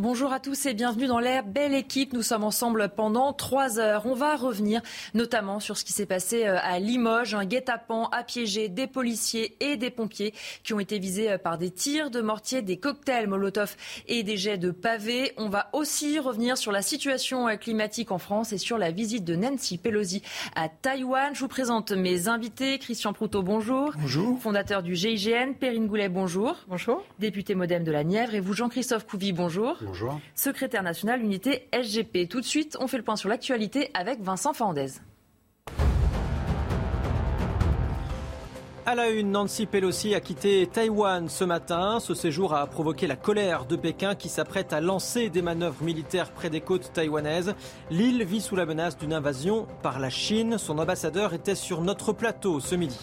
Bonjour 0.00 0.32
à 0.32 0.40
tous 0.40 0.64
et 0.64 0.72
bienvenue 0.72 1.08
dans 1.08 1.18
l'air. 1.18 1.44
Belle 1.44 1.74
équipe, 1.74 2.14
nous 2.14 2.22
sommes 2.22 2.42
ensemble 2.42 2.88
pendant 2.96 3.34
trois 3.34 3.78
heures. 3.78 4.06
On 4.06 4.14
va 4.14 4.34
revenir 4.34 4.80
notamment 5.12 5.60
sur 5.60 5.76
ce 5.76 5.84
qui 5.84 5.92
s'est 5.92 6.06
passé 6.06 6.46
euh, 6.46 6.56
à 6.62 6.78
Limoges. 6.78 7.34
Un 7.34 7.44
guet-apens 7.44 8.08
a 8.10 8.24
piégé 8.24 8.70
des 8.70 8.86
policiers 8.86 9.58
et 9.60 9.76
des 9.76 9.90
pompiers 9.90 10.32
qui 10.64 10.72
ont 10.72 10.80
été 10.80 10.98
visés 10.98 11.32
euh, 11.32 11.36
par 11.36 11.58
des 11.58 11.70
tirs 11.70 12.10
de 12.10 12.22
mortier, 12.22 12.62
des 12.62 12.78
cocktails 12.78 13.26
Molotov 13.26 13.76
et 14.08 14.22
des 14.22 14.38
jets 14.38 14.56
de 14.56 14.70
pavés. 14.70 15.34
On 15.36 15.50
va 15.50 15.68
aussi 15.74 16.18
revenir 16.18 16.56
sur 16.56 16.72
la 16.72 16.80
situation 16.80 17.46
euh, 17.48 17.56
climatique 17.56 18.10
en 18.10 18.16
France 18.16 18.54
et 18.54 18.58
sur 18.58 18.78
la 18.78 18.92
visite 18.92 19.26
de 19.26 19.36
Nancy 19.36 19.76
Pelosi 19.76 20.22
à 20.56 20.70
Taïwan. 20.70 21.34
Je 21.34 21.40
vous 21.40 21.48
présente 21.48 21.92
mes 21.92 22.26
invités. 22.26 22.78
Christian 22.78 23.12
Proutot, 23.12 23.42
bonjour. 23.42 23.92
Bonjour. 23.98 24.40
Fondateur 24.40 24.82
du 24.82 24.94
GIGN. 24.94 25.52
Perrine 25.60 25.88
Goulet, 25.88 26.08
bonjour. 26.08 26.56
Bonjour. 26.68 27.04
Député 27.18 27.54
modem 27.54 27.84
de 27.84 27.92
la 27.92 28.02
Nièvre. 28.02 28.34
Et 28.34 28.40
vous, 28.40 28.54
Jean-Christophe 28.54 29.06
Couvi, 29.06 29.32
bonjour. 29.32 29.76
Bonjour. 29.82 29.89
Secrétaire 30.34 30.82
national 30.82 31.22
unité 31.22 31.68
SGP. 31.72 32.28
Tout 32.28 32.40
de 32.40 32.46
suite, 32.46 32.76
on 32.80 32.86
fait 32.86 32.96
le 32.96 33.02
point 33.02 33.16
sur 33.16 33.28
l'actualité 33.28 33.90
avec 33.94 34.20
Vincent 34.20 34.52
Fernandez. 34.52 34.88
À 38.86 38.94
la 38.94 39.10
une, 39.10 39.30
Nancy 39.30 39.66
Pelosi 39.66 40.14
a 40.14 40.20
quitté 40.20 40.66
Taïwan 40.66 41.28
ce 41.28 41.44
matin. 41.44 42.00
Ce 42.00 42.14
séjour 42.14 42.54
a 42.54 42.66
provoqué 42.66 43.06
la 43.06 43.14
colère 43.14 43.66
de 43.66 43.76
Pékin 43.76 44.14
qui 44.14 44.28
s'apprête 44.28 44.72
à 44.72 44.80
lancer 44.80 45.28
des 45.28 45.42
manœuvres 45.42 45.84
militaires 45.84 46.32
près 46.32 46.50
des 46.50 46.60
côtes 46.60 46.92
taïwanaises. 46.92 47.54
L'île 47.90 48.24
vit 48.24 48.40
sous 48.40 48.56
la 48.56 48.66
menace 48.66 48.96
d'une 48.96 49.12
invasion 49.12 49.68
par 49.82 50.00
la 50.00 50.10
Chine. 50.10 50.58
Son 50.58 50.78
ambassadeur 50.78 51.34
était 51.34 51.54
sur 51.54 51.82
notre 51.82 52.12
plateau 52.12 52.58
ce 52.58 52.74
midi 52.74 52.98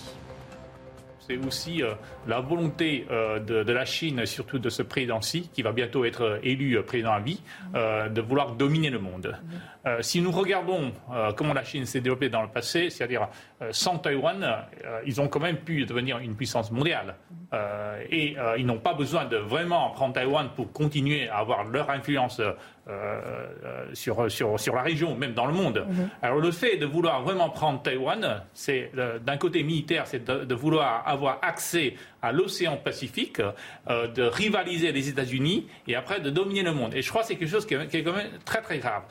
c'est 1.28 1.38
aussi 1.46 1.84
euh, 1.84 1.94
la 2.28 2.40
volonté 2.40 3.06
euh, 3.12 3.40
de, 3.40 3.72
la 3.72 3.86
Chine, 3.86 4.26
surtout 4.26 4.60
de 4.60 4.70
ce 4.70 4.82
président 4.82 5.20
Xi, 5.20 5.50
qui 5.54 5.62
va 5.62 5.72
bientôt 5.72 6.06
être 6.06 6.22
euh, 6.22 6.40
élu 6.44 6.82
président 6.84 7.12
à 7.12 7.20
vie, 7.20 7.42
de 7.74 8.22
vouloir 8.22 8.54
dominer 8.54 8.90
le 8.90 9.00
monde. 9.00 9.36
si 10.02 10.22
nous 10.22 10.32
regardons 10.32 10.92
comment 11.36 11.54
la 11.54 11.64
Chine 11.64 11.86
s'est 11.86 12.02
développée 12.02 12.30
dans 12.30 12.42
le 12.42 12.48
passé, 12.48 12.90
c'est-à-dire 12.90 13.28
sans 13.72 13.98
Taïwan, 13.98 14.66
ils 15.06 15.20
ont 15.20 15.28
quand 15.28 15.40
même 15.40 15.58
pu 15.58 15.86
devenir 15.86 16.20
une 16.20 16.36
puissance 16.36 16.72
mondiale. 16.72 17.16
et 18.10 18.36
ils 18.58 18.66
n'ont 18.66 18.80
pas 18.80 18.94
besoin 18.94 19.26
de 19.26 19.38
vraiment 19.38 19.90
prendre 19.92 20.14
Taïwan 20.14 20.50
pour 20.56 20.72
continuer 20.72 21.30
à 21.30 21.38
avoir 21.38 21.66
leur 21.66 21.90
influence 21.90 22.42
sur, 23.94 24.32
sur, 24.32 24.60
sur, 24.60 24.76
la 24.76 24.82
région, 24.82 25.16
même 25.16 25.34
dans 25.34 25.46
le 25.46 25.54
monde. 25.54 25.86
Mhm. 25.88 26.10
Alors 26.22 26.40
le 26.40 26.52
fait 26.52 26.78
de 26.78 26.86
vouloir 26.86 27.22
vraiment 27.22 27.50
prendre 27.50 27.82
Taïwan, 27.82 28.42
c'est 28.54 28.92
d'un 29.26 29.38
côté 29.38 29.64
militaire, 29.64 30.08
c'est 30.08 30.24
de, 30.24 30.46
de, 30.46 30.56
vouloir 30.56 31.04
avoir 31.06 31.40
accès 31.42 31.96
à 32.22 32.32
l'océan 32.32 32.78
Pacifique, 32.78 33.42
euh, 33.90 34.08
de 34.08 34.24
rivaliser 34.24 34.92
les 34.92 35.10
États-Unis 35.10 35.68
et 35.88 35.96
après 35.96 36.20
de 36.20 36.30
dominer 36.30 36.64
le 36.64 36.74
monde. 36.74 36.94
Et 36.96 37.02
je 37.02 37.10
crois 37.10 37.22
que 37.22 37.28
c'est 37.28 37.36
quelque 37.36 37.50
chose 37.50 37.66
qui 37.66 37.74
est, 37.74 38.04
quand 38.04 38.14
même 38.14 38.32
très 38.46 38.62
très 38.62 38.80
grave. 38.80 39.04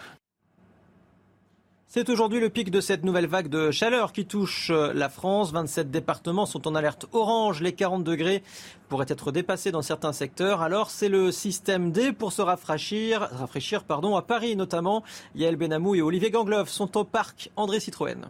C'est 1.96 2.10
aujourd'hui 2.10 2.40
le 2.40 2.50
pic 2.50 2.70
de 2.70 2.82
cette 2.82 3.04
nouvelle 3.04 3.26
vague 3.26 3.48
de 3.48 3.70
chaleur 3.70 4.12
qui 4.12 4.26
touche 4.26 4.68
euh, 4.68 4.92
la 4.92 5.08
France. 5.08 5.50
27 5.52 5.90
départements 5.90 6.44
sont 6.44 6.68
en 6.68 6.74
alerte 6.74 7.06
orange. 7.12 7.62
Les 7.62 7.72
40 7.72 8.04
degrés 8.04 8.42
pourraient 8.90 9.06
être 9.08 9.32
dépassés 9.32 9.70
dans 9.70 9.80
certains 9.80 10.12
secteurs. 10.12 10.60
Alors 10.60 10.90
c'est 10.90 11.08
le 11.08 11.32
système 11.32 11.92
D 11.92 12.12
pour 12.12 12.34
se 12.34 12.42
rafraîchir, 12.42 13.22
rafraîchir 13.32 13.84
pardon, 13.84 14.14
à 14.14 14.20
Paris 14.20 14.56
notamment. 14.56 15.04
Yael 15.34 15.56
Benamou 15.56 15.94
et 15.94 16.02
Olivier 16.02 16.30
Gangloff 16.30 16.68
sont 16.68 16.98
au 16.98 17.04
parc 17.04 17.50
André 17.56 17.80
Citroën. 17.80 18.28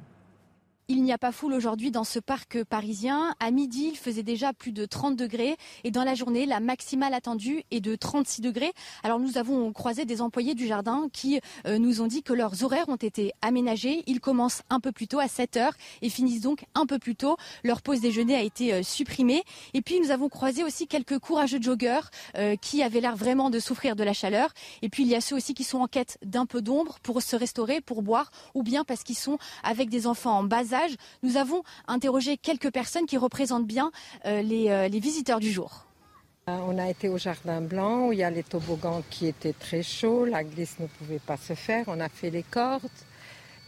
Il 0.88 1.02
n'y 1.02 1.12
a 1.12 1.18
pas 1.18 1.32
foule 1.32 1.52
aujourd'hui 1.52 1.90
dans 1.90 2.04
ce 2.04 2.20
parc 2.20 2.62
parisien. 2.62 3.34
À 3.40 3.50
midi, 3.50 3.88
il 3.90 3.96
faisait 3.96 4.22
déjà 4.22 4.52
plus 4.52 4.70
de 4.70 4.84
30 4.84 5.16
degrés 5.16 5.56
et 5.82 5.90
dans 5.90 6.04
la 6.04 6.14
journée, 6.14 6.46
la 6.46 6.60
maximale 6.60 7.12
attendue 7.12 7.64
est 7.72 7.80
de 7.80 7.96
36 7.96 8.40
degrés. 8.40 8.72
Alors 9.02 9.18
nous 9.18 9.36
avons 9.36 9.72
croisé 9.72 10.04
des 10.04 10.22
employés 10.22 10.54
du 10.54 10.68
jardin 10.68 11.08
qui 11.12 11.40
euh, 11.66 11.78
nous 11.78 12.02
ont 12.02 12.06
dit 12.06 12.22
que 12.22 12.32
leurs 12.32 12.62
horaires 12.62 12.88
ont 12.88 12.94
été 12.94 13.32
aménagés. 13.42 14.04
Ils 14.06 14.20
commencent 14.20 14.62
un 14.70 14.78
peu 14.78 14.92
plus 14.92 15.08
tôt 15.08 15.18
à 15.18 15.26
7 15.26 15.56
heures 15.56 15.72
et 16.02 16.08
finissent 16.08 16.42
donc 16.42 16.64
un 16.76 16.86
peu 16.86 17.00
plus 17.00 17.16
tôt. 17.16 17.36
Leur 17.64 17.82
pause 17.82 18.00
déjeuner 18.00 18.36
a 18.36 18.42
été 18.42 18.72
euh, 18.72 18.84
supprimée. 18.84 19.42
Et 19.74 19.82
puis 19.82 19.98
nous 19.98 20.12
avons 20.12 20.28
croisé 20.28 20.62
aussi 20.62 20.86
quelques 20.86 21.18
courageux 21.18 21.60
joggeurs 21.60 22.12
euh, 22.36 22.54
qui 22.54 22.84
avaient 22.84 23.00
l'air 23.00 23.16
vraiment 23.16 23.50
de 23.50 23.58
souffrir 23.58 23.96
de 23.96 24.04
la 24.04 24.12
chaleur. 24.12 24.50
Et 24.82 24.88
puis 24.88 25.02
il 25.02 25.08
y 25.08 25.16
a 25.16 25.20
ceux 25.20 25.34
aussi 25.34 25.52
qui 25.52 25.64
sont 25.64 25.80
en 25.80 25.88
quête 25.88 26.16
d'un 26.24 26.46
peu 26.46 26.62
d'ombre 26.62 27.00
pour 27.02 27.22
se 27.22 27.34
restaurer, 27.34 27.80
pour 27.80 28.02
boire 28.02 28.30
ou 28.54 28.62
bien 28.62 28.84
parce 28.84 29.02
qu'ils 29.02 29.18
sont 29.18 29.38
avec 29.64 29.90
des 29.90 30.06
enfants 30.06 30.38
en 30.38 30.44
bas 30.44 30.75
nous 31.22 31.36
avons 31.36 31.62
interrogé 31.88 32.36
quelques 32.36 32.70
personnes 32.70 33.06
qui 33.06 33.16
représentent 33.16 33.66
bien 33.66 33.90
euh, 34.24 34.42
euh, 34.42 34.88
les, 34.88 35.00
visiteurs 35.00 35.40
du 35.40 35.50
jour. 35.50 35.86
Euh, 36.48 36.58
on 36.68 36.78
a 36.78 36.88
été 36.88 37.08
au 37.08 37.18
Jardin 37.18 37.60
Blanc 37.60 38.08
où 38.08 38.12
il 38.12 38.20
y 38.20 38.24
a 38.24 38.30
les 38.30 38.42
toboggans 38.42 39.02
qui 39.10 39.26
étaient 39.26 39.52
très 39.52 39.82
chauds, 39.82 40.24
la 40.24 40.44
glisse 40.44 40.78
ne 40.78 40.86
pouvait 40.86 41.18
pas 41.18 41.36
se 41.36 41.54
faire, 41.54 41.84
on 41.88 42.00
a 42.00 42.08
fait 42.08 42.30
les 42.30 42.42
cordes. 42.42 42.90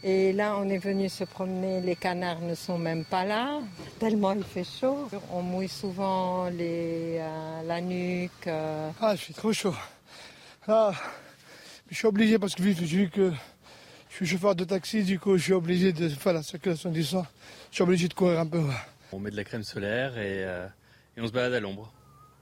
Et 0.01 0.31
là, 0.31 0.55
on 0.57 0.69
est 0.69 0.77
venu 0.77 1.09
se 1.09 1.25
promener, 1.25 1.81
les 1.81 1.97
canards 1.97 2.39
ne 2.39 2.55
sont 2.55 2.77
même 2.77 3.03
pas 3.03 3.25
là, 3.25 3.59
tellement 3.99 4.31
il 4.31 4.45
fait 4.45 4.63
chaud. 4.63 5.09
On 5.33 5.41
mouille 5.41 5.67
souvent 5.67 6.47
les, 6.49 7.19
la 7.65 7.81
nuque. 7.81 8.47
Ah, 8.47 9.15
je 9.15 9.21
suis 9.21 9.33
trop 9.33 9.51
chaud. 9.51 9.75
Ah, 10.69 10.93
je 11.91 11.97
suis 11.97 12.07
obligé 12.07 12.39
parce 12.39 12.55
que 12.55 12.61
vu 12.61 13.09
que 13.09 13.33
suis 14.25 14.35
chauffeur 14.35 14.53
de 14.53 14.65
taxi, 14.65 15.03
du 15.03 15.17
coup, 15.17 15.37
je 15.37 15.43
suis 15.43 15.53
obligé 15.53 15.93
de 15.93 16.09
faire 16.09 16.33
la 16.33 16.43
circulation 16.43 16.91
du 16.91 17.05
sang. 17.05 17.25
Je 17.71 17.75
suis 17.75 17.83
obligé 17.83 18.09
de 18.09 18.13
courir 18.13 18.39
un 18.39 18.45
peu. 18.45 18.61
On 19.13 19.19
met 19.19 19.31
de 19.31 19.37
la 19.37 19.45
crème 19.45 19.63
solaire 19.63 20.17
et, 20.17 20.43
euh, 20.43 20.67
et 21.15 21.21
on 21.21 21.27
se 21.27 21.31
balade 21.31 21.53
à 21.53 21.61
l'ombre. 21.61 21.89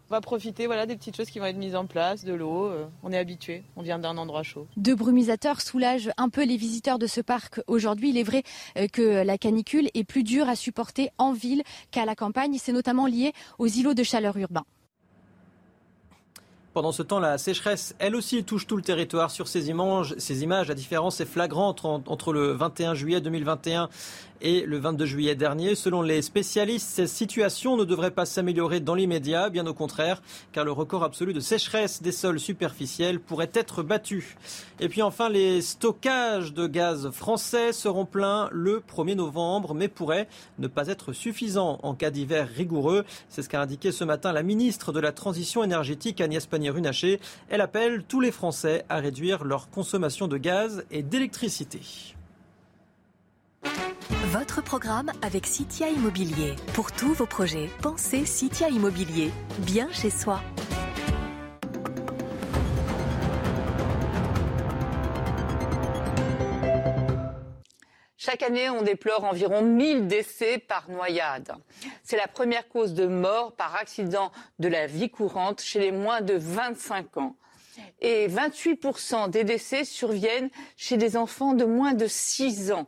On 0.09 0.15
va 0.15 0.21
profiter 0.21 0.65
voilà, 0.65 0.87
des 0.87 0.95
petites 0.95 1.15
choses 1.15 1.29
qui 1.29 1.37
vont 1.37 1.45
être 1.45 1.57
mises 1.57 1.75
en 1.75 1.85
place, 1.85 2.25
de 2.25 2.33
l'eau. 2.33 2.65
Euh, 2.65 2.87
on 3.03 3.11
est 3.11 3.17
habitué, 3.17 3.63
on 3.75 3.83
vient 3.83 3.99
d'un 3.99 4.17
endroit 4.17 4.41
chaud. 4.41 4.65
Deux 4.75 4.95
brumisateurs 4.95 5.61
soulagent 5.61 6.09
un 6.17 6.29
peu 6.29 6.43
les 6.43 6.57
visiteurs 6.57 6.97
de 6.97 7.05
ce 7.05 7.21
parc 7.21 7.61
aujourd'hui. 7.67 8.09
Il 8.09 8.17
est 8.17 8.23
vrai 8.23 8.41
euh, 8.77 8.87
que 8.87 9.23
la 9.23 9.37
canicule 9.37 9.89
est 9.93 10.03
plus 10.03 10.23
dure 10.23 10.49
à 10.49 10.55
supporter 10.55 11.11
en 11.19 11.33
ville 11.33 11.61
qu'à 11.91 12.05
la 12.05 12.15
campagne. 12.15 12.57
C'est 12.59 12.73
notamment 12.73 13.05
lié 13.05 13.33
aux 13.59 13.67
îlots 13.67 13.93
de 13.93 14.03
chaleur 14.03 14.35
urbains. 14.37 14.65
Pendant 16.77 16.91
ce 16.91 17.01
temps, 17.01 17.17
la 17.17 17.39
sécheresse, 17.39 17.95
elle 17.97 18.15
aussi, 18.15 18.43
touche 18.43 18.67
tout 18.67 18.75
le 18.75 18.83
territoire. 18.83 19.31
Sur 19.31 19.47
ces 19.47 19.71
images, 19.71 20.13
ces 20.19 20.43
images 20.43 20.67
la 20.67 20.75
différence 20.75 21.19
est 21.19 21.25
flagrante 21.25 21.83
entre 21.85 22.33
le 22.33 22.51
21 22.51 22.93
juillet 22.93 23.19
2021 23.19 23.89
et 24.41 24.61
le 24.61 24.77
22 24.77 25.05
juillet 25.05 25.35
dernier. 25.35 25.75
Selon 25.75 26.01
les 26.01 26.21
spécialistes, 26.21 26.89
cette 26.89 27.07
situation 27.07 27.77
ne 27.77 27.83
devrait 27.83 28.11
pas 28.11 28.25
s'améliorer 28.25 28.79
dans 28.79 28.95
l'immédiat, 28.95 29.49
bien 29.49 29.65
au 29.67 29.73
contraire, 29.73 30.21
car 30.51 30.65
le 30.65 30.71
record 30.71 31.03
absolu 31.03 31.33
de 31.33 31.39
sécheresse 31.39 32.01
des 32.01 32.11
sols 32.11 32.39
superficiels 32.39 33.19
pourrait 33.19 33.51
être 33.53 33.83
battu. 33.83 34.37
Et 34.79 34.89
puis 34.89 35.01
enfin, 35.01 35.29
les 35.29 35.61
stockages 35.61 36.53
de 36.53 36.67
gaz 36.67 37.09
français 37.11 37.73
seront 37.73 38.05
pleins 38.05 38.49
le 38.51 38.81
1er 38.81 39.15
novembre, 39.15 39.73
mais 39.73 39.87
pourraient 39.87 40.27
ne 40.59 40.67
pas 40.67 40.87
être 40.87 41.13
suffisants 41.13 41.79
en 41.83 41.95
cas 41.95 42.11
d'hiver 42.11 42.47
rigoureux. 42.47 43.05
C'est 43.29 43.41
ce 43.41 43.49
qu'a 43.49 43.61
indiqué 43.61 43.91
ce 43.91 44.03
matin 44.03 44.33
la 44.33 44.43
ministre 44.43 44.91
de 44.91 44.99
la 44.99 45.11
Transition 45.11 45.63
énergétique 45.63 46.21
Agnès 46.21 46.45
Pannier-Runacher. 46.45 47.19
Elle 47.49 47.61
appelle 47.61 48.03
tous 48.03 48.21
les 48.21 48.31
Français 48.31 48.85
à 48.89 48.97
réduire 48.97 49.43
leur 49.43 49.69
consommation 49.69 50.27
de 50.27 50.37
gaz 50.37 50.85
et 50.91 51.03
d'électricité. 51.03 52.16
Votre 54.31 54.61
programme 54.61 55.11
avec 55.21 55.45
Citia 55.45 55.89
Immobilier. 55.89 56.55
Pour 56.73 56.91
tous 56.91 57.13
vos 57.13 57.25
projets, 57.25 57.69
pensez 57.81 58.25
Citia 58.25 58.69
Immobilier. 58.69 59.31
Bien 59.59 59.89
chez 59.91 60.09
soi. 60.09 60.41
Chaque 68.17 68.43
année, 68.43 68.69
on 68.69 68.81
déplore 68.81 69.23
environ 69.23 69.61
1000 69.61 70.07
décès 70.07 70.57
par 70.57 70.89
noyade. 70.89 71.53
C'est 72.03 72.17
la 72.17 72.27
première 72.27 72.67
cause 72.67 72.93
de 72.93 73.07
mort 73.07 73.53
par 73.53 73.75
accident 73.75 74.33
de 74.59 74.67
la 74.67 74.85
vie 74.85 75.09
courante 75.09 75.61
chez 75.61 75.79
les 75.79 75.93
moins 75.93 76.19
de 76.19 76.33
25 76.33 77.15
ans. 77.17 77.37
Et 78.01 78.27
28% 78.27 79.29
des 79.29 79.45
décès 79.45 79.85
surviennent 79.85 80.49
chez 80.75 80.97
des 80.97 81.15
enfants 81.15 81.53
de 81.53 81.63
moins 81.63 81.93
de 81.93 82.07
6 82.07 82.73
ans. 82.73 82.87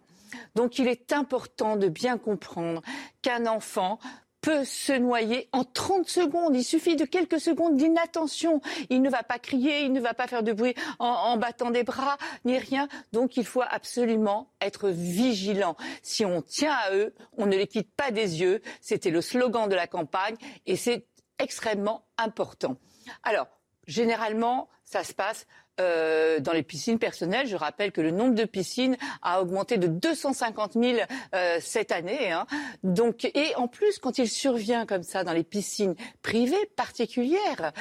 Donc 0.56 0.80
il 0.80 0.88
est 0.88 1.14
important 1.14 1.76
de 1.76 1.88
bien 1.88 2.18
comprendre 2.18 2.82
qu'un 3.22 3.46
enfant 3.46 4.00
peut 4.42 4.64
se 4.64 4.94
noyer 4.94 5.50
en 5.52 5.64
30 5.64 6.08
secondes. 6.08 6.56
Il 6.56 6.64
suffit 6.64 6.96
de 6.96 7.06
quelques 7.06 7.40
secondes 7.40 7.76
d'inattention. 7.76 8.62
Il 8.90 9.02
ne 9.02 9.10
va 9.10 9.24
pas 9.24 9.40
crier, 9.40 9.82
il 9.82 9.94
ne 9.94 10.00
va 10.00 10.14
pas 10.14 10.28
faire 10.28 10.44
de 10.44 10.54
bruit 10.54 10.76
en, 11.00 11.38
battant 11.38 11.72
des 11.72 11.84
bras, 11.84 12.18
ni 12.46 12.58
rien. 12.58 12.88
Donc 13.12 13.38
il 13.38 13.46
faut 13.46 13.64
absolument 13.68 14.52
être 14.62 14.90
vigilant. 14.90 15.76
Si 16.02 16.26
on 16.26 16.42
tient 16.42 16.74
à 16.74 16.94
eux, 16.94 17.14
on 17.38 17.46
ne 17.46 17.58
les 17.58 17.68
quitte 17.68 17.94
pas 17.94 18.12
des 18.12 18.42
yeux. 18.42 18.62
C'était 18.82 19.12
le 19.12 19.22
slogan 19.22 19.68
de 19.68 19.76
la 19.76 19.88
campagne 19.88 20.36
et 20.66 20.76
c'est 20.76 21.06
extrêmement 21.38 22.06
important. 22.18 22.78
Alors, 23.24 23.48
généralement, 23.88 24.70
ça 24.84 25.04
se 25.04 25.14
passe 25.14 25.48
euh, 25.80 26.40
dans 26.40 26.52
les 26.52 26.64
piscines 26.64 27.00
personnelles. 27.00 27.48
Je 27.48 27.56
rappelle 27.56 27.92
que 27.92 28.02
le 28.02 28.12
nombre 28.12 28.36
de 28.36 28.46
piscines 28.46 28.98
a 29.22 29.42
augmenté 29.42 29.78
de 29.78 29.88
250 29.88 30.74
000 30.74 31.00
euh, 31.34 31.58
cette 31.62 31.92
année. 31.92 32.32
Hein. 32.32 32.46
Donc, 32.84 33.26
et 33.26 33.56
en 33.56 33.68
plus, 33.68 34.00
quand 34.00 34.18
il 34.18 34.30
survient 34.30 34.86
comme 34.86 35.04
ça 35.04 35.24
dans 35.24 35.34
les 35.34 35.44
piscines 35.44 35.96
privées 36.22 36.66
particulières, 36.76 37.72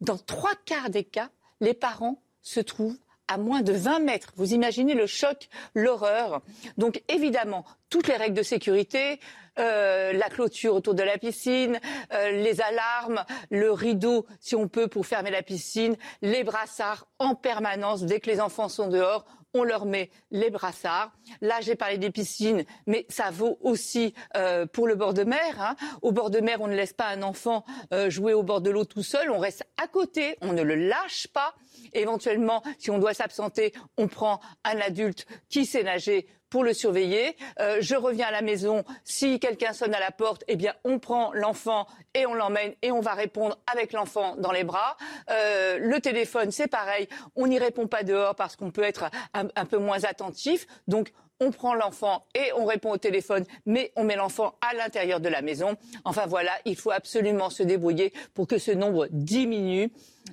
dans 0.00 0.18
trois 0.18 0.54
quarts 0.64 0.90
des 0.90 1.04
cas, 1.04 1.30
les 1.60 1.74
parents 1.74 2.20
se 2.42 2.60
trouvent 2.60 2.98
à 3.28 3.38
moins 3.38 3.62
de 3.62 3.72
20 3.72 4.00
mètres. 4.00 4.32
Vous 4.36 4.52
imaginez 4.52 4.94
le 4.94 5.06
choc, 5.06 5.48
l'horreur. 5.74 6.42
Donc 6.76 7.02
évidemment, 7.08 7.64
toutes 7.88 8.08
les 8.08 8.16
règles 8.16 8.36
de 8.36 8.42
sécurité, 8.42 9.18
euh, 9.58 10.12
la 10.12 10.28
clôture 10.28 10.74
autour 10.74 10.94
de 10.94 11.02
la 11.02 11.16
piscine, 11.16 11.78
euh, 12.12 12.30
les 12.30 12.60
alarmes, 12.60 13.24
le 13.50 13.70
rideau, 13.70 14.26
si 14.40 14.56
on 14.56 14.68
peut, 14.68 14.88
pour 14.88 15.06
fermer 15.06 15.30
la 15.30 15.42
piscine, 15.42 15.96
les 16.22 16.42
brassards 16.42 17.06
en 17.18 17.34
permanence. 17.34 18.02
Dès 18.02 18.20
que 18.20 18.30
les 18.30 18.40
enfants 18.40 18.68
sont 18.68 18.88
dehors, 18.88 19.24
on 19.56 19.62
leur 19.62 19.86
met 19.86 20.10
les 20.32 20.50
brassards. 20.50 21.12
Là, 21.40 21.60
j'ai 21.60 21.76
parlé 21.76 21.98
des 21.98 22.10
piscines, 22.10 22.64
mais 22.88 23.06
ça 23.08 23.30
vaut 23.30 23.58
aussi 23.60 24.12
euh, 24.36 24.66
pour 24.66 24.88
le 24.88 24.96
bord 24.96 25.14
de 25.14 25.22
mer. 25.22 25.60
Hein. 25.60 25.76
Au 26.02 26.10
bord 26.10 26.30
de 26.30 26.40
mer, 26.40 26.60
on 26.60 26.66
ne 26.66 26.74
laisse 26.74 26.92
pas 26.92 27.06
un 27.06 27.22
enfant 27.22 27.64
jouer 28.08 28.34
au 28.34 28.42
bord 28.42 28.60
de 28.60 28.70
l'eau 28.70 28.84
tout 28.84 29.04
seul. 29.04 29.30
On 29.30 29.38
reste 29.38 29.64
à 29.80 29.86
côté, 29.86 30.36
on 30.40 30.52
ne 30.52 30.62
le 30.62 30.74
lâche 30.74 31.28
pas. 31.28 31.54
Éventuellement, 31.92 32.64
si 32.78 32.90
on 32.90 32.98
doit 32.98 33.14
s'absenter, 33.14 33.72
on 33.96 34.08
prend 34.08 34.40
un 34.64 34.80
adulte 34.80 35.26
qui 35.48 35.64
sait 35.64 35.84
nager 35.84 36.26
pour 36.54 36.62
le 36.62 36.72
surveiller. 36.72 37.36
Euh, 37.58 37.78
je 37.80 37.96
reviens 37.96 38.28
à 38.28 38.30
la 38.30 38.40
maison. 38.40 38.84
Si 39.02 39.40
quelqu'un 39.40 39.72
sonne 39.72 39.92
à 39.92 39.98
la 39.98 40.12
porte, 40.12 40.44
eh 40.46 40.54
bien, 40.54 40.72
on 40.84 41.00
prend 41.00 41.32
l'enfant 41.32 41.88
et 42.14 42.26
on 42.26 42.34
l'emmène 42.34 42.74
et 42.80 42.92
on 42.92 43.00
va 43.00 43.14
répondre 43.14 43.58
avec 43.66 43.92
l'enfant 43.92 44.36
dans 44.36 44.52
les 44.52 44.62
bras. 44.62 44.96
Euh, 45.30 45.78
le 45.80 46.00
téléphone, 46.00 46.52
c'est 46.52 46.68
pareil. 46.68 47.08
On 47.34 47.48
n'y 47.48 47.58
répond 47.58 47.88
pas 47.88 48.04
dehors 48.04 48.36
parce 48.36 48.54
qu'on 48.54 48.70
peut 48.70 48.84
être 48.84 49.10
un, 49.32 49.66
peu 49.66 49.78
moins 49.78 50.04
attentif. 50.04 50.68
Donc, 50.86 51.12
on 51.40 51.50
prend 51.50 51.74
l'enfant 51.74 52.24
et 52.36 52.52
on 52.56 52.66
répond 52.66 52.92
au 52.92 52.98
téléphone, 52.98 53.44
mais 53.66 53.90
on 53.96 54.04
met 54.04 54.14
l'enfant 54.14 54.54
à 54.60 54.74
l'intérieur 54.74 55.18
de 55.18 55.28
la 55.28 55.42
maison. 55.42 55.74
Enfin 56.04 56.26
voilà, 56.26 56.52
il 56.66 56.76
faut 56.76 56.92
absolument 56.92 57.50
se 57.50 57.64
débrouiller 57.64 58.12
pour 58.32 58.46
que 58.46 58.58
ce 58.58 58.70
nombre 58.70 59.08
diminue. 59.10 59.90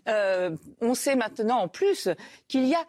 Euh, 0.08 0.56
on 0.82 0.94
sait 0.94 1.16
maintenant 1.16 1.62
en 1.62 1.68
plus 1.68 2.10
qu'il 2.48 2.68
y 2.68 2.76
a 2.76 2.86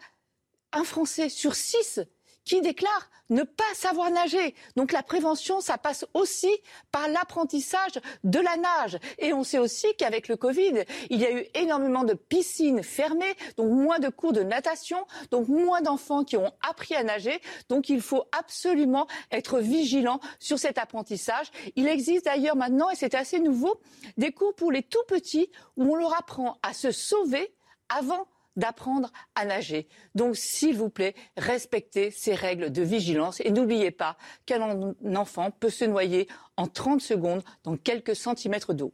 un 0.71 0.83
Français 0.83 1.29
sur 1.29 1.55
six 1.55 1.99
qui 2.45 2.61
déclare 2.61 3.09
ne 3.29 3.43
pas 3.43 3.63
savoir 3.73 4.11
nager. 4.11 4.53
Donc 4.75 4.91
la 4.91 5.01
prévention, 5.01 5.61
ça 5.61 5.77
passe 5.77 6.05
aussi 6.13 6.51
par 6.91 7.07
l'apprentissage 7.07 7.99
de 8.23 8.39
la 8.39 8.57
nage. 8.57 8.99
Et 9.17 9.33
on 9.33 9.43
sait 9.43 9.59
aussi 9.59 9.87
qu'avec 9.97 10.27
le 10.27 10.35
Covid, 10.35 10.83
il 11.09 11.19
y 11.19 11.25
a 11.25 11.31
eu 11.31 11.45
énormément 11.53 12.03
de 12.03 12.13
piscines 12.13 12.83
fermées, 12.83 13.35
donc 13.57 13.71
moins 13.71 13.99
de 13.99 14.09
cours 14.09 14.33
de 14.33 14.43
natation, 14.43 15.05
donc 15.31 15.47
moins 15.47 15.81
d'enfants 15.81 16.23
qui 16.23 16.37
ont 16.37 16.51
appris 16.67 16.95
à 16.95 17.03
nager. 17.03 17.39
Donc 17.69 17.89
il 17.89 18.01
faut 18.01 18.25
absolument 18.37 19.07
être 19.31 19.59
vigilant 19.59 20.19
sur 20.39 20.59
cet 20.59 20.77
apprentissage. 20.77 21.47
Il 21.75 21.87
existe 21.87 22.25
d'ailleurs 22.25 22.55
maintenant, 22.55 22.89
et 22.89 22.95
c'est 22.95 23.15
assez 23.15 23.39
nouveau, 23.39 23.81
des 24.17 24.31
cours 24.31 24.53
pour 24.55 24.71
les 24.71 24.83
tout 24.83 25.03
petits 25.07 25.49
où 25.77 25.93
on 25.93 25.95
leur 25.95 26.17
apprend 26.17 26.57
à 26.61 26.73
se 26.73 26.91
sauver 26.91 27.53
avant 27.89 28.27
d'apprendre 28.55 29.11
à 29.35 29.45
nager. 29.45 29.87
Donc, 30.15 30.35
s'il 30.35 30.77
vous 30.77 30.89
plaît, 30.89 31.15
respectez 31.37 32.11
ces 32.11 32.35
règles 32.35 32.71
de 32.71 32.81
vigilance 32.81 33.41
et 33.41 33.51
n'oubliez 33.51 33.91
pas 33.91 34.17
qu'un 34.45 34.93
enfant 35.15 35.51
peut 35.51 35.69
se 35.69 35.85
noyer 35.85 36.27
en 36.57 36.67
30 36.67 37.01
secondes 37.01 37.43
dans 37.63 37.77
quelques 37.77 38.15
centimètres 38.15 38.73
d'eau. 38.73 38.91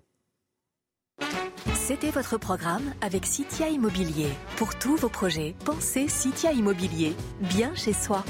C'était 1.73 2.11
votre 2.11 2.37
programme 2.37 2.93
avec 3.01 3.25
Citia 3.25 3.69
Immobilier. 3.69 4.29
Pour 4.57 4.77
tous 4.77 4.95
vos 4.95 5.09
projets, 5.09 5.55
pensez 5.65 6.07
Citia 6.07 6.51
Immobilier, 6.51 7.13
bien 7.41 7.73
chez 7.75 7.93
soi. 7.93 8.23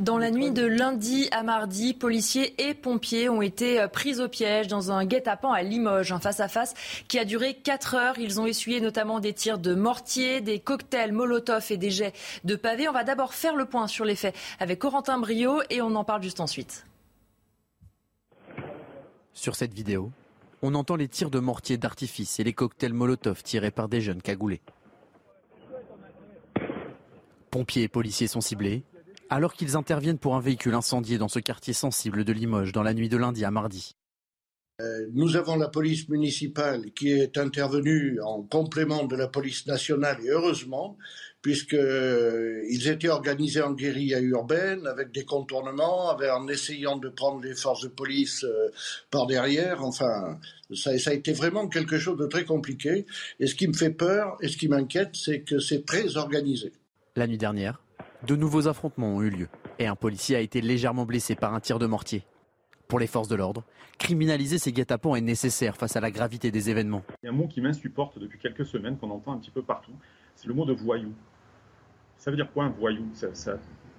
Dans 0.00 0.18
la 0.18 0.32
nuit 0.32 0.50
de 0.50 0.64
lundi 0.64 1.28
à 1.30 1.44
mardi, 1.44 1.94
policiers 1.94 2.60
et 2.68 2.74
pompiers 2.74 3.28
ont 3.28 3.40
été 3.40 3.80
euh, 3.80 3.86
pris 3.86 4.20
au 4.20 4.28
piège 4.28 4.66
dans 4.66 4.90
un 4.90 5.04
guet-apens 5.04 5.52
à 5.52 5.62
Limoges, 5.62 6.10
un 6.10 6.18
face-à-face 6.18 6.74
qui 7.06 7.20
a 7.20 7.24
duré 7.24 7.54
4 7.54 7.94
heures. 7.94 8.18
Ils 8.18 8.40
ont 8.40 8.46
essuyé 8.46 8.80
notamment 8.80 9.20
des 9.20 9.32
tirs 9.32 9.58
de 9.58 9.74
mortier, 9.74 10.40
des 10.40 10.58
cocktails 10.58 11.12
Molotov 11.12 11.66
et 11.70 11.76
des 11.76 11.90
jets 11.90 12.14
de 12.44 12.56
pavés. 12.56 12.88
On 12.88 12.92
va 12.92 13.04
d'abord 13.04 13.32
faire 13.32 13.54
le 13.54 13.64
point 13.64 13.86
sur 13.86 14.04
les 14.04 14.16
faits 14.16 14.34
avec 14.58 14.80
Corentin 14.80 15.18
Brio 15.18 15.60
et 15.70 15.80
on 15.80 15.94
en 15.94 16.04
parle 16.04 16.22
juste 16.22 16.40
ensuite. 16.40 16.84
Sur 19.34 19.54
cette 19.54 19.72
vidéo, 19.72 20.10
on 20.62 20.74
entend 20.74 20.96
les 20.96 21.08
tirs 21.08 21.30
de 21.30 21.38
mortier 21.38 21.76
d'artifice 21.76 22.40
et 22.40 22.44
les 22.44 22.54
cocktails 22.54 22.94
Molotov 22.94 23.42
tirés 23.44 23.70
par 23.70 23.88
des 23.88 24.00
jeunes 24.00 24.22
cagoulés. 24.22 24.62
Pompiers 27.52 27.84
et 27.84 27.88
policiers 27.88 28.26
sont 28.26 28.40
ciblés 28.40 28.82
alors 29.30 29.54
qu'ils 29.54 29.76
interviennent 29.76 30.18
pour 30.18 30.36
un 30.36 30.40
véhicule 30.40 30.74
incendié 30.74 31.18
dans 31.18 31.28
ce 31.28 31.38
quartier 31.38 31.72
sensible 31.72 32.24
de 32.24 32.32
Limoges 32.32 32.72
dans 32.72 32.82
la 32.82 32.94
nuit 32.94 33.08
de 33.08 33.16
lundi 33.16 33.44
à 33.44 33.50
mardi. 33.50 33.96
Euh, 34.82 35.06
nous 35.14 35.36
avons 35.36 35.56
la 35.56 35.68
police 35.68 36.06
municipale 36.10 36.92
qui 36.92 37.10
est 37.10 37.38
intervenue 37.38 38.20
en 38.22 38.42
complément 38.42 39.04
de 39.04 39.16
la 39.16 39.26
police 39.26 39.66
nationale 39.66 40.18
et 40.22 40.28
heureusement, 40.28 40.98
puisqu'ils 41.40 41.78
euh, 41.78 42.92
étaient 42.92 43.08
organisés 43.08 43.62
en 43.62 43.72
guérilla 43.72 44.20
urbaine 44.20 44.86
avec 44.86 45.12
des 45.12 45.24
contournements, 45.24 46.10
en 46.10 46.48
essayant 46.48 46.98
de 46.98 47.08
prendre 47.08 47.40
les 47.40 47.54
forces 47.54 47.84
de 47.84 47.88
police 47.88 48.44
euh, 48.44 48.68
par 49.10 49.26
derrière. 49.26 49.82
Enfin, 49.82 50.38
ça, 50.74 50.98
ça, 50.98 51.10
a 51.10 51.14
été 51.14 51.32
vraiment 51.32 51.68
quelque 51.68 51.98
chose 51.98 52.18
de 52.18 52.26
très 52.26 52.44
compliqué. 52.44 53.06
Et 53.40 53.46
ce 53.46 53.54
qui 53.54 53.68
me 53.68 53.74
fait 53.74 53.90
peur 53.90 54.36
et 54.42 54.48
ce 54.48 54.58
qui 54.58 54.68
m'inquiète, 54.68 55.10
c'est 55.14 55.40
que 55.40 55.58
c'est 55.58 55.86
très 55.86 56.18
organisé. 56.18 56.72
La 57.14 57.26
nuit 57.26 57.38
dernière, 57.38 57.80
de 58.22 58.36
nouveaux 58.36 58.68
affrontements 58.68 59.16
ont 59.16 59.22
eu 59.22 59.30
lieu 59.30 59.48
et 59.78 59.86
un 59.86 59.96
policier 59.96 60.36
a 60.36 60.40
été 60.40 60.60
légèrement 60.60 61.04
blessé 61.04 61.34
par 61.34 61.54
un 61.54 61.60
tir 61.60 61.78
de 61.78 61.86
mortier. 61.86 62.24
Pour 62.88 63.00
les 63.00 63.06
forces 63.06 63.28
de 63.28 63.34
l'ordre, 63.34 63.64
criminaliser 63.98 64.58
ces 64.58 64.72
guet-apens 64.72 65.16
est 65.16 65.20
nécessaire 65.20 65.76
face 65.76 65.96
à 65.96 66.00
la 66.00 66.10
gravité 66.10 66.50
des 66.50 66.70
événements. 66.70 67.02
Il 67.22 67.26
y 67.26 67.28
a 67.28 67.32
un 67.32 67.34
mot 67.34 67.48
qui 67.48 67.60
m'insupporte 67.60 68.18
depuis 68.18 68.38
quelques 68.38 68.64
semaines, 68.64 68.96
qu'on 68.96 69.10
entend 69.10 69.32
un 69.32 69.38
petit 69.38 69.50
peu 69.50 69.62
partout, 69.62 69.92
c'est 70.36 70.46
le 70.46 70.54
mot 70.54 70.64
de 70.64 70.72
voyou. 70.72 71.12
Ça 72.16 72.30
veut 72.30 72.36
dire 72.36 72.50
quoi 72.52 72.64
un 72.64 72.70
voyou? 72.70 73.04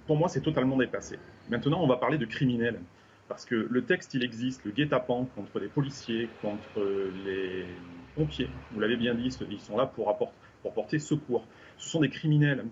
Pour 0.06 0.16
moi, 0.16 0.30
c'est 0.30 0.42
totalement 0.42 0.78
dépassé. 0.78 1.20
Maintenant, 1.50 1.84
on 1.84 1.88
va 1.88 1.98
parler 1.98 2.18
de 2.18 2.26
criminel. 2.26 2.80
Parce 3.28 3.44
que 3.44 3.56
le 3.56 3.84
texte, 3.84 4.14
il 4.14 4.24
existe, 4.24 4.64
le 4.64 4.72
guet-apens 4.72 5.28
contre 5.36 5.60
les 5.60 5.68
policiers, 5.68 6.30
contre 6.42 6.82
les 7.26 7.66
pompiers. 8.16 8.50
Vous 8.72 8.80
l'avez 8.80 8.96
bien 8.96 9.16
dit, 9.16 9.36
ils 9.52 9.60
sont 9.60 9.76
là 9.76 9.86
pour, 9.86 10.10
apporter, 10.10 10.34
pour 10.62 10.74
porter 10.74 10.98
secours. 10.98 11.46
Ce 11.78 11.90
sont 11.90 12.00
des 12.00 12.10
criminels 12.10 12.66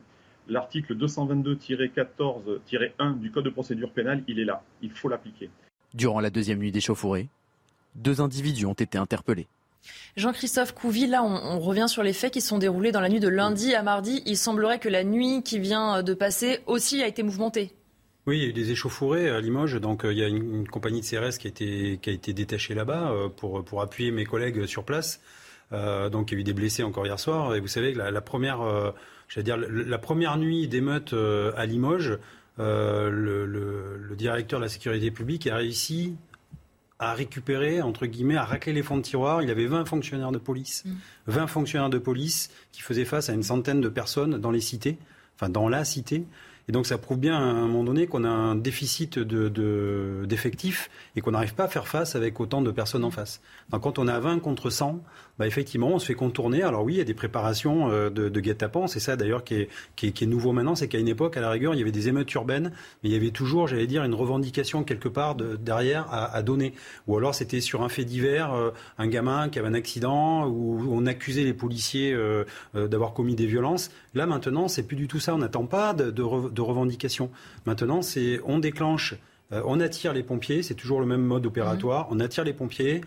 l'article 0.47 0.95
222-14-1 0.95 3.19
du 3.19 3.31
Code 3.31 3.45
de 3.45 3.49
procédure 3.49 3.91
pénale, 3.91 4.23
il 4.27 4.39
est 4.39 4.45
là. 4.45 4.63
Il 4.81 4.91
faut 4.91 5.09
l'appliquer. 5.09 5.49
Durant 5.93 6.19
la 6.19 6.29
deuxième 6.29 6.59
nuit 6.59 6.71
d'échauffourée, 6.71 7.27
deux 7.95 8.21
individus 8.21 8.65
ont 8.65 8.73
été 8.73 8.97
interpellés. 8.97 9.47
Jean-Christophe 10.17 10.73
Couvi, 10.73 11.07
là, 11.07 11.23
on, 11.23 11.59
revient 11.59 11.87
sur 11.87 12.03
les 12.03 12.13
faits 12.13 12.33
qui 12.33 12.41
sont 12.41 12.57
déroulés 12.57 12.91
dans 12.91 13.01
la 13.01 13.09
nuit 13.09 13.19
de 13.19 13.27
lundi 13.27 13.75
à 13.75 13.83
mardi. 13.83 14.23
Il 14.25 14.37
semblerait 14.37 14.79
que 14.79 14.89
la 14.89 15.03
nuit 15.03 15.43
qui 15.43 15.59
vient 15.59 16.03
de 16.03 16.13
passer 16.13 16.59
aussi 16.65 17.03
a 17.03 17.07
été 17.07 17.21
mouvementée. 17.21 17.73
Oui, 18.25 18.37
il 18.37 18.43
y 18.43 18.45
a 18.45 18.49
eu 18.49 18.53
des 18.53 18.71
échauffourées 18.71 19.29
à 19.29 19.39
Limoges. 19.39 19.79
Donc, 19.79 20.03
euh, 20.03 20.11
il 20.11 20.17
y 20.17 20.23
a 20.23 20.27
une, 20.27 20.67
compagnie 20.67 21.01
de 21.01 21.05
CRS 21.05 21.37
qui 21.37 21.47
a 21.47 21.49
été, 21.49 21.99
qui 22.01 22.09
a 22.09 22.13
été 22.13 22.33
détachée 22.33 22.73
là-bas 22.73 23.11
euh, 23.11 23.29
pour, 23.29 23.63
pour 23.63 23.81
appuyer 23.81 24.11
mes 24.11 24.25
collègues 24.25 24.65
sur 24.65 24.83
place. 24.83 25.21
Euh, 25.73 26.09
donc, 26.09 26.31
il 26.31 26.35
y 26.35 26.37
a 26.37 26.41
eu 26.41 26.43
des 26.43 26.53
blessés 26.53 26.81
encore 26.81 27.05
hier 27.05 27.19
soir. 27.19 27.53
Et 27.53 27.59
vous 27.59 27.67
savez, 27.67 27.93
la, 27.93 28.09
la 28.09 28.21
première 28.21 28.93
dire, 29.41 29.57
la 29.57 29.97
première 29.97 30.37
nuit 30.37 30.67
d'émeute 30.67 31.13
euh, 31.13 31.51
à 31.55 31.65
Limoges, 31.65 32.17
euh, 32.59 33.09
le, 33.09 34.15
directeur 34.15 34.59
de 34.59 34.65
la 34.65 34.69
sécurité 34.69 35.11
publique 35.11 35.45
a 35.47 35.57
réussi 35.57 36.15
à 36.99 37.13
récupérer, 37.13 37.81
entre 37.81 38.05
guillemets, 38.05 38.37
à 38.37 38.45
racler 38.45 38.71
les 38.71 38.81
fonds 38.81 38.95
de 38.95 39.01
tiroir. 39.01 39.41
Il 39.41 39.49
avait 39.49 39.65
20 39.65 39.83
fonctionnaires 39.85 40.31
de 40.31 40.37
police. 40.37 40.85
20 41.27 41.43
mm. 41.43 41.47
fonctionnaires 41.47 41.89
de 41.89 41.97
police 41.97 42.49
qui 42.71 42.81
faisaient 42.81 43.05
face 43.05 43.29
à 43.29 43.33
une 43.33 43.43
centaine 43.43 43.81
de 43.81 43.89
personnes 43.89 44.37
dans 44.37 44.51
les 44.51 44.61
cités, 44.61 44.97
enfin 45.35 45.49
dans 45.49 45.67
la 45.67 45.83
cité. 45.83 46.25
Et 46.67 46.71
donc 46.71 46.87
ça 46.87 46.97
prouve 46.97 47.19
bien 47.19 47.35
à 47.35 47.41
un 47.41 47.67
moment 47.67 47.83
donné 47.83 48.07
qu'on 48.07 48.23
a 48.23 48.29
un 48.29 48.55
déficit 48.55 49.19
d'effectifs 49.19 50.89
de, 50.89 51.19
et 51.19 51.21
qu'on 51.21 51.31
n'arrive 51.31 51.53
pas 51.53 51.65
à 51.65 51.67
faire 51.67 51.87
face 51.87 52.15
avec 52.15 52.39
autant 52.39 52.61
de 52.61 52.71
personnes 52.71 53.03
en 53.03 53.11
face. 53.11 53.41
quand 53.69 53.99
on 53.99 54.07
a 54.07 54.19
20 54.19 54.39
contre 54.39 54.69
100, 54.69 55.03
bah, 55.37 55.47
effectivement, 55.47 55.89
on 55.89 55.99
se 55.99 56.05
fait 56.05 56.13
contourner. 56.13 56.63
Alors 56.63 56.83
oui, 56.83 56.93
il 56.93 56.97
y 56.97 57.01
a 57.01 57.05
des 57.05 57.13
préparations 57.13 57.89
euh, 57.91 58.09
de, 58.09 58.29
de 58.29 58.39
guet-apens. 58.39 58.87
C'est 58.87 58.99
ça 58.99 59.15
d'ailleurs 59.15 59.43
qui 59.43 59.55
est, 59.55 59.69
qui, 59.95 60.07
est, 60.07 60.25
nouveau 60.25 60.53
maintenant, 60.53 60.75
c'est 60.75 60.87
qu'à 60.87 60.99
une 60.99 61.07
époque, 61.07 61.35
à 61.37 61.41
la 61.41 61.49
rigueur, 61.49 61.73
il 61.73 61.79
y 61.79 61.81
avait 61.81 61.91
des 61.91 62.07
émeutes 62.07 62.33
urbaines, 62.33 62.71
mais 63.03 63.09
il 63.09 63.11
y 63.11 63.15
avait 63.15 63.31
toujours, 63.31 63.67
j'allais 63.67 63.87
dire, 63.87 64.03
une 64.03 64.13
revendication 64.13 64.83
quelque 64.83 65.09
part 65.09 65.35
de, 65.35 65.55
derrière 65.55 66.07
à, 66.09 66.33
à, 66.33 66.41
donner. 66.41 66.73
Ou 67.07 67.17
alors 67.17 67.35
c'était 67.35 67.61
sur 67.61 67.83
un 67.83 67.89
fait 67.89 68.05
divers, 68.05 68.53
euh, 68.53 68.71
un 68.97 69.07
gamin 69.07 69.49
qui 69.49 69.59
avait 69.59 69.67
un 69.67 69.73
accident, 69.73 70.47
où 70.47 70.87
on 70.89 71.05
accusait 71.05 71.43
les 71.43 71.53
policiers 71.53 72.13
euh, 72.13 72.45
d'avoir 72.73 73.13
commis 73.13 73.35
des 73.35 73.47
violences. 73.47 73.91
Là 74.13 74.25
maintenant, 74.25 74.67
c'est 74.67 74.83
plus 74.83 74.95
du 74.95 75.07
tout 75.07 75.19
ça. 75.19 75.35
On 75.35 75.39
n'attend 75.39 75.65
pas 75.65 75.93
de, 75.93 76.11
de, 76.11 76.49
de 76.49 76.61
revendication. 76.61 77.29
Maintenant, 77.65 78.01
c'est 78.01 78.39
on 78.45 78.59
déclenche, 78.59 79.15
on 79.51 79.79
attire 79.79 80.13
les 80.13 80.23
pompiers. 80.23 80.63
C'est 80.63 80.75
toujours 80.75 80.99
le 80.99 81.05
même 81.05 81.21
mode 81.21 81.45
opératoire. 81.45 82.05
Mmh. 82.05 82.13
On 82.15 82.19
attire 82.19 82.43
les 82.43 82.53
pompiers 82.53 83.01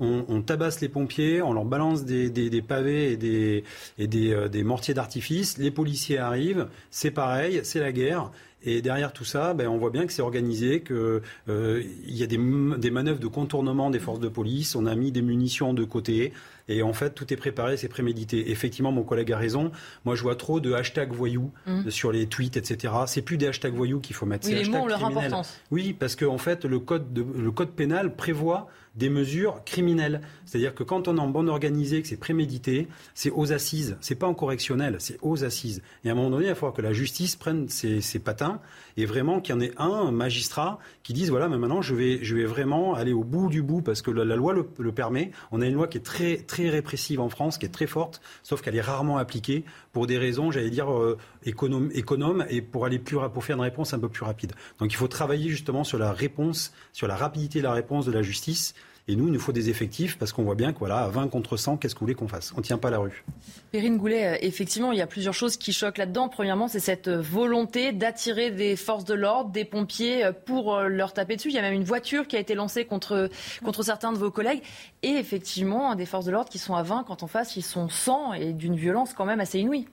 on, 0.00 0.42
tabasse 0.42 0.80
les 0.80 0.88
pompiers, 0.88 1.40
on 1.40 1.52
leur 1.52 1.64
balance 1.64 2.04
des, 2.04 2.62
pavés 2.66 3.12
et 3.12 3.16
des, 3.16 3.64
euh, 4.00 4.48
des, 4.48 4.64
mortiers 4.64 4.94
d'artifice. 4.94 5.58
Les 5.58 5.70
policiers 5.70 6.18
arrivent, 6.18 6.68
c'est 6.90 7.12
pareil, 7.12 7.60
c'est 7.62 7.80
la 7.80 7.92
guerre. 7.92 8.30
Et 8.66 8.80
derrière 8.80 9.12
tout 9.12 9.26
ça, 9.26 9.52
ben, 9.52 9.68
on 9.68 9.76
voit 9.76 9.90
bien 9.90 10.06
que 10.06 10.12
c'est 10.12 10.22
organisé, 10.22 10.82
qu'il 10.82 11.20
euh, 11.48 11.82
y 12.06 12.22
a 12.22 12.26
des, 12.26 12.38
des, 12.78 12.90
manœuvres 12.90 13.20
de 13.20 13.26
contournement 13.26 13.90
des 13.90 13.98
forces 13.98 14.20
de 14.20 14.28
police. 14.28 14.74
On 14.74 14.86
a 14.86 14.94
mis 14.94 15.12
des 15.12 15.20
munitions 15.20 15.74
de 15.74 15.84
côté. 15.84 16.32
Et 16.68 16.82
en 16.82 16.94
fait, 16.94 17.10
tout 17.10 17.30
est 17.30 17.36
préparé, 17.36 17.76
c'est 17.76 17.88
prémédité. 17.88 18.50
Effectivement, 18.50 18.90
mon 18.90 19.02
collègue 19.02 19.32
a 19.32 19.36
raison. 19.36 19.70
Moi, 20.06 20.14
je 20.14 20.22
vois 20.22 20.34
trop 20.34 20.60
de 20.60 20.72
hashtags 20.72 21.12
voyous 21.12 21.52
mmh. 21.66 21.90
sur 21.90 22.10
les 22.10 22.26
tweets, 22.26 22.56
etc. 22.56 22.94
C'est 23.06 23.20
plus 23.20 23.36
des 23.36 23.48
hashtags 23.48 23.74
voyous 23.74 24.00
qu'il 24.00 24.16
faut 24.16 24.24
mettre. 24.24 24.48
Oui, 24.48 24.54
les 24.54 24.64
mots 24.64 24.78
ont 24.78 24.86
leur 24.86 25.04
importance. 25.04 25.60
Oui, 25.70 25.92
parce 25.92 26.16
qu'en 26.16 26.34
en 26.34 26.38
fait, 26.38 26.64
le 26.64 26.78
code, 26.78 27.12
de, 27.12 27.22
le 27.22 27.50
code 27.50 27.70
pénal 27.70 28.16
prévoit 28.16 28.70
des 28.94 29.08
mesures 29.08 29.62
criminelles. 29.64 30.20
C'est-à-dire 30.46 30.74
que 30.74 30.82
quand 30.82 31.08
on 31.08 31.16
est 31.16 31.20
en 31.20 31.28
bande 31.28 31.48
organisée, 31.48 32.02
que 32.02 32.08
c'est 32.08 32.16
prémédité, 32.16 32.88
c'est 33.14 33.30
aux 33.30 33.52
assises. 33.52 33.96
C'est 34.00 34.14
pas 34.14 34.26
en 34.26 34.34
correctionnel, 34.34 34.96
c'est 34.98 35.18
aux 35.22 35.44
assises. 35.44 35.82
Et 36.04 36.08
à 36.08 36.12
un 36.12 36.14
moment 36.14 36.30
donné, 36.30 36.44
il 36.44 36.48
va 36.48 36.54
falloir 36.54 36.74
que 36.74 36.82
la 36.82 36.92
justice 36.92 37.36
prenne 37.36 37.68
ses, 37.68 38.00
patins 38.18 38.60
et 38.96 39.06
vraiment 39.06 39.40
qu'il 39.40 39.54
y 39.54 39.58
en 39.58 39.60
ait 39.60 39.72
un, 39.76 40.10
magistrat 40.10 40.78
qui 41.02 41.12
dise 41.12 41.30
voilà, 41.30 41.48
mais 41.48 41.58
maintenant 41.58 41.82
je 41.82 41.94
vais, 41.94 42.22
je 42.22 42.34
vais 42.34 42.44
vraiment 42.44 42.94
aller 42.94 43.12
au 43.12 43.24
bout 43.24 43.48
du 43.48 43.62
bout 43.62 43.82
parce 43.82 44.02
que 44.02 44.10
la, 44.10 44.36
loi 44.36 44.52
le, 44.52 44.92
permet. 44.92 45.30
On 45.52 45.60
a 45.60 45.66
une 45.66 45.74
loi 45.74 45.88
qui 45.88 45.98
est 45.98 46.02
très, 46.02 46.38
très 46.38 46.68
répressive 46.68 47.20
en 47.20 47.28
France, 47.28 47.58
qui 47.58 47.66
est 47.66 47.70
très 47.70 47.86
forte, 47.86 48.20
sauf 48.42 48.62
qu'elle 48.62 48.76
est 48.76 48.80
rarement 48.80 49.18
appliquée 49.18 49.64
pour 49.92 50.06
des 50.06 50.18
raisons, 50.18 50.50
j'allais 50.50 50.70
dire, 50.70 50.92
euh, 50.92 51.16
économes 51.44 51.90
économe, 51.94 52.44
et 52.48 52.62
pour 52.62 52.86
aller 52.86 52.98
plus, 52.98 53.18
pour 53.32 53.44
faire 53.44 53.56
une 53.56 53.62
réponse 53.62 53.94
un 53.94 53.98
peu 53.98 54.08
plus 54.08 54.24
rapide. 54.24 54.52
Donc 54.78 54.92
il 54.92 54.96
faut 54.96 55.08
travailler 55.08 55.48
justement 55.48 55.84
sur 55.84 55.98
la 55.98 56.12
réponse, 56.12 56.72
sur 56.92 57.08
la 57.08 57.16
rapidité 57.16 57.58
de 57.58 57.64
la 57.64 57.72
réponse 57.72 58.06
de 58.06 58.12
la 58.12 58.22
justice. 58.22 58.74
Et 59.06 59.16
nous, 59.16 59.26
il 59.26 59.32
nous 59.32 59.40
faut 59.40 59.52
des 59.52 59.68
effectifs 59.68 60.18
parce 60.18 60.32
qu'on 60.32 60.44
voit 60.44 60.54
bien 60.54 60.72
que 60.72 60.78
voilà, 60.78 61.00
à 61.00 61.08
20 61.08 61.28
contre 61.28 61.58
100, 61.58 61.76
qu'est-ce 61.76 61.94
que 61.94 62.00
vous 62.00 62.06
voulez 62.06 62.14
qu'on 62.14 62.26
fasse? 62.26 62.52
On 62.54 62.58
ne 62.58 62.62
tient 62.62 62.78
pas 62.78 62.88
la 62.88 62.98
rue. 62.98 63.22
Perrine 63.70 63.98
Goulet, 63.98 64.26
euh, 64.26 64.38
effectivement, 64.40 64.92
il 64.92 64.98
y 64.98 65.02
a 65.02 65.06
plusieurs 65.06 65.34
choses 65.34 65.58
qui 65.58 65.74
choquent 65.74 65.98
là-dedans. 65.98 66.30
Premièrement, 66.30 66.68
c'est 66.68 66.80
cette 66.80 67.08
euh, 67.08 67.20
volonté 67.20 67.92
d'attirer 67.92 68.50
des 68.50 68.76
forces 68.76 69.04
de 69.04 69.12
l'ordre, 69.12 69.50
des 69.50 69.66
pompiers, 69.66 70.24
euh, 70.24 70.32
pour 70.32 70.80
leur 70.80 71.12
taper 71.12 71.36
dessus. 71.36 71.50
Il 71.50 71.54
y 71.54 71.58
a 71.58 71.62
même 71.62 71.74
une 71.74 71.84
voiture 71.84 72.26
qui 72.26 72.36
a 72.36 72.38
été 72.38 72.54
lancée 72.54 72.86
contre, 72.86 73.28
contre 73.62 73.82
certains 73.82 74.10
de 74.10 74.16
vos 74.16 74.30
collègues. 74.30 74.62
Et 75.02 75.10
effectivement, 75.10 75.94
des 75.94 76.06
forces 76.06 76.24
de 76.24 76.32
l'ordre 76.32 76.48
qui 76.48 76.58
sont 76.58 76.74
à 76.74 76.82
20 76.82 77.04
quand 77.06 77.22
en 77.22 77.26
face, 77.26 77.56
ils 77.56 77.62
sont 77.62 77.90
100 77.90 78.32
et 78.32 78.52
d'une 78.54 78.76
violence 78.76 79.12
quand 79.12 79.26
même 79.26 79.40
assez 79.40 79.58
inouïe. 79.58 79.86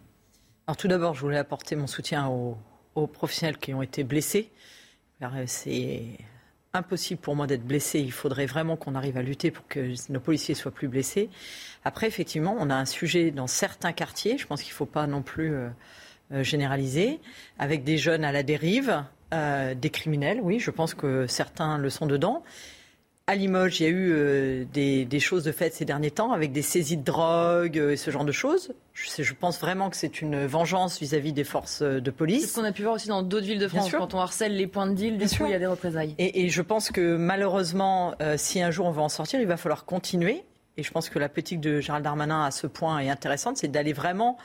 Alors 0.67 0.77
tout 0.77 0.87
d'abord, 0.87 1.15
je 1.15 1.21
voulais 1.21 1.37
apporter 1.37 1.75
mon 1.75 1.87
soutien 1.87 2.29
aux, 2.29 2.57
aux 2.95 3.07
professionnels 3.07 3.57
qui 3.57 3.73
ont 3.73 3.81
été 3.81 4.05
blessés. 4.05 4.51
C'est 5.45 6.17
impossible 6.73 7.19
pour 7.19 7.35
moi 7.35 7.47
d'être 7.47 7.65
blessé. 7.65 7.99
Il 7.99 8.11
faudrait 8.11 8.45
vraiment 8.45 8.77
qu'on 8.77 8.95
arrive 8.95 9.17
à 9.17 9.21
lutter 9.21 9.51
pour 9.51 9.67
que 9.67 9.93
nos 10.11 10.19
policiers 10.19 10.55
soient 10.55 10.71
plus 10.71 10.87
blessés. 10.87 11.29
Après, 11.83 12.07
effectivement, 12.07 12.55
on 12.59 12.69
a 12.69 12.75
un 12.75 12.85
sujet 12.85 13.31
dans 13.31 13.47
certains 13.47 13.91
quartiers, 13.91 14.37
je 14.37 14.47
pense 14.47 14.61
qu'il 14.61 14.71
ne 14.71 14.75
faut 14.75 14.85
pas 14.85 15.07
non 15.07 15.21
plus 15.21 15.53
euh, 15.53 15.69
euh, 16.31 16.43
généraliser, 16.43 17.19
avec 17.59 17.83
des 17.83 17.97
jeunes 17.97 18.23
à 18.23 18.31
la 18.31 18.43
dérive, 18.43 19.03
euh, 19.33 19.73
des 19.75 19.89
criminels, 19.89 20.39
oui, 20.41 20.59
je 20.59 20.71
pense 20.71 20.93
que 20.93 21.27
certains 21.27 21.77
le 21.77 21.89
sont 21.89 22.05
dedans. 22.05 22.43
À 23.27 23.35
Limoges, 23.35 23.79
il 23.79 23.83
y 23.83 23.85
a 23.85 23.89
eu 23.89 24.11
euh, 24.11 24.65
des, 24.73 25.19
choses 25.19 25.43
de 25.43 25.51
fait 25.51 25.73
ces 25.73 25.85
derniers 25.85 26.11
temps 26.11 26.31
avec 26.31 26.51
des 26.51 26.63
saisies 26.63 26.97
de 26.97 27.03
drogue 27.03 27.77
euh, 27.77 27.91
et 27.91 27.97
ce 27.97 28.09
genre 28.11 28.25
de 28.25 28.31
choses. 28.31 28.73
Je, 28.93 29.33
pense 29.33 29.59
vraiment 29.59 29.89
que 29.89 29.95
c'est 29.95 30.21
une 30.21 30.45
vengeance 30.45 30.99
vis-à-vis 30.99 31.31
des 31.31 31.43
forces 31.43 31.81
euh, 31.81 32.01
de 32.01 32.11
police. 32.11 32.41
C'est 32.41 32.47
ce 32.47 32.55
qu'on 32.55 32.65
a 32.65 32.71
pu 32.71 32.81
voir 32.81 32.95
aussi 32.95 33.07
dans 33.07 33.21
d'autres 33.21 33.45
villes 33.45 33.59
de 33.59 33.67
France 33.67 33.91
quand 33.91 34.13
on 34.15 34.19
harcèle 34.19 34.55
les 34.55 34.67
points 34.67 34.87
de 34.87 34.95
deal. 34.95 35.17
Du 35.17 35.27
coup, 35.27 35.45
il 35.45 35.51
y 35.51 35.53
a 35.53 35.59
des 35.59 35.67
représailles. 35.67 36.15
Et, 36.17 36.49
je 36.49 36.61
pense 36.61 36.91
que 36.91 37.15
malheureusement, 37.15 38.15
si 38.37 38.61
un 38.61 38.71
jour 38.71 38.87
on 38.87 38.91
veut 38.91 39.01
en 39.01 39.09
sortir, 39.09 39.39
il 39.39 39.47
va 39.47 39.57
falloir 39.57 39.85
continuer. 39.85 40.43
Et 40.77 40.83
je 40.83 40.91
pense 40.91 41.09
que 41.09 41.19
la 41.19 41.29
politique 41.29 41.59
de 41.59 41.79
Gérald 41.79 42.03
Darmanin 42.03 42.43
à 42.43 42.51
ce 42.51 42.65
point 42.65 42.99
est 42.99 43.09
intéressante, 43.09 43.57
c'est 43.57 43.67
d'aller 43.67 43.93
vraiment 43.93 44.37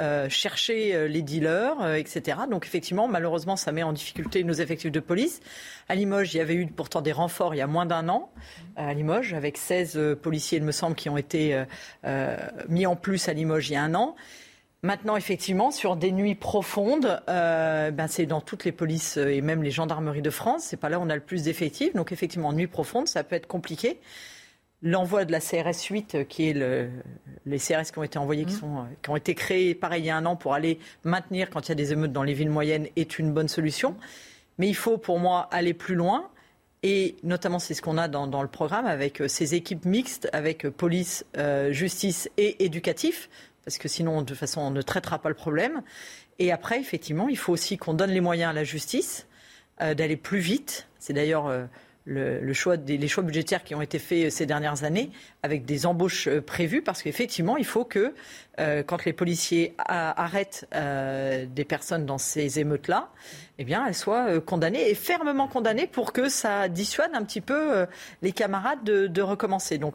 euh, 0.00 0.28
chercher 0.28 0.92
euh, 0.92 1.06
les 1.06 1.22
dealers, 1.22 1.80
euh, 1.80 1.94
etc. 1.94 2.38
Donc 2.50 2.66
effectivement, 2.66 3.06
malheureusement, 3.06 3.54
ça 3.54 3.70
met 3.70 3.84
en 3.84 3.92
difficulté 3.92 4.42
nos 4.42 4.54
effectifs 4.54 4.90
de 4.90 4.98
police. 4.98 5.40
À 5.88 5.94
Limoges, 5.94 6.34
il 6.34 6.38
y 6.38 6.40
avait 6.40 6.56
eu 6.56 6.66
pourtant 6.66 7.00
des 7.00 7.12
renforts 7.12 7.54
il 7.54 7.58
y 7.58 7.60
a 7.60 7.68
moins 7.68 7.86
d'un 7.86 8.08
an. 8.08 8.32
À 8.74 8.92
Limoges, 8.92 9.34
avec 9.34 9.56
16 9.56 10.16
policiers, 10.20 10.58
il 10.58 10.64
me 10.64 10.72
semble, 10.72 10.96
qui 10.96 11.08
ont 11.08 11.16
été 11.16 11.62
mis 12.68 12.86
en 12.86 12.96
plus 12.96 13.28
à 13.28 13.34
Limoges 13.34 13.70
il 13.70 13.74
y 13.74 13.76
a 13.76 13.82
un 13.84 13.94
an. 13.94 14.16
Maintenant, 14.82 15.16
effectivement, 15.16 15.70
sur 15.70 15.94
des 15.94 16.10
nuits 16.10 16.34
profondes, 16.34 17.22
ben 17.26 18.06
c'est 18.08 18.26
dans 18.26 18.40
toutes 18.40 18.64
les 18.64 18.72
polices 18.72 19.16
et 19.16 19.42
même 19.42 19.62
les 19.62 19.70
gendarmeries 19.70 20.22
de 20.22 20.30
France. 20.30 20.64
C'est 20.64 20.76
pas 20.76 20.88
là 20.88 20.98
où 20.98 21.02
on 21.02 21.10
a 21.10 21.14
le 21.14 21.22
plus 21.22 21.44
d'effectifs. 21.44 21.94
Donc, 21.94 22.10
effectivement, 22.10 22.52
nuit 22.52 22.66
profonde, 22.66 23.06
ça 23.06 23.22
peut 23.22 23.36
être 23.36 23.46
compliqué 23.46 24.00
l'envoi 24.84 25.24
de 25.24 25.32
la 25.32 25.40
CRS 25.40 25.88
8, 25.90 26.14
euh, 26.14 26.24
qui 26.24 26.50
est 26.50 26.52
le, 26.52 26.90
les 27.46 27.58
CRS 27.58 27.90
qui 27.90 27.98
ont 27.98 28.04
été 28.04 28.18
envoyés, 28.18 28.44
qui, 28.44 28.54
mmh. 28.54 28.58
sont, 28.58 28.78
euh, 28.78 28.82
qui 29.02 29.10
ont 29.10 29.16
été 29.16 29.34
créés, 29.34 29.74
pareil, 29.74 30.02
il 30.02 30.06
y 30.06 30.10
a 30.10 30.16
un 30.16 30.26
an 30.26 30.36
pour 30.36 30.54
aller 30.54 30.78
maintenir 31.02 31.50
quand 31.50 31.66
il 31.66 31.70
y 31.70 31.72
a 31.72 31.74
des 31.74 31.92
émeutes 31.92 32.12
dans 32.12 32.22
les 32.22 32.34
villes 32.34 32.50
moyennes, 32.50 32.86
est 32.94 33.18
une 33.18 33.32
bonne 33.32 33.48
solution. 33.48 33.96
Mais 34.58 34.68
il 34.68 34.76
faut, 34.76 34.98
pour 34.98 35.18
moi, 35.18 35.48
aller 35.50 35.74
plus 35.74 35.96
loin. 35.96 36.28
Et 36.82 37.16
notamment, 37.22 37.58
c'est 37.58 37.72
ce 37.72 37.80
qu'on 37.80 37.96
a 37.96 38.08
dans, 38.08 38.42
le 38.42 38.48
programme 38.48 38.84
avec 38.84 39.22
euh, 39.22 39.28
ces 39.28 39.54
équipes 39.54 39.86
mixtes, 39.86 40.28
avec 40.34 40.68
police, 40.68 41.24
justice 41.70 42.28
et 42.36 42.62
éducatif, 42.64 43.30
parce 43.64 43.78
que 43.78 43.88
sinon, 43.88 44.20
de 44.20 44.26
toute 44.26 44.36
façon, 44.36 44.60
on 44.60 44.70
ne 44.70 44.82
traitera 44.82 45.18
pas 45.18 45.30
le 45.30 45.34
problème. 45.34 45.82
Et 46.38 46.52
après, 46.52 46.78
effectivement, 46.78 47.28
il 47.30 47.38
faut 47.38 47.54
aussi 47.54 47.78
qu'on 47.78 47.94
donne 47.94 48.10
les 48.10 48.20
moyens 48.20 48.50
à 48.50 48.52
la 48.52 48.64
justice 48.64 49.26
d'aller 49.80 50.16
plus 50.16 50.40
vite. 50.40 50.88
C'est 50.98 51.14
d'ailleurs 51.14 51.50
le, 52.04 52.52
choix 52.52 52.76
des, 52.76 52.98
les 52.98 53.08
choix 53.08 53.22
budgétaires 53.22 53.64
qui 53.64 53.74
ont 53.74 53.80
été 53.80 53.98
faits 53.98 54.30
ces 54.30 54.46
dernières 54.46 54.84
années 54.84 55.10
avec 55.42 55.64
des 55.64 55.86
embauches 55.86 56.28
euh, 56.28 56.40
prévues 56.42 56.82
parce 56.82 57.02
qu'effectivement 57.02 57.56
il 57.56 57.64
faut 57.64 57.84
que 57.84 58.14
euh, 58.60 58.82
quand 58.82 59.04
les 59.04 59.12
policiers 59.12 59.74
arrêtent 59.78 60.66
euh, 60.74 61.46
des 61.46 61.64
personnes 61.64 62.04
dans 62.04 62.18
ces 62.18 62.60
émeutes 62.60 62.88
là 62.88 63.08
eh 63.58 63.64
bien 63.64 63.86
elles 63.86 63.94
soient 63.94 64.40
condamnées 64.40 64.90
et 64.90 64.94
fermement 64.94 65.48
condamnées 65.48 65.86
pour 65.86 66.12
que 66.12 66.28
ça 66.28 66.68
dissuade 66.68 67.10
un 67.14 67.24
petit 67.24 67.40
peu 67.40 67.86
les 68.22 68.32
camarades 68.32 68.84
de, 68.84 69.22
recommencer 69.22 69.78
donc 69.78 69.94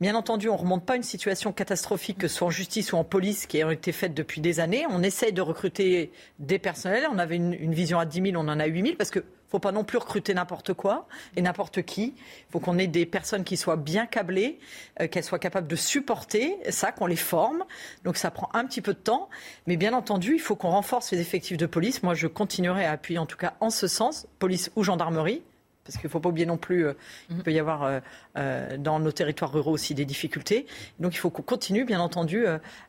Bien 0.00 0.16
entendu, 0.16 0.48
on 0.48 0.54
ne 0.54 0.58
remonte 0.58 0.84
pas 0.84 0.96
une 0.96 1.04
situation 1.04 1.52
catastrophique, 1.52 2.18
que 2.18 2.26
ce 2.26 2.38
soit 2.38 2.48
en 2.48 2.50
justice 2.50 2.92
ou 2.92 2.96
en 2.96 3.04
police, 3.04 3.46
qui 3.46 3.62
a 3.62 3.70
été 3.70 3.92
faite 3.92 4.14
depuis 4.14 4.40
des 4.40 4.58
années. 4.58 4.84
On 4.90 5.00
essaye 5.00 5.32
de 5.32 5.40
recruter 5.40 6.10
des 6.40 6.58
personnels. 6.58 7.06
On 7.12 7.20
avait 7.20 7.36
une, 7.36 7.52
une 7.52 7.72
vision 7.72 8.00
à 8.00 8.04
10 8.04 8.32
000, 8.32 8.34
on 8.34 8.48
en 8.48 8.58
a 8.58 8.66
8 8.66 8.82
000, 8.82 8.96
parce 8.96 9.12
que 9.12 9.24
faut 9.52 9.58
pas 9.58 9.72
non 9.72 9.84
plus 9.84 9.98
recruter 9.98 10.32
n'importe 10.32 10.72
quoi 10.72 11.06
et 11.36 11.42
n'importe 11.42 11.82
qui. 11.82 12.14
Il 12.16 12.52
faut 12.52 12.58
qu'on 12.58 12.78
ait 12.78 12.86
des 12.86 13.04
personnes 13.04 13.44
qui 13.44 13.58
soient 13.58 13.76
bien 13.76 14.06
câblées, 14.06 14.58
euh, 15.00 15.08
qu'elles 15.08 15.24
soient 15.24 15.38
capables 15.38 15.68
de 15.68 15.76
supporter 15.76 16.56
ça, 16.70 16.90
qu'on 16.90 17.06
les 17.06 17.16
forme. 17.16 17.64
Donc 18.04 18.16
ça 18.16 18.30
prend 18.30 18.48
un 18.54 18.64
petit 18.64 18.80
peu 18.80 18.94
de 18.94 18.98
temps. 18.98 19.28
Mais 19.66 19.76
bien 19.76 19.92
entendu, 19.92 20.34
il 20.34 20.40
faut 20.40 20.56
qu'on 20.56 20.70
renforce 20.70 21.12
les 21.12 21.20
effectifs 21.20 21.58
de 21.58 21.66
police. 21.66 22.02
Moi, 22.02 22.14
je 22.14 22.26
continuerai 22.26 22.86
à 22.86 22.92
appuyer 22.92 23.18
en 23.18 23.26
tout 23.26 23.36
cas 23.36 23.54
en 23.60 23.68
ce 23.68 23.86
sens, 23.86 24.26
police 24.38 24.70
ou 24.74 24.82
gendarmerie 24.82 25.42
parce 25.84 25.98
qu'il 25.98 26.06
ne 26.06 26.10
faut 26.10 26.20
pas 26.20 26.28
oublier 26.28 26.46
non 26.46 26.56
plus, 26.56 26.86
euh, 26.86 26.92
il 27.30 27.36
mhm. 27.36 27.42
peut 27.42 27.52
y 27.52 27.58
avoir 27.58 27.82
euh, 27.82 28.00
euh, 28.36 28.76
dans 28.76 29.00
nos 29.00 29.12
territoires 29.12 29.52
ruraux 29.52 29.72
aussi 29.72 29.94
des 29.94 30.04
difficultés. 30.04 30.66
Donc 31.00 31.14
il 31.14 31.18
faut 31.18 31.30
qu'on 31.30 31.42
continue, 31.42 31.84
bien 31.84 32.00
entendu, 32.00 32.44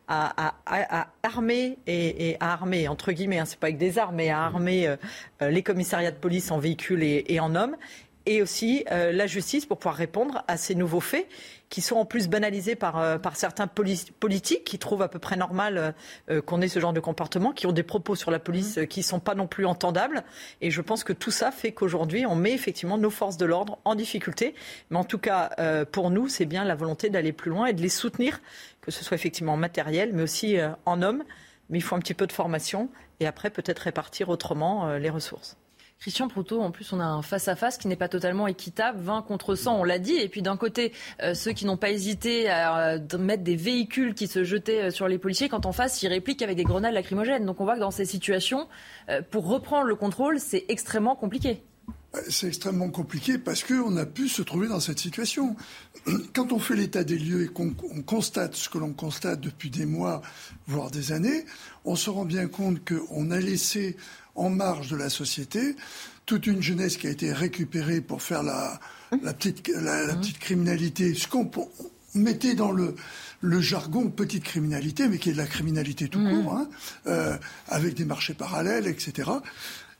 à, 0.07 0.55
armer 1.23 1.77
et, 1.87 2.37
à 2.39 2.53
armer, 2.53 2.87
entre 2.87 3.11
guillemets, 3.11 3.39
hein, 3.39 3.45
c'est 3.45 3.59
pas 3.59 3.67
avec 3.67 3.77
des 3.77 3.97
armes, 3.97 4.15
mais 4.15 4.29
à 4.29 4.37
mhm. 4.37 4.55
armer 4.55 4.95
les 5.41 5.63
commissariats 5.63 6.11
de 6.11 6.17
police 6.17 6.51
en 6.51 6.59
véhicules 6.59 7.03
et, 7.03 7.25
et 7.27 7.39
en 7.39 7.55
hommes, 7.55 7.75
et 8.25 8.41
aussi 8.41 8.85
la 8.89 9.27
justice 9.27 9.65
pour 9.65 9.77
pouvoir 9.77 9.95
répondre 9.95 10.43
à 10.47 10.57
ces 10.57 10.75
nouveaux 10.75 10.99
faits 10.99 11.27
qui 11.73 11.81
sont 11.81 11.95
en 11.95 12.05
plus 12.05 12.27
banalisés 12.27 12.75
par, 12.75 12.99
euh, 12.99 13.17
par 13.17 13.35
certains 13.35 13.65
politiques 13.65 14.63
qui 14.63 14.77
trouvent 14.77 15.01
à 15.01 15.07
peu 15.07 15.17
près 15.17 15.35
normal 15.35 15.77
euh, 15.79 15.91
euh, 16.29 16.39
qu'on 16.39 16.61
ait 16.61 16.67
ce 16.67 16.79
genre 16.79 16.93
de 16.93 16.99
comportement, 16.99 17.51
qui 17.51 17.65
ont 17.65 17.71
des 17.71 17.81
propos 17.81 18.13
sur 18.13 18.29
la 18.29 18.37
police 18.37 18.79
qui 18.91 18.99
ne 18.99 19.03
sont 19.03 19.19
pas 19.19 19.33
non 19.33 19.47
plus 19.47 19.65
entendables. 19.65 20.23
Et 20.61 20.69
je 20.69 20.81
pense 20.81 21.03
que 21.03 21.13
tout 21.13 21.31
ça 21.31 21.49
fait 21.49 21.71
qu'aujourd'hui, 21.71 22.27
on 22.27 22.35
met 22.35 22.53
effectivement 22.53 22.99
nos 22.99 23.09
forces 23.09 23.37
de 23.37 23.45
l'ordre 23.47 23.79
en 23.85 23.95
difficulté. 23.95 24.53
Mais 24.91 24.97
en 24.97 25.03
tout 25.03 25.17
cas, 25.17 25.49
pour 25.91 26.11
nous, 26.11 26.27
c'est 26.27 26.45
bien 26.45 26.63
la 26.63 26.75
volonté 26.75 27.09
d'aller 27.09 27.33
plus 27.33 27.49
loin 27.49 27.65
et 27.65 27.73
de 27.73 27.81
les 27.81 27.89
soutenir, 27.89 28.39
que 28.81 28.91
ce 28.91 29.03
soit 29.03 29.15
effectivement 29.15 29.57
matériel, 29.57 30.11
mais 30.13 30.21
aussi 30.21 30.57
en 30.85 31.01
hommes. 31.01 31.23
Mais 31.71 31.79
il 31.79 31.81
faut 31.81 31.95
un 31.95 31.99
petit 31.99 32.13
peu 32.13 32.27
de 32.27 32.33
formation 32.33 32.89
et 33.19 33.25
après 33.25 33.49
peut-être 33.49 33.79
répartir 33.79 34.29
autrement 34.29 34.95
les 34.97 35.09
ressources. 35.09 35.57
Christian 36.03 36.27
Proutot, 36.27 36.59
en 36.59 36.71
plus, 36.71 36.91
on 36.91 36.99
a 36.99 37.05
un 37.05 37.21
face-à-face 37.21 37.77
qui 37.77 37.87
n'est 37.87 37.95
pas 37.95 38.09
totalement 38.09 38.45
équitable, 38.45 38.99
20 38.99 39.21
contre 39.21 39.55
100, 39.55 39.79
on 39.79 39.83
l'a 39.85 39.99
dit. 39.99 40.17
Et 40.17 40.27
puis 40.27 40.41
d'un 40.41 40.57
côté, 40.57 40.91
euh, 41.21 41.33
ceux 41.33 41.53
qui 41.53 41.65
n'ont 41.65 41.77
pas 41.77 41.91
hésité 41.91 42.49
à 42.49 42.95
euh, 42.95 43.17
mettre 43.17 43.41
des 43.41 43.55
véhicules 43.55 44.13
qui 44.13 44.27
se 44.27 44.43
jetaient 44.43 44.87
euh, 44.87 44.91
sur 44.91 45.07
les 45.07 45.17
policiers, 45.17 45.47
quand 45.47 45.65
en 45.65 45.71
face, 45.71 46.03
ils 46.03 46.09
répliquent 46.09 46.41
avec 46.41 46.57
des 46.57 46.65
grenades 46.65 46.93
lacrymogènes. 46.93 47.45
Donc 47.45 47.61
on 47.61 47.63
voit 47.63 47.75
que 47.75 47.79
dans 47.79 47.89
ces 47.89 48.03
situations, 48.03 48.67
pour 49.31 49.47
reprendre 49.47 49.87
le 49.87 49.95
contrôle, 49.95 50.41
c'est 50.41 50.65
extrêmement 50.67 51.15
compliqué. 51.15 51.63
C'est 52.29 52.47
extrêmement 52.47 52.89
compliqué 52.89 53.39
parce 53.39 53.63
qu'on 53.63 53.97
a 53.97 54.05
pu 54.05 54.29
se 54.29 54.43
trouver 54.43 54.67
dans 54.67 54.79
cette 54.79 54.99
situation. 54.99 55.55
Quand 56.33 56.51
on 56.51 56.59
fait 56.59 56.75
l'état 56.75 57.03
des 57.03 57.17
lieux 57.17 57.45
et 57.45 57.47
qu'on 57.47 57.73
constate 58.05 58.55
ce 58.55 58.69
que 58.69 58.77
l'on 58.77 58.93
constate 58.93 59.41
depuis 59.41 59.71
des 59.71 59.87
mois, 59.87 60.21
voire 60.67 60.91
des 60.91 61.11
années, 61.11 61.45
on 61.85 61.95
se 61.95 62.11
rend 62.11 62.25
bien 62.25 62.47
compte 62.47 62.81
qu'on 62.87 63.31
a 63.31 63.39
laissé 63.39 63.97
en 64.35 64.49
marge 64.49 64.89
de 64.89 64.95
la 64.95 65.09
société, 65.09 65.75
toute 66.25 66.47
une 66.47 66.61
jeunesse 66.61 66.97
qui 66.97 67.07
a 67.07 67.09
été 67.09 67.33
récupérée 67.33 68.01
pour 68.01 68.21
faire 68.21 68.43
la, 68.43 68.79
petite, 69.11 69.67
la, 69.69 70.15
petite 70.15 70.39
criminalité, 70.39 71.13
ce 71.15 71.27
qu'on 71.27 71.49
mettait 72.15 72.55
dans 72.55 72.71
le, 72.71 72.95
le 73.41 73.59
jargon 73.59 74.09
petite 74.09 74.43
criminalité, 74.43 75.07
mais 75.07 75.17
qui 75.17 75.29
est 75.29 75.33
de 75.33 75.37
la 75.37 75.45
criminalité 75.45 76.07
tout 76.07 76.23
court, 76.23 76.53
hein, 76.53 76.69
euh, 77.07 77.37
avec 77.67 77.93
des 77.93 78.05
marchés 78.05 78.33
parallèles, 78.33 78.87
etc. 78.87 79.29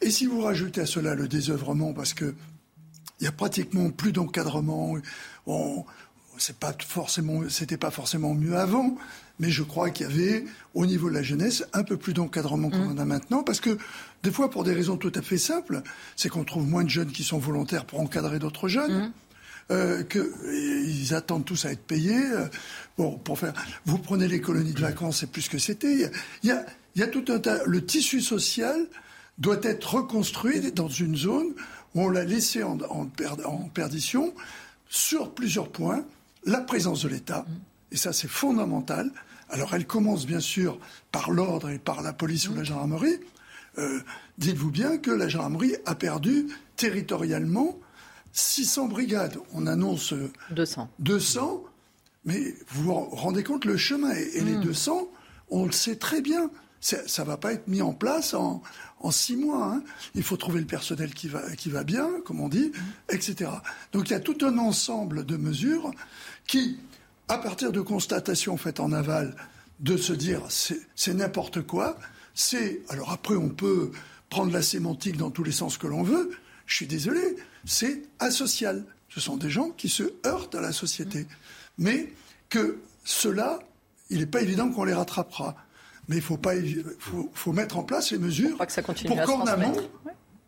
Et 0.04 0.12
si 0.12 0.26
vous 0.26 0.42
rajoutez 0.42 0.82
à 0.82 0.86
cela 0.86 1.16
le 1.16 1.30
désœuvrement, 1.30 1.94
parce 1.94 2.14
que 2.14 2.36
il 3.22 3.24
y 3.24 3.28
a 3.28 3.32
pratiquement 3.32 3.90
plus 3.90 4.12
d'encadrement, 4.12 4.98
on, 5.48 5.86
c'est 6.38 6.58
pas 6.58 6.76
forcément, 6.86 7.44
c'était 7.48 7.78
pas 7.78 7.90
forcément 7.90 8.34
mieux 8.34 8.58
avant, 8.58 8.98
mais 9.40 9.50
je 9.50 9.64
crois 9.64 9.92
qu'il 9.92 10.08
y 10.08 10.10
avait, 10.10 10.46
au 10.74 10.86
niveau 10.86 11.10
de 11.10 11.14
la 11.14 11.24
jeunesse, 11.24 11.64
un 11.72 11.84
peu 11.84 11.96
plus 11.96 12.14
d'encadrement 12.14 12.70
qu'on 12.70 12.90
en 12.90 12.98
a 12.98 13.06
maintenant, 13.06 13.44
parce 13.44 13.62
que 13.62 13.78
des 14.24 14.32
fois, 14.32 14.50
pour 14.50 14.66
des 14.66 14.74
raisons 14.74 14.98
tout 14.98 15.12
à 15.16 15.22
fait 15.22 15.38
simples, 15.38 15.82
c'est 16.18 16.28
qu'on 16.28 16.44
trouve 16.44 16.68
moins 16.68 16.84
de 16.84 16.90
jeunes 16.90 17.12
qui 17.12 17.24
sont 17.24 17.40
volontaires 17.40 17.86
pour 17.86 18.02
encadrer 18.02 18.40
d'autres 18.40 18.68
jeunes. 18.68 19.12
Euh, 19.72 20.04
qu'ils 20.04 21.14
attendent 21.14 21.46
tous 21.46 21.64
à 21.64 21.72
être 21.72 21.86
payés. 21.86 22.22
Euh, 22.22 22.48
bon, 22.98 23.18
pour 23.18 23.40
faire, 23.40 23.54
vous 23.86 23.98
prenez 23.98 24.28
les 24.28 24.42
colonies 24.42 24.74
de 24.74 24.82
vacances, 24.82 25.20
c'est 25.22 25.32
plus 25.32 25.48
que 25.48 25.58
c'était. 25.58 26.12
Il 26.44 26.50
y 26.50 26.52
a, 26.52 26.66
il 26.96 27.00
y 27.00 27.04
a 27.04 27.08
tout 27.08 27.24
un 27.30 27.40
tas. 27.40 27.64
Le 27.66 27.86
tissu 27.86 28.20
social 28.20 28.86
doit 29.38 29.60
être 29.64 29.96
reconstruit 29.96 30.72
dans 30.72 30.88
une 30.88 31.16
zone 31.16 31.54
où 31.96 32.02
on 32.02 32.10
l'a 32.10 32.24
laissé 32.24 32.64
en, 32.64 32.78
en, 32.90 33.10
en, 33.46 33.58
perdition 33.74 34.34
sur 34.90 35.34
plusieurs 35.34 35.70
points. 35.70 36.06
La 36.46 36.62
présence 36.62 37.04
de 37.04 37.10
l'État, 37.10 37.46
et 37.92 37.98
ça 37.98 38.14
c'est 38.14 38.28
fondamental. 38.28 39.12
Alors 39.50 39.74
elle 39.74 39.86
commence 39.86 40.26
bien 40.26 40.40
sûr 40.40 40.80
par 41.12 41.32
l'ordre 41.32 41.70
et 41.70 41.80
par 41.80 42.02
la 42.02 42.14
police 42.14 42.50
ou 42.50 42.56
la 42.56 42.64
gendarmerie. 42.64 43.20
Euh, 43.78 44.02
Dites-vous 44.38 44.72
bien 44.72 44.98
que 44.98 45.12
la 45.12 45.28
gendarmerie 45.28 45.76
a 45.86 45.96
perdu 45.96 46.48
territorialement 46.76 47.78
600 48.34 48.88
brigades. 48.88 49.38
On 49.54 49.68
annonce 49.68 50.14
200. 50.52 50.90
200, 51.00 51.64
mais 52.26 52.56
vous 52.70 52.84
vous 52.84 52.94
rendez 52.94 53.44
compte 53.44 53.66
le 53.66 53.78
chemin 53.78 54.12
et, 54.12 54.42
les 54.42 54.56
200, 54.56 55.08
on 55.50 55.66
le 55.66 55.72
sait 55.72 55.98
très 55.98 56.22
bien. 56.22 56.50
Ça 56.82 56.98
ne 57.22 57.28
va 57.28 57.38
pas 57.38 57.54
être 57.54 57.68
mis 57.68 57.82
en 57.82 57.94
place 57.94 58.34
en, 58.34 58.62
en 59.04 59.12
six 59.12 59.36
mois. 59.36 59.66
Hein. 59.66 59.84
Il 60.16 60.24
faut 60.24 60.38
trouver 60.38 60.60
le 60.60 60.66
personnel 60.66 61.14
qui 61.14 61.28
va, 61.28 61.56
qui 61.56 61.70
va 61.70 61.84
bien, 61.84 62.10
comme 62.26 62.40
on 62.42 62.50
dit, 62.50 62.72
etc. 63.10 63.52
Donc 63.92 64.10
il 64.10 64.14
y 64.14 64.16
a 64.16 64.20
tout 64.20 64.38
un 64.42 64.58
ensemble 64.58 65.26
de 65.26 65.38
mesures 65.38 65.92
qui, 66.48 66.80
à 67.28 67.38
partir 67.38 67.72
de 67.72 67.82
constatations 67.82 68.58
faites 68.58 68.80
en 68.80 68.92
aval, 68.92 69.36
de 69.80 69.98
se 69.98 70.14
dire 70.14 70.42
c'est 70.50 71.14
n'importe 71.14 71.62
quoi, 71.62 71.98
c'est. 72.34 72.82
Alors 72.90 73.12
après, 73.12 73.36
on 73.36 73.50
peut 73.50 73.92
prendre 74.30 74.52
la 74.52 74.62
sémantique 74.62 75.18
dans 75.18 75.30
tous 75.30 75.44
les 75.44 75.52
sens 75.52 75.78
que 75.78 75.88
l'on 75.88 76.04
veut. 76.04 76.32
Je 76.66 76.78
suis 76.78 76.88
désolé, 76.88 77.36
c'est 77.66 78.02
asocial. 78.20 78.86
Ce 79.10 79.20
sont 79.20 79.38
des 79.38 79.50
gens 79.50 79.70
qui 79.70 79.90
se 79.90 80.14
heurtent 80.26 80.56
à 80.56 80.62
la 80.62 80.72
société. 80.72 81.28
Mais 81.78 82.12
que 82.50 82.80
cela, 83.04 83.60
il 84.10 84.20
n'est 84.20 84.26
pas 84.26 84.42
évident 84.42 84.72
qu'on 84.72 84.86
les 84.86 84.94
rattrapera. 84.94 85.56
Mais 86.08 86.18
il 86.18 86.22
faut, 86.22 86.38
pas, 86.38 86.54
faut, 87.00 87.32
faut 87.34 87.54
mettre 87.54 87.78
en 87.78 87.84
place 87.84 88.12
les 88.12 88.18
mesures 88.18 88.58
pour 88.58 89.24
qu'en 89.24 89.46
amont, 89.46 89.76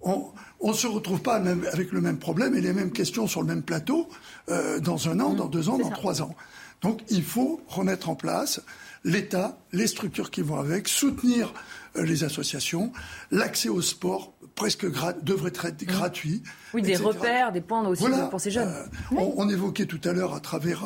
on 0.05 0.69
ne 0.69 0.74
se 0.74 0.88
retrouve 0.88 1.21
pas 1.21 1.39
même, 1.39 1.65
avec 1.71 1.91
le 1.91 2.01
même 2.01 2.17
problème 2.17 2.55
et 2.55 2.62
les 2.62 2.74
mêmes 2.74 2.91
questions 2.91 3.27
sur 3.27 3.41
le 3.41 3.47
même 3.47 3.63
plateau 3.63 4.07
euh, 4.50 4.79
dans 4.79 5.09
un 5.09 5.19
an, 5.19 5.33
dans 5.33 5.47
deux 5.47 5.69
ans, 5.69 5.77
dans 5.77 5.89
trois 5.89 6.21
ans. 6.21 6.35
Donc 6.81 7.01
il 7.09 7.24
faut 7.24 7.62
remettre 7.67 8.09
en 8.09 8.15
place 8.15 8.62
l'État, 9.03 9.57
les 9.71 9.88
structures 9.88 10.31
qui 10.31 10.41
vont 10.41 10.59
avec, 10.59 10.88
soutenir 10.88 11.53
euh, 11.95 12.03
les 12.03 12.24
associations, 12.24 12.91
l'accès 13.31 13.69
au 13.69 13.81
sport 13.81 14.33
presque 14.55 14.85
devrait 15.21 15.50
être 15.50 15.83
mmh. 15.83 15.85
gratuit. 15.85 16.43
Oui, 16.74 16.81
des 16.81 16.95
repères, 16.95 17.51
des 17.51 17.62
points 17.62 17.85
aussi 17.88 18.05
pour 18.29 18.39
ces 18.39 18.51
jeunes. 18.51 18.69
Euh, 19.12 19.15
on, 19.17 19.50
évoquait 19.50 19.85
tout 19.85 20.01
à 20.03 20.13
l'heure 20.13 20.33
à 20.33 20.39
travers 20.39 20.83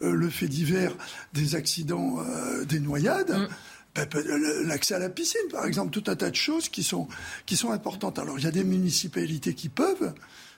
le 0.00 0.28
fait 0.28 0.48
divers 0.48 0.92
des 1.32 1.54
accidents 1.54 2.18
des 2.66 2.80
noyades. 2.80 3.30
Mmh. 3.30 3.48
Ben, 3.94 4.08
l'accès 4.64 4.94
à 4.94 4.98
la 4.98 5.10
piscine, 5.10 5.48
par 5.50 5.66
exemple, 5.66 5.90
tout 5.90 6.10
un 6.10 6.16
tas 6.16 6.30
de 6.30 6.34
choses 6.34 6.70
qui 6.70 6.82
sont, 6.82 7.08
qui 7.44 7.56
sont 7.56 7.72
importantes. 7.72 8.18
Alors, 8.18 8.38
il 8.38 8.44
y 8.44 8.48
a 8.48 8.50
des 8.50 8.64
municipalités 8.64 9.54
qui 9.54 9.68
peuvent 9.68 10.14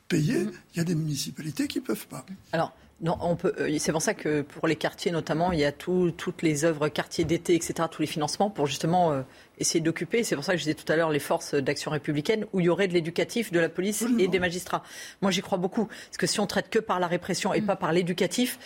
payer, 0.08 0.46
il 0.74 0.78
y 0.78 0.80
a 0.80 0.84
des 0.84 0.94
municipalités 0.94 1.66
qui 1.66 1.80
ne 1.80 1.84
peuvent 1.84 2.06
pas. 2.06 2.24
Alors, 2.52 2.72
non, 3.00 3.18
on 3.20 3.34
peut. 3.34 3.52
Euh, 3.58 3.76
c'est 3.78 3.90
pour 3.90 4.02
ça 4.02 4.14
que 4.14 4.42
pour 4.42 4.68
les 4.68 4.76
quartiers 4.76 5.10
notamment, 5.10 5.50
il 5.50 5.58
y 5.58 5.64
a 5.64 5.72
toutes 5.72 6.42
les 6.42 6.64
œuvres 6.64 6.88
quartiers 6.88 7.24
d'été, 7.24 7.54
etc., 7.54 7.88
tous 7.90 8.02
les 8.02 8.06
financements 8.06 8.50
pour 8.50 8.66
justement 8.66 9.10
euh, 9.10 9.22
essayer 9.58 9.80
d'occuper. 9.80 10.22
C'est 10.22 10.36
pour 10.36 10.44
ça 10.44 10.52
que 10.52 10.58
je 10.58 10.64
disais 10.64 10.74
tout 10.74 10.90
à 10.92 10.94
l'heure 10.94 11.10
les 11.10 11.18
forces 11.18 11.54
d'action 11.54 11.90
républicaine 11.90 12.46
où 12.52 12.60
il 12.60 12.66
y 12.66 12.68
aurait 12.68 12.86
de 12.86 12.92
l'éducatif, 12.94 13.50
de 13.50 13.58
la 13.58 13.68
police 13.68 14.04
et 14.18 14.28
des 14.28 14.38
magistrats. 14.38 14.84
Moi, 15.22 15.32
j'y 15.32 15.42
crois 15.42 15.58
beaucoup 15.58 15.86
parce 15.86 16.16
que 16.18 16.26
si 16.28 16.38
on 16.38 16.46
traite 16.46 16.70
que 16.70 16.78
par 16.78 17.00
la 17.00 17.08
répression 17.08 17.52
et 17.52 17.60
mm. 17.60 17.66
pas 17.66 17.76
par 17.76 17.92
l'éducatif 17.92 18.58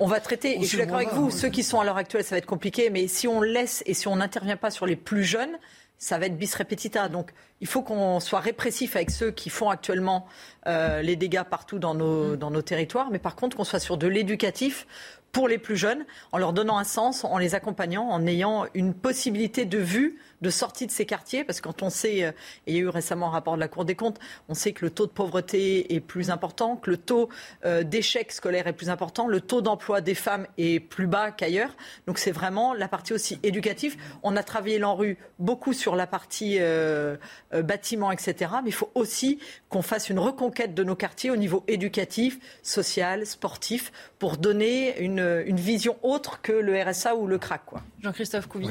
on 0.00 0.06
va 0.06 0.20
traiter, 0.20 0.58
et 0.58 0.62
je 0.62 0.66
suis 0.66 0.78
d'accord 0.78 0.96
avec 0.96 1.12
vous, 1.12 1.30
ceux 1.30 1.48
qui 1.48 1.62
sont 1.62 1.80
à 1.80 1.84
l'heure 1.84 1.96
actuelle, 1.96 2.24
ça 2.24 2.34
va 2.34 2.38
être 2.38 2.46
compliqué, 2.46 2.90
mais 2.90 3.06
si 3.08 3.28
on 3.28 3.40
laisse 3.40 3.82
et 3.86 3.94
si 3.94 4.08
on 4.08 4.16
n'intervient 4.16 4.56
pas 4.56 4.70
sur 4.70 4.86
les 4.86 4.96
plus 4.96 5.24
jeunes, 5.24 5.58
ça 5.98 6.18
va 6.18 6.26
être 6.26 6.36
bis 6.36 6.52
repetita. 6.54 7.08
Donc 7.08 7.30
il 7.60 7.68
faut 7.68 7.82
qu'on 7.82 8.18
soit 8.18 8.40
répressif 8.40 8.96
avec 8.96 9.10
ceux 9.10 9.30
qui 9.30 9.50
font 9.50 9.70
actuellement 9.70 10.26
euh, 10.66 11.00
les 11.00 11.14
dégâts 11.14 11.44
partout 11.44 11.78
dans 11.78 11.94
nos, 11.94 12.34
dans 12.34 12.50
nos 12.50 12.62
territoires, 12.62 13.10
mais 13.12 13.20
par 13.20 13.36
contre 13.36 13.56
qu'on 13.56 13.64
soit 13.64 13.78
sur 13.78 13.96
de 13.96 14.08
l'éducatif 14.08 14.86
pour 15.30 15.48
les 15.48 15.58
plus 15.58 15.76
jeunes, 15.76 16.04
en 16.32 16.38
leur 16.38 16.52
donnant 16.52 16.76
un 16.76 16.84
sens, 16.84 17.24
en 17.24 17.38
les 17.38 17.54
accompagnant, 17.54 18.08
en 18.08 18.26
ayant 18.26 18.66
une 18.74 18.94
possibilité 18.94 19.64
de 19.64 19.78
vue 19.78 20.18
de 20.42 20.50
sortie 20.50 20.86
de 20.86 20.90
ces 20.90 21.06
quartiers, 21.06 21.44
parce 21.44 21.60
que 21.60 21.68
quand 21.68 21.82
on 21.82 21.90
sait, 21.90 22.24
euh, 22.24 22.32
et 22.66 22.72
il 22.72 22.74
y 22.74 22.78
a 22.78 22.82
eu 22.82 22.88
récemment 22.88 23.28
un 23.28 23.30
rapport 23.30 23.54
de 23.54 23.60
la 23.60 23.68
Cour 23.68 23.84
des 23.84 23.94
comptes, 23.94 24.18
on 24.48 24.54
sait 24.54 24.72
que 24.72 24.84
le 24.84 24.90
taux 24.90 25.06
de 25.06 25.12
pauvreté 25.12 25.94
est 25.94 26.00
plus 26.00 26.30
important, 26.30 26.76
que 26.76 26.90
le 26.90 26.96
taux 26.96 27.28
euh, 27.64 27.84
d'échec 27.84 28.32
scolaire 28.32 28.66
est 28.66 28.72
plus 28.72 28.90
important, 28.90 29.28
le 29.28 29.40
taux 29.40 29.62
d'emploi 29.62 30.00
des 30.00 30.14
femmes 30.14 30.46
est 30.58 30.80
plus 30.80 31.06
bas 31.06 31.30
qu'ailleurs. 31.30 31.74
Donc 32.06 32.18
c'est 32.18 32.32
vraiment 32.32 32.74
la 32.74 32.88
partie 32.88 33.12
aussi 33.12 33.38
éducative. 33.42 33.96
On 34.22 34.36
a 34.36 34.42
travaillé 34.42 34.78
l'ANRU 34.78 35.16
beaucoup 35.38 35.72
sur 35.72 35.94
la 35.94 36.06
partie 36.06 36.56
euh, 36.60 37.16
bâtiment, 37.52 38.10
etc. 38.10 38.50
Mais 38.64 38.70
il 38.70 38.74
faut 38.74 38.90
aussi 38.94 39.38
qu'on 39.68 39.82
fasse 39.82 40.10
une 40.10 40.18
reconquête 40.18 40.74
de 40.74 40.82
nos 40.82 40.96
quartiers 40.96 41.30
au 41.30 41.36
niveau 41.36 41.64
éducatif, 41.68 42.38
social, 42.62 43.26
sportif, 43.26 43.92
pour 44.18 44.36
donner 44.36 44.98
une, 45.00 45.42
une 45.46 45.60
vision 45.60 45.96
autre 46.02 46.42
que 46.42 46.52
le 46.52 46.80
RSA 46.82 47.14
ou 47.14 47.26
le 47.26 47.38
CRAC. 47.38 47.62
Jean-Christophe 48.00 48.48
Couvi. 48.48 48.68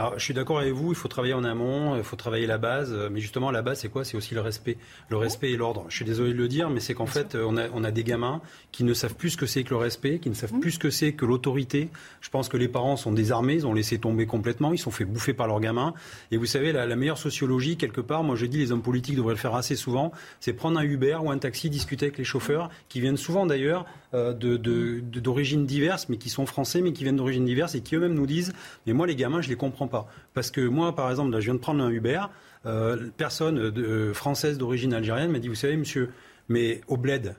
Alors, 0.00 0.18
je 0.18 0.24
suis 0.24 0.32
d'accord 0.32 0.58
avec 0.58 0.72
vous, 0.72 0.92
il 0.92 0.94
faut 0.94 1.08
travailler 1.08 1.34
en 1.34 1.44
amont, 1.44 1.94
il 1.94 2.02
faut 2.02 2.16
travailler 2.16 2.46
la 2.46 2.56
base. 2.56 2.96
Mais 3.12 3.20
justement, 3.20 3.50
la 3.50 3.60
base, 3.60 3.80
c'est 3.80 3.90
quoi? 3.90 4.02
C'est 4.02 4.16
aussi 4.16 4.34
le 4.34 4.40
respect. 4.40 4.78
Le 5.10 5.18
respect 5.18 5.50
et 5.50 5.58
l'ordre. 5.58 5.84
Je 5.90 5.96
suis 5.96 6.06
désolé 6.06 6.32
de 6.32 6.38
le 6.38 6.48
dire, 6.48 6.70
mais 6.70 6.80
c'est 6.80 6.94
qu'en 6.94 7.04
fait, 7.04 7.36
on 7.36 7.58
a, 7.58 7.68
on 7.74 7.84
a 7.84 7.90
des 7.90 8.02
gamins 8.02 8.40
qui 8.72 8.82
ne 8.84 8.94
savent 8.94 9.14
plus 9.14 9.28
ce 9.28 9.36
que 9.36 9.44
c'est 9.44 9.62
que 9.62 9.68
le 9.68 9.76
respect, 9.76 10.18
qui 10.18 10.30
ne 10.30 10.34
savent 10.34 10.54
mmh. 10.54 10.60
plus 10.60 10.70
ce 10.70 10.78
que 10.78 10.88
c'est 10.88 11.12
que 11.12 11.26
l'autorité. 11.26 11.90
Je 12.22 12.30
pense 12.30 12.48
que 12.48 12.56
les 12.56 12.66
parents 12.66 12.96
sont 12.96 13.12
désarmés, 13.12 13.56
ils 13.56 13.66
ont 13.66 13.74
laissé 13.74 13.98
tomber 13.98 14.24
complètement, 14.24 14.72
ils 14.72 14.78
sont 14.78 14.90
fait 14.90 15.04
bouffer 15.04 15.34
par 15.34 15.46
leurs 15.46 15.60
gamins. 15.60 15.92
Et 16.30 16.38
vous 16.38 16.46
savez, 16.46 16.72
la, 16.72 16.96
meilleure 16.96 17.18
sociologie, 17.18 17.76
quelque 17.76 18.00
part, 18.00 18.24
moi 18.24 18.36
je 18.36 18.46
dis, 18.46 18.56
les 18.56 18.72
hommes 18.72 18.80
politiques 18.80 19.16
devraient 19.16 19.34
le 19.34 19.38
faire 19.38 19.54
assez 19.54 19.76
souvent, 19.76 20.12
c'est 20.40 20.54
prendre 20.54 20.78
un 20.78 20.82
Uber 20.82 21.18
ou 21.22 21.30
un 21.30 21.36
taxi, 21.36 21.68
discuter 21.68 22.06
avec 22.06 22.16
les 22.16 22.24
chauffeurs, 22.24 22.70
qui 22.88 23.02
viennent 23.02 23.18
souvent 23.18 23.44
d'ailleurs 23.44 23.84
euh, 24.14 24.32
d'origines 24.32 25.64
de, 25.64 25.66
diverses, 25.66 26.08
mais 26.08 26.16
qui 26.16 26.30
sont 26.30 26.46
français, 26.46 26.80
mais 26.80 26.94
qui 26.94 27.02
viennent 27.02 27.16
d'origines 27.16 27.44
diverses 27.44 27.74
et 27.74 27.82
qui 27.82 27.96
eux-mêmes 27.96 28.14
nous 28.14 28.26
disent, 28.26 28.54
mais 28.86 28.94
moi 28.94 29.06
les 29.06 29.14
gamins, 29.14 29.42
je 29.42 29.50
les 29.50 29.56
comprends 29.56 29.89
pas. 29.90 30.08
Parce 30.34 30.50
que 30.50 30.60
moi, 30.60 30.94
par 30.94 31.10
exemple, 31.10 31.32
là, 31.32 31.40
je 31.40 31.46
viens 31.46 31.54
de 31.54 31.60
prendre 31.60 31.82
un 31.82 31.90
Uber, 31.90 32.22
euh, 32.66 33.08
personne 33.16 33.58
euh, 33.58 34.14
française 34.14 34.58
d'origine 34.58 34.94
algérienne 34.94 35.30
m'a 35.30 35.38
dit, 35.38 35.48
vous 35.48 35.54
savez, 35.54 35.76
monsieur, 35.76 36.10
mais 36.48 36.80
au 36.88 36.96
bled, 36.96 37.34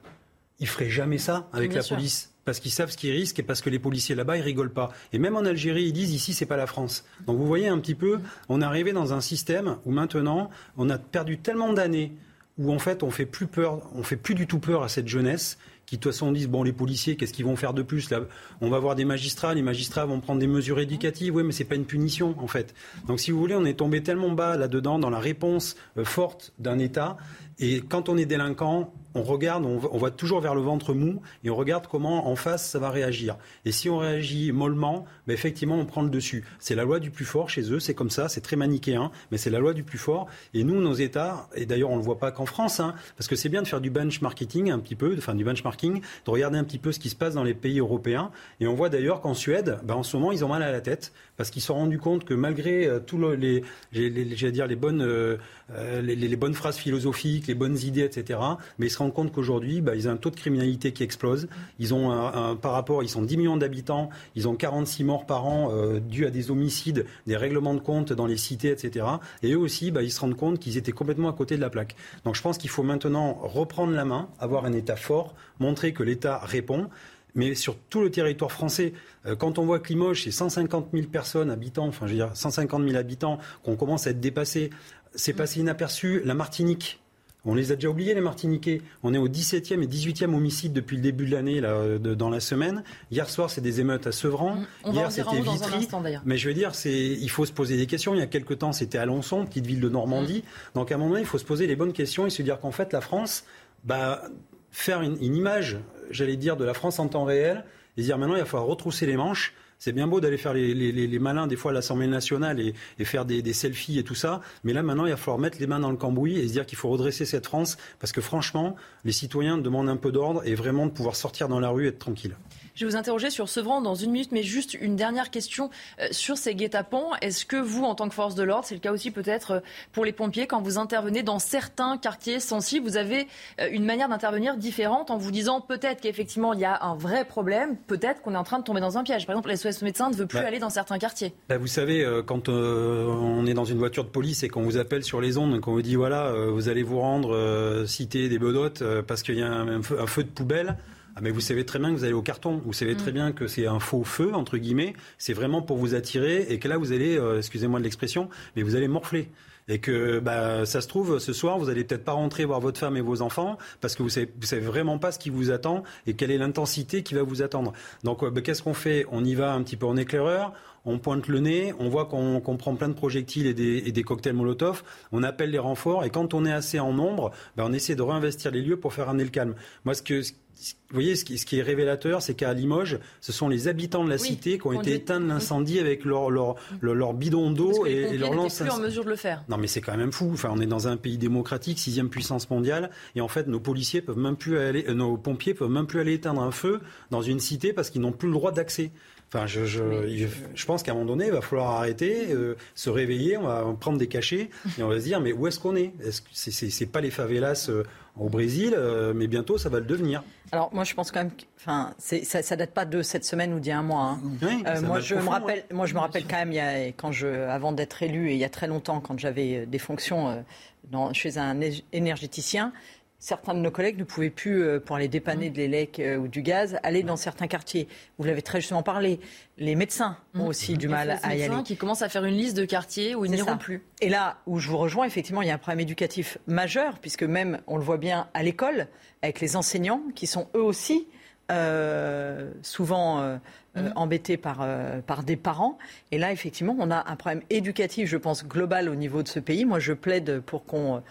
ils 0.59 0.67
feraient 0.67 0.89
jamais 0.89 1.17
ça 1.17 1.47
avec 1.53 1.73
la 1.73 1.83
police 1.83 2.31
parce 2.45 2.59
qu'ils 2.59 2.71
savent 2.71 2.89
ce 2.89 2.97
qu'ils 2.97 3.11
risquent 3.11 3.39
et 3.39 3.43
parce 3.43 3.61
que 3.61 3.69
les 3.69 3.79
policiers 3.79 4.15
là-bas 4.15 4.37
ils 4.37 4.41
rigolent 4.41 4.73
pas. 4.73 4.91
Et 5.13 5.19
même 5.19 5.35
en 5.35 5.45
Algérie 5.45 5.83
ils 5.83 5.93
disent 5.93 6.13
ici 6.13 6.33
c'est 6.33 6.45
pas 6.45 6.57
la 6.57 6.67
France. 6.67 7.05
Donc 7.27 7.37
vous 7.37 7.45
voyez 7.45 7.67
un 7.67 7.79
petit 7.79 7.95
peu, 7.95 8.19
on 8.49 8.61
est 8.61 8.65
arrivé 8.65 8.93
dans 8.93 9.13
un 9.13 9.21
système 9.21 9.77
où 9.85 9.91
maintenant 9.91 10.49
on 10.77 10.89
a 10.89 10.97
perdu 10.97 11.37
tellement 11.37 11.73
d'années 11.73 12.13
où 12.57 12.71
en 12.73 12.79
fait 12.79 13.03
on 13.03 13.11
fait 13.11 13.25
plus 13.25 13.47
peur, 13.47 13.81
on 13.95 14.03
fait 14.03 14.15
plus 14.15 14.35
du 14.35 14.47
tout 14.47 14.59
peur 14.59 14.83
à 14.83 14.89
cette 14.89 15.07
jeunesse 15.07 15.57
qui 15.85 15.97
de 15.97 16.01
toute 16.01 16.13
façon 16.13 16.31
disent 16.31 16.47
bon 16.47 16.63
les 16.63 16.73
policiers 16.73 17.15
qu'est-ce 17.15 17.33
qu'ils 17.33 17.45
vont 17.45 17.55
faire 17.55 17.73
de 17.73 17.81
plus 17.81 18.09
là? 18.09 18.21
On 18.61 18.69
va 18.69 18.79
voir 18.79 18.95
des 18.95 19.05
magistrats 19.05 19.53
les 19.53 19.61
magistrats 19.61 20.05
vont 20.05 20.19
prendre 20.19 20.39
des 20.39 20.47
mesures 20.47 20.79
éducatives. 20.79 21.35
Oui 21.35 21.43
mais 21.43 21.51
c'est 21.51 21.65
pas 21.65 21.75
une 21.75 21.85
punition 21.85 22.35
en 22.37 22.47
fait. 22.47 22.73
Donc 23.07 23.19
si 23.19 23.31
vous 23.31 23.39
voulez 23.39 23.55
on 23.55 23.65
est 23.65 23.77
tombé 23.77 24.01
tellement 24.03 24.31
bas 24.31 24.57
là 24.57 24.67
dedans 24.67 24.99
dans 24.99 25.09
la 25.09 25.19
réponse 25.19 25.75
euh, 25.97 26.05
forte 26.05 26.53
d'un 26.59 26.79
État. 26.79 27.17
Et 27.59 27.81
quand 27.81 28.09
on 28.09 28.17
est 28.17 28.25
délinquant 28.25 28.93
on 29.15 29.23
regarde, 29.23 29.65
on, 29.65 29.97
va 29.97 30.11
toujours 30.11 30.41
vers 30.41 30.55
le 30.55 30.61
ventre 30.61 30.93
mou 30.93 31.21
et 31.43 31.49
on 31.49 31.55
regarde 31.55 31.87
comment 31.87 32.27
en 32.27 32.35
face 32.35 32.69
ça 32.69 32.79
va 32.79 32.89
réagir. 32.89 33.37
Et 33.65 33.71
si 33.71 33.89
on 33.89 33.97
réagit 33.97 34.51
mollement, 34.51 35.05
ben 35.27 35.33
effectivement 35.33 35.75
on 35.75 35.85
prend 35.85 36.01
le 36.01 36.09
dessus. 36.09 36.45
C'est 36.59 36.75
la 36.75 36.83
loi 36.83 36.99
du 36.99 37.11
plus 37.11 37.25
fort 37.25 37.49
chez 37.49 37.71
eux, 37.71 37.79
c'est 37.79 37.93
comme 37.93 38.09
ça, 38.09 38.29
c'est 38.29 38.41
très 38.41 38.55
manichéen, 38.55 39.11
mais 39.31 39.37
c'est 39.37 39.49
la 39.49 39.59
loi 39.59 39.73
du 39.73 39.83
plus 39.83 39.97
fort. 39.97 40.27
Et 40.53 40.63
nous, 40.63 40.81
nos 40.81 40.93
États, 40.93 41.49
et 41.55 41.65
d'ailleurs 41.65 41.89
on 41.89 41.95
ne 41.95 41.99
le 41.99 42.05
voit 42.05 42.19
pas 42.19 42.31
qu'en 42.31 42.45
France, 42.45 42.79
hein, 42.79 42.95
parce 43.17 43.27
que 43.27 43.35
c'est 43.35 43.49
bien 43.49 43.61
de 43.61 43.67
faire 43.67 43.81
du 43.81 43.89
benchmarking 43.89 44.71
un 44.71 44.79
petit 44.79 44.95
peu, 44.95 45.15
enfin 45.17 45.35
du 45.35 45.43
benchmarking, 45.43 46.01
de 46.01 46.31
regarder 46.31 46.57
un 46.57 46.63
petit 46.63 46.79
peu 46.79 46.91
ce 46.91 46.99
qui 46.99 47.09
se 47.09 47.15
passe 47.15 47.33
dans 47.33 47.43
les 47.43 47.53
pays 47.53 47.79
européens. 47.79 48.31
Et 48.59 48.67
on 48.67 48.73
voit 48.73 48.89
d'ailleurs 48.89 49.21
qu'en 49.21 49.33
Suède, 49.33 49.79
ben 49.83 49.95
en 49.95 50.03
ce 50.03 50.15
moment 50.17 50.31
ils 50.31 50.45
ont 50.45 50.49
mal 50.49 50.63
à 50.63 50.71
la 50.71 50.81
tête 50.81 51.11
parce 51.37 51.49
qu'ils 51.49 51.61
se 51.61 51.67
sont 51.67 51.75
rendus 51.75 51.97
compte 51.97 52.23
que 52.23 52.33
malgré 52.33 52.85
euh, 52.85 52.99
tous 52.99 53.17
les, 53.31 53.63
les 53.93 54.75
bonnes, 54.75 55.01
euh, 55.01 55.37
euh, 55.71 56.01
les, 56.01 56.35
bonnes 56.35 56.53
phrases 56.53 56.77
philosophiques, 56.77 57.47
les 57.47 57.55
bonnes 57.55 57.77
idées, 57.77 58.03
etc. 58.03 58.39
Mais 58.77 58.87
ils 58.87 58.89
se 58.91 58.97
rendent 59.01 59.13
compte 59.13 59.31
qu'aujourd'hui, 59.31 59.81
bah, 59.81 59.95
ils 59.95 60.07
ont 60.07 60.11
un 60.11 60.17
taux 60.17 60.29
de 60.29 60.35
criminalité 60.35 60.91
qui 60.91 61.03
explose. 61.03 61.47
Ils 61.79 61.93
ont 61.93 62.11
un, 62.11 62.55
par 62.55 62.71
rapport, 62.71 63.03
ils 63.03 63.09
sont 63.09 63.21
10 63.21 63.37
millions 63.37 63.57
d'habitants, 63.57 64.09
ils 64.35 64.47
ont 64.47 64.55
46 64.55 65.03
morts 65.03 65.25
par 65.25 65.45
an 65.45 65.71
dus 65.99 66.25
à 66.25 66.29
des 66.29 66.51
homicides, 66.51 67.05
des 67.27 67.37
règlements 67.37 67.73
de 67.73 67.79
compte 67.79 68.13
dans 68.13 68.25
les 68.25 68.37
cités, 68.37 68.69
etc. 68.69 69.05
Et 69.43 69.53
eux 69.53 69.57
aussi, 69.57 69.91
bah, 69.91 70.03
ils 70.03 70.11
se 70.11 70.19
rendent 70.19 70.35
compte 70.35 70.59
qu'ils 70.59 70.77
étaient 70.77 70.91
complètement 70.91 71.29
à 71.29 71.33
côté 71.33 71.55
de 71.55 71.61
la 71.61 71.69
plaque. 71.69 71.95
Donc 72.25 72.35
je 72.35 72.41
pense 72.41 72.57
qu'il 72.57 72.69
faut 72.69 72.83
maintenant 72.83 73.33
reprendre 73.41 73.93
la 73.93 74.05
main, 74.05 74.29
avoir 74.39 74.65
un 74.65 74.73
État 74.73 74.95
fort, 74.95 75.35
montrer 75.59 75.93
que 75.93 76.03
l'État 76.03 76.39
répond. 76.39 76.89
mais 77.33 77.55
sur 77.55 77.77
tout 77.77 78.01
le 78.01 78.11
territoire 78.11 78.51
français. 78.51 78.91
Euh, 79.25 79.37
quand 79.37 79.57
on 79.57 79.65
voit 79.65 79.79
que 79.79 79.87
Limoges, 79.87 80.23
c'est 80.23 80.31
150 80.31 80.89
000 80.93 81.07
personnes, 81.07 81.49
habitants, 81.49 81.87
enfin 81.87 82.05
je 82.05 82.11
veux 82.11 82.17
dire 82.17 82.31
150 82.33 82.83
000 82.83 82.97
habitants, 82.97 83.39
qu'on 83.63 83.77
commence 83.77 84.05
à 84.05 84.09
être 84.09 84.19
dépassé, 84.19 84.69
c'est 85.15 85.33
passé 85.33 85.61
inaperçu. 85.61 86.21
La 86.25 86.33
Martinique, 86.33 87.00
on 87.43 87.55
les 87.55 87.71
a 87.71 87.75
déjà 87.75 87.89
oubliés, 87.89 88.13
les 88.13 88.21
Martiniquais. 88.21 88.81
On 89.01 89.13
est 89.13 89.17
au 89.17 89.27
17e 89.27 89.81
et 89.81 89.87
18e 89.87 90.33
homicide 90.35 90.73
depuis 90.73 90.97
le 90.97 91.01
début 91.01 91.25
de 91.25 91.31
l'année, 91.31 91.59
là, 91.59 91.97
dans 91.97 92.29
la 92.29 92.39
semaine. 92.39 92.83
Hier 93.09 93.27
soir, 93.29 93.49
c'est 93.49 93.61
des 93.61 93.79
émeutes 93.79 94.05
à 94.05 94.11
Sevran. 94.11 94.55
Mm. 94.55 94.65
On 94.83 94.93
Hier, 94.93 95.11
c'était 95.11 95.41
Vitry. 95.41 95.87
Mais 96.23 96.37
je 96.37 96.47
veux 96.47 96.53
dire, 96.53 96.75
c'est, 96.75 96.93
il 96.93 97.29
faut 97.29 97.45
se 97.45 97.51
poser 97.51 97.77
des 97.77 97.87
questions. 97.87 98.13
Il 98.13 98.19
y 98.19 98.23
a 98.23 98.27
quelques 98.27 98.59
temps, 98.59 98.73
c'était 98.73 98.99
Alençon, 98.99 99.45
petite 99.45 99.65
ville 99.65 99.81
de 99.81 99.89
Normandie. 99.89 100.43
Mm. 100.43 100.79
Donc, 100.79 100.91
à 100.91 100.95
un 100.95 100.97
moment 100.99 101.11
donné, 101.11 101.21
il 101.21 101.27
faut 101.27 101.39
se 101.39 101.45
poser 101.45 101.65
les 101.65 101.75
bonnes 101.75 101.93
questions 101.93 102.27
et 102.27 102.29
se 102.29 102.43
dire 102.43 102.59
qu'en 102.59 102.71
fait, 102.71 102.93
la 102.93 103.01
France, 103.01 103.43
bah, 103.85 104.21
faire 104.69 105.01
une, 105.01 105.17
une 105.19 105.35
image, 105.35 105.79
j'allais 106.11 106.37
dire, 106.37 106.57
de 106.57 106.65
la 106.65 106.75
France 106.75 106.99
en 106.99 107.07
temps 107.07 107.23
réel 107.23 107.65
et 107.97 108.03
dire 108.03 108.19
maintenant, 108.19 108.35
il 108.35 108.41
va 108.41 108.45
falloir 108.45 108.67
retrousser 108.67 109.07
les 109.07 109.17
manches. 109.17 109.53
C'est 109.83 109.93
bien 109.93 110.05
beau 110.05 110.21
d'aller 110.21 110.37
faire 110.37 110.53
les, 110.53 111.19
malins 111.19 111.47
des 111.47 111.55
fois 111.55 111.71
à 111.71 111.73
l'Assemblée 111.73 112.05
nationale 112.05 112.59
et, 112.59 112.75
et 112.99 113.03
faire 113.03 113.25
des, 113.25 113.41
des, 113.41 113.51
selfies 113.51 113.97
et 113.97 114.03
tout 114.03 114.13
ça, 114.13 114.41
mais 114.63 114.73
là 114.73 114.83
maintenant 114.83 115.07
il 115.07 115.09
va 115.09 115.17
falloir 115.17 115.39
mettre 115.39 115.57
les 115.59 115.65
mains 115.65 115.79
dans 115.79 115.89
le 115.89 115.97
cambouis 115.97 116.37
et 116.37 116.47
se 116.47 116.53
dire 116.53 116.67
qu'il 116.67 116.77
faut 116.77 116.89
redresser 116.89 117.25
cette 117.25 117.47
France 117.47 117.77
parce 117.99 118.11
que 118.11 118.21
franchement 118.21 118.75
les 119.05 119.11
citoyens 119.11 119.57
demandent 119.57 119.89
un 119.89 119.97
peu 119.97 120.11
d'ordre 120.11 120.43
et 120.45 120.53
vraiment 120.53 120.85
de 120.85 120.91
pouvoir 120.91 121.15
sortir 121.15 121.47
dans 121.47 121.59
la 121.59 121.69
rue 121.69 121.85
et 121.85 121.87
être 121.87 121.97
tranquille. 121.97 122.35
Je 122.75 122.85
vais 122.85 122.91
vous 122.91 122.97
interroger 122.97 123.29
sur 123.29 123.49
Sevran 123.49 123.81
dans 123.81 123.95
une 123.95 124.11
minute, 124.11 124.31
mais 124.31 124.43
juste 124.43 124.73
une 124.73 124.95
dernière 124.95 125.29
question 125.29 125.69
euh, 125.99 126.07
sur 126.11 126.37
ces 126.37 126.55
guet-apens. 126.55 127.11
Est-ce 127.21 127.45
que 127.45 127.57
vous, 127.57 127.83
en 127.83 127.95
tant 127.95 128.07
que 128.07 128.15
force 128.15 128.35
de 128.35 128.43
l'ordre, 128.43 128.65
c'est 128.65 128.75
le 128.75 128.79
cas 128.81 128.91
aussi 128.91 129.11
peut-être 129.11 129.51
euh, 129.51 129.59
pour 129.91 130.05
les 130.05 130.11
pompiers, 130.11 130.47
quand 130.47 130.61
vous 130.61 130.77
intervenez 130.77 131.23
dans 131.23 131.39
certains 131.39 131.97
quartiers 131.97 132.39
sensibles, 132.39 132.87
vous 132.87 132.97
avez 132.97 133.27
euh, 133.59 133.67
une 133.71 133.85
manière 133.85 134.09
d'intervenir 134.09 134.55
différente 134.57 135.11
en 135.11 135.17
vous 135.17 135.31
disant 135.31 135.61
peut-être 135.61 136.01
qu'effectivement 136.01 136.53
il 136.53 136.59
y 136.59 136.65
a 136.65 136.83
un 136.83 136.95
vrai 136.95 137.25
problème, 137.25 137.75
peut-être 137.87 138.21
qu'on 138.21 138.33
est 138.33 138.37
en 138.37 138.43
train 138.43 138.59
de 138.59 138.63
tomber 138.63 138.81
dans 138.81 138.97
un 138.97 139.03
piège. 139.03 139.25
Par 139.25 139.35
exemple, 139.35 139.55
SOS 139.55 139.81
médecins 139.81 140.09
ne 140.09 140.15
veut 140.15 140.25
plus 140.25 140.39
bah, 140.39 140.47
aller 140.47 140.59
dans 140.59 140.69
certains 140.69 140.97
quartiers. 140.97 141.33
Bah, 141.49 141.57
vous 141.57 141.67
savez, 141.67 142.05
quand 142.25 142.49
euh, 142.49 143.05
on 143.05 143.45
est 143.45 143.53
dans 143.53 143.65
une 143.65 143.77
voiture 143.77 144.03
de 144.03 144.09
police 144.09 144.43
et 144.43 144.49
qu'on 144.49 144.63
vous 144.63 144.77
appelle 144.77 145.03
sur 145.03 145.21
les 145.21 145.37
ondes 145.37 145.59
qu'on 145.59 145.73
vous 145.73 145.81
dit 145.81 145.95
voilà, 145.95 146.33
vous 146.49 146.69
allez 146.69 146.83
vous 146.83 146.99
rendre 146.99 147.35
euh, 147.35 147.85
citer 147.85 148.29
des 148.29 148.39
bedottes 148.39 148.83
parce 149.07 149.23
qu'il 149.23 149.35
y 149.35 149.41
a 149.41 149.47
un, 149.47 149.79
un 149.79 150.07
feu 150.07 150.23
de 150.23 150.29
poubelle. 150.29 150.77
Ah 151.15 151.19
mais 151.21 151.31
vous 151.31 151.41
savez 151.41 151.65
très 151.65 151.77
bien 151.77 151.91
que 151.91 151.97
vous 151.97 152.03
allez 152.05 152.13
au 152.13 152.21
carton. 152.21 152.61
Vous 152.65 152.73
savez 152.73 152.95
très 152.95 153.11
bien 153.11 153.33
que 153.33 153.47
c'est 153.47 153.67
un 153.67 153.79
faux 153.79 154.03
feu 154.03 154.33
entre 154.33 154.57
guillemets. 154.57 154.93
C'est 155.17 155.33
vraiment 155.33 155.61
pour 155.61 155.77
vous 155.77 155.93
attirer 155.93 156.45
et 156.49 156.59
que 156.59 156.67
là 156.67 156.77
vous 156.77 156.93
allez, 156.93 157.17
euh, 157.17 157.37
excusez-moi 157.37 157.79
de 157.79 157.83
l'expression, 157.83 158.29
mais 158.55 158.63
vous 158.63 158.75
allez 158.75 158.87
morfler. 158.87 159.29
Et 159.67 159.79
que 159.79 160.19
bah, 160.19 160.65
ça 160.65 160.81
se 160.81 160.87
trouve 160.87 161.19
ce 161.19 161.33
soir 161.33 161.59
vous 161.59 161.69
allez 161.69 161.83
peut-être 161.83 162.03
pas 162.03 162.13
rentrer 162.13 162.45
voir 162.45 162.59
votre 162.59 162.79
femme 162.79 162.97
et 162.97 163.01
vos 163.01 163.21
enfants 163.21 163.57
parce 163.79 163.95
que 163.95 164.03
vous 164.03 164.09
savez, 164.09 164.31
vous 164.39 164.47
savez 164.47 164.65
vraiment 164.65 164.97
pas 164.97 165.11
ce 165.11 165.19
qui 165.19 165.29
vous 165.29 165.51
attend 165.51 165.83
et 166.07 166.15
quelle 166.15 166.31
est 166.31 166.37
l'intensité 166.37 167.03
qui 167.03 167.13
va 167.13 167.23
vous 167.23 167.41
attendre. 167.41 167.73
Donc 168.03 168.25
bah, 168.25 168.41
qu'est-ce 168.41 168.63
qu'on 168.63 168.73
fait? 168.73 169.05
On 169.11 169.23
y 169.23 169.35
va 169.35 169.53
un 169.53 169.61
petit 169.63 169.77
peu 169.77 169.85
en 169.85 169.97
éclaireur 169.97 170.53
on 170.85 170.99
pointe 170.99 171.27
le 171.27 171.39
nez, 171.39 171.73
on 171.79 171.89
voit 171.89 172.05
qu'on 172.05 172.41
qu 172.41 172.57
prend 172.57 172.75
plein 172.75 172.89
de 172.89 172.93
projectiles 172.93 173.47
et 173.47 173.53
des, 173.53 173.83
et 173.85 173.91
des, 173.91 174.03
cocktails 174.03 174.33
Molotov, 174.33 174.83
on 175.11 175.23
appelle 175.23 175.51
les 175.51 175.59
renforts 175.59 176.03
et 176.03 176.09
quand 176.09 176.33
on 176.33 176.45
est 176.45 176.51
assez 176.51 176.79
en 176.79 176.93
nombre, 176.93 177.31
ben 177.55 177.65
on 177.67 177.73
essaie 177.73 177.95
de 177.95 178.01
réinvestir 178.01 178.51
les 178.51 178.61
lieux 178.61 178.77
pour 178.77 178.93
faire 178.93 179.07
ramener 179.07 179.23
le 179.23 179.29
calme. 179.29 179.55
Moi, 179.85 179.93
ce 179.93 180.01
que, 180.01 180.21
vous 180.61 180.95
voyez, 180.95 181.15
ce 181.15 181.25
qui, 181.25 181.37
ce 181.37 181.45
qui 181.45 181.57
est 181.57 181.61
révélateur, 181.61 182.21
c'est 182.21 182.33
qu'à 182.33 182.53
Limoges, 182.53 182.99
ce 183.19 183.31
sont 183.31 183.47
les 183.47 183.67
habitants 183.67 184.03
de 184.03 184.09
la 184.09 184.17
oui, 184.17 184.27
cité 184.27 184.59
qui 184.59 184.67
ont 184.67 184.73
été 184.73 184.93
éteints 184.93 185.19
de 185.19 185.27
l'incendie 185.27 185.79
avec 185.79 186.05
leur, 186.05 186.29
leur, 186.29 186.55
leur, 186.81 186.93
leur 186.93 187.13
bidon 187.13 187.51
d'eau 187.51 187.85
et, 187.85 187.93
et 187.93 188.17
leur 188.17 188.33
lance. 188.33 188.59
plus 188.59 188.69
en 188.69 188.79
mesure 188.79 189.05
de 189.05 189.09
le 189.09 189.15
faire. 189.15 189.43
Non, 189.49 189.57
mais 189.57 189.67
c'est 189.67 189.81
quand 189.81 189.97
même 189.97 190.11
fou. 190.11 190.29
Enfin, 190.33 190.49
on 190.53 190.59
est 190.59 190.67
dans 190.67 190.87
un 190.87 190.97
pays 190.97 191.17
démocratique, 191.17 191.79
sixième 191.79 192.09
puissance 192.09 192.49
mondiale, 192.49 192.91
et 193.15 193.21
en 193.21 193.27
fait, 193.27 193.47
nos 193.47 193.59
policiers 193.59 194.01
peuvent 194.01 194.17
même 194.17 194.35
plus 194.35 194.57
aller, 194.57 194.85
euh, 194.87 194.93
nos 194.93 195.17
pompiers 195.17 195.53
peuvent 195.53 195.69
même 195.69 195.87
plus 195.87 195.99
aller 195.99 196.13
éteindre 196.13 196.41
un 196.41 196.51
feu 196.51 196.81
dans 197.09 197.21
une 197.21 197.39
cité 197.39 197.73
parce 197.73 197.89
qu'ils 197.89 198.01
n'ont 198.01 198.11
plus 198.11 198.27
le 198.27 198.33
droit 198.33 198.51
d'accès. 198.51 198.91
Enfin, 199.33 199.47
je, 199.47 199.65
je, 199.65 199.81
je, 200.09 200.27
je 200.53 200.65
pense 200.65 200.83
qu'à 200.83 200.91
un 200.91 200.95
moment 200.95 201.05
donné, 201.05 201.27
il 201.27 201.31
va 201.31 201.39
falloir 201.39 201.71
arrêter, 201.71 202.33
euh, 202.33 202.57
se 202.75 202.89
réveiller, 202.89 203.37
on 203.37 203.43
va 203.43 203.65
prendre 203.79 203.97
des 203.97 204.07
cachets 204.07 204.49
et 204.77 204.83
on 204.83 204.89
va 204.89 204.99
se 204.99 205.05
dire 205.05 205.21
mais 205.21 205.31
où 205.31 205.47
est-ce 205.47 205.57
qu'on 205.57 205.75
est? 205.77 205.93
Est-ce 206.03 206.21
que 206.21 206.27
c'est, 206.33 206.51
c'est, 206.51 206.69
c'est 206.69 206.85
pas 206.85 206.99
les 206.99 207.11
favelas 207.11 207.67
euh, 207.69 207.83
au 208.19 208.27
Brésil, 208.27 208.73
euh, 208.75 209.13
mais 209.15 209.27
bientôt 209.27 209.57
ça 209.57 209.69
va 209.69 209.79
le 209.79 209.85
devenir. 209.85 210.21
Alors 210.51 210.73
moi 210.73 210.83
je 210.83 210.93
pense 210.93 211.11
quand 211.11 211.23
même, 211.23 211.31
enfin 211.55 211.93
ça, 211.97 212.41
ça 212.41 212.55
date 212.57 212.71
pas 212.71 212.83
de 212.83 213.01
cette 213.01 213.23
semaine 213.23 213.53
ou 213.53 213.61
d'il 213.61 213.69
y 213.69 213.71
a 213.71 213.79
un 213.79 213.83
mois. 213.83 214.01
Hein. 214.01 214.19
Oui, 214.41 214.63
euh, 214.67 214.81
moi 214.81 214.99
je 214.99 215.15
profond, 215.15 215.29
me 215.29 215.33
rappelle, 215.33 215.59
ouais. 215.59 215.75
moi 215.75 215.85
je 215.85 215.93
me 215.93 215.99
rappelle 215.99 216.25
quand 216.25 216.35
même, 216.35 216.51
il 216.51 216.55
y 216.55 216.59
a, 216.59 216.87
quand 216.87 217.13
je, 217.13 217.27
avant 217.27 217.71
d'être 217.71 218.03
élu 218.03 218.31
et 218.31 218.33
il 218.33 218.39
y 218.39 218.43
a 218.43 218.49
très 218.49 218.67
longtemps, 218.67 218.99
quand 218.99 219.17
j'avais 219.17 219.65
des 219.65 219.79
fonctions 219.79 220.43
dans, 220.91 221.13
chez 221.13 221.37
un 221.37 221.57
énergéticien 221.93 222.73
certains 223.21 223.53
de 223.53 223.59
nos 223.59 223.71
collègues 223.71 223.97
ne 223.97 224.03
pouvaient 224.03 224.31
plus, 224.31 224.63
euh, 224.63 224.79
pour 224.79 224.97
aller 224.97 225.07
dépanner 225.07 225.49
de 225.49 225.57
l'élec 225.57 225.99
euh, 225.99 226.17
ou 226.17 226.27
du 226.27 226.41
gaz, 226.41 226.79
aller 226.83 227.03
dans 227.03 227.15
certains 227.15 227.47
quartiers. 227.47 227.87
Vous 228.17 228.25
l'avez 228.25 228.41
très 228.41 228.59
justement 228.59 228.83
parlé. 228.83 229.21
Les 229.57 229.75
médecins 229.75 230.17
ont 230.33 230.47
aussi 230.47 230.75
du 230.75 230.89
mal 230.89 231.19
à 231.21 231.35
y 231.35 231.43
aller. 231.43 231.63
qui 231.63 231.77
commencent 231.77 232.01
à 232.01 232.09
faire 232.09 232.25
une 232.25 232.35
liste 232.35 232.57
de 232.57 232.65
quartiers 232.65 233.15
où 233.15 233.23
ils 233.23 233.31
n'iront 233.31 233.57
plus. 233.57 233.83
Et 234.01 234.09
là 234.09 234.39
où 234.47 234.59
je 234.59 234.67
vous 234.67 234.77
rejoins, 234.77 235.05
effectivement, 235.05 235.43
il 235.43 235.47
y 235.47 235.51
a 235.51 235.53
un 235.53 235.59
problème 235.59 235.81
éducatif 235.81 236.39
majeur, 236.47 236.99
puisque 236.99 237.23
même, 237.23 237.61
on 237.67 237.77
le 237.77 237.83
voit 237.83 237.97
bien 237.97 238.27
à 238.33 238.43
l'école, 238.43 238.87
avec 239.21 239.39
les 239.39 239.55
enseignants, 239.55 240.01
qui 240.15 240.25
sont 240.25 240.49
eux 240.55 240.63
aussi 240.63 241.07
euh, 241.51 242.49
souvent 242.61 243.19
euh, 243.19 243.37
mmh. 243.75 243.91
embêtés 243.95 244.37
par, 244.37 244.59
euh, 244.61 245.01
par 245.01 245.23
des 245.23 245.35
parents. 245.35 245.77
Et 246.11 246.17
là, 246.17 246.31
effectivement, 246.31 246.75
on 246.79 246.89
a 246.91 247.03
un 247.11 247.15
problème 247.17 247.41
éducatif, 247.49 248.07
je 248.07 248.15
pense, 248.15 248.45
global 248.45 248.87
au 248.87 248.95
niveau 248.95 249.21
de 249.21 249.27
ce 249.27 249.39
pays. 249.39 249.65
Moi, 249.65 249.79
je 249.79 249.91
plaide 249.91 250.39
pour 250.39 250.65
qu'on 250.65 251.03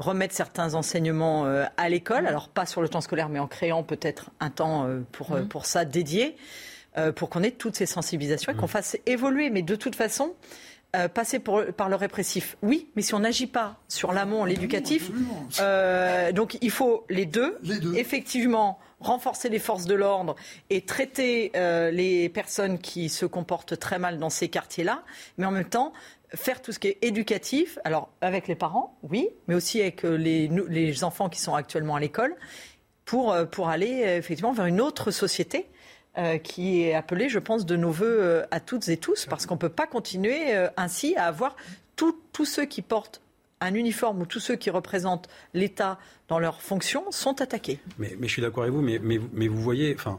remettre 0.00 0.34
certains 0.34 0.74
enseignements 0.74 1.46
euh, 1.46 1.64
à 1.76 1.88
l'école, 1.88 2.26
alors 2.26 2.48
pas 2.48 2.66
sur 2.66 2.82
le 2.82 2.88
temps 2.88 3.00
scolaire, 3.00 3.28
mais 3.28 3.38
en 3.38 3.46
créant 3.46 3.82
peut-être 3.82 4.30
un 4.40 4.50
temps 4.50 4.86
euh, 4.86 5.00
pour, 5.12 5.32
mmh. 5.32 5.48
pour 5.48 5.66
ça 5.66 5.84
dédié, 5.84 6.36
euh, 6.98 7.12
pour 7.12 7.30
qu'on 7.30 7.42
ait 7.42 7.52
toutes 7.52 7.76
ces 7.76 7.86
sensibilisations 7.86 8.50
et 8.50 8.56
qu'on 8.56 8.66
fasse 8.66 8.96
évoluer. 9.06 9.50
Mais 9.50 9.62
de 9.62 9.76
toute 9.76 9.94
façon, 9.94 10.34
euh, 10.96 11.06
passer 11.06 11.38
pour, 11.38 11.64
par 11.76 11.88
le 11.88 11.94
répressif, 11.94 12.56
oui, 12.62 12.88
mais 12.96 13.02
si 13.02 13.14
on 13.14 13.20
n'agit 13.20 13.46
pas 13.46 13.76
sur 13.86 14.12
l'amont, 14.12 14.44
l'éducatif, 14.44 15.10
euh, 15.60 16.32
donc 16.32 16.58
il 16.62 16.72
faut 16.72 17.04
les 17.08 17.26
deux, 17.26 17.58
les 17.62 17.78
deux. 17.78 17.94
effectivement 17.94 18.80
renforcer 19.00 19.48
les 19.48 19.58
forces 19.58 19.86
de 19.86 19.94
l'ordre 19.94 20.36
et 20.68 20.82
traiter 20.82 21.52
euh, 21.56 21.90
les 21.90 22.28
personnes 22.28 22.78
qui 22.78 23.08
se 23.08 23.26
comportent 23.26 23.78
très 23.78 23.98
mal 23.98 24.18
dans 24.18 24.30
ces 24.30 24.48
quartiers-là, 24.48 25.02
mais 25.38 25.46
en 25.46 25.50
même 25.50 25.68
temps 25.68 25.92
faire 26.34 26.62
tout 26.62 26.70
ce 26.70 26.78
qui 26.78 26.88
est 26.88 26.98
éducatif, 27.02 27.78
alors 27.84 28.08
avec 28.20 28.46
les 28.46 28.54
parents, 28.54 28.96
oui, 29.02 29.28
mais 29.48 29.56
aussi 29.56 29.80
avec 29.80 30.04
les, 30.04 30.48
les 30.68 31.02
enfants 31.02 31.28
qui 31.28 31.40
sont 31.40 31.56
actuellement 31.56 31.96
à 31.96 32.00
l'école, 32.00 32.36
pour, 33.04 33.34
pour 33.50 33.68
aller 33.68 34.02
effectivement 34.18 34.52
vers 34.52 34.66
une 34.66 34.80
autre 34.80 35.10
société. 35.10 35.66
Euh, 36.18 36.38
qui 36.38 36.82
est 36.82 36.94
appelée, 36.94 37.28
je 37.28 37.38
pense, 37.38 37.64
de 37.64 37.76
nos 37.76 37.92
voeux 37.92 38.18
euh, 38.20 38.44
à 38.50 38.58
toutes 38.58 38.88
et 38.88 38.96
tous, 38.96 39.26
parce 39.26 39.46
qu'on 39.46 39.54
ne 39.54 39.60
peut 39.60 39.68
pas 39.68 39.86
continuer 39.86 40.56
euh, 40.56 40.68
ainsi 40.76 41.14
à 41.14 41.26
avoir 41.26 41.54
tous 41.94 42.44
ceux 42.44 42.64
qui 42.64 42.82
portent 42.82 43.22
un 43.60 43.74
uniforme 43.74 44.22
ou 44.22 44.26
tous 44.26 44.40
ceux 44.40 44.56
qui 44.56 44.70
représentent 44.70 45.28
l'État 45.54 45.98
dans 46.28 46.38
leurs 46.38 46.62
fonctions 46.62 47.10
sont 47.10 47.40
attaqués. 47.40 47.78
Mais, 47.98 48.16
mais 48.18 48.26
je 48.26 48.32
suis 48.32 48.42
d'accord 48.42 48.62
avec 48.62 48.74
vous, 48.74 48.82
mais, 48.82 48.98
mais, 49.02 49.20
mais 49.32 49.48
vous 49.48 49.60
voyez, 49.60 49.94
enfin, 49.94 50.18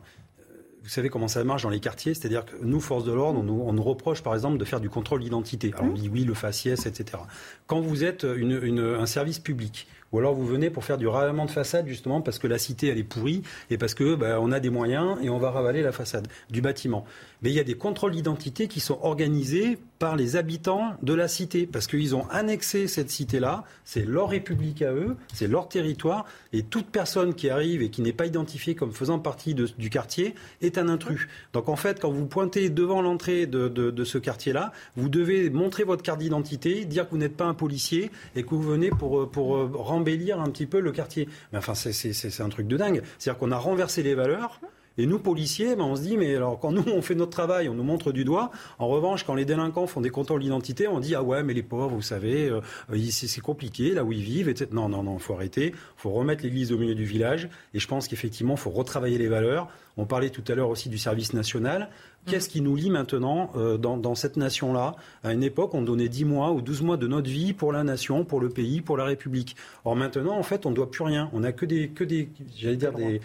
vous 0.83 0.89
savez 0.89 1.09
comment 1.09 1.27
ça 1.27 1.43
marche 1.43 1.63
dans 1.63 1.69
les 1.69 1.79
quartiers, 1.79 2.13
c'est-à-dire 2.13 2.45
que 2.45 2.55
nous, 2.61 2.79
forces 2.79 3.05
de 3.05 3.11
l'ordre, 3.11 3.39
on 3.39 3.43
nous, 3.43 3.63
on 3.65 3.73
nous 3.73 3.83
reproche 3.83 4.23
par 4.23 4.33
exemple 4.33 4.57
de 4.57 4.65
faire 4.65 4.79
du 4.79 4.89
contrôle 4.89 5.21
d'identité. 5.21 5.71
Alors 5.73 5.91
on 5.91 5.93
dit 5.93 6.09
oui, 6.09 6.23
le 6.23 6.33
faciès, 6.33 6.85
etc. 6.85 7.23
Quand 7.67 7.81
vous 7.81 8.03
êtes 8.03 8.23
une, 8.23 8.59
une, 8.63 8.79
un 8.79 9.05
service 9.05 9.39
public, 9.39 9.87
ou 10.11 10.19
alors 10.19 10.33
vous 10.33 10.45
venez 10.45 10.69
pour 10.69 10.83
faire 10.83 10.97
du 10.97 11.07
ravalement 11.07 11.45
de 11.45 11.51
façade 11.51 11.87
justement 11.87 12.21
parce 12.21 12.39
que 12.39 12.47
la 12.47 12.57
cité 12.57 12.87
elle 12.87 12.97
est 12.97 13.03
pourrie 13.03 13.43
et 13.69 13.77
parce 13.77 13.93
que 13.93 14.15
bah, 14.15 14.39
on 14.41 14.51
a 14.51 14.59
des 14.59 14.69
moyens 14.69 15.17
et 15.21 15.29
on 15.29 15.37
va 15.37 15.51
ravaler 15.51 15.81
la 15.81 15.91
façade 15.91 16.27
du 16.49 16.61
bâtiment. 16.61 17.05
Mais 17.41 17.49
il 17.49 17.55
y 17.55 17.59
a 17.59 17.63
des 17.63 17.75
contrôles 17.75 18.11
d'identité 18.11 18.67
qui 18.67 18.79
sont 18.79 18.99
organisés 19.01 19.79
par 19.97 20.15
les 20.15 20.35
habitants 20.35 20.95
de 21.01 21.13
la 21.13 21.27
cité 21.27 21.65
parce 21.65 21.87
qu'ils 21.87 22.15
ont 22.15 22.27
annexé 22.29 22.87
cette 22.87 23.09
cité-là, 23.09 23.63
c'est 23.83 24.05
leur 24.05 24.29
république 24.29 24.81
à 24.81 24.93
eux, 24.93 25.15
c'est 25.33 25.47
leur 25.47 25.67
territoire 25.67 26.25
et 26.53 26.63
toute 26.63 26.87
personne 26.87 27.33
qui 27.33 27.49
arrive 27.49 27.81
et 27.81 27.89
qui 27.89 28.01
n'est 28.01 28.13
pas 28.13 28.25
identifiée 28.25 28.75
comme 28.75 28.91
faisant 28.91 29.19
partie 29.19 29.53
du 29.55 29.89
quartier 29.89 30.35
est 30.61 30.77
un 30.77 30.87
intrus. 30.87 31.27
Donc 31.53 31.69
en 31.69 31.75
fait, 31.75 31.99
quand 31.99 32.11
vous 32.11 32.25
pointez 32.25 32.69
devant 32.69 33.01
l'entrée 33.01 33.47
de, 33.47 34.03
ce 34.03 34.17
quartier-là, 34.17 34.71
vous 34.95 35.09
devez 35.09 35.49
montrer 35.49 35.83
votre 35.83 36.03
carte 36.03 36.19
d'identité, 36.19 36.85
dire 36.85 37.05
que 37.05 37.11
vous 37.11 37.17
n'êtes 37.17 37.37
pas 37.37 37.45
un 37.45 37.53
policier 37.53 38.11
et 38.35 38.43
que 38.43 38.49
vous 38.49 38.61
venez 38.61 38.89
pour, 38.89 39.29
pour 39.29 39.91
embellir 39.91 40.39
un 40.39 40.49
petit 40.49 40.65
peu 40.65 40.79
le 40.79 40.91
quartier. 40.91 41.27
Mais 41.51 41.59
enfin, 41.59 41.73
c'est 41.75 42.41
un 42.41 42.49
truc 42.49 42.67
de 42.67 42.77
dingue. 42.77 43.01
C'est-à-dire 43.17 43.39
qu'on 43.39 43.51
a 43.51 43.57
renversé 43.57 44.03
les 44.03 44.15
valeurs. 44.15 44.59
Et 45.01 45.07
nous, 45.07 45.17
policiers, 45.17 45.75
ben, 45.75 45.85
on 45.85 45.95
se 45.95 46.03
dit, 46.03 46.15
mais 46.15 46.35
alors 46.35 46.59
quand 46.59 46.71
nous, 46.71 46.83
on 46.93 47.01
fait 47.01 47.15
notre 47.15 47.31
travail, 47.31 47.67
on 47.67 47.73
nous 47.73 47.83
montre 47.83 48.11
du 48.11 48.23
doigt. 48.23 48.51
En 48.77 48.87
revanche, 48.87 49.23
quand 49.23 49.33
les 49.33 49.45
délinquants 49.45 49.87
font 49.87 49.99
des 49.99 50.11
contrôles 50.11 50.41
d'identité, 50.41 50.87
on 50.87 50.99
dit, 50.99 51.15
ah 51.15 51.23
ouais, 51.23 51.41
mais 51.41 51.55
les 51.55 51.63
pauvres, 51.63 51.95
vous 51.95 52.03
savez, 52.03 52.49
euh, 52.49 52.61
c'est 53.09 53.41
compliqué, 53.41 53.95
là 53.95 54.03
où 54.03 54.11
ils 54.11 54.21
vivent, 54.21 54.47
etc. 54.47 54.69
Non, 54.71 54.89
non, 54.89 55.01
non, 55.01 55.15
il 55.15 55.19
faut 55.19 55.33
arrêter. 55.33 55.69
Il 55.69 55.97
faut 55.97 56.11
remettre 56.11 56.43
l'église 56.43 56.71
au 56.71 56.77
milieu 56.77 56.93
du 56.93 57.05
village. 57.05 57.49
Et 57.73 57.79
je 57.79 57.87
pense 57.87 58.07
qu'effectivement, 58.07 58.53
il 58.53 58.59
faut 58.59 58.69
retravailler 58.69 59.17
les 59.17 59.27
valeurs. 59.27 59.69
On 59.97 60.05
parlait 60.05 60.29
tout 60.29 60.43
à 60.47 60.55
l'heure 60.55 60.69
aussi 60.69 60.89
du 60.89 60.97
service 60.97 61.33
national. 61.33 61.89
Qu'est-ce 62.25 62.49
qui 62.49 62.61
nous 62.61 62.75
lie 62.75 62.89
maintenant 62.89 63.51
euh, 63.55 63.77
dans, 63.77 64.15
cette 64.15 64.37
nation-là? 64.37 64.95
À 65.23 65.33
une 65.33 65.43
époque, 65.43 65.73
on 65.73 65.81
donnait 65.81 66.07
10 66.07 66.25
mois 66.25 66.51
ou 66.51 66.61
12 66.61 66.81
mois 66.83 66.97
de 66.97 67.07
notre 67.07 67.29
vie 67.29 67.53
pour 67.53 67.71
la 67.71 67.83
nation, 67.83 68.23
pour 68.25 68.39
le 68.39 68.49
pays, 68.49 68.81
pour 68.81 68.95
la 68.95 69.05
République. 69.05 69.55
Or 69.85 69.95
maintenant, 69.95 70.37
en 70.37 70.43
fait, 70.43 70.65
on 70.65 70.69
ne 70.69 70.75
doit 70.75 70.91
plus 70.91 71.03
rien. 71.03 71.29
On 71.33 71.39
n'a 71.41 71.51
que 71.51 71.65
des, 71.65 71.89
que 71.89 72.03
des, 72.03 72.29
j'allais 72.55 72.77
dire, 72.77 72.93
des, 72.93 73.21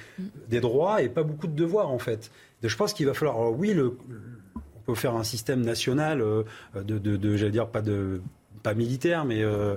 des, 0.48 0.60
droits 0.60 1.02
et 1.02 1.08
pas 1.08 1.22
beaucoup 1.22 1.46
de 1.46 1.54
devoirs, 1.54 1.90
en 1.90 1.98
fait. 1.98 2.30
je 2.62 2.76
pense 2.76 2.94
qu'il 2.94 3.06
va 3.06 3.14
falloir, 3.14 3.52
oui, 3.52 3.74
le, 3.74 3.98
on 4.54 4.80
peut 4.86 4.94
faire 4.94 5.14
un 5.14 5.24
système 5.24 5.60
national 5.60 6.22
euh, 6.22 6.42
de, 6.74 6.98
de, 6.98 7.16
de 7.16 7.36
j'allais 7.36 7.50
dire, 7.50 7.68
pas 7.68 7.82
de 7.82 8.22
pas 8.66 8.74
militaire, 8.74 9.24
mais 9.24 9.42
euh, 9.42 9.76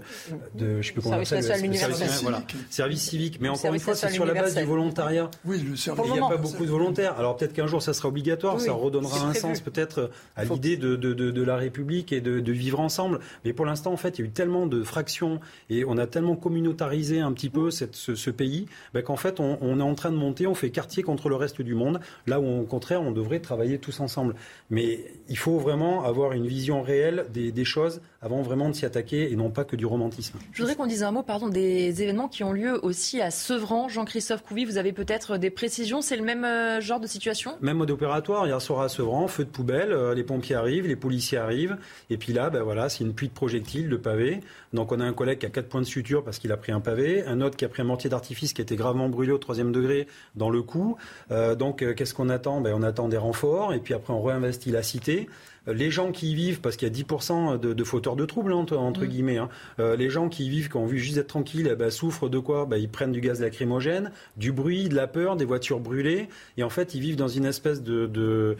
de, 0.55 0.81
je 0.81 0.87
sais 0.87 0.93
plus 0.93 1.01
comment 1.03 1.23
service 1.23 1.47
ça, 1.47 1.55
service, 1.55 2.23
voilà. 2.23 2.41
service 2.71 3.01
civique. 3.01 3.37
Mais 3.39 3.49
encore 3.49 3.71
une 3.71 3.79
fois, 3.79 3.93
c'est 3.93 4.09
sur 4.09 4.25
la 4.25 4.33
base 4.33 4.55
du 4.55 4.63
volontariat. 4.63 5.29
Oui, 5.45 5.59
le 5.59 5.75
service. 5.75 6.05
Il 6.07 6.13
n'y 6.13 6.19
a 6.19 6.27
pas 6.27 6.37
beaucoup 6.37 6.65
de 6.65 6.71
volontaires. 6.71 7.17
Alors 7.19 7.37
peut-être 7.37 7.53
qu'un 7.53 7.67
jour 7.67 7.83
ça 7.83 7.93
sera 7.93 8.07
obligatoire, 8.07 8.59
ça 8.59 8.73
redonnera 8.73 9.27
un 9.27 9.33
sens 9.35 9.61
peut-être 9.61 10.09
à 10.35 10.43
l'idée 10.43 10.75
de, 10.75 10.95
de, 10.95 11.13
de, 11.13 11.29
de, 11.29 11.43
la 11.43 11.55
République 11.55 12.11
et 12.11 12.21
de, 12.21 12.51
vivre 12.51 12.79
ensemble. 12.79 13.19
Mais 13.45 13.53
pour 13.53 13.65
l'instant, 13.65 13.93
en 13.93 13.97
fait, 13.97 14.17
il 14.17 14.21
y 14.23 14.25
a 14.25 14.27
eu 14.27 14.31
tellement 14.31 14.65
de 14.65 14.81
fractions 14.81 15.39
et 15.69 15.85
on 15.85 15.97
a 15.97 16.07
tellement 16.07 16.35
communautarisé 16.35 17.19
un 17.19 17.31
petit 17.31 17.49
peu 17.49 17.69
cette, 17.69 17.95
ce, 17.95 18.15
ce, 18.15 18.31
pays 18.31 18.65
ben, 18.93 19.03
qu'en 19.03 19.17
fait, 19.17 19.39
on, 19.39 19.59
on, 19.61 19.79
est 19.79 19.83
en 19.83 19.93
train 19.93 20.11
de 20.11 20.17
monter, 20.17 20.47
on 20.47 20.55
fait 20.55 20.71
quartier 20.71 21.03
contre 21.03 21.29
le 21.29 21.35
reste 21.35 21.61
du 21.61 21.75
monde, 21.75 21.99
là 22.25 22.39
où 22.39 22.61
au 22.61 22.65
contraire, 22.65 23.03
on 23.03 23.11
devrait 23.11 23.39
travailler 23.39 23.77
tous 23.77 23.99
ensemble. 23.99 24.33
Mais 24.71 25.05
il 25.27 25.37
faut 25.37 25.59
vraiment 25.59 26.03
avoir 26.05 26.31
une 26.31 26.47
vision 26.47 26.81
réelle 26.81 27.27
des, 27.31 27.51
des 27.51 27.65
choses 27.65 28.01
avant 28.21 28.41
vraiment 28.41 28.69
de 28.69 28.75
s'y 28.75 28.85
attaquer 28.85 29.31
et 29.31 29.35
non 29.35 29.49
pas 29.49 29.63
que 29.63 29.75
du 29.75 29.85
romantisme. 29.85 30.37
Je 30.51 30.61
voudrais 30.61 30.75
qu'on 30.75 30.87
dise 30.87 31.03
un 31.03 31.11
mot 31.11 31.23
pardon, 31.23 31.47
des 31.47 32.01
événements 32.01 32.27
qui 32.27 32.43
ont 32.43 32.51
lieu 32.51 32.83
aussi 32.83 33.21
à 33.21 33.31
Sevran. 33.31 33.87
Jean-Christophe 33.87 34.43
Couvi, 34.43 34.65
vous 34.65 34.77
avez 34.77 34.91
peut-être 34.91 35.37
des 35.37 35.49
précisions 35.49 36.01
C'est 36.01 36.17
le 36.17 36.23
même 36.23 36.43
euh, 36.43 36.81
genre 36.81 36.99
de 36.99 37.07
situation? 37.07 37.57
Même 37.61 37.77
mode 37.77 37.91
opératoire. 37.91 38.45
Hier 38.45 38.61
soir 38.61 38.81
à 38.81 38.89
Sevran, 38.89 39.27
feu 39.27 39.45
de 39.45 39.49
poubelle, 39.49 39.93
euh, 39.93 40.13
les 40.13 40.23
pompiers 40.23 40.55
arrivent, 40.55 40.87
les 40.87 40.97
policiers 40.97 41.37
arrivent. 41.37 41.77
Et 42.09 42.17
puis 42.17 42.33
là, 42.33 42.49
ben 42.49 42.61
voilà, 42.61 42.89
c'est 42.89 43.03
une 43.03 43.13
pluie 43.13 43.29
de 43.29 43.33
projectiles, 43.33 43.89
de 43.89 43.97
pavés. 43.97 44.41
Donc 44.73 44.91
on 44.91 44.99
a 44.99 45.05
un 45.05 45.13
collègue 45.13 45.39
qui 45.39 45.45
a 45.45 45.49
4 45.49 45.69
points 45.69 45.81
de 45.81 45.85
suture 45.85 46.23
parce 46.23 46.39
qu'il 46.39 46.51
a 46.51 46.57
pris 46.57 46.71
un 46.71 46.81
pavé, 46.81 47.23
un 47.25 47.39
autre 47.41 47.55
qui 47.55 47.65
a 47.65 47.69
pris 47.69 47.81
un 47.81 47.85
mortier 47.85 48.09
d'artifice 48.09 48.53
qui 48.53 48.61
a 48.61 48.63
été 48.63 48.75
gravement 48.75 49.07
brûlé 49.07 49.31
au 49.31 49.37
troisième 49.37 49.71
degré 49.71 50.07
dans 50.35 50.49
le 50.49 50.61
cou. 50.61 50.97
Euh, 51.31 51.55
donc 51.55 51.83
qu'est-ce 51.95 52.13
qu'on 52.13 52.29
attend? 52.29 52.59
Ben, 52.61 52.73
On 52.75 52.83
attend 52.83 53.07
des 53.07 53.17
renforts 53.17 53.73
et 53.73 53.79
puis 53.79 53.93
après 53.93 54.13
on 54.13 54.21
réinvestit 54.21 54.71
la 54.71 54.83
cité 54.83 55.29
les 55.73 55.91
gens 55.91 56.11
qui 56.11 56.31
y 56.31 56.35
vivent, 56.35 56.61
parce 56.61 56.75
qu'il 56.75 56.87
y 56.87 56.91
a 56.91 57.03
10% 57.03 57.59
de, 57.59 57.83
fauteurs 57.83 58.15
de 58.15 58.25
troubles, 58.25 58.53
entre, 58.53 58.75
mm. 58.75 59.05
guillemets, 59.07 59.37
hein, 59.37 59.49
euh, 59.79 59.95
les 59.95 60.09
gens 60.09 60.29
qui 60.29 60.45
y 60.45 60.49
vivent, 60.49 60.69
qui 60.69 60.77
ont 60.77 60.85
vu 60.85 60.99
juste 60.99 61.17
être 61.17 61.27
tranquilles, 61.27 61.69
eh 61.71 61.75
ben, 61.75 61.89
souffrent 61.89 62.29
de 62.29 62.39
quoi? 62.39 62.65
Ben, 62.65 62.77
Ils 62.77 62.89
prennent 62.89 63.11
du 63.11 63.21
gaz 63.21 63.41
lacrymogène, 63.41 64.11
du 64.37 64.51
bruit, 64.51 64.89
de 64.89 64.95
la 64.95 65.07
peur, 65.07 65.35
des 65.35 65.45
voitures 65.45 65.79
brûlées, 65.79 66.29
et 66.57 66.63
en 66.63 66.69
fait, 66.69 66.95
ils 66.95 67.01
vivent 67.01 67.15
dans 67.15 67.27
une 67.27 67.45
espèce 67.45 67.81
de, 67.83 68.09
euh, 68.17 68.55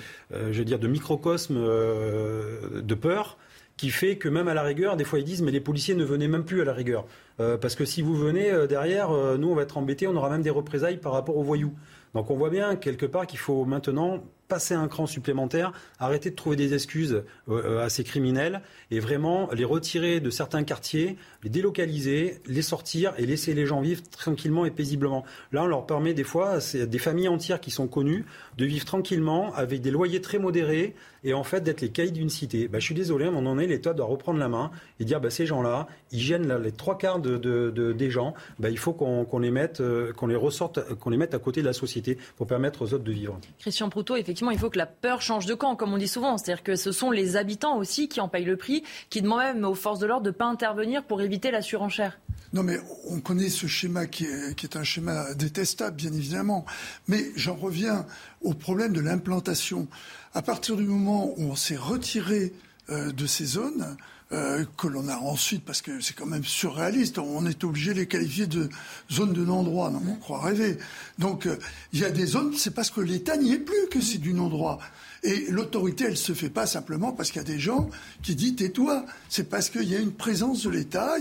je 0.51 0.59
veux 0.59 0.65
dire, 0.65 0.79
de 0.79 0.87
microcosme 0.87 1.55
euh, 1.57 2.81
de 2.81 2.95
peur 2.95 3.37
qui 3.77 3.91
fait 3.91 4.17
que 4.17 4.27
même 4.27 4.49
à 4.49 4.53
la 4.53 4.63
rigueur, 4.63 4.97
des 4.97 5.05
fois 5.05 5.19
ils 5.19 5.23
disent 5.23 5.41
mais 5.41 5.51
les 5.51 5.61
policiers 5.61 5.95
ne 5.95 6.03
venaient 6.03 6.27
même 6.27 6.43
plus 6.43 6.59
à 6.61 6.65
la 6.65 6.73
rigueur. 6.73 7.05
parce 7.37 7.75
que 7.75 7.85
si 7.85 8.01
vous 8.01 8.13
venez 8.13 8.51
derrière, 8.67 9.09
nous 9.37 9.49
on 9.49 9.55
va 9.55 9.61
être 9.61 9.77
embêtés, 9.77 10.05
on 10.05 10.17
aura 10.17 10.29
même 10.29 10.41
des 10.41 10.49
représailles 10.49 10.97
par 10.97 11.13
rapport 11.13 11.37
aux 11.37 11.43
voyous. 11.43 11.73
Donc 12.13 12.29
on 12.29 12.35
voit 12.35 12.49
bien 12.49 12.75
quelque 12.75 13.05
part 13.05 13.25
qu'il 13.25 13.39
faut 13.39 13.63
maintenant 13.63 14.21
passer 14.49 14.73
un 14.73 14.89
cran 14.89 15.07
supplémentaire, 15.07 15.71
arrêter 15.99 16.31
de 16.31 16.35
trouver 16.35 16.57
des 16.57 16.73
excuses 16.73 17.23
euh, 17.47 17.85
à 17.85 17.87
ces 17.87 18.03
criminels 18.03 18.61
et 18.91 18.99
vraiment 18.99 19.49
les 19.53 19.63
retirer 19.63 20.19
de 20.19 20.29
certains 20.29 20.63
quartiers, 20.63 21.15
les 21.43 21.49
délocaliser, 21.49 22.41
les 22.45 22.61
sortir 22.61 23.13
et 23.17 23.25
laisser 23.25 23.53
les 23.53 23.65
gens 23.65 23.79
vivre 23.79 24.01
tranquillement 24.09 24.65
et 24.65 24.71
paisiblement. 24.71 25.23
Là, 25.53 25.63
on 25.63 25.67
leur 25.67 25.85
permet 25.85 26.13
des 26.13 26.23
fois, 26.23 26.59
c'est 26.59 26.87
des 26.87 26.99
familles 26.99 27.29
entières 27.29 27.61
qui 27.61 27.71
sont 27.71 27.87
connues, 27.87 28.25
de 28.57 28.65
vivre 28.65 28.83
tranquillement 28.85 29.53
avec 29.53 29.81
des 29.81 29.91
loyers 29.91 30.19
très 30.19 30.39
modérés 30.39 30.95
et 31.23 31.33
en 31.33 31.43
fait 31.43 31.61
d'être 31.61 31.81
les 31.81 31.89
caïds 31.89 32.11
d'une 32.11 32.29
cité. 32.29 32.67
Bah, 32.67 32.79
je 32.79 32.85
suis 32.85 32.95
désolé, 32.95 33.25
à 33.25 33.27
un 33.27 33.31
moment 33.31 33.55
donné, 33.55 33.67
l'État 33.67 33.93
doit 33.93 34.05
reprendre 34.05 34.39
la 34.39 34.49
main 34.49 34.71
et 34.99 35.05
dire 35.05 35.21
bah, 35.21 35.29
ces 35.29 35.45
gens-là, 35.45 35.87
ils 36.11 36.19
gênent 36.19 36.51
les 36.57 36.71
trois 36.71 36.97
quarts 36.97 37.19
de, 37.19 37.91
des 37.91 38.09
gens, 38.09 38.33
bah, 38.57 38.69
il 38.69 38.77
faut 38.77 38.93
qu'on 38.93 39.39
les 39.39 39.51
mette, 39.51 39.81
euh, 39.81 40.13
qu'on 40.13 40.27
les 40.27 40.35
ressorte, 40.35 40.95
qu'on 40.95 41.09
les 41.09 41.17
mette 41.17 41.33
à 41.33 41.39
côté 41.39 41.61
de 41.61 41.65
la 41.67 41.73
société 41.73 42.17
pour 42.37 42.47
permettre 42.47 42.81
aux 42.81 42.93
autres 42.93 43.03
de 43.03 43.11
vivre. 43.11 43.39
Christian 43.59 43.89
Proutot, 43.89 44.15
effectivement, 44.15 44.38
il 44.51 44.57
faut 44.57 44.69
que 44.69 44.77
la 44.77 44.85
peur 44.85 45.21
change 45.21 45.45
de 45.45 45.53
camp, 45.53 45.75
comme 45.75 45.93
on 45.93 45.97
dit 45.97 46.07
souvent. 46.07 46.37
C'est-à-dire 46.37 46.63
que 46.63 46.75
ce 46.75 46.91
sont 46.91 47.11
les 47.11 47.35
habitants 47.35 47.77
aussi 47.77 48.07
qui 48.07 48.21
en 48.21 48.27
payent 48.27 48.45
le 48.45 48.57
prix, 48.57 48.83
qui 49.09 49.21
demandent 49.21 49.39
même 49.39 49.65
aux 49.65 49.75
forces 49.75 49.99
de 49.99 50.07
l'ordre 50.07 50.23
de 50.23 50.29
ne 50.29 50.35
pas 50.35 50.45
intervenir 50.45 51.03
pour 51.03 51.21
éviter 51.21 51.51
la 51.51 51.61
surenchère. 51.61 52.19
Non, 52.51 52.63
mais 52.63 52.79
on 53.07 53.19
connaît 53.19 53.49
ce 53.49 53.67
schéma 53.67 54.07
qui 54.07 54.25
est, 54.25 54.75
un 54.75 54.83
schéma 54.83 55.33
détestable, 55.35 55.95
bien 55.95 56.11
évidemment. 56.13 56.65
Mais 57.07 57.31
j'en 57.35 57.55
reviens 57.55 58.05
au 58.41 58.53
problème 58.53 58.93
de 58.93 59.01
l'implantation. 59.01 59.87
À 60.33 60.41
partir 60.41 60.75
du 60.75 60.83
moment 60.83 61.33
où 61.37 61.51
on 61.51 61.55
s'est 61.55 61.75
retiré 61.75 62.53
euh, 62.89 63.11
de 63.11 63.27
ces 63.27 63.45
zones, 63.45 63.97
euh, 64.31 64.63
que 64.77 64.87
l'on 64.87 65.07
a 65.07 65.17
ensuite, 65.17 65.65
parce 65.65 65.81
que 65.81 66.01
c'est 66.01 66.15
quand 66.15 66.27
même 66.27 66.43
surréaliste, 66.43 67.17
on 67.17 67.45
est 67.47 67.63
obligé 67.63 67.93
de 67.93 67.99
les 67.99 68.07
qualifier 68.07 68.45
de 68.45 68.69
zones 69.11 69.33
de 69.33 69.43
non-droit, 69.43 69.89
non, 69.89 70.01
on 70.07 70.15
croit 70.17 70.41
rêver. 70.41 70.77
Donc 71.17 71.47
euh, 71.47 71.57
il 71.93 71.99
y 71.99 72.05
a 72.05 72.11
des 72.11 72.27
zones, 72.27 72.53
c'est 72.55 72.75
parce 72.75 72.91
que 72.91 73.01
l'État 73.01 73.37
n'y 73.37 73.53
est 73.53 73.59
plus 73.59 73.87
que 73.89 73.99
c'est 73.99 74.19
du 74.19 74.33
non-droit. 74.33 74.79
Et 75.23 75.47
l'autorité, 75.49 76.05
elle 76.05 76.17
se 76.17 76.33
fait 76.33 76.49
pas 76.49 76.65
simplement 76.65 77.11
parce 77.11 77.31
qu'il 77.31 77.41
y 77.41 77.45
a 77.45 77.47
des 77.47 77.59
gens 77.59 77.89
qui 78.23 78.35
disent 78.35 78.55
tais-toi. 78.55 79.05
C'est 79.27 79.49
parce 79.49 79.69
qu'il 79.69 79.83
y 79.83 79.95
a 79.95 79.99
une 79.99 80.13
présence 80.13 80.63
de 80.63 80.69
l'État. 80.69 81.15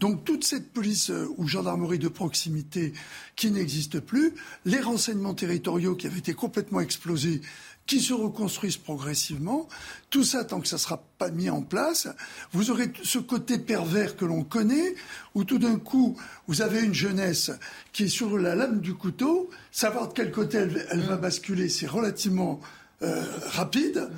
Donc 0.00 0.24
toute 0.24 0.44
cette 0.44 0.72
police 0.72 1.10
euh, 1.10 1.28
ou 1.36 1.46
gendarmerie 1.46 1.98
de 1.98 2.08
proximité 2.08 2.92
qui 3.34 3.50
n'existe 3.50 4.00
plus, 4.00 4.32
les 4.64 4.80
renseignements 4.80 5.34
territoriaux 5.34 5.94
qui 5.94 6.06
avaient 6.06 6.18
été 6.18 6.32
complètement 6.32 6.80
explosés 6.80 7.42
qui 7.86 8.00
se 8.00 8.12
reconstruisent 8.12 8.76
progressivement. 8.76 9.68
Tout 10.10 10.24
ça, 10.24 10.44
tant 10.44 10.60
que 10.60 10.68
ça 10.68 10.76
ne 10.76 10.80
sera 10.80 11.02
pas 11.18 11.30
mis 11.30 11.50
en 11.50 11.62
place, 11.62 12.08
vous 12.52 12.70
aurez 12.70 12.92
ce 13.02 13.18
côté 13.18 13.58
pervers 13.58 14.16
que 14.16 14.24
l'on 14.24 14.44
connaît, 14.44 14.94
où 15.34 15.44
tout 15.44 15.58
d'un 15.58 15.78
coup, 15.78 16.16
vous 16.48 16.62
avez 16.62 16.82
une 16.82 16.94
jeunesse 16.94 17.50
qui 17.92 18.04
est 18.04 18.08
sur 18.08 18.38
la 18.38 18.54
lame 18.54 18.80
du 18.80 18.94
couteau, 18.94 19.50
savoir 19.70 20.08
de 20.08 20.12
quel 20.14 20.32
côté 20.32 20.58
elle, 20.58 21.00
va 21.00 21.16
basculer, 21.16 21.68
c'est 21.68 21.86
relativement 21.86 22.60
euh, 23.02 23.24
rapide. 23.46 24.08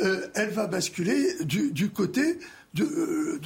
Euh, 0.00 0.28
elle 0.34 0.50
va 0.50 0.66
basculer 0.66 1.44
du, 1.44 1.90
côté 1.90 2.38
de, 2.74 2.84
euh, 2.84 3.40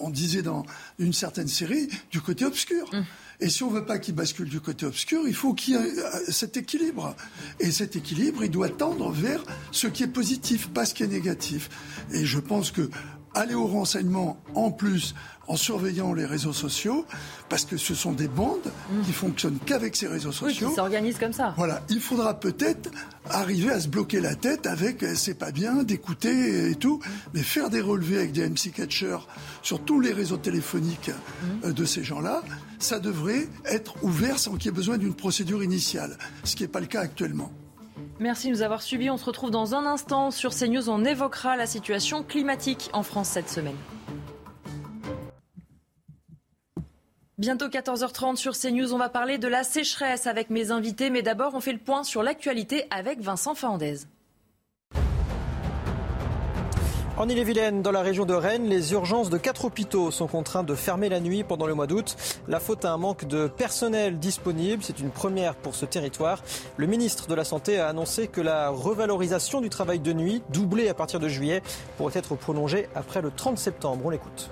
on 0.00 0.10
disait 0.10 0.42
dans 0.42 0.64
une 0.98 1.12
certaine 1.12 1.48
série, 1.48 1.88
du 2.10 2.20
côté 2.20 2.44
obscur. 2.44 2.88
Mmh. 2.92 3.02
Et 3.40 3.48
si 3.48 3.62
on 3.62 3.70
ne 3.70 3.76
veut 3.76 3.84
pas 3.84 3.98
qu'il 3.98 4.14
bascule 4.14 4.48
du 4.48 4.60
côté 4.60 4.86
obscur, 4.86 5.22
il 5.26 5.34
faut 5.34 5.54
qu'il 5.54 5.74
y 5.74 5.76
ait 5.76 5.80
euh, 5.80 6.18
cet 6.28 6.56
équilibre. 6.56 7.14
Et 7.60 7.70
cet 7.70 7.96
équilibre, 7.96 8.44
il 8.44 8.50
doit 8.50 8.68
tendre 8.68 9.10
vers 9.10 9.42
ce 9.70 9.86
qui 9.86 10.02
est 10.02 10.08
positif, 10.08 10.68
pas 10.68 10.86
ce 10.86 10.94
qui 10.94 11.02
est 11.02 11.08
négatif. 11.08 11.68
Et 12.12 12.24
je 12.24 12.38
pense 12.38 12.70
que 12.70 12.88
aller 13.34 13.54
au 13.54 13.66
renseignement 13.66 14.38
en 14.54 14.70
plus 14.70 15.14
en 15.48 15.56
surveillant 15.56 16.12
les 16.12 16.24
réseaux 16.24 16.52
sociaux, 16.52 17.04
parce 17.48 17.64
que 17.64 17.76
ce 17.76 17.94
sont 17.94 18.12
des 18.12 18.28
bandes 18.28 18.72
mmh. 18.90 19.02
qui 19.02 19.12
fonctionnent 19.12 19.58
qu'avec 19.64 19.96
ces 19.96 20.08
réseaux 20.08 20.32
sociaux. 20.32 20.66
Oui, 20.66 20.72
qui 20.72 20.76
s'organisent 20.76 21.18
comme 21.18 21.32
ça. 21.32 21.54
Voilà, 21.56 21.82
il 21.88 22.00
faudra 22.00 22.34
peut-être 22.34 22.90
arriver 23.30 23.70
à 23.70 23.80
se 23.80 23.88
bloquer 23.88 24.20
la 24.20 24.34
tête 24.34 24.66
avec 24.66 25.02
euh, 25.02 25.14
c'est 25.14 25.34
pas 25.34 25.52
bien 25.52 25.82
d'écouter 25.82 26.70
et 26.70 26.74
tout, 26.74 27.00
mais 27.34 27.42
faire 27.42 27.70
des 27.70 27.80
relevés 27.80 28.18
avec 28.18 28.32
des 28.32 28.48
MC 28.48 28.72
catchers 28.74 29.26
sur 29.62 29.84
tous 29.84 30.00
les 30.00 30.12
réseaux 30.12 30.36
téléphoniques 30.36 31.10
mmh. 31.10 31.66
euh, 31.66 31.72
de 31.72 31.84
ces 31.84 32.04
gens-là, 32.04 32.42
ça 32.78 32.98
devrait 32.98 33.48
être 33.64 33.94
ouvert 34.02 34.38
sans 34.38 34.52
qu'il 34.52 34.66
y 34.66 34.68
ait 34.68 34.72
besoin 34.72 34.98
d'une 34.98 35.14
procédure 35.14 35.62
initiale, 35.62 36.18
ce 36.44 36.56
qui 36.56 36.62
n'est 36.62 36.68
pas 36.68 36.80
le 36.80 36.86
cas 36.86 37.00
actuellement. 37.00 37.50
Merci 38.18 38.48
de 38.48 38.52
nous 38.52 38.62
avoir 38.62 38.82
suivis. 38.82 39.10
On 39.10 39.16
se 39.16 39.24
retrouve 39.24 39.50
dans 39.50 39.74
un 39.74 39.84
instant 39.84 40.30
sur 40.30 40.54
CNews. 40.54 40.88
On 40.88 41.04
évoquera 41.04 41.56
la 41.56 41.66
situation 41.66 42.22
climatique 42.22 42.88
en 42.92 43.02
France 43.02 43.28
cette 43.28 43.50
semaine. 43.50 43.76
Bientôt 47.38 47.68
14h30 47.68 48.36
sur 48.36 48.56
CNews, 48.56 48.94
on 48.94 48.96
va 48.96 49.10
parler 49.10 49.36
de 49.36 49.46
la 49.46 49.62
sécheresse 49.62 50.26
avec 50.26 50.48
mes 50.48 50.70
invités, 50.70 51.10
mais 51.10 51.20
d'abord 51.20 51.54
on 51.54 51.60
fait 51.60 51.74
le 51.74 51.78
point 51.78 52.02
sur 52.02 52.22
l'actualité 52.22 52.86
avec 52.90 53.20
Vincent 53.20 53.54
Fernandez. 53.54 53.98
En 57.18 57.28
Ille-et-Vilaine, 57.28 57.82
dans 57.82 57.92
la 57.92 58.00
région 58.00 58.24
de 58.24 58.32
Rennes, 58.32 58.70
les 58.70 58.92
urgences 58.92 59.28
de 59.28 59.36
quatre 59.36 59.66
hôpitaux 59.66 60.10
sont 60.10 60.26
contraintes 60.28 60.64
de 60.64 60.74
fermer 60.74 61.10
la 61.10 61.20
nuit 61.20 61.44
pendant 61.44 61.66
le 61.66 61.74
mois 61.74 61.86
d'août. 61.86 62.16
La 62.48 62.58
faute 62.58 62.86
à 62.86 62.92
un 62.92 62.96
manque 62.96 63.26
de 63.26 63.48
personnel 63.48 64.18
disponible, 64.18 64.82
c'est 64.82 64.98
une 64.98 65.10
première 65.10 65.56
pour 65.56 65.74
ce 65.74 65.84
territoire. 65.84 66.42
Le 66.78 66.86
ministre 66.86 67.26
de 67.26 67.34
la 67.34 67.44
Santé 67.44 67.78
a 67.78 67.88
annoncé 67.88 68.28
que 68.28 68.40
la 68.40 68.70
revalorisation 68.70 69.60
du 69.60 69.68
travail 69.68 69.98
de 69.98 70.14
nuit, 70.14 70.42
doublée 70.54 70.88
à 70.88 70.94
partir 70.94 71.20
de 71.20 71.28
juillet, 71.28 71.62
pourrait 71.98 72.16
être 72.16 72.34
prolongée 72.34 72.88
après 72.94 73.20
le 73.20 73.30
30 73.30 73.58
septembre. 73.58 74.06
On 74.06 74.10
l'écoute. 74.10 74.50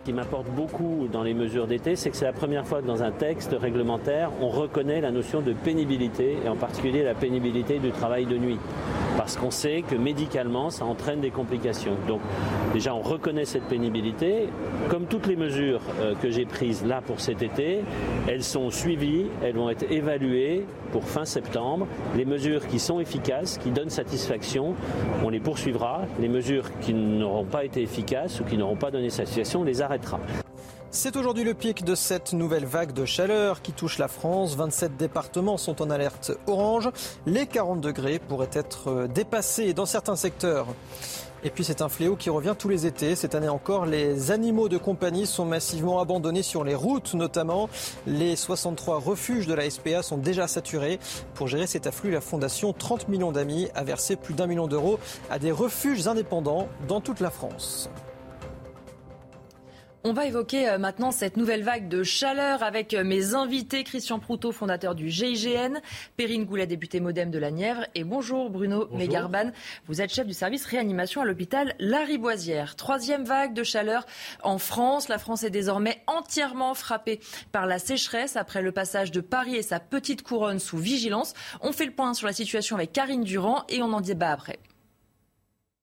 Ce 0.00 0.06
qui 0.06 0.12
m'apporte 0.14 0.46
beaucoup 0.56 1.08
dans 1.12 1.22
les 1.22 1.34
mesures 1.34 1.66
d'été, 1.66 1.94
c'est 1.94 2.08
que 2.08 2.16
c'est 2.16 2.24
la 2.24 2.32
première 2.32 2.66
fois 2.66 2.80
que 2.80 2.86
dans 2.86 3.02
un 3.02 3.10
texte 3.10 3.54
réglementaire, 3.60 4.30
on 4.40 4.48
reconnaît 4.48 5.02
la 5.02 5.10
notion 5.10 5.42
de 5.42 5.52
pénibilité, 5.52 6.38
et 6.42 6.48
en 6.48 6.56
particulier 6.56 7.02
la 7.02 7.12
pénibilité 7.12 7.78
du 7.78 7.90
travail 7.90 8.24
de 8.24 8.38
nuit. 8.38 8.58
parce 9.20 9.36
qu'on 9.36 9.50
sait 9.50 9.82
que 9.82 9.96
médicalement, 9.96 10.70
ça 10.70 10.86
entraîne 10.86 11.20
des 11.20 11.30
complications. 11.30 11.92
Donc 12.08 12.20
déjà, 12.72 12.94
on 12.94 13.02
reconnaît 13.02 13.44
cette 13.44 13.64
pénibilité. 13.64 14.48
Comme 14.88 15.04
toutes 15.04 15.26
les 15.26 15.36
mesures 15.36 15.82
euh, 16.00 16.14
que 16.14 16.30
j'ai 16.30 16.46
prises 16.46 16.86
là 16.86 17.02
pour 17.06 17.20
cet 17.20 17.42
été, 17.42 17.80
elles 18.26 18.42
sont 18.42 18.70
suivies, 18.70 19.26
elles 19.42 19.56
vont 19.56 19.68
être 19.68 19.84
évaluées 19.92 20.64
pour 20.90 21.04
fin 21.04 21.26
septembre. 21.26 21.86
Les 22.16 22.24
mesures 22.24 22.66
qui 22.66 22.78
sont 22.78 22.98
efficaces, 22.98 23.58
qui 23.58 23.70
donnent 23.70 23.90
satisfaction, 23.90 24.74
on 25.22 25.28
les 25.28 25.40
poursuivra. 25.40 26.06
Les 26.18 26.28
mesures 26.28 26.64
qui 26.80 26.94
n'auront 26.94 27.44
pas 27.44 27.64
été 27.64 27.82
efficaces 27.82 28.40
ou 28.40 28.44
qui 28.44 28.56
n'auront 28.56 28.76
pas 28.76 28.90
donné 28.90 29.10
satisfaction, 29.10 29.60
on 29.60 29.64
les 29.64 29.82
arrêtera. 29.82 29.99
C'est 30.92 31.16
aujourd'hui 31.16 31.44
le 31.44 31.54
pic 31.54 31.84
de 31.84 31.94
cette 31.94 32.32
nouvelle 32.32 32.64
vague 32.64 32.92
de 32.92 33.04
chaleur 33.04 33.62
qui 33.62 33.72
touche 33.72 33.98
la 33.98 34.08
France. 34.08 34.56
27 34.56 34.96
départements 34.96 35.56
sont 35.56 35.82
en 35.82 35.88
alerte 35.88 36.32
orange. 36.48 36.90
Les 37.26 37.46
40 37.46 37.80
degrés 37.80 38.18
pourraient 38.18 38.50
être 38.52 39.06
dépassés 39.06 39.72
dans 39.72 39.86
certains 39.86 40.16
secteurs. 40.16 40.66
Et 41.44 41.50
puis 41.50 41.62
c'est 41.62 41.80
un 41.80 41.88
fléau 41.88 42.16
qui 42.16 42.28
revient 42.28 42.56
tous 42.58 42.68
les 42.68 42.86
étés. 42.86 43.14
Cette 43.14 43.36
année 43.36 43.48
encore, 43.48 43.86
les 43.86 44.30
animaux 44.32 44.68
de 44.68 44.78
compagnie 44.78 45.26
sont 45.26 45.44
massivement 45.44 46.00
abandonnés 46.00 46.42
sur 46.42 46.64
les 46.64 46.74
routes 46.74 47.14
notamment. 47.14 47.70
Les 48.06 48.34
63 48.34 48.98
refuges 48.98 49.46
de 49.46 49.54
la 49.54 49.70
SPA 49.70 50.02
sont 50.02 50.18
déjà 50.18 50.48
saturés. 50.48 50.98
Pour 51.34 51.46
gérer 51.46 51.68
cet 51.68 51.86
afflux, 51.86 52.10
la 52.10 52.20
Fondation 52.20 52.72
30 52.72 53.08
millions 53.08 53.32
d'amis 53.32 53.68
a 53.76 53.84
versé 53.84 54.16
plus 54.16 54.34
d'un 54.34 54.48
million 54.48 54.66
d'euros 54.66 54.98
à 55.30 55.38
des 55.38 55.52
refuges 55.52 56.08
indépendants 56.08 56.68
dans 56.88 57.00
toute 57.00 57.20
la 57.20 57.30
France. 57.30 57.88
On 60.02 60.14
va 60.14 60.24
évoquer 60.24 60.66
euh, 60.66 60.78
maintenant 60.78 61.10
cette 61.10 61.36
nouvelle 61.36 61.62
vague 61.62 61.86
de 61.88 62.02
chaleur 62.02 62.62
avec 62.62 62.94
euh, 62.94 63.04
mes 63.04 63.34
invités. 63.34 63.84
Christian 63.84 64.18
Proutot, 64.18 64.50
fondateur 64.50 64.94
du 64.94 65.10
GIGN, 65.10 65.78
Perrine 66.16 66.46
Goulet, 66.46 66.66
député 66.66 67.00
modem 67.00 67.30
de 67.30 67.38
la 67.38 67.50
Nièvre. 67.50 67.84
Et 67.94 68.02
bonjour 68.02 68.48
Bruno 68.48 68.88
Mégarban, 68.92 69.50
vous 69.88 70.00
êtes 70.00 70.10
chef 70.10 70.26
du 70.26 70.32
service 70.32 70.64
réanimation 70.64 71.20
à 71.20 71.26
l'hôpital 71.26 71.74
Lariboisière. 71.78 72.76
Troisième 72.76 73.24
vague 73.24 73.52
de 73.52 73.62
chaleur 73.62 74.06
en 74.42 74.56
France. 74.56 75.08
La 75.08 75.18
France 75.18 75.42
est 75.42 75.50
désormais 75.50 76.02
entièrement 76.06 76.72
frappée 76.72 77.20
par 77.52 77.66
la 77.66 77.78
sécheresse 77.78 78.36
après 78.36 78.62
le 78.62 78.72
passage 78.72 79.10
de 79.10 79.20
Paris 79.20 79.56
et 79.56 79.62
sa 79.62 79.80
petite 79.80 80.22
couronne 80.22 80.60
sous 80.60 80.78
vigilance. 80.78 81.34
On 81.60 81.72
fait 81.72 81.84
le 81.84 81.92
point 81.92 82.14
sur 82.14 82.26
la 82.26 82.32
situation 82.32 82.76
avec 82.76 82.92
Karine 82.92 83.22
Durand 83.22 83.64
et 83.68 83.82
on 83.82 83.92
en 83.92 84.00
débat 84.00 84.30
après. 84.30 84.60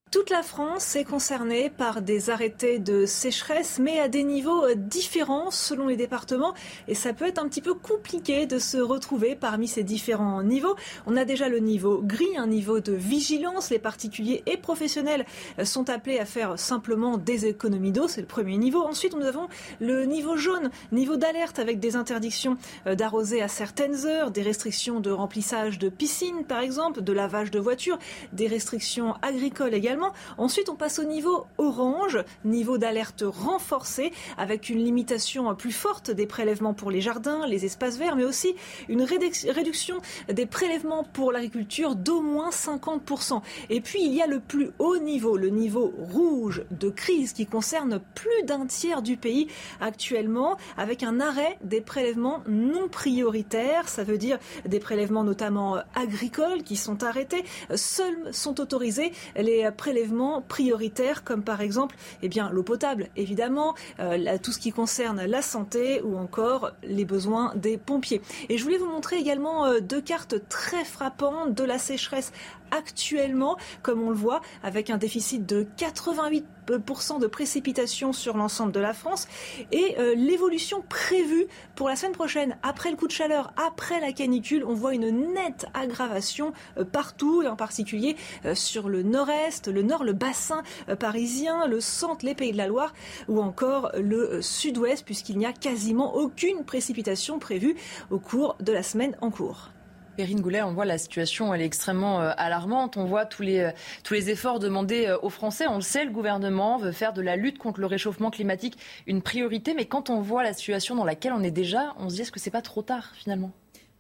Toute 0.10 0.30
la 0.30 0.42
France 0.42 0.96
est 0.96 1.04
concernée 1.04 1.70
par 1.70 2.02
des 2.02 2.30
arrêtés 2.30 2.80
de 2.80 3.06
sécheresse, 3.06 3.78
mais 3.78 4.00
à 4.00 4.08
des 4.08 4.24
niveaux 4.24 4.64
euh, 4.64 4.74
différents 4.74 5.52
selon 5.52 5.88
les 5.88 5.98
départements. 5.98 6.54
Et 6.88 6.96
ça 6.96 7.12
peut 7.12 7.28
être 7.28 7.44
un 7.44 7.50
petit 7.50 7.62
peu 7.62 7.74
compliqué 7.74 8.46
de 8.46 8.58
se 8.58 8.78
retrouver 8.78 9.36
parmi 9.36 9.68
ces 9.68 9.84
différents 9.84 10.42
niveaux. 10.44 10.78
On 11.08 11.18
a 11.18 11.26
déjà 11.26 11.50
le 11.50 11.60
niveau 11.60 12.02
gris, 12.02 12.38
un 12.38 12.48
niveau 12.48 12.80
de 12.80 12.94
vigilance. 12.94 13.70
Les 13.70 13.80
particuliers 13.80 14.44
et 14.46 14.56
professionnels 14.56 15.26
euh, 15.60 15.66
sont 15.66 15.90
appelés 15.90 16.20
à 16.20 16.26
faire 16.26 16.58
simplement 16.58 17.18
des 17.18 17.46
économies 17.46 17.92
d'eau. 17.92 18.08
C'est 18.08 18.22
le 18.22 18.28
premier 18.28 18.58
niveau. 18.58 18.84
Ensuite, 18.84 19.14
nous 19.14 19.26
avons 19.26 19.50
le 19.82 20.06
niveau 20.06 20.38
jaune, 20.38 20.70
niveau 20.94 21.18
d'alerte 21.18 21.60
avec 21.60 21.82
des 21.82 21.98
interdictions 21.98 22.56
euh, 22.86 22.96
d'arroser 22.96 23.42
à 23.42 23.50
certaines 23.50 24.06
heures, 24.06 24.32
des 24.32 24.42
restrictions 24.42 25.02
de 25.02 25.12
remplissage 25.12 25.80
de 25.80 25.90
piscines, 25.90 26.46
par 26.46 26.60
exemple, 26.60 27.02
de 27.02 27.12
lavage 27.12 27.52
de 27.52 27.60
voitures, 27.60 28.00
des 28.32 28.48
restrictions 28.48 29.14
agricoles 29.22 29.74
également. 29.74 29.97
Ensuite, 30.38 30.70
on 30.70 30.76
passe 30.76 31.00
au 31.00 31.04
niveau 31.04 31.46
orange, 31.58 32.24
niveau 32.46 32.78
d'alerte 32.78 33.24
renforcé, 33.26 34.12
avec 34.38 34.70
une 34.70 34.84
limitation 34.84 35.54
plus 35.56 35.72
forte 35.72 36.12
des 36.12 36.26
prélèvements 36.26 36.74
pour 36.74 36.92
les 36.92 37.02
jardins, 37.02 37.48
les 37.48 37.66
espaces 37.66 37.98
verts, 37.98 38.16
mais 38.16 38.24
aussi 38.24 38.56
une 38.90 39.02
réduction 39.02 39.98
des 40.32 40.46
prélèvements 40.46 41.04
pour 41.04 41.32
l'agriculture 41.32 41.96
d'au 41.96 42.22
moins 42.22 42.50
50%. 42.50 43.42
Et 43.70 43.82
puis, 43.82 44.00
il 44.04 44.14
y 44.14 44.22
a 44.22 44.28
le 44.28 44.40
plus 44.40 44.72
haut 44.80 44.98
niveau, 44.98 45.38
le 45.38 45.50
niveau 45.50 45.94
rouge 45.98 46.64
de 46.72 46.90
crise 46.90 47.34
qui 47.34 47.46
concerne 47.46 48.00
plus 48.16 48.44
d'un 48.46 48.66
tiers 48.66 49.02
du 49.02 49.18
pays 49.18 49.48
actuellement, 49.82 50.58
avec 50.78 51.04
un 51.04 51.20
arrêt 51.20 51.58
des 51.64 51.82
prélèvements 51.82 52.44
non 52.48 52.88
prioritaires. 52.88 53.90
Ça 53.90 54.04
veut 54.04 54.18
dire 54.18 54.38
des 54.66 54.80
prélèvements 54.80 55.24
notamment 55.24 55.78
agricoles 55.96 56.64
qui 56.64 56.76
sont 56.76 57.04
arrêtés. 57.04 57.44
Seuls 57.76 58.30
sont 58.32 58.60
autorisés 58.60 59.12
les 59.36 59.70
prélèvements 59.72 59.87
prélèvements 59.88 60.42
prioritaires 60.42 61.24
comme 61.24 61.44
par 61.44 61.62
exemple 61.62 61.96
eh 62.22 62.28
bien 62.28 62.50
l'eau 62.50 62.62
potable 62.62 63.08
évidemment, 63.16 63.74
euh, 64.02 64.38
tout 64.44 64.52
ce 64.52 64.60
qui 64.60 64.74
concerne 64.74 65.24
la 65.24 65.42
santé 65.42 66.02
ou 66.02 66.18
encore 66.18 66.72
les 66.84 67.06
besoins 67.06 67.54
des 67.56 67.78
pompiers. 67.78 68.22
Et 68.50 68.58
je 68.58 68.64
voulais 68.66 68.78
vous 68.78 68.90
montrer 68.90 69.16
également 69.16 69.66
euh, 69.66 69.80
deux 69.80 70.02
cartes 70.02 70.36
très 70.50 70.84
frappantes 70.84 71.54
de 71.54 71.64
la 71.64 71.78
sécheresse 71.78 72.34
actuellement, 72.72 73.58
comme 73.82 74.02
on 74.02 74.10
le 74.10 74.16
voit, 74.16 74.42
avec 74.64 74.90
un 74.90 74.98
déficit 74.98 75.46
de 75.46 75.68
88% 75.78 77.20
de 77.20 77.28
précipitations 77.28 78.14
sur 78.14 78.38
l'ensemble 78.38 78.72
de 78.72 78.80
la 78.80 78.94
France 78.94 79.28
et 79.72 79.96
euh, 80.00 80.16
l'évolution 80.16 80.84
prévue 80.88 81.48
pour 81.76 81.88
la 81.88 81.96
semaine 81.96 82.14
prochaine, 82.14 82.58
après 82.64 82.92
le 82.92 82.98
coup 82.98 83.08
de 83.08 83.12
chaleur, 83.12 83.54
après 83.58 84.00
la 84.00 84.12
canicule, 84.12 84.64
on 84.66 84.74
voit 84.74 84.94
une 84.94 85.34
nette 85.34 85.66
aggravation 85.74 86.54
euh, 86.78 86.84
partout 86.84 87.42
et 87.42 87.48
en 87.48 87.56
particulier 87.56 88.16
euh, 88.46 88.56
sur 88.56 88.90
le 88.90 89.04
nord-est, 89.04 89.68
le 89.68 89.82
nord, 89.82 90.04
le 90.04 90.14
bassin 90.14 90.64
parisien, 91.00 91.68
le 91.68 91.80
centre, 91.80 92.26
les 92.26 92.36
Pays 92.36 92.52
de 92.52 92.58
la 92.58 92.68
Loire 92.68 92.94
ou 93.28 93.42
encore 93.42 93.92
le 93.98 94.42
sud-ouest 94.42 95.06
puisqu'il 95.06 95.38
n'y 95.38 95.46
a 95.46 95.54
quasiment 95.54 96.16
aucune 96.16 96.66
précipitation 96.66 97.40
prévue 97.40 97.76
au 98.12 98.20
cours 98.20 98.56
de 98.60 98.72
la 98.72 98.84
semaine 98.84 99.16
en 99.22 99.32
cours. 99.32 99.70
Perrine 100.18 100.42
Goulet, 100.42 100.64
on 100.64 100.74
voit 100.74 100.86
la 100.86 100.98
situation, 100.98 101.54
elle 101.54 101.62
est 101.62 101.66
extrêmement 101.66 102.22
euh, 102.22 102.32
alarmante. 102.38 102.98
On 102.98 103.06
voit 103.06 103.28
tous 103.28 103.44
les, 103.44 103.60
euh, 103.60 103.72
tous 104.04 104.16
les 104.16 104.32
efforts 104.32 104.58
demandés 104.58 105.06
euh, 105.06 105.18
aux 105.22 105.30
Français. 105.30 105.68
On 105.68 105.76
le 105.76 105.82
sait, 105.82 106.06
le 106.06 106.12
gouvernement 106.12 106.78
veut 106.78 106.92
faire 106.92 107.14
de 107.14 107.22
la 107.22 107.36
lutte 107.36 107.60
contre 107.60 107.80
le 107.80 107.86
réchauffement 107.86 108.32
climatique 108.32 108.80
une 109.06 109.22
priorité. 109.22 109.76
Mais 109.76 109.86
quand 109.86 110.10
on 110.10 110.20
voit 110.20 110.42
la 110.42 110.54
situation 110.54 110.96
dans 110.96 111.06
laquelle 111.06 111.34
on 111.34 111.44
est 111.44 111.52
déjà, 111.52 111.94
on 112.00 112.10
se 112.10 112.16
dit 112.16 112.22
est-ce 112.24 112.32
que 112.32 112.40
c'est 112.40 112.50
pas 112.50 112.64
trop 112.64 112.82
tard 112.82 113.12
finalement? 113.14 113.52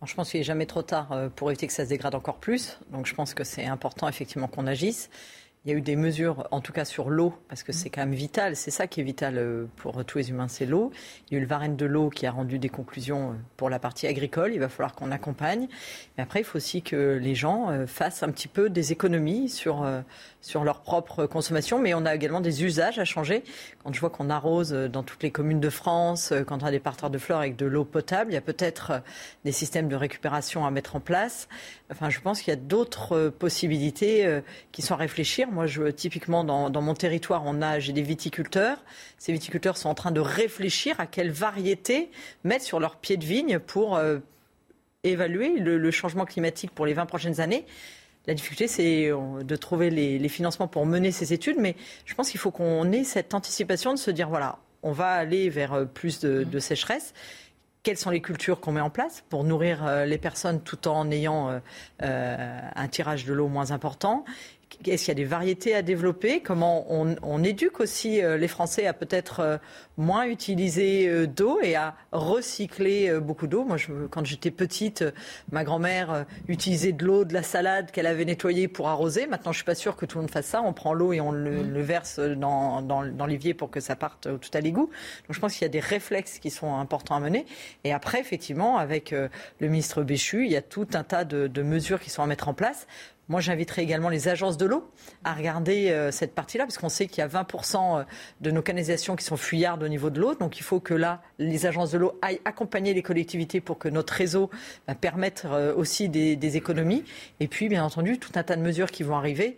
Je 0.03 0.13
pense 0.15 0.31
qu'il 0.31 0.39
n'est 0.39 0.43
jamais 0.43 0.65
trop 0.65 0.81
tard 0.81 1.15
pour 1.35 1.49
éviter 1.51 1.67
que 1.67 1.73
ça 1.73 1.83
se 1.83 1.89
dégrade 1.89 2.15
encore 2.15 2.37
plus. 2.37 2.79
Donc 2.91 3.05
je 3.05 3.13
pense 3.15 3.33
que 3.33 3.43
c'est 3.43 3.65
important 3.65 4.07
effectivement 4.07 4.47
qu'on 4.47 4.67
agisse. 4.67 5.09
Il 5.67 5.71
y 5.71 5.73
a 5.73 5.79
eu 5.79 5.81
des 5.81 5.97
mesures, 5.97 6.47
en 6.51 6.61
tout 6.61 6.71
cas 6.71 6.85
sur 6.85 7.09
l'eau, 7.09 7.33
parce 7.49 7.61
que 7.61 7.73
c'est 7.73 7.89
quand 7.89 7.99
même 7.99 8.13
vital. 8.13 8.55
C'est 8.55 8.71
ça 8.71 8.87
qui 8.87 9.01
est 9.01 9.03
vital 9.03 9.37
euh, 9.37 9.65
pour 9.75 10.05
tous 10.05 10.17
les 10.17 10.29
humains, 10.29 10.47
c'est 10.47 10.65
l'eau. 10.65 10.93
Il 11.29 11.33
y 11.33 11.35
a 11.35 11.39
eu 11.39 11.41
le 11.41 11.47
Varenne 11.47 11.75
de 11.75 11.85
l'eau 11.85 12.09
qui 12.09 12.25
a 12.25 12.31
rendu 12.31 12.57
des 12.57 12.69
conclusions 12.69 13.31
euh, 13.31 13.33
pour 13.57 13.69
la 13.69 13.77
partie 13.77 14.07
agricole. 14.07 14.53
Il 14.53 14.61
va 14.61 14.69
falloir 14.69 14.95
qu'on 14.95 15.11
accompagne. 15.11 15.67
Mais 16.15 16.23
après, 16.23 16.39
il 16.39 16.43
faut 16.45 16.55
aussi 16.55 16.83
que 16.83 17.19
les 17.21 17.35
gens 17.35 17.69
euh, 17.69 17.85
fassent 17.85 18.23
un 18.23 18.31
petit 18.31 18.47
peu 18.47 18.69
des 18.69 18.93
économies 18.93 19.49
sur, 19.49 19.85
sur 20.39 20.63
leur 20.63 20.83
propre 20.83 21.25
consommation. 21.25 21.79
Mais 21.79 21.93
on 21.93 22.05
a 22.05 22.15
également 22.15 22.39
des 22.39 22.63
usages 22.63 22.97
à 22.97 23.03
changer. 23.03 23.43
Quand 23.83 23.91
je 23.91 23.99
vois 23.99 24.09
qu'on 24.09 24.29
arrose 24.29 24.71
dans 24.71 25.03
toutes 25.03 25.21
les 25.21 25.31
communes 25.31 25.59
de 25.59 25.69
France, 25.69 26.31
quand 26.47 26.63
on 26.63 26.65
a 26.65 26.71
des 26.71 26.79
parterres 26.79 27.09
de 27.09 27.17
fleurs 27.17 27.39
avec 27.39 27.57
de 27.57 27.65
l'eau 27.65 27.83
potable, 27.83 28.31
il 28.31 28.35
y 28.35 28.37
a 28.37 28.41
peut-être 28.41 29.01
des 29.43 29.51
systèmes 29.51 29.89
de 29.89 29.97
récupération 29.97 30.65
à 30.65 30.71
mettre 30.71 30.95
en 30.95 31.01
place. 31.01 31.49
Enfin, 31.91 32.09
je 32.09 32.21
pense 32.21 32.41
qu'il 32.41 32.53
y 32.53 32.57
a 32.57 32.59
d'autres 32.59 33.27
possibilités 33.27 34.41
qui 34.71 34.81
sont 34.81 34.93
à 34.93 34.97
réfléchir. 34.97 35.49
Moi, 35.57 35.65
je, 35.65 35.89
typiquement, 35.89 36.43
dans, 36.43 36.81
mon 36.83 36.93
territoire, 36.93 37.41
on 37.43 37.63
a, 37.63 37.79
j'ai 37.79 37.91
des 37.91 38.03
viticulteurs. 38.03 38.77
Ces 39.17 39.33
viticulteurs 39.33 39.75
sont 39.75 39.89
en 39.89 39.95
train 39.95 40.11
de 40.11 40.19
réfléchir 40.19 40.99
à 40.99 41.07
quelle 41.07 41.31
variété 41.31 42.11
mettre 42.43 42.63
sur 42.63 42.79
leur 42.79 42.97
pied 42.97 43.17
de 43.17 43.25
vigne 43.25 43.57
pour 43.57 43.95
euh, 43.95 44.19
évaluer 45.03 45.57
le, 45.57 45.89
changement 45.89 46.25
climatique 46.25 46.69
pour 46.69 46.85
les 46.85 46.93
20 46.93 47.07
prochaines 47.07 47.39
années. 47.39 47.65
La 48.27 48.35
difficulté, 48.35 48.67
c'est 48.67 49.09
euh, 49.09 49.41
de 49.41 49.55
trouver 49.55 49.89
les, 49.89 50.29
financements 50.29 50.67
pour 50.67 50.85
mener 50.85 51.11
ces 51.11 51.33
études, 51.33 51.57
mais 51.57 51.75
je 52.05 52.13
pense 52.13 52.29
qu'il 52.29 52.39
faut 52.39 52.51
qu'on 52.51 52.91
ait 52.91 53.03
cette 53.03 53.33
anticipation 53.33 53.95
de 53.95 53.97
se 53.97 54.11
dire, 54.11 54.29
voilà, 54.29 54.59
on 54.83 54.91
va 54.91 55.09
aller 55.09 55.49
vers 55.49 55.73
euh, 55.73 55.85
plus 55.85 56.19
de, 56.19 56.43
de 56.43 56.59
sécheresse 56.59 57.15
quelles 57.83 57.97
sont 57.97 58.09
les 58.09 58.21
cultures 58.21 58.59
qu'on 58.59 58.73
met 58.73 58.81
en 58.81 58.89
place 58.89 59.23
pour 59.29 59.45
nourrir 59.45 60.05
les 60.05 60.17
personnes 60.17 60.59
tout 60.59 60.89
en 60.89 61.09
ayant 61.09 61.61
un 62.01 62.87
tirage 62.89 63.23
de 63.23 63.31
l'eau 63.31 63.47
moins 63.47 63.71
important? 63.71 64.25
Est-ce 64.85 65.05
qu'il 65.05 65.11
y 65.11 65.11
a 65.11 65.15
des 65.15 65.25
variétés 65.25 65.75
à 65.75 65.81
développer? 65.81 66.41
Comment 66.41 66.85
on, 66.89 67.43
éduque 67.43 67.79
aussi 67.79 68.21
euh, 68.21 68.37
les 68.37 68.47
Français 68.47 68.87
à 68.87 68.93
peut-être 68.93 69.39
euh, 69.39 69.57
moins 69.97 70.25
utiliser 70.25 71.07
euh, 71.07 71.27
d'eau 71.27 71.59
et 71.61 71.75
à 71.75 71.95
recycler 72.11 73.19
beaucoup 73.19 73.47
d'eau? 73.47 73.63
Moi, 73.63 73.77
quand 74.09 74.25
j'étais 74.25 74.51
petite, 74.51 75.03
ma 75.51 75.63
grand-mère 75.63 76.25
utilisait 76.47 76.91
de 76.91 77.05
l'eau 77.05 77.25
de 77.25 77.33
la 77.33 77.43
salade 77.43 77.91
qu'elle 77.91 78.07
avait 78.07 78.25
nettoyée 78.25 78.67
pour 78.67 78.89
arroser. 78.89 79.27
Maintenant, 79.27 79.51
je 79.51 79.57
suis 79.57 79.65
pas 79.65 79.75
sûre 79.75 79.95
que 79.95 80.05
tout 80.05 80.17
le 80.17 80.23
monde 80.23 80.31
fasse 80.31 80.47
ça. 80.47 80.61
On 80.61 80.73
prend 80.73 80.93
l'eau 80.93 81.13
et 81.13 81.21
on 81.21 81.31
le, 81.31 81.63
mmh. 81.63 81.79
verse 81.81 82.19
dans, 82.19 82.81
dans, 82.81 83.25
l'évier 83.25 83.53
pour 83.53 83.69
que 83.69 83.79
ça 83.79 83.95
parte 83.95 84.27
tout 84.39 84.51
à 84.53 84.61
l'égout. 84.61 84.87
Donc, 84.87 85.31
je 85.31 85.39
pense 85.39 85.53
qu'il 85.53 85.63
y 85.63 85.65
a 85.65 85.69
des 85.69 85.79
réflexes 85.79 86.39
qui 86.39 86.49
sont 86.49 86.75
importants 86.75 87.15
à 87.15 87.19
mener. 87.19 87.45
Et 87.83 87.93
après, 87.93 88.19
effectivement, 88.19 88.77
avec 88.77 89.11
le 89.11 89.67
ministre 89.67 90.03
Béchu, 90.03 90.45
il 90.45 90.51
y 90.51 90.55
a 90.55 90.61
tout 90.61 90.87
un 90.93 91.03
tas 91.03 91.25
de 91.25 91.61
mesures 91.61 91.99
qui 91.99 92.09
sont 92.09 92.23
à 92.23 92.27
mettre 92.27 92.47
en 92.47 92.53
place 92.53 92.87
moi, 93.29 93.41
j'inviterai 93.41 93.81
également 93.81 94.07
les 94.07 94.29
agences 94.29 94.55
de 94.57 94.65
l'eau 94.65 94.89
à 95.25 95.33
regarder 95.33 95.89
euh, 95.89 96.11
cette 96.11 96.33
partie-là, 96.33 96.63
parce 96.65 96.77
qu'on 96.77 96.89
sait 96.89 97.07
qu'il 97.07 97.19
y 97.19 97.21
a 97.21 97.27
20% 97.27 97.99
euh, 97.99 98.03
de 98.39 98.51
nos 98.51 98.61
canalisations 98.61 99.17
qui 99.17 99.25
sont 99.25 99.35
fuyardes 99.35 99.83
au 99.83 99.89
niveau 99.89 100.09
de 100.09 100.21
l'eau. 100.21 100.33
Donc, 100.35 100.59
il 100.59 100.63
faut 100.63 100.79
que 100.79 100.93
là, 100.93 101.21
les 101.37 101.65
agences 101.65 101.91
de 101.91 101.97
l'eau 101.97 102.17
aillent 102.21 102.39
accompagner 102.45 102.93
les 102.93 103.01
collectivités 103.01 103.59
pour 103.59 103.79
que 103.79 103.89
notre 103.89 104.13
réseau 104.13 104.49
bah, 104.87 104.95
permette 104.95 105.43
euh, 105.45 105.75
aussi 105.75 106.07
des, 106.07 106.37
économies. 106.57 107.03
Et 107.41 107.49
puis, 107.49 107.67
bien 107.67 107.83
entendu, 107.83 108.17
tout 108.17 108.31
un 108.35 108.43
tas 108.43 108.55
de 108.55 108.61
mesures 108.61 108.89
qui 108.89 109.03
vont 109.03 109.17
arriver 109.17 109.57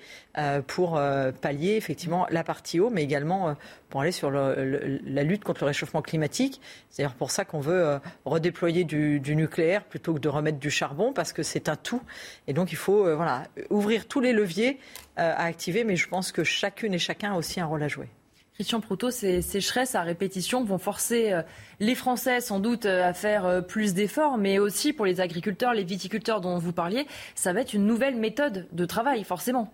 pour 0.68 1.00
pallier 1.42 1.76
effectivement 1.76 2.26
la 2.30 2.44
partie 2.44 2.80
eau, 2.80 2.90
mais 2.90 3.04
également 3.04 3.56
pour 3.90 4.02
aller 4.02 4.12
sur 4.12 4.32
la 4.32 5.24
lutte 5.24 5.44
contre 5.44 5.62
le 5.62 5.68
réchauffement 5.68 6.02
climatique. 6.02 6.62
C'est 6.90 7.04
d'ailleurs 7.04 7.16
pour 7.16 7.30
ça 7.30 7.46
qu'on 7.46 7.60
veut 7.60 8.00
redéployer 8.26 8.86
du, 8.86 9.20
du, 9.20 9.36
nucléaire 9.36 9.84
plutôt 9.84 10.14
que 10.14 10.20
de 10.20 10.30
remettre 10.30 10.58
du 10.58 10.72
charbon, 10.72 11.14
parce 11.14 11.34
que 11.34 11.44
c'est 11.44 11.70
un 11.70 11.76
tout. 11.76 12.02
Et 12.48 12.54
donc, 12.54 12.72
il 12.72 12.78
faut 12.78 13.04
voilà, 13.16 13.44
ouvrir 13.70 14.08
tous 14.08 14.20
les 14.20 14.34
leviers 14.34 14.80
euh, 15.18 15.34
à 15.36 15.44
activer, 15.44 15.84
mais 15.84 15.96
je 15.96 16.08
pense 16.08 16.32
que 16.32 16.44
chacune 16.44 16.94
et 16.94 17.00
chacun 17.00 17.34
a 17.34 17.38
aussi 17.38 17.60
un 17.60 17.66
rôle 17.66 17.84
à 17.84 17.88
jouer. 17.88 18.08
Christian 18.54 18.82
Proutot, 18.82 19.12
ces 19.12 19.42
sécheresses 19.42 19.96
à 19.96 20.02
répétition 20.02 20.66
vont 20.66 20.78
forcer 20.78 21.32
euh, 21.32 21.42
les 21.80 21.96
Français 21.96 22.42
sans 22.42 22.60
doute 22.60 22.86
euh, 22.86 23.08
à 23.08 23.14
faire 23.14 23.66
plus 23.66 23.94
d'efforts, 23.94 24.38
mais 24.38 24.60
aussi 24.60 24.94
pour 24.94 25.06
les 25.06 25.22
agriculteurs, 25.22 25.74
les 25.74 25.84
viticulteurs 25.84 26.42
dont 26.42 26.58
vous 26.58 26.74
parliez, 26.74 27.08
ça 27.36 27.54
va 27.54 27.62
être 27.62 27.74
une 27.74 27.86
nouvelle 27.86 28.16
méthode 28.18 28.68
de 28.72 28.86
travail, 28.86 29.24
forcément. 29.24 29.74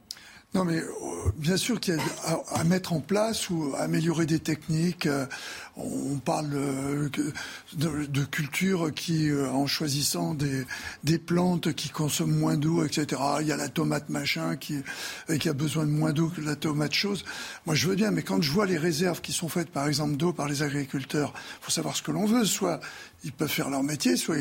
Non, 0.54 0.64
mais 0.64 0.82
bien 1.38 1.58
sûr 1.58 1.80
qu'il 1.80 1.96
y 1.96 1.98
a 1.98 2.40
à, 2.52 2.64
mettre 2.64 2.94
en 2.94 3.02
place 3.02 3.50
ou 3.50 3.74
à 3.76 3.82
améliorer 3.82 4.26
des 4.26 4.40
techniques. 4.40 5.08
On 5.78 6.20
parle 6.24 6.52
euh, 6.54 7.10
de, 7.74 8.24
cultures 8.24 8.94
qui, 8.94 9.30
euh, 9.30 9.50
en 9.50 9.68
choisissant 9.68 10.34
des, 10.34 10.66
des 11.04 11.18
plantes 11.18 11.74
qui 11.74 11.90
consomment 11.90 12.38
moins 12.38 12.56
d'eau, 12.56 12.86
etc. 12.86 13.22
Il 13.42 13.48
y 13.48 13.52
a 13.52 13.58
la 13.58 13.68
tomate 13.68 14.10
machin 14.10 14.56
qui, 14.56 14.76
qui 15.40 15.50
a 15.50 15.54
besoin 15.54 15.86
de 15.86 15.92
moins 15.92 16.14
d'eau 16.14 16.30
que 16.30 16.40
la 16.40 16.56
tomate 16.56 16.94
chose. 16.94 17.26
Moi, 17.66 17.76
je 17.76 17.88
veux 17.90 17.96
bien, 17.96 18.12
mais 18.12 18.22
quand 18.22 18.42
je 18.42 18.52
vois 18.52 18.66
les 18.66 18.78
réserves 18.78 19.20
qui 19.20 19.34
sont 19.34 19.50
faites, 19.50 19.70
par 19.70 19.88
exemple, 19.88 20.16
d'eau 20.16 20.32
par 20.32 20.48
les 20.48 20.64
agriculteurs, 20.64 21.34
il 21.36 21.66
faut 21.66 21.72
savoir 21.72 21.96
ce 21.96 22.02
que 22.02 22.12
l'on 22.12 22.26
veut. 22.26 22.46
Soit 22.46 22.80
ils 23.26 23.32
peuvent 23.32 23.50
faire 23.50 23.70
leur 23.70 23.84
métier, 23.84 24.16
soit 24.16 24.38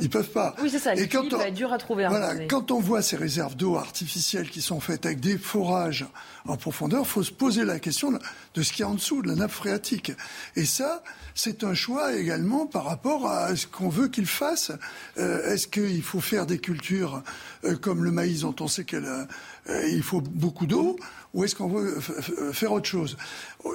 ils 0.00 0.10
peuvent 0.10 0.30
pas. 0.30 0.56
Oui, 0.62 0.70
c'est 0.70 0.78
ça. 0.78 0.94
Et 0.94 1.08
quand 1.08 1.32
on, 1.32 1.36
va 1.36 1.48
être 1.48 1.54
dur 1.54 1.72
à 1.72 1.78
trouver. 1.78 2.06
Voilà, 2.08 2.46
quand 2.46 2.70
on 2.70 2.80
voit 2.80 3.02
ces 3.02 3.16
réserves 3.16 3.54
d'eau 3.54 3.76
artificielles 3.76 4.48
qui 4.48 4.62
sont 4.62 4.80
faites 4.80 5.06
avec 5.06 5.20
des 5.20 5.36
forages 5.36 6.06
en 6.46 6.56
profondeur, 6.56 7.02
il 7.02 7.08
faut 7.08 7.22
se 7.22 7.32
poser 7.32 7.64
la 7.64 7.78
question 7.78 8.18
de 8.54 8.62
ce 8.62 8.72
qu'il 8.72 8.80
y 8.80 8.82
a 8.84 8.88
en 8.88 8.94
dessous, 8.94 9.22
de 9.22 9.28
la 9.28 9.34
nappe 9.34 9.50
phréatique. 9.50 10.12
Et 10.56 10.64
ça, 10.64 11.02
c'est 11.34 11.64
un 11.64 11.74
choix 11.74 12.14
également 12.14 12.66
par 12.66 12.84
rapport 12.84 13.28
à 13.28 13.56
ce 13.56 13.66
qu'on 13.66 13.88
veut 13.88 14.08
qu'il 14.08 14.26
fasse. 14.26 14.70
Euh, 15.18 15.52
est-ce 15.52 15.66
qu'il 15.66 16.02
faut 16.02 16.20
faire 16.20 16.46
des 16.46 16.58
cultures 16.58 17.22
euh, 17.64 17.76
comme 17.76 18.04
le 18.04 18.12
maïs 18.12 18.42
dont 18.42 18.54
on 18.60 18.68
sait 18.68 18.84
qu'il 18.84 19.04
euh, 19.04 20.02
faut 20.02 20.20
beaucoup 20.20 20.66
d'eau 20.66 20.96
ou 21.34 21.42
est-ce 21.42 21.56
qu'on 21.56 21.68
veut 21.68 21.98
faire 22.52 22.70
autre 22.70 22.86
chose? 22.86 23.16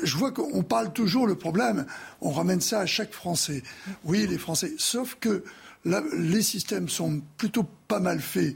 Je 0.03 0.15
vois 0.15 0.31
qu'on 0.31 0.63
parle 0.63 0.93
toujours 0.93 1.27
le 1.27 1.35
problème, 1.35 1.85
on 2.21 2.31
ramène 2.31 2.61
ça 2.61 2.79
à 2.79 2.85
chaque 2.85 3.11
Français. 3.11 3.63
Oui, 4.05 4.25
les 4.27 4.37
Français, 4.37 4.73
sauf 4.77 5.17
que 5.19 5.43
les 5.83 6.41
systèmes 6.41 6.87
sont 6.87 7.21
plutôt 7.35 7.65
pas 7.89 7.99
mal 7.99 8.21
faits 8.21 8.55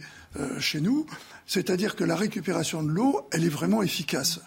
chez 0.60 0.80
nous, 0.80 1.06
c'est-à-dire 1.46 1.98
que 1.98 2.06
la 2.06 2.16
récupération 2.16 2.82
de 2.82 2.88
l'eau, 2.88 3.28
elle 3.34 3.44
est 3.44 3.50
vraiment 3.50 3.84
efficace 3.84 4.40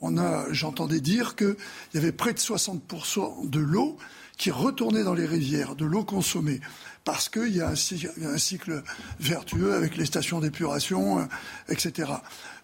on 0.00 0.18
a, 0.18 0.52
j'entendais 0.52 1.00
dire 1.00 1.36
qu'il 1.36 1.56
y 1.94 1.98
avait 1.98 2.12
près 2.12 2.32
de 2.32 2.38
60% 2.38 3.48
de 3.48 3.60
l'eau 3.60 3.98
qui 4.36 4.50
retournait 4.50 5.04
dans 5.04 5.14
les 5.14 5.26
rivières, 5.26 5.76
de 5.76 5.84
l'eau 5.84 6.02
consommée, 6.02 6.60
parce 7.04 7.28
qu'il 7.28 7.54
y, 7.54 7.60
a 7.60 7.68
un 7.68 8.38
cycle 8.38 8.82
vertueux 9.18 9.74
avec 9.74 9.96
les 9.96 10.06
stations 10.06 10.40
d'épuration, 10.40 11.20
euh, 11.20 11.24
etc. 11.68 12.10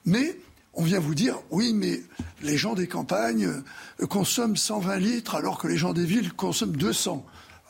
Mais 0.06 0.38
on 0.72 0.82
vient 0.82 1.00
vous 1.00 1.14
dire, 1.14 1.36
oui, 1.50 1.72
mais 1.74 2.02
les 2.42 2.56
gens 2.56 2.74
des 2.74 2.86
campagnes 2.86 3.46
euh, 4.00 4.06
consomment 4.06 4.56
120 4.56 4.96
litres 4.96 5.34
alors 5.34 5.58
que 5.58 5.68
les 5.68 5.76
gens 5.76 5.92
des 5.92 6.04
villes 6.04 6.32
consomment 6.32 6.76
200. 6.76 7.26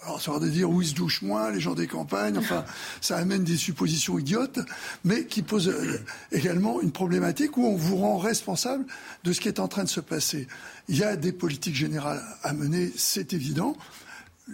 Alors 0.07 0.23
ça 0.23 0.31
va 0.31 0.39
dire 0.39 0.71
où 0.71 0.83
ils 0.83 0.89
se 0.89 0.95
douchent 0.95 1.23
moins, 1.23 1.51
les 1.51 1.59
gens 1.59 1.75
des 1.75 1.89
campagnes, 1.89 2.39
enfin 2.39 2.65
ça 3.01 3.17
amène 3.17 3.43
des 3.43 3.57
suppositions 3.57 4.21
idiotes, 4.21 4.61
mais 5.05 5.27
qui 5.27 5.43
posent 5.43 5.69
euh, 5.69 6.01
également 6.31 6.81
une 6.81 6.93
problématique 6.93 7.57
où 7.57 7.67
on 7.67 7.75
vous 7.75 7.97
rend 7.97 8.17
responsable 8.17 8.87
de 9.25 9.33
ce 9.33 9.41
qui 9.41 9.49
est 9.49 9.59
en 9.59 9.67
train 9.67 9.83
de 9.83 9.89
se 9.89 9.99
passer. 9.99 10.47
Il 10.89 10.97
y 10.97 11.03
a 11.03 11.17
des 11.17 11.33
politiques 11.33 11.75
générales 11.75 12.23
à 12.45 12.53
mener, 12.53 12.93
c'est 12.97 13.33
évident. 13.33 13.77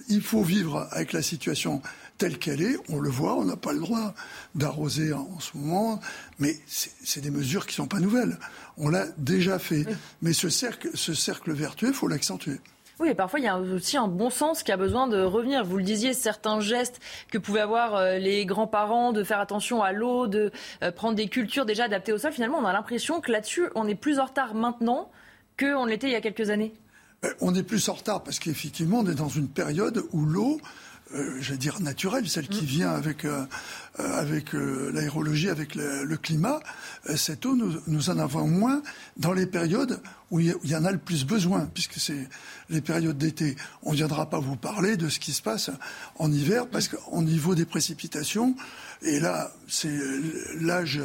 Il 0.09 0.23
faut 0.23 0.43
vivre 0.43 0.89
avec 0.91 1.13
la 1.13 1.21
situation 1.21 1.83
telle 2.17 2.39
qu'elle 2.39 2.63
est. 2.63 2.79
On 2.89 2.99
le 2.99 3.11
voit, 3.11 3.37
on 3.37 3.45
n'a 3.45 3.57
pas 3.57 3.75
le 3.75 3.81
droit 3.81 4.15
d'arroser 4.55 5.13
en 5.13 5.39
ce 5.39 5.59
moment, 5.59 6.01
mais 6.39 6.59
c'est 6.67 7.21
des 7.21 7.31
mesures 7.31 7.67
qui 7.67 7.73
ne 7.73 7.85
sont 7.85 7.89
pas 7.89 8.01
nouvelles. 8.01 8.39
On 8.79 8.89
l'a 8.89 9.07
déjà 9.19 9.59
fait. 9.59 9.85
Mais 10.23 10.33
ce 10.33 10.49
cercle, 10.49 10.89
ce 10.95 11.13
cercle 11.13 11.53
vertueux, 11.53 11.89
il 11.89 11.95
faut 11.95 12.09
l'accentuer. 12.09 12.59
Oui, 13.03 13.09
et 13.09 13.15
parfois 13.17 13.41
il 13.41 13.43
y 13.43 13.49
a 13.49 13.59
aussi 13.59 13.97
un 13.97 14.07
bon 14.07 14.31
sens 14.31 14.63
qui 14.63 14.71
a 14.71 14.77
besoin 14.77 15.09
de 15.09 15.21
revenir. 15.21 15.65
Vous 15.65 15.77
le 15.77 15.83
disiez, 15.83 16.15
certains 16.15 16.61
gestes 16.61 17.01
que 17.33 17.37
pouvaient 17.37 17.59
avoir 17.59 17.97
euh, 17.97 18.19
les 18.19 18.47
grands-parents, 18.47 19.11
de 19.11 19.25
faire 19.25 19.41
attention 19.41 19.83
à 19.83 19.91
l'eau, 19.91 20.29
de 20.29 20.53
euh, 20.85 20.93
prendre 20.93 21.17
des 21.17 21.27
cultures 21.27 21.67
déjà 21.67 21.87
adaptées 21.87 22.13
au 22.13 22.19
sol, 22.19 22.31
finalement 22.31 22.59
on 22.59 22.65
a 22.65 22.73
l'impression 22.73 23.21
que 23.21 23.33
là-dessus 23.33 23.65
on 23.75 23.89
est 23.89 23.97
plus 23.97 24.21
en 24.21 24.27
retard 24.27 24.55
maintenant 24.55 25.11
qu'on 25.59 25.85
l'était 25.85 26.07
il 26.07 26.13
y 26.13 26.15
a 26.15 26.21
quelques 26.21 26.51
années. 26.51 26.75
Euh, 27.25 27.31
on 27.41 27.53
est 27.57 27.65
plus 27.65 27.89
en 27.89 27.95
retard 27.95 28.23
parce 28.23 28.39
qu'effectivement 28.39 29.01
on 29.01 29.07
est 29.11 29.17
dans 29.17 29.27
une 29.27 29.49
période 29.49 30.05
où 30.13 30.25
l'eau 30.25 30.61
euh, 31.15 31.37
j'allais 31.41 31.59
dire 31.59 31.81
naturelle, 31.81 32.29
celle 32.29 32.49
qui 32.49 32.65
vient 32.65 32.91
avec, 32.91 33.25
euh, 33.25 33.45
euh, 34.01 34.19
avec 34.19 34.53
l'aérologie, 34.53 35.51
avec 35.51 35.75
le, 35.75 36.17
climat, 36.17 36.61
cette 37.17 37.45
eau, 37.45 37.55
nous, 37.57 37.75
nous, 37.87 38.11
en 38.11 38.19
avons 38.19 38.47
moins 38.47 38.83
dans 39.17 39.33
les 39.33 39.47
périodes 39.47 40.01
où 40.31 40.41
il 40.41 40.55
y, 40.65 40.75
en 40.75 40.85
a 40.87 40.93
le 40.93 40.99
plus 40.99 41.27
besoin, 41.27 41.69
puisque 41.75 41.99
c'est 41.99 42.27
les 42.71 42.81
périodes 42.81 43.19
d'été. 43.19 43.57
On 43.83 43.91
ne 43.91 43.97
viendra 43.97 44.31
pas 44.31 44.41
vous 44.41 44.57
parler 44.57 44.97
de 44.97 45.11
ce 45.11 45.19
qui 45.19 45.33
se 45.33 45.43
passe 45.43 45.71
en 46.19 46.33
hiver, 46.33 46.67
parce 46.69 46.89
qu'au 46.89 47.23
niveau 47.23 47.55
des 47.55 47.67
précipitations, 47.67 48.57
et 49.05 49.21
là, 49.21 49.53
c'est 49.69 49.97
l'âge 50.61 51.01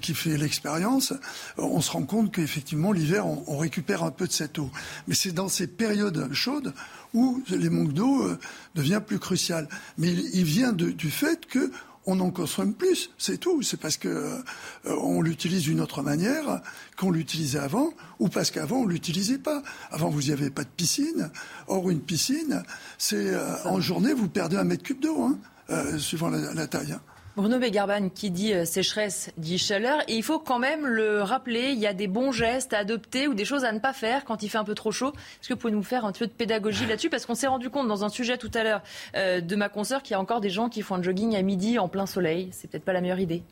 qui 0.00 0.14
fait 0.14 0.36
l'expérience, 0.36 1.12
on 1.56 1.80
se 1.80 1.90
rend 1.90 2.02
compte 2.02 2.32
qu'effectivement, 2.32 2.92
l'hiver, 2.92 3.26
on, 3.26 3.56
récupère 3.56 4.04
un 4.04 4.10
peu 4.10 4.26
de 4.26 4.32
cette 4.32 4.58
eau. 4.58 4.70
Mais 5.08 5.14
c'est 5.14 5.32
dans 5.32 5.48
ces 5.48 5.66
périodes 5.66 6.32
chaudes 6.32 6.74
où 7.14 7.42
les 7.48 7.70
manques 7.70 7.92
d'eau 7.92 8.22
euh, 8.22 8.38
devient 8.74 9.00
plus 9.04 9.18
crucial. 9.18 9.68
Mais 9.96 10.12
il, 10.12 10.44
vient 10.44 10.72
du 10.72 11.10
fait 11.10 11.46
que 11.46 11.70
on 12.06 12.20
en 12.20 12.30
consomme 12.30 12.74
plus, 12.74 13.10
c'est 13.16 13.38
tout. 13.38 13.62
C'est 13.62 13.80
parce 13.80 13.96
que 13.96 14.08
euh, 14.08 14.42
on 14.84 15.22
l'utilise 15.22 15.62
d'une 15.62 15.80
autre 15.80 16.02
manière 16.02 16.60
qu'on 16.98 17.10
l'utilisait 17.10 17.60
avant, 17.60 17.94
ou 18.18 18.28
parce 18.28 18.50
qu'avant 18.50 18.80
on 18.80 18.86
l'utilisait 18.86 19.38
pas. 19.38 19.62
Avant 19.90 20.10
vous 20.10 20.22
n'y 20.22 20.32
avez 20.32 20.50
pas 20.50 20.64
de 20.64 20.68
piscine. 20.68 21.30
Or 21.68 21.88
une 21.90 22.00
piscine, 22.00 22.62
c'est 22.98 23.32
euh, 23.32 23.54
en 23.64 23.80
journée 23.80 24.12
vous 24.12 24.28
perdez 24.28 24.56
un 24.56 24.64
mètre 24.64 24.82
cube 24.82 25.00
d'eau, 25.00 25.22
hein, 25.70 25.98
suivant 25.98 26.28
la, 26.28 26.66
taille. 26.66 26.92
Hein. 26.92 27.00
Bruno 27.36 27.58
Begarban 27.58 28.10
qui 28.10 28.30
dit 28.30 28.52
euh, 28.52 28.64
sécheresse 28.64 29.32
dit 29.36 29.58
chaleur. 29.58 30.02
Et 30.06 30.14
il 30.14 30.22
faut 30.22 30.38
quand 30.38 30.60
même 30.60 30.86
le 30.86 31.20
rappeler, 31.20 31.70
il 31.72 31.80
y 31.80 31.86
a 31.86 31.92
des 31.92 32.06
bons 32.06 32.30
gestes 32.30 32.72
à 32.72 32.78
adopter 32.78 33.26
ou 33.26 33.34
des 33.34 33.44
choses 33.44 33.64
à 33.64 33.72
ne 33.72 33.80
pas 33.80 33.92
faire 33.92 34.24
quand 34.24 34.44
il 34.44 34.48
fait 34.48 34.58
un 34.58 34.64
peu 34.64 34.76
trop 34.76 34.92
chaud. 34.92 35.12
Est-ce 35.40 35.48
que 35.48 35.54
vous 35.54 35.58
pouvez 35.58 35.72
nous 35.72 35.82
faire 35.82 36.04
un 36.04 36.12
peu 36.12 36.28
de 36.28 36.32
pédagogie 36.32 36.86
là-dessus? 36.86 37.10
Parce 37.10 37.26
qu'on 37.26 37.34
s'est 37.34 37.48
rendu 37.48 37.70
compte 37.70 37.88
dans 37.88 38.04
un 38.04 38.08
sujet 38.08 38.38
tout 38.38 38.52
à 38.54 38.62
l'heure 38.62 38.82
euh, 39.16 39.40
de 39.40 39.56
ma 39.56 39.68
consoeur 39.68 40.04
qu'il 40.04 40.12
y 40.12 40.14
a 40.14 40.20
encore 40.20 40.40
des 40.40 40.50
gens 40.50 40.68
qui 40.68 40.82
font 40.82 40.94
un 40.94 41.02
jogging 41.02 41.34
à 41.34 41.42
midi 41.42 41.78
en 41.80 41.88
plein 41.88 42.06
soleil. 42.06 42.50
C'est 42.52 42.70
peut-être 42.70 42.84
pas 42.84 42.92
la 42.92 43.00
meilleure 43.00 43.18
idée. 43.18 43.42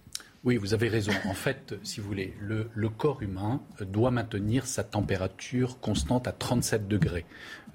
Oui, 0.44 0.56
vous 0.56 0.74
avez 0.74 0.88
raison. 0.88 1.12
En 1.24 1.34
fait, 1.34 1.76
si 1.84 2.00
vous 2.00 2.08
voulez, 2.08 2.34
le, 2.40 2.88
corps 2.88 3.22
humain 3.22 3.60
doit 3.80 4.10
maintenir 4.10 4.66
sa 4.66 4.82
température 4.82 5.78
constante 5.78 6.26
à 6.26 6.32
37 6.32 6.88
degrés. 6.88 7.24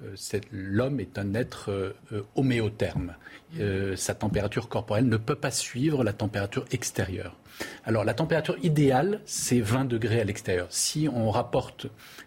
Euh, 0.02 0.40
l'homme 0.52 1.00
est 1.00 1.18
un 1.18 1.34
être 1.34 1.70
euh, 1.70 2.22
homéotherme. 2.36 3.14
Euh, 3.58 3.96
sa 3.96 4.14
température 4.14 4.68
corporelle 4.68 5.06
ne 5.06 5.16
peut 5.16 5.34
pas 5.34 5.50
suivre 5.50 6.04
la 6.04 6.12
température 6.12 6.64
extérieure. 6.70 7.36
Alors 7.84 8.04
la 8.04 8.14
température 8.14 8.56
idéale, 8.62 9.20
c'est 9.24 9.60
20 9.60 9.86
degrés 9.86 10.20
à 10.20 10.24
l'extérieur. 10.24 10.68
Si 10.70 11.08
on 11.12 11.30
rapporte 11.30 11.86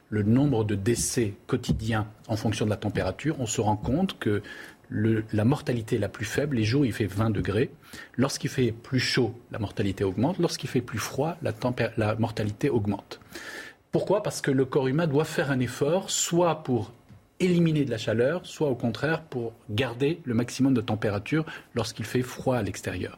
le 0.09 0.23
nombre 0.23 0.65
de 0.65 0.75
décès 0.75 1.33
quotidiens 1.47 2.07
en 2.27 2.35
fonction 2.35 2.65
de 2.65 2.69
la 2.69 2.77
température, 2.77 3.39
on 3.39 3.45
se 3.45 3.61
rend 3.61 3.77
compte 3.77 4.19
que 4.19 4.41
la 4.89 5.45
mortalité 5.45 5.95
est 5.95 5.99
la 5.99 6.09
plus 6.09 6.25
faible 6.25 6.57
les 6.57 6.65
jours 6.65 6.85
il 6.85 6.91
fait 6.91 7.05
20 7.05 7.29
degrés. 7.29 7.71
Lorsqu'il 8.17 8.49
fait 8.49 8.73
plus 8.73 8.99
chaud, 8.99 9.33
la 9.49 9.59
mortalité 9.59 10.03
augmente. 10.03 10.37
Lorsqu'il 10.37 10.69
fait 10.69 10.81
plus 10.81 10.99
froid, 10.99 11.37
la, 11.41 11.53
la 11.95 12.15
mortalité 12.15 12.69
augmente. 12.69 13.21
Pourquoi? 13.93 14.21
Parce 14.21 14.41
que 14.41 14.51
le 14.51 14.65
corps 14.65 14.87
humain 14.87 15.07
doit 15.07 15.23
faire 15.23 15.49
un 15.49 15.59
effort, 15.61 16.09
soit 16.09 16.63
pour 16.63 16.91
éliminer 17.43 17.85
de 17.85 17.91
la 17.91 17.97
chaleur, 17.97 18.45
soit 18.45 18.69
au 18.69 18.75
contraire 18.75 19.23
pour 19.23 19.53
garder 19.69 20.19
le 20.23 20.33
maximum 20.33 20.73
de 20.73 20.81
température 20.81 21.45
lorsqu'il 21.75 22.05
fait 22.05 22.21
froid 22.21 22.57
à 22.57 22.61
l'extérieur. 22.61 23.17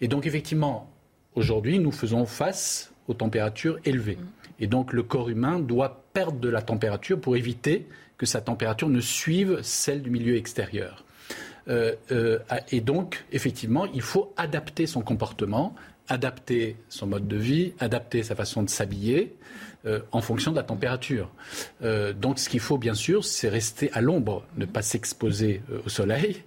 Et 0.00 0.08
donc 0.08 0.26
effectivement, 0.26 0.90
aujourd'hui, 1.34 1.78
nous 1.78 1.92
faisons 1.92 2.26
face 2.26 2.92
aux 3.08 3.14
températures 3.14 3.78
élevées. 3.84 4.18
Et 4.60 4.66
donc 4.66 4.92
le 4.92 5.02
corps 5.02 5.28
humain 5.28 5.58
doit 5.58 6.04
perdre 6.12 6.38
de 6.38 6.48
la 6.48 6.62
température 6.62 7.20
pour 7.20 7.36
éviter 7.36 7.86
que 8.18 8.26
sa 8.26 8.40
température 8.40 8.88
ne 8.88 9.00
suive 9.00 9.60
celle 9.62 10.02
du 10.02 10.10
milieu 10.10 10.36
extérieur. 10.36 11.04
Euh, 11.66 11.94
euh, 12.12 12.38
et 12.70 12.82
donc, 12.82 13.24
effectivement, 13.32 13.86
il 13.86 14.02
faut 14.02 14.32
adapter 14.36 14.86
son 14.86 15.00
comportement 15.00 15.74
adapter 16.08 16.76
son 16.88 17.06
mode 17.06 17.26
de 17.26 17.36
vie, 17.36 17.72
adapter 17.78 18.22
sa 18.22 18.34
façon 18.34 18.62
de 18.62 18.70
s'habiller 18.70 19.34
euh, 19.86 20.00
en 20.12 20.22
fonction 20.22 20.50
de 20.50 20.56
la 20.56 20.62
température. 20.62 21.30
Euh, 21.82 22.14
donc 22.14 22.38
ce 22.38 22.48
qu'il 22.48 22.60
faut 22.60 22.78
bien 22.78 22.94
sûr, 22.94 23.22
c'est 23.22 23.50
rester 23.50 23.90
à 23.92 24.00
l'ombre, 24.00 24.46
ne 24.56 24.64
pas 24.64 24.80
s'exposer 24.80 25.60
euh, 25.70 25.80
au 25.84 25.90
soleil, 25.90 26.42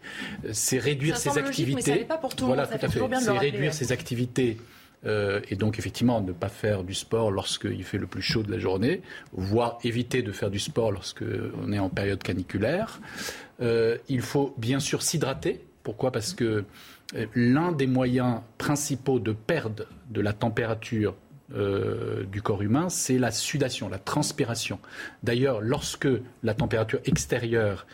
c'est 0.53 0.79
réduire 0.79 1.17
ses 1.17 1.37
activités. 1.37 2.05
pas 2.05 2.17
pour 2.17 2.35
tout 2.35 2.47
voilà, 2.47 2.65
tout 2.65 2.83
à 2.83 2.89
fait. 2.89 2.99
C'est 3.19 3.37
réduire 3.37 3.75
ses 3.75 3.91
activités. 3.91 4.57
et 5.05 5.55
donc 5.55 5.77
effectivement 5.77 6.19
ne 6.19 6.31
pas 6.31 6.49
faire 6.49 6.83
du 6.83 6.95
sport 6.95 7.29
lorsqu'il 7.29 7.83
fait 7.83 7.99
le 7.99 8.07
plus 8.07 8.23
chaud 8.23 8.41
de 8.41 8.51
la 8.51 8.57
journée, 8.57 9.03
voire 9.33 9.77
éviter 9.83 10.23
de 10.23 10.31
faire 10.31 10.49
du 10.49 10.59
sport 10.59 10.91
lorsqu'on 10.91 11.71
est 11.71 11.79
en 11.79 11.89
période 11.89 12.23
caniculaire. 12.23 12.99
il 13.61 14.21
faut 14.21 14.55
bien 14.57 14.79
sûr 14.79 15.03
s'hydrater. 15.03 15.63
Pourquoi? 15.83 16.11
Parce 16.11 16.33
que 16.33 16.65
l'un 17.35 17.71
des 17.71 17.87
moyens 17.87 18.41
principaux 18.57 19.19
de 19.19 19.31
perdre 19.31 19.85
de 20.09 20.21
la 20.21 20.33
température 20.33 21.15
euh, 21.55 22.25
du 22.25 22.41
corps 22.41 22.61
humain, 22.61 22.89
c'est 22.89 23.17
la 23.17 23.31
sudation, 23.31 23.87
la 23.87 23.99
transpiration. 23.99 24.79
D'ailleurs, 25.23 25.61
lorsque 25.61 26.09
la 26.43 26.53
température 26.53 26.99
extérieure 27.05 27.87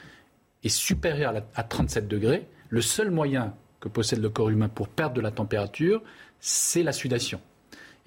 est 0.64 0.70
supérieure 0.70 1.36
à 1.54 1.64
37 1.64 2.08
degrés, 2.08 2.48
le 2.70 2.82
seul 2.82 3.12
moyen 3.12 3.54
que 3.80 3.90
possède 3.90 4.24
le 4.24 4.30
corps 4.30 4.50
humain 4.50 4.70
pour 4.70 4.88
perdre 4.88 5.14
de 5.14 5.22
la 5.22 5.30
température, 5.30 6.02
c'est 6.40 6.82
la 6.82 6.94
sudation. 6.94 7.40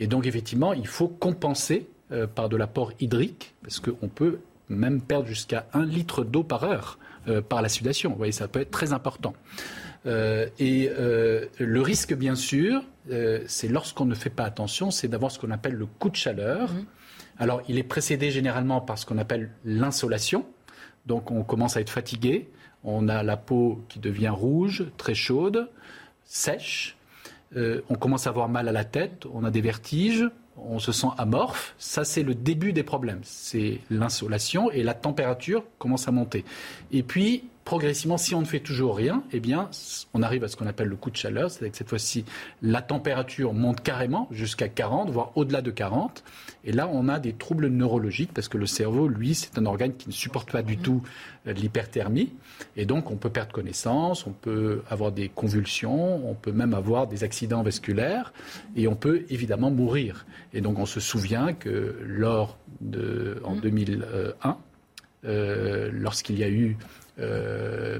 Et 0.00 0.08
donc, 0.08 0.26
effectivement, 0.26 0.72
il 0.72 0.88
faut 0.88 1.06
compenser 1.06 1.86
euh, 2.10 2.26
par 2.26 2.48
de 2.48 2.56
l'apport 2.56 2.92
hydrique, 2.98 3.54
parce 3.62 3.78
qu'on 3.78 4.08
peut 4.08 4.40
même 4.68 5.00
perdre 5.00 5.28
jusqu'à 5.28 5.68
un 5.72 5.84
litre 5.84 6.24
d'eau 6.24 6.42
par 6.42 6.64
heure 6.64 6.98
euh, 7.28 7.40
par 7.40 7.62
la 7.62 7.68
sudation. 7.68 8.10
Vous 8.10 8.16
voyez, 8.16 8.32
ça 8.32 8.48
peut 8.48 8.60
être 8.60 8.72
très 8.72 8.92
important. 8.92 9.34
Et 10.60 10.88
le 11.58 11.80
risque, 11.80 12.14
bien 12.14 12.36
sûr, 12.36 12.84
euh, 13.10 13.42
c'est 13.46 13.68
lorsqu'on 13.68 14.04
ne 14.04 14.14
fait 14.14 14.30
pas 14.30 14.44
attention, 14.44 14.90
c'est 14.90 15.08
d'avoir 15.08 15.30
ce 15.30 15.38
qu'on 15.38 15.50
appelle 15.50 15.74
le 15.74 15.86
coup 15.86 16.10
de 16.10 16.16
chaleur. 16.16 16.72
Mhm. 16.72 16.84
Alors, 17.38 17.62
il 17.68 17.78
est 17.78 17.82
précédé 17.82 18.30
généralement 18.30 18.80
par 18.80 18.98
ce 18.98 19.06
qu'on 19.06 19.18
appelle 19.18 19.50
l'insolation. 19.64 20.46
Donc, 21.06 21.30
on 21.30 21.42
commence 21.44 21.76
à 21.76 21.80
être 21.80 21.90
fatigué. 21.90 22.48
On 22.82 23.08
a 23.08 23.22
la 23.22 23.36
peau 23.36 23.82
qui 23.88 23.98
devient 23.98 24.30
rouge, 24.30 24.86
très 24.96 25.14
chaude, 25.14 25.68
sèche. 26.24 26.96
on 27.54 27.94
commence 27.94 28.26
à 28.26 28.30
avoir 28.30 28.48
mal 28.48 28.68
à 28.68 28.72
la 28.72 28.84
tête. 28.84 29.26
On 29.32 29.44
a 29.44 29.50
des 29.50 29.60
vertiges. 29.60 30.24
On 30.56 30.78
se 30.78 30.92
sent 30.92 31.08
amorphe. 31.18 31.74
Ça, 31.78 32.04
c'est 32.04 32.22
le 32.22 32.34
début 32.34 32.72
des 32.72 32.82
problèmes. 32.82 33.20
C'est 33.22 33.80
l'insolation 33.90 34.70
et 34.70 34.82
la 34.82 34.94
température 34.94 35.64
commence 35.78 36.08
à 36.08 36.12
monter. 36.12 36.44
Et 36.92 37.02
puis, 37.02 37.44
progressivement, 37.66 38.16
si 38.16 38.32
on 38.36 38.40
ne 38.40 38.46
fait 38.46 38.60
toujours 38.60 38.96
rien, 38.96 39.24
eh 39.32 39.40
bien, 39.40 39.68
on 40.14 40.22
arrive 40.22 40.44
à 40.44 40.48
ce 40.48 40.56
qu'on 40.56 40.68
appelle 40.68 40.86
le 40.86 40.94
coup 40.94 41.10
de 41.10 41.16
chaleur, 41.16 41.50
c'est-à-dire 41.50 41.72
que 41.72 41.76
cette 41.76 41.88
fois-ci, 41.88 42.24
la 42.62 42.80
température 42.80 43.52
monte 43.52 43.80
carrément 43.80 44.28
jusqu'à 44.30 44.68
40, 44.68 45.10
voire 45.10 45.32
au-delà 45.34 45.62
de 45.62 45.72
40. 45.72 46.22
Et 46.64 46.70
là, 46.70 46.88
on 46.90 47.08
a 47.08 47.18
des 47.18 47.32
troubles 47.32 47.66
neurologiques 47.66 48.32
parce 48.32 48.46
que 48.46 48.56
le 48.56 48.66
cerveau, 48.66 49.08
lui, 49.08 49.34
c'est 49.34 49.58
un 49.58 49.66
organe 49.66 49.94
qui 49.96 50.08
ne 50.08 50.14
supporte 50.14 50.52
pas 50.52 50.62
du 50.62 50.78
tout 50.78 51.02
euh, 51.48 51.52
l'hyperthermie. 51.52 52.32
Et 52.76 52.86
donc, 52.86 53.10
on 53.10 53.16
peut 53.16 53.30
perdre 53.30 53.50
connaissance, 53.50 54.28
on 54.28 54.32
peut 54.32 54.82
avoir 54.88 55.10
des 55.10 55.28
convulsions, 55.28 56.30
on 56.30 56.34
peut 56.34 56.52
même 56.52 56.72
avoir 56.72 57.08
des 57.08 57.24
accidents 57.24 57.64
vasculaires 57.64 58.32
et 58.76 58.86
on 58.86 58.94
peut 58.94 59.24
évidemment 59.28 59.72
mourir. 59.72 60.24
Et 60.54 60.60
donc, 60.60 60.78
on 60.78 60.86
se 60.86 61.00
souvient 61.00 61.52
que 61.52 61.96
lors 62.06 62.58
de, 62.80 63.40
en 63.42 63.56
2001, 63.56 64.50
mmh. 64.50 64.56
euh, 65.24 65.90
lorsqu'il 65.92 66.38
y 66.38 66.44
a 66.44 66.48
eu 66.48 66.76
euh, 67.18 67.98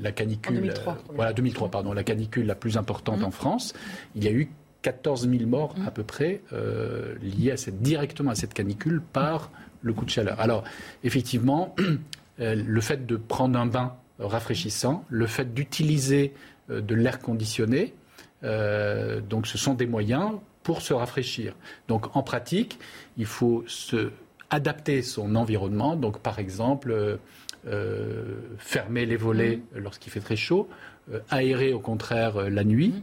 la 0.00 0.12
canicule. 0.12 0.56
2003, 0.56 0.98
voilà, 1.14 1.32
2003, 1.32 1.70
pardon, 1.70 1.92
la 1.92 2.02
canicule 2.02 2.46
la 2.46 2.56
plus 2.56 2.76
importante 2.76 3.22
en 3.22 3.28
mmh. 3.28 3.32
France. 3.32 3.74
Il 4.16 4.24
y 4.24 4.28
a 4.28 4.32
eu 4.32 4.50
14 4.82 5.28
000 5.28 5.46
morts 5.46 5.76
mmh. 5.78 5.86
à 5.86 5.90
peu 5.92 6.02
près 6.02 6.40
euh, 6.52 7.14
liés 7.22 7.52
à 7.52 7.56
cette, 7.56 7.80
directement 7.82 8.32
à 8.32 8.34
cette 8.34 8.54
canicule 8.54 9.00
par 9.12 9.50
le 9.82 9.92
coup 9.92 10.04
de 10.04 10.10
chaleur. 10.10 10.40
Alors, 10.40 10.64
effectivement, 11.04 11.76
euh, 12.40 12.56
le 12.56 12.80
fait 12.80 13.06
de 13.06 13.16
prendre 13.16 13.56
un 13.58 13.66
bain 13.66 13.94
rafraîchissant, 14.18 15.04
le 15.08 15.26
fait 15.26 15.54
d'utiliser 15.54 16.32
de 16.68 16.94
l'air 16.96 17.20
conditionné, 17.20 17.94
donc 18.42 19.46
ce 19.46 19.58
sont 19.58 19.74
des 19.74 19.86
moyens 19.86 20.32
pour 20.62 20.80
se 20.80 20.94
rafraîchir. 20.94 21.54
Donc 21.86 22.16
en 22.16 22.22
pratique, 22.22 22.78
il 23.18 23.26
faut 23.26 23.62
se 23.66 24.10
adapter 24.50 25.02
son 25.02 25.34
environnement. 25.34 25.96
Donc 25.96 26.18
par 26.20 26.38
exemple, 26.38 27.18
euh, 27.66 28.36
fermer 28.58 29.06
les 29.06 29.16
volets 29.16 29.56
mmh. 29.56 29.78
lorsqu'il 29.78 30.12
fait 30.12 30.20
très 30.20 30.36
chaud, 30.36 30.68
euh, 31.12 31.18
aérer 31.30 31.72
au 31.72 31.80
contraire 31.80 32.36
euh, 32.36 32.48
la 32.48 32.62
nuit, 32.62 33.02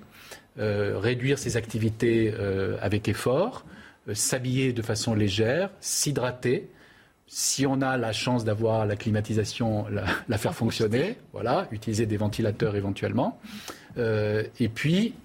mmh. 0.56 0.62
réduire 0.96 1.38
ses 1.38 1.58
activités 1.58 2.34
avec 2.80 3.10
effort, 3.10 3.66
s'habiller 4.14 4.72
de 4.72 4.84
façon 4.84 5.16
légère, 5.16 5.72
s'hydrater. 5.82 6.70
Si 7.26 7.66
on 7.66 7.82
a 7.82 7.98
la 7.98 8.14
chance 8.14 8.46
d'avoir 8.46 8.86
la 8.86 8.96
climatisation, 8.96 9.88
la, 10.28 10.38
faire 10.38 10.54
fonctionner, 10.54 11.18
voilà, 11.32 11.68
utiliser 11.72 12.06
des 12.06 12.18
ventilateurs 12.18 12.76
éventuellement. 12.76 13.40
et 13.98 14.70
puis, 14.72 15.16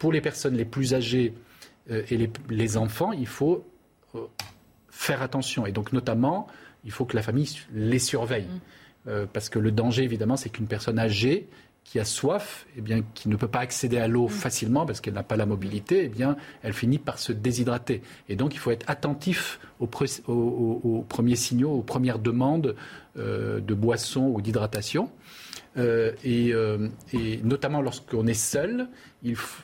pour 0.00 0.12
les 0.12 0.20
personnes 0.20 0.56
les 0.56 0.64
plus 0.64 0.92
âgées 0.92 1.34
et 1.88 2.16
les, 2.16 2.30
les, 2.50 2.76
enfants, 2.76 3.12
il 3.12 3.28
faut 3.28 3.64
faire 4.90 5.22
attention. 5.22 5.66
Et 5.66 5.72
donc, 5.72 5.92
notamment, 5.92 6.48
il 6.84 6.90
faut 6.90 7.04
que 7.04 7.16
la 7.16 7.22
famille 7.22 7.48
les 7.72 7.98
surveille. 7.98 8.46
Mmh. 8.46 8.60
Euh, 9.06 9.26
parce 9.30 9.48
que 9.48 9.58
le 9.58 9.70
danger, 9.70 10.02
évidemment, 10.02 10.36
c'est 10.36 10.48
qu'une 10.48 10.66
personne 10.66 10.98
âgée 10.98 11.46
qui 11.84 12.00
a 12.00 12.06
soif, 12.06 12.66
eh 12.78 12.80
bien, 12.80 13.02
qui 13.12 13.28
ne 13.28 13.36
peut 13.36 13.48
pas 13.48 13.58
accéder 13.58 13.98
à 13.98 14.08
l'eau 14.08 14.26
mmh. 14.26 14.30
facilement 14.30 14.86
parce 14.86 15.02
qu'elle 15.02 15.12
n'a 15.12 15.22
pas 15.22 15.36
la 15.36 15.44
mobilité, 15.44 16.04
eh 16.04 16.08
bien, 16.08 16.36
elle 16.62 16.72
finit 16.72 16.98
par 16.98 17.18
se 17.18 17.32
déshydrater. 17.32 18.00
Et 18.30 18.36
donc, 18.36 18.54
il 18.54 18.58
faut 18.58 18.70
être 18.70 18.88
attentif 18.88 19.60
aux, 19.80 19.86
premiers 19.86 21.36
signaux, 21.36 21.72
aux 21.72 21.82
premières 21.82 22.18
demandes 22.18 22.74
euh, 23.18 23.60
de 23.60 23.74
boissons 23.74 24.28
ou 24.28 24.40
d'hydratation. 24.40 25.10
Euh, 25.76 26.12
et, 26.24 26.54
et, 27.12 27.40
notamment 27.42 27.82
lorsqu'on 27.82 28.26
est 28.26 28.32
seul, 28.32 28.88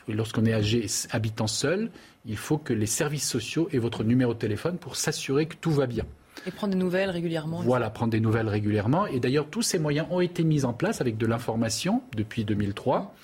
lorsqu'on 0.09 0.45
est 0.45 0.53
âgé, 0.53 0.87
habitant 1.12 1.47
seul, 1.47 1.91
il 2.27 2.37
faut 2.37 2.59
que 2.59 2.75
les 2.75 2.87
services 2.87 3.29
sociaux 3.29 3.68
aient 3.73 3.79
votre 3.79 4.05
numéro 4.05 4.35
de 4.35 4.39
téléphone 4.39 4.77
pour 4.77 4.97
s'assurer 4.97 5.47
que 5.47 5.57
tout 5.57 5.71
va 5.71 5.87
bien. 5.87 6.05
Et 6.47 6.51
prendre 6.51 6.72
des 6.72 6.78
nouvelles 6.78 7.11
régulièrement. 7.11 7.61
Voilà, 7.61 7.91
prendre 7.91 8.12
des 8.12 8.20
nouvelles 8.20 8.49
régulièrement. 8.49 9.07
Et 9.07 9.20
d'ailleurs, 9.20 9.47
tous 9.49 9.62
ces 9.62 9.78
moyens 9.78 10.07
ont 10.11 10.20
été 10.20 10.43
mis 10.43 10.64
en 10.64 10.72
place 10.72 11.01
avec 11.01 11.18
de 11.18 11.26
l'information 11.26 12.03
depuis 12.16 12.45
2003. 12.45 13.14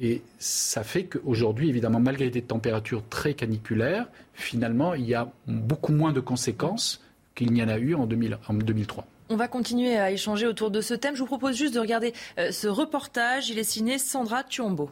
Et 0.00 0.22
ça 0.38 0.82
fait 0.82 1.04
qu'aujourd'hui, 1.04 1.68
évidemment, 1.68 2.00
malgré 2.00 2.30
des 2.30 2.42
températures 2.42 3.02
très 3.08 3.34
caniculaires, 3.34 4.06
finalement, 4.32 4.94
il 4.94 5.06
y 5.06 5.14
a 5.14 5.30
beaucoup 5.46 5.92
moins 5.92 6.12
de 6.12 6.20
conséquences 6.20 7.02
qu'il 7.34 7.52
n'y 7.52 7.62
en 7.62 7.68
a 7.68 7.78
eu 7.78 7.94
en, 7.94 8.06
2003. 8.06 9.06
On 9.28 9.36
va 9.36 9.46
continuer 9.46 9.96
à 9.96 10.10
échanger 10.10 10.46
autour 10.46 10.70
de 10.70 10.80
ce 10.80 10.94
thème. 10.94 11.14
Je 11.14 11.20
vous 11.20 11.26
propose 11.26 11.56
juste 11.56 11.74
de 11.74 11.80
regarder 11.80 12.14
euh, 12.38 12.50
ce 12.50 12.66
reportage. 12.66 13.50
Il 13.50 13.58
est 13.58 13.64
signé 13.64 13.98
Sandra 13.98 14.42
Tuombo. 14.42 14.90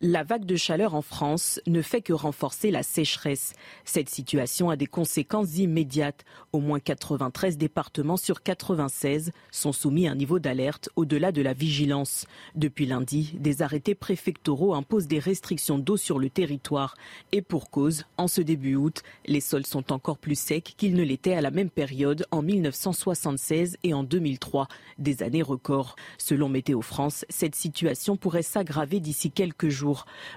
La 0.00 0.22
vague 0.22 0.44
de 0.44 0.54
chaleur 0.54 0.94
en 0.94 1.02
France 1.02 1.60
ne 1.66 1.82
fait 1.82 2.02
que 2.02 2.12
renforcer 2.12 2.70
la 2.70 2.84
sécheresse. 2.84 3.54
Cette 3.84 4.08
situation 4.08 4.70
a 4.70 4.76
des 4.76 4.86
conséquences 4.86 5.58
immédiates. 5.58 6.24
Au 6.52 6.60
moins 6.60 6.78
93 6.78 7.58
départements 7.58 8.16
sur 8.16 8.44
96 8.44 9.32
sont 9.50 9.72
soumis 9.72 10.06
à 10.06 10.12
un 10.12 10.14
niveau 10.14 10.38
d'alerte 10.38 10.88
au-delà 10.94 11.32
de 11.32 11.42
la 11.42 11.52
vigilance. 11.52 12.26
Depuis 12.54 12.86
lundi, 12.86 13.34
des 13.40 13.60
arrêtés 13.60 13.96
préfectoraux 13.96 14.72
imposent 14.72 15.08
des 15.08 15.18
restrictions 15.18 15.78
d'eau 15.78 15.96
sur 15.96 16.20
le 16.20 16.30
territoire. 16.30 16.94
Et 17.32 17.42
pour 17.42 17.68
cause, 17.68 18.04
en 18.18 18.28
ce 18.28 18.40
début 18.40 18.76
août, 18.76 19.02
les 19.26 19.40
sols 19.40 19.66
sont 19.66 19.92
encore 19.92 20.18
plus 20.18 20.38
secs 20.38 20.74
qu'ils 20.76 20.94
ne 20.94 21.02
l'étaient 21.02 21.34
à 21.34 21.40
la 21.40 21.50
même 21.50 21.70
période 21.70 22.24
en 22.30 22.42
1976 22.42 23.78
et 23.82 23.94
en 23.94 24.04
2003, 24.04 24.68
des 24.98 25.24
années 25.24 25.42
records. 25.42 25.96
Selon 26.18 26.48
Météo 26.48 26.82
France, 26.82 27.24
cette 27.28 27.56
situation 27.56 28.16
pourrait 28.16 28.42
s'aggraver 28.42 29.00
d'ici 29.00 29.32
quelques 29.32 29.70
jours 29.70 29.87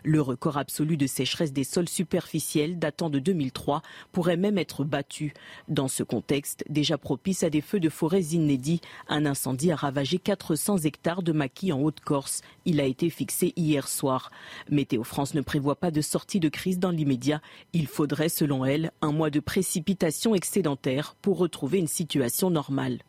le 0.04 0.22
record 0.22 0.58
absolu 0.58 0.97
de 0.97 1.08
sécheresse 1.08 1.54
des 1.54 1.64
sols 1.64 1.89
superficiels 1.89 2.80
datant 2.80 3.10
de 3.10 3.20
2003 3.20 3.82
pourrait 4.12 4.38
même 4.38 4.58
être 4.58 4.84
battu. 4.84 5.34
Dans 5.68 5.88
ce 5.88 6.04
contexte, 6.04 6.64
déjà 6.70 6.97
propice 6.97 7.43
à 7.43 7.49
des 7.49 7.62
feux 7.62 7.80
de 7.80 7.89
forêt 7.89 8.22
inédits, 8.22 8.82
un 9.08 9.26
incendie 9.26 9.72
a 9.72 9.76
ravagé 9.76 10.18
400 10.18 10.80
hectares 10.80 11.24
de 11.24 11.32
maquis 11.32 11.72
en 11.72 11.82
Haute-Corse. 11.82 12.41
Il 12.66 12.80
a 12.80 12.86
été 12.86 13.10
fixé 13.10 13.54
hier 13.56 13.88
soir. 13.88 14.32
Météo 14.70 15.04
France 15.04 15.34
ne 15.34 15.41
prévoit 15.41 15.76
pas 15.76 15.91
de 15.91 16.02
sortie 16.02 16.39
de 16.39 16.49
crise 16.49 16.80
dans 16.80 16.91
l'immédiat. 16.91 17.41
Il 17.74 17.88
faudrait, 17.88 18.30
selon 18.30 18.66
elle, 18.66 18.91
un 19.02 19.12
mois 19.12 19.30
de 19.30 19.39
précipitations 19.39 20.36
excédentaires 20.36 21.16
pour 21.22 21.38
retrouver 21.38 21.80
une 21.80 21.88
situation 21.88 22.49
normale. 22.49 22.99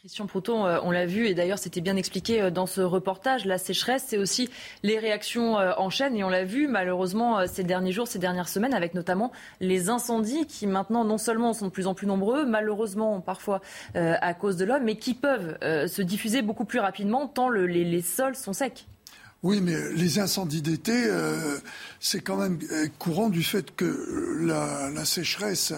Christian 0.00 0.26
Proton, 0.26 0.64
euh, 0.64 0.78
on 0.82 0.92
l'a 0.92 1.04
vu 1.04 1.26
et 1.26 1.34
d'ailleurs 1.34 1.58
c'était 1.58 1.82
bien 1.82 1.96
expliqué 1.96 2.40
euh, 2.40 2.50
dans 2.50 2.64
ce 2.64 2.80
reportage, 2.80 3.44
la 3.44 3.58
sécheresse, 3.58 4.04
c'est 4.06 4.16
aussi 4.16 4.48
les 4.82 4.98
réactions 4.98 5.58
euh, 5.58 5.72
en 5.76 5.90
chaîne 5.90 6.16
et 6.16 6.24
on 6.24 6.30
l'a 6.30 6.44
vu 6.44 6.68
malheureusement 6.68 7.46
ces 7.46 7.64
derniers 7.64 7.92
jours, 7.92 8.08
ces 8.08 8.18
dernières 8.18 8.48
semaines 8.48 8.72
avec 8.72 8.94
notamment 8.94 9.30
les 9.60 9.90
incendies 9.90 10.46
qui 10.46 10.66
maintenant 10.66 11.04
non 11.04 11.18
seulement 11.18 11.52
sont 11.52 11.66
de 11.66 11.70
plus 11.70 11.86
en 11.86 11.92
plus 11.92 12.06
nombreux, 12.06 12.46
malheureusement 12.46 13.20
parfois 13.20 13.60
à 13.94 14.32
cause 14.32 14.56
de 14.56 14.64
l'homme, 14.64 14.84
mais 14.84 14.96
qui 14.96 15.12
peuvent 15.12 15.58
se 15.60 16.00
diffuser 16.00 16.40
beaucoup 16.40 16.64
plus 16.64 16.78
rapidement 16.78 17.26
tant 17.26 17.50
les 17.50 18.00
sols 18.00 18.36
sont 18.36 18.54
secs. 18.54 18.86
Oui, 19.42 19.62
mais 19.62 19.92
les 19.94 20.18
incendies 20.18 20.60
d'été, 20.60 20.92
euh, 20.94 21.58
c'est 21.98 22.20
quand 22.20 22.36
même 22.36 22.58
euh, 22.72 22.88
courant 22.98 23.30
du 23.30 23.42
fait 23.42 23.74
que 23.74 24.36
la, 24.42 24.90
la 24.90 25.06
sécheresse 25.06 25.72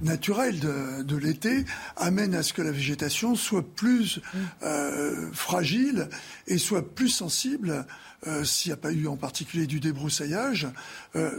naturelle 0.00 0.58
de, 0.60 1.02
de 1.02 1.16
l'été 1.16 1.66
amène 1.96 2.34
à 2.34 2.42
ce 2.42 2.54
que 2.54 2.62
la 2.62 2.70
végétation 2.70 3.34
soit 3.34 3.66
plus 3.76 4.20
euh, 4.62 5.30
fragile 5.34 6.08
et 6.46 6.56
soit 6.56 6.94
plus 6.94 7.10
sensible 7.10 7.84
euh, 8.26 8.44
s'il 8.44 8.70
n'y 8.70 8.74
a 8.74 8.76
pas 8.78 8.92
eu 8.92 9.06
en 9.06 9.16
particulier 9.16 9.66
du 9.66 9.78
débroussaillage, 9.80 10.68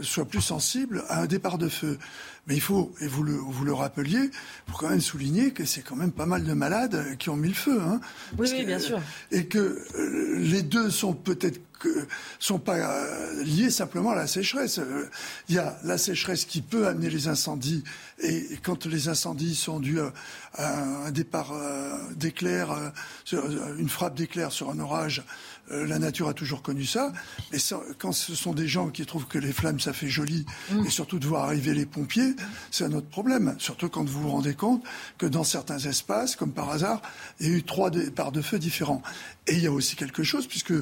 soit 0.02 0.26
plus 0.26 0.42
sensible 0.42 1.02
à 1.08 1.22
un 1.22 1.26
départ 1.26 1.58
de 1.58 1.68
feu. 1.68 1.98
Mais 2.46 2.54
il 2.54 2.60
faut, 2.60 2.92
et 3.00 3.06
vous 3.06 3.22
le, 3.22 3.32
vous 3.32 3.64
le 3.64 3.72
rappeliez, 3.72 4.30
pour 4.66 4.78
quand 4.78 4.90
même 4.90 5.00
souligner 5.00 5.52
que 5.52 5.64
c'est 5.64 5.80
quand 5.80 5.96
même 5.96 6.12
pas 6.12 6.26
mal 6.26 6.44
de 6.44 6.52
malades 6.52 7.16
qui 7.18 7.30
ont 7.30 7.36
mis 7.36 7.48
le 7.48 7.54
feu. 7.54 7.80
Hein, 7.80 8.00
oui, 8.38 8.48
oui, 8.52 8.66
bien 8.66 8.78
sûr. 8.78 9.00
Et 9.32 9.46
que 9.46 9.82
les 10.36 10.62
deux 10.62 10.90
sont 10.90 11.14
peut-être 11.14 11.58
que 11.84 12.06
sont 12.38 12.58
pas 12.58 12.76
euh, 12.76 13.44
liés 13.44 13.70
simplement 13.70 14.10
à 14.10 14.14
la 14.14 14.26
sécheresse. 14.26 14.78
Euh, 14.78 15.08
Il 15.48 15.54
y 15.54 15.58
a 15.58 15.76
la 15.84 15.98
sécheresse 15.98 16.44
qui 16.44 16.62
peut 16.62 16.86
amener 16.86 17.10
les 17.10 17.28
incendies, 17.28 17.84
et 18.20 18.58
quand 18.62 18.86
les 18.86 19.08
incendies 19.08 19.54
sont 19.54 19.80
dus 19.80 20.00
à, 20.00 21.04
un 21.06 21.10
départ 21.10 21.52
euh, 21.52 21.98
d'éclair, 22.16 22.92
une 23.32 23.88
frappe 23.88 24.14
d'éclair 24.14 24.52
sur 24.52 24.70
un 24.70 24.78
orage, 24.78 25.24
euh, 25.70 25.86
la 25.86 25.98
nature 25.98 26.28
a 26.28 26.34
toujours 26.34 26.62
connu 26.62 26.84
ça. 26.84 27.12
Mais 27.52 27.58
ça- 27.58 27.80
quand 27.98 28.12
ce 28.12 28.34
sont 28.34 28.52
des 28.52 28.68
gens 28.68 28.88
qui 28.90 29.04
trouvent 29.06 29.26
que 29.26 29.38
les 29.38 29.52
flammes, 29.52 29.80
ça 29.80 29.92
fait 29.92 30.08
joli, 30.08 30.44
et 30.86 30.90
surtout 30.90 31.18
de 31.18 31.26
voir 31.26 31.44
arriver 31.44 31.74
les 31.74 31.86
pompiers, 31.86 32.34
c'est 32.70 32.84
un 32.84 32.92
autre 32.92 33.08
problème. 33.08 33.54
Surtout 33.58 33.88
quand 33.88 34.04
vous 34.08 34.20
vous 34.22 34.30
rendez 34.30 34.54
compte 34.54 34.82
que 35.18 35.26
dans 35.26 35.44
certains 35.44 35.78
espaces, 35.78 36.36
comme 36.36 36.52
par 36.52 36.70
hasard, 36.70 37.00
il 37.40 37.48
y 37.48 37.50
a 37.52 37.56
eu 37.56 37.62
trois 37.62 37.90
départs 37.90 38.32
de 38.32 38.42
feu 38.42 38.58
différents. 38.58 39.02
Et 39.46 39.54
il 39.54 39.62
y 39.62 39.66
a 39.66 39.72
aussi 39.72 39.96
quelque 39.96 40.22
chose, 40.22 40.46
puisque 40.46 40.72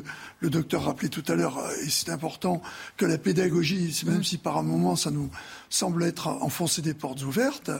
le 0.40 0.50
docteur 0.50 0.84
rappelait 0.84 1.08
tout 1.08 1.24
à 1.28 1.34
l'heure, 1.34 1.58
euh, 1.58 1.70
et 1.84 1.90
c'est 1.90 2.10
important, 2.10 2.62
que 2.96 3.04
la 3.06 3.18
pédagogie, 3.18 4.02
même 4.06 4.22
si 4.24 4.38
par 4.38 4.56
un 4.58 4.62
moment 4.62 4.94
ça 4.96 5.10
nous 5.10 5.30
semble 5.72 6.04
être 6.04 6.28
enfoncer 6.28 6.82
des 6.82 6.94
portes 6.94 7.22
ouvertes, 7.22 7.70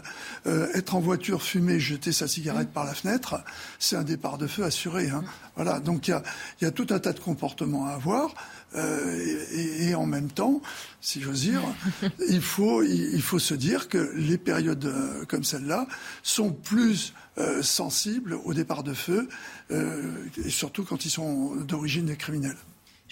euh, 0.47 0.69
être 0.75 0.95
en 0.95 1.01
voiture, 1.01 1.43
fumer, 1.43 1.79
jeter 1.79 2.13
sa 2.13 2.27
cigarette 2.27 2.71
par 2.71 2.85
la 2.85 2.95
fenêtre, 2.95 3.43
c'est 3.79 3.97
un 3.97 4.03
départ 4.05 4.39
de 4.39 4.47
feu 4.47 4.65
assuré. 4.65 5.11
Hein. 5.11 5.25
Voilà, 5.57 5.81
donc 5.81 6.09
il 6.09 6.13
y 6.13 6.15
a, 6.15 6.23
il 6.61 6.65
y 6.65 6.67
a 6.67 6.71
tout 6.71 6.87
un 6.91 6.99
tas 6.99 7.13
de 7.13 7.21
comportements 7.21 7.87
à 7.87 7.93
avoir. 7.93 8.35
euh, 8.75 9.45
et, 9.53 9.89
et 9.89 9.95
en 9.95 10.07
même 10.07 10.31
temps, 10.31 10.63
si 11.03 11.21
j'ose 11.21 11.43
dire, 11.43 11.63
il 12.29 12.41
faut, 12.41 12.83
il, 12.83 13.15
il 13.15 13.23
faut 13.23 13.39
se 13.39 13.55
dire 13.55 13.89
que 13.89 14.13
les 14.17 14.39
périodes 14.39 14.87
euh, 14.87 15.25
comme 15.27 15.45
celle-là 15.45 15.87
sont 16.23 16.53
plus 16.53 17.13
euh, 17.39 17.63
sensibles 17.63 18.39
au 18.45 18.55
départ 18.55 18.83
de 18.83 18.95
feu, 18.95 19.29
euh, 19.71 20.13
et 20.45 20.51
surtout 20.51 20.85
quand 20.85 21.05
ils 21.05 21.11
sont 21.11 21.57
d'origine 21.57 22.17
criminelle. 22.17 22.57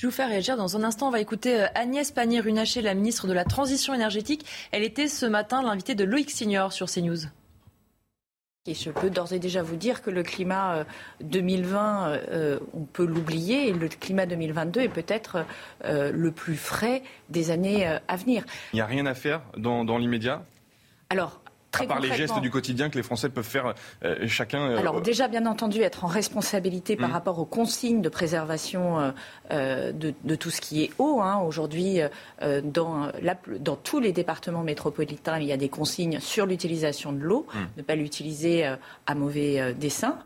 Je 0.00 0.06
vais 0.06 0.10
vous 0.12 0.16
faire 0.16 0.30
réagir 0.30 0.56
dans 0.56 0.78
un 0.78 0.82
instant. 0.82 1.08
On 1.08 1.10
va 1.10 1.20
écouter 1.20 1.60
euh, 1.60 1.66
Agnès 1.74 2.10
Pannier-Runacher, 2.10 2.80
la 2.80 2.94
ministre 2.94 3.26
de 3.26 3.34
la 3.34 3.44
Transition 3.44 3.92
énergétique. 3.92 4.46
Elle 4.72 4.82
était 4.82 5.08
ce 5.08 5.26
matin 5.26 5.62
l'invitée 5.62 5.94
de 5.94 6.04
Loïc 6.04 6.30
Signor 6.30 6.72
sur 6.72 6.86
CNews. 6.86 7.26
Et 8.64 8.72
je 8.72 8.88
peux 8.88 9.10
d'ores 9.10 9.34
et 9.34 9.38
déjà 9.38 9.60
vous 9.62 9.76
dire 9.76 10.00
que 10.00 10.08
le 10.08 10.22
climat 10.22 10.76
euh, 10.76 10.84
2020, 11.20 12.12
euh, 12.12 12.58
on 12.72 12.84
peut 12.84 13.04
l'oublier, 13.04 13.68
et 13.68 13.74
le 13.74 13.88
climat 13.88 14.24
2022 14.24 14.80
est 14.80 14.88
peut-être 14.88 15.44
euh, 15.84 16.10
le 16.12 16.30
plus 16.30 16.56
frais 16.56 17.02
des 17.28 17.50
années 17.50 17.86
euh, 17.86 17.98
à 18.08 18.16
venir. 18.16 18.46
Il 18.72 18.76
n'y 18.76 18.80
a 18.80 18.86
rien 18.86 19.04
à 19.04 19.12
faire 19.12 19.42
dans, 19.58 19.84
dans 19.84 19.98
l'immédiat? 19.98 20.46
Alors, 21.10 21.42
très 21.70 21.84
À 21.84 21.88
part 21.88 22.00
les 22.00 22.12
gestes 22.12 22.40
du 22.40 22.50
quotidien 22.50 22.90
que 22.90 22.96
les 22.96 23.02
Français 23.02 23.28
peuvent 23.28 23.44
faire 23.44 23.74
euh, 24.04 24.26
chacun. 24.26 24.62
euh, 24.70 24.76
Alors 24.78 25.00
déjà, 25.00 25.28
bien 25.28 25.46
entendu, 25.46 25.80
être 25.82 26.04
en 26.04 26.08
responsabilité 26.08 26.96
par 26.96 27.08
Mm. 27.10 27.12
rapport 27.12 27.38
aux 27.38 27.44
consignes 27.44 28.02
de 28.02 28.08
préservation 28.08 28.98
euh, 29.00 29.10
euh, 29.52 29.92
de, 29.92 30.12
de 30.24 30.34
tout 30.34 30.50
ce 30.50 30.60
qui 30.60 30.82
est 30.84 30.90
eau. 30.98 31.20
hein. 31.20 31.38
Aujourd'hui, 31.46 32.00
euh, 32.42 32.60
dans, 32.62 33.10
la- 33.22 33.36
dans 33.58 33.76
tous 33.76 34.00
les 34.00 34.12
départements 34.12 34.62
métropolitains, 34.62 35.38
il 35.38 35.46
y 35.46 35.52
a 35.52 35.56
des 35.56 35.68
consignes 35.68 36.18
sur 36.20 36.46
l'utilisation 36.46 37.12
de 37.12 37.20
l'eau, 37.20 37.46
Mm. 37.54 37.58
ne 37.78 37.82
pas 37.82 37.94
l'utiliser 37.94 38.64
à 39.06 39.14
mauvais 39.14 39.74
dessein. 39.74 40.18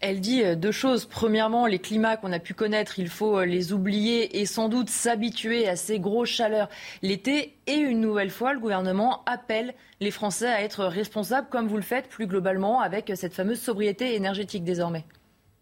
Elle 0.00 0.20
dit 0.20 0.44
euh, 0.44 0.54
deux 0.54 0.70
choses. 0.70 1.06
Premièrement, 1.06 1.66
les 1.66 1.78
climats 1.78 2.16
qu'on 2.16 2.32
a 2.32 2.38
pu 2.38 2.54
connaître, 2.54 2.98
il 2.98 3.08
faut 3.08 3.38
euh, 3.38 3.44
les 3.44 3.72
oublier 3.72 4.40
et 4.40 4.46
sans 4.46 4.68
doute 4.68 4.90
s'habituer 4.90 5.68
à 5.68 5.74
ces 5.74 5.98
grosses 5.98 6.28
chaleurs 6.28 6.68
l'été. 7.02 7.54
Et 7.66 7.76
une 7.76 8.00
nouvelle 8.00 8.30
fois, 8.30 8.52
le 8.54 8.60
gouvernement 8.60 9.22
appelle 9.26 9.74
les 10.00 10.10
Français 10.10 10.48
à 10.48 10.62
être 10.62 10.84
responsables, 10.84 11.48
comme 11.50 11.66
vous 11.66 11.76
le 11.76 11.82
faites 11.82 12.08
plus 12.08 12.26
globalement 12.26 12.80
avec 12.80 13.12
cette 13.16 13.34
fameuse 13.34 13.60
sobriété 13.60 14.14
énergétique 14.14 14.64
désormais. 14.64 15.04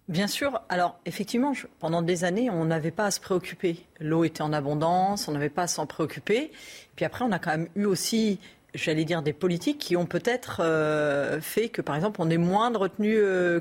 Bien 0.08 0.28
sûr. 0.28 0.60
Alors, 0.68 1.00
effectivement, 1.04 1.52
pendant 1.80 2.00
des 2.00 2.22
années, 2.22 2.48
on 2.48 2.64
n'avait 2.64 2.92
pas 2.92 3.06
à 3.06 3.10
se 3.10 3.18
préoccuper. 3.18 3.84
L'eau 3.98 4.22
était 4.22 4.42
en 4.42 4.52
abondance, 4.52 5.26
on 5.26 5.32
n'avait 5.32 5.48
pas 5.48 5.62
à 5.62 5.66
s'en 5.66 5.86
préoccuper. 5.86 6.52
Puis 6.94 7.04
après, 7.04 7.24
on 7.24 7.32
a 7.32 7.40
quand 7.40 7.50
même 7.50 7.68
eu 7.74 7.86
aussi, 7.86 8.38
j'allais 8.76 9.04
dire, 9.04 9.22
des 9.22 9.32
politiques 9.32 9.78
qui 9.78 9.96
ont 9.96 10.06
peut-être 10.06 10.60
euh, 10.60 11.40
fait 11.40 11.68
que, 11.68 11.82
par 11.82 11.96
exemple, 11.96 12.20
on 12.22 12.30
ait 12.30 12.36
moins 12.36 12.70
de 12.70 12.78
retenues 12.78 13.18
euh. 13.18 13.60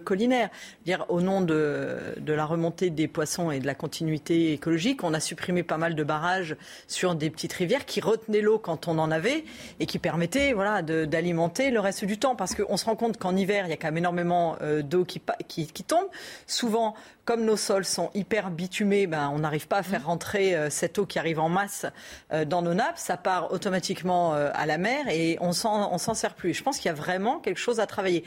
Dire, 0.85 1.05
au 1.09 1.21
nom 1.21 1.41
de, 1.41 1.97
de 2.17 2.33
la 2.33 2.45
remontée 2.45 2.89
des 2.89 3.07
poissons 3.07 3.51
et 3.51 3.59
de 3.59 3.65
la 3.65 3.75
continuité 3.75 4.53
écologique, 4.53 5.03
on 5.03 5.13
a 5.13 5.19
supprimé 5.19 5.63
pas 5.63 5.77
mal 5.77 5.95
de 5.95 6.03
barrages 6.03 6.55
sur 6.87 7.15
des 7.15 7.29
petites 7.29 7.53
rivières 7.53 7.85
qui 7.85 8.01
retenaient 8.01 8.41
l'eau 8.41 8.59
quand 8.59 8.87
on 8.87 8.97
en 8.99 9.11
avait 9.11 9.43
et 9.79 9.85
qui 9.85 9.99
permettaient 9.99 10.53
voilà, 10.53 10.81
d'alimenter 10.81 11.71
le 11.71 11.79
reste 11.79 12.05
du 12.05 12.17
temps. 12.17 12.35
Parce 12.35 12.55
qu'on 12.55 12.77
se 12.77 12.85
rend 12.85 12.95
compte 12.95 13.17
qu'en 13.17 13.35
hiver, 13.35 13.65
il 13.65 13.69
y 13.69 13.73
a 13.73 13.77
quand 13.77 13.87
même 13.87 13.97
énormément 13.97 14.57
euh, 14.61 14.81
d'eau 14.81 15.05
qui, 15.05 15.21
qui, 15.47 15.67
qui 15.67 15.83
tombe. 15.83 16.07
Souvent, 16.47 16.95
comme 17.25 17.43
nos 17.43 17.57
sols 17.57 17.85
sont 17.85 18.11
hyper 18.13 18.51
bitumés, 18.51 19.07
ben, 19.07 19.31
on 19.33 19.39
n'arrive 19.39 19.67
pas 19.67 19.77
à 19.77 19.83
faire 19.83 20.05
rentrer 20.05 20.55
euh, 20.55 20.69
cette 20.69 20.99
eau 20.99 21.07
qui 21.07 21.17
arrive 21.17 21.39
en 21.39 21.49
masse 21.49 21.87
euh, 22.31 22.45
dans 22.45 22.61
nos 22.61 22.75
nappes. 22.75 22.99
Ça 22.99 23.17
part 23.17 23.51
automatiquement 23.51 24.35
euh, 24.35 24.51
à 24.53 24.67
la 24.67 24.77
mer 24.77 25.07
et 25.09 25.37
on 25.41 25.51
s'en, 25.51 25.91
on 25.91 25.97
s'en 25.97 26.13
sert 26.13 26.35
plus. 26.35 26.53
Je 26.53 26.61
pense 26.61 26.77
qu'il 26.77 26.85
y 26.85 26.91
a 26.91 26.93
vraiment 26.93 27.39
quelque 27.39 27.59
chose 27.59 27.79
à 27.79 27.87
travailler. 27.87 28.23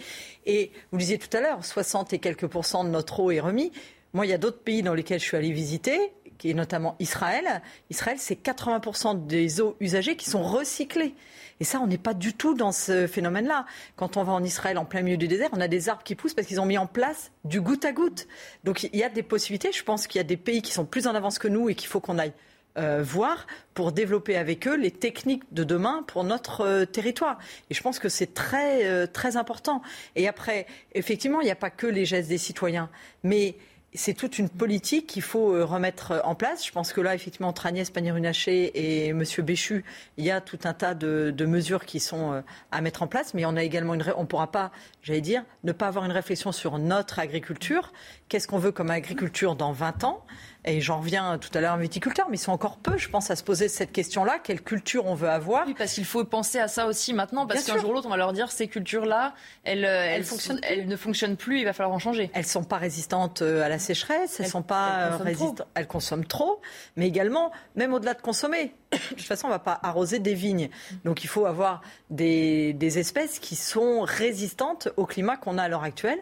Et 0.46 0.72
vous 0.90 0.98
le 0.98 1.02
disiez 1.02 1.18
tout 1.18 1.34
à 1.36 1.40
l'heure, 1.40 1.64
60 1.64 2.12
et 2.12 2.18
quelques 2.18 2.48
pourcents 2.48 2.82
de 2.82 2.90
notre 2.90 3.20
eau 3.20 3.30
est 3.30 3.40
remis. 3.40 3.70
Moi, 4.14 4.26
il 4.26 4.30
y 4.30 4.34
a 4.34 4.38
d'autres 4.38 4.60
pays 4.60 4.82
dans 4.82 4.94
lesquels 4.94 5.20
je 5.20 5.24
suis 5.24 5.36
allée 5.36 5.52
visiter, 5.52 6.12
qui 6.38 6.50
est 6.50 6.54
notamment 6.54 6.96
Israël. 6.98 7.62
Israël, 7.90 8.16
c'est 8.18 8.42
80% 8.42 9.26
des 9.26 9.60
eaux 9.60 9.76
usagées 9.80 10.16
qui 10.16 10.28
sont 10.28 10.42
recyclées. 10.42 11.14
Et 11.60 11.64
ça, 11.64 11.80
on 11.80 11.86
n'est 11.86 11.98
pas 11.98 12.14
du 12.14 12.34
tout 12.34 12.54
dans 12.54 12.72
ce 12.72 13.06
phénomène-là. 13.06 13.66
Quand 13.96 14.16
on 14.16 14.22
va 14.22 14.32
en 14.32 14.44
Israël, 14.44 14.78
en 14.78 14.84
plein 14.84 15.02
milieu 15.02 15.16
du 15.16 15.28
désert, 15.28 15.48
on 15.52 15.60
a 15.60 15.68
des 15.68 15.88
arbres 15.88 16.02
qui 16.02 16.14
poussent 16.14 16.34
parce 16.34 16.46
qu'ils 16.46 16.60
ont 16.60 16.66
mis 16.66 16.78
en 16.78 16.86
place 16.86 17.32
du 17.44 17.60
goutte 17.60 17.84
à 17.84 17.92
goutte. 17.92 18.28
Donc 18.64 18.84
il 18.84 18.96
y 18.96 19.02
a 19.02 19.08
des 19.08 19.22
possibilités. 19.22 19.72
Je 19.72 19.82
pense 19.82 20.06
qu'il 20.06 20.18
y 20.18 20.20
a 20.20 20.24
des 20.24 20.36
pays 20.36 20.62
qui 20.62 20.72
sont 20.72 20.84
plus 20.84 21.06
en 21.06 21.14
avance 21.14 21.38
que 21.38 21.48
nous 21.48 21.68
et 21.68 21.74
qu'il 21.74 21.88
faut 21.88 22.00
qu'on 22.00 22.18
aille 22.18 22.32
euh, 22.78 23.02
voir 23.02 23.48
pour 23.74 23.90
développer 23.90 24.36
avec 24.36 24.68
eux 24.68 24.76
les 24.76 24.92
techniques 24.92 25.42
de 25.52 25.64
demain 25.64 26.04
pour 26.06 26.22
notre 26.22 26.60
euh, 26.60 26.84
territoire. 26.84 27.38
Et 27.70 27.74
je 27.74 27.82
pense 27.82 27.98
que 27.98 28.08
c'est 28.08 28.34
très, 28.34 28.86
euh, 28.86 29.06
très 29.06 29.36
important. 29.36 29.82
Et 30.14 30.28
après, 30.28 30.66
effectivement, 30.92 31.40
il 31.40 31.46
n'y 31.46 31.50
a 31.50 31.56
pas 31.56 31.70
que 31.70 31.88
les 31.88 32.04
gestes 32.04 32.28
des 32.28 32.38
citoyens, 32.38 32.88
mais 33.24 33.56
c'est 33.94 34.14
toute 34.14 34.38
une 34.38 34.50
politique 34.50 35.06
qu'il 35.06 35.22
faut 35.22 35.54
euh, 35.54 35.64
remettre 35.64 36.20
en 36.24 36.34
place. 36.34 36.66
Je 36.66 36.72
pense 36.72 36.92
que 36.92 37.00
là, 37.00 37.14
effectivement, 37.14 37.48
entre 37.48 37.66
Agnès 37.66 37.90
Pannier-Runacher 37.90 38.70
et 38.74 39.08
M. 39.08 39.24
Béchu, 39.38 39.84
il 40.18 40.24
y 40.24 40.30
a 40.30 40.40
tout 40.40 40.58
un 40.64 40.74
tas 40.74 40.94
de, 40.94 41.34
mesures 41.46 41.86
qui 41.86 41.98
sont 41.98 42.32
euh, 42.32 42.40
à 42.70 42.80
mettre 42.82 43.02
en 43.02 43.06
place. 43.06 43.32
Mais 43.32 43.46
on 43.46 43.56
a 43.56 43.62
également 43.62 43.94
une, 43.94 44.04
on 44.16 44.22
ne 44.22 44.26
pourra 44.26 44.52
pas, 44.52 44.72
j'allais 45.02 45.22
dire, 45.22 45.42
ne 45.64 45.72
pas 45.72 45.86
avoir 45.86 46.04
une 46.04 46.12
réflexion 46.12 46.52
sur 46.52 46.78
notre 46.78 47.18
agriculture. 47.18 47.92
Qu'est-ce 48.28 48.46
qu'on 48.46 48.58
veut 48.58 48.72
comme 48.72 48.90
agriculture 48.90 49.56
dans 49.56 49.72
20 49.72 50.04
ans? 50.04 50.24
Et 50.64 50.82
j'en 50.82 50.98
reviens 50.98 51.38
tout 51.38 51.48
à 51.54 51.60
l'heure 51.62 51.72
à 51.72 51.76
un 51.76 51.80
viticulteur, 51.80 52.26
mais 52.28 52.36
ils 52.36 52.40
sont 52.40 52.52
encore 52.52 52.76
peu, 52.76 52.98
je 52.98 53.08
pense, 53.08 53.30
à 53.30 53.36
se 53.36 53.42
poser 53.42 53.68
cette 53.68 53.90
question-là. 53.90 54.38
Quelle 54.42 54.60
culture 54.60 55.06
on 55.06 55.14
veut 55.14 55.30
avoir? 55.30 55.66
Oui, 55.66 55.74
parce 55.78 55.94
qu'il 55.94 56.04
faut 56.04 56.24
penser 56.24 56.58
à 56.58 56.68
ça 56.68 56.86
aussi 56.86 57.14
maintenant, 57.14 57.46
parce 57.46 57.64
qu'un 57.64 57.78
jour 57.78 57.88
ou 57.90 57.92
l'autre, 57.94 58.06
on 58.06 58.10
va 58.10 58.18
leur 58.18 58.34
dire 58.34 58.50
ces 58.50 58.68
cultures-là, 58.68 59.34
elles, 59.64 59.84
euh, 59.86 60.04
elles, 60.10 60.24
fonctionnent 60.24 60.60
elles 60.62 60.86
ne 60.86 60.96
fonctionnent 60.96 61.36
plus, 61.36 61.60
il 61.60 61.64
va 61.64 61.72
falloir 61.72 61.94
en 61.94 61.98
changer. 61.98 62.30
Elles 62.34 62.44
sont 62.44 62.64
pas 62.64 62.76
résistantes 62.76 63.40
euh, 63.40 63.62
à 63.62 63.70
la 63.70 63.78
sécheresse, 63.78 64.40
elles, 64.40 64.46
Elles- 64.46 64.50
sont 64.50 64.62
pas 64.62 65.08
consomment 65.10 65.26
résistantes, 65.26 65.62
elles 65.74 65.86
consomment 65.86 66.26
trop, 66.26 66.60
mais 66.96 67.06
également, 67.06 67.50
même 67.76 67.94
au-delà 67.94 68.12
de 68.12 68.20
consommer, 68.20 68.74
de 68.92 68.98
toute 69.14 69.20
façon, 69.22 69.46
on 69.46 69.50
va 69.50 69.60
pas 69.60 69.78
arroser 69.82 70.18
des 70.18 70.34
vignes. 70.34 70.68
Donc 71.04 71.24
il 71.24 71.28
faut 71.28 71.46
avoir 71.46 71.80
des, 72.10 72.74
des 72.74 72.98
espèces 72.98 73.38
qui 73.38 73.56
sont 73.56 74.02
résistantes 74.02 74.88
au 74.98 75.06
climat 75.06 75.36
qu'on 75.38 75.56
a 75.56 75.62
à 75.62 75.68
l'heure 75.68 75.84
actuelle. 75.84 76.18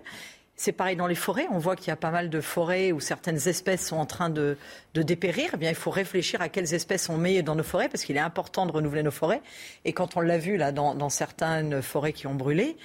C'est 0.57 0.72
pareil 0.72 0.96
dans 0.96 1.07
les 1.07 1.14
forêts. 1.14 1.46
On 1.50 1.59
voit 1.59 1.76
qu'il 1.76 1.88
y 1.88 1.90
a 1.90 1.96
pas 1.96 2.11
mal 2.11 2.30
de 2.30 2.40
forêts 2.40 2.90
où 2.92 3.00
certaines 3.00 3.48
espèces 3.48 3.86
sont 3.86 3.96
en 3.96 4.07
train 4.07 4.30
de, 4.30 4.57
de 4.97 5.03
dépérir. 5.03 5.51
Eh 5.55 5.57
bien, 5.57 5.70
il 5.70 5.76
faut 5.76 5.90
réfléchir 5.90 6.40
à 6.40 6.49
quelles 6.49 6.74
espèces 6.74 7.09
on 7.09 7.18
met 7.18 7.42
dans 7.42 7.55
nos 7.55 7.62
forêts 7.62 7.88
parce 7.88 8.05
qu'il 8.05 8.16
est 8.16 8.20
important 8.20 8.66
de 8.66 8.72
renouveler 8.72 9.03
nos 9.03 9.11
forêts. 9.11 9.42
Et 9.84 9.92
quand 9.92 10.16
on 10.16 10.20
l'a 10.20 10.38
vu 10.38 10.57
là 10.57 10.72
dans, 10.72 10.94
dans 10.94 11.11
certaines 11.11 11.82
forêts 11.82 12.12
qui 12.12 12.26
ont 12.26 12.34
brûlé, 12.34 12.76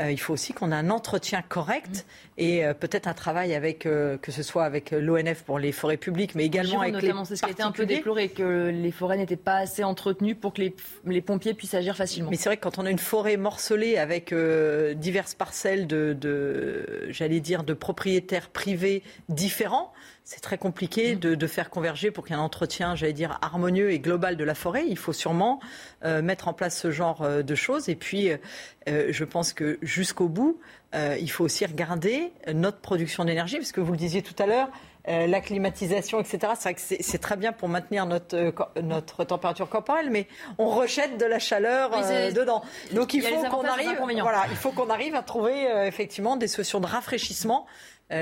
euh, 0.00 0.10
il 0.10 0.18
faut 0.18 0.32
aussi 0.32 0.52
qu'on 0.52 0.72
ait 0.72 0.74
un 0.74 0.90
entretien 0.90 1.42
correct 1.42 2.06
et 2.38 2.64
euh, 2.64 2.74
peut-être 2.74 3.06
un 3.06 3.12
travail 3.12 3.54
avec, 3.54 3.86
euh, 3.86 4.16
que 4.16 4.32
ce 4.32 4.42
soit 4.42 4.64
avec 4.64 4.92
l'ONF 4.92 5.42
pour 5.42 5.58
les 5.58 5.72
forêts 5.72 5.98
publiques, 5.98 6.34
mais 6.34 6.46
également 6.46 6.80
avec 6.80 6.94
notamment, 6.94 7.20
les 7.20 7.26
c'est 7.26 7.36
ce 7.36 7.42
qui 7.42 7.48
a 7.48 7.52
été 7.52 7.62
un 7.62 7.70
peu 7.72 7.86
déploré, 7.86 8.28
que 8.28 8.70
les 8.70 8.92
forêts 8.92 9.18
n'étaient 9.18 9.36
pas 9.36 9.56
assez 9.56 9.84
entretenues 9.84 10.34
pour 10.34 10.54
que 10.54 10.62
les, 10.62 10.74
les 11.06 11.20
pompiers 11.20 11.54
puissent 11.54 11.74
agir 11.74 11.96
facilement. 11.96 12.30
Mais 12.30 12.36
c'est 12.36 12.48
vrai 12.48 12.56
que 12.56 12.62
quand 12.62 12.78
on 12.78 12.86
a 12.86 12.90
une 12.90 12.98
forêt 12.98 13.36
morcelée 13.36 13.98
avec 13.98 14.32
euh, 14.32 14.94
diverses 14.94 15.34
parcelles 15.34 15.86
de, 15.86 16.16
de 16.18 17.08
j'allais 17.10 17.40
dire, 17.40 17.62
de 17.62 17.74
propriétaires 17.74 18.48
privés 18.48 19.02
différents, 19.28 19.92
c'est 20.30 20.40
très 20.40 20.58
compliqué 20.58 21.16
de, 21.16 21.34
de, 21.34 21.46
faire 21.48 21.70
converger 21.70 22.12
pour 22.12 22.24
qu'il 22.24 22.36
y 22.36 22.38
ait 22.38 22.40
un 22.40 22.44
entretien, 22.44 22.94
j'allais 22.94 23.12
dire, 23.12 23.40
harmonieux 23.42 23.90
et 23.90 23.98
global 23.98 24.36
de 24.36 24.44
la 24.44 24.54
forêt. 24.54 24.84
Il 24.86 24.96
faut 24.96 25.12
sûrement 25.12 25.58
euh, 26.04 26.22
mettre 26.22 26.46
en 26.46 26.52
place 26.52 26.78
ce 26.78 26.92
genre 26.92 27.22
euh, 27.22 27.42
de 27.42 27.54
choses. 27.56 27.88
Et 27.88 27.96
puis, 27.96 28.30
euh, 28.30 29.08
je 29.10 29.24
pense 29.24 29.52
que 29.52 29.80
jusqu'au 29.82 30.28
bout, 30.28 30.60
il 30.94 31.30
faut 31.30 31.44
aussi 31.44 31.66
regarder 31.66 32.32
notre 32.52 32.78
production 32.78 33.24
d'énergie, 33.24 33.56
parce 33.56 33.70
que 33.70 33.80
vous 33.80 33.92
le 33.92 33.98
disiez 33.98 34.22
tout 34.22 34.34
à 34.40 34.46
l'heure, 34.46 34.68
la 35.06 35.40
climatisation, 35.40 36.18
etc. 36.18 36.52
C'est 36.56 36.62
vrai 36.64 36.74
que 36.74 36.80
c'est 36.80 37.18
très 37.18 37.36
bien 37.36 37.52
pour 37.52 37.68
maintenir 37.68 38.06
notre, 38.06 38.52
notre 38.82 39.22
température 39.22 39.68
corporelle, 39.68 40.10
mais 40.10 40.26
on 40.58 40.68
rejette 40.68 41.16
de 41.16 41.26
la 41.26 41.38
chaleur 41.38 41.90
dedans. 42.32 42.64
Donc 42.92 43.14
il 43.14 43.22
faut 43.22 43.40
qu'on 43.44 43.62
arrive, 43.62 44.00
voilà, 44.20 44.46
il 44.50 44.56
faut 44.56 44.72
qu'on 44.72 44.90
arrive 44.90 45.14
à 45.14 45.22
trouver 45.22 45.68
effectivement 45.86 46.36
des 46.36 46.48
solutions 46.48 46.80
de 46.80 46.86
rafraîchissement, 46.86 47.66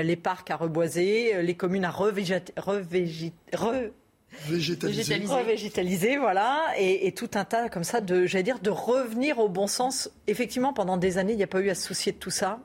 les 0.03 0.15
parcs 0.15 0.49
à 0.51 0.55
reboiser, 0.55 1.35
euh, 1.35 1.41
les 1.41 1.55
communes 1.55 1.85
à 1.85 1.89
revégéter, 1.91 2.53
revégé- 2.57 3.31
re- 3.53 3.89
Végétalisé. 4.47 5.15
Revégétaliser, 5.25 6.17
voilà, 6.17 6.61
et, 6.77 7.07
et 7.07 7.11
tout 7.13 7.31
un 7.33 7.45
tas 7.45 7.67
comme 7.67 7.83
ça 7.83 7.99
de, 7.99 8.25
j'allais 8.27 8.43
dire, 8.43 8.59
de 8.59 8.69
revenir 8.69 9.39
au 9.39 9.49
bon 9.49 9.65
sens. 9.67 10.11
Effectivement, 10.27 10.71
pendant 10.71 10.97
des 10.97 11.17
années, 11.17 11.33
il 11.33 11.37
n'y 11.37 11.43
a 11.43 11.47
pas 11.47 11.61
eu 11.61 11.69
à 11.69 11.75
se 11.75 11.87
soucier 11.87 12.11
de 12.11 12.17
tout 12.17 12.29
ça. 12.29 12.59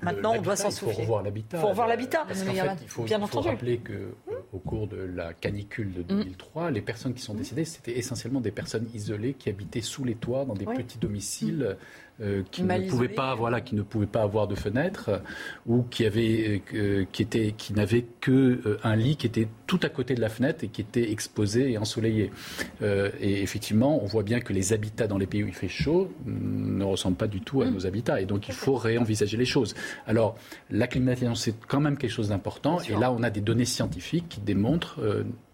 Maintenant, 0.00 0.34
on 0.36 0.40
doit 0.40 0.54
s'en 0.56 0.68
Il 0.70 0.74
faut 0.76 0.86
soucier. 0.86 1.02
revoir 1.02 1.22
l'habitat. 1.24 1.58
Il 1.58 1.60
faut 1.60 1.66
revoir 1.68 1.88
l'habitat. 1.88 2.24
Parce 2.26 2.40
qu'en 2.42 2.52
Mais 2.52 2.58
il 2.58 2.60
fait, 2.62 2.86
faut, 2.86 3.02
bien 3.02 3.18
il 3.18 3.20
faut 3.20 3.38
entendu. 3.38 3.48
rappeler 3.48 3.78
que 3.78 3.92
euh, 3.92 4.12
au 4.52 4.58
cours 4.58 4.86
de 4.86 4.96
la 4.96 5.34
canicule 5.34 5.92
de 5.92 6.02
2003, 6.02 6.70
les 6.70 6.80
personnes 6.80 7.14
qui 7.14 7.22
sont 7.22 7.34
décédées, 7.34 7.64
c'était 7.64 7.98
essentiellement 7.98 8.40
des 8.40 8.52
personnes 8.52 8.86
isolées 8.94 9.34
qui 9.34 9.48
habitaient 9.50 9.80
sous 9.80 10.04
les 10.04 10.14
toits 10.14 10.44
dans 10.44 10.54
des 10.54 10.66
Oui. 10.66 10.76
petits 10.76 10.98
domiciles. 10.98 11.76
Euh, 12.20 12.42
qui 12.50 12.62
Mal 12.62 12.84
ne 12.84 12.90
pouvaient 12.90 13.08
pas 13.08 13.34
voilà 13.34 13.60
qui 13.60 13.74
ne 13.74 13.82
pouvaient 13.82 14.06
pas 14.06 14.22
avoir 14.22 14.48
de 14.48 14.54
fenêtre 14.54 15.08
euh, 15.08 15.18
ou 15.66 15.82
qui 15.82 16.04
avaient 16.04 16.62
euh, 16.74 17.04
qui 17.12 17.22
étaient 17.22 17.54
qui 17.56 17.72
n'avaient 17.72 18.06
que 18.20 18.60
euh, 18.66 18.78
un 18.82 18.96
lit 18.96 19.16
qui 19.16 19.26
était 19.26 19.48
tout 19.66 19.78
à 19.82 19.88
côté 19.88 20.14
de 20.14 20.20
la 20.20 20.28
fenêtre 20.28 20.64
et 20.64 20.68
qui 20.68 20.80
était 20.80 21.12
exposé 21.12 21.72
et 21.72 21.78
ensoleillé. 21.78 22.32
Et 22.80 23.42
effectivement 23.42 24.02
on 24.02 24.06
voit 24.06 24.22
bien 24.22 24.40
que 24.40 24.52
les 24.52 24.72
habitats 24.72 25.06
dans 25.06 25.18
les 25.18 25.26
pays 25.26 25.44
où 25.44 25.46
il 25.46 25.54
fait 25.54 25.68
chaud 25.68 26.12
mm, 26.24 26.78
ne 26.78 26.84
ressemblent 26.84 27.16
pas 27.16 27.28
du 27.28 27.40
tout 27.40 27.62
à 27.62 27.70
nos 27.70 27.86
habitats. 27.86 28.20
Et 28.20 28.26
donc 28.26 28.48
il 28.48 28.54
faut 28.54 28.74
réenvisager 28.74 29.36
les 29.36 29.44
choses. 29.44 29.74
Alors 30.06 30.36
la 30.70 30.86
climatisation 30.86 31.34
c'est 31.34 31.54
quand 31.66 31.80
même 31.80 31.96
quelque 31.96 32.10
chose 32.10 32.30
d'important. 32.30 32.80
Et 32.80 32.96
là 32.96 33.12
on 33.12 33.22
a 33.22 33.30
des 33.30 33.40
données 33.40 33.64
scientifiques 33.64 34.28
qui 34.28 34.40
démontrent 34.40 35.00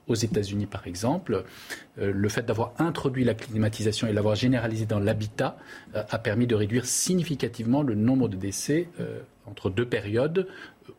aux 0.08 0.14
États-Unis, 0.14 0.66
par 0.66 0.86
exemple, 0.86 1.44
euh, 1.98 2.12
le 2.12 2.28
fait 2.28 2.44
d'avoir 2.44 2.72
introduit 2.78 3.24
la 3.24 3.34
climatisation 3.34 4.06
et 4.06 4.12
l'avoir 4.12 4.34
généralisé 4.34 4.86
dans 4.86 5.00
l'habitat 5.00 5.56
euh, 5.94 6.02
a 6.10 6.18
permis 6.18 6.46
de 6.46 6.54
réduire 6.54 6.86
significativement 6.86 7.82
le 7.82 7.94
nombre 7.94 8.28
de 8.28 8.36
décès 8.36 8.88
euh, 9.00 9.20
entre 9.46 9.70
deux 9.70 9.86
périodes 9.86 10.46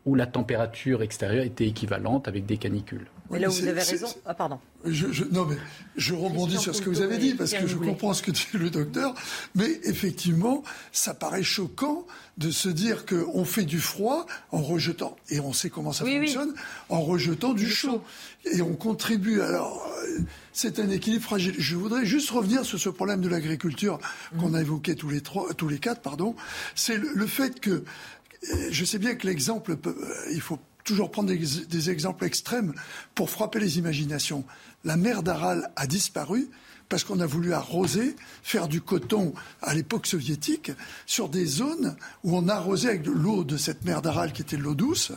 où 0.05 0.15
la 0.15 0.25
température 0.25 1.01
extérieure 1.03 1.43
était 1.43 1.67
équivalente 1.67 2.27
avec 2.27 2.45
des 2.45 2.57
canicules. 2.57 3.07
Mais 3.31 3.39
là 3.39 3.49
où 3.49 3.51
vous 3.51 3.67
avez 3.67 3.81
raison. 3.81 4.07
Ah, 4.25 4.33
pardon. 4.35 4.59
Je, 4.85 5.11
je- 5.11 5.23
non, 5.23 5.45
mais 5.45 5.57
je 5.95 6.13
rebondis 6.13 6.57
sur 6.59 6.75
ce 6.75 6.81
que 6.81 6.89
vous 6.89 7.01
avez 7.01 7.17
dit 7.17 7.33
parce 7.33 7.53
que 7.53 7.65
je 7.65 7.75
comprends 7.75 8.13
ce 8.13 8.21
que 8.21 8.31
dit 8.31 8.45
le 8.53 8.69
docteur. 8.69 9.15
Mais 9.55 9.79
effectivement, 9.83 10.63
ça 10.91 11.13
paraît 11.15 11.41
choquant 11.43 12.05
de 12.37 12.51
se 12.51 12.69
dire 12.69 13.05
qu'on 13.05 13.43
fait 13.45 13.63
du 13.65 13.79
froid 13.79 14.25
en 14.51 14.61
rejetant, 14.61 15.15
et 15.29 15.39
on 15.39 15.53
sait 15.53 15.69
comment 15.69 15.91
ça 15.93 16.03
Oui, 16.03 16.17
oui. 16.19 16.27
fonctionne, 16.27 16.53
en 16.89 17.01
rejetant 17.01 17.53
du, 17.53 17.67
chaud. 17.69 18.03
Et 18.51 18.61
on 18.61 18.75
contribue. 18.75 19.41
Alors, 19.41 19.89
euh, 20.03 20.19
c'est 20.53 20.79
un 20.79 20.89
équilibre 20.89 21.23
fragile. 21.23 21.55
Je 21.57 21.75
voudrais 21.75 22.05
juste 22.05 22.29
revenir 22.29 22.63
sur 22.65 22.77
ce 22.79 22.89
problème 22.89 23.21
de 23.21 23.29
l'agriculture 23.29 23.99
qu'on 24.39 24.53
a 24.53 24.61
évoqué 24.61 24.95
tous 24.95 25.09
les 25.09 25.21
trois, 25.21 25.51
tous 25.53 25.67
les 25.69 25.79
quatre, 25.79 26.01
pardon. 26.01 26.35
C'est 26.75 26.97
le, 26.97 27.09
le 27.15 27.25
fait 27.25 27.59
que, 27.59 27.69
euh, 27.71 27.83
je 28.69 28.85
sais 28.85 28.99
bien 28.99 29.15
que 29.15 29.25
l'exemple, 29.25 29.77
euh, 29.87 29.93
il 30.31 30.41
faut 30.41 30.59
toujours 30.85 31.11
prendre 31.11 31.29
des, 31.29 31.89
exemples 31.89 32.23
extrêmes 32.23 32.73
pour 33.15 33.29
frapper 33.29 33.59
les 33.59 33.77
imaginations. 33.77 34.45
La 34.85 34.95
mer 34.95 35.23
d'Aral 35.23 35.71
a 35.75 35.87
disparu 35.87 36.49
parce 36.87 37.03
qu'on 37.03 37.19
a 37.19 37.25
voulu 37.25 37.51
arroser, 37.53 38.15
faire 38.43 38.67
du 38.67 38.79
coton 38.79 39.33
à 39.63 39.73
l'époque 39.73 40.05
soviétique, 40.05 40.71
sur 41.07 41.29
des 41.29 41.47
zones 41.47 41.95
où 42.23 42.37
on 42.37 42.47
arrosait 42.47 42.89
avec 42.89 43.07
l'eau 43.07 43.43
de 43.43 43.57
cette 43.57 43.83
mer 43.83 44.03
d'Aral 44.03 44.31
qui 44.31 44.43
était 44.43 44.55
de 44.55 44.61
l'eau 44.61 44.75
douce, 44.75 45.11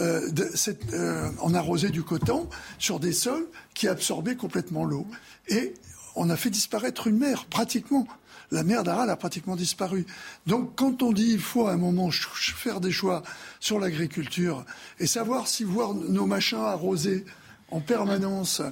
euh, 0.00 0.28
de 0.32 0.50
cette- 0.54 0.92
euh, 0.92 1.30
on 1.40 1.54
arrosait 1.54 1.90
du 1.90 2.02
coton 2.02 2.48
sur 2.80 2.98
des 2.98 3.12
sols 3.12 3.46
qui 3.74 3.86
absorbaient 3.86 4.34
complètement 4.34 4.84
l'eau. 4.84 5.06
Et 5.46 5.74
on 6.16 6.30
a 6.30 6.36
fait 6.36 6.50
disparaître 6.50 7.06
une 7.06 7.18
mer, 7.18 7.46
pratiquement. 7.46 8.08
La 8.54 8.62
mer 8.62 8.84
d'Aral 8.84 9.10
a 9.10 9.16
pratiquement 9.16 9.56
disparu. 9.56 10.06
Donc 10.46 10.76
quand 10.76 11.02
on 11.02 11.12
dit 11.12 11.32
il 11.32 11.40
faut 11.40 11.66
à 11.66 11.72
un 11.72 11.76
moment 11.76 12.08
faire 12.12 12.80
des 12.80 12.92
choix 12.92 13.24
sur 13.58 13.80
l'agriculture 13.80 14.64
et 15.00 15.08
savoir 15.08 15.48
si 15.48 15.64
voir 15.64 15.92
nos 15.92 16.26
machins 16.26 16.60
arrosés 16.60 17.24
en 17.72 17.80
permanence 17.80 18.62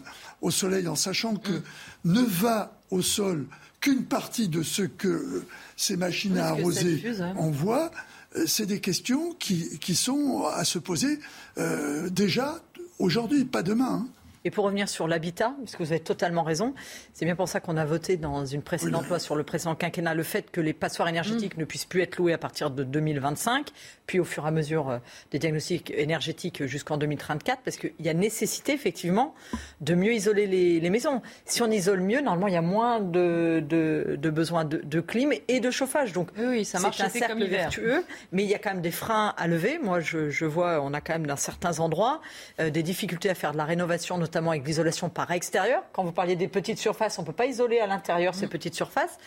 au 0.41 0.53
soleil 0.53 0.87
en 0.87 0.95
sachant 0.95 1.35
que 1.35 1.63
ne 2.05 2.23
va 2.23 2.79
au 2.91 3.03
sol 3.03 3.47
qu'une 3.81 4.05
partie 4.05 4.47
de 4.49 4.63
ce 4.63 4.83
que 4.83 5.09
euh, 5.09 5.47
ces 5.77 5.97
machines 5.97 6.39
à 6.39 6.47
arroser 6.51 7.03
ouais. 7.05 7.21
envoient, 7.37 7.91
euh, 8.37 8.45
c'est 8.47 8.67
des 8.67 8.79
questions 8.79 9.33
qui, 9.41 9.79
qui 9.81 9.97
sont 9.97 10.45
à 10.47 10.65
se 10.65 10.79
poser 10.79 11.19
euh, 11.59 12.09
déjà 12.09 12.61
aujourd'hui, 13.01 13.45
pas 13.45 13.65
demain. 13.65 14.07
hein. 14.07 14.09
Et 14.45 14.51
pour 14.51 14.65
revenir 14.65 14.89
sur 14.89 15.07
l'habitat, 15.07 15.55
puisque 15.63 15.81
vous 15.81 15.93
avez 15.93 16.01
totalement 16.01 16.43
raison, 16.43 16.75
c'est 17.13 17.25
bien 17.25 17.37
pour 17.37 17.49
ça 17.49 17.61
qu'on 17.61 17.77
a 17.77 17.85
voté 17.85 18.17
dans 18.17 18.45
une 18.45 18.63
précédente 18.63 19.09
loi 19.09 19.19
sur 19.19 19.37
le 19.37 19.45
précédent 19.45 19.75
quinquennat 19.75 20.15
le 20.15 20.23
fait 20.23 20.51
que 20.51 20.61
les 20.61 20.73
passoires 20.73 21.09
énergétiques 21.09 21.57
ne 21.57 21.65
puissent 21.65 21.85
plus 21.85 22.03
être 22.03 22.17
louées 22.17 22.33
à 22.33 22.39
partir 22.39 22.71
de 22.71 22.83
2025, 22.83 23.69
puis 24.07 24.19
au 24.19 24.25
fur 24.25 24.45
et 24.45 24.49
à 24.49 24.51
mesure 24.51 24.91
euh, 24.91 24.99
des 25.31 25.39
diagnostics 25.39 25.93
énergétiques 25.97 26.67
jusqu'en 26.67 26.97
2034, 26.97 27.61
parce 27.65 27.77
qu'il 27.77 27.93
y 28.01 28.09
a 28.09 28.15
nécessité 28.15 28.73
effectivement 28.73 29.35
de 29.81 29.95
mieux 29.95 30.13
isoler 30.13 30.47
les, 30.47 30.81
les 30.81 30.91
maisons. 30.91 31.23
Si 31.45 31.63
on 31.63 31.71
isole 31.71 32.01
mieux, 32.01 32.21
normalement 32.21 32.49
il 32.49 32.55
y 32.55 32.57
a 32.57 32.63
moins 32.63 33.01
de, 33.01 33.63
de, 33.67 34.17
de 34.21 34.31
besoin 34.31 34.65
de, 34.65 34.79
de 34.79 35.01
clim 35.01 35.33
et 35.49 35.61
de 35.61 35.71
chauffage. 35.71 36.13
Donc 36.13 36.31
oui, 36.37 36.65
ça 36.65 36.81
marche 36.81 37.01
un 37.01 37.09
cercle 37.09 37.39
comme 37.39 37.45
vertueux, 37.45 38.05
mais 38.33 38.43
il 38.43 38.51
y 38.51 38.55
a 38.55 38.59
quand 38.59 38.71
même 38.71 38.83
des 38.83 38.91
freins 38.91 39.35
à 39.37 39.47
lever. 39.47 39.79
Moi, 39.79 40.01
je, 40.01 40.31
je 40.31 40.45
vois, 40.45 40.81
on 40.83 40.93
a 40.95 41.01
quand 41.01 41.13
même 41.13 41.27
dans 41.27 41.37
certains 41.37 41.79
endroits 41.79 42.21
euh, 42.59 42.71
des 42.71 42.83
difficultés 42.83 43.31
à 43.31 43.35
faire 43.35 43.53
de 43.53 43.57
la 43.59 43.65
rénovation, 43.65 44.19
notamment 44.19 44.32
avec 44.37 44.67
l'isolation 44.67 45.09
par 45.09 45.31
extérieur. 45.31 45.83
Quand 45.93 46.05
vous 46.05 46.13
parliez 46.13 46.37
des 46.37 46.49
petites 46.49 46.79
surfaces, 46.79 47.19
on 47.19 47.23
ne 47.23 47.27
peut 47.27 47.33
pas 47.33 47.47
isoler 47.47 47.79
à 47.81 47.87
l'intérieur 47.87 48.33
Mm. 48.33 48.39
ces 48.39 48.47
petites 48.47 48.75
surfaces. 48.75 49.19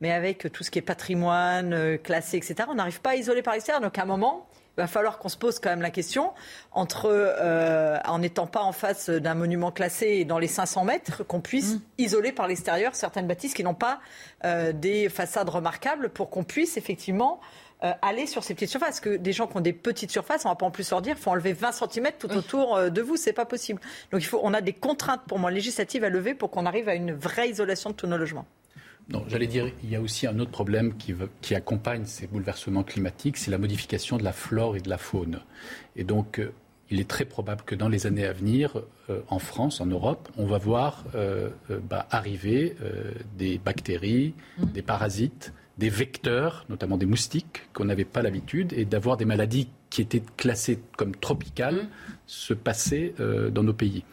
Mais 0.00 0.12
avec 0.12 0.50
tout 0.52 0.64
ce 0.64 0.70
qui 0.70 0.80
est 0.80 0.82
patrimoine, 0.82 1.72
euh, 1.72 1.96
classé, 1.96 2.36
etc., 2.36 2.54
on 2.68 2.74
n'arrive 2.74 3.00
pas 3.00 3.10
à 3.10 3.14
isoler 3.14 3.42
par 3.42 3.54
extérieur. 3.54 3.80
Donc 3.80 3.98
à 3.98 4.02
un 4.02 4.06
moment, 4.06 4.48
il 4.76 4.80
va 4.80 4.86
falloir 4.86 5.18
qu'on 5.18 5.28
se 5.28 5.36
pose 5.36 5.60
quand 5.60 5.70
même 5.70 5.82
la 5.82 5.90
question 5.90 6.32
entre, 6.72 7.08
euh, 7.08 7.98
en 8.04 8.18
n'étant 8.18 8.46
pas 8.46 8.62
en 8.62 8.72
face 8.72 9.10
d'un 9.10 9.34
monument 9.34 9.70
classé 9.70 10.06
et 10.06 10.24
dans 10.24 10.38
les 10.38 10.48
500 10.48 10.84
mètres, 10.84 11.24
qu'on 11.24 11.40
puisse 11.40 11.76
isoler 11.98 12.32
par 12.32 12.48
l'extérieur 12.48 12.94
certaines 12.94 13.28
bâtisses 13.28 13.54
qui 13.54 13.62
n'ont 13.62 13.74
pas 13.74 14.00
euh, 14.44 14.72
des 14.72 15.08
façades 15.08 15.50
remarquables 15.50 16.08
pour 16.08 16.30
qu'on 16.30 16.42
puisse 16.42 16.76
effectivement 16.76 17.38
euh, 17.84 17.92
aller 18.02 18.26
sur 18.26 18.44
ces 18.44 18.54
petites 18.54 18.70
surfaces. 18.70 19.00
Que 19.00 19.16
des 19.16 19.32
gens 19.32 19.46
qui 19.46 19.56
ont 19.56 19.60
des 19.60 19.72
petites 19.72 20.10
surfaces, 20.10 20.44
on 20.44 20.48
va 20.48 20.54
pas 20.54 20.66
en 20.66 20.70
plus 20.70 20.90
leur 20.90 21.02
dire, 21.02 21.16
faut 21.16 21.30
enlever 21.30 21.52
20 21.52 21.72
cm 21.72 22.08
tout 22.18 22.30
autour 22.30 22.76
euh, 22.76 22.90
de 22.90 23.02
vous, 23.02 23.16
c'est 23.16 23.32
pas 23.32 23.46
possible. 23.46 23.80
Donc 24.10 24.22
il 24.22 24.26
faut, 24.26 24.40
on 24.42 24.54
a 24.54 24.60
des 24.60 24.72
contraintes 24.72 25.22
pour 25.26 25.38
moi 25.38 25.50
législatives 25.50 26.04
à 26.04 26.08
lever 26.08 26.34
pour 26.34 26.50
qu'on 26.50 26.66
arrive 26.66 26.88
à 26.88 26.94
une 26.94 27.12
vraie 27.12 27.50
isolation 27.50 27.90
de 27.90 27.94
tous 27.94 28.06
nos 28.06 28.16
logements. 28.16 28.46
Non, 29.08 29.24
j'allais 29.26 29.48
dire, 29.48 29.70
il 29.82 29.90
y 29.90 29.96
a 29.96 30.00
aussi 30.00 30.26
un 30.28 30.38
autre 30.38 30.52
problème 30.52 30.94
qui, 30.96 31.54
accompagne 31.54 32.04
ces 32.06 32.28
bouleversements 32.28 32.84
climatiques, 32.84 33.36
c'est 33.36 33.50
la 33.50 33.58
modification 33.58 34.16
de 34.16 34.22
la 34.22 34.32
flore 34.32 34.76
et 34.76 34.80
de 34.80 34.88
la 34.88 34.96
faune. 34.96 35.40
Et 35.96 36.04
donc, 36.04 36.38
euh, 36.38 36.52
il 36.92 37.00
est 37.00 37.08
très 37.08 37.24
probable 37.24 37.62
que 37.62 37.74
dans 37.74 37.88
les 37.88 38.06
années 38.06 38.26
à 38.26 38.34
venir, 38.34 38.82
euh, 39.08 39.20
en 39.28 39.38
France, 39.38 39.80
en 39.80 39.86
Europe, 39.86 40.28
on 40.36 40.44
va 40.44 40.58
voir 40.58 41.04
euh, 41.14 41.48
bah, 41.88 42.06
arriver 42.10 42.76
euh, 42.82 43.12
des 43.38 43.56
bactéries, 43.56 44.34
des 44.58 44.82
parasites, 44.82 45.54
des 45.84 45.90
vecteurs, 45.90 46.64
notamment 46.68 46.96
des 46.96 47.06
moustiques, 47.06 47.56
qu'on 47.74 47.86
n'avait 47.86 48.04
pas 48.14 48.22
l'habitude, 48.22 48.72
et 48.80 48.84
d'avoir 48.84 49.16
des 49.16 49.24
maladies 49.34 49.68
qui 49.90 50.00
étaient 50.00 50.22
classées 50.36 50.78
comme 50.96 51.14
tropicales 51.16 51.80
se 52.26 52.54
passer 52.54 53.14
euh, 53.20 53.50
dans 53.50 53.64
nos 53.64 53.74
pays. 53.74 54.04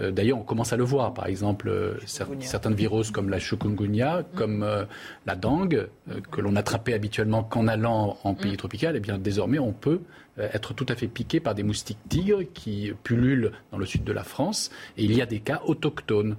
Euh, 0.00 0.10
D'ailleurs, 0.10 0.38
on 0.38 0.42
commence 0.42 0.72
à 0.72 0.76
le 0.76 0.84
voir. 0.84 1.12
Par 1.14 1.26
exemple, 1.26 1.68
euh, 1.68 1.94
cer- 2.06 2.40
certaines 2.40 2.74
viroses 2.74 3.10
comme 3.10 3.28
la 3.28 3.38
chikungunya, 3.38 4.24
comme 4.34 4.62
euh, 4.62 4.84
la 5.26 5.36
dengue, 5.36 5.88
que 6.32 6.40
l'on 6.40 6.56
attrapait 6.56 6.94
habituellement 6.94 7.42
qu'en 7.44 7.68
allant 7.68 8.18
en 8.24 8.34
pays 8.34 8.56
tropical, 8.56 8.96
eh 8.96 9.00
bien 9.00 9.18
désormais 9.18 9.58
on 9.60 9.72
peut 9.72 10.00
être 10.38 10.72
tout 10.72 10.86
à 10.88 10.94
fait 10.94 11.08
piqué 11.08 11.40
par 11.40 11.54
des 11.54 11.64
moustiques 11.64 11.98
tigres 12.08 12.42
qui 12.54 12.92
pullulent 13.02 13.50
dans 13.72 13.78
le 13.78 13.86
sud 13.86 14.02
de 14.04 14.12
la 14.12 14.22
France. 14.24 14.70
Et 14.96 15.04
il 15.04 15.12
y 15.14 15.20
a 15.20 15.26
des 15.26 15.40
cas 15.40 15.60
autochtones. 15.66 16.36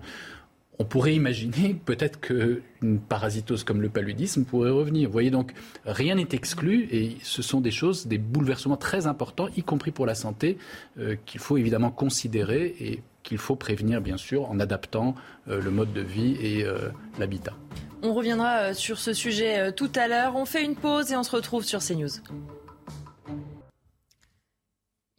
On 0.82 0.86
pourrait 0.86 1.14
imaginer 1.14 1.74
peut-être 1.74 2.22
qu'une 2.22 3.00
parasitose 3.10 3.66
comme 3.66 3.82
le 3.82 3.90
paludisme 3.90 4.46
pourrait 4.46 4.70
revenir. 4.70 5.10
Voyez 5.10 5.30
donc, 5.30 5.52
rien 5.86 6.16
n'est 6.16 6.30
exclu 6.32 6.88
et 6.90 7.18
ce 7.22 7.42
sont 7.42 7.60
des 7.60 7.70
choses, 7.72 8.08
des 8.08 8.18
bouleversements 8.18 8.78
très 8.78 9.06
importants, 9.06 9.50
y 9.58 9.62
compris 9.62 9.92
pour 9.92 10.06
la 10.06 10.16
santé, 10.16 10.58
euh, 10.98 11.18
qu'il 11.26 11.42
faut 11.42 11.58
évidemment 11.58 11.92
considérer 11.92 12.78
et 12.80 13.02
qu'il 13.24 13.40
faut 13.40 13.58
prévenir, 13.58 14.00
bien 14.00 14.16
sûr, 14.16 14.50
en 14.50 14.58
adaptant 14.62 15.16
euh, 15.50 15.62
le 15.62 15.70
mode 15.70 15.92
de 15.92 16.02
vie 16.02 16.38
et 16.40 16.64
euh, 16.64 16.88
l'habitat. 17.20 17.54
On 18.02 18.14
reviendra 18.14 18.74
sur 18.74 19.00
ce 19.00 19.12
sujet 19.12 19.74
tout 19.74 19.92
à 19.96 20.08
l'heure. 20.08 20.38
On 20.38 20.46
fait 20.46 20.64
une 20.64 20.76
pause 20.76 21.12
et 21.12 21.18
on 21.18 21.24
se 21.24 21.36
retrouve 21.36 21.66
sur 21.66 21.82
CNews. 21.82 22.22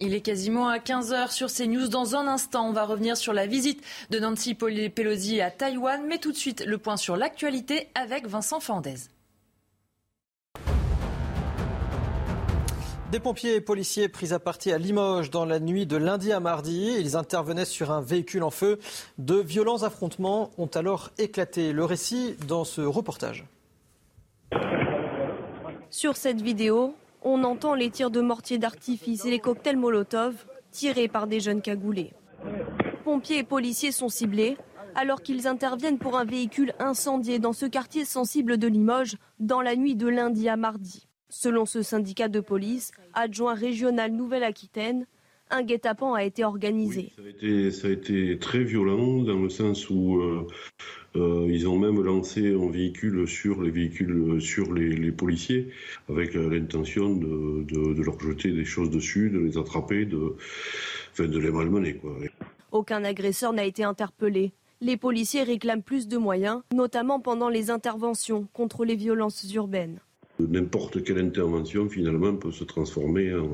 Il 0.03 0.15
est 0.15 0.23
quasiment 0.23 0.69
à 0.69 0.79
15h 0.79 1.31
sur 1.31 1.53
CNews. 1.53 1.89
Dans 1.89 2.17
un 2.17 2.27
instant, 2.27 2.67
on 2.67 2.73
va 2.73 2.87
revenir 2.87 3.19
sur 3.19 3.35
la 3.35 3.47
visite 3.47 3.85
de 4.09 4.19
Nancy 4.19 4.55
Pelosi 4.55 5.43
à 5.43 5.51
Taïwan. 5.51 6.03
Mais 6.09 6.17
tout 6.17 6.33
de 6.33 6.37
suite, 6.39 6.65
le 6.65 6.79
point 6.79 6.97
sur 6.97 7.19
l'actualité 7.19 7.89
avec 7.95 8.27
Vincent 8.27 8.61
Fandez. 8.61 8.95
Des 13.13 13.21
pompiers 13.21 13.57
et 13.57 13.61
policiers 13.61 14.09
pris 14.09 14.33
à 14.33 14.39
partie 14.39 14.73
à 14.73 14.79
Limoges 14.79 15.29
dans 15.29 15.45
la 15.45 15.61
nuit 15.61 15.85
de 15.85 15.99
lundi 15.99 16.33
à 16.33 16.41
mardi. 16.41 16.95
Ils 16.99 17.15
intervenaient 17.15 17.67
sur 17.67 17.91
un 17.91 18.01
véhicule 18.01 18.43
en 18.43 18.51
feu. 18.51 18.79
De 19.19 19.35
violents 19.35 19.83
affrontements 19.83 20.51
ont 20.57 20.71
alors 20.75 21.11
éclaté. 21.19 21.73
Le 21.73 21.85
récit 21.85 22.37
dans 22.47 22.65
ce 22.65 22.81
reportage. 22.81 23.45
Sur 25.91 26.17
cette 26.17 26.41
vidéo, 26.41 26.95
on 27.23 27.45
entend 27.45 27.75
les 27.75 27.91
tirs 27.91 28.11
de 28.11 28.21
mortier 28.21 28.59
d'artifice 28.59 29.25
et 29.25 29.31
les 29.31 29.39
cocktails 29.39 29.77
Molotov 29.77 30.47
tirés 30.71 31.09
par 31.09 31.27
des 31.27 31.41
jeunes 31.41 31.63
cagoulés. 31.63 32.13
Pompiers 33.05 33.39
et 33.39 33.45
policiers 33.45 33.93
sont 33.93 34.09
ciblés 34.09 34.57
alors 34.95 35.23
qu'ils 35.23 35.47
interviennent 35.47 35.99
pour 35.99 36.19
un 36.19 36.25
véhicule 36.25 36.73
incendié 36.79 37.39
dans 37.39 37.53
ce 37.53 37.67
quartier 37.67 38.05
sensible 38.05 38.59
de 38.59 38.67
Limoges 38.67 39.17
dans 39.39 39.61
la 39.61 39.77
nuit 39.77 39.95
de 39.95 40.09
lundi 40.09 40.49
à 40.49 40.57
mardi. 40.57 41.07
Selon 41.29 41.65
ce 41.65 41.83
syndicat 41.83 42.29
de 42.29 42.41
police, 42.41 42.91
adjoint 43.15 43.55
régional 43.55 44.11
Nouvelle-Aquitaine, 44.11 45.07
un 45.51 45.63
guet-apens 45.63 46.15
a 46.15 46.25
été 46.25 46.45
organisé. 46.45 47.13
ça, 47.71 47.87
a 47.87 47.91
été, 47.91 48.39
très 48.39 48.63
violent 48.65 49.23
dans 49.23 49.39
le 49.39 49.49
sens 49.49 49.91
où 49.91 50.21
euh, 50.21 50.47
euh, 51.17 51.47
ils 51.49 51.67
ont 51.67 51.79
même 51.79 52.01
lancé 52.03 52.55
un 52.55 52.71
véhicule 52.71 53.27
sur 53.27 53.63
les 53.63 53.71
véhicules, 53.71 54.41
sur 54.41 54.73
les, 54.73 55.11
policiers, 55.11 55.71
avec 56.09 56.37
euh, 56.37 56.49
l'intention 56.49 57.17
de, 57.17 58.03
leur 58.03 58.19
jeter 58.21 58.53
des 58.53 58.65
choses 58.65 58.91
dessus, 58.91 59.31
de 59.31 59.41
les 59.41 59.59
attraper, 59.59 60.05
de, 60.05 60.37
de 61.19 61.39
les 61.39 61.51
malmener. 61.51 62.01
Aucun 62.71 63.03
agresseur 63.03 63.53
n'a 63.53 63.65
été 63.65 63.83
interpellé. 63.83 64.53
Les 64.81 64.97
policiers 64.97 65.43
réclament 65.43 65.83
plus 65.83 66.07
de 66.07 66.17
moyens, 66.17 66.63
notamment 66.73 67.19
pendant 67.19 67.49
les 67.49 67.71
interventions 67.71 68.47
contre 68.53 68.85
les 68.85 68.97
violences 68.97 69.53
urbaines. 69.53 69.99
N'importe 70.39 71.03
quelle 71.05 71.19
intervention, 71.19 71.89
finalement, 71.89 72.35
peut 72.35 72.53
se 72.53 72.65
transformer 72.65 73.35
en, 73.35 73.51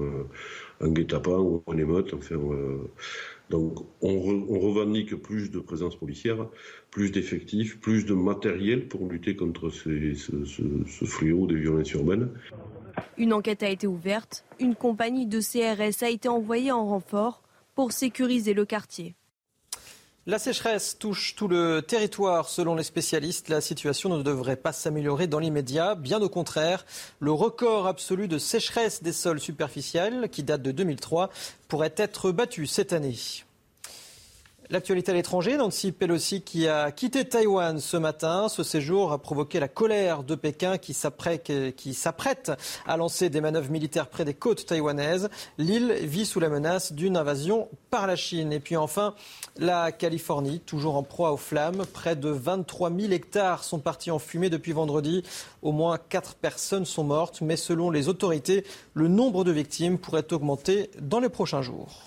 en 0.80 0.88
guet-apens 0.88 1.40
ou 1.40 1.62
en 1.66 1.76
émeute. 1.76 2.14
Enfin, 2.14 2.36
donc 3.50 3.78
on, 4.02 4.18
revendique 4.58 5.14
plus 5.14 5.50
de 5.50 5.60
présence 5.60 5.96
policière, 5.96 6.46
plus 6.90 7.10
d'effectifs, 7.10 7.78
plus 7.80 8.04
de 8.04 8.14
matériel 8.14 8.88
pour 8.88 9.08
lutter 9.08 9.36
contre 9.36 9.70
ce, 9.70 9.90
fléau 11.04 11.46
des 11.46 11.56
violences 11.56 11.92
urbaines. 11.92 12.30
Une 13.18 13.32
enquête 13.32 13.62
a 13.62 13.68
été 13.68 13.86
ouverte. 13.86 14.44
Une 14.58 14.74
compagnie 14.74 15.26
de 15.26 15.40
CRS 15.40 16.02
a 16.02 16.10
été 16.10 16.28
envoyée 16.28 16.72
en 16.72 16.86
renfort 16.86 17.42
pour 17.74 17.92
sécuriser 17.92 18.54
le 18.54 18.64
quartier. 18.64 19.14
La 20.28 20.40
sécheresse 20.40 20.98
touche 20.98 21.36
tout 21.36 21.46
le 21.46 21.82
territoire. 21.82 22.48
Selon 22.48 22.74
les 22.74 22.82
spécialistes, 22.82 23.48
la 23.48 23.60
situation 23.60 24.08
ne 24.08 24.24
devrait 24.24 24.56
pas 24.56 24.72
s'améliorer 24.72 25.28
dans 25.28 25.38
l'immédiat. 25.38 25.94
Bien 25.94 26.20
au 26.20 26.28
contraire, 26.28 26.84
le 27.20 27.30
record 27.30 27.86
absolu 27.86 28.26
de 28.26 28.36
sécheresse 28.36 29.04
des 29.04 29.12
sols 29.12 29.38
superficiels, 29.38 30.28
qui 30.28 30.42
date 30.42 30.62
de 30.62 30.72
2003, 30.72 31.30
pourrait 31.68 31.94
être 31.96 32.32
battu 32.32 32.66
cette 32.66 32.92
année. 32.92 33.14
L'actualité 34.68 35.12
à 35.12 35.14
l'étranger, 35.14 35.56
Nancy 35.56 35.92
Pelosi 35.92 36.42
qui 36.42 36.66
a 36.66 36.90
quitté 36.90 37.24
Taïwan 37.24 37.78
ce 37.78 37.96
matin. 37.96 38.48
Ce 38.48 38.64
séjour 38.64 39.12
a 39.12 39.18
provoqué 39.18 39.60
la 39.60 39.68
colère 39.68 40.24
de 40.24 40.34
Pékin 40.34 40.76
qui 40.76 40.92
s'apprête 40.92 42.52
à 42.84 42.96
lancer 42.96 43.30
des 43.30 43.40
manœuvres 43.40 43.70
militaires 43.70 44.08
près 44.08 44.24
des 44.24 44.34
côtes 44.34 44.66
taïwanaises. 44.66 45.28
L'île 45.58 45.94
vit 46.02 46.26
sous 46.26 46.40
la 46.40 46.48
menace 46.48 46.92
d'une 46.92 47.16
invasion 47.16 47.68
par 47.90 48.08
la 48.08 48.16
Chine. 48.16 48.52
Et 48.52 48.58
puis 48.58 48.76
enfin, 48.76 49.14
la 49.56 49.92
Californie, 49.92 50.58
toujours 50.58 50.96
en 50.96 51.04
proie 51.04 51.30
aux 51.30 51.36
flammes. 51.36 51.84
Près 51.92 52.16
de 52.16 52.28
23 52.28 52.90
000 52.90 53.12
hectares 53.12 53.62
sont 53.62 53.78
partis 53.78 54.10
en 54.10 54.18
fumée 54.18 54.50
depuis 54.50 54.72
vendredi. 54.72 55.22
Au 55.62 55.70
moins 55.70 55.96
4 55.96 56.34
personnes 56.34 56.86
sont 56.86 57.04
mortes, 57.04 57.40
mais 57.40 57.56
selon 57.56 57.88
les 57.88 58.08
autorités, 58.08 58.64
le 58.94 59.06
nombre 59.06 59.44
de 59.44 59.52
victimes 59.52 59.96
pourrait 59.96 60.32
augmenter 60.32 60.90
dans 61.00 61.20
les 61.20 61.28
prochains 61.28 61.62
jours. 61.62 62.02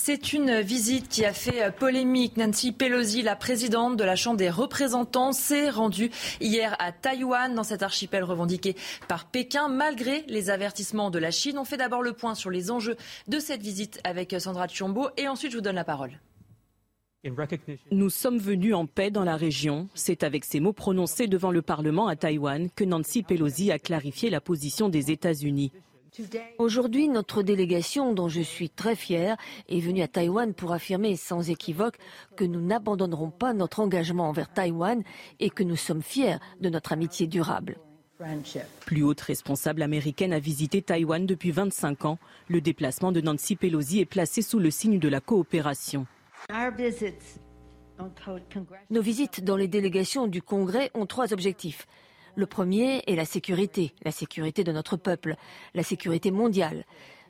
C'est 0.00 0.32
une 0.32 0.60
visite 0.60 1.08
qui 1.08 1.24
a 1.24 1.32
fait 1.32 1.74
polémique. 1.76 2.36
Nancy 2.36 2.70
Pelosi, 2.72 3.20
la 3.20 3.34
présidente 3.34 3.96
de 3.96 4.04
la 4.04 4.14
Chambre 4.14 4.36
des 4.36 4.48
représentants, 4.48 5.32
s'est 5.32 5.68
rendue 5.68 6.10
hier 6.40 6.74
à 6.78 6.92
Taïwan, 6.92 7.54
dans 7.54 7.64
cet 7.64 7.82
archipel 7.82 8.22
revendiqué 8.22 8.76
par 9.08 9.26
Pékin, 9.26 9.68
malgré 9.68 10.24
les 10.28 10.50
avertissements 10.50 11.10
de 11.10 11.18
la 11.18 11.32
Chine. 11.32 11.58
On 11.58 11.64
fait 11.64 11.76
d'abord 11.76 12.00
le 12.00 12.12
point 12.12 12.36
sur 12.36 12.48
les 12.48 12.70
enjeux 12.70 12.96
de 13.26 13.38
cette 13.40 13.60
visite 13.60 14.00
avec 14.04 14.34
Sandra 14.38 14.68
Chiombo 14.68 15.08
et 15.16 15.26
ensuite 15.26 15.50
je 15.50 15.56
vous 15.56 15.62
donne 15.62 15.74
la 15.74 15.84
parole. 15.84 16.12
Nous 17.90 18.08
sommes 18.08 18.38
venus 18.38 18.74
en 18.74 18.86
paix 18.86 19.10
dans 19.10 19.24
la 19.24 19.36
région. 19.36 19.88
C'est 19.94 20.22
avec 20.22 20.44
ces 20.44 20.60
mots 20.60 20.72
prononcés 20.72 21.26
devant 21.26 21.50
le 21.50 21.60
Parlement 21.60 22.06
à 22.06 22.14
Taïwan 22.14 22.70
que 22.70 22.84
Nancy 22.84 23.24
Pelosi 23.24 23.72
a 23.72 23.80
clarifié 23.80 24.30
la 24.30 24.40
position 24.40 24.88
des 24.88 25.10
États-Unis. 25.10 25.72
Aujourd'hui, 26.58 27.08
notre 27.08 27.42
délégation, 27.42 28.12
dont 28.12 28.28
je 28.28 28.40
suis 28.40 28.70
très 28.70 28.96
fière, 28.96 29.36
est 29.68 29.80
venue 29.80 30.02
à 30.02 30.08
Taïwan 30.08 30.54
pour 30.54 30.72
affirmer 30.72 31.16
sans 31.16 31.50
équivoque 31.50 31.98
que 32.36 32.44
nous 32.44 32.60
n'abandonnerons 32.60 33.30
pas 33.30 33.52
notre 33.52 33.80
engagement 33.80 34.28
envers 34.28 34.52
Taïwan 34.52 35.02
et 35.40 35.50
que 35.50 35.62
nous 35.62 35.76
sommes 35.76 36.02
fiers 36.02 36.36
de 36.60 36.68
notre 36.68 36.92
amitié 36.92 37.26
durable. 37.26 37.78
Plus 38.80 39.04
haute 39.04 39.20
responsable 39.20 39.82
américaine 39.82 40.32
a 40.32 40.40
visité 40.40 40.82
Taïwan 40.82 41.24
depuis 41.24 41.52
25 41.52 42.04
ans. 42.04 42.18
Le 42.48 42.60
déplacement 42.60 43.12
de 43.12 43.20
Nancy 43.20 43.54
Pelosi 43.54 44.00
est 44.00 44.06
placé 44.06 44.42
sous 44.42 44.58
le 44.58 44.70
signe 44.70 44.98
de 44.98 45.08
la 45.08 45.20
coopération. 45.20 46.06
Nos 48.90 49.02
visites 49.02 49.44
dans 49.44 49.56
les 49.56 49.68
délégations 49.68 50.26
du 50.26 50.42
Congrès 50.42 50.90
ont 50.94 51.06
trois 51.06 51.32
objectifs 51.32 51.86
le 52.38 52.46
premier 52.46 53.02
est 53.08 53.16
la 53.16 53.24
sécurité, 53.24 53.92
la 54.04 54.12
sécurité 54.12 54.62
de 54.62 54.70
notre 54.70 54.96
peuple, 54.96 55.34
la 55.74 55.82
sécurité 55.82 56.30
mondiale. 56.30 56.84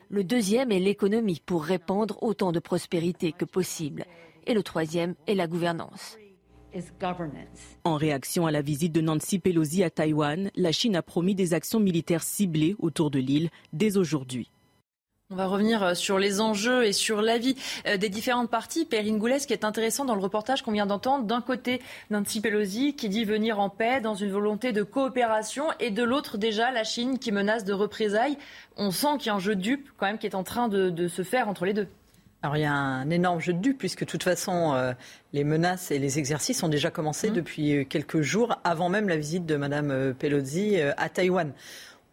Le 0.07 0.23
deuxième 0.23 0.71
est 0.71 0.79
l'économie 0.79 1.41
pour 1.43 1.63
répandre 1.63 2.21
autant 2.21 2.51
de 2.51 2.59
prospérité 2.59 3.31
que 3.31 3.43
possible. 3.43 4.05
Et 4.45 4.53
le 4.53 4.61
troisième 4.61 5.15
est 5.25 5.33
la 5.33 5.47
gouvernance. 5.47 6.15
En 7.85 7.95
réaction 7.95 8.45
à 8.45 8.51
la 8.51 8.61
visite 8.61 8.93
de 8.93 9.01
Nancy 9.01 9.39
Pelosi 9.39 9.83
à 9.83 9.89
Taïwan, 9.89 10.51
la 10.55 10.71
Chine 10.71 10.95
a 10.95 11.01
promis 11.01 11.33
des 11.33 11.55
actions 11.55 11.79
militaires 11.79 12.21
ciblées 12.21 12.75
autour 12.77 13.09
de 13.09 13.17
l'île 13.17 13.49
dès 13.73 13.97
aujourd'hui. 13.97 14.51
On 15.31 15.35
va 15.35 15.45
revenir 15.45 15.83
euh, 15.83 15.93
sur 15.93 16.17
les 16.17 16.41
enjeux 16.41 16.85
et 16.85 16.91
sur 16.91 17.21
l'avis 17.21 17.55
euh, 17.85 17.97
des 17.97 18.09
différentes 18.09 18.49
parties. 18.49 18.83
Perrine 18.83 19.19
Goulet, 19.19 19.37
ce 19.37 19.45
qui 19.45 19.53
est 19.53 19.63
intéressant 19.63 20.03
dans 20.03 20.15
le 20.15 20.21
reportage 20.21 20.63
qu'on 20.63 20.71
vient 20.71 20.87
d'entendre, 20.87 21.25
d'un 21.25 21.41
côté 21.41 21.81
Nancy 22.09 22.41
Pelosi 22.41 22.95
qui 22.95 23.09
dit 23.09 23.25
venir 23.25 23.59
en 23.59 23.69
paix 23.69 24.01
dans 24.01 24.15
une 24.15 24.31
volonté 24.31 24.71
de 24.71 24.81
coopération 24.81 25.65
et 25.79 25.91
de 25.91 26.01
l'autre 26.01 26.39
déjà 26.39 26.71
la 26.71 26.83
Chine 26.83 27.19
qui 27.19 27.31
menace 27.31 27.63
de 27.63 27.73
représailles. 27.73 28.39
On 28.75 28.89
sent 28.89 29.19
qu'il 29.19 29.27
y 29.27 29.29
a 29.29 29.35
un 29.35 29.39
jeu 29.39 29.55
de 29.55 29.61
dupe 29.61 29.89
quand 29.97 30.07
même 30.07 30.17
qui 30.17 30.25
est 30.25 30.33
en 30.33 30.43
train 30.43 30.67
de, 30.67 31.07
se 31.07 31.21
faire 31.21 31.47
entre 31.47 31.65
les 31.65 31.73
deux. 31.73 31.87
Alors 32.41 32.57
il 32.57 32.61
y 32.61 32.65
a 32.65 32.73
un 32.73 33.09
énorme 33.11 33.39
jeu 33.39 33.53
de 33.53 33.59
dupe 33.59 33.77
puisque 33.77 34.05
de 34.05 34.09
toute 34.09 34.23
façon 34.23 34.73
euh, 34.73 34.93
les 35.33 35.43
menaces 35.43 35.91
et 35.91 35.99
les 35.99 36.17
exercices 36.17 36.63
ont 36.63 36.69
déjà 36.69 36.89
commencé 36.89 37.29
mmh. 37.29 37.33
depuis 37.33 37.85
quelques 37.87 38.21
jours 38.21 38.55
avant 38.63 38.89
même 38.89 39.07
la 39.07 39.17
visite 39.17 39.45
de 39.45 39.57
Madame 39.57 40.15
Pelosi 40.17 40.77
à 40.79 41.09
Taïwan 41.09 41.53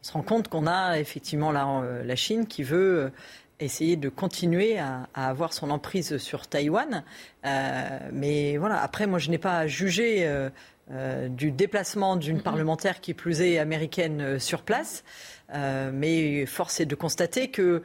se 0.07 0.13
rend 0.13 0.23
compte 0.23 0.49
qu'on 0.49 0.67
a 0.67 0.99
effectivement 0.99 1.51
la, 1.51 1.67
euh, 1.67 2.05
la, 2.05 2.17
Chine 2.17 2.47
qui 2.47 2.63
veut 2.63 2.99
euh, 2.99 3.11
essayer 3.59 3.97
de 3.97 4.09
continuer 4.09 4.79
à, 4.79 5.09
avoir 5.15 5.53
son 5.53 5.71
emprise 5.71 6.19
sur 6.19 6.47
Taïwan. 6.47 7.03
Euh, 7.45 7.99
mais 8.13 8.57
voilà, 8.57 8.81
après, 8.81 9.09
moi, 9.09 9.19
je 9.19 9.31
n'ai 9.31 9.39
pas 9.39 9.59
à 9.59 9.67
juger 9.67 10.31
du 11.31 11.51
déplacement 11.51 12.15
d'une 12.15 12.43
parlementaire 12.43 13.01
qui 13.01 13.13
plus 13.15 13.41
est 13.41 13.59
américaine 13.59 14.39
sur 14.39 14.63
place. 14.63 15.03
mais 15.53 16.47
force 16.47 16.79
est 16.81 16.87
de 16.87 16.95
constater 16.95 17.49
que 17.49 17.83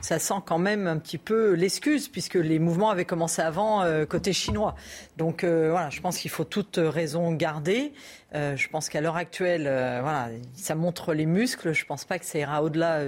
ça 0.00 0.18
sent 0.18 0.34
quand 0.44 0.58
même 0.58 0.86
un 0.86 0.98
petit 0.98 1.18
peu 1.18 1.52
l'excuse, 1.52 2.08
puisque 2.08 2.34
les 2.34 2.58
mouvements 2.58 2.90
avaient 2.90 3.04
commencé 3.04 3.42
avant 3.42 3.82
euh, 3.82 4.04
côté 4.04 4.32
chinois. 4.32 4.74
Donc 5.16 5.44
euh, 5.44 5.70
voilà, 5.70 5.90
je 5.90 6.00
pense 6.00 6.18
qu'il 6.18 6.30
faut 6.30 6.44
toute 6.44 6.78
raison 6.78 7.32
garder. 7.32 7.92
Euh, 8.34 8.56
je 8.56 8.68
pense 8.68 8.88
qu'à 8.88 9.00
l'heure 9.00 9.16
actuelle, 9.16 9.62
voilà, 9.62 10.28
ça 10.54 10.74
montre 10.74 11.14
les 11.14 11.26
muscles. 11.26 11.72
Je 11.72 11.82
ne 11.82 11.86
pense 11.86 12.04
pas 12.04 12.18
que 12.18 12.24
ça 12.24 12.38
ira 12.38 12.62
au-delà 12.62 13.00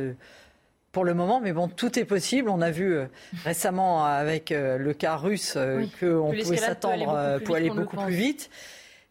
pour 0.93 1.05
le 1.05 1.15
moment, 1.15 1.41
mais 1.41 1.53
bon, 1.53 1.69
tout 1.69 1.99
est 1.99 2.05
possible. 2.05 2.49
On 2.49 2.61
a 2.61 2.71
vu 2.71 2.99
récemment 3.45 4.05
avec 4.05 4.51
le 4.51 4.93
cas 4.93 5.17
russe 5.17 5.59
qu'on 6.01 6.33
pouvait 6.33 6.57
s'attendre 6.57 7.39
pour 7.45 7.57
aller 7.57 7.71
beaucoup 7.71 7.97
plus 7.97 8.15
vite. 8.15 8.51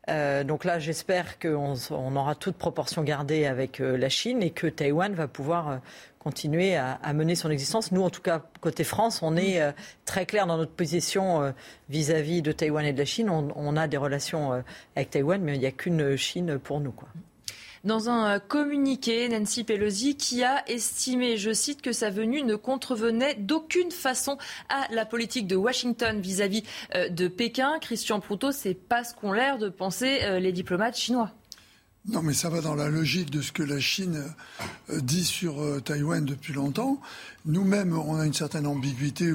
donc 0.07 0.65
là, 0.65 0.79
j'espère 0.79 1.37
qu'on 1.39 1.75
on 1.91 2.15
aura 2.15 2.35
toute 2.35 2.55
proportion 2.55 3.03
gardée 3.03 3.45
avec 3.45 3.79
la 3.79 4.09
Chine 4.09 4.41
et 4.41 4.49
que 4.49 4.67
Taïwan 4.67 5.13
va 5.13 5.27
pouvoir 5.27 5.79
continuer 6.27 6.75
à, 6.75 7.13
mener 7.13 7.35
son 7.35 7.49
existence. 7.49 7.93
Nous, 7.93 8.03
en 8.03 8.09
tout 8.09 8.21
cas, 8.21 8.43
côté 8.59 8.83
France, 8.83 9.21
on 9.21 9.37
est 9.37 9.61
euh, 9.61 9.71
très 10.03 10.25
clair 10.25 10.45
dans 10.45 10.57
notre 10.57 10.73
position 10.73 11.41
euh, 11.41 11.51
vis-à-vis 11.87 12.41
de 12.41 12.51
Taïwan 12.51 12.85
et 12.85 12.91
de 12.91 12.97
la 12.97 13.05
Chine. 13.05 13.29
On, 13.29 13.77
a 13.77 13.87
des 13.87 13.95
relations 13.95 14.51
euh, 14.51 14.61
avec 14.97 15.11
Taïwan, 15.11 15.41
mais 15.41 15.55
il 15.55 15.59
n'y 15.61 15.65
a 15.65 15.71
qu'une 15.71 16.17
Chine 16.17 16.59
pour 16.59 16.81
nous. 16.81 16.93
Dans 17.85 18.09
un 18.09 18.39
communiqué, 18.39 19.29
Nancy 19.29 19.63
Pelosi 19.63 20.17
qui 20.17 20.43
a 20.43 20.69
estimé, 20.69 21.37
je 21.37 21.53
cite, 21.53 21.81
que 21.81 21.93
sa 21.93 22.09
venue 22.09 22.43
ne 22.43 22.55
contrevenait 22.55 23.35
d'aucune 23.35 23.91
façon 23.91 24.37
à 24.67 24.93
la 24.93 25.05
politique 25.05 25.47
de 25.47 25.55
Washington 25.55 26.19
vis-à-vis 26.19 26.63
de 26.93 27.27
Pékin. 27.29 27.79
Christian 27.79 28.19
Proutot, 28.19 28.51
c'est 28.51 28.73
pas 28.73 29.05
ce 29.05 29.15
qu'ont 29.15 29.31
l'air 29.31 29.59
de 29.59 29.69
penser 29.69 30.39
les 30.41 30.51
diplomates 30.51 30.97
chinois. 30.97 31.31
Non, 32.07 32.21
mais 32.21 32.33
ça 32.33 32.49
va 32.49 32.61
dans 32.61 32.75
la 32.75 32.89
logique 32.89 33.29
de 33.29 33.41
ce 33.41 33.51
que 33.51 33.63
la 33.63 33.79
Chine 33.79 34.23
euh, 34.89 35.01
dit 35.01 35.25
sur 35.25 35.55
Taïwan 35.83 36.23
depuis 36.23 36.53
longtemps. 36.53 37.01
Nous-mêmes, 37.45 37.97
on 37.97 38.17
a 38.19 38.25
une 38.25 38.33
certaine 38.33 38.67
ambiguïté. 38.67 39.33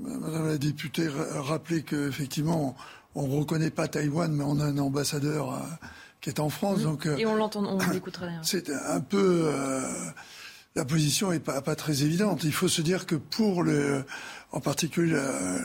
Madame 0.00 0.48
la 0.48 0.58
députée 0.58 1.08
rappelait 1.08 1.82
qu'effectivement, 1.82 2.76
on 3.14 3.26
ne 3.26 3.38
reconnaît 3.38 3.70
pas 3.70 3.88
Taïwan, 3.88 4.32
mais 4.32 4.44
on 4.44 4.60
a 4.60 4.64
un 4.64 4.78
ambassadeur 4.78 5.52
euh, 5.52 5.58
qui 6.20 6.30
est 6.30 6.40
en 6.40 6.48
France. 6.48 6.82
Donc, 6.82 7.06
euh, 7.06 7.16
Et 7.16 7.26
on 7.26 7.34
l'entend, 7.34 7.64
on 7.64 7.78
l'écoutera. 7.92 8.26
C'est 8.42 8.70
un 8.70 9.00
peu. 9.00 9.42
Euh, 9.46 9.82
la 10.76 10.84
position 10.84 11.32
n'est 11.32 11.40
pas, 11.40 11.60
pas, 11.62 11.74
très 11.74 12.04
évidente. 12.04 12.44
Il 12.44 12.52
faut 12.52 12.68
se 12.68 12.80
dire 12.80 13.06
que 13.06 13.16
pour 13.16 13.64
le, 13.64 14.04
en 14.52 14.60
particulier 14.60 15.20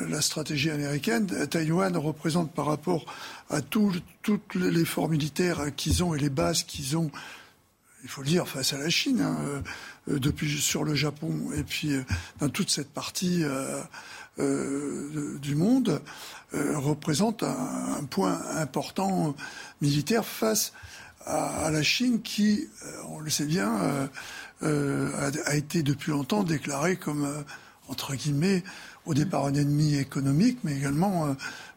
la, 0.10 0.20
stratégie 0.20 0.72
américaine, 0.72 1.28
Taïwan 1.48 1.96
représente 1.96 2.52
par 2.52 2.66
rapport 2.66 3.06
à 3.50 3.62
tous 3.62 3.94
les 4.56 4.72
l'effort 4.72 5.10
militaire 5.10 5.76
qu'ils 5.76 6.04
ont 6.04 6.16
et 6.16 6.20
les 6.20 6.30
bases 6.30 6.64
qu'ils 6.64 6.98
ont, 6.98 7.12
il 8.04 8.10
faut 8.10 8.22
le 8.22 8.28
dire, 8.28 8.48
face 8.48 8.74
à 8.74 8.78
la 8.78 8.90
Chine, 8.90 9.22
hein, 9.22 9.38
depuis 10.08 10.50
sur 10.60 10.84
le 10.84 10.96
Japon 10.96 11.52
et 11.56 11.64
puis 11.64 11.92
dans 12.40 12.50
toute 12.50 12.70
cette 12.70 12.92
partie 12.92 13.44
euh, 14.38 15.38
du 15.40 15.56
monde 15.56 16.02
euh, 16.54 16.78
représente 16.78 17.42
un, 17.44 18.04
point 18.10 18.38
important 18.58 19.34
militaire 19.80 20.26
face 20.26 20.74
à, 21.26 21.70
la 21.72 21.82
Chine 21.84 22.22
qui, 22.22 22.68
euh, 22.84 22.92
on 23.08 23.20
le 23.20 23.30
sait 23.30 23.46
bien, 23.46 24.10
a, 24.62 25.56
été 25.56 25.84
depuis 25.84 26.12
longtemps 26.12 26.44
déclarée 26.44 26.98
comme, 26.98 27.46
entre 27.88 28.14
guillemets, 28.14 28.64
au 29.06 29.14
départ 29.14 29.46
un 29.46 29.54
ennemi 29.54 29.96
économique, 29.96 30.60
mais 30.66 30.76
également 30.76 31.34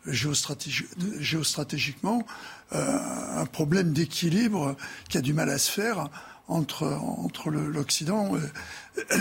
géostratégiquement 0.07 2.27
un 2.73 3.47
problème 3.47 3.93
d'équilibre 3.93 4.77
qui 5.09 5.19
a 5.19 5.21
du 5.21 5.33
mal 5.33 5.51
à 5.51 5.59
se 5.59 5.71
faire 5.71 6.09
entre, 6.49 6.87
entre 6.87 7.51
l'Occident 7.51 8.33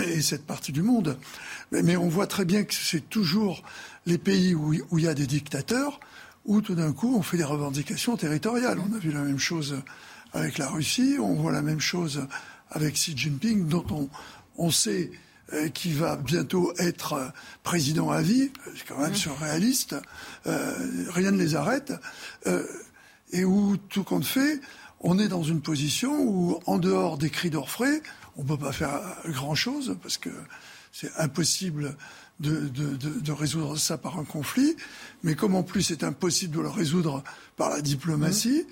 et 0.06 0.22
cette 0.22 0.46
partie 0.46 0.72
du 0.72 0.82
monde. 0.82 1.18
Mais, 1.70 1.96
on 1.96 2.08
voit 2.08 2.26
très 2.26 2.44
bien 2.44 2.64
que 2.64 2.74
c'est 2.74 3.08
toujours 3.08 3.62
les 4.06 4.18
pays 4.18 4.54
où, 4.54 4.72
il 4.72 5.04
y 5.04 5.08
a 5.08 5.14
des 5.14 5.26
dictateurs 5.26 6.00
où 6.46 6.62
tout 6.62 6.74
d'un 6.74 6.92
coup 6.92 7.14
on 7.14 7.22
fait 7.22 7.36
des 7.36 7.44
revendications 7.44 8.16
territoriales. 8.16 8.78
On 8.80 8.94
a 8.94 8.98
vu 8.98 9.12
la 9.12 9.20
même 9.20 9.38
chose 9.38 9.82
avec 10.32 10.58
la 10.58 10.68
Russie, 10.68 11.16
on 11.20 11.34
voit 11.34 11.52
la 11.52 11.62
même 11.62 11.80
chose 11.80 12.26
avec 12.70 12.94
Xi 12.94 13.16
Jinping, 13.16 13.68
dont 13.68 13.84
on, 13.90 14.08
on 14.56 14.70
sait 14.70 15.10
euh, 15.52 15.68
qu'il 15.68 15.94
va 15.94 16.16
bientôt 16.16 16.72
être 16.78 17.32
président 17.62 18.10
à 18.10 18.20
vie, 18.20 18.50
c'est 18.76 18.86
quand 18.86 18.98
même 18.98 19.14
surréaliste, 19.14 19.96
euh, 20.46 20.74
rien 21.08 21.30
ne 21.30 21.38
les 21.38 21.54
arrête, 21.54 21.92
euh, 22.46 22.66
et 23.32 23.44
où 23.44 23.76
tout 23.76 24.04
compte 24.04 24.26
fait, 24.26 24.60
on 25.00 25.18
est 25.18 25.28
dans 25.28 25.42
une 25.42 25.60
position 25.60 26.20
où, 26.20 26.58
en 26.66 26.78
dehors 26.78 27.18
des 27.18 27.30
cris 27.30 27.50
d'orfraie, 27.50 28.02
on 28.36 28.42
ne 28.42 28.48
peut 28.48 28.58
pas 28.58 28.72
faire 28.72 29.00
grand-chose 29.26 29.96
parce 30.02 30.18
que 30.18 30.30
c'est 30.92 31.14
impossible 31.16 31.96
de, 32.40 33.32
résoudre 33.32 33.76
ça 33.76 33.98
par 33.98 34.18
un 34.18 34.24
conflit. 34.24 34.76
Mais 35.22 35.34
comme 35.34 35.54
en 35.54 35.62
plus 35.62 35.82
c'est 35.82 36.04
impossible 36.04 36.56
de 36.56 36.62
le 36.62 36.68
résoudre 36.68 37.22
par 37.56 37.70
la 37.70 37.80
diplomatie, 37.80 38.66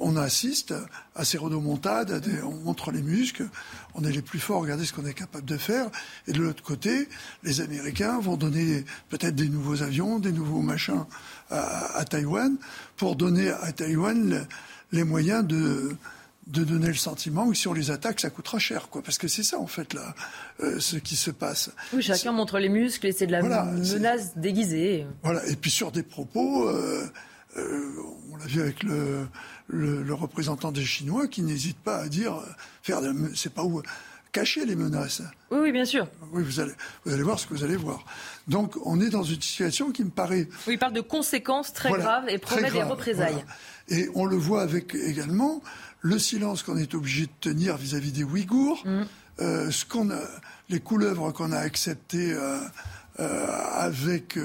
on 0.00 0.16
assiste 0.16 0.74
à 1.14 1.24
ces 1.24 1.38
rodomontades, 1.38 2.22
on 2.44 2.54
montre 2.64 2.90
les 2.90 3.02
muscles, 3.02 3.48
on 3.94 4.02
est 4.04 4.10
les 4.10 4.22
plus 4.22 4.38
forts, 4.38 4.62
regardez 4.62 4.84
ce 4.84 4.92
qu'on 4.92 5.06
est 5.06 5.14
capable 5.14 5.44
de 5.44 5.56
faire. 5.56 5.90
Et 6.26 6.32
de 6.32 6.40
l'autre 6.40 6.62
côté, 6.62 7.08
les 7.42 7.60
Américains 7.60 8.18
vont 8.18 8.36
donner 8.36 8.84
peut-être 9.10 9.34
des 9.34 9.48
nouveaux 9.48 9.82
avions, 9.82 10.18
des 10.18 10.32
nouveaux 10.32 10.62
machins 10.62 11.04
à, 11.50 11.98
à 11.98 12.04
Taïwan 12.04 12.56
pour 12.96 13.14
donner 13.14 13.50
à 13.50 13.72
Taïwan 13.72 14.46
les 14.92 15.04
moyens 15.04 15.46
de, 15.46 15.96
de 16.46 16.64
donner 16.64 16.88
le 16.88 16.94
sentiment 16.94 17.48
que 17.48 17.56
si 17.56 17.68
on 17.68 17.72
les 17.72 17.90
attaque, 17.90 18.20
ça 18.20 18.30
coûtera 18.30 18.58
cher, 18.58 18.88
quoi. 18.88 19.02
Parce 19.02 19.18
que 19.18 19.28
c'est 19.28 19.42
ça, 19.42 19.58
en 19.58 19.66
fait, 19.66 19.94
là, 19.94 20.14
euh, 20.62 20.80
ce 20.80 20.96
qui 20.96 21.16
se 21.16 21.30
passe. 21.30 21.70
Oui, 21.92 22.02
chacun 22.02 22.32
montre 22.32 22.58
les 22.58 22.68
muscles 22.68 23.06
et 23.06 23.12
c'est 23.12 23.26
de 23.26 23.32
la 23.32 23.42
menace 23.42 24.36
déguisée. 24.36 25.06
Voilà. 25.22 25.46
Et 25.46 25.56
puis 25.56 25.70
sur 25.70 25.92
des 25.92 26.02
propos, 26.02 26.68
euh, 26.68 27.06
euh, 27.56 27.92
on 28.32 28.36
l'a 28.36 28.46
vu 28.46 28.60
avec 28.60 28.82
le, 28.82 29.26
le, 29.70 30.14
représentant 30.14 30.72
des 30.72 30.84
Chinois 30.84 31.28
qui 31.28 31.42
n'hésite 31.42 31.78
pas 31.78 31.98
à 31.98 32.08
dire, 32.08 32.42
faire, 32.82 33.00
c'est 33.34 33.52
pas 33.52 33.64
où 33.64 33.82
cacher 34.32 34.64
les 34.64 34.76
menaces. 34.76 35.22
Oui, 35.50 35.58
oui, 35.62 35.72
bien 35.72 35.84
sûr. 35.84 36.06
Oui, 36.32 36.42
vous 36.42 36.60
allez, 36.60 36.72
vous 37.04 37.12
allez 37.12 37.22
voir 37.22 37.38
ce 37.38 37.46
que 37.46 37.54
vous 37.54 37.64
allez 37.64 37.76
voir. 37.76 38.04
Donc, 38.48 38.74
on 38.84 39.00
est 39.00 39.10
dans 39.10 39.22
une 39.22 39.40
situation 39.40 39.90
qui 39.90 40.04
me 40.04 40.10
paraît. 40.10 40.48
Oui, 40.66 40.74
il 40.74 40.78
parle 40.78 40.92
de 40.92 41.00
conséquences 41.00 41.72
très 41.72 41.90
graves 41.90 42.28
et 42.28 42.38
promet 42.38 42.70
des 42.70 42.82
représailles. 42.82 43.44
Et 43.88 44.08
on 44.14 44.24
le 44.24 44.36
voit 44.36 44.62
avec 44.62 44.94
également 44.94 45.62
le 46.00 46.18
silence 46.18 46.62
qu'on 46.62 46.76
est 46.76 46.94
obligé 46.94 47.26
de 47.26 47.32
tenir 47.40 47.76
vis-à-vis 47.76 48.12
des 48.12 48.24
Ouïghours, 48.24 48.82
mm. 48.86 49.02
euh, 49.40 49.70
ce 49.70 49.84
qu'on 49.84 50.10
les 50.68 50.80
couleuvres 50.80 51.32
qu'on 51.32 51.52
a 51.52 51.58
acceptées 51.58 52.32
euh, 52.32 52.60
euh, 53.18 53.46
avec 53.74 54.38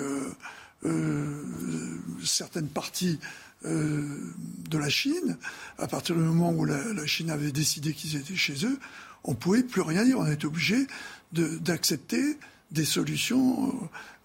certaines 2.23 2.67
parties 2.67 3.19
de 3.65 4.77
la 4.77 4.89
Chine, 4.89 5.37
à 5.77 5.87
partir 5.87 6.15
du 6.15 6.21
moment 6.21 6.51
où 6.51 6.65
la, 6.65 7.05
Chine 7.05 7.29
avait 7.29 7.51
décidé 7.51 7.93
qu'ils 7.93 8.15
étaient 8.15 8.35
chez 8.35 8.65
eux, 8.65 8.79
on 9.23 9.31
ne 9.31 9.35
pouvait 9.35 9.63
plus 9.63 9.81
rien 9.81 10.03
dire. 10.03 10.19
On 10.19 10.31
était 10.31 10.45
obligé 10.45 10.87
d'accepter 11.31 12.37
des 12.71 12.85
solutions 12.85 13.73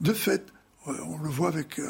de 0.01 0.13
fait. 0.13 0.47
On 0.87 1.19
le 1.19 1.31
voit 1.31 1.49
avec 1.49 1.81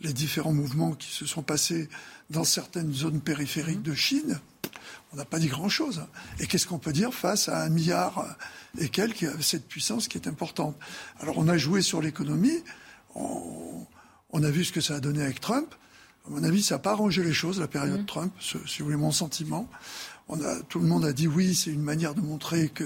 les 0.00 0.12
différents 0.12 0.52
mouvements 0.52 0.92
qui 0.92 1.12
se 1.12 1.26
sont 1.26 1.42
passés 1.42 1.88
dans 2.30 2.44
certaines 2.44 2.92
zones 2.92 3.20
périphériques 3.20 3.82
de 3.82 3.94
Chine, 3.94 4.40
on 5.12 5.16
n'a 5.16 5.24
pas 5.24 5.38
dit 5.38 5.48
grand-chose. 5.48 6.06
Et 6.38 6.46
qu'est-ce 6.46 6.66
qu'on 6.66 6.78
peut 6.78 6.92
dire 6.92 7.12
face 7.12 7.48
à 7.48 7.64
un 7.64 7.68
milliard 7.68 8.36
et 8.78 8.88
quelques, 8.88 9.42
cette 9.42 9.66
puissance 9.66 10.08
qui 10.08 10.18
est 10.18 10.28
importante? 10.28 10.76
Alors 11.20 11.38
on 11.38 11.48
a 11.48 11.58
joué 11.58 11.82
sur 11.82 12.00
l'économie, 12.00 12.62
on, 13.14 13.86
a 14.32 14.50
vu 14.50 14.64
ce 14.64 14.72
que 14.72 14.80
ça 14.80 14.96
a 14.96 15.00
donné 15.00 15.22
avec 15.22 15.40
Trump. 15.40 15.74
À 16.26 16.30
mon 16.30 16.42
avis, 16.44 16.62
ça 16.62 16.76
n'a 16.76 16.78
pas 16.80 16.92
arrangé 16.92 17.22
les 17.22 17.32
choses, 17.32 17.60
la 17.60 17.68
période 17.68 18.02
mmh. 18.02 18.06
Trump, 18.06 18.32
si 18.40 18.78
vous 18.78 18.84
voulez 18.84 18.96
mon 18.96 19.12
sentiment. 19.12 19.68
On 20.28 20.40
a, 20.42 20.60
tout 20.68 20.78
le 20.78 20.86
monde 20.86 21.04
a 21.04 21.12
dit 21.12 21.26
oui, 21.26 21.54
c'est 21.54 21.70
une 21.70 21.82
manière 21.82 22.14
de 22.14 22.20
montrer 22.20 22.68
que 22.68 22.84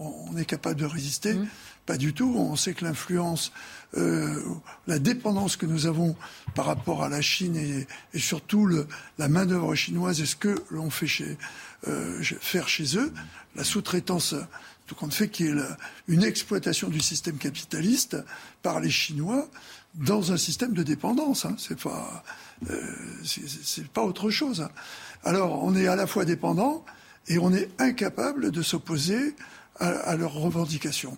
on, 0.00 0.36
est 0.36 0.46
capable 0.46 0.80
de 0.80 0.86
résister. 0.86 1.34
Mmh. 1.34 1.48
Pas 1.86 1.98
du 1.98 2.14
tout. 2.14 2.34
On 2.36 2.56
sait 2.56 2.72
que 2.72 2.84
l'influence, 2.84 3.52
euh, 3.96 4.40
la 4.86 4.98
dépendance 4.98 5.56
que 5.56 5.66
nous 5.66 5.86
avons 5.86 6.16
par 6.54 6.66
rapport 6.66 7.02
à 7.02 7.08
la 7.08 7.20
Chine 7.20 7.56
et, 7.56 8.18
surtout 8.18 8.64
le, 8.64 8.86
la 9.18 9.28
main-d'œuvre 9.28 9.74
chinoise 9.74 10.20
et 10.20 10.26
ce 10.26 10.36
que 10.36 10.54
l'on 10.70 10.90
fait 10.90 11.06
chez, 11.06 11.36
euh, 11.88 12.22
faire 12.22 12.68
chez 12.68 12.96
eux, 12.96 13.12
la 13.56 13.64
sous-traitance, 13.64 14.34
tout 14.86 14.94
compte 14.94 15.12
fait 15.12 15.28
qu'il 15.28 15.46
y 15.46 15.48
ait 15.50 15.62
une 16.08 16.22
exploitation 16.24 16.88
du 16.88 17.00
système 17.00 17.36
capitaliste 17.36 18.16
par 18.62 18.80
les 18.80 18.90
Chinois 18.90 19.48
dans 19.94 20.32
un 20.32 20.36
système 20.36 20.72
de 20.72 20.82
dépendance. 20.82 21.44
Hein. 21.44 21.56
C'est 21.58 21.78
pas, 21.78 22.22
euh, 22.68 22.74
c'est 23.24 23.88
pas 23.88 24.02
autre 24.02 24.30
chose. 24.30 24.68
Alors, 25.24 25.62
on 25.62 25.74
est 25.74 25.86
à 25.86 25.96
la 25.96 26.06
fois 26.06 26.24
dépendant 26.24 26.84
et 27.28 27.38
on 27.38 27.52
est 27.52 27.68
incapable 27.78 28.50
de 28.50 28.62
s'opposer 28.62 29.34
à, 29.78 30.14
leurs 30.16 30.34
revendications. 30.34 31.16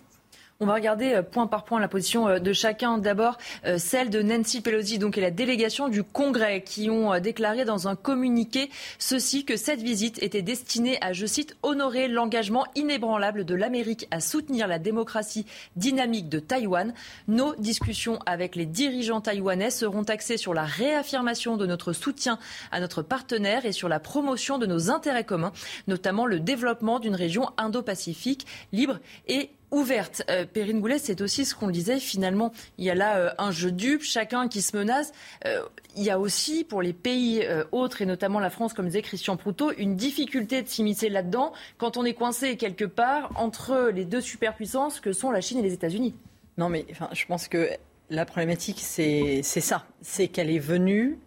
On 0.63 0.65
va 0.65 0.75
regarder 0.75 1.11
euh, 1.15 1.23
point 1.23 1.45
par 1.45 1.65
point 1.65 1.81
la 1.81 1.89
position 1.89 2.25
euh, 2.29 2.39
de 2.39 2.53
chacun. 2.53 2.97
D'abord, 2.97 3.37
euh, 3.65 3.77
celle 3.77 4.09
de 4.09 4.21
Nancy 4.21 4.61
Pelosi, 4.61 4.97
donc 4.97 5.17
et 5.17 5.21
la 5.21 5.29
délégation 5.29 5.89
du 5.89 6.03
Congrès, 6.03 6.61
qui 6.61 6.89
ont 6.89 7.19
déclaré 7.19 7.65
dans 7.65 7.89
un 7.89 7.97
communiqué 7.97 8.69
ceci 8.97 9.43
que 9.43 9.57
cette 9.57 9.81
visite 9.81 10.23
était 10.23 10.41
destinée 10.41 10.97
à, 11.01 11.11
je 11.11 11.25
cite, 11.25 11.57
honorer 11.63 12.07
l'engagement 12.07 12.65
inébranlable 12.75 13.43
de 13.43 13.55
l'Amérique 13.55 14.07
à 14.09 14.21
soutenir 14.21 14.69
la 14.69 14.79
démocratie 14.79 15.45
dynamique 15.75 16.29
de 16.29 16.39
Taïwan. 16.39 16.93
Nos 17.27 17.55
discussions 17.55 18.19
avec 18.25 18.55
les 18.55 18.65
dirigeants 18.65 19.19
taïwanais 19.19 19.69
seront 19.69 20.03
axées 20.03 20.37
sur 20.37 20.53
la 20.53 20.63
réaffirmation 20.63 21.57
de 21.57 21.65
notre 21.65 21.91
soutien 21.91 22.39
à 22.71 22.79
notre 22.79 23.01
partenaire 23.01 23.65
et 23.65 23.73
sur 23.73 23.89
la 23.89 23.99
promotion 23.99 24.59
de 24.59 24.65
nos 24.65 24.89
intérêts 24.89 25.25
communs, 25.25 25.51
notamment 25.89 26.25
le 26.25 26.39
développement 26.39 26.99
d'une 26.99 27.15
région 27.15 27.49
indo-pacifique 27.57 28.47
libre 28.71 28.99
et 29.27 29.49
ouverte. 29.73 30.23
Euh, 30.29 30.45
Perrine 30.45 30.79
Goulet, 30.79 30.99
c'est 30.99 31.21
aussi 31.21 31.45
ce 31.45 31.55
qu'on 31.55 31.69
disait. 31.69 31.99
Finalement, 31.99 32.53
il 32.77 32.85
y 32.85 32.89
a 32.89 32.95
là 32.95 33.17
euh, 33.17 33.29
un 33.37 33.51
jeu 33.51 33.71
dupe, 33.71 34.03
chacun 34.03 34.47
qui 34.47 34.61
se 34.61 34.77
menace. 34.77 35.11
Euh, 35.45 35.61
il 35.95 36.03
y 36.03 36.09
a 36.09 36.19
aussi, 36.19 36.63
pour 36.63 36.81
les 36.81 36.93
pays 36.93 37.45
autres, 37.71 38.01
et 38.01 38.05
notamment 38.05 38.39
la 38.39 38.49
France, 38.49 38.73
comme 38.73 38.87
disait 38.87 39.01
Christian 39.01 39.37
Proutot, 39.37 39.71
une 39.77 39.95
difficulté 39.95 40.61
de 40.61 40.67
s'immiscer 40.67 41.09
là-dedans 41.09 41.53
quand 41.77 41.97
on 41.97 42.05
est 42.05 42.13
coincé 42.13 42.57
quelque 42.57 42.85
part 42.85 43.31
entre 43.35 43.91
les 43.93 44.05
deux 44.05 44.21
superpuissances 44.21 44.99
que 44.99 45.13
sont 45.13 45.29
la 45.29 45.41
Chine 45.41 45.59
et 45.59 45.61
les 45.61 45.73
États-Unis. 45.73 46.15
Non, 46.57 46.69
mais 46.69 46.85
enfin, 46.89 47.09
je 47.13 47.25
pense 47.25 47.47
que 47.47 47.69
la 48.09 48.25
problématique, 48.25 48.79
c'est 48.81 49.43
ça. 49.43 49.85
C'est 50.01 50.27
qu'elle 50.27 50.49
est 50.49 50.59
venue 50.59 51.19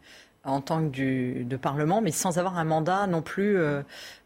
en 0.47 0.61
tant 0.61 0.83
que 0.83 0.89
du, 0.89 1.45
de 1.45 1.57
Parlement, 1.57 2.01
mais 2.01 2.13
sans 2.13 2.39
avoir 2.39 2.57
un 2.59 2.65
mandat 2.65 3.07
non 3.07 3.21
plus 3.21 3.59
euh, 3.59 3.83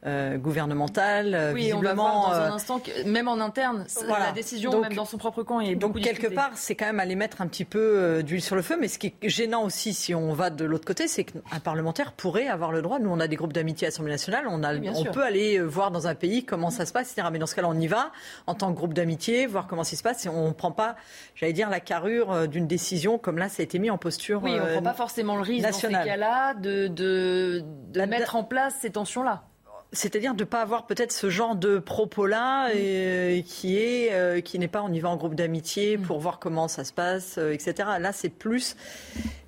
euh, 0.07 0.37
gouvernemental. 0.37 1.53
Oui, 1.55 1.73
on 1.73 1.81
va 1.81 1.95
voir 1.95 2.31
dans 2.31 2.35
un 2.35 2.53
instant 2.53 2.79
que 2.79 3.09
même 3.09 3.29
en 3.29 3.41
interne, 3.41 3.87
la 4.07 4.33
décision, 4.33 4.81
même 4.81 4.95
dans 4.95 5.05
son 5.05 5.19
propre 5.19 5.43
camp, 5.43 5.61
est 5.61 5.75
donc 5.75 5.99
quelque 6.01 6.29
part, 6.29 6.51
c'est 6.55 6.75
quand 6.75 6.87
même 6.87 7.01
aller 7.01 7.17
mettre 7.17 7.41
un 7.41 7.47
petit 7.47 7.65
peu 7.65 8.23
d'huile 8.23 8.43
sur 8.43 8.57
le 8.57 8.63
feu. 8.63 8.77
Mais 8.81 8.89
ce 8.89 8.99
qui 8.99 9.15
est 9.23 9.29
gênant 9.29 9.65
aussi, 9.65 9.95
si 9.95 10.15
on 10.15 10.33
va 10.33 10.51
de 10.51 10.65
l'autre 10.65 10.85
côté, 10.85 11.09
c'est 11.09 11.25
qu'un 11.25 11.61
parlementaire 11.63 12.13
pourrait 12.13 12.49
avoir 12.49 12.73
le 12.73 12.83
droit. 12.83 12.99
Nous, 12.99 13.11
on 13.11 13.21
a 13.21 13.27
des 13.27 13.37
groupes 13.37 13.53
d'amitié 13.53 13.87
à 13.87 13.91
l'Assemblée 13.91 14.13
nationale, 14.13 14.45
on, 14.49 14.63
a, 14.63 14.75
on 14.75 15.05
peut 15.05 15.25
aller 15.25 15.59
voir 15.61 15.91
dans 15.91 16.07
un 16.07 16.15
pays 16.15 16.45
comment 16.45 16.71
ça 16.71 16.87
se 16.87 16.93
passe, 16.93 17.13
etc. 17.13 17.29
Mais 17.33 17.39
dans 17.39 17.47
ce 17.47 17.55
cas-là, 17.55 17.69
on 17.69 17.79
y 17.79 17.87
va 17.87 18.11
en 18.47 18.55
tant 18.55 18.71
que 18.73 18.77
groupe 18.77 18.95
d'amitié, 18.95 19.47
voir 19.47 19.67
comment 19.67 19.85
ça 19.85 19.97
se 19.97 20.03
passe. 20.03 20.27
Et 20.27 20.29
on 20.29 20.49
ne 20.49 20.53
prend 20.53 20.73
pas, 20.73 20.97
j'allais 21.35 21.53
dire, 21.53 21.71
la 21.71 21.81
carrure 21.81 22.47
d'une 22.47 22.67
décision 22.67 23.19
comme 23.19 23.39
là, 23.39 23.49
ça 23.49 23.61
a 23.61 23.65
été 23.65 23.79
mis 23.79 23.91
en 23.91 23.99
posture. 23.99 24.43
Oui, 24.43 24.53
on 24.53 24.67
ne 24.67 24.73
prend 24.73 24.83
pas 24.83 24.95
forcément 24.95 25.37
le 25.37 25.43
risque 25.43 25.65
nationale 25.65 26.10
là 26.17 26.55
de, 26.55 26.89
de, 26.89 27.63
de 27.93 28.01
mettre 28.03 28.37
en 28.37 28.45
place 28.45 28.77
ces 28.81 28.91
tensions-là 28.91 29.45
c'est-à-dire 29.93 30.35
de 30.35 30.45
ne 30.45 30.49
pas 30.49 30.63
avoir 30.63 30.87
peut-être 30.87 31.13
ce 31.13 31.31
genre 31.31 31.57
de 31.57 31.79
propos-là 31.79 32.69
mm. 32.69 32.77
et, 32.77 33.45
qui 33.47 33.79
est 33.79 34.13
euh, 34.13 34.41
qui 34.41 34.59
n'est 34.59 34.69
pas 34.69 34.83
on 34.83 34.93
y 34.93 35.01
va 35.01 35.09
en 35.09 35.17
groupe 35.17 35.35
d'amitié 35.35 35.97
mm. 35.97 36.03
pour 36.03 36.21
voir 36.21 36.39
comment 36.39 36.69
ça 36.69 36.85
se 36.85 36.93
passe, 36.93 37.39
euh, 37.39 37.53
etc. 37.53 37.89
Là, 37.99 38.13
c'est 38.13 38.29
plus, 38.29 38.77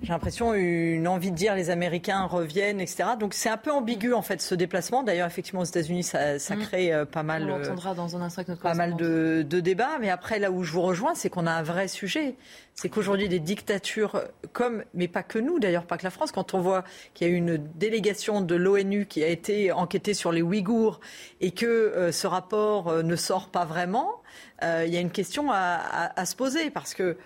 j'ai 0.01 0.11
l'impression, 0.11 0.53
une 0.53 1.07
envie 1.07 1.31
de 1.31 1.35
dire 1.35 1.55
les 1.55 1.69
Américains 1.69 2.25
reviennent, 2.25 2.81
etc. 2.81 3.11
Donc 3.19 3.33
c'est 3.33 3.49
un 3.49 3.57
peu 3.57 3.71
ambigu 3.71 4.13
en 4.13 4.21
fait 4.21 4.41
ce 4.41 4.55
déplacement. 4.55 5.03
D'ailleurs, 5.03 5.27
effectivement, 5.27 5.61
aux 5.61 5.65
États-Unis, 5.65 6.03
ça, 6.03 6.39
ça 6.39 6.55
mm. 6.55 6.59
crée 6.59 6.93
euh, 6.93 7.05
pas 7.05 7.23
mal, 7.23 7.49
on 7.49 7.93
dans 7.93 8.17
un 8.17 8.55
pas 8.55 8.73
mal 8.73 8.95
de, 8.95 9.45
de 9.47 9.59
débats. 9.59 9.97
Mais 10.01 10.09
après, 10.09 10.39
là 10.39 10.51
où 10.51 10.63
je 10.63 10.71
vous 10.73 10.81
rejoins, 10.81 11.15
c'est 11.15 11.29
qu'on 11.29 11.47
a 11.47 11.51
un 11.51 11.63
vrai 11.63 11.87
sujet 11.87 12.35
c'est 12.75 12.89
qu'aujourd'hui 12.89 13.29
des 13.29 13.39
dictatures 13.39 14.23
comme, 14.51 14.83
mais 14.93 15.07
pas 15.07 15.23
que 15.23 15.39
nous 15.39 15.59
d'ailleurs, 15.59 15.85
pas 15.85 15.97
que 15.97 16.03
la 16.03 16.09
France, 16.09 16.31
quand 16.31 16.53
on 16.53 16.59
voit 16.59 16.83
qu'il 17.13 17.27
y 17.27 17.31
a 17.31 17.33
une 17.33 17.57
délégation 17.75 18.41
de 18.41 18.55
l'ONU 18.55 19.05
qui 19.05 19.23
a 19.23 19.27
été 19.27 19.71
enquêtée 19.71 20.13
sur 20.13 20.31
les 20.31 20.41
Ouïghours 20.41 20.99
et 21.39 21.51
que 21.51 21.65
euh, 21.65 22.11
ce 22.11 22.27
rapport 22.27 22.89
euh, 22.89 23.03
ne 23.03 23.15
sort 23.15 23.49
pas 23.49 23.65
vraiment, 23.65 24.21
euh, 24.63 24.83
il 24.87 24.93
y 24.93 24.97
a 24.97 25.01
une 25.01 25.11
question 25.11 25.51
à, 25.51 26.25
se 26.25 26.35
poser 26.35 26.69
parce 26.71 26.93
que 26.93 27.17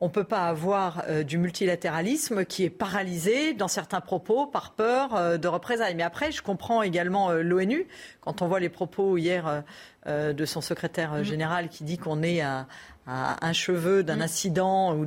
on 0.00 0.08
ne 0.08 0.12
peut 0.12 0.24
pas 0.24 0.48
avoir 0.48 1.04
du 1.24 1.38
multilatéralisme 1.38 2.44
qui 2.44 2.64
est 2.64 2.70
paralysé 2.70 3.54
dans 3.54 3.68
certains 3.68 4.00
propos 4.00 4.44
par 4.44 4.72
peur 4.72 5.38
de 5.38 5.48
représailles. 5.48 5.94
Mais 5.94 6.02
après, 6.02 6.32
je 6.32 6.42
comprends 6.42 6.82
également 6.82 7.30
l'ONU, 7.30 7.86
quand 8.20 8.42
on 8.42 8.48
voit 8.48 8.58
les 8.58 8.68
propos 8.68 9.16
hier 9.16 9.62
de 10.06 10.44
son 10.44 10.60
secrétaire 10.60 11.14
mmh. 11.14 11.22
général 11.22 11.68
qui 11.68 11.84
dit 11.84 11.96
qu'on 11.96 12.22
est 12.24 12.42
à, 12.42 12.66
à 13.06 13.46
un 13.46 13.52
cheveu 13.52 14.02
d'un 14.02 14.16
mm. 14.16 14.22
incident 14.22 14.96
ou 14.96 15.06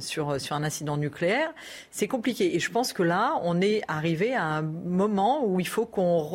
sur, 0.00 0.40
sur 0.40 0.56
un 0.56 0.62
incident 0.62 0.96
nucléaire, 0.96 1.52
c'est 1.90 2.08
compliqué. 2.08 2.54
Et 2.54 2.60
je 2.60 2.70
pense 2.70 2.92
que 2.92 3.02
là, 3.02 3.40
on 3.42 3.60
est 3.60 3.82
arrivé 3.88 4.34
à 4.34 4.44
un 4.44 4.62
moment 4.62 5.44
où 5.44 5.58
il 5.58 5.68
faut 5.68 5.86
qu'on, 5.86 6.26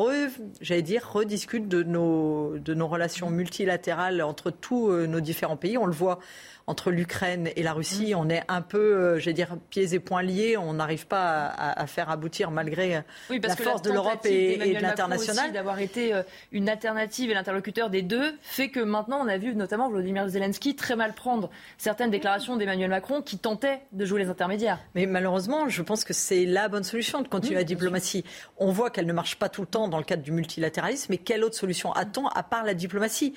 j'allais 0.60 0.82
dire, 0.82 1.08
rediscute 1.10 1.68
de 1.68 1.82
nos, 1.82 2.58
de 2.58 2.74
nos 2.74 2.88
relations 2.88 3.30
mm. 3.30 3.34
multilatérales 3.34 4.22
entre 4.22 4.50
tous 4.50 4.90
euh, 4.90 5.06
nos 5.06 5.20
différents 5.20 5.56
pays. 5.56 5.78
On 5.78 5.86
le 5.86 5.92
voit 5.92 6.18
entre 6.66 6.90
l'Ukraine 6.90 7.50
et 7.56 7.62
la 7.62 7.72
Russie, 7.72 8.14
mm. 8.14 8.18
on 8.18 8.28
est 8.28 8.42
un 8.48 8.62
peu, 8.62 8.78
euh, 8.78 9.18
je 9.18 9.26
vais 9.26 9.32
dire, 9.32 9.56
pieds 9.70 9.94
et 9.94 10.00
poings 10.00 10.22
liés. 10.22 10.56
On 10.56 10.74
n'arrive 10.74 11.06
pas 11.06 11.46
à, 11.46 11.86
faire 11.86 12.10
aboutir 12.10 12.50
malgré 12.50 12.96
euh, 12.96 13.00
la 13.30 13.56
force 13.56 13.82
de 13.82 13.90
l'Europe 13.90 14.24
et, 14.24 14.74
de 14.74 14.80
l'international. 14.80 15.52
D'avoir 15.52 15.78
été 15.78 16.14
euh, 16.14 16.22
une 16.52 16.68
alternative 16.68 17.30
et 17.30 17.34
l'interlocuteur 17.34 17.90
des 17.90 18.02
deux 18.02 18.34
fait 18.40 18.68
que 18.68 18.80
maintenant 18.80 19.20
on 19.22 19.28
a 19.28 19.38
vu 19.38 19.54
notamment 19.54 19.90
Vladimir 19.90 20.28
Zelensky 20.28 20.76
très 20.76 20.96
mal 20.96 21.12
prendre 21.12 21.50
certaines 21.78 22.10
déclarations 22.10 22.56
d'Emmanuel 22.56 22.90
Macron 22.90 23.22
qui 23.22 23.38
tentait 23.38 23.80
de 23.92 24.04
jouer 24.04 24.22
les 24.22 24.28
intermédiaires. 24.28 24.78
Mais 24.94 25.06
malheureusement, 25.06 25.68
je 25.68 25.82
pense 25.82 26.04
que 26.04 26.12
c'est 26.12 26.46
la 26.46 26.68
bonne 26.68 26.84
solution 26.84 27.22
de 27.22 27.28
continuer 27.28 27.56
la 27.56 27.64
diplomatie. 27.64 28.24
On 28.58 28.70
voit 28.70 28.90
qu'elle 28.90 29.06
ne 29.06 29.12
marche 29.12 29.36
pas 29.36 29.48
tout 29.48 29.62
le 29.62 29.66
temps 29.66 29.88
dans 29.88 29.98
le 29.98 30.04
cadre 30.04 30.22
du 30.22 30.32
multilatéralisme, 30.32 31.08
mais 31.10 31.18
quelle 31.18 31.44
autre 31.44 31.56
solution 31.56 31.92
a-t-on 31.92 32.28
à 32.28 32.42
part 32.42 32.64
la 32.64 32.74
diplomatie? 32.74 33.34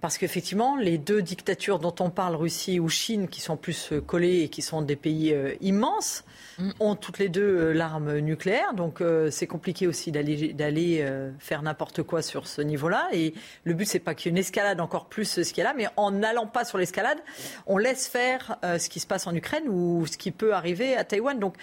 Parce 0.00 0.16
qu'effectivement, 0.16 0.76
les 0.76 0.96
deux 0.96 1.22
dictatures 1.22 1.80
dont 1.80 1.94
on 1.98 2.10
parle, 2.10 2.36
Russie 2.36 2.78
ou 2.78 2.88
Chine, 2.88 3.26
qui 3.28 3.40
sont 3.40 3.56
plus 3.56 3.92
euh, 3.92 4.00
collées 4.00 4.42
et 4.42 4.48
qui 4.48 4.62
sont 4.62 4.80
des 4.80 4.94
pays 4.94 5.32
euh, 5.32 5.54
immenses, 5.60 6.24
mm. 6.58 6.70
ont 6.78 6.94
toutes 6.94 7.18
les 7.18 7.28
deux 7.28 7.42
euh, 7.42 7.72
l'arme 7.72 8.18
nucléaire. 8.18 8.74
Donc 8.74 9.02
c'est 9.30 9.46
compliqué 9.46 9.86
aussi 9.86 10.12
d'aller 10.12 11.06
faire 11.38 11.62
n'importe 11.62 12.02
quoi 12.02 12.22
sur 12.22 12.46
ce 12.46 12.62
niveau-là. 12.62 13.08
Et 13.12 13.34
le 13.64 13.74
but, 13.74 13.86
c'est 13.86 13.98
pas 13.98 14.14
qu'il 14.14 14.26
y 14.26 14.28
ait 14.28 14.36
une 14.36 14.38
escalade 14.38 14.80
encore 14.80 15.06
plus 15.06 15.42
ce 15.42 15.52
qu'il 15.52 15.58
y 15.58 15.60
a 15.62 15.64
là, 15.64 15.74
mais 15.76 15.88
en 15.96 16.12
n'allant 16.12 16.46
pas 16.46 16.64
sur 16.64 16.78
l'escalade, 16.78 17.18
on 17.66 17.76
laisse 17.76 18.06
faire 18.06 18.58
ce 18.62 18.88
qui 18.88 19.00
se 19.00 19.06
passe 19.06 19.26
en 19.26 19.34
Ukraine 19.34 19.64
ou 19.68 20.06
ce 20.06 20.16
qui 20.16 20.30
peut 20.30 20.54
arriver 20.54 20.96
à 20.96 21.04
Taïwan. 21.04 21.38
Donc 21.38 21.54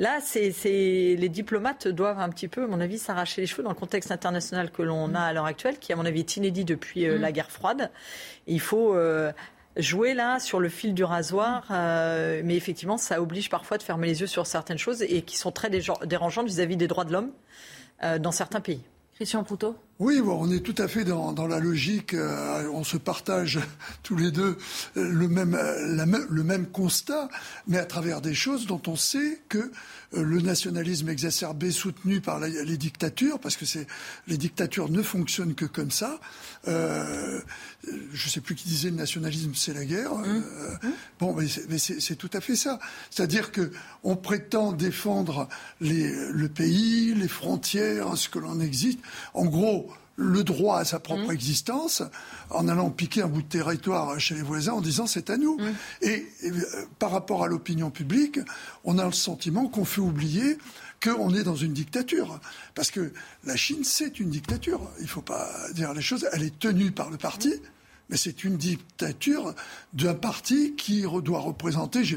Là, 0.00 0.20
c'est, 0.22 0.48
les 1.18 1.28
diplomates 1.28 1.86
doivent 1.86 2.20
un 2.20 2.30
petit 2.30 2.48
peu, 2.48 2.64
à 2.64 2.66
mon 2.66 2.80
avis, 2.80 2.98
s'arracher 2.98 3.42
les 3.42 3.46
cheveux 3.46 3.62
dans 3.62 3.68
le 3.68 3.74
contexte 3.74 4.10
international 4.10 4.70
que 4.70 4.80
l'on 4.80 5.14
a 5.14 5.20
à 5.20 5.32
l'heure 5.34 5.44
actuelle, 5.44 5.78
qui, 5.78 5.92
à 5.92 5.96
mon 5.96 6.06
avis, 6.06 6.20
est 6.20 6.36
inédit 6.38 6.64
depuis 6.64 7.06
euh, 7.06 7.18
mm. 7.18 7.20
la 7.20 7.32
guerre 7.32 7.50
froide. 7.50 7.90
Il 8.46 8.60
faut 8.60 8.94
euh, 8.94 9.30
jouer 9.76 10.14
là 10.14 10.40
sur 10.40 10.58
le 10.58 10.70
fil 10.70 10.94
du 10.94 11.04
rasoir, 11.04 11.66
euh, 11.70 12.40
mais 12.42 12.56
effectivement, 12.56 12.96
ça 12.96 13.20
oblige 13.20 13.50
parfois 13.50 13.76
de 13.76 13.82
fermer 13.82 14.06
les 14.06 14.22
yeux 14.22 14.26
sur 14.26 14.46
certaines 14.46 14.78
choses 14.78 15.02
et 15.02 15.20
qui 15.20 15.36
sont 15.36 15.52
très 15.52 15.68
dérangeantes 15.68 16.46
vis-à-vis 16.46 16.78
des 16.78 16.88
droits 16.88 17.04
de 17.04 17.12
l'homme 17.12 17.32
dans 18.20 18.32
certains 18.32 18.62
pays. 18.62 18.80
Christian 19.16 19.44
Poutot 19.44 19.76
oui, 20.00 20.22
bon, 20.22 20.38
on 20.40 20.50
est 20.50 20.60
tout 20.60 20.74
à 20.78 20.88
fait 20.88 21.04
dans, 21.04 21.32
dans 21.32 21.46
la 21.46 21.60
logique. 21.60 22.14
Euh, 22.14 22.68
on 22.72 22.84
se 22.84 22.96
partage 22.96 23.60
tous 24.02 24.16
les 24.16 24.30
deux 24.30 24.56
le 24.94 25.28
même, 25.28 25.56
le 26.28 26.42
même 26.42 26.66
constat, 26.66 27.28
mais 27.68 27.78
à 27.78 27.84
travers 27.84 28.22
des 28.22 28.34
choses 28.34 28.66
dont 28.66 28.80
on 28.86 28.96
sait 28.96 29.40
que 29.50 29.70
euh, 30.14 30.24
le 30.24 30.40
nationalisme 30.40 31.08
exacerbé 31.08 31.70
soutenu 31.70 32.20
par 32.20 32.40
les 32.40 32.76
dictatures, 32.76 33.38
parce 33.38 33.56
que 33.56 33.64
c'est 33.64 33.86
les 34.26 34.36
dictatures 34.36 34.88
ne 34.88 35.02
fonctionnent 35.02 35.54
que 35.54 35.66
comme 35.66 35.90
ça. 35.90 36.18
Euh, 36.66 37.40
je 37.84 38.26
ne 38.26 38.30
sais 38.30 38.40
plus 38.40 38.54
qui 38.54 38.68
disait 38.68 38.90
le 38.90 38.96
nationalisme, 38.96 39.52
c'est 39.54 39.72
la 39.72 39.84
guerre. 39.84 40.14
Mmh. 40.14 40.24
Euh, 40.26 40.70
mmh. 40.82 40.92
Bon, 41.20 41.36
mais 41.68 41.78
c'est 41.78 42.16
tout 42.16 42.30
à 42.32 42.40
fait 42.40 42.56
ça. 42.56 42.80
C'est-à-dire 43.10 43.52
que 43.52 43.70
on 44.02 44.16
prétend 44.16 44.72
défendre 44.72 45.48
les, 45.80 46.10
le 46.32 46.48
pays, 46.48 47.14
les 47.14 47.28
frontières, 47.28 48.16
ce 48.16 48.28
que 48.28 48.38
l'on 48.38 48.60
existe. 48.60 48.98
En 49.34 49.46
gros, 49.46 49.89
le 50.20 50.44
droit 50.44 50.78
à 50.78 50.84
sa 50.84 51.00
propre 51.00 51.28
mmh. 51.28 51.32
existence 51.32 52.02
en 52.50 52.68
allant 52.68 52.90
piquer 52.90 53.22
un 53.22 53.26
bout 53.26 53.42
de 53.42 53.48
territoire 53.48 54.20
chez 54.20 54.34
les 54.34 54.42
voisins 54.42 54.74
en 54.74 54.80
disant 54.80 55.06
c'est 55.06 55.30
à 55.30 55.38
nous. 55.38 55.56
Mmh. 55.56 55.72
Et, 56.02 56.26
euh, 56.44 56.50
par 56.98 57.10
rapport 57.10 57.42
à 57.42 57.48
l'opinion 57.48 57.90
publique, 57.90 58.38
on 58.84 58.98
a 58.98 59.06
le 59.06 59.12
sentiment 59.12 59.68
qu'on 59.68 59.86
fait 59.86 60.02
oublier 60.02 60.58
qu'on 61.02 61.34
est 61.34 61.42
dans 61.42 61.56
une 61.56 61.72
dictature. 61.72 62.38
Parce 62.74 62.90
que 62.90 63.12
la 63.44 63.56
Chine, 63.56 63.82
c'est 63.82 64.20
une 64.20 64.28
dictature. 64.28 64.80
Il 64.98 65.04
ne 65.04 65.08
faut 65.08 65.22
pas 65.22 65.48
dire 65.72 65.94
les 65.94 66.02
choses. 66.02 66.28
Elle 66.32 66.42
est 66.42 66.58
tenue 66.58 66.92
par 66.92 67.08
le 67.08 67.16
parti. 67.16 67.48
Mmh. 67.48 67.80
Mais 68.10 68.16
c'est 68.16 68.42
une 68.42 68.56
dictature 68.56 69.54
d'un 69.92 70.14
parti 70.14 70.74
qui 70.74 71.04
doit 71.22 71.38
représenter, 71.38 72.02
je 72.02 72.16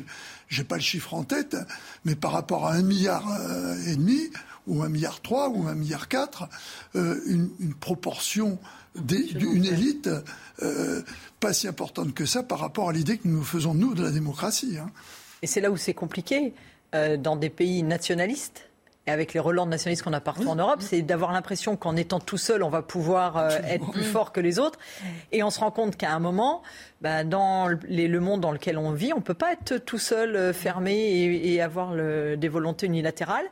n'ai 0.57 0.63
pas 0.63 0.75
le 0.75 0.81
chiffre 0.81 1.13
en 1.13 1.23
tête, 1.23 1.55
mais 2.03 2.15
par 2.15 2.31
rapport 2.31 2.65
à 2.65 2.73
un 2.73 2.81
milliard 2.81 3.31
euh, 3.31 3.75
et 3.85 3.95
demi, 3.95 4.31
ou 4.67 4.83
un 4.83 4.89
milliard 4.89 5.21
trois 5.21 5.49
ou 5.49 5.67
un 5.67 5.75
milliard 5.75 6.07
quatre, 6.07 6.47
euh, 6.95 7.19
une, 7.25 7.49
une, 7.59 7.73
proportion 7.73 8.59
d'une 8.95 9.65
élite 9.65 10.09
euh, 10.61 11.01
pas 11.39 11.53
si 11.53 11.67
importante 11.67 12.13
que 12.13 12.25
ça 12.25 12.43
par 12.43 12.59
rapport 12.59 12.89
à 12.89 12.93
l'idée 12.93 13.17
que 13.17 13.27
nous 13.27 13.43
faisons 13.43 13.73
nous 13.73 13.93
de 13.93 14.03
la 14.03 14.11
démocratie. 14.11 14.77
Hein. 14.79 14.91
Et 15.41 15.47
c'est 15.47 15.61
là 15.61 15.71
où 15.71 15.77
c'est 15.77 15.93
compliqué 15.93 16.53
euh, 16.95 17.17
dans 17.17 17.35
des 17.35 17.49
pays 17.49 17.83
nationalistes. 17.83 18.69
Et 19.07 19.11
avec 19.11 19.33
les 19.33 19.39
relents 19.41 19.65
nationalistes 19.65 20.03
qu'on 20.03 20.13
a 20.13 20.21
partout 20.21 20.47
en 20.47 20.55
Europe, 20.55 20.79
c'est 20.81 21.01
d'avoir 21.01 21.33
l'impression 21.33 21.75
qu'en 21.75 21.97
étant 21.97 22.21
tout 22.21 22.37
seul, 22.37 22.63
on 22.63 22.69
va 22.69 22.81
pouvoir 22.81 23.35
euh, 23.35 23.49
être 23.67 23.91
plus 23.91 24.03
fort 24.03 24.31
que 24.31 24.39
les 24.39 24.59
autres. 24.59 24.79
Et 25.33 25.43
on 25.43 25.49
se 25.49 25.59
rend 25.59 25.71
compte 25.71 25.97
qu'à 25.97 26.13
un 26.13 26.19
moment, 26.19 26.61
bah, 27.01 27.25
dans 27.25 27.67
les, 27.89 28.07
le 28.07 28.19
monde 28.21 28.39
dans 28.39 28.51
lequel 28.51 28.77
on 28.77 28.91
vit, 28.91 29.11
on 29.11 29.17
ne 29.17 29.21
peut 29.21 29.33
pas 29.33 29.51
être 29.51 29.77
tout 29.79 29.97
seul, 29.97 30.37
euh, 30.37 30.53
fermé 30.53 30.93
et, 30.93 31.53
et 31.53 31.61
avoir 31.61 31.93
le, 31.93 32.37
des 32.37 32.47
volontés 32.47 32.85
unilatérales. 32.85 33.47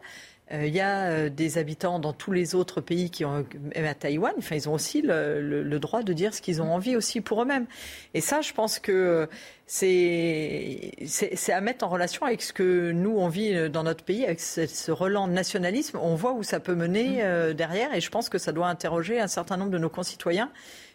Euh, 0.54 0.68
il 0.68 0.74
y 0.74 0.82
a 0.82 1.06
euh, 1.06 1.30
des 1.30 1.58
habitants 1.58 2.00
dans 2.00 2.14
tous 2.14 2.32
les 2.32 2.56
autres 2.56 2.82
pays 2.82 3.10
qui 3.10 3.24
ont, 3.24 3.46
même 3.76 3.86
à 3.86 3.94
Taïwan, 3.94 4.34
enfin, 4.38 4.56
ils 4.56 4.68
ont 4.68 4.74
aussi 4.74 5.02
le, 5.02 5.80
droit 5.80 6.04
de 6.04 6.14
dire 6.14 6.34
ce 6.34 6.42
qu'ils 6.42 6.62
ont 6.62 6.74
envie 6.74 6.96
aussi 6.96 7.22
pour 7.22 7.42
eux-mêmes. 7.42 7.66
Et 8.14 8.22
ça, 8.22 8.42
je 8.42 8.54
pense 8.54 8.80
que 8.80 9.30
c'est, 9.66 10.92
c'est, 11.06 11.54
à 11.54 11.62
mettre 11.62 11.86
en 11.86 11.90
relation 11.90 12.26
avec 12.26 12.42
ce 12.42 12.54
que 12.54 12.92
nous, 12.92 13.18
on 13.18 13.30
vit 13.30 13.70
dans 13.70 13.84
notre 13.84 14.04
pays, 14.04 14.26
avec 14.26 14.40
ce, 14.40 14.68
ce 14.68 14.92
relan 14.92 15.28
de 15.28 15.34
nationalisme. 15.34 15.98
On 16.02 16.16
voit 16.16 16.34
où 16.34 16.44
ça 16.44 16.60
peut 16.60 16.76
mener 16.76 17.24
euh, 17.24 17.54
derrière 17.54 17.94
et 17.96 18.02
je 18.02 18.10
pense 18.10 18.30
que 18.30 18.38
ça 18.38 18.52
doit 18.52 18.68
interroger 18.68 19.20
un 19.20 19.28
certain 19.28 19.58
nombre 19.58 19.72
de 19.72 19.78
nos 19.78 19.90
concitoyens 19.90 20.52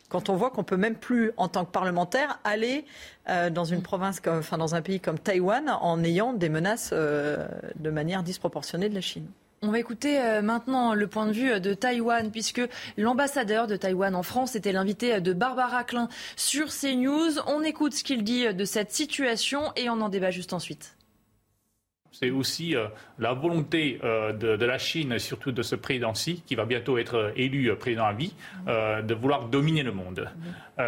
quand 0.08 0.28
on 0.28 0.36
voit 0.36 0.50
qu'on 0.50 0.62
peut 0.62 0.76
même 0.76 0.94
plus, 0.94 1.32
en 1.36 1.48
tant 1.48 1.64
que 1.64 1.72
parlementaire, 1.72 2.38
aller 2.44 2.84
dans 3.26 3.64
une 3.64 3.82
province, 3.82 4.20
comme, 4.20 4.38
enfin 4.38 4.56
dans 4.56 4.76
un 4.76 4.80
pays 4.80 5.00
comme 5.00 5.18
Taïwan, 5.18 5.68
en 5.68 6.04
ayant 6.04 6.32
des 6.32 6.48
menaces 6.48 6.92
de 6.92 7.90
manière 7.90 8.22
disproportionnée 8.22 8.88
de 8.88 8.94
la 8.94 9.00
Chine. 9.00 9.26
On 9.62 9.70
va 9.70 9.78
écouter 9.78 10.20
euh, 10.20 10.42
maintenant 10.42 10.92
le 10.92 11.06
point 11.06 11.26
de 11.26 11.32
vue 11.32 11.50
euh, 11.50 11.60
de 11.60 11.72
Taïwan, 11.72 12.30
puisque 12.30 12.60
l'ambassadeur 12.98 13.66
de 13.66 13.76
Taïwan 13.76 14.14
en 14.14 14.22
France 14.22 14.54
était 14.54 14.72
l'invité 14.72 15.14
euh, 15.14 15.20
de 15.20 15.32
Barbara 15.32 15.82
Klein 15.82 16.08
sur 16.36 16.68
CNews. 16.68 17.40
On 17.46 17.62
écoute 17.62 17.94
ce 17.94 18.04
qu'il 18.04 18.22
dit 18.22 18.52
de 18.52 18.64
cette 18.66 18.92
situation 18.92 19.72
et 19.74 19.88
on 19.88 20.00
en 20.02 20.10
débat 20.10 20.30
juste 20.30 20.52
ensuite. 20.52 20.95
C'est 22.18 22.30
aussi 22.30 22.74
euh, 22.74 22.86
la 23.18 23.32
volonté 23.32 23.98
euh, 24.02 24.32
de, 24.32 24.64
la 24.64 24.78
Chine, 24.78 25.18
surtout 25.18 25.52
de 25.52 25.62
ce 25.62 25.74
président 25.74 26.12
Xi, 26.12 26.42
qui 26.46 26.54
va 26.54 26.64
bientôt 26.64 26.98
être 26.98 27.32
élu 27.36 27.74
président 27.76 28.06
à 28.06 28.12
vie, 28.12 28.34
de 28.66 29.14
vouloir 29.14 29.48
dominer 29.48 29.82
le 29.82 29.92
monde. 29.92 30.28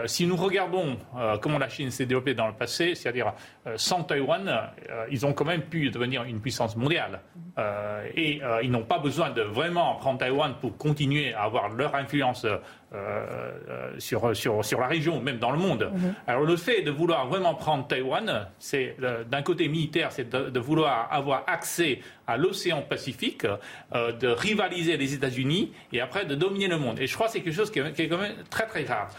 si 0.06 0.26
nous 0.26 0.36
regardons 0.36 0.96
comment 1.40 1.58
la 1.58 1.68
Chine 1.68 1.90
s'est 1.90 2.06
développée 2.06 2.34
dans 2.34 2.46
le 2.46 2.52
passé, 2.52 2.94
c'est-à-dire 2.94 3.32
sans 3.76 4.02
Taïwan, 4.02 4.70
ils 5.10 5.24
ont 5.26 5.32
quand 5.32 5.44
même 5.44 5.62
pu 5.62 5.90
devenir 5.90 6.24
une 6.24 6.40
puissance 6.40 6.76
mondiale. 6.76 7.20
et 8.16 8.40
ils 8.62 8.70
n'ont 8.70 8.84
pas 8.84 8.98
besoin 8.98 9.30
de 9.30 9.42
vraiment 9.42 9.94
prendre 9.96 10.18
Taïwan 10.18 10.54
pour 10.60 10.76
continuer 10.76 11.34
à 11.34 11.42
avoir 11.42 11.68
leur 11.68 11.94
influence 11.94 12.46
sur, 13.98 14.34
sur, 14.34 14.64
sur, 14.64 14.80
la 14.80 14.86
région, 14.86 15.20
même 15.20 15.38
dans 15.38 15.50
le 15.50 15.58
monde. 15.58 15.90
Mhm. 15.92 16.14
Alors 16.26 16.44
le 16.44 16.56
fait 16.56 16.82
de 16.82 16.90
vouloir 16.90 17.26
vraiment 17.26 17.54
prendre 17.54 17.86
Taïwan, 17.86 18.48
c'est 18.58 18.96
d'un 19.30 19.42
côté 19.42 19.68
militaire, 19.68 20.10
c'est 20.12 20.28
de, 20.28 20.50
de 20.50 20.60
vouloir 20.60 21.08
avoir 21.12 21.44
accès 21.46 22.00
à 22.26 22.36
l'océan 22.36 22.82
Pacifique, 22.82 23.46
euh, 23.94 24.12
de 24.12 24.28
rivaliser 24.28 24.96
les 24.96 25.14
États-Unis 25.14 25.72
et 25.92 26.00
après 26.00 26.24
de 26.24 26.34
dominer 26.34 26.68
le 26.68 26.78
monde. 26.78 26.98
Et 27.00 27.06
je 27.06 27.14
crois 27.14 27.26
que 27.26 27.32
c'est 27.32 27.40
quelque 27.40 27.54
chose 27.54 27.70
qui 27.70 27.78
est, 27.78 27.92
qui 27.92 28.02
est 28.02 28.08
quand 28.08 28.18
même 28.18 28.36
très 28.50 28.66
très 28.66 28.84
grave. 28.84 29.14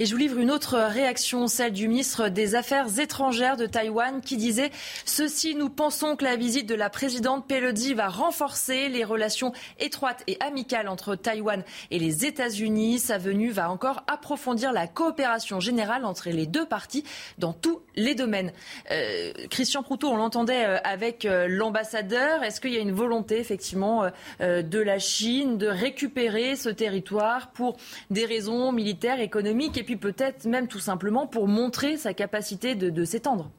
Et 0.00 0.06
je 0.06 0.12
vous 0.12 0.18
livre 0.18 0.38
une 0.38 0.50
autre 0.50 0.76
réaction, 0.76 1.46
celle 1.46 1.72
du 1.72 1.86
ministre 1.86 2.28
des 2.28 2.56
Affaires 2.56 2.98
étrangères 2.98 3.56
de 3.56 3.66
Taïwan, 3.66 4.20
qui 4.20 4.36
disait 4.36 4.70
Ceci, 5.04 5.54
nous 5.54 5.68
pensons 5.68 6.16
que 6.16 6.24
la 6.24 6.36
visite 6.36 6.68
de 6.68 6.74
la 6.74 6.90
présidente 6.90 7.46
Pelosi 7.46 7.94
va 7.94 8.08
renforcer 8.08 8.88
les 8.88 9.04
relations 9.04 9.52
étroites 9.78 10.24
et 10.26 10.36
amicales 10.40 10.88
entre 10.88 11.14
Taïwan 11.14 11.62
et 11.90 11.98
les 11.98 12.26
États-Unis. 12.26 12.98
Sa 12.98 13.18
venue 13.18 13.50
va 13.50 13.70
encore 13.70 14.02
approfondir 14.08 14.72
la 14.72 14.88
coopération 14.88 15.60
générale 15.60 16.04
entre 16.04 16.30
les 16.30 16.46
deux 16.46 16.66
parties 16.66 17.04
dans 17.38 17.52
tous 17.52 17.80
les 17.94 18.14
domaines. 18.14 18.52
Euh, 18.90 19.32
Christian 19.50 19.82
Proutot, 19.82 20.08
on 20.08 20.16
l'entendait 20.16 20.64
euh, 20.64 20.78
avec 20.82 21.24
euh, 21.24 21.46
l'ambassadeur. 21.48 22.42
Est-ce 22.42 22.60
qu'il 22.60 22.72
y 22.72 22.76
a 22.76 22.80
une 22.80 22.92
volonté, 22.92 23.38
effectivement, 23.38 24.10
de 24.40 24.78
la 24.78 24.98
Chine 24.98 25.58
de 25.58 25.66
récupérer 25.66 26.56
ce 26.56 26.68
territoire 26.68 27.50
pour 27.52 27.76
des 28.10 28.24
raisons 28.24 28.72
militaires, 28.72 29.20
économiques 29.20 29.43
et 29.46 29.82
puis 29.84 29.96
peut-être 29.96 30.46
même 30.46 30.68
tout 30.68 30.78
simplement 30.78 31.26
pour 31.26 31.48
montrer 31.48 31.96
sa 31.96 32.14
capacité 32.14 32.74
de, 32.74 33.04
s'étendre 33.04 33.50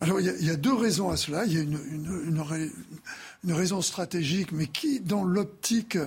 alors, 0.00 0.20
il 0.20 0.26
y, 0.26 0.50
a, 0.50 0.54
deux 0.54 0.74
raisons 0.74 1.10
à 1.10 1.16
cela. 1.16 1.44
Il 1.44 1.54
y 1.54 1.58
a 1.58 1.60
une, 1.60 3.52
raison 3.52 3.82
stratégique, 3.82 4.52
mais 4.52 4.68
qui, 4.68 5.00
dans 5.00 5.24
l'optique 5.24 5.98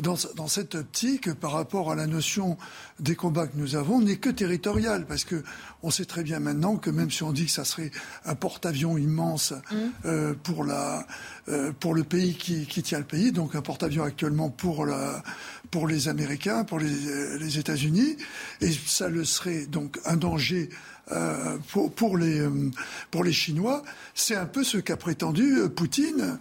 dans, 0.00 0.48
cette 0.48 0.74
optique, 0.74 1.32
par 1.34 1.52
rapport 1.52 1.90
à 1.90 1.94
la 1.94 2.06
notion 2.06 2.56
des 3.00 3.14
combats 3.14 3.46
que 3.46 3.56
nous 3.56 3.76
avons, 3.76 4.00
n'est 4.00 4.16
que 4.16 4.30
territorial, 4.30 5.06
parce 5.06 5.24
que 5.24 5.42
on 5.82 5.90
sait 5.90 6.04
très 6.04 6.22
bien 6.22 6.40
maintenant 6.40 6.76
que 6.76 6.90
même 6.90 7.10
si 7.10 7.22
on 7.22 7.32
dit 7.32 7.46
que 7.46 7.50
ça 7.50 7.64
serait 7.64 7.90
un 8.24 8.34
porte-avions 8.34 8.98
immense 8.98 9.52
mmh. 9.52 9.76
euh, 10.06 10.34
pour 10.42 10.64
la 10.64 11.06
euh, 11.48 11.72
pour 11.78 11.94
le 11.94 12.04
pays 12.04 12.34
qui, 12.34 12.66
qui, 12.66 12.82
tient 12.82 12.98
le 12.98 13.04
pays, 13.04 13.32
donc 13.32 13.54
un 13.54 13.62
porte-avions 13.62 14.04
actuellement 14.04 14.50
pour 14.50 14.86
la 14.86 15.22
pour 15.70 15.86
les 15.86 16.08
Américains, 16.08 16.64
pour 16.64 16.78
les, 16.78 17.38
les 17.38 17.58
États-Unis, 17.58 18.16
et 18.60 18.70
ça 18.72 19.08
le 19.08 19.24
serait 19.24 19.66
donc 19.66 19.98
un 20.04 20.16
danger 20.16 20.70
euh, 21.12 21.56
pour, 21.70 21.90
pour, 21.92 22.18
les, 22.18 22.40
euh, 22.40 22.70
pour 23.10 23.24
les 23.24 23.32
Chinois, 23.32 23.82
c'est 24.14 24.36
un 24.36 24.46
peu 24.46 24.64
ce 24.64 24.78
qu'a 24.78 24.96
prétendu 24.96 25.58
euh, 25.58 25.68
Poutine 25.68 26.38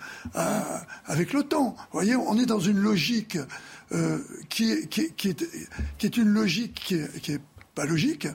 avec 1.06 1.34
l'OTAN. 1.34 1.76
Vous 1.77 1.85
voyez, 1.91 2.15
on 2.15 2.38
est 2.38 2.45
dans 2.45 2.60
une 2.60 2.80
logique 2.80 3.38
qui, 4.49 4.88
qui, 4.89 5.14
qui, 5.14 5.30
est, 5.30 5.48
qui, 5.98 6.06
est, 6.06 6.18
une 6.18 6.30
logique 6.30 6.73
qui 6.73 6.95
est, 6.95 7.22
qui 7.22 7.34
est 7.34 7.41
pas 7.76 7.85
logique, 7.85 8.27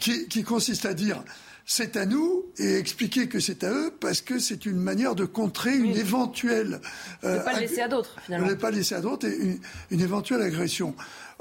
qui, 0.00 0.28
qui 0.28 0.42
consiste 0.44 0.86
à 0.86 0.94
dire 0.94 1.22
c'est 1.66 1.96
à 1.96 2.04
nous 2.04 2.44
et 2.58 2.76
expliquer 2.76 3.26
que 3.26 3.40
c'est 3.40 3.64
à 3.64 3.72
eux 3.72 3.92
parce 3.98 4.20
que 4.20 4.38
c'est 4.38 4.66
une 4.66 4.76
manière 4.76 5.14
de 5.14 5.24
contrer 5.24 5.74
une 5.74 5.96
éventuelle. 5.96 6.80
ne 7.22 7.38
pas 7.38 7.58
laisser 7.58 7.80
à 7.80 7.88
d'autres, 7.88 8.16
finalement. 8.24 8.48
Ne 8.48 8.54
pas 8.54 8.70
laisser 8.70 8.94
à 8.94 9.00
d'autres 9.00 9.26
et 9.26 9.36
une, 9.36 9.58
une, 9.90 10.00
éventuelle 10.00 10.42
agression. 10.42 10.94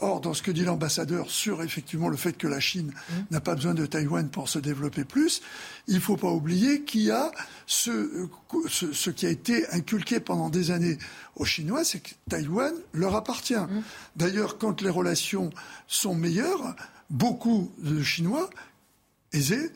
Or, 0.04 0.20
dans 0.20 0.34
ce 0.34 0.42
que 0.42 0.52
dit 0.52 0.66
l'ambassadeur 0.66 1.30
sur 1.30 1.64
effectivement 1.64 2.10
le 2.10 2.18
fait 2.18 2.34
que 2.34 2.46
la 2.46 2.60
Chine 2.60 2.88
mmh. 2.88 3.14
n'a 3.32 3.40
pas 3.40 3.56
besoin 3.56 3.74
de 3.74 3.86
Taïwan 3.86 4.28
pour 4.28 4.50
se 4.50 4.60
développer 4.60 5.06
plus, 5.06 5.42
il 5.88 5.96
ne 5.96 6.00
faut 6.02 6.18
pas 6.18 6.28
oublier 6.28 6.82
qu'il 6.82 7.04
y 7.04 7.12
a 7.12 7.32
ce, 7.68 8.28
ce, 8.68 9.10
qui 9.10 9.26
a 9.26 9.30
été 9.30 9.66
inculqué 9.70 10.20
pendant 10.20 10.50
des 10.50 10.72
années 10.72 10.98
aux 11.38 11.46
Chinois, 11.46 11.86
c'est 11.86 12.02
que 12.02 12.10
Taïwan 12.30 12.74
leur 12.92 13.16
appartient. 13.16 13.56
Mmh. 13.56 13.82
D'ailleurs, 14.18 14.58
quand 14.58 14.82
les 14.82 14.90
relations 14.90 15.52
sont 15.88 16.16
meilleures, 16.16 16.76
beaucoup 17.10 17.72
de 17.78 18.04
Chinois 18.04 18.50
aisés 19.32 19.72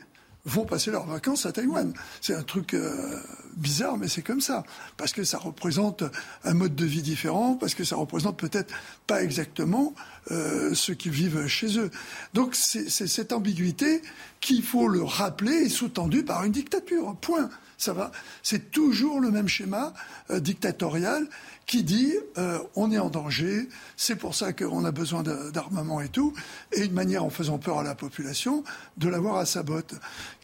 vont 0.47 0.65
passer 0.65 0.91
leurs 0.91 1.05
vacances 1.05 1.45
à 1.45 1.51
Taïwan. 1.51 1.93
C'est 2.21 2.33
un 2.33 2.41
truc 2.41 2.73
euh, 2.73 3.19
bizarre, 3.55 3.97
mais 3.97 4.07
c'est 4.07 4.21
comme 4.21 4.41
ça. 4.41 4.63
Parce 4.95 5.11
que 5.11 5.23
ça 5.23 5.37
représente 5.37 6.03
un 6.43 6.53
mode 6.53 6.75
de 6.75 6.85
vie 6.85 7.01
différent, 7.01 7.55
parce 7.55 7.75
que 7.75 7.83
ça 7.83 7.97
représente 7.97 8.39
peut-être 8.39 8.73
pas 9.05 9.21
exactement 9.21 9.93
euh, 10.31 10.73
ce 10.73 10.93
qu'ils 10.93 11.11
vivent 11.11 11.47
chez 11.47 11.77
eux. 11.77 11.91
Donc 12.33 12.55
c'est 12.55 12.89
cette 12.89 13.33
ambiguïté 13.33 14.01
qu'il 14.39 14.63
faut 14.63 14.87
le 14.87 15.03
rappeler 15.03 15.69
sous-tendue 15.69 16.23
par 16.23 16.43
une 16.45 16.53
dictature. 16.53 17.15
Point. 17.17 17.49
Ça 17.77 17.93
va. 17.93 18.11
C'est 18.41 18.71
toujours 18.71 19.19
le 19.19 19.29
même 19.29 19.47
schéma 19.47 19.93
euh, 20.31 20.39
dictatorial 20.39 21.27
qui 21.67 21.83
dit 21.83 22.13
euh, 22.37 22.59
on 22.75 22.91
est 22.91 22.97
en 22.97 23.09
danger, 23.09 23.67
c'est 23.97 24.15
pour 24.15 24.33
ça 24.33 24.53
qu'on 24.53 24.85
a 24.85 24.91
besoin 24.91 25.21
d'armement 25.21 26.01
et 26.01 26.07
tout, 26.07 26.33
et 26.71 26.85
une 26.85 26.93
manière 26.93 27.25
en 27.25 27.29
faisant 27.29 27.59
peur 27.59 27.79
à 27.79 27.83
la 27.83 27.93
population 27.93 28.63
de 28.95 29.09
l'avoir 29.09 29.35
à 29.35 29.45
sa 29.45 29.63
botte. 29.63 29.93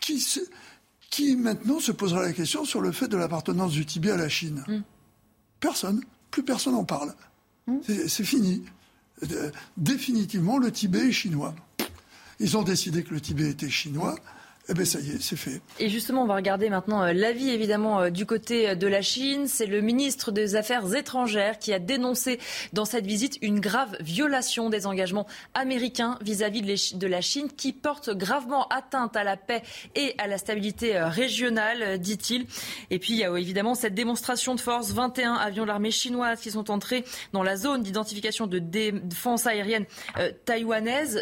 Qui, 0.01 0.23
qui 1.09 1.37
maintenant 1.37 1.79
se 1.79 1.93
posera 1.93 2.21
la 2.21 2.33
question 2.33 2.65
sur 2.65 2.81
le 2.81 2.91
fait 2.91 3.07
de 3.07 3.17
l'appartenance 3.17 3.71
du 3.71 3.85
Tibet 3.85 4.11
à 4.11 4.17
la 4.17 4.29
Chine 4.29 4.63
mm. 4.67 4.81
Personne. 5.61 6.03
Plus 6.29 6.43
personne 6.43 6.75
en 6.75 6.83
parle. 6.83 7.15
Mm. 7.67 7.77
C'est 8.07 8.25
fini. 8.25 8.63
Euh, 9.31 9.49
définitivement, 9.77 10.57
le 10.57 10.71
Tibet 10.71 11.07
est 11.07 11.11
chinois. 11.13 11.55
Ils 12.39 12.57
ont 12.57 12.63
décidé 12.63 13.03
que 13.03 13.13
le 13.13 13.21
Tibet 13.21 13.49
était 13.49 13.69
chinois. 13.69 14.15
Eh 14.69 14.73
bien, 14.73 14.85
ça 14.85 14.99
y 15.02 15.10
est, 15.10 15.22
c'est 15.22 15.35
fait. 15.35 15.61
Et 15.80 15.90
justement, 15.90 16.23
on 16.23 16.26
va 16.26 16.35
regarder 16.35 16.69
maintenant 16.69 17.03
euh, 17.03 17.11
l'avis, 17.11 17.49
évidemment, 17.49 17.99
euh, 17.99 18.10
du 18.10 18.26
côté 18.26 18.69
euh, 18.69 18.76
de 18.76 18.88
la 18.88 19.02
Chine. 19.02 19.45
C'est 19.45 19.65
le 19.65 19.81
ministre 19.81 20.31
des 20.31 20.56
Affaires 20.56 20.95
étrangères 20.95 21.60
qui 21.60 21.73
a 21.73 21.80
dénoncé 21.80 22.40
dans 22.72 22.85
cette 22.85 23.06
visite 23.06 23.38
une 23.41 23.60
grave 23.60 23.98
violation 23.99 24.69
des 24.69 24.88
engagements 24.88 25.27
américains 25.53 26.18
vis-à-vis 26.22 26.94
de 26.95 27.07
la 27.07 27.19
Chine 27.19 27.49
qui 27.52 27.73
porte 27.73 28.11
gravement 28.11 28.69
atteinte 28.69 29.18
à 29.18 29.26
la 29.26 29.35
paix 29.35 29.64
et 29.95 30.15
à 30.18 30.27
la 30.27 30.38
stabilité 30.38 30.98
régionale, 30.98 31.99
dit-il. 31.99 32.45
Et 32.90 32.99
puis, 32.99 33.14
il 33.14 33.19
y 33.19 33.26
a 33.26 33.38
évidemment 33.38 33.76
cette 33.76 33.95
démonstration 33.95 34.56
de 34.56 34.61
force. 34.61 34.91
21 34.91 35.34
avions 35.34 35.64
de 35.64 35.68
l'armée 35.68 35.91
chinoise 35.91 36.40
qui 36.40 36.52
sont 36.52 36.72
entrés 36.72 37.03
dans 37.34 37.44
la 37.44 37.57
zone 37.57 37.84
d'identification 37.84 38.48
de 38.48 38.60
défense 38.60 39.45
aérienne 39.45 39.85
taïwanaise. 40.45 41.19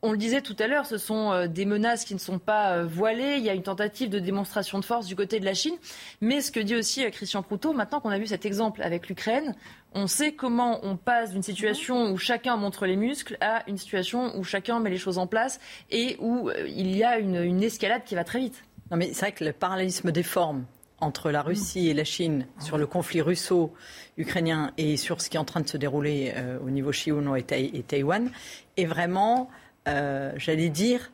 On 0.00 0.12
le 0.12 0.18
disait 0.18 0.42
tout 0.42 0.54
à 0.60 0.68
l'heure, 0.68 0.86
ce 0.86 0.96
sont 0.96 1.32
euh, 1.32 1.48
des 1.48 1.64
menaces 1.64 2.04
qui 2.04 2.14
ne 2.14 2.20
sont 2.20 2.38
pas 2.38 2.74
euh, 2.74 2.86
voilées. 2.86 3.34
Il 3.38 3.42
y 3.42 3.50
a 3.50 3.54
une 3.54 3.64
tentative 3.64 4.08
de 4.08 4.20
démonstration 4.20 4.78
de 4.78 4.84
force 4.84 5.06
du 5.06 5.16
côté 5.16 5.40
de 5.40 5.44
la 5.44 5.54
Chine. 5.54 5.74
Mais 6.20 6.40
ce 6.40 6.52
que 6.52 6.60
dit 6.60 6.76
aussi 6.76 7.04
euh, 7.04 7.10
Christian 7.10 7.42
Proutot, 7.42 7.72
maintenant 7.72 7.98
qu'on 7.98 8.10
a 8.10 8.18
vu 8.18 8.28
cet 8.28 8.46
exemple 8.46 8.80
avec 8.82 9.08
l'Ukraine, 9.08 9.56
on 9.94 10.06
sait 10.06 10.32
comment 10.32 10.78
on 10.84 10.96
passe 10.96 11.32
d'une 11.32 11.42
situation 11.42 12.12
où 12.12 12.16
chacun 12.16 12.56
montre 12.56 12.86
les 12.86 12.94
muscles 12.94 13.38
à 13.40 13.68
une 13.68 13.76
situation 13.76 14.38
où 14.38 14.44
chacun 14.44 14.78
met 14.78 14.90
les 14.90 14.98
choses 14.98 15.18
en 15.18 15.26
place 15.26 15.58
et 15.90 16.16
où 16.20 16.48
il 16.68 16.96
y 16.96 17.02
a 17.02 17.18
une, 17.18 17.60
escalade 17.60 18.04
qui 18.04 18.14
va 18.14 18.22
très 18.22 18.38
vite. 18.38 18.62
Non 18.92 18.96
mais 18.96 19.08
c'est 19.12 19.20
vrai 19.20 19.32
que 19.32 19.44
le 19.44 19.52
parallélisme 19.52 20.12
des 20.12 20.22
formes 20.22 20.64
entre 21.00 21.30
la 21.30 21.42
Russie 21.42 21.88
et 21.88 21.94
la 21.94 22.04
Chine 22.04 22.46
sur 22.60 22.78
le 22.78 22.86
conflit 22.86 23.20
russo-ukrainien 23.20 24.72
et 24.76 24.96
sur 24.96 25.20
ce 25.20 25.28
qui 25.28 25.36
est 25.36 25.40
en 25.40 25.44
train 25.44 25.60
de 25.60 25.68
se 25.68 25.76
dérouler 25.76 26.34
au 26.64 26.70
niveau 26.70 26.92
Chiono 26.92 27.34
et, 27.34 27.44
et 27.50 27.82
Taïwan 27.82 28.30
est 28.76 28.86
vraiment 28.86 29.48
euh, 29.88 30.32
j'allais 30.36 30.68
dire, 30.68 31.10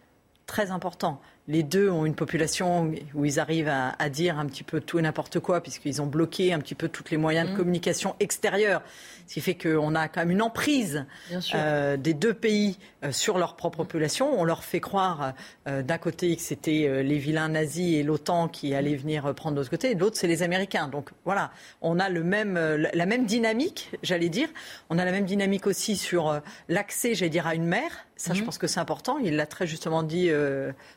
très 0.47 0.71
important. 0.71 1.21
Les 1.47 1.63
deux 1.63 1.91
ont 1.91 2.07
une 2.07 2.15
population 2.15 2.93
où 3.15 3.25
ils 3.25 3.39
arrivent 3.39 3.69
à, 3.69 4.09
dire 4.09 4.39
un 4.39 4.47
petit 4.47 4.63
peu 4.63 4.81
tout 4.81 4.99
et 4.99 5.03
n'importe 5.03 5.41
quoi, 5.41 5.61
puisqu'ils 5.61 6.01
ont 6.01 6.07
bloqué 6.07 6.53
un 6.53 6.59
petit 6.59 6.75
peu 6.75 6.89
tous 6.89 7.05
les 7.11 7.19
moyens 7.19 7.49
de 7.49 7.55
mmh. 7.55 7.57
communication 7.57 8.17
extérieurs. 8.19 8.83
Ce 9.27 9.35
qui 9.35 9.41
fait 9.41 9.55
qu'on 9.55 9.95
a 9.95 10.09
quand 10.09 10.21
même 10.21 10.33
une 10.33 10.43
emprise 10.43 11.07
euh, 11.55 11.97
des 11.97 12.13
deux 12.13 12.35
pays 12.35 12.79
euh, 13.03 13.11
sur 13.11 13.39
leur 13.39 13.57
propre 13.57 13.79
population. 13.79 14.39
On 14.39 14.45
leur 14.45 14.65
fait 14.65 14.81
croire 14.81 15.33
euh, 15.67 15.83
d'un 15.83 15.99
côté 15.99 16.37
que 16.37 16.43
c'était 16.43 17.03
les 17.03 17.19
vilains 17.19 17.49
nazis 17.49 17.97
et 17.97 18.03
l'OTAN 18.03 18.49
qui 18.49 18.75
allaient 18.75 18.97
venir 18.97 19.35
prendre 19.35 19.57
de 19.57 19.61
l'autre 19.61 19.71
côté, 19.71 19.93
et 19.93 19.95
de 19.95 20.01
l'autre 20.01 20.17
c'est 20.17 20.27
les 20.27 20.43
Américains. 20.43 20.89
Donc 20.89 21.11
voilà, 21.25 21.51
on 21.81 21.99
a 21.99 22.09
le 22.09 22.23
même, 22.23 22.55
la 22.57 23.07
même 23.07 23.25
dynamique, 23.25 23.91
j'allais 24.03 24.29
dire. 24.29 24.49
On 24.91 24.99
a 24.99 25.05
la 25.05 25.13
même 25.13 25.25
dynamique 25.25 25.67
aussi 25.67 25.97
sur 25.97 26.41
l'accès, 26.69 27.15
j'allais 27.15 27.31
dire, 27.31 27.47
à 27.47 27.55
une 27.55 27.65
mer. 27.65 27.91
Ça, 28.17 28.33
je 28.33 28.41
mhm. 28.41 28.47
pense 28.47 28.59
que 28.59 28.67
c'est 28.67 28.81
important. 28.81 29.19
Il 29.19 29.37
l'a 29.37 29.47
très 29.47 29.67
justement 29.67 30.03
dit 30.03 30.31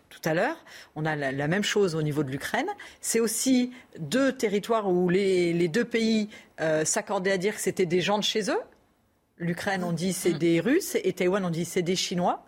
tout 0.10 0.22
à 0.26 0.34
l'heure. 0.34 0.58
On 0.96 1.06
a 1.06 1.16
la, 1.16 1.48
même 1.48 1.64
chose 1.64 1.96
au 1.96 2.02
niveau 2.02 2.24
de 2.24 2.30
l'Ukraine. 2.30 2.68
C'est 3.02 3.20
aussi 3.20 3.72
deux 4.00 4.32
territoires 4.32 4.90
où 4.90 5.10
les, 5.10 5.54
les 5.54 5.68
deux 5.68 5.86
pays 5.86 6.30
euh, 6.62 6.86
s'accordaient 6.86 7.32
à 7.32 7.38
dire 7.38 7.56
que 7.56 7.62
c'était 7.62 7.86
des 7.86 8.02
gens 8.02 8.18
de 8.18 8.24
chez 8.24 8.50
eux. 8.50 8.62
L'Ukraine, 9.38 9.84
on 9.84 9.92
dit 9.92 10.14
c'est 10.14 10.34
des 10.34 10.60
Russes, 10.60 10.98
et 11.04 11.14
Taïwan, 11.14 11.46
on 11.46 11.50
dit 11.50 11.66
c'est 11.66 11.84
des 11.84 11.96
Chinois. 11.96 12.44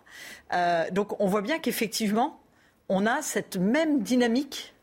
Euh, 0.52 0.90
donc 0.90 1.20
on 1.20 1.26
voit 1.26 1.42
bien 1.42 1.58
qu'effectivement, 1.58 2.40
on 2.88 3.06
a 3.06 3.22
cette 3.22 3.56
même 3.56 4.02
dynamique 4.02 4.74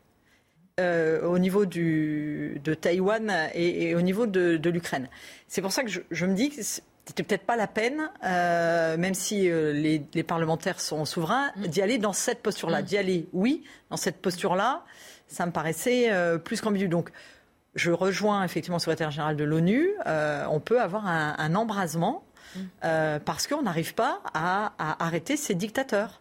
euh, 0.78 1.26
au 1.26 1.40
niveau 1.40 1.66
du, 1.66 2.60
de 2.62 2.72
Taïwan 2.72 3.32
et, 3.52 3.96
au 3.96 4.00
niveau 4.00 4.26
de, 4.26 4.68
l'Ukraine. 4.70 5.08
C'est 5.48 5.60
pour 5.60 5.72
ça 5.72 5.82
que 5.82 5.90
je, 5.90 6.26
me 6.26 6.34
dis 6.34 6.50
que 6.50 6.62
c'était 6.62 7.24
peut-être 7.24 7.42
pas 7.42 7.56
la 7.56 7.66
peine, 7.66 8.08
euh, 8.24 8.96
même 8.96 9.14
si 9.14 9.50
euh, 9.50 9.72
les, 9.72 10.22
parlementaires 10.22 10.80
sont 10.80 11.04
souverains, 11.04 11.50
mm. 11.56 11.66
d'y 11.66 11.82
aller 11.82 11.98
dans 11.98 12.12
cette 12.12 12.42
posture-là. 12.42 12.82
Mm. 12.82 12.84
D'y 12.84 12.96
aller, 12.96 13.28
oui, 13.32 13.64
dans 13.90 13.96
cette 13.96 14.18
posture-là, 14.18 14.84
ça 15.26 15.46
me 15.46 15.50
paraissait 15.50 16.12
plus 16.44 16.60
qu'ambigu. 16.60 16.86
Donc, 16.86 17.10
je 17.78 17.90
rejoins 17.90 18.44
effectivement 18.44 18.76
le 18.76 18.80
secrétaire 18.80 19.10
général 19.10 19.36
de 19.36 19.44
l'ONU. 19.44 19.90
on 20.06 20.60
peut 20.60 20.80
avoir 20.80 21.06
un, 21.06 21.54
embrasement 21.54 22.24
mm. 22.56 22.60
parce 23.24 23.46
qu'on 23.46 23.62
n'arrive 23.62 23.94
pas 23.94 24.20
à, 24.34 24.72
arrêter 25.02 25.36
ces 25.36 25.54
dictateurs. 25.54 26.20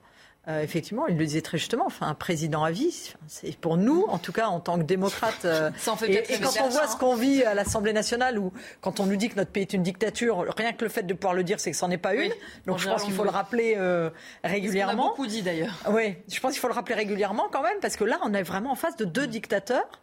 Euh, 0.49 0.61
effectivement, 0.61 1.07
il 1.07 1.17
le 1.17 1.25
disait 1.25 1.41
très 1.41 1.57
justement, 1.57 1.85
enfin, 1.87 2.07
un 2.07 2.13
président 2.13 2.63
à 2.63 2.71
vie, 2.71 3.13
c'est 3.27 3.57
pour 3.57 3.75
nous, 3.75 4.05
en 4.07 4.17
tout 4.17 4.31
cas 4.31 4.47
en 4.47 4.61
tant 4.61 4.77
que 4.77 4.83
démocrate. 4.83 5.43
Euh, 5.43 5.71
et, 6.07 6.39
quand 6.39 6.61
on 6.63 6.69
voit 6.69 6.87
ce 6.87 6.95
qu'on 6.95 7.15
vit 7.15 7.43
à 7.43 7.53
l'Assemblée 7.53 7.91
nationale, 7.91 8.39
ou 8.39 8.53
quand 8.79 9.01
on 9.01 9.05
nous 9.07 9.17
dit 9.17 9.27
que 9.27 9.35
notre 9.35 9.51
pays 9.51 9.63
est 9.63 9.73
une 9.73 9.83
dictature, 9.83 10.45
rien 10.55 10.71
que 10.71 10.85
le 10.85 10.89
fait 10.89 11.03
de 11.03 11.13
pouvoir 11.13 11.33
le 11.33 11.43
dire, 11.43 11.59
c'est 11.59 11.71
que 11.71 11.75
c'en 11.77 11.91
est 11.91 11.97
pas 11.97 12.13
une. 12.13 12.31
Donc 12.65 12.79
je 12.79 12.87
pense 12.87 13.03
qu'il 13.03 13.13
faut 13.13 13.25
le 13.25 13.29
rappeler 13.29 13.75
euh, 13.77 14.09
régulièrement. 14.41 15.03
On 15.03 15.07
a 15.07 15.09
beaucoup 15.09 15.27
dit 15.27 15.41
d'ailleurs. 15.41 15.75
Oui, 15.89 16.15
je 16.31 16.39
pense 16.39 16.53
qu'il 16.53 16.61
faut 16.61 16.69
le 16.69 16.73
rappeler 16.73 16.95
régulièrement 16.95 17.49
quand 17.51 17.61
même, 17.61 17.79
parce 17.81 17.97
que 17.97 18.05
là, 18.05 18.17
on 18.23 18.33
est 18.33 18.43
vraiment 18.43 18.71
en 18.71 18.75
face 18.75 18.95
de 18.95 19.03
deux 19.03 19.27
dictateurs 19.27 19.99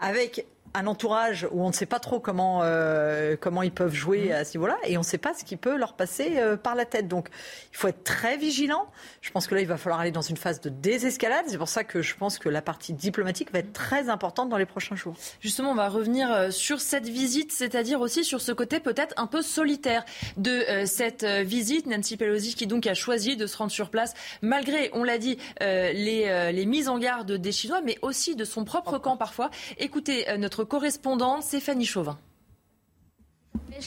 avec 0.00 0.44
un 0.74 0.88
entourage 0.88 1.46
où 1.52 1.62
on 1.62 1.68
ne 1.68 1.72
sait 1.72 1.86
pas 1.86 2.00
trop 2.00 2.18
comment, 2.18 2.60
euh, 2.62 3.36
comment 3.40 3.62
ils 3.62 3.72
peuvent 3.72 3.94
jouer 3.94 4.30
mmh. 4.30 4.32
à 4.32 4.44
ce 4.44 4.58
niveau-là 4.58 4.76
et 4.84 4.96
on 4.96 5.00
ne 5.00 5.04
sait 5.06 5.18
pas 5.18 5.32
ce 5.32 5.44
qui 5.44 5.56
peut 5.56 5.76
leur 5.76 5.94
passer 5.94 6.38
euh, 6.38 6.56
par 6.56 6.74
la 6.74 6.84
tête. 6.84 7.06
Donc 7.06 7.28
il 7.72 7.76
faut 7.76 7.86
être 7.86 8.02
très 8.02 8.36
vigilant. 8.36 8.86
Je 9.20 9.30
pense 9.30 9.46
que 9.46 9.54
là, 9.54 9.60
il 9.60 9.68
va 9.68 9.76
falloir 9.76 10.00
aller 10.00 10.10
dans 10.10 10.20
une 10.20 10.36
phase 10.36 10.60
de 10.60 10.68
désescalade. 10.68 11.44
C'est 11.46 11.58
pour 11.58 11.68
ça 11.68 11.84
que 11.84 12.02
je 12.02 12.16
pense 12.16 12.38
que 12.40 12.48
la 12.48 12.60
partie 12.60 12.92
diplomatique 12.92 13.52
va 13.52 13.60
être 13.60 13.72
très 13.72 14.08
importante 14.08 14.48
dans 14.48 14.56
les 14.56 14.66
prochains 14.66 14.96
jours. 14.96 15.14
Justement, 15.40 15.70
on 15.70 15.76
va 15.76 15.88
revenir 15.88 16.32
euh, 16.32 16.50
sur 16.50 16.80
cette 16.80 17.08
visite, 17.08 17.52
c'est-à-dire 17.52 18.00
aussi 18.00 18.24
sur 18.24 18.40
ce 18.40 18.50
côté 18.50 18.80
peut-être 18.80 19.14
un 19.16 19.28
peu 19.28 19.42
solitaire 19.42 20.04
de 20.36 20.64
cette 20.86 21.24
visite. 21.24 21.86
Nancy 21.86 22.16
Pelosi 22.16 22.54
qui 22.54 22.66
donc 22.66 22.86
a 22.86 22.94
choisi 22.94 23.36
de 23.36 23.46
se 23.46 23.56
rendre 23.56 23.70
sur 23.70 23.90
place 23.90 24.14
malgré, 24.42 24.90
on 24.92 25.04
l'a 25.04 25.18
dit, 25.18 25.38
les, 25.60 26.50
les 26.52 26.66
mises 26.66 26.88
en 26.88 26.98
garde 26.98 27.32
des 27.32 27.52
Chinois, 27.52 27.80
mais 27.82 27.98
aussi 28.02 28.34
de 28.34 28.44
son 28.44 28.64
propre 28.64 28.98
camp 28.98 29.16
parfois. 29.16 29.50
Écoutez 29.78 30.26
notre 30.38 30.63
correspondante 30.64 31.42
Stéphanie 31.42 31.86
Chauvin 31.86 32.18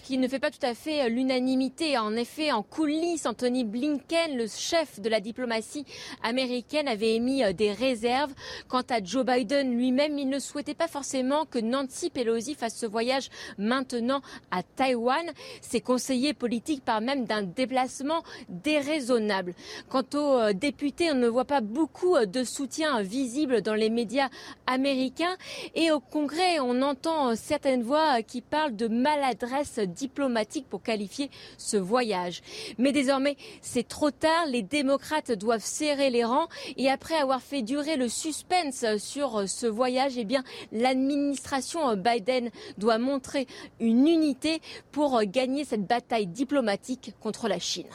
qui 0.07 0.17
ne 0.17 0.27
fait 0.27 0.39
pas 0.39 0.51
tout 0.51 0.65
à 0.65 0.73
fait 0.73 1.03
euh, 1.03 1.09
l'unanimité. 1.09 1.97
En 1.97 2.15
effet, 2.15 2.51
en 2.51 2.63
coulisses, 2.63 3.25
Anthony 3.25 3.63
Blinken, 3.63 4.37
le 4.37 4.47
chef 4.47 4.99
de 4.99 5.09
la 5.09 5.19
diplomatie 5.19 5.85
américaine, 6.23 6.87
avait 6.87 7.15
émis 7.15 7.43
euh, 7.43 7.53
des 7.53 7.71
réserves. 7.71 8.33
Quant 8.67 8.83
à 8.89 9.03
Joe 9.03 9.25
Biden 9.25 9.75
lui-même, 9.75 10.17
il 10.17 10.29
ne 10.29 10.39
souhaitait 10.39 10.73
pas 10.75 10.87
forcément 10.87 11.45
que 11.45 11.59
Nancy 11.59 12.09
Pelosi 12.09 12.55
fasse 12.55 12.77
ce 12.77 12.85
voyage 12.85 13.29
maintenant 13.57 14.21
à 14.51 14.63
Taïwan. 14.63 15.25
Ses 15.61 15.81
conseillers 15.81 16.33
politiques 16.33 16.85
parlent 16.85 17.03
même 17.03 17.25
d'un 17.25 17.43
déplacement 17.43 18.23
déraisonnable. 18.49 19.55
Quant 19.89 20.05
aux 20.13 20.39
euh, 20.39 20.53
députés, 20.53 21.11
on 21.11 21.15
ne 21.15 21.27
voit 21.27 21.45
pas 21.45 21.61
beaucoup 21.61 22.17
de 22.25 22.43
soutien 22.43 23.01
visible 23.01 23.61
dans 23.61 23.75
les 23.75 23.89
médias 23.89 24.29
américains. 24.67 25.35
Et 25.75 25.91
au 25.91 25.99
Congrès, 25.99 26.59
on 26.59 26.81
entend 26.81 27.35
certaines 27.35 27.83
voix 27.83 28.21
qui 28.21 28.41
parlent 28.41 28.75
de 28.75 28.87
maladresse 28.87 29.56
diplomatique 29.63 30.67
pour 30.69 30.81
qualifier 30.81 31.29
ce 31.57 31.77
voyage. 31.77 32.41
Mais 32.77 32.91
désormais, 32.91 33.37
c'est 33.61 33.87
trop 33.87 34.11
tard. 34.11 34.45
Les 34.47 34.61
démocrates 34.61 35.31
doivent 35.31 35.63
serrer 35.63 36.09
les 36.09 36.23
rangs 36.23 36.47
et 36.77 36.89
après 36.89 37.15
avoir 37.15 37.41
fait 37.41 37.61
durer 37.61 37.95
le 37.95 38.09
suspense 38.09 38.85
sur 38.97 39.47
ce 39.47 39.67
voyage, 39.67 40.13
eh 40.17 40.25
bien, 40.25 40.43
l'administration 40.71 41.95
Biden 41.95 42.49
doit 42.77 42.97
montrer 42.97 43.47
une 43.79 44.07
unité 44.07 44.61
pour 44.91 45.21
gagner 45.23 45.63
cette 45.63 45.85
bataille 45.85 46.27
diplomatique 46.27 47.13
contre 47.19 47.47
la 47.47 47.59
Chine. 47.59 47.87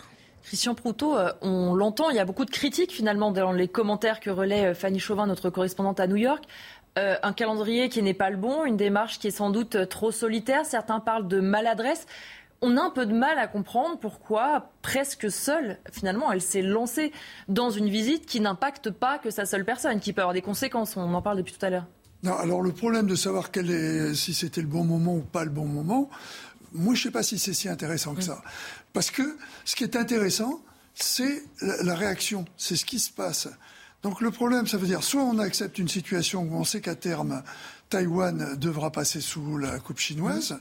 Christian 0.45 0.75
Proutot, 0.75 1.17
euh, 1.17 1.33
on 1.41 1.75
l'entend, 1.75 2.11
il 2.11 2.17
y 2.17 2.19
a 2.19 2.25
beaucoup 2.25 2.45
de 2.45 2.51
critiques 2.51 2.91
finalement 2.91 3.31
dans 3.31 3.53
les 3.53 3.69
commentaires 3.69 4.19
que 4.19 4.29
relaie 4.29 4.67
euh, 4.67 4.75
Fanny 4.75 4.99
Chauvin, 4.99 5.27
notre 5.27 5.51
correspondante 5.51 6.01
à 6.01 6.07
New 6.07 6.17
York. 6.17 6.45
Euh, 6.99 7.17
un 7.23 7.33
calendrier 7.33 7.89
qui 7.89 8.03
n'est 8.03 8.13
pas 8.13 8.29
le 8.29 8.37
bon, 8.37 8.65
une 8.65 8.77
démarche 8.77 9.19
qui 9.19 9.29
est 9.29 9.33
sans 9.33 9.51
doute 9.51 9.89
trop 9.89 10.11
solitaire. 10.11 10.67
Certains 10.67 11.01
parlent 11.01 11.27
de 11.27 11.41
maladresse. 11.41 12.07
On 12.61 12.77
a 12.77 12.83
un 12.83 12.91
peu 12.91 13.07
de 13.07 13.15
mal 13.15 13.39
à 13.39 13.49
comprendre 13.49 13.99
pourquoi, 13.99 14.71
presque 14.83 15.31
seule, 15.31 15.79
finalement, 15.91 16.31
elle 16.31 16.43
s'est 16.43 16.63
lancée 16.63 17.11
dans 17.49 17.71
une 17.71 17.89
visite 17.89 18.27
qui 18.27 18.41
n'impacte 18.41 18.91
pas 18.91 19.19
que 19.19 19.31
sa 19.31 19.47
seule 19.47 19.65
personne, 19.65 20.01
qui 20.01 20.13
peut 20.13 20.21
avoir 20.21 20.35
des 20.35 20.43
conséquences. 20.43 20.97
On 20.97 21.15
en 21.15 21.23
parle 21.23 21.39
depuis 21.39 21.55
tout 21.55 21.65
à 21.65 21.71
l'heure. 21.71 21.87
Non, 22.23 22.37
alors 22.37 22.63
le 22.63 22.73
problème 22.73 23.07
de 23.07 23.17
savoir 23.17 23.51
est, 23.55 24.15
si 24.15 24.33
c'était 24.33 24.61
le 24.61 24.69
bon 24.69 24.85
moment 24.85 25.17
ou 25.17 25.23
pas 25.23 25.45
le 25.45 25.51
bon 25.51 25.65
moment, 25.65 26.09
moi 26.73 26.95
je 26.95 27.01
ne 27.01 27.03
sais 27.05 27.11
pas 27.11 27.25
si 27.25 27.39
c'est 27.39 27.53
si 27.53 27.69
intéressant 27.69 28.15
que 28.15 28.23
ça. 28.23 28.43
Parce 28.93 29.11
que 29.11 29.37
ce 29.65 29.75
qui 29.75 29.83
est 29.83 29.97
intéressant, 29.97 30.61
c'est 30.95 31.43
la 31.61 31.97
réaction, 31.97 32.45
c'est 32.57 32.77
ce 32.77 32.85
qui 32.85 33.01
se 33.01 33.11
passe. 33.11 33.49
Donc 34.03 34.21
le 34.21 34.31
problème, 34.31 34.67
ça 34.67 34.79
veut 34.79 34.87
dire 34.87 35.03
soit 35.03 35.23
on 35.23 35.39
accepte 35.39 35.79
une 35.79 35.89
situation 35.89 36.43
où 36.43 36.55
on 36.55 36.65
sait 36.65 36.81
qu'à 36.81 36.97
terme, 36.97 37.43
Taïwan 37.89 38.57
devra 38.57 38.91
passer 38.91 39.21
sous 39.21 39.59
la 39.59 39.79
coupe 39.79 39.99
chinoise, 39.99 40.59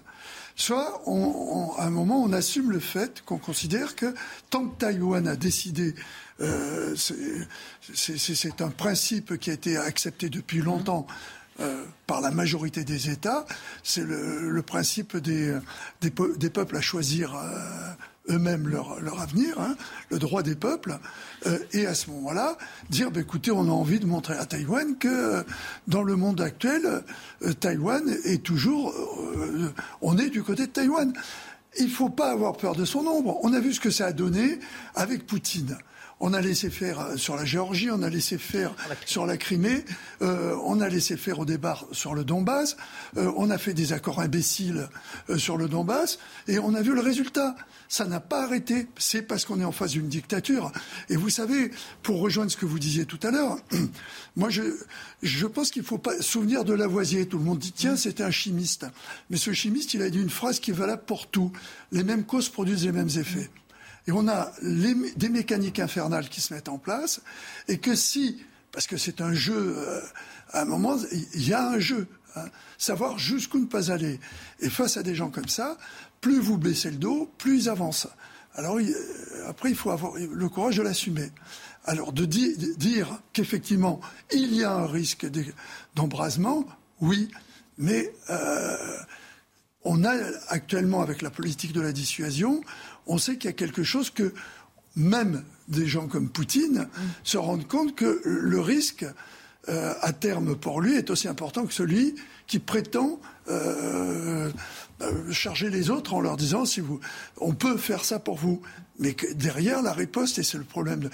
soit 0.56 1.02
à 1.08 1.86
un 1.86 1.90
moment, 1.90 2.22
on 2.22 2.34
assume 2.34 2.72
le 2.72 2.80
fait 2.80 3.24
qu'on 3.26 3.38
considère 3.38 3.96
que 3.96 4.14
tant 4.50 4.68
que 4.68 4.78
Taïwan 4.78 5.28
a 5.28 5.36
décidé, 5.36 5.96
euh, 6.42 6.94
c'est 6.96 8.62
un 8.62 8.70
principe 8.70 9.38
qui 9.38 9.50
a 9.50 9.54
été 9.54 9.78
accepté 9.78 10.30
depuis 10.30 10.62
longtemps. 10.62 11.08
Euh, 11.60 11.84
par 12.08 12.22
la 12.22 12.32
majorité 12.32 12.84
des 12.84 13.10
États, 13.10 13.46
c'est 13.84 14.04
le, 14.04 14.62
principe 14.62 15.18
des, 15.18 15.56
des, 16.00 16.10
peuples 16.50 16.78
à 16.78 16.82
choisir 16.82 17.36
euh, 17.36 17.92
eux-mêmes 18.30 18.68
leur, 18.68 19.00
leur 19.02 19.20
avenir, 19.22 19.60
hein, 19.60 19.76
le 20.10 20.20
droit 20.20 20.44
des 20.44 20.56
peuples, 20.56 20.98
euh, 21.48 21.58
et 21.74 21.86
à 21.86 21.94
ce 21.94 22.10
moment-là, 22.12 22.58
dire, 22.90 23.12
bah, 23.12 23.22
écoutez, 23.22 23.52
on 23.52 23.68
a 23.68 23.72
envie 23.72 24.00
de 24.00 24.06
montrer 24.06 24.36
à 24.36 24.46
Taïwan 24.46 24.98
que 24.98 25.08
euh, 25.08 25.44
dans 25.88 26.04
le 26.04 26.16
monde 26.16 26.42
actuel, 26.42 27.04
euh, 27.44 27.54
Taïwan 27.54 28.04
est 28.26 28.44
toujours, 28.44 28.94
on 30.02 30.18
est 30.18 30.30
du 30.30 30.44
côté 30.44 30.68
de 30.68 30.72
Taïwan. 30.72 31.14
Il 31.80 31.86
ne 31.86 31.92
faut 31.92 32.10
pas 32.10 32.32
avoir 32.32 32.58
peur 32.58 32.76
de 32.76 32.84
son 32.84 33.08
ombre. 33.08 33.40
On 33.44 33.54
a 33.54 33.60
vu 33.60 33.74
ce 33.74 33.80
que 33.80 33.92
ça 33.92 34.08
a 34.08 34.12
donné 34.12 34.60
avec 34.94 35.26
Poutine. 35.26 35.78
On 36.24 36.34
a 36.34 36.40
laissé 36.40 36.70
faire 36.70 37.00
euh, 37.00 37.18
sur 37.18 37.36
la 37.36 37.46
Géorgie, 37.46 37.90
on 37.90 38.04
a 38.04 38.10
laissé 38.10 38.38
faire 38.38 38.76
sur 39.06 39.26
la 39.26 39.38
Crimée, 39.38 39.84
euh, 40.22 40.56
on 40.64 40.80
a 40.80 40.88
laissé 40.88 41.18
faire 41.18 41.40
au 41.40 41.46
départ 41.46 41.88
sur 41.92 42.14
le 42.14 42.24
Donbass, 42.24 42.78
euh, 43.18 43.32
on 43.38 43.50
a 43.50 43.58
fait 43.58 43.74
des 43.74 43.92
accords 43.92 44.20
imbéciles 44.20 44.88
sur 45.38 45.58
le 45.58 45.68
Donbass, 45.68 46.20
et 46.48 46.60
on 46.60 46.76
a 46.76 46.82
vu 46.84 46.94
le 46.94 47.02
résultat. 47.02 47.56
Ça 47.90 48.06
n'a 48.06 48.20
pas 48.20 48.44
arrêté. 48.44 48.88
C'est 48.98 49.24
parce 49.24 49.44
qu'on 49.44 49.60
est 49.60 49.66
en 49.66 49.74
face 49.74 49.92
d'une 49.92 50.08
dictature. 50.08 50.72
Et 51.10 51.18
vous 51.18 51.30
savez, 51.30 51.72
pour 52.04 52.22
rejoindre 52.22 52.50
ce 52.50 52.56
que 52.56 52.66
vous 52.66 52.80
disiez 52.80 53.06
tout 53.06 53.20
à 53.24 53.32
l'heure, 53.32 53.58
moi 54.38 54.50
je, 54.50 54.62
je 55.24 55.48
pense 55.48 55.72
qu'il 55.72 55.82
ne 55.82 55.88
faut 55.88 55.98
pas 55.98 56.22
souvenir 56.22 56.64
de 56.64 56.74
Lavoisier. 56.74 57.26
Tout 57.26 57.40
le 57.40 57.44
monde 57.44 57.60
dit 57.60 57.74
tiens, 57.74 57.98
c'était 57.98 58.24
un 58.24 58.32
chimiste. 58.32 58.86
Mais 59.30 59.38
ce 59.38 59.52
chimiste, 59.52 59.94
il 59.96 60.04
a 60.04 60.10
dit 60.10 60.22
une 60.22 60.30
phrase 60.30 60.60
qui 60.60 60.72
est 60.72 60.76
valable 60.76 61.04
pour 61.06 61.28
tout. 61.28 61.52
Les 61.92 62.04
mêmes 62.04 62.24
causes 62.24 62.48
produisent 62.48 62.86
les 62.86 62.92
mêmes 62.92 63.10
effets. 63.10 63.50
Et 64.08 64.12
on 64.12 64.28
a 64.28 64.52
des 64.62 65.30
mécaniques 65.30 65.80
infernales 65.80 66.30
qui 66.30 66.42
se 66.42 66.54
mettent 66.54 66.70
en 66.70 66.78
place, 66.78 67.22
et 67.68 67.78
que 67.78 67.96
si, 67.96 68.44
parce 68.72 68.88
que 68.88 68.98
c'est 68.98 69.22
un 69.22 69.34
jeu, 69.34 69.76
euh, 69.78 70.02
à 70.52 70.62
un 70.62 70.66
moment, 70.66 70.98
il 71.34 71.48
y 71.48 71.54
a 71.54 71.68
un 71.68 71.80
jeu, 71.80 72.08
hein, 72.36 72.46
savoir 72.78 73.20
jusqu'où 73.20 73.60
ne 73.60 73.66
pas 73.66 73.92
aller. 73.92 74.20
Et 74.60 74.70
face 74.70 74.98
à 74.98 75.04
des 75.04 75.16
gens 75.16 75.30
comme 75.30 75.48
ça, 75.48 75.78
plus 76.20 76.40
vous 76.40 76.58
baissez 76.58 76.90
le 76.90 76.98
dos, 76.98 77.32
plus 77.38 77.64
ils 77.64 77.70
avancent. 77.70 78.08
Alors 78.56 78.80
après, 79.48 79.70
il 79.70 79.76
faut 79.76 79.92
avoir 79.92 80.14
le 80.18 80.50
courage 80.50 80.78
de 80.78 80.82
l'assumer. 80.82 81.32
Alors 81.86 82.14
de, 82.14 82.26
dire 82.26 83.22
qu'effectivement, 83.34 84.02
il 84.34 84.54
y 84.54 84.64
a 84.64 84.72
un 84.72 84.88
risque 84.88 85.26
d'embrasement, 85.96 86.66
oui, 87.00 87.30
mais 87.78 88.14
euh, 88.30 88.98
on 89.84 90.04
a 90.04 90.14
actuellement, 90.50 91.02
avec 91.02 91.22
la 91.22 91.32
politique 91.32 91.74
de 91.74 91.82
la 91.82 91.92
dissuasion, 91.92 92.62
on 93.08 93.18
sait 93.18 93.38
qu'il 93.38 93.50
y 93.50 93.54
a 93.54 93.56
quelque 93.56 93.84
chose 93.84 94.10
que 94.10 94.34
même 94.96 95.44
des 95.68 95.88
gens 95.88 96.08
comme 96.08 96.30
Poutine 96.30 96.88
se 97.24 97.38
rendent 97.38 97.68
compte 97.68 97.96
que 97.96 98.22
le 98.26 98.60
risque 98.60 99.06
euh, 99.70 99.94
à 100.02 100.12
terme 100.12 100.56
pour 100.56 100.82
lui 100.82 100.96
est 100.96 101.10
aussi 101.12 101.28
important 101.28 101.66
que 101.66 101.74
celui 101.74 102.16
qui 102.48 102.58
prétend 102.58 103.20
euh, 103.48 104.52
euh, 105.02 105.32
charger 105.32 105.70
les 105.70 105.92
autres 105.92 106.16
en 106.16 106.20
leur 106.20 106.36
disant 106.36 106.66
si 106.66 106.80
vous, 106.80 107.00
on 107.38 107.54
peut 107.54 107.78
faire 107.78 108.04
ça 108.04 108.18
pour 108.18 108.38
vous, 108.38 108.62
mais 108.98 109.14
que 109.14 109.32
derrière 109.34 109.84
la 109.84 109.94
riposte 109.94 110.40
et 110.40 110.44
c'est 110.44 110.58
le 110.58 110.64
problème 110.64 111.02
de 111.02 111.10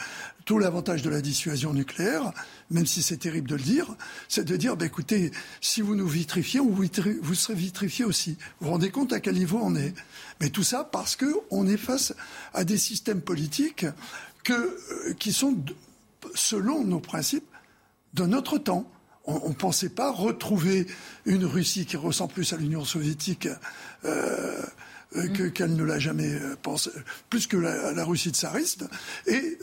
tout 0.45 0.59
l'avantage 0.59 1.01
de 1.01 1.09
la 1.09 1.19
dissuasion 1.19 1.73
nucléaire, 1.73 2.31
même 2.69 2.85
si 2.85 3.01
c'est 3.01 3.17
terrible 3.17 3.49
de 3.49 3.55
le 3.55 3.61
dire, 3.61 3.95
c'est 4.27 4.43
de 4.43 4.55
dire 4.57 4.75
bah, 4.75 4.85
écoutez, 4.85 5.31
si 5.61 5.81
vous 5.81 5.95
nous 5.95 6.07
vitrifiez, 6.07 6.59
vous, 6.59 6.85
serez 6.85 7.55
vitrifié 7.55 8.05
aussi. 8.05 8.37
Vous 8.59 8.67
vous 8.67 8.71
rendez 8.71 8.89
compte 8.89 9.13
à 9.13 9.19
quel 9.19 9.35
niveau 9.35 9.59
on 9.61 9.75
est? 9.75 9.93
Mais 10.41 10.49
tout 10.49 10.63
ça 10.63 10.83
parce 10.83 11.15
que 11.15 11.33
on 11.49 11.67
est 11.67 11.77
face 11.77 12.13
à 12.53 12.63
des 12.63 12.77
systèmes 12.77 13.21
politiques 13.21 13.85
que, 14.43 15.13
qui 15.19 15.33
sont 15.33 15.57
selon 16.35 16.83
nos 16.83 16.99
principes 16.99 17.47
de 18.13 18.25
notre 18.25 18.57
temps 18.57 18.89
on 19.27 19.49
ne 19.49 19.53
pensait 19.53 19.89
pas 19.89 20.09
retrouver 20.09 20.87
une 21.25 21.45
Russie 21.45 21.85
qui 21.85 21.97
ressemble 21.97 22.31
plus 22.31 22.53
à 22.53 22.57
l'Union 22.57 22.85
soviétique 22.85 23.49
euh, 24.05 24.61
mm. 25.15 25.51
qu'elle 25.51 25.75
ne 25.75 25.83
l'a 25.83 25.99
jamais 25.99 26.39
pensé, 26.61 26.91
plus 27.29 27.47
que 27.47 27.57
la, 27.57 28.03
Russie 28.03 28.31
tsariste, 28.31 28.85
et 29.25 29.57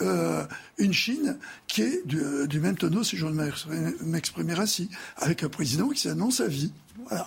une 0.78 0.92
Chine 0.92 1.38
qui 1.66 1.82
est 1.82 2.06
du, 2.06 2.20
du 2.48 2.60
même 2.60 2.76
tonneau, 2.76 3.04
si 3.04 3.16
je 3.16 3.26
m'exprimer 3.26 4.54
ainsi, 4.54 4.88
avec 5.16 5.42
un 5.42 5.48
président 5.48 5.88
qui 5.88 6.00
s'annonce 6.00 6.40
à 6.40 6.46
vie. 6.46 6.72
Voilà. 7.08 7.26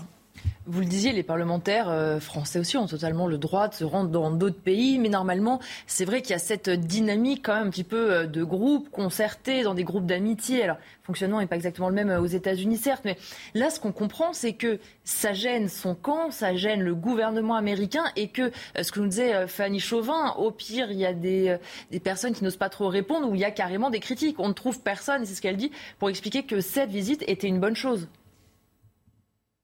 Vous 0.70 0.82
le 0.82 0.86
disiez, 0.86 1.14
les 1.14 1.24
parlementaires 1.24 1.88
euh, 1.88 2.20
français 2.20 2.60
aussi 2.60 2.76
ont 2.76 2.88
totalement 2.88 3.26
le 3.26 3.38
droit 3.38 3.70
de 3.70 3.74
se 3.74 3.86
rendre 3.86 4.10
dans 4.10 4.32
d'autres 4.32 4.60
pays, 4.60 5.00
mais 5.00 5.08
normalement, 5.08 5.62
c'est 5.86 6.04
vrai 6.04 6.22
qu'il 6.22 6.32
y 6.32 6.36
a 6.36 6.40
cette 6.40 6.70
dynamique 6.70 7.46
quand 7.46 7.56
même 7.56 7.68
un 7.68 7.70
petit 7.70 7.86
peu 7.86 8.12
euh, 8.12 8.28
de 8.28 8.44
groupe 8.44 8.90
concertés, 8.90 9.64
dans 9.64 9.74
des 9.74 9.86
groupes 9.86 10.06
d'amitié. 10.06 10.64
Alors, 10.64 10.76
le 10.76 11.06
fonctionnement 11.06 11.40
n'est 11.40 11.48
pas 11.48 11.56
exactement 11.56 11.88
le 11.88 11.96
même 11.96 12.10
euh, 12.10 12.20
aux 12.20 12.26
États-Unis, 12.26 12.76
certes, 12.76 13.04
mais 13.06 13.18
là, 13.54 13.70
ce 13.70 13.80
qu'on 13.80 13.94
comprend, 13.94 14.34
c'est 14.34 14.52
que 14.54 14.80
ça 15.06 15.32
gêne 15.32 15.70
son 15.70 15.96
camp, 15.96 16.32
ça 16.32 16.54
gêne 16.54 16.82
le 16.82 16.96
gouvernement 16.96 17.56
américain, 17.56 18.04
et 18.18 18.28
que, 18.28 18.52
ce 18.82 18.92
que 18.92 19.00
nous 19.00 19.08
disait 19.08 19.48
Fanny 19.48 19.80
Chauvin, 19.80 20.34
au 20.34 20.52
pire, 20.52 20.92
il 20.92 20.98
y 20.98 21.06
a 21.06 21.14
des, 21.14 21.56
des 21.92 22.02
personnes 22.02 22.34
qui 22.34 22.44
n'osent 22.44 22.58
pas 22.58 22.68
trop 22.68 22.90
répondre, 22.90 23.30
ou 23.30 23.36
il 23.36 23.40
y 23.40 23.46
a 23.46 23.52
carrément 23.52 23.90
des 23.90 24.02
critiques. 24.02 24.36
On 24.38 24.50
ne 24.50 24.54
trouve 24.54 24.82
personne, 24.82 25.26
c'est 25.26 25.34
ce 25.34 25.42
qu'elle 25.42 25.56
dit, 25.56 25.72
pour 25.98 26.10
expliquer 26.10 26.44
que 26.44 26.60
cette 26.60 26.90
visite 26.90 27.24
était 27.26 27.48
une 27.48 27.62
bonne 27.62 27.78
chose. 27.78 28.10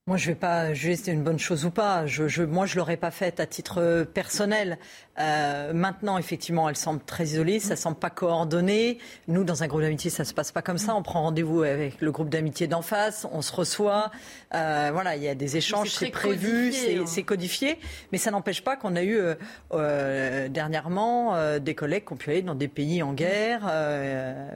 Moi, 0.05 0.17
je 0.17 0.27
ne 0.27 0.33
vais 0.33 0.39
pas 0.39 0.73
juger 0.73 0.97
si 0.97 1.03
c'est 1.03 1.13
une 1.13 1.23
bonne 1.23 1.39
chose 1.39 1.63
ou 1.63 1.71
pas. 1.71 2.05
Je, 2.07 2.27
je, 2.27 2.43
moi, 2.43 2.65
je 2.65 2.75
l'aurais 2.75 2.97
pas 2.97 3.09
faite 3.09 3.39
à 3.39 3.45
titre 3.45 3.79
euh, 3.79 4.03
personnel. 4.03 4.77
Euh, 5.19 5.73
maintenant, 5.73 6.17
effectivement, 6.17 6.67
elle 6.67 6.75
semble 6.75 7.01
très 7.05 7.23
isolée, 7.23 7.59
ça 7.59 7.75
semble 7.75 7.97
pas 7.97 8.09
coordonné. 8.09 8.97
Nous, 9.27 9.43
dans 9.43 9.63
un 9.63 9.67
groupe 9.67 9.81
d'amitié, 9.81 10.09
ça 10.09 10.25
se 10.25 10.33
passe 10.33 10.51
pas 10.51 10.61
comme 10.61 10.77
ça. 10.77 10.95
On 10.95 11.03
prend 11.03 11.21
rendez-vous 11.21 11.61
avec 11.61 12.01
le 12.01 12.11
groupe 12.11 12.29
d'amitié 12.29 12.67
d'en 12.67 12.81
face, 12.81 13.27
on 13.31 13.41
se 13.41 13.53
reçoit. 13.53 14.11
Euh, 14.55 14.89
voilà, 14.91 15.15
il 15.15 15.23
y 15.23 15.27
a 15.27 15.35
des 15.35 15.55
échanges, 15.57 15.91
c'est 15.91 16.09
prévu, 16.09 16.73
hein. 16.73 17.03
c'est 17.05 17.23
codifié. 17.23 17.79
Mais 18.11 18.17
ça 18.17 18.31
n'empêche 18.31 18.63
pas 18.63 18.75
qu'on 18.75 18.95
a 18.95 19.03
eu 19.03 19.17
euh, 19.17 19.35
euh 19.71 20.49
dernièrement 20.49 21.35
euh, 21.35 21.59
des 21.59 21.75
collègues 21.75 22.05
qui 22.05 22.13
ont 22.13 22.17
pu 22.17 22.31
aller 22.31 22.41
dans 22.41 22.55
des 22.55 22.67
pays 22.67 23.03
en 23.03 23.13
guerre. 23.13 23.61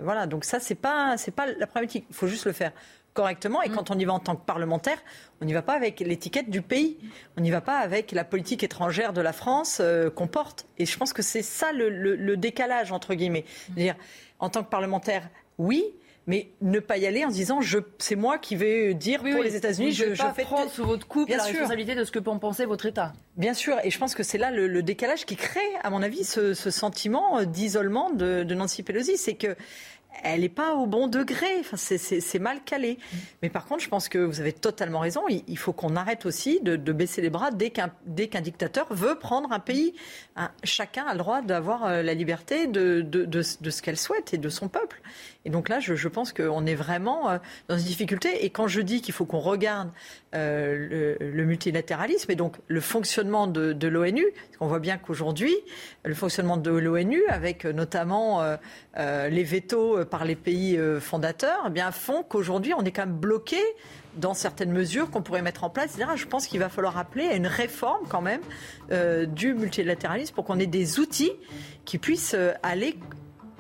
voilà, 0.01 0.25
donc 0.27 0.43
ça, 0.43 0.59
c'est 0.59 0.75
pas, 0.75 1.15
c'est 1.17 1.31
pas 1.31 1.45
la 1.45 1.67
problématique. 1.67 2.05
Il 2.09 2.15
faut 2.15 2.27
juste 2.27 2.45
le 2.45 2.51
faire 2.51 2.71
correctement. 3.17 3.63
Et 3.63 3.69
mm. 3.69 3.75
quand 3.75 3.91
on 3.91 3.97
y 3.97 4.05
va 4.05 4.13
en 4.13 4.19
tant 4.19 4.35
que 4.35 4.45
parlementaire, 4.45 4.99
on 5.41 5.45
n'y 5.45 5.53
va 5.53 5.63
pas 5.63 5.73
avec 5.73 5.99
l'étiquette 5.99 6.49
du 6.49 6.61
pays. 6.61 6.97
On 7.35 7.41
n'y 7.41 7.49
va 7.49 7.61
pas 7.61 7.79
avec 7.79 8.11
la 8.11 8.23
politique 8.23 8.63
étrangère 8.63 9.11
de 9.11 9.21
la 9.21 9.33
France 9.33 9.79
euh, 9.81 10.11
qu'on 10.11 10.27
porte. 10.27 10.67
Et 10.77 10.85
je 10.85 10.97
pense 10.97 11.13
que 11.13 11.23
c'est 11.23 11.41
ça 11.41 11.71
le, 11.73 12.37
décalage, 12.37 12.91
entre 12.91 13.15
guillemets. 13.15 13.45
Mm. 13.69 13.73
dire, 13.73 13.95
en 14.39 14.49
tant 14.49 14.63
que 14.63 14.69
parlementaire, 14.69 15.27
oui, 15.57 15.83
mais 16.27 16.49
ne 16.61 16.79
pas 16.79 16.97
y 16.97 17.07
aller 17.07 17.25
en 17.25 17.29
se 17.29 17.35
disant 17.35 17.61
je 17.61 17.79
c'est 17.97 18.17
moi 18.17 18.37
qui 18.37 18.55
vais 18.57 18.93
dire 18.93 19.21
pour 19.21 19.41
les 19.41 19.55
États-Unis 19.55 19.93
je, 19.93 20.13
je, 20.13 20.23
fais 20.35 20.43
prendre 20.43 20.69
sous 20.69 20.83
votre 20.83 21.07
coupe 21.07 21.29
la 21.29 21.41
responsabilité 21.41 21.95
de 21.95 22.03
ce 22.03 22.11
que 22.11 22.19
peut 22.19 22.29
en 22.29 22.37
penser 22.37 22.65
votre 22.65 22.85
État. 22.85 23.13
Bien 23.37 23.53
sûr, 23.53 23.77
et 23.83 23.89
je 23.89 23.97
pense 23.97 24.13
que 24.13 24.23
c'est 24.23 24.37
là 24.37 24.51
le, 24.51 24.83
décalage 24.83 25.25
qui 25.25 25.37
crée, 25.37 25.61
à 25.83 25.89
mon 25.89 26.03
avis, 26.03 26.23
ce, 26.23 26.53
sentiment 26.53 27.43
d'isolement 27.43 28.11
de, 28.11 28.43
de 28.43 28.55
Nancy 28.55 28.83
Pelosi, 28.83 29.17
c'est 29.17 29.35
que 29.35 29.55
elle 30.23 30.41
n'est 30.41 30.49
pas 30.49 30.75
au 30.75 30.85
bon 30.85 31.07
degré. 31.07 31.47
C'est 31.75 32.39
mal 32.39 32.63
calé. 32.63 32.97
Mais 33.41 33.49
par 33.49 33.65
contre, 33.65 33.83
je 33.83 33.89
pense 33.89 34.09
que 34.09 34.17
vous 34.17 34.39
avez 34.39 34.53
totalement 34.53 34.99
raison. 34.99 35.21
Il, 35.29 35.57
faut 35.57 35.73
qu'on 35.73 35.95
arrête 35.95 36.25
aussi 36.25 36.59
de, 36.61 36.75
baisser 36.91 37.21
les 37.21 37.29
bras 37.29 37.51
dès 37.51 37.69
qu'un 37.69 38.41
dictateur 38.41 38.87
veut 38.93 39.15
prendre 39.15 39.51
un 39.51 39.59
pays. 39.59 39.93
chacun 40.63 41.05
a 41.05 41.13
le 41.13 41.19
droit 41.19 41.41
d'avoir 41.41 41.85
euh, 41.85 42.01
la 42.01 42.13
liberté 42.13 42.67
de, 42.67 43.01
de 43.01 43.41
ce 43.41 43.81
qu'elle 43.81 43.97
souhaite 43.97 44.33
et 44.33 44.37
de 44.37 44.49
son 44.49 44.67
peuple. 44.67 45.01
Et 45.47 45.49
donc 45.49 45.69
là, 45.69 45.79
je, 45.79 46.07
pense 46.09 46.33
qu'on 46.33 46.65
est 46.65 46.75
vraiment 46.75 47.29
euh, 47.29 47.37
dans 47.69 47.77
une 47.77 47.85
difficulté. 47.85 48.43
Et 48.43 48.49
quand 48.49 48.67
je 48.67 48.81
dis 48.81 49.01
qu'il 49.01 49.13
faut 49.13 49.23
qu'on 49.23 49.39
regarde 49.39 49.91
euh, 50.35 51.15
le, 51.21 51.45
multilatéralisme 51.45 52.29
et 52.29 52.35
donc 52.35 52.57
le 52.67 52.81
fonctionnement 52.81 53.47
de, 53.47 53.71
de 53.71 53.87
l'ONU, 53.87 54.25
on 54.59 54.67
voit 54.67 54.79
bien 54.79 54.97
qu'aujourd'hui, 54.97 55.55
le 56.03 56.13
fonctionnement 56.15 56.57
de 56.57 56.71
l'ONU, 56.71 57.23
avec 57.29 57.63
notamment 57.63 58.43
euh, 58.97 59.29
les 59.29 59.43
vétos 59.43 60.03
par 60.05 60.25
les 60.25 60.35
pays 60.35 60.77
euh, 60.77 60.99
fondateurs, 60.99 61.65
eh 61.67 61.69
bien 61.69 61.91
font 61.91 62.23
qu'aujourd'hui, 62.23 62.73
on 62.73 62.83
est 62.83 62.91
quand 62.91 63.05
même 63.05 63.15
bloqué 63.15 63.59
dans 64.15 64.33
certaines 64.33 64.71
mesures 64.71 65.11
qu'on 65.11 65.21
pourrait 65.21 65.43
mettre 65.43 65.63
en 65.63 65.69
place. 65.69 65.97
Je 66.15 66.25
pense 66.25 66.47
qu'il 66.47 66.59
va 66.59 66.69
falloir 66.69 66.97
appeler 66.97 67.27
à 67.27 67.35
une 67.35 67.45
réforme 67.45 68.07
quand 68.09 68.21
même 68.21 68.41
euh, 68.91 69.27
du 69.27 69.53
multilatéralisme 69.53 70.33
pour 70.33 70.45
qu'on 70.45 70.57
ait 70.57 70.65
des 70.65 70.99
outils 70.99 71.31
qui 71.85 71.99
puissent 71.99 72.35
aller 72.63 72.97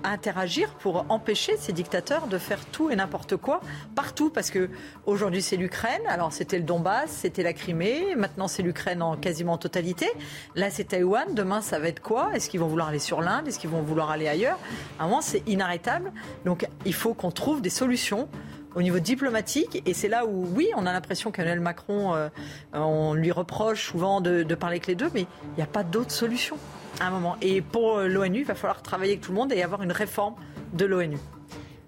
interagir 0.03 0.69
pour 0.75 1.05
empêcher 1.09 1.57
ces 1.57 1.73
dictateurs 1.73 2.27
de 2.27 2.37
faire 2.37 2.63
tout 2.65 2.89
et 2.89 2.95
n'importe 2.95 3.35
quoi 3.37 3.61
partout. 3.95 4.29
Parce 4.29 4.51
que 4.51 4.69
aujourd'hui 5.05 5.41
c'est 5.41 5.57
l'Ukraine. 5.57 6.01
Alors 6.07 6.33
c'était 6.33 6.57
le 6.57 6.63
Donbass 6.63 7.09
c'était 7.09 7.43
la 7.43 7.53
Crimée. 7.53 8.15
Maintenant 8.15 8.47
c'est 8.47 8.63
l'Ukraine 8.63 9.01
en 9.01 9.15
quasiment 9.15 9.57
totalité. 9.57 10.07
Là 10.55 10.69
c'est 10.69 10.85
Taïwan. 10.85 11.33
Demain 11.33 11.61
ça 11.61 11.79
va 11.79 11.87
être 11.87 12.01
quoi? 12.01 12.31
Est-ce 12.33 12.49
qu'ils 12.49 12.59
vont 12.59 12.67
vouloir 12.67 12.89
aller 12.89 12.99
sur 12.99 13.21
l'Inde? 13.21 13.47
Est-ce 13.47 13.59
qu'ils 13.59 13.69
vont 13.69 13.81
vouloir 13.81 14.11
aller 14.11 14.27
ailleurs? 14.27 14.59
À 14.99 15.03
un 15.03 15.07
moment 15.07 15.21
c'est 15.21 15.43
inarrêtable. 15.47 16.11
Donc 16.45 16.67
il 16.85 16.93
faut 16.93 17.13
qu'on 17.13 17.31
trouve 17.31 17.61
des 17.61 17.69
solutions 17.69 18.29
au 18.75 18.81
niveau 18.83 18.99
diplomatique. 18.99 19.81
Et 19.87 19.93
c'est 19.95 20.07
là 20.07 20.27
où, 20.27 20.47
oui, 20.55 20.69
on 20.75 20.85
a 20.85 20.93
l'impression 20.93 21.31
qu'Emmanuel 21.31 21.59
Macron, 21.61 22.13
euh, 22.13 22.29
on 22.73 23.15
lui 23.15 23.31
reproche 23.31 23.87
souvent 23.87 24.21
de, 24.21 24.43
de 24.43 24.55
parler 24.55 24.75
avec 24.75 24.85
les 24.85 24.93
deux, 24.93 25.09
mais 25.15 25.21
il 25.21 25.55
n'y 25.57 25.63
a 25.63 25.67
pas 25.67 25.83
d'autre 25.83 26.11
solution 26.11 26.57
un 27.05 27.09
moment. 27.09 27.37
Et 27.41 27.61
pour 27.61 27.97
euh, 27.97 28.07
l'ONU, 28.07 28.39
il 28.39 28.45
va 28.45 28.55
falloir 28.55 28.81
travailler 28.81 29.13
avec 29.13 29.23
tout 29.23 29.31
le 29.31 29.37
monde 29.37 29.51
et 29.51 29.61
avoir 29.63 29.83
une 29.83 29.91
réforme 29.91 30.35
de 30.73 30.85
l'ONU. 30.85 31.17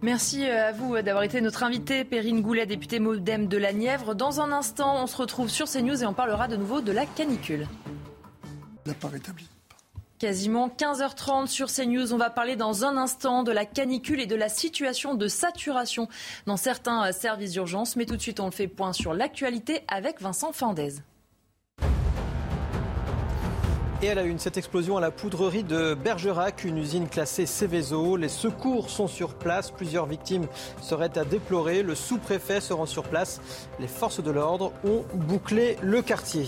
Merci 0.01 0.45
euh, 0.45 0.69
à 0.69 0.71
vous 0.71 0.95
euh, 0.95 1.01
d'avoir 1.01 1.23
été 1.23 1.41
notre 1.41 1.63
invité, 1.63 2.05
Perrine 2.05 2.41
Goulet, 2.41 2.65
députée 2.65 2.99
modem 2.99 3.47
de 3.47 3.57
la 3.57 3.73
Nièvre. 3.73 4.15
Dans 4.15 4.39
un 4.39 4.51
instant, 4.51 5.03
on 5.03 5.07
se 5.07 5.17
retrouve 5.17 5.49
sur 5.49 5.67
CNews 5.69 6.03
et 6.03 6.05
on 6.05 6.13
parlera 6.13 6.47
de 6.47 6.55
nouveau 6.55 6.81
de 6.81 6.91
la 6.91 7.05
canicule. 7.05 7.67
La 8.85 8.93
part 8.93 9.13
établie. 9.15 9.49
Quasiment 10.19 10.67
15h30 10.67 11.47
sur 11.47 11.67
CNews. 11.67 12.13
On 12.13 12.17
va 12.17 12.29
parler 12.29 12.55
dans 12.55 12.83
un 12.83 12.97
instant 12.97 13.43
de 13.43 13.51
la 13.51 13.65
canicule 13.65 14.19
et 14.19 14.25
de 14.25 14.35
la 14.35 14.49
situation 14.49 15.15
de 15.15 15.27
saturation 15.27 16.09
dans 16.45 16.57
certains 16.57 17.11
services 17.13 17.53
d'urgence. 17.53 17.95
Mais 17.95 18.05
tout 18.05 18.17
de 18.17 18.21
suite, 18.21 18.41
on 18.41 18.45
le 18.45 18.51
fait 18.51 18.67
point 18.67 18.91
sur 18.91 19.13
l'actualité 19.13 19.81
avec 19.87 20.21
Vincent 20.21 20.51
Fandez. 20.51 20.95
Et 24.01 24.05
elle 24.05 24.17
a 24.17 24.23
une, 24.23 24.39
cette 24.39 24.55
explosion 24.55 24.95
à 24.95 25.01
la 25.01 25.11
poudrerie 25.11 25.63
de 25.63 25.93
Bergerac, 25.93 26.63
une 26.63 26.77
usine 26.77 27.09
classée 27.09 27.45
Céveso. 27.45 28.15
Les 28.15 28.29
secours 28.29 28.89
sont 28.89 29.07
sur 29.07 29.33
place. 29.33 29.71
Plusieurs 29.71 30.05
victimes 30.05 30.47
seraient 30.81 31.17
à 31.17 31.25
déplorer. 31.25 31.83
Le 31.83 31.95
sous-préfet 31.95 32.61
se 32.61 32.71
rend 32.71 32.85
sur 32.85 33.03
place. 33.03 33.41
Les 33.77 33.89
forces 33.89 34.23
de 34.23 34.31
l'ordre 34.31 34.71
ont 34.85 35.03
bouclé 35.13 35.75
le 35.81 36.01
quartier. 36.01 36.47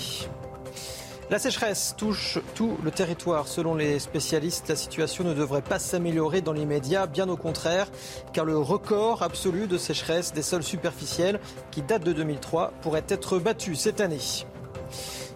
La 1.29 1.39
sécheresse 1.39 1.93
touche 1.97 2.39
tout 2.55 2.77
le 2.85 2.91
territoire. 2.91 3.49
Selon 3.49 3.75
les 3.75 3.99
spécialistes, 3.99 4.69
la 4.69 4.77
situation 4.77 5.25
ne 5.25 5.33
devrait 5.33 5.61
pas 5.61 5.79
s'améliorer 5.79 6.39
dans 6.39 6.53
l'immédiat, 6.53 7.05
bien 7.05 7.27
au 7.27 7.35
contraire, 7.35 7.87
car 8.31 8.45
le 8.45 8.57
record 8.57 9.23
absolu 9.23 9.67
de 9.67 9.77
sécheresse 9.77 10.31
des 10.31 10.41
sols 10.41 10.63
superficiels, 10.63 11.41
qui 11.71 11.81
date 11.81 12.05
de 12.05 12.13
2003, 12.13 12.71
pourrait 12.81 13.03
être 13.09 13.39
battu 13.39 13.75
cette 13.75 13.99
année. 13.99 14.19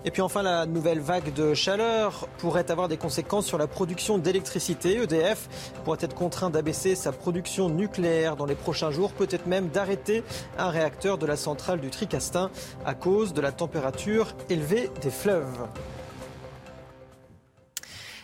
Et 0.06 0.12
puis 0.12 0.22
enfin, 0.22 0.44
la 0.44 0.68
nouvelle 0.68 1.00
vague 1.00 1.34
de 1.34 1.56
chaleur 1.56 2.28
pourrait 2.38 2.70
avoir 2.70 2.88
des 2.88 2.96
conséquences 2.96 3.48
sur 3.48 3.58
la 3.58 3.66
production 3.66 4.20
d'électricité. 4.20 5.02
EDF 5.02 5.50
pourrait 5.84 5.98
être 6.00 6.14
contraint 6.14 6.52
d'abaisser 6.52 6.94
sa 6.94 7.12
production 7.12 7.70
nucléaire 7.70 8.36
dans 8.36 8.46
les 8.46 8.54
prochains 8.54 8.92
jours, 8.92 9.14
peut-être 9.14 9.48
même 9.48 9.70
d'arrêter 9.70 10.24
un 10.60 10.70
réacteur 10.70 11.18
de 11.18 11.26
la 11.26 11.36
centrale 11.36 11.80
du 11.82 11.90
Tricastin 11.90 12.52
à 12.86 12.94
cause 12.94 13.34
de 13.34 13.42
la 13.42 13.52
température 13.52 14.36
élevée 14.48 14.92
des 15.02 15.10
fleuves. 15.10 15.68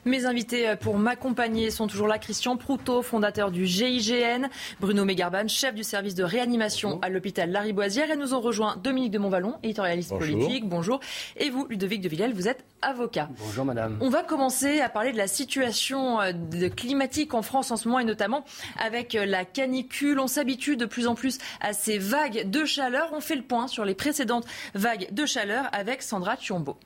Mes 0.03 0.25
invités 0.25 0.67
euh, 0.67 0.75
pour 0.75 0.97
m'accompagner 0.97 1.69
sont 1.69 1.85
toujours 1.85 2.07
là. 2.07 2.17
Christian 2.17 2.57
Proutot, 2.57 3.03
fondateur 3.03 3.51
du 3.51 3.67
GIGN, 3.67 4.47
Bruno 4.79 5.05
Mégarban, 5.05 5.47
chef 5.47 5.75
du 5.75 5.83
service 5.83 6.15
de 6.15 6.23
réanimation 6.23 6.99
à 7.01 7.09
l'hôpital 7.09 7.51
Lariboisière. 7.51 8.09
Et 8.09 8.15
nous 8.15 8.33
ont 8.33 8.41
rejoint 8.41 8.77
Dominique 8.77 9.11
de 9.11 9.19
Montvalon, 9.19 9.55
éditorialiste 9.61 10.17
politique. 10.17 10.67
Bonjour. 10.67 10.99
Et 11.37 11.51
vous, 11.51 11.67
Ludovic 11.67 12.01
de 12.01 12.09
Villel, 12.09 12.33
vous 12.33 12.47
êtes 12.47 12.65
avocat. 12.81 13.29
Bonjour 13.39 13.63
madame. 13.63 13.97
On 14.01 14.09
va 14.09 14.23
commencer 14.23 14.81
à 14.81 14.89
parler 14.89 15.11
de 15.11 15.17
la 15.17 15.27
situation 15.27 16.19
euh, 16.19 16.31
climatique 16.75 17.35
en 17.35 17.43
France 17.43 17.69
en 17.69 17.77
ce 17.77 17.87
moment 17.87 17.99
et 17.99 18.05
notamment 18.05 18.43
avec 18.79 19.13
euh, 19.13 19.25
la 19.25 19.45
canicule. 19.45 20.19
On 20.19 20.27
s'habitue 20.27 20.77
de 20.77 20.85
plus 20.85 21.05
en 21.05 21.13
plus 21.13 21.37
à 21.59 21.73
ces 21.73 21.99
vagues 21.99 22.49
de 22.49 22.65
chaleur. 22.65 23.09
On 23.13 23.21
fait 23.21 23.35
le 23.35 23.43
point 23.43 23.67
sur 23.67 23.85
les 23.85 23.93
précédentes 23.93 24.45
vagues 24.73 25.07
de 25.11 25.25
chaleur 25.27 25.69
avec 25.73 26.01
Sandra 26.01 26.37
Chiombo. 26.37 26.77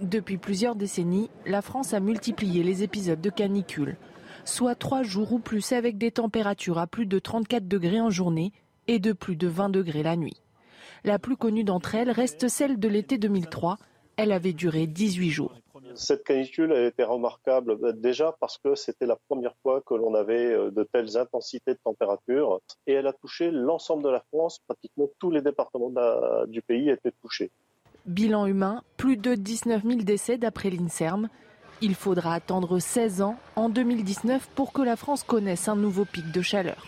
Depuis 0.00 0.38
plusieurs 0.38 0.76
décennies, 0.76 1.28
la 1.44 1.60
France 1.60 1.92
a 1.92 2.00
multiplié 2.00 2.62
les 2.62 2.82
épisodes 2.82 3.20
de 3.20 3.28
canicule, 3.28 3.98
soit 4.46 4.74
trois 4.74 5.02
jours 5.02 5.34
ou 5.34 5.38
plus 5.38 5.72
avec 5.72 5.98
des 5.98 6.10
températures 6.10 6.78
à 6.78 6.86
plus 6.86 7.04
de 7.04 7.18
34 7.18 7.68
degrés 7.68 8.00
en 8.00 8.08
journée 8.08 8.52
et 8.88 8.98
de 8.98 9.12
plus 9.12 9.36
de 9.36 9.46
20 9.46 9.68
degrés 9.68 10.02
la 10.02 10.16
nuit. 10.16 10.40
La 11.04 11.18
plus 11.18 11.36
connue 11.36 11.64
d'entre 11.64 11.96
elles 11.96 12.10
reste 12.10 12.48
celle 12.48 12.78
de 12.78 12.88
l'été 12.88 13.18
2003. 13.18 13.76
Elle 14.16 14.32
avait 14.32 14.54
duré 14.54 14.86
18 14.86 15.30
jours. 15.30 15.54
Cette 15.94 16.24
canicule 16.24 16.72
a 16.72 16.86
été 16.86 17.04
remarquable 17.04 17.76
euh, 17.82 17.92
déjà 17.92 18.34
parce 18.40 18.56
que 18.56 18.74
c'était 18.74 19.06
la 19.06 19.16
première 19.28 19.54
fois 19.62 19.82
que 19.82 19.94
l'on 19.94 20.14
avait 20.14 20.52
euh, 20.52 20.70
de 20.70 20.82
telles 20.82 21.18
intensités 21.18 21.72
de 21.74 21.80
température 21.84 22.60
et 22.86 22.94
elle 22.94 23.06
a 23.06 23.12
touché 23.12 23.50
l'ensemble 23.50 24.02
de 24.04 24.08
la 24.08 24.22
France. 24.32 24.60
Pratiquement 24.66 25.10
tous 25.18 25.30
les 25.30 25.42
départements 25.42 25.92
du 26.46 26.62
pays 26.62 26.88
étaient 26.88 27.12
touchés. 27.20 27.50
Bilan 28.06 28.46
humain, 28.46 28.82
plus 28.96 29.16
de 29.16 29.34
19 29.34 29.82
000 29.84 30.02
décès 30.02 30.38
d'après 30.38 30.70
l'INSERM. 30.70 31.28
Il 31.82 31.94
faudra 31.94 32.34
attendre 32.34 32.78
16 32.78 33.22
ans 33.22 33.36
en 33.56 33.68
2019 33.68 34.48
pour 34.54 34.72
que 34.72 34.82
la 34.82 34.96
France 34.96 35.22
connaisse 35.22 35.68
un 35.68 35.76
nouveau 35.76 36.04
pic 36.04 36.30
de 36.30 36.42
chaleur. 36.42 36.86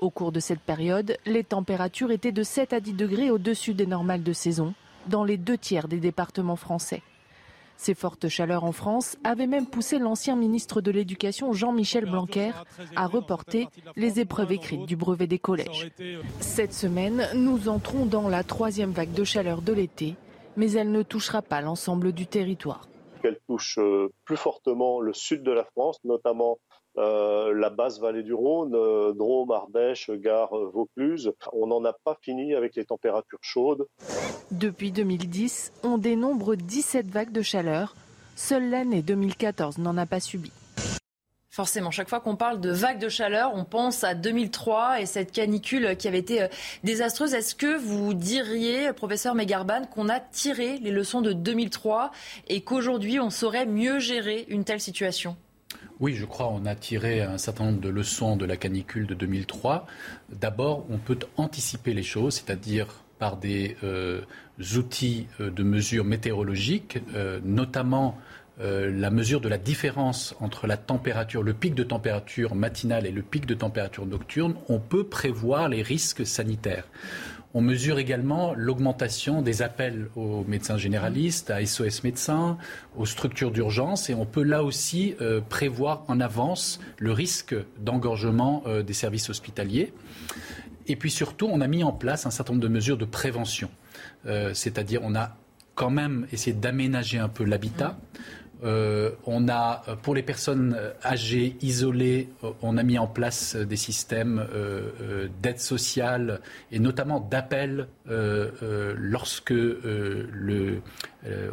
Au 0.00 0.10
cours 0.10 0.32
de 0.32 0.40
cette 0.40 0.60
période, 0.60 1.16
les 1.24 1.44
températures 1.44 2.10
étaient 2.10 2.32
de 2.32 2.42
7 2.42 2.72
à 2.74 2.80
10 2.80 2.92
degrés 2.92 3.30
au-dessus 3.30 3.72
des 3.72 3.86
normales 3.86 4.22
de 4.22 4.32
saison 4.32 4.74
dans 5.08 5.24
les 5.24 5.38
deux 5.38 5.56
tiers 5.56 5.88
des 5.88 6.00
départements 6.00 6.56
français. 6.56 7.02
Ces 7.78 7.94
fortes 7.94 8.28
chaleurs 8.28 8.64
en 8.64 8.72
France 8.72 9.16
avaient 9.22 9.46
même 9.46 9.66
poussé 9.66 9.98
l'ancien 9.98 10.34
ministre 10.36 10.80
de 10.80 10.90
l'Éducation 10.90 11.52
Jean-Michel 11.52 12.06
Blanquer 12.06 12.52
à 12.94 13.06
reporter 13.06 13.68
les 13.96 14.18
épreuves 14.18 14.52
écrites 14.52 14.86
du 14.86 14.96
brevet 14.96 15.26
des 15.26 15.38
collèges. 15.38 15.90
Cette 16.40 16.72
semaine, 16.72 17.28
nous 17.34 17.68
entrons 17.68 18.06
dans 18.06 18.28
la 18.28 18.44
troisième 18.44 18.92
vague 18.92 19.12
de 19.12 19.24
chaleur 19.24 19.60
de 19.60 19.72
l'été, 19.72 20.16
mais 20.56 20.72
elle 20.72 20.90
ne 20.90 21.02
touchera 21.02 21.42
pas 21.42 21.60
l'ensemble 21.60 22.12
du 22.12 22.26
territoire. 22.26 22.88
Elle 23.22 23.38
touche 23.48 23.78
euh, 23.78 24.08
plus 24.24 24.36
fortement 24.36 25.00
le 25.00 25.12
sud 25.12 25.42
de 25.42 25.50
la 25.50 25.64
France, 25.64 25.98
notamment 26.04 26.58
euh, 26.98 27.52
la 27.52 27.70
basse 27.70 27.98
vallée 27.98 28.22
du 28.22 28.32
Rhône, 28.32 28.74
euh, 28.74 29.12
Drôme, 29.12 29.50
Ardèche, 29.50 30.10
Gare, 30.10 30.54
Vaucluse. 30.72 31.32
On 31.52 31.66
n'en 31.66 31.84
a 31.84 31.92
pas 31.92 32.16
fini 32.22 32.54
avec 32.54 32.76
les 32.76 32.84
températures 32.84 33.42
chaudes. 33.42 33.86
Depuis 34.50 34.92
2010, 34.92 35.72
on 35.82 35.98
dénombre 35.98 36.54
17 36.54 37.10
vagues 37.10 37.32
de 37.32 37.42
chaleur. 37.42 37.94
Seule 38.36 38.70
l'année 38.70 39.02
2014 39.02 39.78
n'en 39.78 39.96
a 39.96 40.06
pas 40.06 40.20
subi. 40.20 40.52
Forcément, 41.56 41.90
chaque 41.90 42.10
fois 42.10 42.20
qu'on 42.20 42.36
parle 42.36 42.60
de 42.60 42.68
vagues 42.68 42.98
de 42.98 43.08
chaleur, 43.08 43.52
on 43.54 43.64
pense 43.64 44.04
à 44.04 44.12
2003 44.14 45.00
et 45.00 45.06
cette 45.06 45.32
canicule 45.32 45.96
qui 45.96 46.06
avait 46.06 46.18
été 46.18 46.48
désastreuse. 46.84 47.32
Est-ce 47.32 47.54
que 47.54 47.78
vous 47.78 48.12
diriez, 48.12 48.92
professeur 48.92 49.34
Megarban, 49.34 49.86
qu'on 49.86 50.10
a 50.10 50.20
tiré 50.20 50.76
les 50.76 50.90
leçons 50.90 51.22
de 51.22 51.32
2003 51.32 52.10
et 52.48 52.60
qu'aujourd'hui 52.60 53.20
on 53.20 53.30
saurait 53.30 53.64
mieux 53.64 54.00
gérer 54.00 54.44
une 54.50 54.64
telle 54.64 54.82
situation? 54.82 55.34
Oui, 55.98 56.12
je 56.12 56.26
crois 56.26 56.48
qu'on 56.48 56.66
a 56.66 56.74
tiré 56.74 57.22
un 57.22 57.38
certain 57.38 57.64
nombre 57.64 57.80
de 57.80 57.88
leçons 57.88 58.36
de 58.36 58.44
la 58.44 58.58
canicule 58.58 59.06
de 59.06 59.14
2003. 59.14 59.86
D'abord, 60.28 60.84
on 60.90 60.98
peut 60.98 61.20
anticiper 61.38 61.94
les 61.94 62.02
choses, 62.02 62.34
c'est-à-dire 62.34 62.88
par 63.18 63.38
des 63.38 63.78
euh, 63.82 64.20
outils 64.76 65.26
euh, 65.40 65.50
de 65.50 65.62
mesure 65.62 66.04
météorologique, 66.04 66.98
euh, 67.14 67.40
notamment 67.42 68.18
la 68.58 69.10
mesure 69.10 69.42
de 69.42 69.48
la 69.48 69.58
différence 69.58 70.34
entre 70.40 70.66
la 70.66 70.78
température, 70.78 71.42
le 71.42 71.52
pic 71.52 71.74
de 71.74 71.82
température 71.82 72.54
matinale 72.54 73.06
et 73.06 73.10
le 73.10 73.20
pic 73.20 73.44
de 73.44 73.54
température 73.54 74.06
nocturne. 74.06 74.54
On 74.68 74.78
peut 74.78 75.04
prévoir 75.04 75.68
les 75.68 75.82
risques 75.82 76.26
sanitaires. 76.26 76.84
On 77.58 77.62
mesure 77.62 77.98
également 77.98 78.52
l'augmentation 78.54 79.40
des 79.40 79.62
appels 79.62 80.10
aux 80.14 80.44
médecins 80.44 80.76
généralistes, 80.76 81.50
à 81.50 81.64
SOS 81.64 82.04
médecins, 82.04 82.58
aux 82.98 83.06
structures 83.06 83.50
d'urgence 83.50 84.10
et 84.10 84.14
on 84.14 84.26
peut 84.26 84.42
là 84.42 84.62
aussi 84.62 85.14
euh, 85.22 85.40
prévoir 85.40 86.04
en 86.08 86.20
avance 86.20 86.80
le 86.98 87.12
risque 87.12 87.56
d'engorgement 87.80 88.62
euh, 88.66 88.82
des 88.82 88.92
services 88.92 89.30
hospitaliers. 89.30 89.94
Et 90.86 90.96
puis 90.96 91.10
surtout, 91.10 91.48
on 91.50 91.62
a 91.62 91.66
mis 91.66 91.82
en 91.82 91.92
place 91.92 92.26
un 92.26 92.30
certain 92.30 92.52
nombre 92.52 92.62
de 92.62 92.68
mesures 92.68 92.98
de 92.98 93.06
prévention. 93.06 93.70
Euh, 94.26 94.52
c'est-à-dire, 94.52 95.00
on 95.02 95.14
a 95.14 95.34
quand 95.74 95.88
même 95.88 96.26
essayé 96.32 96.54
d'aménager 96.54 97.18
un 97.18 97.30
peu 97.30 97.44
l'habitat. 97.44 97.96
Euh, 98.64 99.10
on 99.24 99.48
a, 99.48 99.82
pour 100.02 100.14
les 100.14 100.22
personnes 100.22 100.78
âgées, 101.04 101.56
isolées, 101.60 102.30
euh, 102.42 102.52
on 102.62 102.78
a 102.78 102.82
mis 102.82 102.98
en 102.98 103.06
place 103.06 103.54
des 103.54 103.76
systèmes 103.76 104.46
euh, 104.54 105.28
d'aide 105.42 105.60
sociale 105.60 106.40
et 106.72 106.78
notamment 106.78 107.20
d'appel 107.20 107.88
lorsque 108.08 109.50
le, 109.50 110.80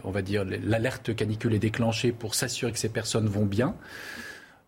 on 0.03 0.11
va 0.11 0.21
dire, 0.21 0.45
l'alerte 0.45 1.15
canicule 1.15 1.53
est 1.53 1.59
déclenchée 1.59 2.11
pour 2.11 2.35
s'assurer 2.35 2.71
que 2.71 2.79
ces 2.79 2.89
personnes 2.89 3.27
vont 3.27 3.45
bien. 3.45 3.75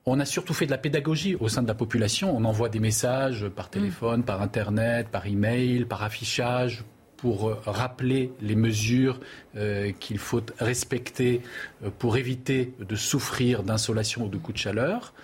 On 0.07 0.19
a 0.19 0.25
surtout 0.25 0.53
fait 0.53 0.65
de 0.65 0.71
la 0.71 0.77
pédagogie 0.77 1.35
au 1.35 1.47
sein 1.47 1.63
de 1.63 1.67
la 1.67 1.73
population. 1.73 2.35
On 2.35 2.43
envoie 2.45 2.69
des 2.69 2.79
messages 2.79 3.47
par 3.47 3.69
téléphone, 3.69 4.23
par 4.23 4.41
Internet, 4.41 5.07
par 5.09 5.25
email, 5.25 5.85
par 5.85 6.03
affichage 6.03 6.83
pour 7.25 7.49
euh, 7.49 7.59
rappeler 7.65 8.31
les 8.39 8.55
mesures 8.55 9.19
euh, 9.57 9.91
qu'il 9.99 10.19
faut 10.19 10.43
respecter 10.59 11.41
euh, 11.83 11.89
pour 11.97 12.17
éviter 12.17 12.75
de 12.77 12.95
souffrir 12.95 13.63
d'insolation 13.63 14.25
ou 14.25 14.29
de 14.29 14.37
coups 14.37 14.53
de 14.53 14.59
chaleur. 14.59 15.15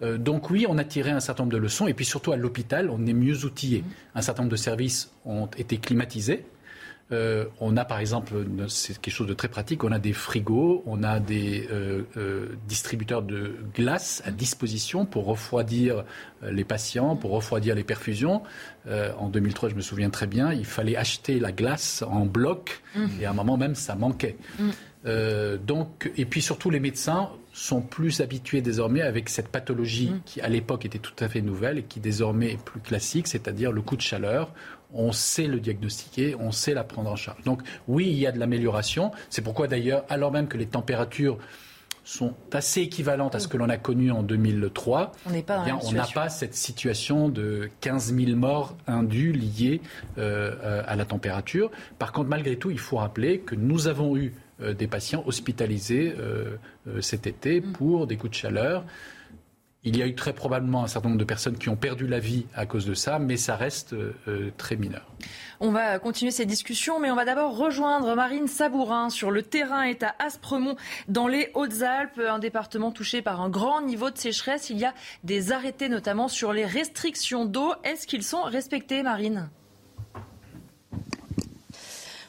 donc 0.00 0.48
oui, 0.50 0.64
on 0.68 0.78
a 0.78 0.84
tiré 0.84 1.10
un 1.10 1.18
certain 1.18 1.42
nombre 1.42 1.52
de 1.52 1.58
leçons 1.58 1.88
et 1.88 1.94
puis 1.94 2.04
surtout 2.04 2.30
à 2.30 2.36
l'hôpital, 2.36 2.88
on 2.88 3.04
est 3.04 3.18
mieux 3.26 3.44
outillé. 3.44 3.82
Un 4.14 4.22
certain 4.22 4.42
nombre 4.42 4.52
de 4.52 4.62
services 4.70 5.10
ont 5.24 5.48
été 5.58 5.76
climatisés. 5.78 6.44
Euh, 7.12 7.46
on 7.60 7.76
a 7.76 7.84
par 7.84 7.98
exemple, 7.98 8.34
c'est 8.68 8.98
quelque 9.00 9.14
chose 9.14 9.26
de 9.26 9.34
très 9.34 9.48
pratique, 9.48 9.82
on 9.82 9.90
a 9.90 9.98
des 9.98 10.12
frigos, 10.12 10.82
on 10.86 11.02
a 11.02 11.18
des 11.18 11.68
euh, 11.70 12.02
euh, 12.16 12.48
distributeurs 12.68 13.22
de 13.22 13.56
glace 13.74 14.22
à 14.24 14.30
disposition 14.30 15.06
pour 15.06 15.26
refroidir 15.26 16.04
les 16.42 16.64
patients, 16.64 17.16
pour 17.16 17.32
refroidir 17.32 17.74
les 17.74 17.84
perfusions. 17.84 18.42
en 18.88 19.28
2003, 19.28 19.70
je 19.70 19.74
me 19.74 19.80
souviens 19.80 20.10
très 20.10 20.26
bien, 20.26 20.52
il 20.52 20.64
fallait 20.64 20.96
acheter 20.96 21.38
la 21.38 21.52
glace 21.52 22.02
en 22.02 22.26
bloc 22.26 22.80
mmh. 22.94 23.06
et 23.20 23.26
à 23.26 23.30
un 23.30 23.34
moment 23.34 23.56
même, 23.56 23.74
ça 23.74 23.94
manquait. 23.94 24.36
Mmh. 24.58 25.56
donc, 25.66 26.10
et 26.16 26.24
puis 26.24 26.40
surtout, 26.40 26.70
les 26.70 26.80
médecins 26.80 27.30
sont 27.52 27.82
plus 27.82 28.20
habitués 28.20 28.62
désormais 28.62 29.02
avec 29.02 29.28
cette 29.28 29.48
pathologie 29.48 30.10
mmh. 30.10 30.20
qui 30.24 30.40
à 30.40 30.48
l'époque 30.48 30.86
était 30.86 31.00
tout 31.00 31.12
à 31.18 31.28
fait 31.28 31.42
nouvelle 31.42 31.78
et 31.78 31.82
qui 31.82 32.00
désormais 32.00 32.52
est 32.52 32.62
plus 32.62 32.80
classique, 32.80 33.26
c'est-à-dire 33.26 33.72
le 33.72 33.82
coup 33.82 33.96
de 33.96 34.02
chaleur 34.02 34.52
on 34.94 35.12
sait 35.12 35.46
le 35.46 35.60
diagnostiquer, 35.60 36.34
on 36.38 36.52
sait 36.52 36.74
la 36.74 36.84
prendre 36.84 37.10
en 37.10 37.16
charge. 37.16 37.42
Donc 37.44 37.62
oui, 37.88 38.08
il 38.08 38.18
y 38.18 38.26
a 38.26 38.32
de 38.32 38.38
l'amélioration. 38.38 39.12
C'est 39.28 39.42
pourquoi 39.42 39.68
d'ailleurs, 39.68 40.04
alors 40.08 40.32
même 40.32 40.48
que 40.48 40.56
les 40.56 40.66
températures 40.66 41.38
sont 42.04 42.34
assez 42.52 42.80
équivalentes 42.80 43.34
à 43.34 43.40
ce 43.40 43.46
que 43.46 43.56
l'on 43.56 43.68
a 43.68 43.76
connu 43.76 44.10
en 44.10 44.22
2003, 44.22 45.12
on 45.26 45.30
eh 45.32 45.94
n'a 45.94 46.06
pas 46.12 46.28
cette 46.28 46.54
situation 46.54 47.28
de 47.28 47.70
15 47.80 48.14
000 48.14 48.36
morts 48.36 48.76
indues 48.86 49.32
liées 49.32 49.80
euh, 50.18 50.82
à 50.86 50.96
la 50.96 51.04
température. 51.04 51.70
Par 51.98 52.12
contre, 52.12 52.28
malgré 52.28 52.56
tout, 52.56 52.70
il 52.70 52.78
faut 52.78 52.96
rappeler 52.96 53.40
que 53.40 53.54
nous 53.54 53.86
avons 53.86 54.16
eu 54.16 54.34
euh, 54.62 54.74
des 54.74 54.86
patients 54.86 55.22
hospitalisés 55.26 56.14
euh, 56.18 56.56
cet 57.00 57.26
été 57.26 57.60
mm. 57.60 57.72
pour 57.72 58.06
des 58.06 58.16
coups 58.16 58.30
de 58.30 58.36
chaleur. 58.36 58.84
Il 59.82 59.96
y 59.96 60.02
a 60.02 60.06
eu 60.06 60.14
très 60.14 60.34
probablement 60.34 60.84
un 60.84 60.86
certain 60.86 61.08
nombre 61.08 61.18
de 61.18 61.24
personnes 61.24 61.56
qui 61.56 61.70
ont 61.70 61.76
perdu 61.76 62.06
la 62.06 62.18
vie 62.18 62.46
à 62.54 62.66
cause 62.66 62.84
de 62.84 62.92
ça, 62.92 63.18
mais 63.18 63.38
ça 63.38 63.56
reste 63.56 63.94
euh, 63.94 64.50
très 64.58 64.76
mineur. 64.76 65.06
On 65.58 65.70
va 65.70 65.98
continuer 65.98 66.30
ces 66.30 66.44
discussions, 66.44 67.00
mais 67.00 67.10
on 67.10 67.16
va 67.16 67.24
d'abord 67.24 67.56
rejoindre 67.56 68.14
Marine 68.14 68.46
Sabourin 68.46 69.08
sur 69.08 69.30
le 69.30 69.42
terrain 69.42 69.82
est 69.82 70.02
à 70.02 70.14
Aspremont, 70.18 70.76
dans 71.08 71.28
les 71.28 71.50
Hautes-Alpes, 71.54 72.20
un 72.28 72.38
département 72.38 72.90
touché 72.92 73.22
par 73.22 73.40
un 73.40 73.48
grand 73.48 73.80
niveau 73.80 74.10
de 74.10 74.18
sécheresse. 74.18 74.68
Il 74.68 74.78
y 74.78 74.84
a 74.84 74.92
des 75.24 75.50
arrêtés 75.50 75.88
notamment 75.88 76.28
sur 76.28 76.52
les 76.52 76.66
restrictions 76.66 77.46
d'eau. 77.46 77.72
Est-ce 77.82 78.06
qu'ils 78.06 78.22
sont 78.22 78.42
respectés, 78.42 79.02
Marine? 79.02 79.48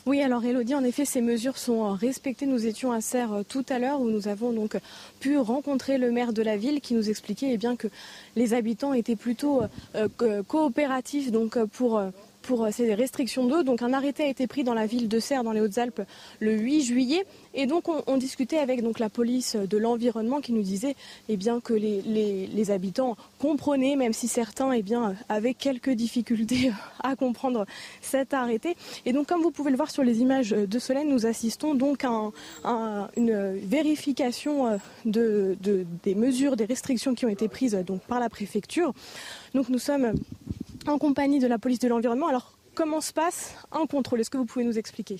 Oui, 0.07 0.21
alors 0.23 0.43
Elodie, 0.43 0.73
en 0.73 0.83
effet, 0.83 1.05
ces 1.05 1.21
mesures 1.21 1.59
sont 1.59 1.85
euh, 1.85 1.91
respectées. 1.91 2.47
Nous 2.47 2.65
étions 2.65 2.91
à 2.91 3.01
Serres 3.01 3.33
euh, 3.33 3.43
tout 3.43 3.63
à 3.69 3.77
l'heure 3.77 4.01
où 4.01 4.09
nous 4.09 4.27
avons 4.27 4.51
donc 4.51 4.75
pu 5.19 5.37
rencontrer 5.37 5.99
le 5.99 6.11
maire 6.11 6.33
de 6.33 6.41
la 6.41 6.57
ville 6.57 6.81
qui 6.81 6.95
nous 6.95 7.07
expliquait 7.07 7.51
eh 7.51 7.57
bien, 7.57 7.75
que 7.75 7.87
les 8.35 8.55
habitants 8.55 8.93
étaient 8.93 9.15
plutôt 9.15 9.61
euh, 9.95 10.41
coopératifs 10.47 11.31
donc, 11.31 11.63
pour 11.65 12.01
pour 12.41 12.67
ces 12.71 12.93
restrictions 12.93 13.45
d'eau. 13.45 13.63
Donc 13.63 13.81
un 13.81 13.93
arrêté 13.93 14.23
a 14.23 14.27
été 14.27 14.47
pris 14.47 14.63
dans 14.63 14.73
la 14.73 14.85
ville 14.85 15.07
de 15.07 15.19
Serres, 15.19 15.43
dans 15.43 15.51
les 15.51 15.61
Hautes-Alpes, 15.61 16.01
le 16.39 16.53
8 16.53 16.81
juillet. 16.83 17.25
Et 17.53 17.65
donc 17.65 17.85
on, 18.07 18.17
discutait 18.17 18.59
avec 18.59 18.81
donc, 18.83 18.99
la 18.99 19.09
police 19.09 19.55
de 19.55 19.77
l'environnement 19.77 20.41
qui 20.41 20.53
nous 20.53 20.61
disait 20.61 20.95
eh 21.27 21.37
bien, 21.37 21.59
que 21.59 21.73
les, 21.73 22.01
les, 22.01 22.71
habitants 22.71 23.17
comprenaient, 23.39 23.95
même 23.95 24.13
si 24.13 24.27
certains 24.27 24.71
eh 24.71 24.81
bien, 24.81 25.15
avaient 25.27 25.53
quelques 25.53 25.89
difficultés 25.89 26.71
à 27.03 27.15
comprendre 27.15 27.65
cet 28.01 28.33
arrêté. 28.33 28.75
Et 29.05 29.13
donc 29.13 29.27
comme 29.27 29.41
vous 29.41 29.51
pouvez 29.51 29.71
le 29.71 29.77
voir 29.77 29.91
sur 29.91 30.03
les 30.03 30.19
images 30.19 30.51
de 30.51 30.79
Solène, 30.79 31.09
nous 31.09 31.25
assistons 31.25 31.73
donc 31.73 32.05
à, 32.05 33.09
une 33.17 33.57
vérification 33.57 34.67
euh, 34.67 34.77
de, 35.05 35.57
de, 35.61 35.85
des 36.03 36.15
mesures, 36.15 36.55
des 36.55 36.65
restrictions 36.65 37.15
qui 37.15 37.25
ont 37.25 37.29
été 37.29 37.47
prises 37.47 37.73
donc, 37.85 38.01
par 38.01 38.19
la 38.19 38.29
préfecture. 38.29 38.93
Donc 39.53 39.69
nous 39.69 39.79
sommes 39.79 40.13
en 40.87 40.97
compagnie 40.97 41.39
de 41.39 41.47
la 41.47 41.57
police 41.57 41.79
de 41.79 41.87
l'environnement. 41.87 42.27
Alors 42.27 42.53
comment 42.75 43.01
se 43.01 43.13
passe 43.13 43.55
un 43.71 43.85
contrôle? 43.85 44.21
Est-ce 44.21 44.29
que 44.29 44.37
vous 44.37 44.45
pouvez 44.45 44.65
nous 44.65 44.77
expliquer? 44.77 45.19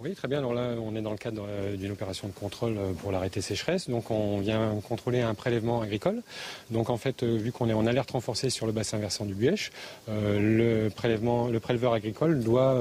Oui, 0.00 0.14
très 0.14 0.28
bien. 0.28 0.38
Alors 0.38 0.54
là, 0.54 0.74
on 0.80 0.94
est 0.94 1.02
dans 1.02 1.10
le 1.10 1.16
cadre 1.16 1.44
euh, 1.48 1.74
d'une 1.74 1.90
opération 1.90 2.28
de 2.28 2.32
contrôle 2.32 2.76
euh, 2.78 2.92
pour 2.92 3.10
l'arrêté 3.10 3.40
sécheresse. 3.40 3.90
Donc, 3.90 4.12
on 4.12 4.38
vient 4.38 4.80
contrôler 4.88 5.22
un 5.22 5.34
prélèvement 5.34 5.80
agricole. 5.80 6.22
Donc, 6.70 6.88
en 6.88 6.96
fait, 6.96 7.24
euh, 7.24 7.36
vu 7.36 7.50
qu'on 7.50 7.68
est 7.68 7.72
en 7.72 7.84
alerte 7.84 8.12
renforcée 8.12 8.48
sur 8.48 8.66
le 8.66 8.72
bassin 8.72 8.98
versant 8.98 9.24
du 9.24 9.34
Buèche, 9.34 9.72
le 10.06 10.88
prélèvement, 10.88 11.48
le 11.48 11.58
préleveur 11.58 11.94
agricole 11.94 12.40
doit 12.40 12.80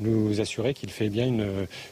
nous 0.00 0.40
assurer 0.40 0.72
qu'il 0.74 0.90
fait 0.90 1.08
bien 1.08 1.26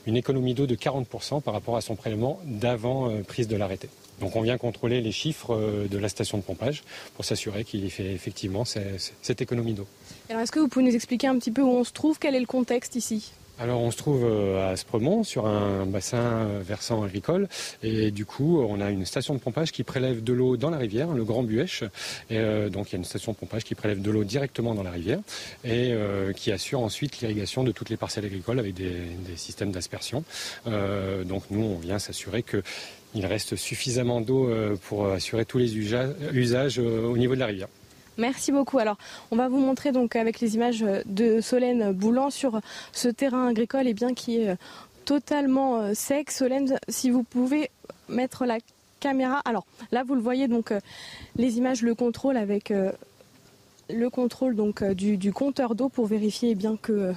une 0.06 0.16
économie 0.16 0.54
d'eau 0.54 0.66
de 0.66 0.74
40% 0.74 1.42
par 1.42 1.54
rapport 1.54 1.76
à 1.76 1.80
son 1.80 1.94
prélèvement 1.94 2.40
d'avant 2.44 3.10
prise 3.26 3.48
de 3.48 3.56
l'arrêté. 3.56 3.88
Donc 4.20 4.36
on 4.36 4.42
vient 4.42 4.58
contrôler 4.58 5.00
les 5.00 5.12
chiffres 5.12 5.86
de 5.88 5.98
la 5.98 6.08
station 6.08 6.38
de 6.38 6.42
pompage 6.42 6.82
pour 7.14 7.24
s'assurer 7.24 7.64
qu'il 7.64 7.90
fait 7.90 8.12
effectivement 8.12 8.64
cette 8.64 9.40
économie 9.40 9.74
d'eau. 9.74 9.86
Alors 10.28 10.42
est-ce 10.42 10.52
que 10.52 10.58
vous 10.60 10.68
pouvez 10.68 10.84
nous 10.84 10.94
expliquer 10.94 11.26
un 11.28 11.38
petit 11.38 11.50
peu 11.50 11.62
où 11.62 11.70
on 11.70 11.84
se 11.84 11.92
trouve? 11.92 12.18
Quel 12.18 12.34
est 12.34 12.40
le 12.40 12.46
contexte 12.46 12.96
ici? 12.96 13.32
Alors 13.60 13.80
on 13.80 13.90
se 13.90 13.96
trouve 13.96 14.24
euh, 14.24 14.72
à 14.72 14.76
Spremont 14.76 15.24
sur 15.24 15.46
un 15.46 15.84
bassin 15.84 16.18
euh, 16.18 16.60
versant 16.62 17.02
agricole 17.02 17.48
et 17.82 18.10
du 18.10 18.24
coup 18.24 18.60
on 18.60 18.80
a 18.80 18.90
une 18.90 19.04
station 19.04 19.34
de 19.34 19.40
pompage 19.40 19.72
qui 19.72 19.82
prélève 19.82 20.22
de 20.22 20.32
l'eau 20.32 20.56
dans 20.56 20.70
la 20.70 20.78
rivière, 20.78 21.12
le 21.12 21.24
Grand 21.24 21.42
Buèche. 21.42 21.82
Et 22.30 22.38
euh, 22.38 22.68
donc 22.68 22.90
il 22.90 22.92
y 22.92 22.94
a 22.96 22.98
une 22.98 23.04
station 23.04 23.32
de 23.32 23.36
pompage 23.36 23.64
qui 23.64 23.74
prélève 23.74 24.00
de 24.00 24.10
l'eau 24.10 24.22
directement 24.22 24.74
dans 24.74 24.82
la 24.82 24.90
rivière 24.90 25.20
et 25.64 25.94
qui 26.36 26.52
assure 26.52 26.80
ensuite 26.80 27.20
l'irrigation 27.20 27.64
de 27.64 27.72
toutes 27.72 27.90
les 27.90 27.96
parcelles 27.96 28.24
agricoles 28.24 28.58
avec 28.58 28.74
des, 28.74 28.96
systèmes 29.36 29.70
d'aspersion. 29.70 30.24
donc 30.66 31.44
nous 31.50 31.62
on 31.62 31.78
vient 31.78 31.98
s'assurer 31.98 32.42
qu'il 32.42 33.26
reste 33.26 33.56
suffisamment 33.56 34.20
d'eau 34.20 34.50
pour 34.88 35.06
assurer 35.06 35.44
tous 35.44 35.58
les 35.58 35.76
usages 35.76 36.78
au 36.78 37.16
niveau 37.16 37.34
de 37.34 37.40
la 37.40 37.46
rivière. 37.46 37.68
Merci 38.18 38.50
beaucoup. 38.50 38.80
Alors, 38.80 38.98
on 39.30 39.36
va 39.36 39.48
vous 39.48 39.60
montrer 39.60 39.92
donc 39.92 40.16
avec 40.16 40.40
les 40.40 40.56
images 40.56 40.84
de 41.06 41.40
Solène 41.40 41.92
Boulan 41.92 42.30
sur 42.30 42.60
ce 42.92 43.08
terrain 43.08 43.46
agricole 43.46 43.86
et 43.86 43.90
eh 43.90 43.94
bien, 43.94 44.12
qui 44.12 44.38
est 44.38 44.56
totalement 45.04 45.78
euh, 45.78 45.94
sec. 45.94 46.32
Solène, 46.32 46.78
si 46.88 47.10
vous 47.10 47.22
pouvez 47.22 47.70
mettre 48.08 48.44
la 48.44 48.58
caméra. 48.98 49.40
Alors, 49.44 49.64
là, 49.92 50.02
vous 50.02 50.16
le 50.16 50.20
voyez, 50.20 50.48
donc 50.48 50.72
euh, 50.72 50.80
les 51.36 51.58
images, 51.58 51.82
le 51.82 51.94
contrôle 51.94 52.36
avec 52.36 52.72
euh, 52.72 52.90
le 53.88 54.10
contrôle 54.10 54.56
donc 54.56 54.82
du, 54.82 55.32
compteur 55.32 55.76
d'eau 55.76 55.88
pour 55.88 56.06
vérifier 56.06 56.50
eh 56.50 56.54
bien 56.56 56.76
que 56.76 57.14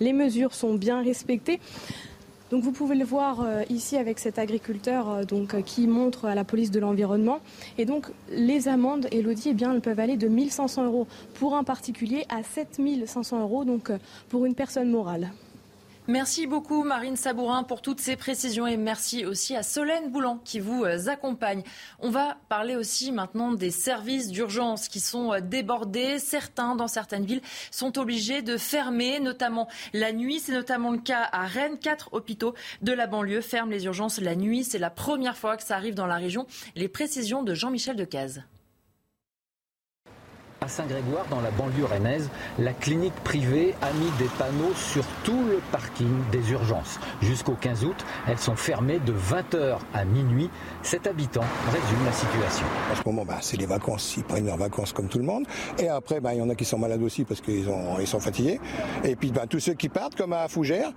les 0.00 0.12
mesures 0.12 0.52
sont 0.54 0.74
bien 0.74 1.02
respectées. 1.02 1.60
Donc 2.50 2.62
vous 2.62 2.72
pouvez 2.72 2.94
le 2.94 3.04
voir 3.04 3.40
euh, 3.40 3.62
ici 3.70 3.96
avec 3.96 4.18
cet 4.18 4.38
agriculteur 4.38 5.10
euh, 5.10 5.24
donc, 5.24 5.54
euh, 5.54 5.62
qui 5.62 5.88
montre 5.88 6.26
à 6.26 6.34
la 6.34 6.44
police 6.44 6.70
de 6.70 6.78
l'environnement. 6.78 7.40
Et 7.76 7.84
donc 7.84 8.06
les 8.30 8.68
amendes, 8.68 9.08
Elodie, 9.10 9.50
eh 9.50 9.54
bien, 9.54 9.72
elles 9.72 9.80
peuvent 9.80 9.98
aller 9.98 10.16
de 10.16 10.28
1500 10.28 10.84
euros 10.84 11.06
pour 11.34 11.56
un 11.56 11.64
particulier 11.64 12.24
à 12.28 12.42
7500 12.42 13.40
euros 13.40 13.64
donc, 13.64 13.90
pour 14.28 14.46
une 14.46 14.54
personne 14.54 14.90
morale. 14.90 15.32
Merci 16.08 16.46
beaucoup 16.46 16.84
Marine 16.84 17.16
Sabourin 17.16 17.64
pour 17.64 17.82
toutes 17.82 17.98
ces 17.98 18.14
précisions 18.14 18.64
et 18.64 18.76
merci 18.76 19.26
aussi 19.26 19.56
à 19.56 19.64
Solène 19.64 20.12
Boulan 20.12 20.38
qui 20.44 20.60
vous 20.60 20.84
euh, 20.84 21.08
accompagne. 21.08 21.64
On 21.98 22.10
va 22.10 22.36
parler 22.48 22.76
aussi 22.76 23.10
maintenant 23.10 23.50
des 23.50 23.72
services 23.72 24.28
d'urgence 24.28 24.86
qui 24.86 25.00
sont 25.00 25.32
euh, 25.32 25.40
débordés. 25.40 26.20
Certains, 26.20 26.76
dans 26.76 26.86
certaines 26.86 27.24
villes, 27.24 27.42
sont 27.72 27.98
obligés 27.98 28.40
de 28.40 28.56
fermer, 28.56 29.18
notamment 29.18 29.66
la 29.94 30.12
nuit. 30.12 30.38
C'est 30.38 30.52
notamment 30.52 30.92
le 30.92 30.98
cas 30.98 31.28
à 31.32 31.44
Rennes. 31.44 31.80
Quatre 31.80 32.14
hôpitaux 32.14 32.54
de 32.82 32.92
la 32.92 33.08
banlieue 33.08 33.40
ferment 33.40 33.72
les 33.72 33.86
urgences 33.86 34.20
la 34.20 34.36
nuit. 34.36 34.62
C'est 34.62 34.78
la 34.78 34.90
première 34.90 35.36
fois 35.36 35.56
que 35.56 35.64
ça 35.64 35.74
arrive 35.74 35.94
dans 35.94 36.06
la 36.06 36.16
région. 36.16 36.46
Les 36.76 36.86
précisions 36.86 37.42
de 37.42 37.52
Jean-Michel 37.52 37.96
Decaze. 37.96 38.44
À 40.62 40.68
Saint-Grégoire, 40.68 41.26
dans 41.28 41.42
la 41.42 41.50
banlieue 41.50 41.84
rennaise, 41.84 42.30
la 42.58 42.72
clinique 42.72 43.14
privée 43.24 43.74
a 43.82 43.92
mis 43.92 44.10
des 44.18 44.28
panneaux 44.38 44.72
sur 44.74 45.04
tout 45.22 45.44
le 45.44 45.60
parking 45.70 46.08
des 46.32 46.50
urgences. 46.50 46.98
Jusqu'au 47.20 47.52
15 47.52 47.84
août, 47.84 48.06
elles 48.26 48.38
sont 48.38 48.56
fermées 48.56 48.98
de 48.98 49.12
20h 49.12 49.76
à 49.92 50.04
minuit. 50.06 50.48
Cet 50.82 51.06
habitant 51.06 51.44
résume 51.66 52.04
la 52.06 52.12
situation. 52.12 52.66
En 52.90 52.96
ce 52.96 53.02
moment, 53.04 53.26
bah, 53.26 53.36
c'est 53.42 53.58
les 53.58 53.66
vacances. 53.66 54.16
Ils 54.16 54.24
prennent 54.24 54.46
leurs 54.46 54.56
vacances 54.56 54.94
comme 54.94 55.08
tout 55.08 55.18
le 55.18 55.24
monde. 55.24 55.44
Et 55.78 55.88
après, 55.88 56.20
bah, 56.20 56.32
il 56.32 56.38
y 56.38 56.42
en 56.42 56.48
a 56.48 56.54
qui 56.54 56.64
sont 56.64 56.78
malades 56.78 57.02
aussi 57.02 57.24
parce 57.24 57.42
qu'ils 57.42 57.68
ils 58.00 58.06
sont 58.06 58.20
fatigués. 58.20 58.58
Et 59.04 59.14
puis, 59.14 59.32
bah, 59.32 59.44
tous 59.46 59.60
ceux 59.60 59.74
qui 59.74 59.90
partent, 59.90 60.16
comme 60.16 60.32
à 60.32 60.48
Fougères, 60.48 60.90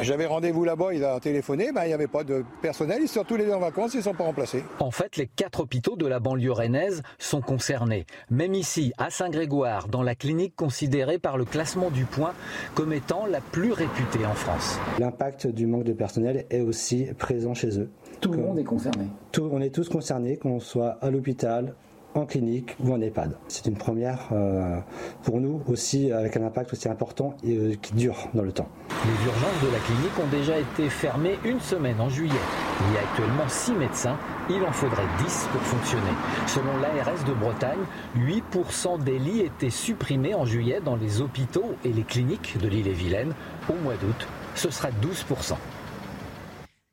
j'avais 0.00 0.24
rendez-vous 0.24 0.64
là-bas, 0.64 0.94
ils 0.94 1.04
ont 1.04 1.20
téléphoné, 1.20 1.72
il 1.76 1.86
n'y 1.88 1.92
avait 1.92 2.06
pas 2.06 2.24
de 2.24 2.42
personnel. 2.62 3.00
Ils 3.02 3.08
sont 3.08 3.24
tous 3.24 3.36
les 3.36 3.44
deux 3.44 3.52
en 3.52 3.60
vacances, 3.60 3.92
ils 3.92 3.98
ne 3.98 4.02
sont 4.02 4.14
pas 4.14 4.24
remplacés. 4.24 4.64
En 4.78 4.90
fait, 4.90 5.18
les 5.18 5.26
quatre 5.26 5.60
hôpitaux 5.60 5.96
de 5.96 6.06
la 6.06 6.20
banlieue 6.20 6.52
rennaise 6.52 7.02
sont 7.18 7.42
concernés. 7.42 8.06
Même 8.30 8.54
ici, 8.54 8.92
à 8.98 9.10
Saint-Grégoire, 9.10 9.88
dans 9.88 10.02
la 10.02 10.14
clinique 10.14 10.54
considérée 10.56 11.18
par 11.18 11.36
le 11.36 11.44
classement 11.44 11.90
du 11.90 12.04
point 12.04 12.32
comme 12.74 12.92
étant 12.92 13.26
la 13.26 13.40
plus 13.40 13.72
réputée 13.72 14.24
en 14.26 14.34
France. 14.34 14.78
L'impact 14.98 15.46
du 15.46 15.66
manque 15.66 15.84
de 15.84 15.92
personnel 15.92 16.46
est 16.50 16.60
aussi 16.60 17.06
présent 17.18 17.54
chez 17.54 17.78
eux. 17.78 17.90
Tout 18.20 18.32
le 18.32 18.38
monde 18.38 18.58
est 18.58 18.64
concerné. 18.64 19.06
on 19.38 19.60
est 19.60 19.74
tous 19.74 19.88
concernés, 19.88 20.36
qu'on 20.36 20.60
soit 20.60 20.98
à 21.00 21.10
l'hôpital, 21.10 21.74
en 22.14 22.26
clinique 22.26 22.76
ou 22.80 22.92
en 22.92 23.00
EHPAD. 23.00 23.36
C'est 23.48 23.66
une 23.66 23.76
première 23.76 24.28
euh, 24.32 24.78
pour 25.22 25.40
nous 25.40 25.62
aussi 25.68 26.12
avec 26.12 26.36
un 26.36 26.44
impact 26.44 26.72
aussi 26.72 26.88
important 26.88 27.34
et 27.44 27.56
euh, 27.56 27.74
qui 27.80 27.94
dure 27.94 28.28
dans 28.34 28.42
le 28.42 28.52
temps. 28.52 28.68
Les 29.04 29.26
urgences 29.26 29.62
de 29.62 29.72
la 29.72 29.78
clinique 29.78 30.18
ont 30.22 30.30
déjà 30.30 30.58
été 30.58 30.88
fermées 30.88 31.38
une 31.44 31.60
semaine 31.60 32.00
en 32.00 32.08
juillet. 32.08 32.32
Il 32.88 32.94
y 32.94 32.98
a 32.98 33.00
actuellement 33.00 33.48
6 33.48 33.72
médecins, 33.72 34.16
il 34.48 34.62
en 34.62 34.72
faudrait 34.72 35.06
10 35.18 35.48
pour 35.52 35.60
fonctionner. 35.62 36.02
Selon 36.46 36.76
l'ARS 36.80 37.24
de 37.24 37.34
Bretagne, 37.34 37.80
8% 38.16 39.02
des 39.02 39.18
lits 39.18 39.40
étaient 39.40 39.70
supprimés 39.70 40.34
en 40.34 40.44
juillet 40.44 40.80
dans 40.84 40.96
les 40.96 41.20
hôpitaux 41.20 41.74
et 41.84 41.92
les 41.92 42.04
cliniques 42.04 42.56
de 42.60 42.68
l'île 42.68 42.88
et 42.88 42.92
Vilaine. 42.92 43.34
Au 43.68 43.74
mois 43.82 43.94
d'août, 43.94 44.28
ce 44.54 44.70
sera 44.70 44.88
12%. 44.90 45.54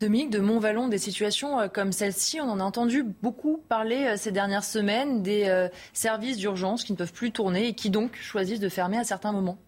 De 0.01 0.39
Montvallon, 0.39 0.87
des 0.87 0.97
situations 0.97 1.59
euh, 1.59 1.67
comme 1.67 1.91
celle-ci, 1.91 2.41
on 2.41 2.49
en 2.49 2.59
a 2.59 2.63
entendu 2.63 3.03
beaucoup 3.03 3.63
parler 3.69 4.07
euh, 4.07 4.17
ces 4.17 4.31
dernières 4.31 4.63
semaines, 4.63 5.21
des 5.21 5.43
euh, 5.45 5.67
services 5.93 6.37
d'urgence 6.37 6.83
qui 6.83 6.93
ne 6.93 6.97
peuvent 6.97 7.13
plus 7.13 7.29
tourner 7.29 7.67
et 7.67 7.73
qui 7.73 7.91
donc 7.91 8.15
choisissent 8.15 8.59
de 8.59 8.67
fermer 8.67 8.97
à 8.97 9.03
certains 9.03 9.31
moments. 9.31 9.59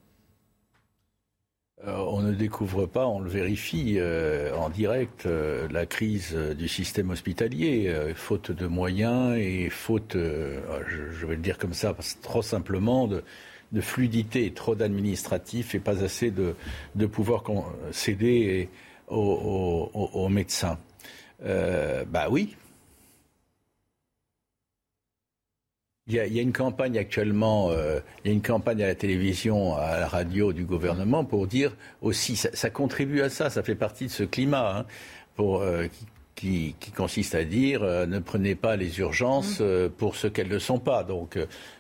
on 1.86 2.22
ne 2.22 2.34
découvre 2.34 2.88
pas, 2.88 3.06
on 3.06 3.20
le 3.20 3.30
vérifie 3.30 4.00
en 4.58 4.70
direct, 4.70 5.28
la 5.72 5.86
crise 5.86 6.34
du 6.34 6.68
système 6.68 7.12
hospitalier, 7.12 7.94
faute 8.16 8.52
de 8.52 8.66
moyens 8.66 9.38
et 9.38 9.70
faute, 9.70 10.14
je, 10.16 11.26
vais 11.28 11.36
le 11.36 11.42
dire 11.42 11.60
comme 11.60 11.74
ça, 11.74 11.96
trop 12.24 12.42
simplement 12.42 13.08
de, 13.08 13.22
fluidité, 13.82 14.52
trop 14.52 14.74
d'administratifs 14.74 15.76
et 15.76 15.80
pas 15.80 16.04
assez 16.04 16.32
de, 16.32 16.56
de 16.96 17.06
pouvoir 17.06 17.44
céder 17.92 18.70
aux, 19.08 20.30
médecins 20.30 20.78
euh, 21.46 22.04
Bah 22.06 22.28
oui. 22.30 22.56
Il 26.08 26.16
y, 26.16 26.20
a, 26.20 26.42
une 26.42 26.52
campagne 26.52 26.98
actuellement, 26.98 27.70
euh, 27.72 28.02
il 28.24 28.28
y 28.28 28.32
a 28.32 28.34
une 28.34 28.42
campagne 28.42 28.84
à 28.84 28.88
la 28.88 28.96
télévision, 28.96 29.78
à 29.78 30.02
la 30.02 30.08
radio 30.10 30.52
du 30.52 30.66
gouvernement 30.66 31.24
pour 31.24 31.48
dire 31.48 31.78
aussi, 32.02 32.36
ça, 32.36 32.70
contribue 32.70 33.22
à 33.22 33.30
ça, 33.30 33.50
ça 33.50 33.64
fait 33.64 33.76
partie 33.76 34.08
de 34.08 34.12
ce 34.12 34.24
climat, 34.24 34.80
hein, 34.80 34.86
pour, 35.38 35.62
euh, 35.62 35.86
qui, 36.36 36.76
consiste 36.94 37.36
à 37.36 37.46
dire 37.46 37.84
ne 37.84 38.20
prenez 38.20 38.54
pas 38.54 38.76
les 38.76 39.00
urgences 39.00 39.62
mmh. 39.62 39.92
pour 39.98 40.18
ce 40.18 40.28
qu'elles 40.28 40.50
ne 40.50 40.60
sont 40.60 40.80
pas. 40.80 41.06
Donc 41.06 41.38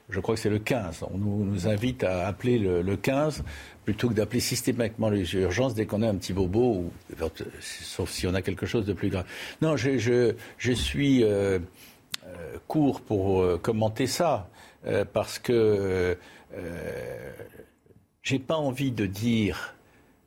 je 0.10 0.20
crois 0.22 0.36
que 0.36 0.41
c'est 0.41 0.50
le 0.50 0.60
15. 0.60 1.04
On 1.14 1.18
nous, 1.18 1.68
invite 1.68 2.06
à 2.06 2.26
appeler 2.26 2.60
le, 2.60 2.82
le 2.82 2.95
15 2.95 3.44
plutôt 3.86 4.10
que 4.10 4.14
d'appeler 4.14 4.40
systématiquement 4.40 5.10
les 5.10 5.34
urgences 5.36 5.76
dès 5.76 5.86
qu'on 5.86 6.02
a 6.02 6.10
un 6.10 6.16
petit 6.16 6.34
bobo, 6.34 6.60
ou, 6.60 6.92
sauf 7.62 8.10
si 8.10 8.28
on 8.28 8.34
a 8.34 8.42
quelque 8.42 8.66
chose 8.66 8.86
de 8.86 8.94
plus 8.94 9.10
grave. 9.10 9.26
Non, 9.62 9.78
je, 9.78 9.98
je, 9.98 10.34
je 10.58 10.72
suis 10.72 11.24
euh, 11.24 11.60
euh 12.26 12.58
court 12.68 13.02
pour 13.02 13.42
euh, 13.42 13.60
commenter 13.62 14.08
ça, 14.08 14.50
parce 15.14 15.40
que 15.40 16.18
j'ai 18.22 18.40
pas 18.40 18.58
envie 18.58 18.92
de 18.92 19.06
dire 19.06 19.76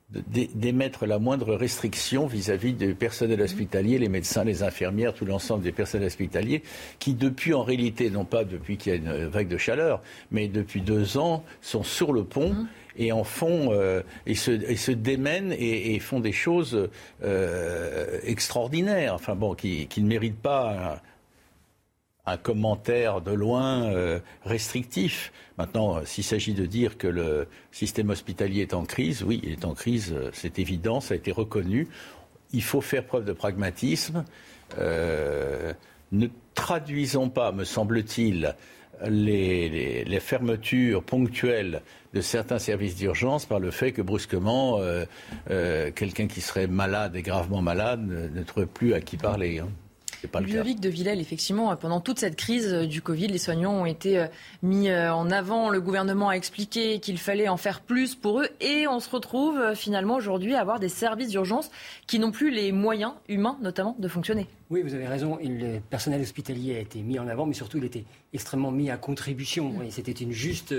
d'émettre 0.08 1.04
la 1.04 1.18
moindre 1.18 1.54
restriction 1.54 2.26
vis-à-vis 2.26 2.74
du 2.74 2.94
personnel 2.94 3.40
hospitalier, 3.42 3.98
les 3.98 4.08
médecins, 4.08 4.44
les 4.44 4.62
infirmières, 4.62 5.12
tout 5.14 5.24
l'ensemble 5.24 5.64
des 5.64 5.72
personnels 5.72 6.06
hospitaliers, 6.06 6.62
qui 7.00 7.14
depuis 7.14 7.54
en 7.54 7.64
réalité, 7.64 8.08
non 8.08 8.24
pas 8.24 8.44
depuis 8.44 8.76
qu'il 8.76 8.92
y 8.92 8.96
a 8.96 8.98
une 8.98 9.26
vague 9.26 9.48
de 9.48 9.58
chaleur, 9.58 10.00
mais 10.30 10.46
depuis 10.46 10.80
deux 10.80 11.18
ans, 11.18 11.42
sont 11.60 11.82
sur 11.82 12.12
le 12.12 12.22
pont. 12.24 12.50
Mmh 12.50 12.68
et 12.96 13.12
en 13.12 13.24
font 13.24 13.68
euh, 13.72 14.02
se, 14.34 14.90
démènent 14.90 15.52
et, 15.52 15.98
font 16.00 16.20
des 16.20 16.32
choses 16.32 16.88
euh, 17.22 18.18
extraordinaires, 18.24 19.14
enfin 19.14 19.34
bon, 19.34 19.54
qui, 19.54 19.88
ne 19.96 20.06
méritent 20.06 20.40
pas 20.40 21.02
un, 22.26 22.36
commentaire 22.36 23.20
de 23.20 23.32
loin 23.32 23.84
euh, 23.84 24.18
restrictif. 24.44 25.32
Maintenant, 25.58 26.04
s'il 26.04 26.24
s'agit 26.24 26.54
de 26.54 26.66
dire 26.66 26.98
que 26.98 27.06
le 27.06 27.46
système 27.70 28.10
hospitalier 28.10 28.62
est 28.62 28.74
en 28.74 28.84
crise, 28.84 29.22
oui, 29.22 29.40
il 29.44 29.52
est 29.52 29.64
en 29.64 29.74
crise, 29.74 30.14
c'est 30.32 30.58
évident, 30.58 31.00
ça 31.00 31.14
a 31.14 31.16
été 31.16 31.32
reconnu. 31.32 31.88
Il 32.52 32.62
faut 32.62 32.80
faire 32.80 33.04
preuve 33.04 33.24
de 33.24 33.32
pragmatisme. 33.32 34.24
ne 34.78 36.26
traduisons 36.54 37.28
pas, 37.28 37.52
me 37.52 37.64
semble-t-il, 37.64 38.54
les, 39.06 40.20
fermetures 40.20 41.02
ponctuelles 41.02 41.82
de 42.14 42.20
certains 42.20 42.58
services 42.58 42.96
d'urgence 42.96 43.46
par 43.46 43.60
le 43.60 43.70
fait 43.70 43.92
que 43.92 44.02
brusquement, 44.02 44.80
quelqu'un 45.94 46.26
qui 46.26 46.40
serait 46.40 46.66
malade 46.66 47.16
et 47.16 47.22
gravement 47.22 47.62
malade 47.62 48.06
ne, 48.06 48.28
ne 48.28 48.42
trouve 48.42 48.66
plus 48.66 48.94
à 48.94 49.00
qui 49.00 49.16
parler. 49.16 49.58
Hein. 49.58 49.68
Ludovic 50.40 50.80
de 50.80 50.88
Villèle, 50.88 51.20
effectivement, 51.20 51.74
pendant 51.76 52.00
toute 52.00 52.18
cette 52.18 52.36
crise 52.36 52.72
euh, 52.72 52.86
du 52.86 53.02
Covid, 53.02 53.28
les 53.28 53.38
soignants 53.38 53.72
ont 53.72 53.86
été 53.86 54.18
euh, 54.18 54.26
mis 54.62 54.88
euh, 54.88 55.12
en 55.12 55.30
avant. 55.30 55.70
Le 55.70 55.80
gouvernement 55.80 56.28
a 56.28 56.34
expliqué 56.34 56.98
qu'il 57.00 57.18
fallait 57.18 57.48
en 57.48 57.56
faire 57.56 57.80
plus 57.80 58.14
pour 58.14 58.40
eux. 58.40 58.48
Et 58.60 58.86
on 58.88 59.00
se 59.00 59.10
retrouve 59.10 59.74
finalement 59.74 60.14
aujourd'hui 60.14 60.54
à 60.54 60.60
avoir 60.60 60.80
des 60.80 60.88
services 60.88 61.30
d'urgence 61.30 61.70
qui 62.06 62.18
n'ont 62.18 62.32
plus 62.32 62.50
les 62.50 62.72
moyens 62.72 63.12
humains, 63.28 63.58
notamment, 63.62 63.96
de 63.98 64.08
fonctionner. 64.08 64.46
Oui, 64.70 64.82
vous 64.82 64.94
avez 64.94 65.06
raison. 65.06 65.38
Le 65.42 65.78
personnel 65.78 66.20
hospitalier 66.20 66.76
a 66.76 66.80
été 66.80 67.00
mis 67.00 67.18
en 67.18 67.28
avant, 67.28 67.46
mais 67.46 67.54
surtout, 67.54 67.78
il 67.78 67.84
était 67.84 68.04
extrêmement 68.32 68.70
mis 68.70 68.90
à 68.90 68.96
contribution. 68.96 69.72
C'était 69.90 70.12
une 70.12 70.32
juste 70.32 70.74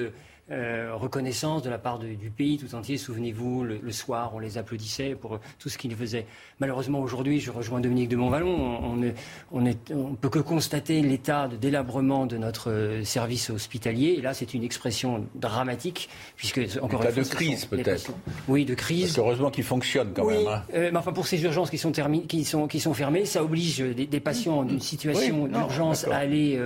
euh, 0.50 0.92
reconnaissance 0.94 1.62
de 1.62 1.70
la 1.70 1.78
part 1.78 2.00
du 2.00 2.30
pays 2.30 2.58
tout 2.58 2.74
entier. 2.74 2.98
Souvenez-vous, 2.98 3.66
le, 3.66 3.92
soir, 3.92 4.32
on 4.34 4.40
les 4.40 4.58
applaudissait 4.58 5.16
pour 5.16 5.40
tout 5.60 5.68
ce 5.68 5.78
qu'ils 5.78 5.96
faisaient. 5.96 6.26
Malheureusement, 6.60 7.00
aujourd'hui, 7.00 7.40
je 7.40 7.52
rejoins 7.52 7.82
Dominique 7.82 8.10
de 8.10 8.16
Montvalon, 8.16 8.80
on 8.82 8.96
ne 8.96 9.12
on, 9.52 9.66
on 9.94 10.16
peut 10.16 10.30
que 10.30 10.40
constater 10.40 11.02
l'état 11.02 11.50
de 11.50 11.58
délabrement 11.58 12.26
de 12.26 12.38
notre 12.38 12.72
euh, 12.72 13.04
service 13.04 13.50
hospitalier. 13.50 14.16
Et 14.18 14.22
là, 14.22 14.34
c'est 14.34 14.54
une 14.54 14.64
expression 14.64 15.26
dramatique, 15.36 16.10
puisque 16.38 16.62
encore 16.82 17.04
une 17.04 17.12
fois, 17.12 17.24
de 17.24 17.28
crise 17.28 17.66
peut-être. 17.66 18.12
Oui, 18.48 18.64
de 18.64 18.74
crise. 18.74 19.18
heureusement 19.18 19.52
qu'il 19.52 19.66
fonctionne 19.66 20.14
quand 20.14 20.26
même. 20.26 20.48
Hein. 20.48 20.64
Euh, 20.74 20.90
mais 20.94 20.98
enfin, 20.98 21.12
pour 21.12 21.28
ces 21.28 21.44
urgences 21.44 21.70
qui 21.70 21.78
sont, 21.78 21.92
qui 21.92 22.46
sont, 22.46 22.68
qui 22.68 22.80
sont 22.80 22.94
fermées, 22.94 23.26
ça 23.26 23.44
oblige 23.44 23.80
des, 23.80 24.20
patients 24.22 24.64
d'une 24.64 24.80
situation 24.80 25.48
d'urgence 25.48 26.08
à 26.08 26.18
aller 26.18 26.60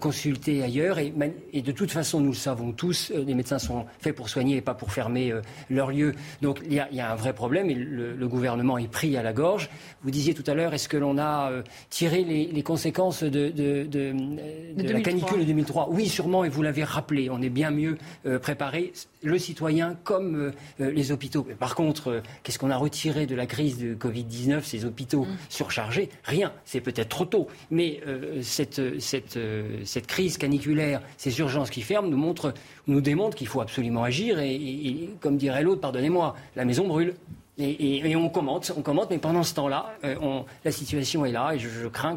consulter 0.00 0.62
ailleurs. 0.62 0.98
Et, 0.98 1.12
et 1.52 1.62
de 1.62 1.72
toute 1.72 1.90
façon, 1.90 2.20
nous 2.20 2.30
le 2.30 2.34
savons 2.34 2.72
tous, 2.72 3.09
euh, 3.09 3.09
les 3.14 3.34
médecins 3.34 3.58
sont 3.58 3.86
faits 4.00 4.14
pour 4.14 4.28
soigner 4.28 4.56
et 4.56 4.60
pas 4.60 4.74
pour 4.74 4.92
fermer 4.92 5.32
euh, 5.32 5.42
leur 5.68 5.90
lieu. 5.90 6.14
Donc 6.42 6.60
il 6.64 6.72
y, 6.72 6.80
a, 6.80 7.12
un 7.12 7.14
vrai 7.14 7.32
problème 7.32 7.70
et 7.70 7.74
le, 7.74 8.28
gouvernement 8.28 8.78
est 8.78 8.90
pris 8.90 9.16
à 9.16 9.22
la 9.22 9.32
gorge. 9.32 9.68
Vous 10.02 10.10
disiez 10.10 10.34
tout 10.34 10.44
à 10.46 10.54
l'heure, 10.54 10.72
est-ce 10.72 10.88
que 10.88 10.96
l'on 10.96 11.18
a 11.18 11.50
euh, 11.50 11.62
tiré 11.88 12.22
les, 12.24 12.62
conséquences 12.62 13.22
de, 13.22 13.52
la 14.76 15.00
canicule 15.00 15.40
de 15.40 15.44
2003 15.44 15.88
Oui, 15.90 16.06
sûrement, 16.06 16.44
et 16.44 16.48
vous 16.48 16.62
l'avez 16.62 16.84
rappelé, 16.84 17.28
on 17.30 17.42
est 17.42 17.48
bien 17.48 17.70
mieux 17.70 17.98
préparé, 18.42 18.92
le 19.22 19.38
citoyen 19.38 19.96
comme 20.04 20.52
les 20.78 21.12
hôpitaux. 21.12 21.46
par 21.58 21.74
contre, 21.74 22.22
qu'est-ce 22.42 22.58
qu'on 22.58 22.70
a 22.70 22.76
retiré 22.76 23.26
de 23.26 23.34
la 23.34 23.46
crise 23.46 23.78
de 23.78 23.94
Covid-19, 23.94 24.62
ces 24.62 24.84
hôpitaux 24.84 25.24
mm. 25.24 25.36
surchargés? 25.48 26.08
Rien, 26.24 26.52
c'est 26.64 26.80
peut-être 26.80 27.08
trop 27.08 27.24
tôt, 27.24 27.48
mais 27.70 28.00
cette, 28.42 29.00
cette, 29.00 29.38
cette 29.84 30.06
crise 30.06 30.38
caniculaire, 30.38 31.02
ces 31.16 31.38
urgences 31.38 31.70
qui 31.70 31.82
ferment, 31.82 32.08
nous 32.08 32.16
montrent, 32.16 32.54
nous 32.86 33.00
démontre 33.00 33.36
qu'il 33.36 33.46
faut 33.46 33.60
absolument 33.60 34.04
agir. 34.04 34.38
Et, 34.40 35.10
comme 35.20 35.36
dirait 35.36 35.62
l'autre, 35.62 35.80
pardonnez-moi, 35.80 36.34
la 36.56 36.64
maison 36.64 36.86
brûle. 36.86 37.14
Et, 37.58 38.16
on 38.16 38.28
commente, 38.30 38.72
on 38.76 38.80
commente, 38.80 39.10
mais 39.10 39.18
pendant 39.18 39.42
ce 39.42 39.54
temps-là, 39.54 39.94
euh, 40.04 40.40
la 40.64 40.72
situation 40.72 41.26
est 41.26 41.32
là, 41.32 41.52
et 41.54 41.58
je, 41.58 41.88
crains 41.88 42.16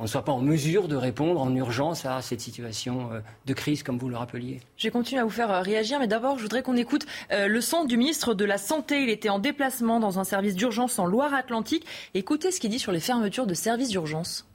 qu'on 0.00 0.04
ne 0.04 0.08
soit 0.08 0.24
pas 0.24 0.32
en 0.32 0.40
mesure 0.40 0.88
de 0.88 0.96
répondre 0.96 1.42
en 1.42 1.54
urgence 1.54 2.06
à 2.06 2.22
cette 2.22 2.40
situation 2.40 3.12
euh, 3.12 3.20
de 3.44 3.52
crise, 3.52 3.82
comme 3.82 3.98
vous 3.98 4.08
le 4.08 4.16
rappeliez. 4.16 4.60
Je 4.78 4.84
vais 4.84 4.90
continuer 4.90 5.20
à 5.20 5.24
vous 5.24 5.30
faire 5.30 5.50
euh, 5.50 5.60
réagir, 5.60 5.98
mais 6.00 6.08
d'abord, 6.08 6.38
je 6.38 6.42
voudrais 6.42 6.62
qu'on 6.62 6.78
écoute 6.78 7.04
le 7.30 7.60
son 7.60 7.84
du 7.84 7.98
ministre 7.98 8.32
de 8.32 8.46
la 8.46 8.56
Santé. 8.56 9.02
Il 9.02 9.10
était 9.10 9.28
en 9.28 9.38
déplacement 9.38 10.00
dans 10.00 10.18
un 10.18 10.24
service 10.24 10.54
d'urgence 10.54 10.98
en 10.98 11.04
Loire-Atlantique. 11.04 11.84
Écoutez 12.14 12.50
ce 12.50 12.60
qu'il 12.60 12.70
dit 12.70 12.78
sur 12.78 12.92
les 12.92 13.00
fermetures 13.00 13.46
de 13.46 13.52
services 13.52 13.90
d'urgence. 13.90 14.46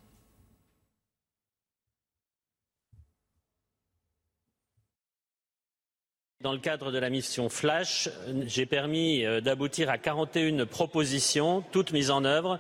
Dans 6.42 6.54
le 6.54 6.60
cadre 6.60 6.92
de 6.92 6.98
la 6.98 7.10
mission 7.10 7.50
Flash, 7.50 8.10
j'ai 8.46 8.66
permis 8.66 9.26
euh, 9.26 9.42
d'aboutir 9.42 9.92
à 9.92 9.98
41 10.00 10.66
propositions, 10.66 11.64
toutes 11.72 11.92
mises 11.92 12.12
en 12.12 12.24
œuvre, 12.24 12.60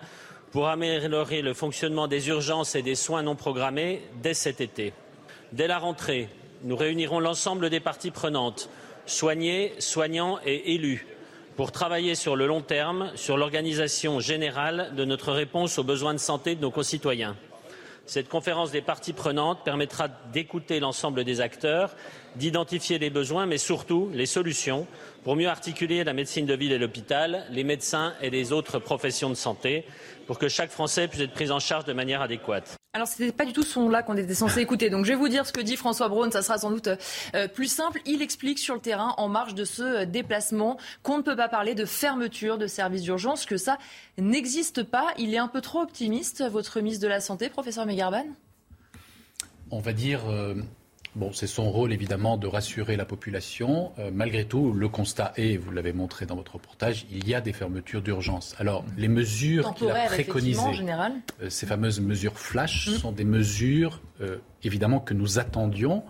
pour 0.55 0.69
améliorer 0.69 1.41
le 1.41 1.53
fonctionnement 1.53 2.07
des 2.07 2.29
urgences 2.29 2.75
et 2.75 2.81
des 2.81 2.95
soins 2.95 3.23
non 3.23 3.35
programmés 3.35 4.01
dès 4.23 4.33
cet 4.33 4.61
été. 4.61 4.93
Dès 5.51 5.67
la 5.67 5.79
rentrée, 5.79 6.29
nous 6.63 6.77
réunirons 6.77 7.19
l'ensemble 7.19 7.69
des 7.69 7.81
parties 7.81 8.09
prenantes, 8.09 8.69
soignés, 9.05 9.73
soignants 9.79 10.39
et 10.45 10.73
élus, 10.73 11.07
pour 11.57 11.73
travailler 11.73 12.15
sur 12.15 12.37
le 12.37 12.47
long 12.47 12.61
terme 12.61 13.11
sur 13.15 13.35
l'organisation 13.35 14.21
générale 14.21 14.93
de 14.95 15.03
notre 15.03 15.33
réponse 15.33 15.77
aux 15.77 15.83
besoins 15.83 16.13
de 16.13 16.19
santé 16.19 16.55
de 16.55 16.61
nos 16.61 16.71
concitoyens. 16.71 17.35
Cette 18.05 18.29
conférence 18.29 18.71
des 18.71 18.81
parties 18.81 19.11
prenantes 19.11 19.65
permettra 19.65 20.07
d'écouter 20.31 20.79
l'ensemble 20.79 21.25
des 21.25 21.41
acteurs, 21.41 21.93
d'identifier 22.35 22.99
les 22.99 23.09
besoins, 23.09 23.45
mais 23.45 23.57
surtout 23.57 24.09
les 24.13 24.25
solutions 24.25 24.87
pour 25.23 25.35
mieux 25.35 25.47
articuler 25.47 26.03
la 26.03 26.13
médecine 26.13 26.45
de 26.45 26.53
ville 26.53 26.71
et 26.71 26.77
l'hôpital, 26.77 27.45
les 27.49 27.63
médecins 27.63 28.13
et 28.21 28.29
les 28.29 28.51
autres 28.51 28.79
professions 28.79 29.29
de 29.29 29.35
santé, 29.35 29.85
pour 30.27 30.37
que 30.37 30.47
chaque 30.47 30.69
Français 30.69 31.07
puisse 31.07 31.21
être 31.21 31.33
pris 31.33 31.51
en 31.51 31.59
charge 31.59 31.85
de 31.85 31.93
manière 31.93 32.21
adéquate. 32.21 32.75
Alors, 32.93 33.09
ce 33.09 33.21
n'était 33.21 33.35
pas 33.35 33.43
du 33.43 33.51
tout 33.51 33.63
ce 33.63 33.71
son-là 33.71 34.03
qu'on 34.03 34.15
était 34.15 34.33
censé 34.33 34.61
écouter. 34.61 34.89
Donc, 34.89 35.03
je 35.03 35.11
vais 35.11 35.17
vous 35.17 35.27
dire 35.27 35.45
ce 35.45 35.51
que 35.51 35.59
dit 35.59 35.75
François 35.75 36.07
Braun. 36.07 36.31
Ça 36.31 36.41
sera 36.41 36.57
sans 36.57 36.71
doute 36.71 36.87
euh, 37.35 37.47
plus 37.49 37.67
simple. 37.67 37.99
Il 38.05 38.21
explique 38.21 38.57
sur 38.57 38.73
le 38.73 38.79
terrain, 38.79 39.13
en 39.17 39.27
marge 39.27 39.53
de 39.53 39.65
ce 39.65 39.83
euh, 39.83 40.05
déplacement, 40.05 40.77
qu'on 41.03 41.17
ne 41.17 41.23
peut 41.23 41.35
pas 41.35 41.49
parler 41.49 41.75
de 41.75 41.83
fermeture 41.83 42.57
de 42.57 42.67
services 42.67 43.01
d'urgence, 43.01 43.45
que 43.45 43.57
ça 43.57 43.77
n'existe 44.17 44.83
pas. 44.83 45.07
Il 45.17 45.33
est 45.33 45.37
un 45.37 45.49
peu 45.49 45.59
trop 45.59 45.81
optimiste, 45.81 46.41
votre 46.49 46.79
ministre 46.79 47.03
de 47.03 47.09
la 47.09 47.19
Santé, 47.19 47.49
professeur 47.49 47.85
Megarban? 47.85 48.25
On 49.71 49.79
va 49.79 49.91
dire. 49.91 50.21
Euh, 50.29 50.55
Bon, 51.15 51.31
c'est 51.31 51.47
son 51.47 51.71
rôle 51.71 51.93
évidemment 51.93 52.35
de 52.35 52.45
rassurer 52.45 52.97
la 52.97 53.05
population. 53.05 53.93
Euh, 53.99 54.11
malgré 54.13 54.43
tout, 54.43 54.73
le 54.73 54.89
constat 54.89 55.31
est, 55.37 55.55
vous 55.55 55.71
l'avez 55.71 55.93
montré 55.93 56.25
dans 56.25 56.35
votre 56.35 56.55
reportage, 56.55 57.05
il 57.09 57.25
y 57.25 57.33
a 57.33 57.39
des 57.39 57.53
fermetures 57.53 58.01
d'urgence. 58.01 58.53
Alors, 58.59 58.83
les 58.97 59.07
mesures 59.07 59.73
qu'il 59.75 59.89
a 59.89 60.07
préconisées, 60.07 60.59
euh, 61.41 61.49
ces 61.49 61.65
fameuses 61.65 62.01
mesures 62.01 62.37
flash, 62.37 62.89
mmh. 62.89 62.91
sont 62.95 63.11
des 63.13 63.23
mesures 63.23 64.01
euh, 64.19 64.39
évidemment 64.63 64.99
que 64.99 65.13
nous 65.13 65.39
attendions 65.39 66.03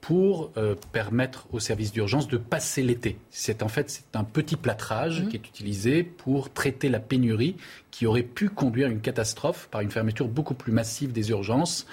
pour 0.00 0.52
permettre 0.92 1.48
aux 1.50 1.58
services 1.58 1.90
d'urgence 1.90 2.28
de 2.28 2.36
passer 2.36 2.84
l'été. 2.84 3.18
C'est 3.30 3.64
en 3.64 3.68
fait 3.68 3.90
c'est 3.90 4.14
un 4.14 4.22
petit 4.22 4.54
plâtrage 4.54 5.22
mmh. 5.22 5.28
qui 5.28 5.36
est 5.36 5.48
utilisé 5.48 6.04
pour 6.04 6.52
traiter 6.52 6.88
la 6.88 7.00
pénurie 7.00 7.56
qui 7.90 8.06
aurait 8.06 8.22
pu 8.22 8.48
conduire 8.48 8.86
à 8.86 8.90
une 8.90 9.00
catastrophe 9.00 9.66
par 9.68 9.80
une 9.80 9.90
fermeture 9.90 10.28
beaucoup 10.28 10.54
plus 10.54 10.70
massive 10.70 11.10
des 11.10 11.30
urgences 11.30 11.88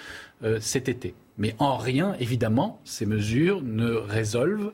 cet 0.59 0.87
été. 0.87 1.15
Mais 1.37 1.55
en 1.59 1.77
rien, 1.77 2.15
évidemment, 2.19 2.79
ces 2.83 3.05
mesures 3.05 3.61
ne 3.61 3.91
résolvent 3.91 4.71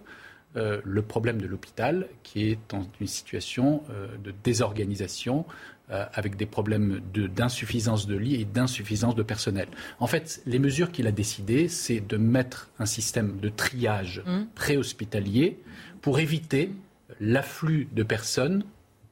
euh, 0.56 0.82
le 0.84 1.02
problème 1.02 1.42
de 1.42 1.48
l'hôpital, 1.48 2.08
qui 2.22 2.50
est 2.50 2.60
dans 2.70 2.88
une 3.02 3.08
situation 3.08 3.84
euh, 3.90 4.08
de 4.24 4.34
désorganisation, 4.44 5.46
euh, 5.92 6.06
avec 6.14 6.38
des 6.38 6.46
problèmes 6.46 7.02
d'insuffisance 7.14 8.08
de, 8.08 8.16
lits 8.16 8.36
et 8.36 8.46
d'insuffisance 8.46 9.16
de 9.16 9.24
personnel. 9.24 9.68
En 10.00 10.08
fait, 10.08 10.42
les 10.46 10.60
mesures 10.60 10.92
qu'il 10.92 11.08
a 11.08 11.12
décidées, 11.12 11.68
c'est 11.68 12.00
de 12.00 12.18
mettre 12.18 12.70
un 12.80 12.86
système 12.86 13.40
de 13.40 13.50
triage 13.50 14.24
mmh. 14.26 14.44
préhospitalier 14.56 15.60
pour 16.02 16.20
éviter 16.20 16.72
l'afflux 17.20 17.88
de 17.92 18.04
personnes, 18.04 18.64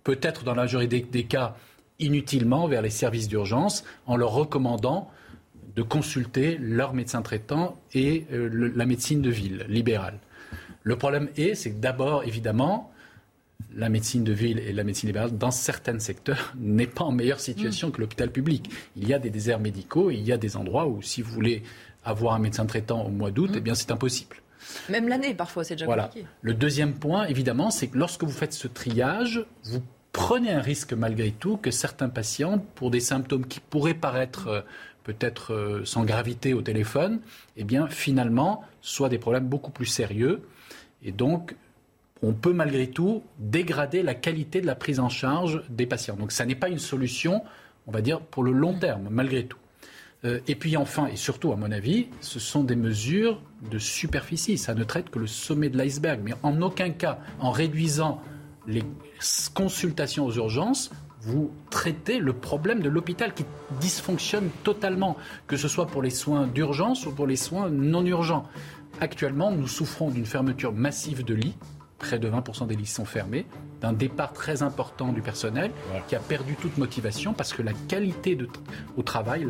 peut-être 0.03 0.43
dans 0.43 0.53
la 0.53 0.63
majorité 0.63 1.01
des 1.01 1.23
cas 1.23 1.55
inutilement, 1.99 2.67
vers 2.67 2.81
les 2.81 2.89
services 2.89 3.27
d'urgence, 3.27 3.83
en 4.05 4.15
leur 4.15 4.31
recommandant 4.31 5.09
de 5.75 5.81
consulter 5.81 6.57
leur 6.59 6.93
médecin 6.93 7.21
traitant 7.21 7.77
et 7.93 8.25
euh, 8.31 8.71
la 8.75 8.85
médecine 8.85 9.21
de 9.21 9.29
ville 9.29 9.65
libérale. 9.67 10.19
Le 10.83 10.95
problème 10.95 11.29
est, 11.37 11.55
c'est 11.55 11.71
que 11.71 11.79
d'abord, 11.79 12.23
évidemment, 12.23 12.91
la 13.75 13.89
médecine 13.89 14.23
de 14.23 14.33
ville 14.33 14.59
et 14.59 14.73
la 14.73 14.83
médecine 14.83 15.07
libérale, 15.07 15.37
dans 15.37 15.51
certains 15.51 15.99
secteurs, 15.99 16.53
n'est 16.59 16.87
pas 16.87 17.03
en 17.03 17.11
meilleure 17.11 17.39
situation 17.39 17.89
mm. 17.89 17.91
que 17.91 18.01
l'hôpital 18.01 18.31
public. 18.31 18.69
Il 18.95 19.07
y 19.07 19.13
a 19.13 19.19
des 19.19 19.29
déserts 19.29 19.59
médicaux, 19.59 20.11
il 20.11 20.21
y 20.21 20.31
a 20.31 20.37
des 20.37 20.57
endroits 20.57 20.87
où, 20.87 21.01
si 21.01 21.21
vous 21.21 21.31
voulez 21.31 21.63
avoir 22.03 22.33
un 22.33 22.39
médecin 22.39 22.65
traitant 22.65 23.03
au 23.03 23.09
mois 23.09 23.31
d'août, 23.31 23.51
mm. 23.51 23.57
eh 23.57 23.61
bien, 23.61 23.75
c'est 23.75 23.91
impossible. 23.91 24.37
Même 24.89 25.07
l'année, 25.07 25.33
parfois, 25.33 25.63
c'est 25.63 25.75
déjà 25.75 25.85
voilà. 25.85 26.03
compliqué. 26.03 26.27
Le 26.41 26.53
deuxième 26.53 26.93
point, 26.93 27.25
évidemment, 27.25 27.71
c'est 27.71 27.87
que 27.87 27.97
lorsque 27.97 28.23
vous 28.23 28.31
faites 28.31 28.53
ce 28.53 28.67
triage, 28.67 29.45
vous 29.63 29.81
prenez 30.11 30.51
un 30.51 30.61
risque 30.61 30.93
malgré 30.93 31.31
tout 31.31 31.57
que 31.57 31.71
certains 31.71 32.09
patients, 32.09 32.59
pour 32.75 32.91
des 32.91 32.99
symptômes 32.99 33.45
qui 33.45 33.59
pourraient 33.59 33.93
paraître 33.93 34.47
euh, 34.47 34.61
peut-être 35.03 35.53
euh, 35.53 35.85
sans 35.85 36.03
gravité 36.03 36.53
au 36.53 36.61
téléphone, 36.61 37.19
eh 37.57 37.63
bien 37.63 37.87
finalement, 37.87 38.63
soit 38.81 39.09
des 39.09 39.17
problèmes 39.17 39.47
beaucoup 39.47 39.71
plus 39.71 39.85
sérieux. 39.85 40.41
Et 41.03 41.11
donc, 41.11 41.55
on 42.23 42.33
peut 42.33 42.53
malgré 42.53 42.87
tout 42.87 43.23
dégrader 43.39 44.03
la 44.03 44.13
qualité 44.13 44.61
de 44.61 44.67
la 44.67 44.75
prise 44.75 44.99
en 44.99 45.09
charge 45.09 45.63
des 45.69 45.85
patients. 45.85 46.15
Donc 46.15 46.31
ça 46.31 46.45
n'est 46.45 46.55
pas 46.55 46.69
une 46.69 46.79
solution, 46.79 47.43
on 47.87 47.91
va 47.91 48.01
dire, 48.01 48.21
pour 48.21 48.43
le 48.43 48.51
long 48.51 48.73
terme, 48.73 49.07
malgré 49.09 49.45
tout. 49.45 49.57
Euh, 50.23 50.39
et 50.47 50.55
puis 50.55 50.77
enfin, 50.77 51.07
et 51.07 51.15
surtout 51.15 51.51
à 51.51 51.55
mon 51.55 51.71
avis, 51.71 52.07
ce 52.19 52.39
sont 52.39 52.63
des 52.63 52.75
mesures 52.75 53.41
de 53.71 53.79
superficie. 53.79 54.57
Ça 54.57 54.75
ne 54.75 54.83
traite 54.83 55.09
que 55.09 55.17
le 55.17 55.27
sommet 55.27 55.69
de 55.69 55.77
l'iceberg. 55.77 56.21
Mais 56.23 56.33
en 56.43 56.61
aucun 56.61 56.91
cas, 56.91 57.19
en 57.39 57.51
réduisant 57.51 58.21
les 58.67 58.83
consultations 59.55 60.25
aux 60.25 60.33
urgences, 60.33 60.91
vous 61.21 61.51
traitez 61.69 62.19
le 62.19 62.33
problème 62.33 62.81
de 62.81 62.89
l'hôpital 62.89 63.33
qui 63.33 63.45
dysfonctionne 63.79 64.49
totalement, 64.63 65.17
que 65.47 65.55
ce 65.55 65.67
soit 65.67 65.87
pour 65.87 66.01
les 66.01 66.09
soins 66.09 66.47
d'urgence 66.47 67.05
ou 67.05 67.11
pour 67.11 67.27
les 67.27 67.35
soins 67.35 67.69
non 67.69 68.05
urgents. 68.05 68.45
Actuellement, 68.99 69.51
nous 69.51 69.67
souffrons 69.67 70.09
d'une 70.09 70.25
fermeture 70.25 70.73
massive 70.73 71.23
de 71.23 71.33
lits. 71.33 71.55
Près 71.99 72.17
de 72.17 72.27
20% 72.27 72.65
des 72.65 72.75
lits 72.75 72.87
sont 72.87 73.05
fermés, 73.05 73.45
d'un 73.79 73.93
départ 73.93 74.33
très 74.33 74.63
important 74.63 75.13
du 75.13 75.21
personnel 75.21 75.69
qui 76.07 76.15
a 76.15 76.19
perdu 76.19 76.55
toute 76.55 76.79
motivation 76.79 77.33
parce 77.33 77.53
que 77.53 77.61
la 77.61 77.73
qualité 77.87 78.35
de, 78.35 78.49
au 78.97 79.03
travail 79.03 79.47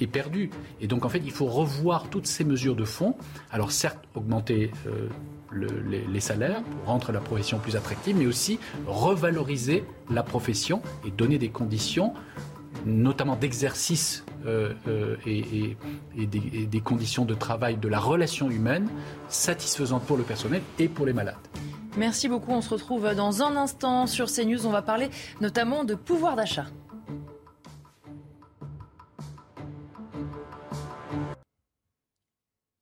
est 0.00 0.06
perdue. 0.06 0.50
Et 0.80 0.86
donc, 0.86 1.04
en 1.04 1.10
fait, 1.10 1.20
il 1.22 1.30
faut 1.30 1.44
revoir 1.44 2.08
toutes 2.08 2.26
ces 2.26 2.44
mesures 2.44 2.74
de 2.74 2.84
fond. 2.84 3.16
Alors, 3.50 3.70
certes, 3.70 4.02
augmenter 4.14 4.70
euh, 4.86 5.08
les, 5.52 6.20
salaires 6.20 6.62
pour 6.62 6.86
rendre 6.86 7.12
la 7.12 7.20
profession 7.20 7.58
plus 7.58 7.76
attractive, 7.76 8.16
mais 8.16 8.26
aussi 8.26 8.58
revaloriser 8.86 9.84
la 10.10 10.22
profession 10.22 10.82
et 11.06 11.10
donner 11.10 11.38
des 11.38 11.48
conditions, 11.48 12.14
notamment 12.84 13.36
d'exercice 13.36 14.24
euh, 14.46 14.72
euh, 14.88 15.16
et, 15.26 15.76
des, 16.26 16.80
conditions 16.80 17.24
de 17.24 17.34
travail 17.34 17.76
de 17.76 17.88
la 17.88 17.98
relation 17.98 18.50
humaine 18.50 18.88
satisfaisantes 19.28 20.04
pour 20.04 20.16
le 20.16 20.22
personnel 20.22 20.62
et 20.78 20.88
pour 20.88 21.06
les 21.06 21.12
malades. 21.12 21.34
Merci 21.96 22.28
beaucoup. 22.28 22.52
On 22.52 22.60
se 22.60 22.70
retrouve 22.70 23.14
dans 23.14 23.42
un 23.42 23.56
instant 23.56 24.06
sur 24.06 24.26
CNews. 24.26 24.66
On 24.66 24.70
va 24.70 24.82
parler 24.82 25.08
notamment 25.40 25.84
de 25.84 25.94
pouvoir 25.94 26.36
d'achat. 26.36 26.66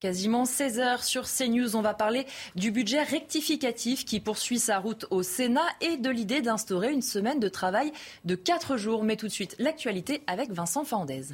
Quasiment 0.05 0.45
16 0.45 0.81
heures 0.81 1.03
sur 1.03 1.25
CNews, 1.25 1.77
on 1.77 1.81
va 1.81 1.95
parler 1.95 2.27
du 2.57 2.71
budget 2.71 3.03
rectificatif 3.03 4.05
qui 4.05 4.21
poursuit 4.21 4.59
sa 4.59 4.79
route 4.79 5.07
au 5.09 5.23
Sénat 5.23 5.65
et 5.81 5.97
de 5.97 6.11
l'idée 6.11 6.43
d'instaurer 6.43 6.93
une 6.93 7.01
semaine 7.01 7.41
de 7.41 7.49
travail 7.49 7.91
de 8.27 8.35
4 8.35 8.77
jours. 8.77 9.03
Mais 9.03 9.17
tout 9.17 9.29
de 9.29 9.33
suite, 9.33 9.57
l'actualité 9.59 10.23
avec 10.27 10.53
Vincent 10.53 10.85
Fandez. 10.85 11.29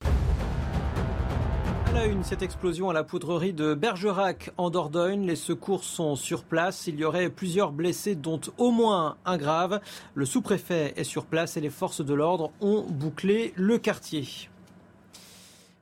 À 0.00 1.92
la 1.92 2.06
une, 2.06 2.24
cette 2.24 2.40
explosion 2.40 2.88
à 2.88 2.94
la 2.94 3.04
poudrerie 3.04 3.52
de 3.52 3.74
Bergerac 3.74 4.52
en 4.56 4.70
Dordogne. 4.70 5.26
Les 5.26 5.36
secours 5.36 5.84
sont 5.84 6.16
sur 6.16 6.44
place. 6.44 6.86
Il 6.86 6.98
y 6.98 7.04
aurait 7.04 7.28
plusieurs 7.28 7.70
blessés, 7.70 8.14
dont 8.14 8.40
au 8.56 8.70
moins 8.70 9.18
un 9.26 9.36
grave. 9.36 9.82
Le 10.14 10.24
sous-préfet 10.24 10.94
est 10.96 11.04
sur 11.04 11.26
place 11.26 11.58
et 11.58 11.60
les 11.60 11.68
forces 11.68 12.02
de 12.02 12.14
l'ordre 12.14 12.50
ont 12.62 12.86
bouclé 12.88 13.52
le 13.56 13.76
quartier. 13.76 14.26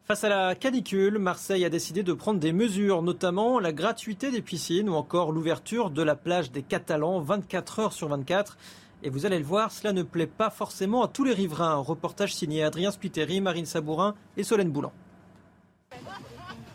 Face 0.05 0.25
à 0.25 0.29
la 0.29 0.57
canicule, 0.57 1.19
Marseille 1.19 1.65
a 1.65 1.71
décidé 1.71 2.03
de 2.03 2.13
prendre 2.13 2.41
des 2.41 2.53
mesures, 2.53 3.03
notamment 3.03 3.61
la 3.61 3.73
gratuité 3.73 4.33
des 4.33 4.43
piscines 4.43 4.89
ou 4.89 4.95
encore 4.95 5.31
l'ouverture 5.31 5.91
de 5.91 6.03
la 6.03 6.17
plage 6.17 6.51
des 6.51 6.63
Catalans 6.63 7.21
24 7.21 7.79
heures 7.79 7.93
sur 7.93 8.09
24. 8.09 8.59
Et 9.05 9.11
vous 9.11 9.27
allez 9.27 9.39
le 9.39 9.45
voir, 9.45 9.71
cela 9.71 9.93
ne 9.93 10.03
plaît 10.03 10.27
pas 10.27 10.51
forcément 10.51 11.05
à 11.05 11.09
tous 11.09 11.23
les 11.23 11.33
riverains. 11.33 11.77
reportage 11.77 12.35
signé 12.35 12.65
Adrien 12.65 12.91
Spiteri, 12.91 13.41
Marine 13.41 13.65
Sabourin 13.65 14.17
et 14.37 14.43
Solène 14.43 14.73
Boulan. 14.73 14.93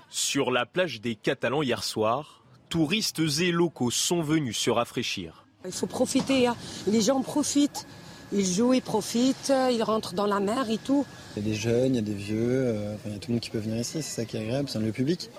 Sur 0.10 0.50
la 0.50 0.66
plage 0.66 1.02
des 1.02 1.16
Catalans 1.16 1.62
hier 1.62 1.84
soir, 1.84 2.44
touristes 2.70 3.20
et 3.42 3.52
locaux 3.52 3.92
sont 3.92 4.22
venus 4.22 4.58
se 4.58 4.70
rafraîchir. 4.70 5.46
Il 5.66 5.74
faut 5.74 5.86
profiter, 5.86 6.48
hein. 6.48 6.56
les 6.88 7.02
gens 7.02 7.22
profitent. 7.22 7.86
Ils 8.34 8.46
jouent, 8.46 8.74
ils 8.74 8.82
profitent, 8.82 9.54
ils 9.72 9.84
rentrent 9.84 10.14
dans 10.14 10.26
la 10.26 10.40
mer 10.40 10.70
et 10.70 10.78
tout. 10.78 11.06
Il 11.36 11.44
y 11.44 11.46
a 11.46 11.50
des 11.50 11.56
jeunes, 11.56 11.94
il 11.94 11.96
y 11.96 12.00
a 12.00 12.02
des 12.02 12.14
vieux, 12.14 12.68
euh, 12.68 12.96
il 13.06 13.14
y 13.14 13.16
a 13.16 13.20
tout 13.20 13.30
le 13.30 13.36
monde 13.36 13.42
qui 13.42 13.50
peut 13.50 13.58
venir 13.58 13.78
ici, 13.78 14.02
c'est 14.02 14.22
ça 14.22 14.26
qui 14.26 14.38
est 14.38 14.42
agréable, 14.42 14.68
c'est 14.68 14.80
un 14.80 14.82
lieu 14.82 14.92
public. 14.92 15.30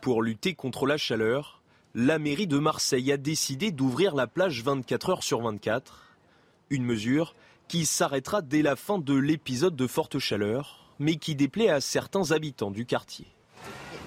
Pour 0.00 0.22
lutter 0.22 0.54
contre 0.54 0.86
la 0.86 0.96
chaleur, 0.96 1.60
la 1.94 2.18
mairie 2.18 2.46
de 2.46 2.58
Marseille 2.58 3.12
a 3.12 3.16
décidé 3.16 3.70
d'ouvrir 3.70 4.14
la 4.14 4.26
plage 4.26 4.62
24 4.62 5.10
heures 5.10 5.22
sur 5.22 5.42
24. 5.42 6.06
Une 6.70 6.84
mesure 6.84 7.34
qui 7.66 7.84
s'arrêtera 7.84 8.40
dès 8.40 8.62
la 8.62 8.76
fin 8.76 8.98
de 8.98 9.14
l'épisode 9.14 9.76
de 9.76 9.86
forte 9.86 10.18
chaleur, 10.18 10.94
mais 10.98 11.16
qui 11.16 11.34
déplaît 11.34 11.68
à 11.68 11.80
certains 11.80 12.32
habitants 12.32 12.70
du 12.70 12.86
quartier. 12.86 13.26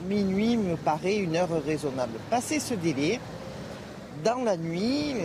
Minuit 0.08 0.58
me 0.58 0.76
paraît 0.78 1.18
une 1.18 1.36
heure 1.36 1.64
raisonnable. 1.64 2.18
Passer 2.32 2.60
ce 2.60 2.74
délai, 2.74 3.20
dans 4.24 4.44
la 4.44 4.58
nuit, 4.58 5.16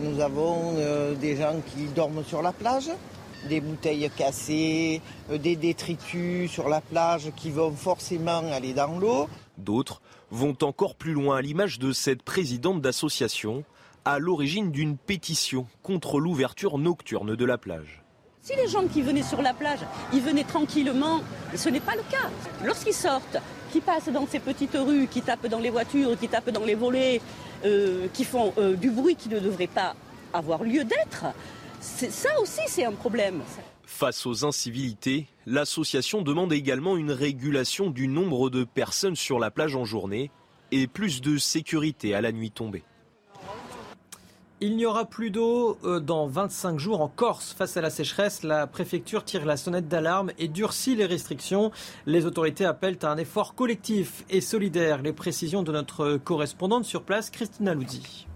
nous 0.00 0.20
avons 0.20 0.74
euh, 0.76 1.14
des 1.14 1.36
gens 1.36 1.60
qui 1.74 1.86
dorment 1.86 2.24
sur 2.24 2.42
la 2.42 2.52
plage, 2.52 2.90
des 3.48 3.60
bouteilles 3.60 4.10
cassées, 4.16 5.00
euh, 5.30 5.38
des 5.38 5.56
détritus 5.56 6.50
sur 6.50 6.68
la 6.68 6.80
plage 6.80 7.30
qui 7.36 7.50
vont 7.50 7.72
forcément 7.72 8.42
aller 8.52 8.72
dans 8.72 8.98
l'eau. 8.98 9.28
D'autres 9.58 10.00
vont 10.30 10.56
encore 10.62 10.94
plus 10.94 11.12
loin 11.12 11.36
à 11.36 11.42
l'image 11.42 11.78
de 11.78 11.92
cette 11.92 12.22
présidente 12.22 12.80
d'association 12.80 13.64
à 14.04 14.18
l'origine 14.18 14.70
d'une 14.70 14.96
pétition 14.96 15.66
contre 15.82 16.18
l'ouverture 16.18 16.78
nocturne 16.78 17.36
de 17.36 17.44
la 17.44 17.58
plage. 17.58 18.02
Si 18.40 18.56
les 18.56 18.66
gens 18.66 18.88
qui 18.88 19.02
venaient 19.02 19.22
sur 19.22 19.40
la 19.40 19.54
plage, 19.54 19.78
ils 20.12 20.20
venaient 20.20 20.42
tranquillement, 20.42 21.20
ce 21.54 21.68
n'est 21.68 21.80
pas 21.80 21.94
le 21.94 22.02
cas. 22.10 22.28
Lorsqu'ils 22.64 22.94
sortent, 22.94 23.38
qui 23.72 23.80
passent 23.80 24.10
dans 24.10 24.26
ces 24.26 24.38
petites 24.38 24.76
rues, 24.76 25.08
qui 25.10 25.22
tapent 25.22 25.46
dans 25.46 25.58
les 25.58 25.70
voitures, 25.70 26.18
qui 26.18 26.28
tapent 26.28 26.50
dans 26.50 26.64
les 26.64 26.74
volets, 26.74 27.20
euh, 27.64 28.06
qui 28.12 28.24
font 28.24 28.52
euh, 28.58 28.76
du 28.76 28.90
bruit 28.90 29.16
qui 29.16 29.30
ne 29.30 29.40
devrait 29.40 29.66
pas 29.66 29.96
avoir 30.32 30.62
lieu 30.62 30.84
d'être, 30.84 31.24
ça 31.80 32.28
aussi 32.40 32.60
c'est 32.66 32.84
un 32.84 32.92
problème. 32.92 33.42
Face 33.84 34.26
aux 34.26 34.44
incivilités, 34.44 35.26
l'association 35.46 36.22
demande 36.22 36.52
également 36.52 36.96
une 36.96 37.12
régulation 37.12 37.90
du 37.90 38.08
nombre 38.08 38.50
de 38.50 38.64
personnes 38.64 39.16
sur 39.16 39.38
la 39.38 39.50
plage 39.50 39.74
en 39.74 39.84
journée 39.84 40.30
et 40.70 40.86
plus 40.86 41.20
de 41.20 41.38
sécurité 41.38 42.14
à 42.14 42.20
la 42.20 42.32
nuit 42.32 42.50
tombée. 42.50 42.84
Il 44.64 44.76
n'y 44.76 44.86
aura 44.86 45.06
plus 45.06 45.32
d'eau 45.32 45.76
euh, 45.82 45.98
dans 45.98 46.28
25 46.28 46.78
jours 46.78 47.00
en 47.00 47.08
Corse. 47.08 47.52
Face 47.52 47.76
à 47.76 47.80
la 47.80 47.90
sécheresse, 47.90 48.44
la 48.44 48.68
préfecture 48.68 49.24
tire 49.24 49.44
la 49.44 49.56
sonnette 49.56 49.88
d'alarme 49.88 50.30
et 50.38 50.46
durcit 50.46 50.94
les 50.94 51.04
restrictions. 51.04 51.72
Les 52.06 52.26
autorités 52.26 52.64
appellent 52.64 52.98
à 53.02 53.10
un 53.10 53.16
effort 53.16 53.56
collectif 53.56 54.24
et 54.30 54.40
solidaire. 54.40 55.02
Les 55.02 55.12
précisions 55.12 55.64
de 55.64 55.72
notre 55.72 56.16
correspondante 56.16 56.84
sur 56.84 57.02
place, 57.02 57.28
Christina 57.28 57.74
Loudi. 57.74 58.28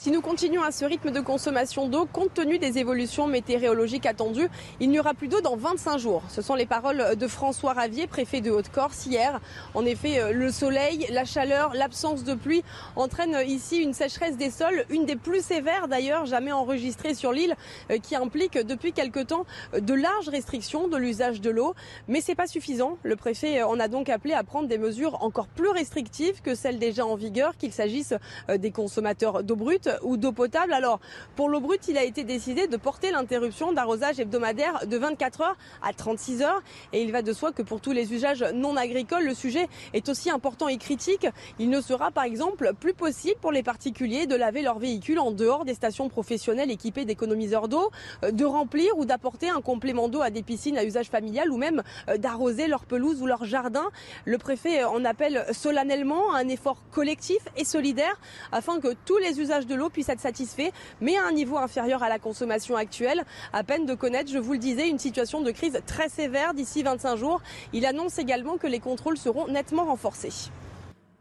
Si 0.00 0.12
nous 0.12 0.20
continuons 0.20 0.62
à 0.62 0.70
ce 0.70 0.84
rythme 0.84 1.10
de 1.10 1.18
consommation 1.18 1.88
d'eau, 1.88 2.06
compte 2.06 2.32
tenu 2.32 2.60
des 2.60 2.78
évolutions 2.78 3.26
météorologiques 3.26 4.06
attendues, 4.06 4.48
il 4.78 4.90
n'y 4.90 5.00
aura 5.00 5.12
plus 5.12 5.26
d'eau 5.26 5.40
dans 5.40 5.56
25 5.56 5.98
jours. 5.98 6.22
Ce 6.28 6.40
sont 6.40 6.54
les 6.54 6.66
paroles 6.66 7.16
de 7.16 7.26
François 7.26 7.72
Ravier, 7.72 8.06
préfet 8.06 8.40
de 8.40 8.52
Haute-Corse, 8.52 9.06
hier. 9.06 9.40
En 9.74 9.84
effet, 9.84 10.20
euh, 10.20 10.30
le 10.30 10.52
soleil, 10.52 11.08
la 11.10 11.24
chaleur, 11.24 11.74
l'absence 11.74 12.22
de 12.22 12.34
pluie 12.34 12.62
entraînent 12.94 13.42
ici 13.44 13.78
une 13.78 13.92
sécheresse 13.92 14.36
des 14.36 14.52
sols, 14.52 14.84
une 14.88 15.04
des 15.04 15.16
plus 15.16 15.44
sévères 15.44 15.88
d'ailleurs 15.88 16.26
jamais 16.26 16.52
enregistrée 16.52 17.14
sur 17.14 17.32
l'île, 17.32 17.56
euh, 17.90 17.98
qui 17.98 18.14
implique 18.14 18.56
depuis 18.56 18.92
quelque 18.92 19.18
temps 19.18 19.46
de 19.76 19.94
larges 19.94 20.28
restrictions 20.28 20.86
de 20.86 20.96
l'usage 20.96 21.40
de 21.40 21.50
l'eau. 21.50 21.74
Mais 22.06 22.20
c'est 22.20 22.36
pas 22.36 22.46
suffisant. 22.46 22.98
Le 23.02 23.16
préfet 23.16 23.64
en 23.64 23.80
a 23.80 23.88
donc 23.88 24.10
appelé 24.10 24.34
à 24.34 24.44
prendre 24.44 24.68
des 24.68 24.78
mesures 24.78 25.24
encore 25.24 25.48
plus 25.48 25.70
restrictives 25.70 26.40
que 26.40 26.54
celles 26.54 26.78
déjà 26.78 27.04
en 27.04 27.16
vigueur, 27.16 27.56
qu'il 27.56 27.72
s'agisse 27.72 28.14
euh, 28.48 28.58
des 28.58 28.70
consommateurs 28.70 29.42
d'eau 29.42 29.56
brute 29.56 29.87
ou 30.02 30.16
d'eau 30.16 30.32
potable. 30.32 30.72
Alors, 30.72 31.00
pour 31.36 31.48
l'eau 31.48 31.60
brute, 31.60 31.88
il 31.88 31.96
a 31.96 32.04
été 32.04 32.24
décidé 32.24 32.66
de 32.66 32.76
porter 32.76 33.10
l'interruption 33.10 33.72
d'arrosage 33.72 34.20
hebdomadaire 34.20 34.86
de 34.86 34.96
24 34.96 35.40
heures 35.40 35.56
à 35.82 35.92
36 35.92 36.42
heures. 36.42 36.62
Et 36.92 37.02
il 37.02 37.12
va 37.12 37.22
de 37.22 37.32
soi 37.32 37.52
que 37.52 37.62
pour 37.62 37.80
tous 37.80 37.92
les 37.92 38.12
usages 38.12 38.44
non 38.54 38.76
agricoles, 38.76 39.24
le 39.24 39.34
sujet 39.34 39.68
est 39.94 40.08
aussi 40.08 40.30
important 40.30 40.68
et 40.68 40.78
critique. 40.78 41.26
Il 41.58 41.70
ne 41.70 41.80
sera 41.80 42.10
par 42.10 42.24
exemple 42.24 42.72
plus 42.78 42.94
possible 42.94 43.38
pour 43.40 43.52
les 43.52 43.62
particuliers 43.62 44.26
de 44.26 44.34
laver 44.34 44.62
leur 44.62 44.78
véhicule 44.78 45.18
en 45.18 45.32
dehors 45.32 45.64
des 45.64 45.74
stations 45.74 46.08
professionnelles 46.08 46.70
équipées 46.70 47.04
d'économiseurs 47.04 47.68
d'eau, 47.68 47.90
euh, 48.24 48.30
de 48.30 48.44
remplir 48.44 48.96
ou 48.96 49.04
d'apporter 49.04 49.48
un 49.48 49.60
complément 49.60 50.08
d'eau 50.08 50.20
à 50.20 50.30
des 50.30 50.42
piscines 50.42 50.78
à 50.78 50.84
usage 50.84 51.08
familial 51.08 51.50
ou 51.50 51.56
même 51.56 51.82
euh, 52.08 52.16
d'arroser 52.16 52.66
leur 52.66 52.84
pelouse 52.84 53.22
ou 53.22 53.26
leur 53.26 53.44
jardin. 53.44 53.88
Le 54.24 54.38
préfet 54.38 54.84
en 54.84 55.04
appelle 55.04 55.44
solennellement 55.52 56.32
à 56.34 56.38
un 56.38 56.48
effort 56.48 56.82
collectif 56.90 57.38
et 57.56 57.64
solidaire 57.64 58.20
afin 58.52 58.80
que 58.80 58.94
tous 59.04 59.18
les 59.18 59.40
usages 59.40 59.66
de 59.66 59.74
l'eau 59.78 59.88
puisse 59.88 60.08
être 60.10 60.20
satisfait, 60.20 60.72
mais 61.00 61.16
à 61.16 61.26
un 61.26 61.32
niveau 61.32 61.56
inférieur 61.56 62.02
à 62.02 62.08
la 62.08 62.18
consommation 62.18 62.76
actuelle. 62.76 63.24
À 63.52 63.64
peine 63.64 63.86
de 63.86 63.94
connaître, 63.94 64.30
je 64.30 64.38
vous 64.38 64.52
le 64.52 64.58
disais, 64.58 64.88
une 64.88 64.98
situation 64.98 65.40
de 65.40 65.50
crise 65.50 65.80
très 65.86 66.08
sévère 66.08 66.52
d'ici 66.52 66.82
25 66.82 67.16
jours. 67.16 67.40
Il 67.72 67.86
annonce 67.86 68.18
également 68.18 68.58
que 68.58 68.66
les 68.66 68.80
contrôles 68.80 69.16
seront 69.16 69.48
nettement 69.48 69.84
renforcés. 69.84 70.50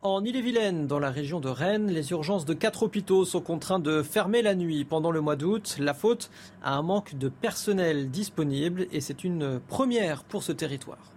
En 0.03 0.23
Ille-et-Vilaine, 0.23 0.85
dans 0.85 0.99
la 0.99 1.09
région 1.09 1.39
de 1.39 1.49
Rennes, 1.49 1.87
les 1.87 2.11
urgences 2.11 2.45
de 2.45 2.53
quatre 2.53 2.83
hôpitaux 2.83 3.25
sont 3.25 3.41
contraints 3.41 3.79
de 3.79 4.03
fermer 4.03 4.41
la 4.41 4.53
nuit 4.53 4.85
pendant 4.85 5.09
le 5.09 5.21
mois 5.21 5.35
d'août. 5.35 5.75
La 5.79 5.95
faute 5.95 6.29
à 6.63 6.75
un 6.75 6.83
manque 6.83 7.15
de 7.15 7.29
personnel 7.29 8.11
disponible 8.11 8.87
et 8.91 9.01
c'est 9.01 9.23
une 9.23 9.59
première 9.59 10.23
pour 10.23 10.43
ce 10.43 10.51
territoire. 10.51 11.16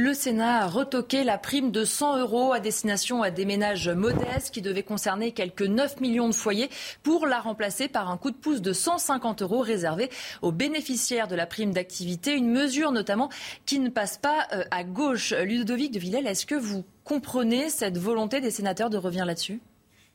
Le 0.00 0.14
Sénat 0.14 0.62
a 0.62 0.66
retoqué 0.68 1.24
la 1.24 1.38
prime 1.38 1.72
de 1.72 1.84
100 1.84 2.18
euros 2.18 2.52
à 2.52 2.60
destination 2.60 3.24
à 3.24 3.32
des 3.32 3.44
ménages 3.44 3.88
modestes 3.88 4.54
qui 4.54 4.62
devait 4.62 4.84
concerner 4.84 5.32
quelques 5.32 5.62
9 5.62 6.00
millions 6.00 6.28
de 6.28 6.34
foyers 6.34 6.70
pour 7.02 7.26
la 7.26 7.40
remplacer 7.40 7.88
par 7.88 8.08
un 8.08 8.16
coup 8.16 8.30
de 8.30 8.36
pouce 8.36 8.62
de 8.62 8.72
150 8.72 9.42
euros 9.42 9.58
réservé 9.58 10.08
aux 10.40 10.52
bénéficiaires 10.52 11.26
de 11.26 11.34
la 11.34 11.46
prime 11.46 11.72
d'activité. 11.72 12.32
Une 12.32 12.48
mesure 12.48 12.92
notamment 12.92 13.28
qui 13.66 13.80
ne 13.80 13.88
passe 13.88 14.18
pas 14.18 14.46
euh, 14.52 14.62
à 14.70 14.84
gauche. 14.84 15.32
Ludovic 15.32 15.90
de 15.90 15.98
Villel, 15.98 16.28
est-ce 16.28 16.46
que 16.46 16.54
vous 16.54 16.84
comprenez 17.02 17.68
cette 17.68 17.98
volonté 17.98 18.40
des 18.40 18.52
sénateurs 18.52 18.90
de 18.90 18.98
revenir 18.98 19.26
là-dessus? 19.26 19.60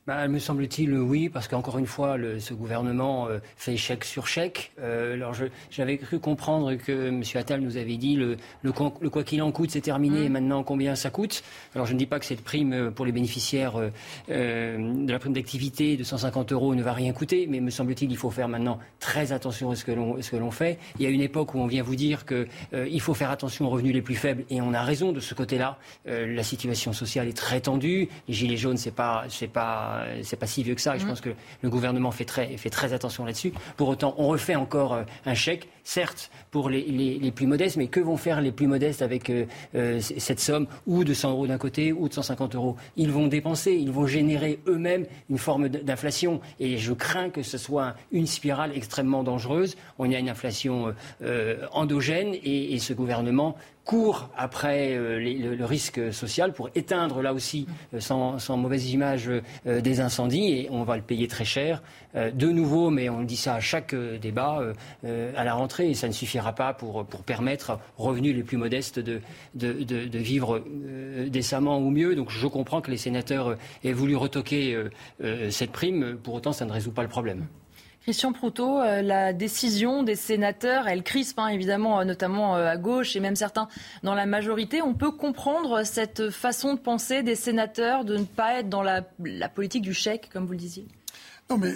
Bah, 0.06 0.28
me 0.28 0.38
semble-t-il, 0.38 0.92
oui, 0.92 1.30
parce 1.30 1.48
qu'encore 1.48 1.78
une 1.78 1.86
fois, 1.86 2.18
le, 2.18 2.38
ce 2.38 2.52
gouvernement 2.52 3.26
euh, 3.28 3.38
fait 3.56 3.78
chèque 3.78 4.04
sur 4.04 4.26
chèque. 4.26 4.72
Euh, 4.78 5.14
alors, 5.14 5.32
j'avais 5.70 5.96
cru 5.96 6.18
comprendre 6.18 6.74
que 6.74 7.08
M. 7.08 7.22
Attal 7.36 7.62
nous 7.62 7.78
avait 7.78 7.96
dit 7.96 8.14
le, 8.14 8.36
le, 8.62 8.72
le 9.00 9.10
quoi 9.10 9.24
qu'il 9.24 9.40
en 9.40 9.50
coûte, 9.50 9.70
c'est 9.70 9.80
terminé, 9.80 10.24
et 10.24 10.28
mmh. 10.28 10.32
maintenant 10.32 10.62
combien 10.62 10.94
ça 10.94 11.08
coûte? 11.08 11.42
Alors, 11.74 11.86
je 11.86 11.94
ne 11.94 11.98
dis 11.98 12.04
pas 12.04 12.18
que 12.18 12.26
cette 12.26 12.44
prime 12.44 12.74
euh, 12.74 12.90
pour 12.90 13.06
les 13.06 13.12
bénéficiaires 13.12 13.80
de 14.28 15.10
la 15.10 15.18
prime 15.18 15.32
d'activité 15.32 15.96
de 15.96 16.04
150 16.04 16.52
euros 16.52 16.74
ne 16.74 16.82
va 16.82 16.92
rien 16.92 17.12
coûter, 17.12 17.46
mais 17.48 17.60
me 17.60 17.70
semble-t-il, 17.70 18.10
il 18.10 18.16
faut 18.16 18.30
faire 18.30 18.48
maintenant 18.48 18.78
très 19.00 19.32
attention 19.32 19.70
à 19.70 19.76
ce 19.76 19.84
que 19.84 19.92
l'on 20.36 20.50
fait. 20.50 20.78
Il 20.98 21.02
y 21.02 21.06
a 21.06 21.08
une 21.08 21.20
époque 21.22 21.54
où 21.54 21.58
on 21.58 21.66
vient 21.66 21.82
vous 21.82 21.96
dire 21.96 22.24
qu'il 22.26 23.00
faut 23.00 23.14
faire 23.14 23.30
attention 23.30 23.66
aux 23.66 23.70
revenus 23.70 23.94
les 23.94 24.02
plus 24.02 24.16
faibles, 24.16 24.44
et 24.50 24.60
on 24.60 24.74
a 24.74 24.82
raison 24.82 25.12
de 25.12 25.20
ce 25.20 25.34
côté-là. 25.34 25.78
la 26.06 26.42
situation 26.42 26.92
sociale 26.92 27.28
est 27.28 27.36
très 27.36 27.60
tendue. 27.60 28.08
Les 28.28 28.34
gilets 28.34 28.56
jaunes, 28.56 28.76
c'est 28.76 28.94
pas, 28.94 29.24
c'est 29.28 29.48
pas 29.48 29.93
c'est 30.22 30.36
pas 30.36 30.46
si 30.46 30.62
vieux 30.62 30.74
que 30.74 30.80
ça. 30.80 30.96
Et 30.96 30.98
je 30.98 31.04
mm. 31.04 31.08
pense 31.08 31.20
que 31.20 31.30
le 31.62 31.70
gouvernement 31.70 32.10
fait 32.10 32.24
très, 32.24 32.56
fait 32.56 32.70
très 32.70 32.92
attention 32.92 33.24
là-dessus. 33.24 33.52
Pour 33.76 33.88
autant, 33.88 34.14
on 34.18 34.28
refait 34.28 34.54
encore 34.54 34.94
euh, 34.94 35.02
un 35.26 35.34
chèque, 35.34 35.68
certes 35.84 36.30
pour 36.50 36.70
les, 36.70 37.32
plus 37.34 37.46
modestes, 37.46 37.76
mais 37.76 37.86
que 37.86 38.00
vont 38.00 38.16
faire 38.16 38.40
les 38.40 38.52
plus 38.52 38.66
modestes 38.66 39.02
avec 39.02 39.30
euh, 39.30 39.46
euh, 39.74 40.00
cette 40.00 40.40
somme, 40.40 40.66
ou 40.86 41.04
de 41.04 41.14
100 41.14 41.30
euros 41.30 41.46
d'un 41.46 41.58
côté, 41.58 41.92
ou 41.92 42.08
de 42.08 42.14
150 42.14 42.54
euros? 42.54 42.76
Ils 42.96 43.12
vont 43.12 43.28
dépenser, 43.28 43.72
ils 43.72 43.90
vont 43.90 44.06
générer 44.06 44.58
eux-mêmes 44.66 45.06
une 45.30 45.38
forme 45.38 45.68
d'inflation. 45.68 46.40
Et 46.58 46.78
je 46.78 46.92
crains 46.92 47.30
que 47.30 47.42
ce 47.42 47.58
soit 47.58 47.94
une 48.10 48.26
spirale 48.26 48.72
extrêmement 48.74 49.22
dangereuse. 49.22 49.76
On 49.98 50.10
a 50.12 50.18
une 50.18 50.28
inflation 50.28 50.94
endogène 51.72 52.34
et, 52.42 52.78
ce 52.78 52.92
gouvernement 52.92 53.56
court 53.84 54.30
après 54.36 54.96
euh, 54.96 55.18
le, 55.18 55.64
risque 55.64 56.12
social 56.12 56.52
pour 56.52 56.70
éteindre 56.74 57.22
là 57.22 57.32
aussi, 57.34 57.66
euh, 57.92 58.00
sans, 58.00 58.56
mauvaise 58.56 58.90
image, 58.90 59.28
euh, 59.66 59.80
des 59.80 60.00
incendies 60.00 60.52
et 60.52 60.68
on 60.70 60.84
va 60.84 60.96
le 60.96 61.02
payer 61.02 61.28
très 61.28 61.44
cher. 61.44 61.82
De 62.14 62.48
nouveau, 62.48 62.90
mais 62.90 63.08
on 63.08 63.22
dit 63.22 63.36
ça 63.36 63.54
à 63.54 63.60
chaque 63.60 63.94
débat, 63.94 64.62
à 65.04 65.44
la 65.44 65.54
rentrée, 65.54 65.90
et 65.90 65.94
ça 65.94 66.06
ne 66.06 66.12
suffira 66.12 66.52
pas 66.52 66.72
pour, 66.72 67.04
permettre 67.26 67.78
aux 67.98 68.04
revenus 68.04 68.34
les 68.34 68.42
plus 68.42 68.56
modestes 68.56 69.00
de, 69.00 69.20
vivre 69.54 70.62
décemment 71.28 71.78
ou 71.78 71.90
mieux. 71.90 72.14
Donc 72.14 72.30
je 72.30 72.46
comprends 72.46 72.80
que 72.80 72.90
les 72.90 72.96
sénateurs 72.96 73.56
aient 73.82 73.92
voulu 73.92 74.16
retoquer 74.16 74.78
cette 75.50 75.72
prime, 75.72 76.16
pour 76.22 76.34
autant 76.34 76.52
ça 76.52 76.64
ne 76.64 76.72
résout 76.72 76.92
pas 76.92 77.02
le 77.02 77.08
problème. 77.08 77.46
Christian 78.04 78.34
Proutot, 78.34 78.82
euh, 78.82 79.00
la 79.00 79.32
décision 79.32 80.02
des 80.02 80.14
sénateurs, 80.14 80.88
elle 80.88 81.02
crispe 81.02 81.38
hein, 81.38 81.48
évidemment, 81.48 82.00
euh, 82.00 82.04
notamment 82.04 82.54
euh, 82.54 82.68
à 82.68 82.76
gauche 82.76 83.16
et 83.16 83.20
même 83.20 83.34
certains 83.34 83.66
dans 84.02 84.12
la 84.12 84.26
majorité. 84.26 84.82
On 84.82 84.92
peut 84.92 85.10
comprendre 85.10 85.84
cette 85.84 86.28
façon 86.28 86.74
de 86.74 86.78
penser 86.78 87.22
des 87.22 87.34
sénateurs 87.34 88.04
de 88.04 88.18
ne 88.18 88.24
pas 88.24 88.58
être 88.58 88.68
dans 88.68 88.82
la, 88.82 89.00
politique 89.48 89.80
du 89.80 89.94
chèque, 89.94 90.28
comme 90.30 90.44
vous 90.44 90.52
le 90.52 90.58
disiez 90.58 90.86
Non, 91.50 91.58
mais 91.58 91.74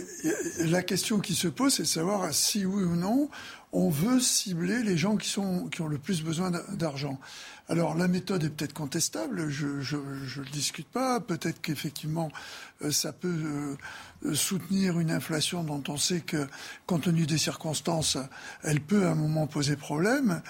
la 0.61 0.82
question 0.82 1.19
qui 1.20 1.35
se 1.35 1.49
pose, 1.49 1.74
c'est 1.74 1.82
de 1.82 1.89
savoir 1.89 2.32
si 2.32 2.65
oui 2.65 2.85
ou 2.85 2.97
non 2.97 3.28
on 3.73 3.90
veut 3.90 4.19
cibler 4.19 4.82
les 4.82 4.97
gens 4.97 5.16
qui, 5.16 5.28
sont, 5.28 5.69
qui 5.69 5.82
ont 5.82 5.89
le 5.89 5.99
plus 5.99 6.23
besoin 6.23 6.51
d'argent. 6.51 7.19
Alors 7.69 7.95
la 7.95 8.09
méthode 8.09 8.43
est 8.45 8.49
peut-être 8.49 8.73
contestable, 8.73 9.51
je 9.51 9.66
ne 9.66 10.43
le 10.43 10.51
discute 10.51 10.89
pas. 10.89 11.20
Peut-être 11.20 11.61
qu'effectivement 11.61 12.31
euh, 12.81 12.90
ça 12.90 13.12
peut 13.12 13.77
euh, 14.24 14.35
soutenir 14.35 14.99
une 14.99 15.11
inflation 15.11 15.65
dont 15.65 15.82
on 15.89 15.99
sait 15.99 16.20
que, 16.20 16.47
compte 16.86 17.03
tenu 17.03 17.27
des 17.27 17.36
circonstances, 17.36 18.16
elle 18.62 18.81
peut 18.81 19.07
à 19.07 19.11
un 19.11 19.15
moment 19.15 19.47
poser 19.47 19.77
problème. 19.77 20.40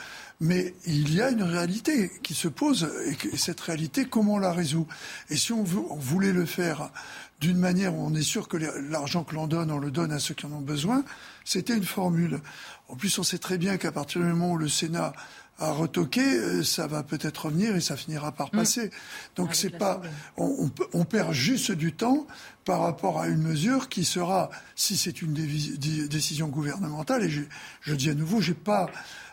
Mais 0.41 0.75
il 0.87 1.13
y 1.13 1.21
a 1.21 1.31
une 1.31 1.43
réalité 1.43 2.13
qui 2.23 2.35
se 2.35 2.47
pose 2.47 2.89
et 3.33 3.37
cette 3.37 3.61
réalité, 3.61 4.05
comment 4.05 4.35
on 4.35 4.39
la 4.39 4.53
résout? 4.53 4.87
Et 5.29 5.37
si 5.37 5.53
on, 5.53 5.65
veut, 5.65 5.83
on 5.91 5.97
voulait 5.97 6.33
le 6.33 6.47
faire 6.47 6.93
d'une 7.41 7.59
manière 7.59 7.95
où 7.95 8.05
on 8.05 8.15
est 8.15 8.23
sûr 8.23 8.49
que 8.49 8.57
l'argent 8.57 9.25
que 9.25 9.35
l'on 9.35 9.47
donne, 9.47 9.71
on 9.71 9.79
le 9.79 9.91
donne 9.91 10.13
à 10.13 10.19
ceux 10.19 10.35
qui 10.35 10.47
en 10.47 10.53
ont 10.53 10.61
besoin, 10.61 11.05
c'était 11.45 11.77
une 11.77 11.85
formule. 11.85 12.41
En 12.89 12.97
plus, 12.97 13.19
on 13.19 13.23
sait 13.23 13.39
très 13.39 13.59
bien 13.59 13.77
qu'à 13.77 13.93
partir 13.93 14.21
du 14.21 14.27
moment 14.27 14.53
où 14.53 14.59
le 14.59 14.69
Sénat 14.69 15.13
a 15.59 15.73
retoqué, 15.73 16.23
euh, 16.23 16.63
ça 16.63 16.87
va 16.87 17.03
peut-être 17.03 17.47
revenir 17.47 17.75
et 17.75 17.81
ça 17.81 17.97
finira 17.97 18.33
par 18.33 18.49
mm. 18.49 18.59
passer. 18.59 18.91
Donc 19.37 19.55
c'est 19.55 19.77
pas, 19.77 20.01
on, 20.37 20.71
on, 20.93 21.05
perd 21.05 21.33
juste 21.33 21.73
du 21.73 21.93
temps 21.93 22.27
par 22.65 22.81
rapport 22.81 23.21
à 23.21 23.27
une 23.27 23.43
mesure 23.43 23.89
qui 23.89 24.05
sera, 24.05 24.51
si 24.77 24.97
c'est 24.97 25.21
une 25.21 25.35
décision 25.35 26.49
gouvernementale, 26.49 27.25
et 27.25 27.31
je, 27.31 27.43
je 27.81 27.95
dis 27.95 28.11
à 28.11 28.15
nouveau, 28.15 28.41
j'ai 28.41 28.55
pas 28.55 28.89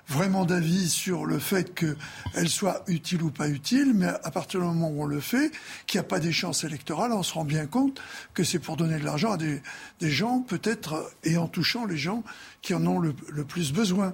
vraiment 0.07 0.45
d'avis 0.45 0.89
sur 0.89 1.25
le 1.25 1.39
fait 1.39 1.73
qu'elle 1.73 2.49
soit 2.49 2.83
utile 2.87 3.23
ou 3.23 3.31
pas 3.31 3.47
utile, 3.47 3.93
mais 3.93 4.07
à 4.07 4.31
partir 4.31 4.59
du 4.59 4.65
moment 4.65 4.89
où 4.89 5.03
on 5.03 5.05
le 5.05 5.19
fait, 5.19 5.51
qu'il 5.87 5.99
n'y 5.99 6.05
a 6.05 6.07
pas 6.07 6.19
d'échéance 6.19 6.63
électorale, 6.63 7.11
on 7.11 7.23
se 7.23 7.33
rend 7.33 7.45
bien 7.45 7.65
compte 7.65 8.01
que 8.33 8.43
c'est 8.43 8.59
pour 8.59 8.77
donner 8.77 8.99
de 8.99 9.05
l'argent 9.05 9.31
à 9.31 9.37
des, 9.37 9.61
gens, 10.01 10.41
peut-être, 10.41 11.11
et 11.23 11.37
en 11.37 11.47
touchant 11.47 11.85
les 11.85 11.97
gens 11.97 12.23
qui 12.61 12.73
en 12.73 12.85
ont 12.85 12.99
le, 12.99 13.13
plus 13.13 13.73
besoin. 13.73 14.13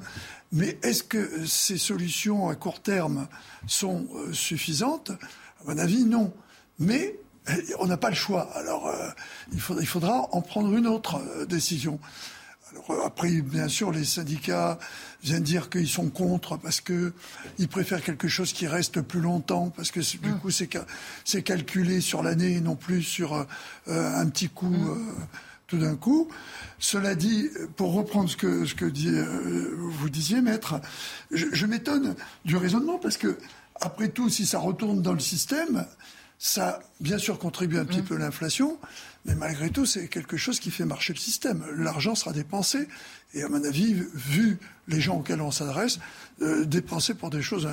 Mais 0.51 0.77
est-ce 0.83 1.03
que 1.03 1.45
ces 1.45 1.77
solutions 1.77 2.49
à 2.49 2.55
court 2.55 2.81
terme 2.81 3.27
sont 3.67 4.07
euh, 4.15 4.33
suffisantes? 4.33 5.11
À 5.11 5.71
mon 5.71 5.77
avis, 5.77 6.03
non. 6.03 6.33
Mais 6.79 7.15
on 7.79 7.85
n'a 7.85 7.97
pas 7.97 8.09
le 8.09 8.15
choix. 8.15 8.49
Alors, 8.55 8.87
euh, 8.87 9.09
il, 9.53 9.59
faudra, 9.59 10.27
en 10.31 10.41
prendre 10.41 10.75
une 10.75 10.87
autre 10.87 11.21
euh, 11.37 11.45
décision. 11.45 11.99
Après, 13.05 13.41
bien 13.41 13.67
sûr, 13.67 13.91
les 13.91 14.05
syndicats 14.05 14.79
viennent 15.23 15.43
dire 15.43 15.69
qu'ils 15.69 15.87
sont 15.87 16.09
contre 16.09 16.57
parce 16.57 16.81
qu'ils 16.81 17.67
préfèrent 17.69 18.03
quelque 18.03 18.27
chose 18.27 18.53
qui 18.53 18.67
reste 18.67 19.01
plus 19.01 19.21
longtemps, 19.21 19.69
parce 19.69 19.91
que 19.91 19.99
du 19.99 20.29
mmh. 20.29 20.39
coup, 20.39 20.49
c'est 20.51 21.43
calculé 21.43 22.01
sur 22.01 22.23
l'année 22.23 22.53
et 22.53 22.61
non 22.61 22.75
plus 22.75 23.03
sur 23.03 23.33
euh, 23.33 23.45
un 23.87 24.27
petit 24.29 24.49
coup 24.49 24.69
mmh. 24.69 24.89
euh, 24.89 24.95
tout 25.67 25.77
d'un 25.77 25.95
coup. 25.95 26.27
Cela 26.79 27.15
dit, 27.15 27.49
pour 27.75 27.93
reprendre 27.93 28.29
ce 28.29 28.37
que, 28.37 28.65
ce 28.65 28.75
que 28.75 28.85
dit, 28.85 29.09
euh, 29.09 29.75
vous 29.77 30.09
disiez, 30.09 30.41
maître, 30.41 30.81
je, 31.31 31.45
je 31.51 31.65
m'étonne 31.65 32.15
du 32.45 32.57
raisonnement 32.57 32.97
parce 32.97 33.17
que, 33.17 33.37
après 33.79 34.09
tout, 34.09 34.29
si 34.29 34.45
ça 34.45 34.59
retourne 34.59 35.01
dans 35.01 35.13
le 35.13 35.19
système, 35.19 35.85
ça, 36.37 36.81
bien 36.99 37.19
sûr, 37.19 37.37
contribue 37.37 37.77
un 37.77 37.85
petit 37.85 38.01
mmh. 38.01 38.05
peu 38.05 38.15
à 38.15 38.19
l'inflation, 38.19 38.79
mais 39.25 39.35
malgré 39.35 39.69
tout, 39.69 39.85
c'est 39.85 40.07
quelque 40.07 40.37
chose 40.37 40.59
qui 40.59 40.71
fait 40.71 40.85
marcher 40.85 41.13
le 41.13 41.19
système. 41.19 41.63
L'argent 41.77 42.15
sera 42.15 42.33
dépensé, 42.33 42.87
et 43.33 43.43
à 43.43 43.49
mon 43.49 43.63
avis, 43.63 43.93
vu 44.13 44.59
les 44.87 44.99
gens 44.99 45.17
auxquels 45.17 45.41
on 45.41 45.51
s'adresse, 45.51 45.99
euh, 46.41 46.65
dépenser 46.65 47.13
pour 47.13 47.29
des 47.29 47.41
choses 47.41 47.67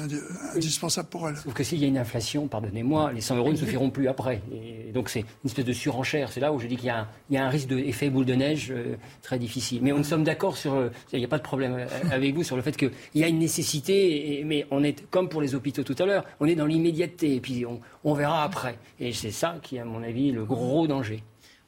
indispensables 0.54 1.08
pour 1.08 1.28
elles. 1.28 1.36
Sauf 1.36 1.52
que 1.52 1.64
s'il 1.64 1.78
y 1.78 1.84
a 1.84 1.88
une 1.88 1.98
inflation, 1.98 2.46
pardonnez-moi, 2.46 3.12
les 3.12 3.20
100 3.20 3.36
euros 3.36 3.50
ne 3.50 3.56
se 3.56 3.64
feront 3.64 3.90
plus 3.90 4.08
après. 4.08 4.40
Et 4.52 4.92
donc 4.92 5.08
c'est 5.08 5.20
une 5.20 5.46
espèce 5.46 5.64
de 5.64 5.72
surenchère. 5.72 6.30
C'est 6.30 6.40
là 6.40 6.52
où 6.52 6.60
je 6.60 6.66
dis 6.66 6.76
qu'il 6.76 6.94
y, 7.30 7.36
a 7.36 7.44
un 7.44 7.48
risque 7.48 7.68
d'effet 7.68 8.08
boule 8.08 8.26
de 8.26 8.34
neige 8.34 8.70
euh, 8.70 8.96
très 9.22 9.38
difficile. 9.38 9.80
Mais 9.82 9.92
on 9.92 10.02
sommes 10.04 10.22
d'accord 10.22 10.56
sur, 10.56 10.74
euh, 10.74 10.90
il 11.12 11.18
n'y 11.18 11.24
a 11.24 11.28
pas 11.28 11.38
de 11.38 11.42
problème 11.42 11.86
avec 12.12 12.34
vous 12.34 12.44
sur 12.44 12.56
le 12.56 12.62
fait 12.62 12.76
qu'il 12.76 12.92
y 13.14 13.24
a 13.24 13.28
une 13.28 13.38
nécessité, 13.38 14.42
mais 14.46 14.66
on 14.70 14.84
est, 14.84 15.08
comme 15.10 15.28
pour 15.28 15.40
les 15.40 15.54
hôpitaux 15.54 15.82
tout 15.82 15.96
à 15.98 16.06
l'heure, 16.06 16.24
on 16.38 16.46
est 16.46 16.54
dans 16.54 16.66
l'immédiateté, 16.66 17.34
et 17.34 17.40
puis 17.40 17.66
on, 17.66 17.80
on 18.04 18.14
verra 18.14 18.44
après. 18.44 18.78
Et 19.00 19.12
c'est 19.12 19.32
ça 19.32 19.56
qui 19.62 19.76
est, 19.76 19.80
à 19.80 19.84
mon 19.84 20.02
avis, 20.02 20.30
le 20.30 20.44
gros 20.44 20.86
danger. 20.86 21.22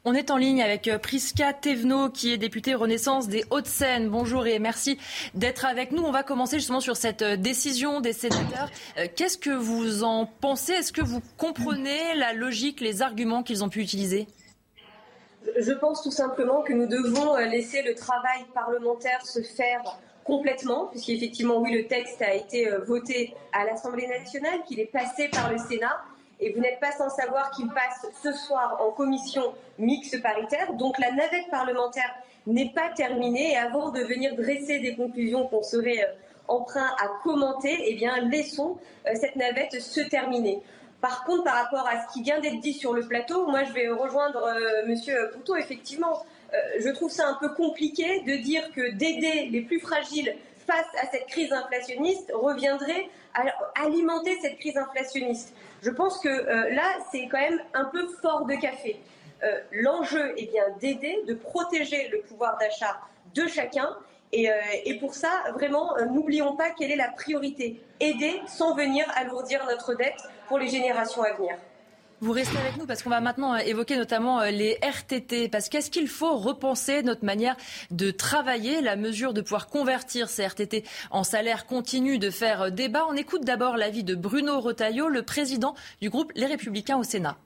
On 0.06 0.14
est 0.14 0.31
en 0.31 0.39
ligne 0.39 0.62
avec 0.62 0.89
euh, 0.89 0.97
Priska 0.97 1.52
Thévenot, 1.52 2.09
qui 2.09 2.32
est 2.32 2.39
députée 2.39 2.74
Renaissance 2.74 3.28
des 3.28 3.44
Hauts-de-Seine. 3.51 4.09
Bonjour 4.09 4.47
et 4.47 4.59
merci 4.59 4.98
d'être 5.35 5.66
avec 5.66 5.93
nous. 5.93 6.02
On 6.02 6.10
va 6.10 6.22
commencer 6.22 6.59
justement 6.59 6.81
sur 6.81 6.97
cette 6.97 7.20
euh, 7.20 7.36
décision 7.36 8.01
des 8.01 8.14
sénateurs. 8.14 8.70
Euh, 8.97 9.09
qu'est-ce 9.14 9.36
que 9.36 9.51
vous 9.51 10.02
en 10.02 10.24
pensez? 10.24 10.72
Est-ce 10.72 10.94
que 10.94 11.02
vous 11.02 11.20
comprenez 11.36 12.14
la 12.14 12.32
logique, 12.32 12.81
les 12.81 13.02
arguments 13.02 13.43
qu'ils 13.43 13.62
ont 13.62 13.68
pu 13.68 13.81
utiliser? 13.81 14.27
Je 15.59 15.72
pense 15.72 16.02
tout 16.02 16.10
simplement 16.10 16.62
que 16.62 16.72
nous 16.72 16.86
devons 16.86 17.36
laisser 17.36 17.82
le 17.82 17.94
travail 17.94 18.47
parlementaire 18.55 19.27
se 19.27 19.43
faire 19.43 19.98
complètement, 20.24 20.86
puisqu'effectivement, 20.86 21.60
oui, 21.60 21.74
le 21.74 21.86
texte 21.86 22.22
a 22.22 22.35
été 22.35 22.70
voté 22.86 23.35
à 23.52 23.64
l'Assemblée 23.66 24.06
nationale, 24.06 24.60
qu'il 24.66 24.81
est 24.81 24.93
passé 24.93 25.28
par 25.28 25.51
le 25.51 25.59
Sénat 25.59 26.01
et 26.41 26.53
vous 26.53 26.61
n'êtes 26.61 26.81
pas 26.81 26.93
sans 26.93 27.11
savoir 27.11 27.51
qu'il 27.51 27.69
passe 27.69 28.07
ce 28.23 28.33
soir 28.33 28.79
en 28.81 28.91
commission 28.91 29.55
mixte 29.79 30.21
paritaire. 30.23 30.73
Donc 30.75 30.99
la 30.99 31.12
navette 31.12 31.51
parlementaire 31.51 32.15
n'est 32.47 32.73
pas 32.75 32.91
terminée 32.95 33.53
et 33.53 33.57
avant 33.57 33.91
de 33.91 34.01
venir 34.01 34.35
dresser 34.35 34.81
des 34.81 34.97
conclusions 34.97 35.47
qu'on 35.47 35.62
serait 35.62 36.03
euh, 36.03 36.12
emprunt 36.49 36.95
à 36.99 37.09
commenter, 37.23 37.77
eh 37.87 37.95
bien 37.95 38.19
laissons 38.29 38.79
euh, 39.07 39.11
cette 39.15 39.37
navette 39.37 39.81
se 39.81 40.01
terminer. 40.01 40.61
Par 41.01 41.25
contre, 41.25 41.45
par 41.45 41.55
rapport 41.55 41.87
à 41.87 42.03
ce 42.03 42.12
qui 42.12 42.23
vient 42.23 42.41
d'être 42.41 42.61
dit 42.61 42.75
sur 42.75 42.93
le 42.93 43.07
plateau, 43.07 43.47
moi 43.47 43.65
je 43.65 43.73
vais 43.73 43.89
rejoindre 43.89 44.43
euh, 44.45 44.87
Monsieur 44.87 45.31
Poutot. 45.33 45.57
Effectivement, 45.57 46.25
je 46.81 46.91
trouve 46.91 47.12
ça 47.12 47.29
un 47.29 47.35
peu 47.35 47.51
compliqué 47.55 48.23
de 48.23 48.35
dire 48.35 48.73
que 48.73 48.91
d'aider 48.91 49.49
les 49.53 49.61
plus 49.61 49.79
fragiles 49.79 50.35
face 50.70 51.02
à 51.02 51.10
cette 51.10 51.26
crise 51.26 51.52
inflationniste 51.52 52.30
reviendrait 52.32 53.09
à 53.34 53.42
alimenter 53.82 54.38
cette 54.40 54.59
crise 54.59 54.76
inflationniste. 54.76 55.55
Je 55.82 55.90
pense 55.90 56.18
que 56.20 56.28
euh, 56.28 56.70
là, 56.70 56.98
c'est 57.10 57.26
quand 57.26 57.40
même 57.40 57.60
un 57.74 57.86
peu 57.86 58.06
fort 58.22 58.44
de 58.44 58.55
café. 58.55 59.01
Euh, 59.42 59.60
l'enjeu 59.72 60.38
est 60.38 60.51
bien 60.51 60.64
d'aider, 60.80 61.22
de 61.26 61.34
protéger 61.34 62.09
le 62.09 62.20
pouvoir 62.20 62.59
d'achat 62.59 63.01
de 63.34 63.47
chacun. 63.47 63.97
Et, 64.32 64.51
euh, 64.51 64.55
et 64.84 64.94
pour 64.98 65.14
ça, 65.14 65.30
vraiment, 65.55 65.97
n'oublions 66.12 66.55
pas 66.55 66.70
quelle 66.70 66.92
est 66.92 66.97
la 66.97 67.09
priorité. 67.09 67.82
Aider 67.98 68.40
sans 68.47 68.74
venir 68.74 69.05
alourdir 69.16 69.64
notre 69.66 69.94
dette 69.94 70.22
pour 70.47 70.59
les 70.59 70.68
générations 70.68 71.22
à 71.22 71.32
venir. 71.32 71.56
Vous 72.22 72.32
restez 72.32 72.59
avec 72.59 72.76
nous 72.76 72.84
parce 72.84 73.02
qu'on 73.02 73.09
va 73.09 73.22
maintenant 73.22 73.55
euh, 73.55 73.59
évoquer 73.60 73.97
notamment 73.97 74.42
euh, 74.42 74.51
les 74.51 74.78
RTT. 74.82 75.48
Parce 75.48 75.70
qu'est-ce 75.70 75.90
qu'il 75.90 76.06
faut 76.06 76.36
repenser 76.36 77.02
notre 77.02 77.24
manière 77.24 77.56
de 77.90 78.10
travailler 78.10 78.82
La 78.82 78.94
mesure 78.97 79.32
de 79.32 79.40
pouvoir 79.40 79.68
convertir 79.68 80.28
ces 80.28 80.47
RTT 80.47 80.84
en 81.10 81.24
salaire 81.24 81.64
continue 81.64 82.18
de 82.18 82.28
faire 82.28 82.62
euh, 82.62 82.70
débat. 82.70 83.06
On 83.09 83.16
écoute 83.16 83.47
d'abord 83.47 83.78
l'avis 83.78 84.05
de 84.05 84.14
Bruno 84.14 84.60
Retailleau, 84.60 85.09
le 85.09 85.22
président 85.22 85.74
du 86.02 86.10
groupe 86.10 86.30
Les 86.34 86.44
Républicains 86.44 86.98
au 86.98 87.05
Sénat 87.05 87.38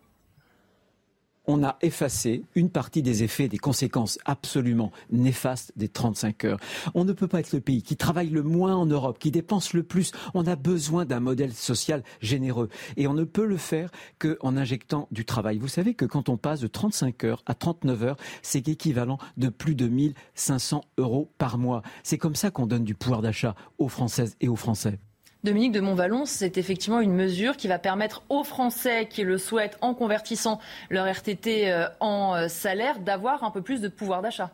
on 1.46 1.62
a 1.62 1.76
effacé 1.82 2.44
une 2.54 2.70
partie 2.70 3.02
des 3.02 3.22
effets, 3.22 3.48
des 3.48 3.58
conséquences 3.58 4.18
absolument 4.24 4.92
néfastes 5.10 5.72
des 5.76 5.88
35 5.88 6.44
heures. 6.44 6.60
On 6.94 7.04
ne 7.04 7.12
peut 7.12 7.28
pas 7.28 7.40
être 7.40 7.52
le 7.52 7.60
pays 7.60 7.82
qui 7.82 7.96
travaille 7.96 8.30
le 8.30 8.42
moins 8.42 8.74
en 8.74 8.86
Europe, 8.86 9.18
qui 9.18 9.30
dépense 9.30 9.72
le 9.72 9.82
plus. 9.82 10.12
On 10.34 10.46
a 10.46 10.56
besoin 10.56 11.04
d'un 11.04 11.20
modèle 11.20 11.52
social 11.52 12.02
généreux. 12.20 12.68
Et 12.96 13.06
on 13.06 13.14
ne 13.14 13.24
peut 13.24 13.46
le 13.46 13.56
faire 13.56 13.90
qu'en 14.18 14.56
injectant 14.56 15.08
du 15.10 15.24
travail. 15.24 15.58
Vous 15.58 15.68
savez 15.68 15.94
que 15.94 16.04
quand 16.04 16.28
on 16.28 16.36
passe 16.36 16.60
de 16.60 16.66
35 16.66 17.24
heures 17.24 17.42
à 17.46 17.54
39 17.54 18.02
heures, 18.02 18.16
c'est 18.42 18.68
équivalent 18.68 19.18
de 19.36 19.48
plus 19.48 19.74
de 19.74 19.88
1500 19.88 20.82
euros 20.98 21.30
par 21.38 21.58
mois. 21.58 21.82
C'est 22.02 22.18
comme 22.18 22.34
ça 22.34 22.50
qu'on 22.50 22.66
donne 22.66 22.84
du 22.84 22.94
pouvoir 22.94 23.22
d'achat 23.22 23.54
aux 23.78 23.88
Françaises 23.88 24.36
et 24.40 24.48
aux 24.48 24.56
Français. 24.56 24.98
Dominique 25.44 25.72
de 25.72 25.80
Montvalon, 25.80 26.24
c'est 26.24 26.56
effectivement 26.56 27.00
une 27.00 27.12
mesure 27.12 27.58
qui 27.58 27.68
va 27.68 27.78
permettre 27.78 28.22
aux 28.30 28.44
Français 28.44 29.06
qui 29.06 29.24
le 29.24 29.36
souhaitent, 29.36 29.76
en 29.82 29.92
convertissant 29.92 30.58
leur 30.88 31.06
RTT 31.06 31.70
euh, 31.70 31.86
en 32.00 32.34
euh, 32.34 32.48
salaire, 32.48 32.98
d'avoir 32.98 33.44
un 33.44 33.50
peu 33.50 33.60
plus 33.60 33.82
de 33.82 33.88
pouvoir 33.88 34.22
d'achat. 34.22 34.50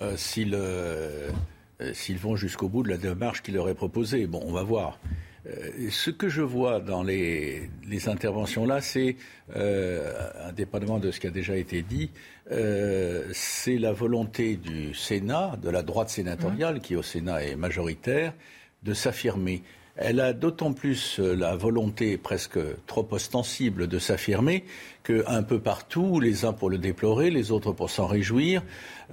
Euh, 0.00 0.16
s'ils, 0.16 0.54
vont 2.16 2.36
jusqu'au 2.36 2.68
bout 2.68 2.84
de 2.84 2.90
la 2.90 2.96
démarche 2.96 3.42
qui 3.42 3.50
leur 3.50 3.68
est 3.68 3.74
proposée, 3.74 4.28
bon, 4.28 4.40
on 4.46 4.52
va 4.52 4.62
voir. 4.62 5.00
ce 5.90 6.10
que 6.10 6.28
je 6.28 6.42
vois 6.42 6.78
dans 6.78 7.02
les, 7.02 7.68
interventions 8.06 8.66
là, 8.66 8.80
c'est, 8.80 9.16
indépendamment 10.44 11.00
de 11.00 11.10
ce 11.10 11.18
qui 11.18 11.26
a 11.26 11.30
déjà 11.30 11.56
été 11.56 11.82
dit, 11.82 12.10
c'est 12.48 13.78
la 13.78 13.92
volonté 13.92 14.54
du 14.54 14.94
Sénat, 14.94 15.56
de 15.60 15.70
la 15.70 15.82
droite 15.82 16.10
sénatoriale, 16.10 16.76
mmh. 16.76 16.80
qui 16.80 16.94
au 16.94 17.02
Sénat 17.02 17.42
est 17.42 17.56
majoritaire, 17.56 18.32
de 18.84 18.94
s'affirmer. 18.94 19.64
Elle 20.00 20.20
a 20.20 20.32
d'autant 20.32 20.72
plus 20.72 21.18
euh, 21.18 21.34
la 21.34 21.56
volonté 21.56 22.16
presque 22.16 22.58
trop 22.86 23.06
ostensible 23.10 23.88
de 23.88 23.98
s'affirmer 23.98 24.64
qu'un 25.08 25.42
peu 25.42 25.58
partout, 25.58 26.20
les 26.20 26.44
uns 26.44 26.52
pour 26.52 26.68
le 26.68 26.76
déplorer, 26.76 27.30
les 27.30 27.50
autres 27.50 27.72
pour 27.72 27.88
s'en 27.88 28.06
réjouir, 28.06 28.62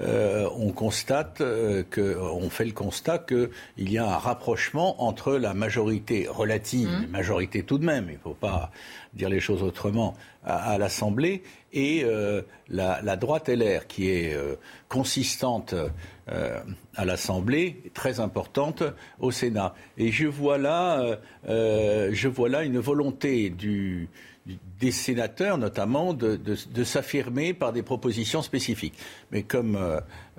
euh, 0.01 0.49
on 0.57 0.73
constate 0.73 1.39
euh, 1.39 1.83
que, 1.89 2.17
on 2.19 2.49
fait 2.49 2.65
le 2.65 2.73
constat 2.73 3.19
qu'il 3.19 3.49
y 3.77 3.97
a 3.97 4.05
un 4.05 4.17
rapprochement 4.17 5.01
entre 5.03 5.37
la 5.37 5.53
majorité 5.53 6.27
relative, 6.29 6.89
mmh. 6.89 7.07
majorité 7.11 7.63
tout 7.63 7.77
de 7.77 7.85
même, 7.85 8.07
il 8.09 8.15
ne 8.15 8.19
faut 8.19 8.33
pas 8.33 8.71
dire 9.13 9.29
les 9.29 9.39
choses 9.39 9.63
autrement, 9.63 10.15
à, 10.43 10.77
l'Assemblée, 10.77 11.41
et 11.73 12.03
euh, 12.03 12.41
la, 12.69 13.01
la, 13.01 13.15
droite 13.15 13.49
LR, 13.49 13.87
qui 13.87 14.09
est 14.09 14.35
euh, 14.35 14.55
consistante 14.89 15.73
euh, 16.29 16.59
à 16.95 17.05
l'Assemblée, 17.05 17.81
très 17.93 18.19
importante 18.19 18.83
au 19.19 19.31
Sénat. 19.31 19.73
Et 19.97 20.11
je 20.11 20.27
vois 20.27 20.57
là, 20.57 21.17
je 21.47 22.27
vois 22.27 22.49
là 22.49 22.63
une 22.63 22.79
volonté 22.79 23.49
du, 23.49 24.09
des 24.79 24.91
sénateurs, 24.91 25.57
notamment, 25.57 26.13
de, 26.13 26.55
s'affirmer 26.83 27.53
par 27.53 27.73
des 27.73 27.83
propositions 27.83 28.41
spécifiques. 28.41 28.97
Mais 29.31 29.43
comme 29.43 29.79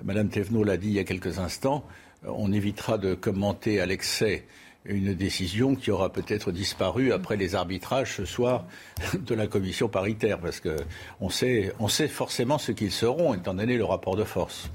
Mme 0.03 0.29
Thévenot 0.29 0.63
l'a 0.63 0.77
dit 0.77 0.87
il 0.87 0.93
y 0.93 0.99
a 0.99 1.03
quelques 1.03 1.39
instants, 1.39 1.83
on 2.25 2.51
évitera 2.51 2.97
de 2.97 3.15
commenter 3.15 3.79
à 3.79 3.85
l'excès 3.85 4.45
une 4.87 5.13
décision 5.13 5.75
qui 5.75 5.91
aura 5.91 6.11
peut-être 6.11 6.51
disparu 6.51 7.11
après 7.11 7.35
les 7.35 7.55
arbitrages 7.55 8.15
ce 8.15 8.25
soir 8.25 8.65
de 9.13 9.35
la 9.35 9.47
commission 9.47 9.89
paritaire, 9.89 10.39
parce 10.39 10.61
qu'on 10.61 11.29
sait, 11.29 11.73
on 11.79 11.87
sait 11.87 12.07
forcément 12.07 12.57
ce 12.57 12.71
qu'ils 12.71 12.91
seront, 12.91 13.33
étant 13.33 13.53
donné 13.53 13.77
le 13.77 13.85
rapport 13.85 14.15
de 14.15 14.23
force. 14.23 14.69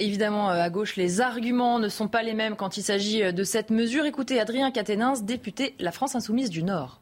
Évidemment, 0.00 0.50
euh, 0.50 0.62
à 0.62 0.70
gauche, 0.70 0.94
les 0.94 1.20
arguments 1.20 1.80
ne 1.80 1.88
sont 1.88 2.06
pas 2.06 2.22
les 2.22 2.34
mêmes 2.34 2.54
quand 2.54 2.76
il 2.76 2.82
s'agit 2.82 3.24
euh, 3.24 3.32
de 3.32 3.42
cette 3.42 3.70
mesure. 3.70 4.06
Écoutez 4.06 4.38
Adrien 4.38 4.70
Caténins, 4.70 5.14
député 5.20 5.74
La 5.80 5.90
France 5.90 6.14
Insoumise 6.14 6.50
du 6.50 6.62
Nord. 6.62 7.00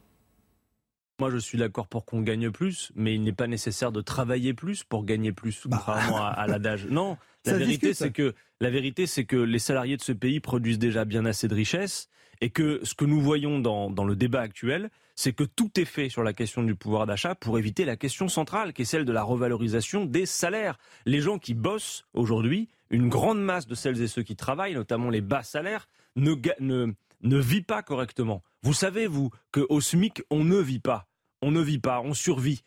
Moi, 1.18 1.30
je 1.30 1.38
suis 1.38 1.56
d'accord 1.56 1.86
pour 1.86 2.04
qu'on 2.04 2.20
gagne 2.20 2.50
plus, 2.50 2.92
mais 2.94 3.14
il 3.14 3.22
n'est 3.22 3.32
pas 3.32 3.46
nécessaire 3.46 3.90
de 3.90 4.02
travailler 4.02 4.52
plus 4.52 4.84
pour 4.84 5.04
gagner 5.04 5.32
plus, 5.32 5.66
bah. 5.66 5.78
contrairement 5.78 6.26
à, 6.26 6.46
l'adage. 6.46 6.86
Non, 6.90 7.16
la 7.46 7.56
vérité, 7.56 7.94
c'est 7.94 8.10
que 8.10 8.34
la 8.60 8.70
vérité, 8.70 9.06
c'est 9.06 9.24
que 9.24 9.36
les 9.36 9.58
salariés 9.58 9.96
de 9.96 10.02
ce 10.02 10.12
pays 10.12 10.40
produisent 10.40 10.78
déjà 10.78 11.04
bien 11.04 11.24
assez 11.24 11.48
de 11.48 11.54
richesses 11.54 12.08
et 12.40 12.50
que 12.50 12.80
ce 12.82 12.94
que 12.94 13.06
nous 13.06 13.20
voyons 13.20 13.60
dans, 13.60 13.90
dans 13.90 14.04
le 14.04 14.14
débat 14.14 14.40
actuel, 14.40 14.90
c'est 15.14 15.32
que 15.32 15.44
tout 15.44 15.70
est 15.80 15.86
fait 15.86 16.10
sur 16.10 16.22
la 16.22 16.34
question 16.34 16.62
du 16.62 16.74
pouvoir 16.74 17.06
d'achat 17.06 17.34
pour 17.34 17.58
éviter 17.58 17.86
la 17.86 17.96
question 17.96 18.28
centrale, 18.28 18.74
qui 18.74 18.82
est 18.82 18.86
celle 18.86 19.06
de 19.06 19.12
la 19.12 19.22
revalorisation 19.22 20.04
des 20.04 20.26
salaires. 20.26 20.78
Les 21.06 21.22
gens 21.22 21.38
qui 21.38 21.54
bossent 21.54 22.04
aujourd'hui, 22.12 22.68
une 22.90 23.08
grande 23.08 23.42
masse 23.42 23.66
de 23.66 23.74
celles 23.74 24.02
et 24.02 24.08
ceux 24.08 24.22
qui 24.22 24.36
travaillent, 24.36 24.74
notamment 24.74 25.08
les 25.08 25.22
bas 25.22 25.42
salaires, 25.42 25.88
ne, 26.16 26.34
ne, 26.60 26.92
ne 27.22 27.38
vit 27.38 27.62
pas 27.62 27.82
correctement. 27.82 28.42
Vous 28.62 28.72
savez, 28.72 29.06
vous, 29.06 29.30
qu'au 29.52 29.80
SMIC, 29.80 30.22
on 30.30 30.44
ne 30.44 30.58
vit 30.58 30.80
pas. 30.80 31.06
On 31.42 31.50
ne 31.50 31.60
vit 31.60 31.78
pas, 31.78 32.00
on 32.00 32.14
survit. 32.14 32.62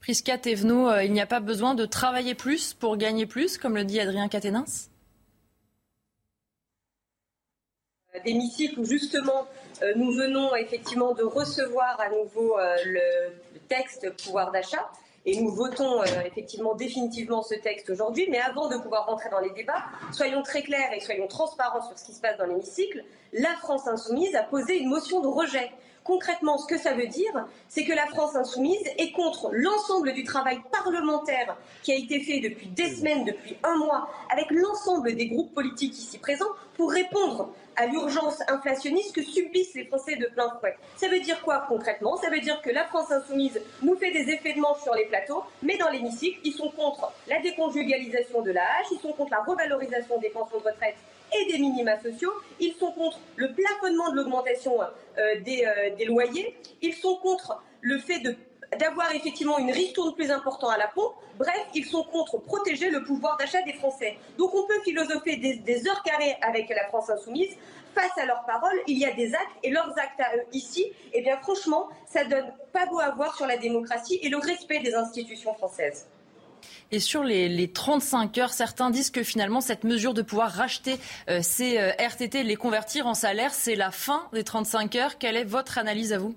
Prisca 0.00 0.38
Thévenot, 0.38 0.88
euh, 0.88 1.04
il 1.04 1.12
n'y 1.12 1.20
a 1.20 1.26
pas 1.26 1.40
besoin 1.40 1.74
de 1.74 1.86
travailler 1.86 2.34
plus 2.34 2.74
pour 2.74 2.96
gagner 2.96 3.26
plus, 3.26 3.58
comme 3.58 3.74
le 3.74 3.84
dit 3.84 4.00
Adrien 4.00 4.28
Caténins 4.28 4.64
d'hémicycle 8.24 8.78
où 8.78 8.84
justement 8.84 9.46
euh, 9.82 9.92
nous 9.96 10.12
venons 10.12 10.54
effectivement 10.54 11.14
de 11.14 11.24
recevoir 11.24 12.00
à 12.00 12.08
nouveau 12.10 12.58
euh, 12.58 12.76
le, 12.84 13.00
texte 13.66 14.06
pouvoir 14.22 14.52
d'achat 14.52 14.92
et 15.26 15.40
nous 15.40 15.50
votons 15.50 16.02
euh, 16.02 16.04
effectivement 16.26 16.74
définitivement 16.74 17.42
ce 17.42 17.54
texte 17.54 17.90
aujourd'hui. 17.90 18.26
Mais 18.30 18.40
avant 18.40 18.68
de 18.68 18.76
pouvoir 18.76 19.06
rentrer 19.06 19.30
dans 19.30 19.40
les 19.40 19.50
débats, 19.50 19.84
soyons 20.12 20.42
très 20.42 20.62
clairs 20.62 20.92
et 20.92 21.00
soyons 21.00 21.26
transparents 21.26 21.82
sur 21.82 21.98
ce 21.98 22.04
qui 22.04 22.12
se 22.12 22.20
passe 22.20 22.36
dans 22.38 22.46
l'hémicycle. 22.46 23.04
La 23.32 23.54
France 23.60 23.88
insoumise 23.88 24.34
a 24.34 24.42
posé 24.42 24.78
une 24.78 24.88
motion 24.88 25.20
de 25.20 25.28
rejet 25.28 25.70
Concrètement, 26.04 26.58
ce 26.58 26.66
que 26.66 26.78
ça 26.78 26.92
veut 26.92 27.06
dire, 27.06 27.46
c'est 27.68 27.84
que 27.84 27.94
la 27.94 28.06
France 28.06 28.36
insoumise 28.36 28.86
est 28.98 29.12
contre 29.12 29.48
l'ensemble 29.52 30.12
du 30.12 30.22
travail 30.22 30.60
parlementaire 30.70 31.56
qui 31.82 31.92
a 31.92 31.96
été 31.96 32.20
fait 32.20 32.40
depuis 32.40 32.66
des 32.66 32.94
semaines, 32.94 33.24
depuis 33.24 33.56
un 33.62 33.76
mois, 33.78 34.10
avec 34.30 34.50
l'ensemble 34.50 35.14
des 35.14 35.28
groupes 35.28 35.54
politiques 35.54 35.98
ici 35.98 36.18
présents, 36.18 36.52
pour 36.76 36.92
répondre 36.92 37.48
à 37.76 37.86
l'urgence 37.86 38.42
inflationniste 38.48 39.14
que 39.14 39.22
subissent 39.22 39.74
les 39.74 39.86
Français 39.86 40.16
de 40.16 40.26
plein 40.26 40.50
fouet. 40.60 40.76
Ça 40.96 41.08
veut 41.08 41.20
dire 41.20 41.40
quoi 41.42 41.64
concrètement? 41.68 42.18
Ça 42.18 42.28
veut 42.28 42.40
dire 42.40 42.60
que 42.60 42.70
la 42.70 42.84
France 42.84 43.10
insoumise 43.10 43.58
nous 43.82 43.96
fait 43.96 44.10
des 44.10 44.30
effets 44.30 44.52
de 44.52 44.60
manche 44.60 44.82
sur 44.82 44.94
les 44.94 45.06
plateaux, 45.06 45.42
mais 45.62 45.78
dans 45.78 45.88
l'hémicycle, 45.88 46.38
ils 46.44 46.52
sont 46.52 46.68
contre 46.70 47.12
la 47.28 47.40
déconjugalisation 47.40 48.42
de 48.42 48.52
la 48.52 48.62
hache, 48.62 48.86
ils 48.92 49.00
sont 49.00 49.12
contre 49.12 49.30
la 49.32 49.42
revalorisation 49.42 50.18
des 50.18 50.28
pensions 50.28 50.58
de 50.58 50.64
retraite 50.64 50.96
et 51.40 51.52
des 51.52 51.58
minima 51.58 52.00
sociaux. 52.00 52.32
Ils 52.60 52.74
sont 52.74 52.92
contre 52.92 53.18
le 53.36 53.52
plafonnement 53.52 54.10
de 54.10 54.16
l'augmentation 54.16 54.80
euh, 54.80 54.86
euh, 55.18 55.96
des, 55.96 56.04
loyers. 56.04 56.56
Ils 56.82 56.94
sont 56.94 57.16
contre 57.16 57.62
le 57.80 57.98
fait 57.98 58.20
d'avoir 58.78 59.14
effectivement 59.14 59.58
une 59.58 59.70
ristourne 59.70 60.14
plus 60.14 60.30
importante 60.30 60.72
à 60.72 60.78
la 60.78 60.88
pompe. 60.88 61.14
Bref, 61.38 61.66
ils 61.74 61.84
sont 61.84 62.04
contre 62.04 62.38
protéger 62.38 62.90
le 62.90 63.02
pouvoir 63.02 63.36
d'achat 63.36 63.62
des 63.62 63.72
Français. 63.74 64.16
Donc 64.38 64.54
on 64.54 64.66
peut 64.66 64.80
philosopher 64.84 65.36
des, 65.36 65.88
heures 65.88 66.02
carrées 66.02 66.36
avec 66.42 66.68
la 66.68 66.86
France 66.88 67.10
insoumise. 67.10 67.56
Face 67.94 68.16
à 68.18 68.26
leurs 68.26 68.44
paroles, 68.44 68.80
il 68.88 68.98
y 68.98 69.04
a 69.04 69.12
des 69.12 69.32
actes 69.34 69.56
et 69.62 69.70
leurs 69.70 69.96
actes 69.96 70.18
à 70.18 70.36
eux 70.36 70.42
ici, 70.52 70.84
eh 71.12 71.22
bien 71.22 71.36
franchement, 71.38 71.88
ça 72.06 72.24
donne 72.24 72.52
pas 72.72 72.86
beau 72.86 72.98
à 72.98 73.10
voir 73.10 73.36
sur 73.36 73.46
la 73.46 73.56
démocratie 73.56 74.18
et 74.20 74.28
le 74.28 74.38
respect 74.38 74.80
des 74.80 74.94
institutions 74.94 75.54
françaises. 75.54 76.08
Et 76.92 77.00
sur 77.00 77.24
les, 77.24 77.70
35 77.72 78.38
heures, 78.38 78.52
certains 78.52 78.90
disent 78.90 79.10
que 79.10 79.22
finalement, 79.22 79.60
cette 79.60 79.84
mesure 79.84 80.14
de 80.14 80.22
pouvoir 80.22 80.50
racheter 80.50 80.98
euh, 81.28 81.40
ces 81.42 81.78
euh, 81.78 81.90
RTT, 81.98 82.42
les 82.42 82.56
convertir 82.56 83.06
en 83.06 83.14
salaire, 83.14 83.52
c'est 83.52 83.74
la 83.74 83.90
fin 83.90 84.28
des 84.32 84.44
35 84.44 84.96
heures. 84.96 85.18
Quelle 85.18 85.36
est 85.36 85.44
votre 85.44 85.78
analyse 85.78 86.12
à 86.12 86.18
vous? 86.18 86.34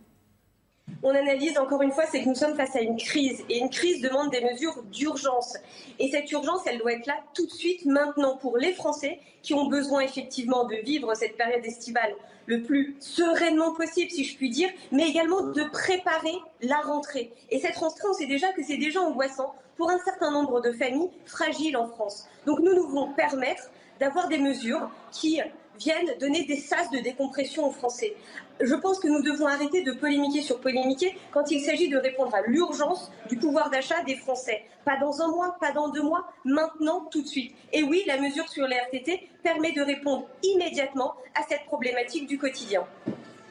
Mon 1.04 1.16
analyse, 1.16 1.58
encore 1.58 1.82
une 1.82 1.92
fois, 1.92 2.06
c'est 2.12 2.24
que 2.24 2.28
nous 2.28 2.36
sommes 2.36 2.56
face 2.56 2.76
à 2.76 2.82
une 2.82 2.98
crise. 2.98 3.44
Et 3.50 3.60
une 3.60 3.70
crise 3.70 4.02
demande 4.02 4.32
des 4.32 4.42
mesures 4.42 4.84
d'urgence. 4.92 5.56
Et 6.00 6.10
cette 6.10 6.32
urgence, 6.32 6.62
elle 6.66 6.80
doit 6.80 6.94
être 6.94 7.06
là 7.06 7.18
tout 7.34 7.46
de 7.46 7.52
suite, 7.52 7.86
maintenant, 7.86 8.38
pour 8.38 8.58
les 8.58 8.74
Français 8.74 9.20
qui 9.42 9.54
ont 9.54 9.68
besoin 9.68 10.02
effectivement 10.02 10.66
de 10.66 10.76
vivre 10.76 11.14
cette 11.16 11.38
période 11.38 11.66
estivale 11.66 12.14
le 12.46 12.64
plus 12.64 12.96
sereinement 13.00 13.74
possible, 13.74 14.10
si 14.10 14.24
je 14.24 14.36
puis 14.36 14.50
dire, 14.50 14.70
mais 14.92 15.08
également 15.08 15.44
de 15.44 15.64
préparer 15.70 16.36
la 16.62 16.78
rentrée. 16.78 17.32
Et 17.50 17.60
cette 17.60 17.76
rentrée, 17.76 18.08
on 18.10 18.14
sait 18.14 18.26
déjà 18.26 18.52
que 18.54 18.64
c'est 18.64 18.78
déjà 18.78 19.02
angoissant 19.02 19.54
pour 19.76 19.90
un 19.90 20.00
certain 20.00 20.32
nombre 20.32 20.62
de 20.62 20.72
familles 20.72 21.10
fragiles 21.26 21.78
en 21.78 21.88
France. 21.88 22.28
Donc 22.46 22.60
nous, 22.60 22.74
nous 22.74 22.88
voulons 22.88 23.14
permettre 23.14 23.70
d'avoir 24.00 24.28
des 24.28 24.38
mesures 24.38 24.90
qui 25.12 25.42
viennent 25.78 26.18
donner 26.20 26.46
des 26.46 26.58
sas 26.58 26.90
de 26.92 27.00
décompression 27.00 27.68
aux 27.68 27.72
Français. 27.72 28.16
Je 28.60 28.74
pense 28.74 29.00
que 29.00 29.08
nous 29.08 29.22
devons 29.22 29.46
arrêter 29.46 29.84
de 29.84 29.92
polémiquer 29.92 30.42
sur 30.42 30.60
polémiquer 30.60 31.16
quand 31.32 31.52
il 31.52 31.62
s'agit 31.62 31.90
de 31.90 31.98
répondre 31.98 32.34
à 32.34 32.42
l'urgence 32.48 33.12
du 33.30 33.38
pouvoir 33.38 33.70
d'achat 33.70 34.04
des 34.04 34.16
Français. 34.16 34.64
Pas 34.84 34.98
dans 35.00 35.22
un 35.22 35.28
mois, 35.28 35.56
pas 35.60 35.72
dans 35.72 35.90
deux 35.90 36.02
mois, 36.02 36.28
maintenant, 36.44 37.08
tout 37.12 37.22
de 37.22 37.28
suite. 37.28 37.54
Et 37.72 37.84
oui, 37.84 38.04
la 38.08 38.20
mesure 38.20 38.50
sur 38.50 38.68
les 38.68 38.78
RTT 38.78 39.30
permet 39.44 39.74
de 39.74 39.82
répondre 39.82 40.28
immédiatement 40.44 41.16
à 41.36 41.44
cette 41.48 41.66
problématique 41.66 42.28
du 42.28 42.38
quotidien. 42.38 42.84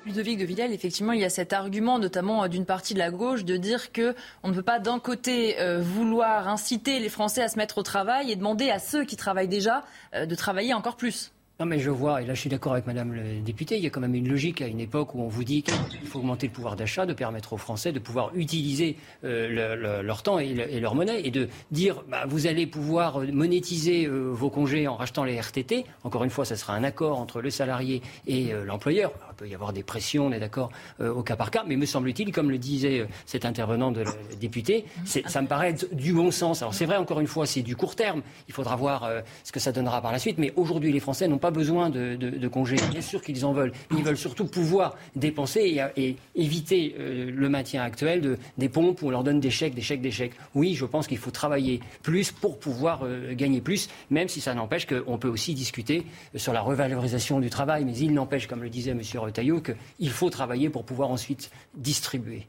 Ludovic 0.06 0.38
de 0.38 0.44
Villèle, 0.44 0.72
effectivement, 0.72 1.12
il 1.12 1.20
y 1.20 1.24
a 1.24 1.30
cet 1.30 1.52
argument, 1.52 1.98
notamment 1.98 2.44
euh, 2.44 2.48
d'une 2.48 2.64
partie 2.64 2.94
de 2.94 3.00
la 3.00 3.10
gauche, 3.10 3.44
de 3.44 3.56
dire 3.56 3.90
que 3.90 4.14
on 4.44 4.48
ne 4.48 4.54
peut 4.54 4.62
pas 4.62 4.78
d'un 4.78 5.00
côté 5.00 5.60
euh, 5.60 5.80
vouloir 5.80 6.48
inciter 6.48 7.00
les 7.00 7.08
Français 7.08 7.42
à 7.42 7.48
se 7.48 7.56
mettre 7.56 7.78
au 7.78 7.82
travail 7.82 8.30
et 8.30 8.36
demander 8.36 8.70
à 8.70 8.78
ceux 8.78 9.04
qui 9.04 9.16
travaillent 9.16 9.48
déjà 9.48 9.84
euh, 10.14 10.24
de 10.24 10.34
travailler 10.36 10.74
encore 10.74 10.96
plus. 10.96 11.32
Non, 11.58 11.64
mais 11.64 11.78
je 11.78 11.88
vois, 11.88 12.20
et 12.20 12.26
là 12.26 12.34
je 12.34 12.40
suis 12.40 12.50
d'accord 12.50 12.72
avec 12.72 12.86
Madame 12.86 13.14
le 13.14 13.40
député, 13.40 13.78
il 13.78 13.82
y 13.82 13.86
a 13.86 13.90
quand 13.90 14.02
même 14.02 14.14
une 14.14 14.28
logique 14.28 14.60
à 14.60 14.66
une 14.66 14.78
époque 14.78 15.14
où 15.14 15.22
on 15.22 15.28
vous 15.28 15.42
dit 15.42 15.62
qu'il 15.62 16.06
faut 16.06 16.18
augmenter 16.18 16.48
le 16.48 16.52
pouvoir 16.52 16.76
d'achat, 16.76 17.06
de 17.06 17.14
permettre 17.14 17.54
aux 17.54 17.56
Français 17.56 17.92
de 17.92 17.98
pouvoir 17.98 18.30
utiliser 18.34 18.98
euh, 19.24 20.02
leur 20.02 20.22
temps 20.22 20.38
et, 20.38 20.52
leur 20.80 20.94
monnaie, 20.94 21.22
et 21.24 21.30
de 21.30 21.48
dire 21.70 22.04
bah, 22.10 22.24
vous 22.28 22.46
allez 22.46 22.66
pouvoir 22.66 23.20
monétiser 23.32 24.04
euh, 24.04 24.28
vos 24.32 24.50
congés 24.50 24.86
en 24.86 24.96
rachetant 24.96 25.24
les 25.24 25.40
RTT. 25.40 25.86
Encore 26.04 26.24
une 26.24 26.30
fois, 26.30 26.44
ça 26.44 26.56
sera 26.56 26.74
un 26.74 26.84
accord 26.84 27.18
entre 27.18 27.40
le 27.40 27.48
salarié 27.48 28.02
et 28.26 28.52
euh, 28.52 28.66
l'employeur. 28.66 29.12
Il 29.36 29.44
peut 29.44 29.48
y 29.48 29.54
avoir 29.54 29.72
des 29.72 29.82
pressions, 29.82 30.26
on 30.26 30.32
est 30.32 30.40
d'accord, 30.40 30.70
au 30.98 31.22
cas 31.22 31.36
par 31.36 31.50
cas, 31.50 31.62
mais 31.66 31.76
me 31.76 31.84
semble-t-il, 31.84 32.32
comme 32.32 32.50
le 32.50 32.56
disait 32.56 33.06
cet 33.26 33.44
intervenant 33.44 33.92
de 33.92 34.00
la 34.00 34.12
députée, 34.40 34.86
ça 35.04 35.42
me 35.42 35.46
paraît 35.46 35.74
du 35.92 36.14
bon 36.14 36.30
sens. 36.30 36.62
Alors 36.62 36.72
c'est 36.72 36.86
vrai, 36.86 36.96
encore 36.96 37.20
une 37.20 37.26
fois, 37.26 37.44
c'est 37.44 37.60
du 37.60 37.76
court 37.76 37.96
terme, 37.96 38.22
il 38.48 38.54
faudra 38.54 38.76
voir 38.76 39.10
ce 39.44 39.52
que 39.52 39.60
ça 39.60 39.72
donnera 39.72 40.00
par 40.00 40.12
la 40.12 40.18
suite, 40.18 40.38
mais 40.38 40.54
aujourd'hui 40.56 40.90
les 40.90 41.00
Français 41.00 41.28
n'ont 41.28 41.38
pas 41.38 41.50
besoin 41.50 41.90
de, 41.90 42.48
congés. 42.48 42.76
Bien 42.90 43.00
sûr 43.00 43.22
qu'ils 43.22 43.44
en 43.44 43.52
veulent. 43.52 43.72
Ils 43.90 44.02
veulent 44.02 44.16
surtout 44.16 44.46
pouvoir 44.46 44.96
dépenser 45.14 45.80
et, 45.96 46.16
éviter 46.34 46.94
euh, 46.98 47.30
le 47.30 47.48
maintien 47.48 47.82
actuel 47.82 48.20
de, 48.20 48.38
des 48.58 48.68
pompes 48.68 49.02
où 49.02 49.08
on 49.08 49.10
leur 49.10 49.24
donne 49.24 49.40
des 49.40 49.50
chèques, 49.50 49.74
des 49.74 49.82
chèques, 49.82 50.00
des 50.00 50.10
chèques. 50.10 50.34
Oui, 50.54 50.74
je 50.74 50.84
pense 50.84 51.06
qu'il 51.06 51.18
faut 51.18 51.30
travailler 51.30 51.80
plus 52.02 52.30
pour 52.30 52.58
pouvoir 52.58 53.00
euh, 53.04 53.34
gagner 53.34 53.60
plus, 53.60 53.88
même 54.10 54.28
si 54.28 54.40
ça 54.40 54.54
n'empêche 54.54 54.86
qu'on 54.86 55.18
peut 55.18 55.28
aussi 55.28 55.54
discuter 55.54 56.06
sur 56.34 56.52
la 56.52 56.60
revalorisation 56.60 57.40
du 57.40 57.50
travail. 57.50 57.84
Mais 57.84 57.96
il 57.96 58.12
n'empêche, 58.12 58.46
comme 58.46 58.62
le 58.62 58.70
disait 58.70 58.92
M. 58.92 59.00
Retailleau, 59.26 59.60
qu'il 59.60 60.10
faut 60.10 60.30
travailler 60.30 60.70
pour 60.70 60.84
pouvoir 60.84 61.10
ensuite 61.10 61.50
distribuer. 61.74 62.46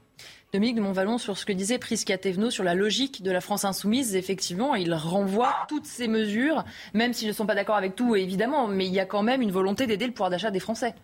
Dominique 0.54 0.78
de 0.78 0.82
Montvalon 0.82 1.18
sur 1.18 1.38
ce 1.38 1.46
que 1.46 1.52
disait 1.52 1.78
Prisca 1.78 2.18
Thévenot 2.18 2.52
sur 2.52 2.64
la 2.64 2.74
logique 2.74 3.22
de 3.22 3.32
la 3.32 3.42
France 3.42 3.66
insoumise. 3.66 4.16
Effectivement, 4.16 4.76
il 4.76 4.94
renvoie 4.94 5.54
toutes 5.68 5.86
ces 5.86 6.08
mesures, 6.08 6.64
même 6.94 7.12
s'ils 7.12 7.28
ne 7.28 7.34
sont 7.34 7.46
pas 7.46 7.56
d'accord 7.56 7.76
avec 7.76 7.96
tout, 7.96 8.16
évidemment, 8.16 8.68
mais 8.68 8.86
il 8.86 8.94
y 8.94 9.00
a 9.02 9.06
quand 9.06 9.24
même 9.24 9.42
une 9.42 9.52
volonté 9.52 9.88
d'aider 9.88 10.06
le 10.06 10.14
pouvoir 10.14 10.30
d'achat 10.30 10.50
des 10.50 10.62
Français. 10.62 10.96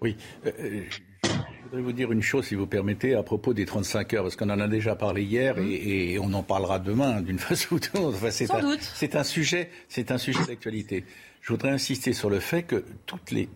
Oui. 0.00 0.16
Euh, 0.46 0.52
euh, 0.60 0.82
je 1.24 1.62
voudrais 1.64 1.82
vous 1.82 1.92
dire 1.92 2.12
une 2.12 2.22
chose, 2.22 2.46
si 2.46 2.54
vous 2.54 2.66
permettez, 2.66 3.14
à 3.14 3.24
propos 3.24 3.54
des 3.54 3.66
35 3.66 4.14
heures, 4.14 4.22
parce 4.22 4.36
qu'on 4.36 4.50
en 4.50 4.60
a 4.60 4.68
déjà 4.68 4.94
parlé 4.94 5.24
hier 5.24 5.56
mmh. 5.56 5.68
et, 5.68 6.18
on 6.20 6.32
en 6.32 6.44
parlera 6.44 6.78
demain 6.78 7.22
d'une 7.22 7.38
façon 7.40 7.74
ou 7.74 7.80
d'une 7.80 8.02
autre. 8.02 8.18
Enfin, 8.18 8.30
c'est 8.30 8.50
un, 8.52 8.76
C'est 8.94 9.16
un 9.16 9.24
sujet, 9.24 9.68
c'est 9.88 10.12
un 10.12 10.18
sujet 10.18 10.44
d'actualité 10.46 11.04
je 11.42 11.52
voudrais 11.52 11.70
insister 11.70 12.12
sur 12.12 12.30
le 12.30 12.38
fait 12.38 12.62
que 12.62 12.84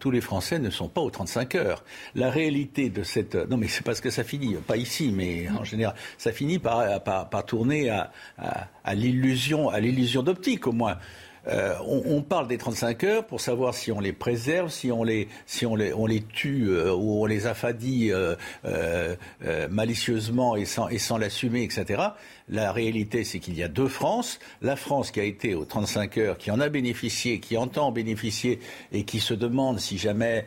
tous 0.00 0.10
les 0.10 0.20
Français 0.20 0.58
ne 0.58 0.70
sont 0.70 0.88
pas 0.88 1.00
aux 1.00 1.10
35 1.10 1.54
heures. 1.54 1.84
La 2.16 2.30
réalité 2.30 2.90
de 2.90 3.04
cette... 3.04 3.36
Non, 3.36 3.56
mais 3.56 3.68
c'est 3.68 3.84
parce 3.84 4.00
que 4.00 4.10
ça 4.10 4.24
finit, 4.24 4.54
pas 4.56 4.76
ici, 4.76 5.12
mais 5.14 5.48
en 5.50 5.62
général, 5.62 5.94
ça 6.18 6.32
finit 6.32 6.58
par, 6.58 7.02
par, 7.04 7.46
tourner 7.46 7.88
à, 7.88 8.12
à, 8.38 8.66
à 8.82 8.94
l'illusion 8.94 9.70
d'optique, 10.24 10.66
au 10.66 10.72
moins. 10.72 10.98
Euh, 11.48 11.74
on, 11.86 12.22
parle 12.22 12.48
des 12.48 12.58
35 12.58 13.04
heures 13.04 13.26
pour 13.26 13.40
savoir 13.40 13.74
si 13.74 13.92
on 13.92 14.00
les 14.00 14.12
préserve, 14.12 14.70
si 14.70 14.90
on 14.90 15.04
les, 15.04 15.28
si 15.46 15.64
on 15.64 15.76
les, 15.76 15.92
on 15.92 16.06
les 16.06 16.22
tue 16.22 16.68
euh, 16.70 16.92
ou 16.92 17.22
on 17.22 17.26
les 17.26 17.46
affadit 17.46 18.10
euh, 18.10 18.34
malicieusement 19.70 20.56
et 20.56 20.64
sans, 20.64 20.88
et 20.88 20.98
sans 20.98 21.18
l'assumer, 21.18 21.62
etc. 21.62 22.02
La 22.48 22.72
réalité, 22.72 23.24
c'est 23.24 23.38
qu'il 23.38 23.56
y 23.56 23.62
a 23.62 23.68
deux 23.68 23.88
France. 23.88 24.38
La 24.60 24.76
France 24.76 25.10
qui 25.10 25.20
a 25.20 25.24
été 25.24 25.54
aux 25.54 25.64
35 25.64 26.18
heures, 26.18 26.38
qui 26.38 26.50
en 26.50 26.60
a 26.60 26.68
bénéficié, 26.68 27.38
qui 27.40 27.56
entend 27.56 27.88
en 27.88 27.92
bénéficier 27.92 28.60
et 28.92 29.04
qui 29.04 29.20
se 29.20 29.34
demande 29.34 29.80
si 29.80 29.98
jamais, 29.98 30.46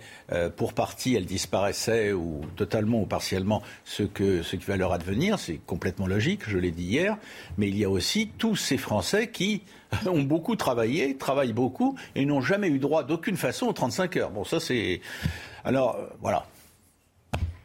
pour 0.55 0.73
partie, 0.73 1.15
elle 1.15 1.25
disparaissait 1.25 2.13
ou 2.13 2.41
totalement 2.55 3.01
ou 3.01 3.05
partiellement, 3.05 3.61
ce, 3.83 4.03
que, 4.03 4.43
ce 4.43 4.55
qui 4.55 4.65
va 4.65 4.77
leur 4.77 4.93
advenir. 4.93 5.39
C'est 5.39 5.59
complètement 5.65 6.07
logique, 6.07 6.41
je 6.47 6.57
l'ai 6.57 6.71
dit 6.71 6.85
hier. 6.85 7.17
Mais 7.57 7.67
il 7.67 7.77
y 7.77 7.83
a 7.83 7.89
aussi 7.89 8.29
tous 8.37 8.55
ces 8.55 8.77
Français 8.77 9.29
qui 9.29 9.63
ont 10.07 10.23
beaucoup 10.23 10.55
travaillé, 10.55 11.17
travaillent 11.17 11.53
beaucoup 11.53 11.97
et 12.15 12.25
n'ont 12.25 12.41
jamais 12.41 12.67
eu 12.67 12.79
droit 12.79 13.03
d'aucune 13.03 13.37
façon 13.37 13.67
aux 13.67 13.73
35 13.73 14.17
heures. 14.17 14.31
Bon, 14.31 14.43
ça 14.43 14.59
c'est. 14.59 15.01
Alors, 15.63 15.95
euh, 15.95 16.07
voilà. 16.21 16.45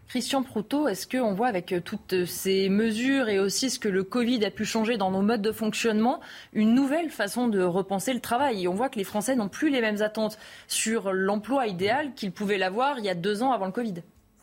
Christian 0.09 0.45
Proutot, 0.45 0.87
est-ce 0.87 1.09
qu'on 1.09 1.35
voit 1.35 1.49
avec 1.49 1.73
euh, 1.73 1.81
toutes 1.81 2.25
ces 2.25 2.69
mesures 2.69 3.29
et 3.29 3.41
aussi 3.41 3.69
ce 3.69 3.81
que 3.81 3.89
le 3.89 4.05
Covid 4.05 4.45
a 4.45 4.51
pu 4.53 4.65
changer 4.65 4.97
dans 4.97 5.11
nos 5.11 5.23
modes 5.23 5.43
de 5.43 5.51
fonctionnement, 5.51 6.21
une 6.53 6.73
nouvelle 6.73 7.11
façon 7.11 7.49
de 7.49 7.61
repenser 7.61 8.13
le 8.15 8.21
travail? 8.21 8.63
Et 8.63 8.69
on 8.69 8.75
voit 8.75 8.89
que 8.89 8.99
les 8.99 9.05
Français 9.05 9.35
n'ont 9.35 9.49
plus 9.49 9.71
les 9.71 9.81
mêmes 9.81 10.03
attentes 10.03 10.39
sur 10.69 11.13
l'emploi 11.13 11.67
idéal 11.67 12.15
qu'ils 12.15 12.31
pouvaient 12.31 12.59
l'avoir 12.59 13.01
il 13.01 13.05
y 13.05 13.09
a 13.09 13.17
deux 13.17 13.43
ans 13.43 13.51
avant 13.51 13.67
le 13.67 13.73
Covid. 13.73 13.95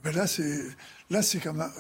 Ben 0.04 0.14
là, 0.14 0.28
c'est 0.28 0.60
là, 1.10 1.22
c'est 1.22 1.40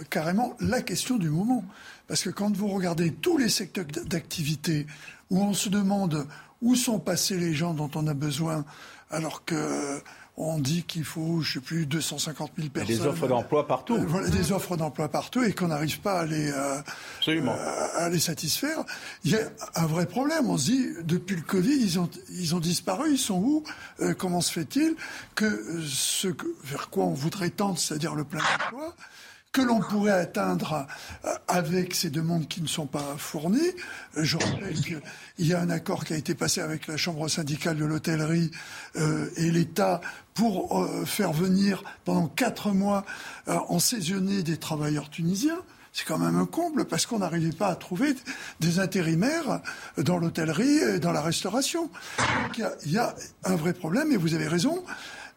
carrément 0.09 0.55
la 0.59 0.81
question 0.81 1.17
du 1.17 1.29
moment. 1.29 1.65
Parce 2.07 2.23
que 2.23 2.29
quand 2.29 2.55
vous 2.55 2.67
regardez 2.67 3.11
tous 3.11 3.37
les 3.37 3.49
secteurs 3.49 3.85
d'activité 4.05 4.85
où 5.31 5.41
on 5.41 5.53
se 5.53 5.69
demande 5.69 6.27
où 6.61 6.75
sont 6.75 6.99
passés 6.99 7.37
les 7.37 7.55
gens 7.55 7.73
dont 7.73 7.89
on 7.95 8.05
a 8.05 8.13
besoin, 8.13 8.63
alors 9.09 9.43
que 9.45 9.99
on 10.37 10.59
dit 10.59 10.83
qu'il 10.83 11.03
faut, 11.03 11.41
je 11.41 11.53
sais 11.53 11.59
plus, 11.59 11.85
250 11.85 12.51
000 12.57 12.69
personnes. 12.69 12.95
Des 12.95 13.05
offres 13.05 13.27
d'emploi 13.27 13.67
partout. 13.67 13.95
Euh, 13.95 14.05
voilà, 14.07 14.29
des 14.29 14.51
offres 14.51 14.77
d'emploi 14.77 15.09
partout 15.09 15.43
et 15.43 15.53
qu'on 15.53 15.67
n'arrive 15.67 15.99
pas 15.99 16.21
à 16.21 16.25
les, 16.25 16.51
euh, 16.51 16.79
euh, 17.27 17.87
à 17.97 18.09
les 18.09 18.19
satisfaire. 18.19 18.83
Il 19.23 19.31
y 19.31 19.35
a 19.35 19.41
un 19.75 19.85
vrai 19.85 20.05
problème. 20.05 20.49
On 20.49 20.57
se 20.57 20.65
dit, 20.65 20.87
depuis 21.03 21.35
le 21.35 21.41
Covid, 21.41 21.75
ils 21.75 21.99
ont, 21.99 22.09
ils 22.29 22.55
ont 22.55 22.59
disparu. 22.59 23.11
Ils 23.11 23.17
sont 23.17 23.39
où? 23.39 23.63
Comment 24.17 24.41
se 24.41 24.51
fait-il 24.51 24.95
que 25.35 25.81
ce 25.85 26.29
vers 26.63 26.89
quoi 26.89 27.05
on 27.05 27.13
voudrait 27.13 27.49
tendre, 27.49 27.77
c'est-à-dire 27.77 28.15
le 28.15 28.23
plein 28.23 28.41
emploi, 28.41 28.95
que 29.51 29.61
l'on 29.61 29.79
pourrait 29.79 30.11
atteindre 30.11 30.87
euh, 31.25 31.33
avec 31.47 31.93
ces 31.93 32.09
demandes 32.09 32.47
qui 32.47 32.61
ne 32.61 32.67
sont 32.67 32.85
pas 32.85 33.15
fournies. 33.17 33.59
Euh, 34.17 34.23
je 34.23 34.37
rappelle 34.37 34.79
qu'il 34.79 35.01
y 35.39 35.53
a 35.53 35.59
un 35.59 35.69
accord 35.69 36.05
qui 36.05 36.13
a 36.13 36.17
été 36.17 36.35
passé 36.35 36.61
avec 36.61 36.87
la 36.87 36.97
Chambre 36.97 37.27
syndicale 37.27 37.77
de 37.77 37.85
l'hôtellerie 37.85 38.51
euh, 38.95 39.29
et 39.35 39.51
l'État 39.51 39.99
pour 40.33 40.87
faire 41.05 41.33
venir 41.33 41.83
pendant 42.05 42.27
quatre 42.27 42.71
mois 42.71 43.05
en 43.47 43.79
saisonner 43.79 44.43
des 44.43 44.55
travailleurs 44.55 45.09
tunisiens. 45.09 45.59
C'est 45.91 46.05
quand 46.05 46.17
même 46.17 46.37
un 46.37 46.45
comble 46.45 46.85
parce 46.85 47.05
qu'on 47.05 47.19
n'arrivait 47.19 47.51
pas 47.51 47.67
à 47.67 47.75
trouver 47.75 48.15
des 48.61 48.79
intérimaires 48.79 49.59
dans 49.97 50.17
l'hôtellerie 50.17 50.77
et 50.77 50.99
dans 50.99 51.11
la 51.11 51.21
restauration. 51.21 51.89
Donc 52.17 52.61
il 52.85 52.91
y, 52.91 52.93
y, 52.93 52.97
a 52.97 53.13
un 53.43 53.55
vrai 53.57 53.73
problème 53.73 54.13
et 54.13 54.17
vous 54.17 54.33
avez 54.33 54.47
raison. 54.47 54.85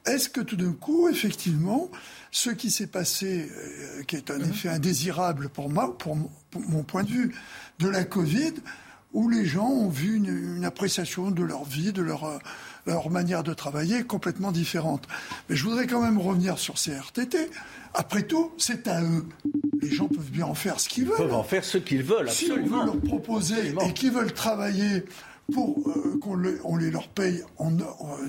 Est-ce 0.06 0.28
que 0.28 0.40
tout 0.40 0.56
d'un 0.56 0.72
coup, 0.72 1.08
effectivement, 1.08 1.90
ce 2.30 2.50
qui 2.50 2.70
s'est 2.70 2.86
passé, 2.86 3.50
euh, 3.50 4.02
qui 4.02 4.16
est 4.16 4.30
un 4.30 4.38
mhm. 4.38 4.50
effet 4.50 4.68
indésirable 4.68 5.48
pour 5.48 5.70
moi, 5.70 5.96
pour, 5.96 6.16
mon 6.16 6.82
point 6.82 7.04
de 7.04 7.10
vue, 7.10 7.34
de 7.78 7.88
la 7.88 8.04
Covid, 8.04 8.54
où 9.14 9.28
les 9.28 9.46
gens 9.46 9.68
ont 9.68 9.88
vu 9.88 10.16
une, 10.16 10.64
appréciation 10.64 11.30
de 11.30 11.42
leur 11.42 11.64
vie, 11.64 11.92
de 11.92 12.02
leur, 12.02 12.24
euh, 12.24 12.38
leur 12.86 13.10
manière 13.10 13.42
de 13.44 13.54
travailler 13.54 14.02
complètement 14.02 14.52
différente. 14.52 15.06
Mais 15.48 15.56
je 15.56 15.64
voudrais 15.64 15.86
quand 15.86 16.02
même 16.02 16.18
revenir 16.18 16.58
sur 16.58 16.78
ces 16.78 16.92
RTT. 16.92 17.50
Après 17.94 18.24
tout, 18.24 18.52
c'est 18.58 18.88
à 18.88 19.02
eux. 19.02 19.24
Les 19.80 19.90
gens 19.90 20.08
peuvent 20.08 20.30
bien 20.30 20.46
en 20.46 20.54
faire 20.54 20.80
ce 20.80 20.88
qu'ils 20.88 21.04
veulent. 21.04 21.14
Ils 21.18 21.22
peuvent 21.22 21.34
en 21.34 21.44
faire 21.44 21.64
ce 21.64 21.78
qu'ils 21.78 22.02
veulent, 22.02 22.28
absolument. 22.28 22.66
Si 22.66 22.72
on 22.72 22.78
veut 22.78 22.86
leur 22.86 23.00
proposer 23.00 23.74
et 23.86 23.92
qu'ils 23.92 24.10
veulent 24.10 24.32
travailler 24.32 25.04
pour 25.52 25.88
euh, 25.88 26.18
qu'on 26.20 26.42
on 26.64 26.76
les 26.76 26.90
leur 26.90 27.08
paye 27.08 27.42
en, 27.58 27.70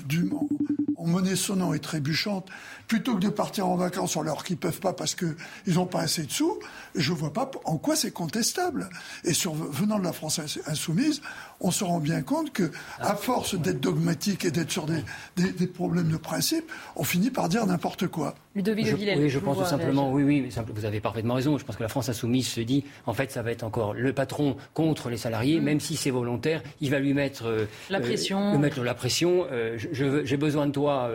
dûment, 0.04 0.48
en 0.96 1.06
monnaie 1.06 1.36
sonnant 1.36 1.72
et 1.72 1.78
trébuchante, 1.78 2.48
plutôt 2.88 3.14
que 3.14 3.20
de 3.20 3.28
partir 3.28 3.66
en 3.66 3.76
vacances 3.76 4.16
alors 4.16 4.44
qu'ils 4.44 4.56
peuvent 4.56 4.80
pas 4.80 4.92
parce 4.92 5.14
qu'ils 5.14 5.34
n'ont 5.74 5.86
pas 5.86 6.00
assez 6.00 6.24
de 6.24 6.30
sous, 6.32 6.58
je 6.94 7.12
vois 7.12 7.32
pas 7.32 7.50
en 7.64 7.78
quoi 7.78 7.96
c'est 7.96 8.10
contestable. 8.10 8.88
Et 9.24 9.32
venant 9.32 9.98
de 9.98 10.04
la 10.04 10.12
France 10.12 10.40
insoumise, 10.66 11.22
on 11.60 11.70
se 11.70 11.84
rend 11.84 12.00
bien 12.00 12.22
compte 12.22 12.52
que, 12.52 12.70
à 12.98 13.14
force 13.14 13.54
d'être 13.54 13.80
dogmatique 13.80 14.44
et 14.44 14.50
d'être 14.50 14.70
sur 14.70 14.86
des, 14.86 15.02
des, 15.36 15.66
problèmes 15.66 16.10
de 16.10 16.16
principe, 16.16 16.70
on 16.96 17.04
finit 17.04 17.30
par 17.30 17.48
dire 17.48 17.66
n'importe 17.66 18.06
quoi. 18.06 18.34
Ludovic 18.54 18.86
je, 18.86 18.96
Oui, 18.96 19.28
je 19.28 19.38
pense 19.38 19.58
tout 19.58 19.64
simplement, 19.64 20.12
oui, 20.12 20.22
oui, 20.22 20.48
vous 20.74 20.84
avez 20.84 21.00
parfaitement 21.00 21.34
raison. 21.34 21.58
Je 21.58 21.64
pense 21.64 21.76
que 21.76 21.82
la 21.82 21.88
France 21.88 22.08
insoumise 22.08 22.48
se 22.48 22.60
dit, 22.60 22.84
en 23.06 23.12
fait, 23.12 23.30
ça 23.30 23.42
va 23.42 23.50
être 23.50 23.64
encore 23.64 23.94
le 23.94 24.12
patron 24.12 24.56
contre 24.74 25.10
les 25.10 25.16
salariés, 25.16 25.60
mm. 25.60 25.64
même 25.64 25.80
si 25.80 25.96
c'est 25.96 26.10
volontaire, 26.10 26.62
il 26.80 26.90
va 26.90 26.98
lui 26.98 27.14
mettre 27.14 27.46
euh, 27.46 27.64
la 27.90 28.00
pression. 28.00 28.54
Euh, 28.54 28.58
mettre 28.58 28.82
la 28.82 28.94
pression. 28.94 29.46
Euh, 29.50 29.76
j'ai 29.92 30.36
besoin 30.36 30.66
de 30.66 30.72
toi 30.72 31.10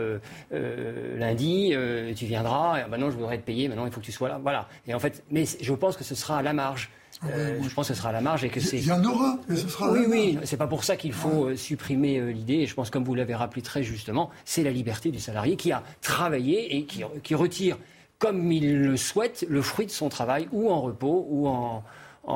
lundi, 0.51 1.73
tu 2.15 2.25
viendras. 2.25 2.87
maintenant, 2.87 3.09
je 3.09 3.15
voudrais 3.15 3.37
te 3.37 3.45
payer. 3.45 3.67
Maintenant, 3.67 3.85
il 3.85 3.91
faut 3.91 3.99
que 3.99 4.05
tu 4.05 4.11
sois 4.11 4.29
là. 4.29 4.39
Voilà. 4.41 4.67
Et 4.87 4.93
en 4.93 4.99
fait, 4.99 5.23
mais 5.31 5.45
je 5.45 5.73
pense 5.73 5.97
que 5.97 6.03
ce 6.03 6.15
sera 6.15 6.37
à 6.37 6.41
la 6.41 6.53
marge. 6.53 6.89
Ah 7.23 7.27
je 7.61 7.73
pense 7.73 7.87
que 7.87 7.93
ce 7.93 7.99
sera 7.99 8.09
à 8.09 8.13
la 8.13 8.21
marge 8.21 8.43
et 8.43 8.49
que 8.49 8.59
c'est. 8.59 8.77
Il 8.77 8.85
y 8.87 8.91
en 8.91 9.03
aura, 9.03 9.37
mais 9.47 9.55
ce 9.55 9.67
sera. 9.67 9.91
Oui, 9.91 10.05
oui. 10.07 10.39
C'est 10.43 10.57
pas 10.57 10.67
pour 10.67 10.83
ça 10.83 10.95
qu'il 10.95 11.13
faut 11.13 11.55
supprimer 11.55 12.33
l'idée. 12.33 12.55
Et 12.55 12.65
je 12.65 12.73
pense, 12.73 12.89
comme 12.89 13.03
vous 13.03 13.15
l'avez 13.15 13.35
rappelé 13.35 13.61
très 13.61 13.83
justement, 13.83 14.31
c'est 14.45 14.63
la 14.63 14.71
liberté 14.71 15.11
du 15.11 15.19
salarié 15.19 15.55
qui 15.55 15.71
a 15.71 15.83
travaillé 16.01 16.75
et 16.77 16.85
qui, 16.85 17.03
qui, 17.21 17.35
retire, 17.35 17.77
comme 18.17 18.51
il 18.51 18.79
le 18.79 18.97
souhaite, 18.97 19.45
le 19.49 19.61
fruit 19.61 19.85
de 19.85 19.91
son 19.91 20.09
travail 20.09 20.47
ou 20.51 20.71
en 20.71 20.81
repos 20.81 21.27
ou 21.29 21.47
en, 21.47 21.83
en, 22.23 22.33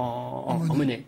en 0.70 0.76
monnaie. 0.76 1.06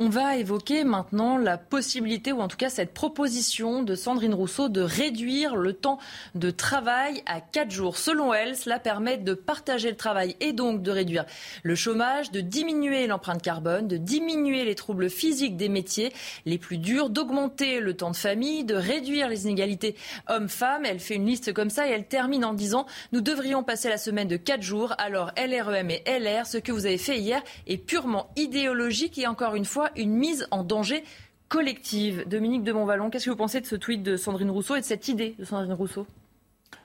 On 0.00 0.08
va 0.08 0.36
évoquer 0.36 0.82
maintenant 0.82 1.38
la 1.38 1.56
possibilité, 1.56 2.32
ou 2.32 2.40
en 2.40 2.48
tout 2.48 2.56
cas 2.56 2.68
cette 2.68 2.92
proposition 2.92 3.84
de 3.84 3.94
Sandrine 3.94 4.34
Rousseau 4.34 4.68
de 4.68 4.80
réduire 4.80 5.54
le 5.54 5.72
temps 5.72 6.00
de 6.34 6.50
travail 6.50 7.22
à 7.26 7.40
4 7.40 7.70
jours. 7.70 7.96
Selon 7.96 8.34
elle, 8.34 8.56
cela 8.56 8.80
permet 8.80 9.18
de 9.18 9.34
partager 9.34 9.88
le 9.88 9.96
travail 9.96 10.34
et 10.40 10.52
donc 10.52 10.82
de 10.82 10.90
réduire 10.90 11.26
le 11.62 11.76
chômage, 11.76 12.32
de 12.32 12.40
diminuer 12.40 13.06
l'empreinte 13.06 13.40
carbone, 13.40 13.86
de 13.86 13.96
diminuer 13.96 14.64
les 14.64 14.74
troubles 14.74 15.08
physiques 15.08 15.56
des 15.56 15.68
métiers 15.68 16.12
les 16.44 16.58
plus 16.58 16.78
durs, 16.78 17.08
d'augmenter 17.08 17.78
le 17.78 17.94
temps 17.94 18.10
de 18.10 18.16
famille, 18.16 18.64
de 18.64 18.74
réduire 18.74 19.28
les 19.28 19.44
inégalités 19.44 19.94
hommes-femmes. 20.26 20.86
Elle 20.86 20.98
fait 20.98 21.14
une 21.14 21.26
liste 21.26 21.52
comme 21.52 21.70
ça 21.70 21.86
et 21.86 21.92
elle 21.92 22.08
termine 22.08 22.44
en 22.44 22.54
disant 22.54 22.86
Nous 23.12 23.20
devrions 23.20 23.62
passer 23.62 23.90
la 23.90 23.98
semaine 23.98 24.26
de 24.26 24.38
4 24.38 24.60
jours. 24.60 24.92
Alors 24.98 25.30
LREM 25.36 25.90
et 25.90 26.02
LR, 26.04 26.46
ce 26.46 26.58
que 26.58 26.72
vous 26.72 26.84
avez 26.84 26.98
fait 26.98 27.20
hier 27.20 27.40
est 27.68 27.78
purement 27.78 28.32
idéologique 28.34 29.18
et 29.18 29.28
encore 29.28 29.54
une 29.54 29.64
fois, 29.64 29.83
une 29.96 30.14
mise 30.14 30.46
en 30.50 30.62
danger 30.62 31.04
collective. 31.48 32.24
Dominique 32.26 32.64
de 32.64 32.72
Montvalon, 32.72 33.10
qu'est-ce 33.10 33.26
que 33.26 33.30
vous 33.30 33.36
pensez 33.36 33.60
de 33.60 33.66
ce 33.66 33.76
tweet 33.76 34.02
de 34.02 34.16
Sandrine 34.16 34.50
Rousseau 34.50 34.76
et 34.76 34.80
de 34.80 34.84
cette 34.84 35.08
idée 35.08 35.34
de 35.38 35.44
Sandrine 35.44 35.72
Rousseau? 35.72 36.06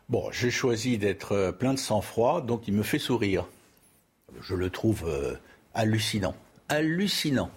Bon, 0.10 0.30
j'ai 0.32 0.52
choisi 0.52 0.98
d'être 0.98 1.34
euh, 1.34 1.52
plein 1.52 1.74
de 1.74 1.80
sang-froid, 1.80 2.42
donc 2.42 2.68
il 2.68 2.74
me 2.74 2.84
fait 2.84 3.00
sourire. 3.00 3.48
Je 4.42 4.56
le 4.56 4.70
trouve 4.70 5.06
euh, 5.08 5.36
hallucinant. 5.74 6.36
Hallucinant. 6.68 7.52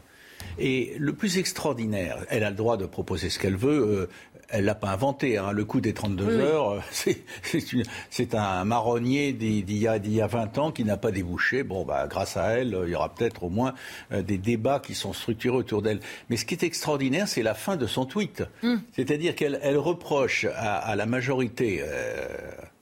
Et 0.59 0.95
le 0.99 1.13
plus 1.13 1.39
extraordinaire, 1.39 2.25
elle 2.29 2.45
a 2.45 2.51
le 2.51 2.57
droit 2.57 2.77
de 2.77 2.87
proposer 2.87 3.31
ce 3.31 3.39
qu'elle 3.39 3.57
veut. 3.57 4.09
Euh, 4.09 4.11
elle 4.53 4.67
l'a 4.67 4.75
pas 4.75 4.91
inventé. 4.91 5.39
Hein. 5.39 5.51
Le 5.53 5.65
coup 5.65 5.81
des 5.81 5.95
32 5.95 6.39
heures, 6.41 6.73
euh, 6.73 7.13
c'est 8.11 8.35
un 8.35 8.65
marronnier 8.65 9.33
d'il 9.33 9.79
y, 9.79 9.89
a 9.89 10.27
20 10.27 10.59
ans 10.59 10.71
qui 10.71 10.85
n'a 10.85 10.97
pas 10.97 11.11
débouché. 11.11 11.63
Bon, 11.63 11.85
bah, 11.85 12.07
grâce 12.09 12.37
à 12.37 12.51
elle, 12.51 12.79
il 12.85 12.91
y 12.91 12.95
aura 12.95 13.13
peut-être 13.13 13.45
au 13.45 13.49
moins 13.49 13.75
euh, 14.13 14.23
des 14.23 14.39
débats 14.39 14.79
qui 14.79 14.95
sont 14.95 15.13
structurés 15.13 15.57
autour 15.57 15.83
d'elle. 15.83 16.01
Mais 16.29 16.37
ce 16.37 16.45
qui 16.45 16.55
est 16.55 16.63
extraordinaire, 16.63 17.27
c'est 17.27 17.43
la 17.43 17.55
fin 17.55 17.77
de 17.77 17.87
son 17.87 18.05
tweet. 18.05 18.45
Hmm. 18.63 18.77
C'est-à-dire 18.95 19.35
qu'elle 19.35 19.59
elle 19.63 19.79
reproche 19.79 20.47
à, 20.55 20.95
la 20.95 21.07
majorité. 21.07 21.81
Euh, 21.83 22.29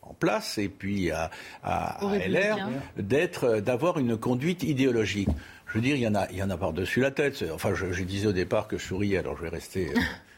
en 0.03 0.15
place 0.15 0.59
et 0.59 0.69
puis 0.69 1.13
à, 1.13 1.31
à, 1.63 2.01
LR 2.27 2.69
d'être 2.97 3.61
d'avoir 3.61 3.97
une 3.99 4.17
conduite 4.17 4.65
idéologique. 4.65 5.29
Je 5.69 5.75
veux 5.75 5.81
dire, 5.81 5.95
il 5.95 6.03
y 6.03 6.09
en 6.09 6.17
a, 6.17 6.27
il 6.33 6.37
y 6.37 6.43
en 6.43 6.51
a 6.51 6.57
par-dessus 6.57 7.01
la 7.01 7.13
tête. 7.13 7.45
Enfin, 7.55 7.75
je, 7.75 7.93
je, 7.93 8.03
disais 8.03 8.27
au 8.27 8.33
départ 8.33 8.67
que 8.67 8.77
je 8.77 8.85
souriais, 8.85 9.19
alors 9.19 9.37
je 9.37 9.43
vais 9.43 9.51
rester 9.51 9.93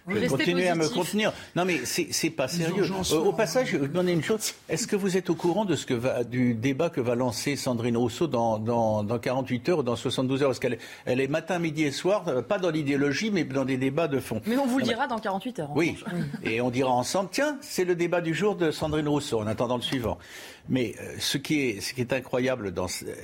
je 0.09 0.15
vais 0.15 0.27
continuer 0.27 0.69
à 0.69 0.74
me 0.74 0.89
contenir. 0.89 1.33
Non, 1.57 1.65
mais 1.65 1.81
c'est 1.85 2.31
pas 2.31 2.49
sérieux. 2.49 2.85
Euh, 3.12 3.16
au 3.19 3.33
passage, 3.33 3.69
je 3.69 3.73
vais 3.73 3.79
vous 3.79 3.89
demander 3.89 4.12
une 4.12 4.23
chose. 4.23 4.55
Est-ce 4.69 4.87
que 4.87 4.97
vous 4.97 5.16
êtes 5.16 5.31
au 5.31 5.35
courant 5.35 5.65
de 5.65 5.77
ce 5.77 5.87
que 5.87 5.95
va, 5.95 6.24
du 6.24 6.55
débat 6.55 6.91
que 6.91 7.01
va 7.01 7.15
lancer 7.15 7.57
Sandrine 7.57 7.97
Rousseau 7.97 8.27
dans, 8.27 8.59
dans, 8.59 9.03
dans 9.03 9.19
48 9.19 9.69
heures 9.69 9.79
ou 9.79 9.83
dans 9.83 9.97
72 9.97 10.43
heures? 10.43 10.49
Parce 10.49 10.59
qu'elle 10.59 10.79
elle 11.05 11.20
est 11.20 11.29
matin, 11.29 11.59
midi 11.59 11.85
et 11.85 11.93
soir, 11.93 12.24
euh, 12.29 12.43
pas 12.43 12.59
dans 12.59 12.70
l'idéologie, 12.70 13.31
mais 13.31 13.45
dans 13.45 13.65
des 13.65 13.77
débats 13.77 14.09
de 14.09 14.20
fond. 14.20 14.41
Mais 14.47 14.57
on 14.57 14.66
vous 14.66 14.79
le 14.79 14.85
dira 14.85 15.07
dans 15.07 15.19
48 15.19 15.59
heures. 15.61 15.70
Oui. 15.74 15.97
Et 16.45 16.61
on 16.61 16.70
dira 16.70 16.91
ensemble, 16.91 17.29
tiens, 17.33 17.57
c'est 17.61 17.85
le 17.85 17.95
débat 17.95 18.20
du 18.20 18.35
jour 18.35 18.57
de 18.57 18.70
Sandrine 18.70 19.09
Rousseau, 19.09 19.41
en 19.41 19.47
attendant 19.47 19.77
le 19.77 19.83
suivant. 19.83 20.19
Mais 20.68 20.94
euh, 21.01 21.16
ce, 21.18 21.39
qui 21.39 21.60
est, 21.60 22.12
incroyable, 22.12 22.72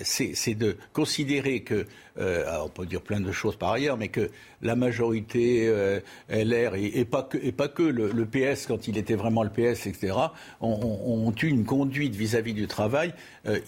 c'est 0.02 0.55
de 0.55 0.77
considérer 0.93 1.60
que, 1.60 1.86
euh, 2.19 2.44
on 2.65 2.69
peut 2.69 2.86
dire 2.86 3.01
plein 3.01 3.20
de 3.20 3.31
choses 3.31 3.56
par 3.56 3.73
ailleurs, 3.73 3.97
mais 3.97 4.09
que 4.09 4.31
la 4.60 4.74
majorité 4.74 5.69
euh, 5.69 6.01
LR 6.28 6.74
et, 6.74 7.05
pas 7.05 7.23
que, 7.23 7.39
et 7.39 7.52
pas 7.52 7.69
que 7.69 7.82
le, 7.82 8.27
PS, 8.27 8.66
quand 8.66 8.89
il 8.89 8.98
était 8.98 9.15
vraiment 9.15 9.44
le 9.44 9.51
PS, 9.51 9.86
etc., 9.86 10.15
ont, 10.60 11.32
eu 11.40 11.47
une 11.47 11.65
conduite 11.65 12.16
vis-à-vis 12.16 12.55
du 12.55 12.66
travail 12.66 13.15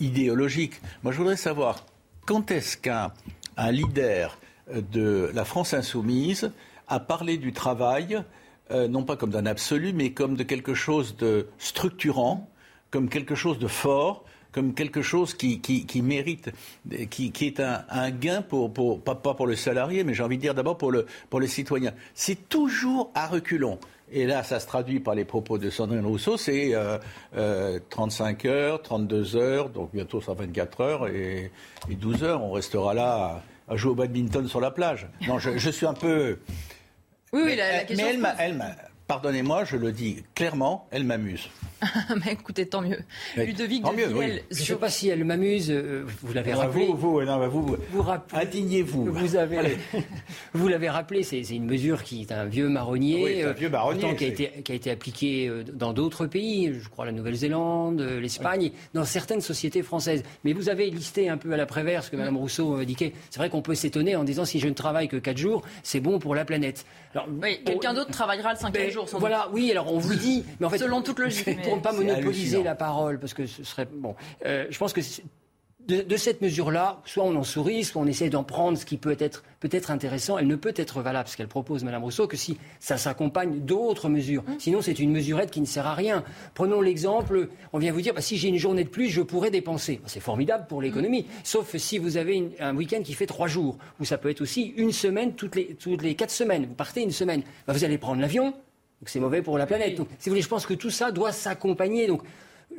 idéologique. 0.00 0.80
Moi, 1.02 1.12
je 1.12 1.18
voudrais 1.18 1.36
savoir 1.36 1.86
quand 2.26 2.50
est-ce 2.50 2.76
qu'un 2.76 3.12
leader 3.70 4.38
de 4.92 5.30
la 5.32 5.44
France 5.44 5.74
insoumise 5.74 6.50
a 6.88 6.98
parlé 6.98 7.38
du 7.38 7.52
travail, 7.52 8.22
non 8.70 9.04
pas 9.04 9.16
comme 9.16 9.30
d'un 9.30 9.46
absolu, 9.46 9.92
mais 9.92 10.10
comme 10.10 10.36
de 10.36 10.42
quelque 10.42 10.74
chose 10.74 11.16
de 11.16 11.46
structurant 11.58 12.49
comme 12.90 13.08
quelque 13.08 13.34
chose 13.34 13.58
de 13.58 13.68
fort, 13.68 14.24
comme 14.52 14.74
quelque 14.74 15.02
chose 15.02 15.34
qui, 15.34 15.60
qui, 15.60 16.02
mérite, 16.02 16.50
qui, 17.10 17.30
qui 17.30 17.46
est 17.46 17.60
un, 17.60 17.84
un 17.88 18.10
gain 18.10 18.42
pour, 18.42 18.72
pour 18.72 19.00
pas, 19.00 19.14
pas, 19.14 19.34
pour 19.34 19.46
le 19.46 19.56
salarié, 19.56 20.04
mais 20.04 20.14
j'ai 20.14 20.22
envie 20.22 20.36
de 20.36 20.42
dire 20.42 20.54
d'abord 20.54 20.76
pour 20.76 20.90
le, 20.90 21.06
pour 21.28 21.40
le 21.40 21.46
citoyen. 21.46 21.92
C'est 22.14 22.48
toujours 22.48 23.10
à 23.14 23.26
reculons. 23.26 23.78
Et 24.12 24.26
là, 24.26 24.42
ça 24.42 24.58
se 24.58 24.66
traduit 24.66 24.98
par 24.98 25.14
les 25.14 25.24
propos 25.24 25.56
de 25.56 25.70
Sandrine 25.70 26.04
Rousseau, 26.04 26.36
c'est 26.36 26.74
euh, 26.74 26.98
euh, 27.36 27.78
35 27.90 28.44
heures, 28.44 28.82
32 28.82 29.36
heures, 29.36 29.68
donc 29.68 29.90
bientôt 29.92 30.20
124 30.20 30.80
heures 30.80 31.06
et, 31.08 31.52
et 31.88 31.94
12 31.94 32.24
heures. 32.24 32.42
On 32.42 32.50
restera 32.50 32.92
là 32.92 33.42
à, 33.68 33.76
jouer 33.76 33.92
au 33.92 33.94
badminton 33.94 34.48
sur 34.48 34.60
la 34.60 34.72
plage. 34.72 35.06
Non, 35.28 35.38
je, 35.38 35.56
je 35.56 35.70
suis 35.70 35.86
un 35.86 35.94
peu... 35.94 36.38
Oui, 37.32 37.42
oui, 37.44 37.56
la, 37.56 37.84
question 37.84 38.08
mais 38.18 38.28
elle, 38.40 38.60
elle, 38.60 38.76
pardonnez-moi, 39.06 39.64
je 39.64 39.76
le 39.76 39.92
dis 39.92 40.24
clairement, 40.34 40.88
elle 40.90 41.04
m'amuse. 41.04 41.48
Mais 42.16 42.32
écoutez, 42.32 42.66
tant 42.66 42.82
mieux. 42.82 42.98
Ludovic 43.36 43.82
tant 43.82 43.92
de 43.92 43.96
mieux, 43.96 44.40
Je 44.50 44.60
ne 44.60 44.64
sais 44.64 44.76
pas 44.76 44.90
si 44.90 45.08
elle 45.08 45.24
m'amuse, 45.24 45.70
euh, 45.70 46.04
vous 46.22 46.32
l'avez 46.32 46.52
rappelé. 46.52 46.86
Vous, 46.86 46.96
vous, 46.96 47.22
non, 47.22 47.48
vous, 47.48 47.62
vous, 47.62 47.76
vous 47.92 48.04
indignez-vous. 48.32 49.06
Vous 49.06 49.36
avez, 49.36 49.58
vous 50.54 50.68
l'avez 50.68 50.88
rappelé, 50.88 51.22
c'est 51.22 51.40
une 51.40 51.64
mesure 51.64 52.02
qui 52.02 52.22
est 52.22 52.32
un 52.32 52.44
vieux 52.44 52.68
marronnier, 52.68 53.24
oui, 53.24 53.42
un 53.42 53.52
vieux 53.52 53.70
marronnier 53.70 54.14
qui, 54.16 54.24
a 54.24 54.28
été, 54.28 54.62
qui 54.62 54.72
a 54.72 54.74
été 54.74 54.90
appliqué 54.90 55.48
euh, 55.48 55.64
dans 55.64 55.92
d'autres 55.92 56.26
pays, 56.26 56.72
je 56.80 56.88
crois 56.88 57.06
la 57.06 57.12
Nouvelle-Zélande, 57.12 58.00
euh, 58.00 58.20
l'Espagne, 58.20 58.72
dans 58.94 59.04
certaines 59.04 59.40
sociétés 59.40 59.82
françaises. 59.82 60.22
Mais 60.44 60.52
vous 60.52 60.68
avez 60.68 60.90
listé 60.90 61.28
un 61.28 61.36
peu 61.36 61.52
à 61.52 61.56
l'après-vert 61.56 62.04
ce 62.04 62.10
que 62.10 62.16
Mme 62.16 62.36
Rousseau 62.36 62.74
indiquait. 62.74 63.12
C'est 63.30 63.38
vrai 63.38 63.48
qu'on 63.48 63.62
peut 63.62 63.74
s'étonner 63.74 64.16
en 64.16 64.24
disant 64.24 64.44
si 64.44 64.60
je 64.60 64.68
ne 64.68 64.74
travaille 64.74 65.08
que 65.08 65.16
4 65.16 65.36
jours, 65.36 65.62
c'est 65.82 66.00
bon 66.00 66.18
pour 66.18 66.34
la 66.34 66.44
planète. 66.44 66.84
Alors, 67.14 67.26
oui, 67.42 67.60
quelqu'un 67.64 67.92
d'autre 67.92 68.10
travaillera 68.10 68.52
le 68.52 68.58
cinquième 68.58 68.90
jour. 68.90 69.08
Sans 69.08 69.18
voilà, 69.18 69.48
oui, 69.52 69.70
alors 69.70 69.92
on 69.92 69.98
vous 69.98 70.14
dit, 70.14 70.44
mais 70.60 70.66
en 70.66 70.70
fait, 70.70 70.78
selon 70.78 71.02
toute 71.02 71.18
logique 71.18 71.48
pour 71.70 71.78
ne 71.78 71.82
pas 71.82 71.92
monopoliser 71.92 72.62
la 72.62 72.74
parole, 72.74 73.18
parce 73.18 73.34
que 73.34 73.46
ce 73.46 73.64
serait 73.64 73.88
bon. 73.90 74.14
Euh, 74.44 74.66
je 74.70 74.78
pense 74.78 74.92
que 74.92 75.00
de, 75.88 76.16
cette 76.16 76.40
mesure-là, 76.40 77.00
soit 77.04 77.24
on 77.24 77.34
en 77.34 77.42
sourit, 77.42 77.84
soit 77.84 78.00
on 78.02 78.06
essaie 78.06 78.28
d'en 78.28 78.44
prendre 78.44 78.78
ce 78.78 78.84
qui 78.84 78.96
peut 78.96 79.16
être 79.18 79.42
peut-être 79.60 79.90
intéressant. 79.90 80.38
Elle 80.38 80.46
ne 80.46 80.56
peut 80.56 80.72
être 80.76 81.02
valable, 81.02 81.28
ce 81.28 81.36
qu'elle 81.36 81.48
propose, 81.48 81.84
Mme 81.84 82.02
Rousseau, 82.02 82.26
que 82.26 82.36
si 82.36 82.58
ça 82.78 82.96
s'accompagne 82.96 83.60
d'autres 83.60 84.08
mesures. 84.08 84.42
Mmh. 84.42 84.52
Sinon, 84.58 84.82
c'est 84.82 84.98
une 84.98 85.10
mesurette 85.10 85.50
qui 85.50 85.60
ne 85.60 85.66
sert 85.66 85.86
à 85.86 85.94
rien. 85.94 86.22
Prenons 86.54 86.80
l'exemple, 86.80 87.48
on 87.72 87.78
vient 87.78 87.92
vous 87.92 88.00
dire, 88.00 88.14
bah, 88.14 88.20
si 88.20 88.36
j'ai 88.36 88.48
une 88.48 88.56
journée 88.56 88.84
de 88.84 88.88
plus, 88.88 89.08
je 89.08 89.22
pourrais 89.22 89.50
dépenser. 89.50 89.96
Bah, 90.02 90.08
c'est 90.08 90.20
formidable 90.20 90.66
pour 90.68 90.80
l'économie. 90.80 91.22
Mmh. 91.22 91.40
Sauf 91.44 91.76
si 91.76 91.98
vous 91.98 92.16
avez 92.16 92.50
un 92.60 92.76
week-end 92.76 93.02
qui 93.02 93.14
fait 93.14 93.26
trois 93.26 93.48
jours, 93.48 93.76
ou 93.98 94.04
ça 94.04 94.18
peut 94.18 94.30
être 94.30 94.40
aussi 94.40 94.72
une 94.76 94.92
semaine 94.92 95.34
toutes 95.34 95.56
les, 95.56 95.74
toutes 95.74 96.02
les 96.02 96.14
quatre 96.14 96.30
semaines. 96.30 96.66
Vous 96.66 96.74
partez 96.74 97.02
une 97.02 97.12
semaine. 97.12 97.42
Bah, 97.66 97.72
vous 97.72 97.84
allez 97.84 97.98
prendre 97.98 98.20
l'avion, 98.20 98.54
donc 99.00 99.08
c'est 99.08 99.20
mauvais 99.20 99.40
pour 99.40 99.56
la 99.56 99.66
planète. 99.66 99.96
Donc, 99.96 100.08
si 100.18 100.28
vous 100.28 100.34
voulez, 100.34 100.42
je 100.42 100.48
pense 100.48 100.66
que 100.66 100.74
tout 100.74 100.90
ça 100.90 101.10
doit 101.10 101.32
s'accompagner. 101.32 102.06
Donc, 102.06 102.22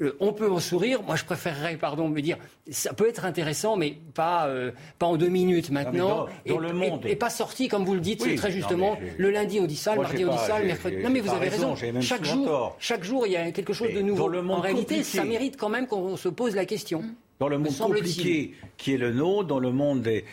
euh, 0.01 0.15
on 0.19 0.33
peut 0.33 0.49
en 0.49 0.59
sourire. 0.59 1.01
Moi, 1.01 1.15
je 1.15 1.25
préférerais, 1.25 1.77
pardon, 1.77 2.09
me 2.09 2.21
dire, 2.21 2.37
ça 2.69 2.93
peut 2.93 3.09
être 3.09 3.25
intéressant, 3.25 3.75
mais 3.75 3.97
pas, 4.13 4.47
euh, 4.47 4.71
pas 4.99 5.07
en 5.07 5.17
deux 5.17 5.29
minutes 5.29 5.71
maintenant. 5.71 6.27
dans, 6.27 6.27
et, 6.45 6.57
le 6.57 6.73
monde. 6.73 7.05
Et, 7.05 7.15
pas 7.15 7.31
sorti, 7.31 7.67
comme 7.67 7.85
vous 7.85 7.95
le 7.95 7.99
dites 7.99 8.35
très 8.35 8.51
justement. 8.51 8.97
le 9.17 9.31
lundi, 9.31 9.59
on 9.59 9.65
dit 9.65 9.75
ça, 9.75 9.95
le 9.95 10.03
mardi, 10.03 10.25
on 10.25 10.31
dit 10.31 10.37
ça, 10.37 10.59
le 10.59 10.67
mercredi. 10.67 10.97
Non, 10.97 11.09
mais 11.09 11.21
vous 11.21 11.33
avez 11.33 11.49
raison. 11.49 11.75
Chaque 12.01 12.23
jour, 12.23 12.75
chaque 12.79 13.03
jour, 13.03 13.25
il 13.25 13.33
y 13.33 13.37
a 13.37 13.51
quelque 13.51 13.73
chose 13.73 13.93
de 13.93 14.01
nouveau. 14.01 14.31
en 14.33 14.61
réalité, 14.61 15.03
ça 15.03 15.23
mérite 15.23 15.57
quand 15.57 15.69
même 15.69 15.87
qu'on 15.87 16.17
se 16.17 16.29
pose 16.29 16.55
la 16.55 16.65
question 16.65 17.03
dans 17.41 17.49
le 17.49 17.57
monde 17.57 17.75
compliqué 17.75 18.53
qui 18.77 18.93
est 18.93 18.97
le 18.97 19.11
nôtre, 19.11 19.47
dans 19.47 19.59
le 19.59 19.71
monde 19.71 20.03
des, 20.03 20.25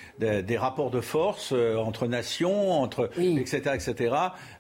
des, 0.43 0.57
rapports 0.59 0.91
de 0.91 1.01
force 1.01 1.53
euh, 1.53 1.77
entre 1.77 2.07
nations, 2.07 2.73
entre 2.83 3.11
etc. 3.19 3.63
etc. 3.75 4.15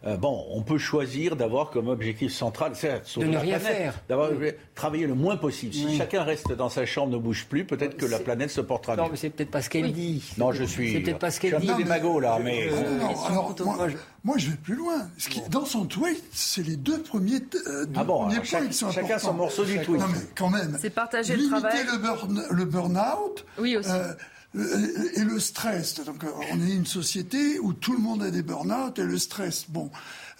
Euh, 0.07 0.17
bon, 0.17 0.47
on 0.51 0.63
peut 0.63 0.79
choisir 0.79 1.37
d'avoir 1.37 1.69
comme 1.69 1.89
objectif 1.89 2.33
central, 2.33 2.73
de 2.73 3.25
ne 3.25 3.37
rien 3.37 3.59
faire, 3.59 4.01
d'avoir 4.09 4.31
travaillé 4.75 5.07
le 5.07 5.15
moins 5.15 5.37
possible. 5.37 5.75
Si 5.75 5.97
chacun 5.99 6.23
reste 6.23 6.53
dans 6.53 6.71
sa 6.71 6.87
chambre, 6.87 7.13
ne 7.13 7.19
bouge 7.19 7.47
plus, 7.51 7.67
peut-être 7.67 7.99
que 7.99 8.07
la 8.07 8.19
planète 8.19 8.51
se 8.51 8.63
portera 8.63 8.97
mieux. 8.97 9.03
Non, 9.03 9.09
mais 9.11 9.17
c'est 9.19 9.31
peut-être 9.31 9.51
pas 9.51 9.61
ce 9.61 9.69
qu'elle 9.69 9.93
dit. 9.93 10.25
Non, 10.39 10.53
je 10.53 10.65
suis. 10.65 10.93
C'est 10.93 11.01
peut-être 11.01 11.19
pas 11.19 11.31
ce 11.31 11.41
qu'elle 11.41 11.59
dit. 11.59 11.67
Je 11.67 11.73
suis 11.73 11.83
un 11.83 11.85
démago 11.85 12.19
là, 12.19 12.39
mais. 12.43 12.69
Euh, 12.69 12.99
non, 12.99 13.09
non, 13.09 13.27
alors, 13.27 13.55
moi, 13.63 13.89
moi, 14.25 14.37
je 14.39 14.51
vais 14.51 14.57
plus 14.57 14.75
loin. 14.75 15.09
dans 15.51 15.65
son 15.65 15.87
tweet, 15.87 16.23
c'est 16.33 16.67
les 16.67 16.77
deux 16.77 17.01
premiers, 17.01 17.43
euh, 17.67 17.87
ah 17.95 18.05
bon, 18.05 18.29
points 18.29 18.67
qui 18.67 18.73
sont 18.73 18.91
chacun 18.91 19.19
son 19.19 19.35
morceau 19.35 19.65
du 19.65 19.81
tweet. 19.81 20.01
Non, 20.01 20.09
mais 20.09 20.19
quand 20.35 20.51
même. 20.51 20.77
C'est 20.81 20.91
partager 20.91 21.37
le 21.37 21.49
travail. 21.49 21.73
Limiter 21.77 21.93
le 21.93 21.99
burn, 21.99 22.45
le 22.51 22.65
burn-out. 22.65 23.47
Oui, 23.59 23.77
aussi. 23.77 23.91
Euh, 23.91 24.13
et 24.55 25.25
le 25.25 25.39
stress. 25.39 26.03
Donc, 26.05 26.25
euh, 26.25 26.29
on 26.53 26.61
est 26.61 26.73
une 26.73 26.87
société 26.87 27.59
où 27.59 27.73
tout 27.73 27.93
le 27.93 27.99
monde 27.99 28.23
a 28.23 28.31
des 28.31 28.43
burn-out 28.43 28.99
et 28.99 29.05
le 29.05 29.19
stress. 29.19 29.67
Bon, 29.69 29.91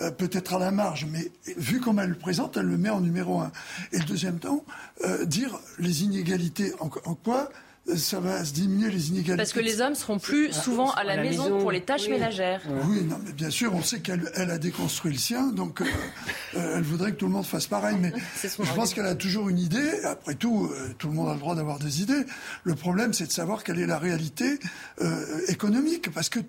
euh, 0.01 0.11
peut-être 0.11 0.55
à 0.55 0.59
la 0.59 0.71
marge, 0.71 1.07
mais 1.11 1.31
vu 1.57 1.81
comme 1.81 1.99
elle 1.99 2.11
le 2.11 2.19
présente, 2.19 2.57
elle 2.57 2.67
le 2.67 2.79
met 2.79 2.91
en 2.91 3.01
numéro 3.01 3.41
un. 3.41 3.53
Et 3.93 3.99
le 3.99 4.05
deuxième 4.05 4.39
temps, 4.39 4.65
euh, 5.05 5.25
dire 5.25 5.59
les 5.79 6.05
inégalités 6.05 6.73
en, 6.81 6.89
quoi 6.89 7.51
ça 7.97 8.21
va 8.21 8.45
se 8.45 8.53
diminuer 8.53 8.91
les 8.91 9.09
inégalités. 9.09 9.37
Parce 9.37 9.53
que 9.53 9.61
les 9.61 9.81
hommes 9.81 9.95
seront 9.95 10.19
plus 10.19 10.53
souvent 10.53 10.91
à 10.93 11.05
la, 11.05 11.17
maison, 11.17 11.59
pour 11.59 11.73
les 11.73 11.83
tâches 11.83 12.09
ménagères. 12.09 12.63
Oui, 12.87 13.03
non, 13.03 13.17
mais 13.25 13.33
bien 13.33 13.51
sûr, 13.51 13.75
on 13.75 13.83
sait 13.83 14.01
qu'elle 14.01 14.31
elle 14.35 14.51
a 14.51 14.59
déconstruit 14.59 15.13
le 15.13 15.19
sien, 15.19 15.49
donc 15.49 15.81
euh, 15.81 15.85
euh, 16.57 16.77
elle 16.77 16.83
voudrait 16.83 17.13
que 17.13 17.17
tout 17.17 17.27
le 17.27 17.33
monde 17.33 17.47
fasse 17.47 17.67
pareil. 17.67 17.97
Mais 18.01 18.13
je 18.43 18.73
pense 18.75 18.95
qu'elle 18.95 19.07
a 19.07 19.15
toujours 19.15 19.49
une 19.49 19.59
idée. 19.59 20.05
Après 20.05 20.35
tout, 20.35 20.71
euh, 20.71 20.95
tout 20.99 21.09
le 21.09 21.15
monde 21.15 21.29
a 21.29 21.35
le 21.35 21.41
droit 21.41 21.55
d'avoir 21.55 21.79
des 21.79 22.03
idées. 22.03 22.25
Le 22.65 22.75
problème, 22.75 23.13
c'est 23.13 23.27
de 23.27 23.33
savoir 23.33 23.65
quelle 23.65 23.79
est 23.79 23.87
la 23.87 23.99
réalité 23.99 24.59
économique, 25.49 26.13
parce 26.13 26.29
que 26.29 26.41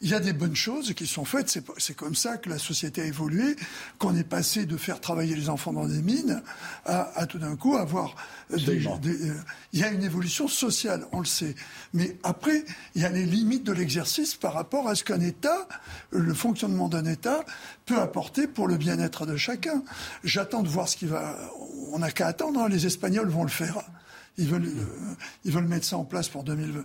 il 0.00 0.10
y 0.10 0.14
a 0.14 0.20
des 0.20 0.32
bonnes 0.32 0.56
choses 0.56 0.94
qui 0.94 1.06
sont 1.06 1.24
faites. 1.24 1.58
C'est 1.78 1.96
comme 1.96 2.14
ça 2.14 2.36
que 2.36 2.48
la 2.48 2.58
société 2.58 3.02
a 3.02 3.04
évolué, 3.04 3.56
qu'on 3.98 4.14
est 4.16 4.28
passé 4.28 4.66
de 4.66 4.76
faire 4.76 5.00
travailler 5.00 5.34
les 5.34 5.48
enfants 5.48 5.72
dans 5.72 5.86
des 5.86 6.02
mines 6.02 6.42
à, 6.84 7.18
à 7.18 7.26
tout 7.26 7.38
d'un 7.38 7.56
coup 7.56 7.76
avoir 7.76 8.14
il 8.50 9.80
y 9.80 9.84
a 9.84 9.90
une 9.90 10.02
évolution 10.02 10.46
sociale, 10.46 11.06
on 11.12 11.18
le 11.18 11.26
sait. 11.26 11.54
Mais 11.94 12.16
après, 12.22 12.64
il 12.94 13.02
y 13.02 13.04
a 13.04 13.08
les 13.08 13.24
limites 13.24 13.64
de 13.64 13.72
l'exercice 13.72 14.34
par 14.34 14.54
rapport 14.54 14.88
à 14.88 14.94
ce 14.94 15.04
qu'un 15.04 15.20
État, 15.20 15.66
le 16.10 16.32
fonctionnement 16.32 16.88
d'un 16.88 17.04
État, 17.06 17.44
peut 17.86 17.98
apporter 17.98 18.46
pour 18.46 18.68
le 18.68 18.76
bien-être 18.76 19.26
de 19.26 19.36
chacun. 19.36 19.82
J'attends 20.22 20.62
de 20.62 20.68
voir 20.68 20.88
ce 20.88 20.96
qui 20.96 21.06
va. 21.06 21.36
On 21.92 21.98
n'a 21.98 22.10
qu'à 22.10 22.28
attendre. 22.28 22.60
Hein. 22.60 22.68
Les 22.68 22.86
Espagnols 22.86 23.28
vont 23.28 23.44
le 23.44 23.50
faire. 23.50 23.82
Ils 24.38 24.48
veulent, 24.48 24.66
euh, 24.66 25.14
ils 25.44 25.52
veulent 25.52 25.66
mettre 25.66 25.86
ça 25.86 25.96
en 25.96 26.04
place 26.04 26.28
pour 26.28 26.44
2020. 26.44 26.84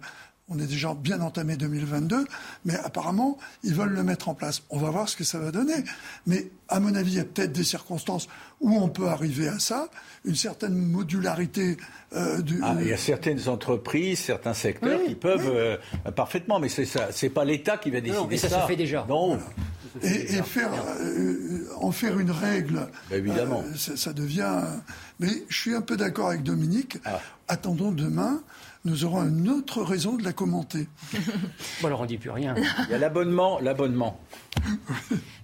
On 0.50 0.60
est 0.60 0.68
déjà 0.68 0.94
bien 0.94 1.22
entamé 1.22 1.56
2022, 1.56 2.26
mais 2.66 2.76
apparemment, 2.76 3.38
ils 3.64 3.74
veulent 3.74 3.94
le 3.94 4.04
mettre 4.04 4.28
en 4.28 4.34
place. 4.34 4.64
On 4.70 4.80
va 4.80 4.90
voir 4.90 5.08
ce 5.08 5.16
que 5.16 5.24
ça 5.24 5.40
va 5.40 5.50
donner. 5.52 5.84
Mais 6.28 6.50
à 6.68 6.80
mon 6.80 6.94
avis, 6.94 7.12
il 7.12 7.18
y 7.18 7.22
a 7.22 7.26
peut-être 7.26 7.54
des 7.54 7.64
circonstances 7.64 8.28
où 8.60 8.76
on 8.76 8.90
peut 8.90 9.08
arriver 9.08 9.48
à 9.48 9.60
ça, 9.60 9.88
une 10.26 10.36
certaine 10.36 10.76
modularité 10.76 11.78
euh, 12.14 12.42
du. 12.42 12.60
Ah, 12.64 12.76
il 12.82 12.88
y 12.88 12.94
a 12.94 12.98
certaines 12.98 13.48
entreprises, 13.48 14.20
certains 14.20 14.54
secteurs 14.54 15.02
qui 15.06 15.16
peuvent 15.16 15.50
euh, 15.54 15.78
parfaitement, 16.16 16.60
mais 16.60 16.70
c'est 16.70 16.86
ça, 16.86 17.10
c'est 17.12 17.30
pas 17.30 17.46
l'État 17.46 17.78
qui 17.78 17.90
va 17.90 18.02
décider 18.02 18.20
non, 18.20 18.28
mais 18.30 18.38
ça. 18.38 18.50
Ça 18.50 18.62
se 18.64 18.68
fait 18.68 18.76
déjà. 18.76 19.06
Non. 19.08 19.40
Et, 20.04 20.08
et 20.08 20.44
faire, 20.44 20.72
euh, 21.02 21.68
en 21.80 21.92
faire 21.92 22.20
une 22.20 22.32
règle, 22.32 22.88
bah, 23.10 23.18
évidemment, 23.18 23.64
ça, 23.76 23.98
ça, 23.98 24.14
devient. 24.14 24.62
Mais 25.20 25.44
je 25.50 25.58
suis 25.58 25.76
un 25.76 25.82
peu 25.82 25.98
d'accord 25.98 26.30
avec 26.30 26.44
Dominique. 26.44 26.98
Ah. 27.06 27.20
Attendons 27.48 27.92
demain 27.92 28.42
nous 28.84 29.06
aurons 29.06 29.28
une 29.28 29.50
autre 29.50 29.84
raison 29.84 30.16
de 30.16 30.24
la 30.24 30.34
commenter. 30.34 30.88
bon, 31.82 31.88
alors 31.88 32.00
on 32.00 32.04
ne 32.04 32.08
dit 32.08 32.18
plus 32.18 32.32
rien. 32.32 32.56
Il 32.58 32.92
y 32.92 32.94
a 32.96 32.98
l'abonnement, 32.98 33.60
l'abonnement. 33.60 34.20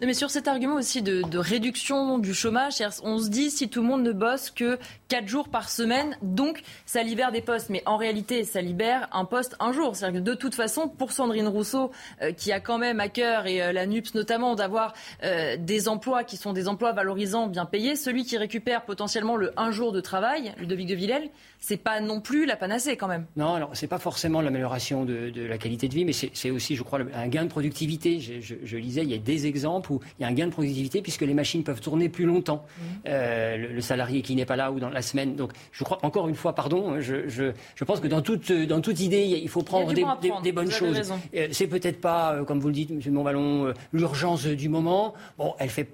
Mais 0.01 0.13
sur 0.13 0.29
cet 0.29 0.47
argument 0.47 0.75
aussi 0.75 1.01
de, 1.01 1.37
réduction 1.37 2.19
du 2.19 2.33
chômage, 2.33 2.75
on 3.03 3.19
se 3.19 3.29
dit 3.29 3.51
si 3.51 3.69
tout 3.69 3.81
le 3.81 3.87
monde 3.87 4.03
ne 4.03 4.11
bosse 4.11 4.51
que 4.51 4.77
4 5.09 5.27
jours 5.27 5.49
par 5.49 5.69
semaine, 5.69 6.17
donc 6.21 6.61
ça 6.85 7.03
libère 7.03 7.31
des 7.31 7.41
postes. 7.41 7.69
Mais 7.69 7.83
en 7.85 7.97
réalité, 7.97 8.43
ça 8.43 8.61
libère 8.61 9.07
un 9.11 9.25
poste 9.25 9.55
un 9.59 9.71
jour. 9.71 9.95
C'est-à-dire 9.95 10.21
que 10.21 10.25
de 10.25 10.33
toute 10.33 10.55
façon, 10.55 10.87
pour 10.87 11.11
Sandrine 11.11 11.47
Rousseau, 11.47 11.91
euh, 12.21 12.31
qui 12.31 12.51
a 12.51 12.59
quand 12.59 12.77
même 12.77 12.99
à 12.99 13.09
cœur, 13.09 13.47
et 13.47 13.61
euh, 13.61 13.71
la 13.71 13.85
NUPS 13.85 14.13
notamment, 14.13 14.55
d'avoir 14.55 14.93
euh, 15.23 15.57
des 15.57 15.87
emplois 15.87 16.23
qui 16.23 16.37
sont 16.37 16.53
des 16.53 16.67
emplois 16.67 16.91
valorisants, 16.91 17.47
bien 17.47 17.65
payés, 17.65 17.95
celui 17.95 18.25
qui 18.25 18.37
récupère 18.37 18.85
potentiellement 18.85 19.35
le 19.35 19.53
un 19.57 19.71
jour 19.71 19.91
de 19.91 20.01
travail, 20.01 20.53
Ludovic 20.57 20.87
de 20.87 20.95
Villèle, 20.95 21.29
c'est 21.59 21.77
pas 21.77 21.99
non 21.99 22.21
plus 22.21 22.45
la 22.45 22.55
panacée 22.55 22.97
quand 22.97 23.07
même. 23.07 23.25
Non, 23.35 23.53
alors 23.53 23.71
c'est 23.73 23.87
pas 23.87 23.97
forcément 23.99 24.41
l'amélioration 24.41 25.05
de, 25.05 25.31
la 25.47 25.57
qualité 25.57 25.87
de 25.87 25.93
vie, 25.93 26.05
mais 26.05 26.13
c'est 26.13 26.51
aussi, 26.51 26.75
je 26.75 26.83
crois, 26.83 26.99
un 27.13 27.27
gain 27.27 27.43
de 27.43 27.49
productivité. 27.49 28.19
Je, 28.19 28.77
lisais, 28.77 28.96
il 29.03 29.11
y 29.11 29.13
a 29.13 29.17
des 29.17 29.47
exemples 29.47 29.91
où 29.91 29.99
il 30.19 30.23
y 30.23 30.25
a 30.25 30.27
un 30.27 30.33
gain 30.33 30.47
de 30.47 30.51
productivité 30.51 31.01
puisque 31.01 31.21
les 31.21 31.33
machines 31.33 31.63
peuvent 31.63 31.81
tourner 31.81 32.09
plus 32.09 32.25
longtemps. 32.25 32.65
Mmh. 32.65 32.83
Euh, 33.07 33.57
le, 33.73 33.81
salarié 33.81 34.21
qui 34.21 34.35
n'est 34.35 34.45
pas 34.45 34.55
là 34.55 34.71
ou 34.71 34.79
dans 34.79 34.89
la 34.89 35.01
semaine. 35.01 35.35
Donc, 35.35 35.51
je 35.71 35.83
crois 35.83 35.99
encore 36.03 36.27
une 36.27 36.35
fois, 36.35 36.53
pardon, 36.53 36.99
je, 36.99 37.51
pense 37.85 37.99
que 37.99 38.07
dans 38.07 38.21
toute, 38.21 38.51
dans 38.51 38.81
toute 38.81 38.99
idée, 38.99 39.23
il 39.23 39.49
faut 39.49 39.63
prendre 39.63 39.93
des, 39.93 40.51
bonnes 40.51 40.71
choses. 40.71 41.13
Euh, 41.35 41.47
c'est 41.51 41.67
peut-être 41.67 42.01
pas, 42.01 42.33
euh, 42.33 42.43
comme 42.43 42.59
vous 42.59 42.67
le 42.67 42.73
dites, 42.73 42.91
M. 42.91 43.01
Montvalon, 43.13 43.73
l'urgence 43.93 44.45
du 44.45 44.69
moment. 44.69 45.13
Bon, 45.37 45.53
elle 45.59 45.69
fait, 45.69 45.89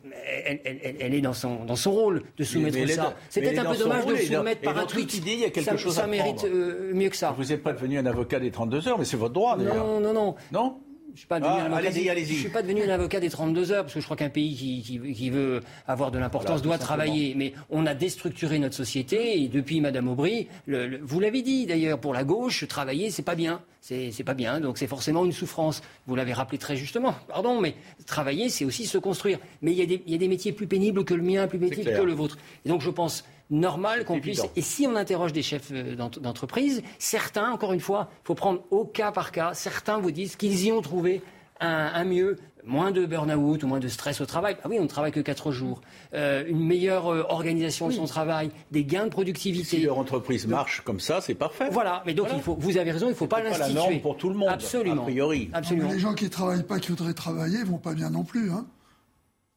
elle, 0.46 1.14
est 1.14 1.22
dans 1.22 1.34
son, 1.34 1.66
dans 1.66 1.76
son 1.76 1.92
rôle 1.92 2.24
de 2.38 2.44
soumettre 2.44 2.90
ça. 2.90 3.16
C'est 3.30 3.42
peut-être 3.42 3.60
un 3.60 3.72
peu 3.72 3.78
dommage 3.78 4.06
de 4.06 4.16
soumettre 4.16 4.62
par 4.62 4.78
un 4.78 4.86
tweet 4.86 5.14
quelque 5.52 5.78
chose 5.78 5.94
ça 5.96 6.08
mérite 6.08 6.44
euh, 6.44 6.94
mieux 6.94 7.10
que 7.10 7.18
ça. 7.18 7.34
Vous 7.38 7.46
n'êtes 7.46 7.64
pas 7.64 7.74
devenu 7.74 7.98
un 7.98 8.06
avocat 8.06 8.40
des 8.40 8.52
32 8.52 8.88
heures, 8.88 9.00
mais 9.00 9.06
c'est 9.06 9.18
votre 9.18 9.34
droit 9.34 9.58
d'ailleurs. 9.58 9.76
Non, 9.76 10.00
non, 10.00 10.14
non. 10.14 10.36
Non? 10.52 10.78
Je 11.14 11.20
suis 11.20 11.28
pas 11.28 11.40
devenu 11.40 11.56
ah, 11.60 11.66
un 11.66 11.74
avocat 11.74 11.92
des, 11.92 12.26
Je 12.26 12.34
suis 12.34 12.50
pas 12.50 12.62
devenu 12.64 12.84
un 12.84 12.90
avocat 12.90 13.20
des 13.20 13.30
32 13.30 13.72
heures 13.72 13.84
parce 13.84 13.94
que 13.94 14.00
je 14.00 14.06
crois 14.06 14.18
qu'un 14.18 14.30
pays 14.30 14.56
qui, 14.56 15.14
qui, 15.14 15.30
veut 15.30 15.62
avoir 15.88 16.10
de 16.10 16.18
l'importance 16.18 16.62
doit 16.62 16.80
travailler. 16.80 17.36
Mais 17.36 17.54
on 17.70 17.86
a 17.86 17.94
déstructuré 17.94 18.58
notre 18.58 18.76
société 18.76 19.42
et 19.42 19.48
depuis 19.48 19.80
Madame 19.80 20.08
Aubry, 20.08 20.48
le, 20.66 21.00
vous 21.04 21.20
l'avez 21.20 21.44
dit 21.44 21.68
d'ailleurs, 21.68 22.00
pour 22.00 22.14
la 22.14 22.24
gauche, 22.24 22.68
travailler 22.68 23.12
c'est 23.12 23.22
pas 23.22 23.36
bien. 23.36 23.62
C'est 23.82 24.24
pas 24.24 24.34
bien, 24.34 24.62
donc 24.62 24.78
c'est 24.78 24.88
forcément 24.88 25.26
une 25.26 25.34
souffrance. 25.34 25.82
Vous 26.08 26.16
l'avez 26.16 26.32
rappelé 26.32 26.58
très 26.58 26.78
justement, 26.78 27.14
pardon, 27.28 27.60
mais 27.60 27.76
travailler, 28.06 28.48
c'est 28.48 28.64
aussi 28.64 28.86
se 28.86 28.98
construire. 28.98 29.40
Mais 29.62 29.74
il 29.74 29.78
y, 29.78 29.82
a 29.82 29.86
des, 29.86 30.02
il 30.06 30.14
y, 30.14 30.16
a 30.16 30.18
des, 30.18 30.30
métiers 30.30 30.54
plus 30.54 30.68
pénibles 30.68 31.04
que 31.04 31.14
le 31.14 31.22
mien, 31.22 31.48
plus 31.48 31.60
pénibles 31.60 31.84
que 31.84 32.02
le 32.02 32.14
vôtre. 32.14 32.38
Et 32.66 32.70
donc 32.70 32.80
je 32.80 32.90
pense 32.90 33.26
normal 33.50 34.06
qu'on 34.06 34.20
puisse. 34.20 34.44
Et 34.56 34.62
si 34.62 34.88
on 34.88 34.96
interroge 34.96 35.34
des 35.34 35.44
chefs 35.44 35.72
euh, 35.72 35.96
d'entreprise, 35.96 36.82
certains, 37.00 37.52
encore 37.52 37.74
une 37.74 37.80
fois, 37.80 38.10
il 38.24 38.28
faut 38.28 38.36
prendre 38.36 38.64
au 38.72 38.86
cas 38.86 39.12
par 39.12 39.32
cas, 39.32 39.54
certains 39.54 40.00
vous 40.00 40.12
disent 40.12 40.36
qu'ils 40.36 40.66
y 40.66 40.72
ont 40.72 40.82
trouvé 40.82 41.22
un, 41.60 42.04
mieux, 42.04 42.38
moins 42.66 42.92
de 42.92 43.06
burn-out 43.06 43.64
ou 43.64 43.68
moins 43.68 43.80
de 43.80 43.88
stress 43.88 44.20
au 44.22 44.26
travail. 44.26 44.58
Ah 44.64 44.68
oui, 44.70 44.78
on 44.80 44.84
ne 44.84 44.88
travaille 44.88 45.12
que 45.12 45.20
4 45.20 45.52
jours. 45.52 45.82
Euh, 46.14 46.44
une 46.48 46.60
meilleure 46.60 47.08
euh, 47.08 47.26
organisation 47.30 47.88
de 47.88 47.94
son 47.94 48.06
travail, 48.06 48.52
des 48.72 48.84
gains 48.84 49.06
de 49.06 49.10
productivité. 49.10 49.78
Si 49.78 49.82
leur 49.82 49.98
entreprise 49.98 50.48
marche 50.48 50.82
comme 50.82 51.00
ça, 51.00 51.22
c'est 51.22 51.36
parfait. 51.36 51.70
Voilà, 51.72 52.04
mais 52.06 52.14
donc 52.14 52.28
il 52.34 52.42
faut, 52.42 52.56
vous 52.60 52.78
avez 52.78 52.92
raison, 52.92 53.08
il 53.08 53.12
ne 53.12 53.16
faut 53.16 53.28
pas 53.28 53.42
l'instituer. 53.42 53.68
C'est 53.68 53.74
la 53.74 53.80
norme 53.80 54.00
pour 54.02 54.18
tout 54.18 54.30
le 54.30 54.36
monde, 54.36 54.50
Absolument. 54.50 55.04
a 55.04 55.06
priori. 55.06 55.50
Absolument. 55.54 55.92
les 55.92 56.00
gens 56.00 56.14
qui 56.14 56.26
ne 56.26 56.30
travaillent 56.30 56.64
pas, 56.64 56.80
qui 56.80 56.90
voudraient 56.90 57.14
travailler, 57.14 57.64
vont 57.64 57.78
pas 57.78 57.94
bien 57.94 58.10
non 58.10 58.24
plus. 58.24 58.52
Hein 58.52 58.66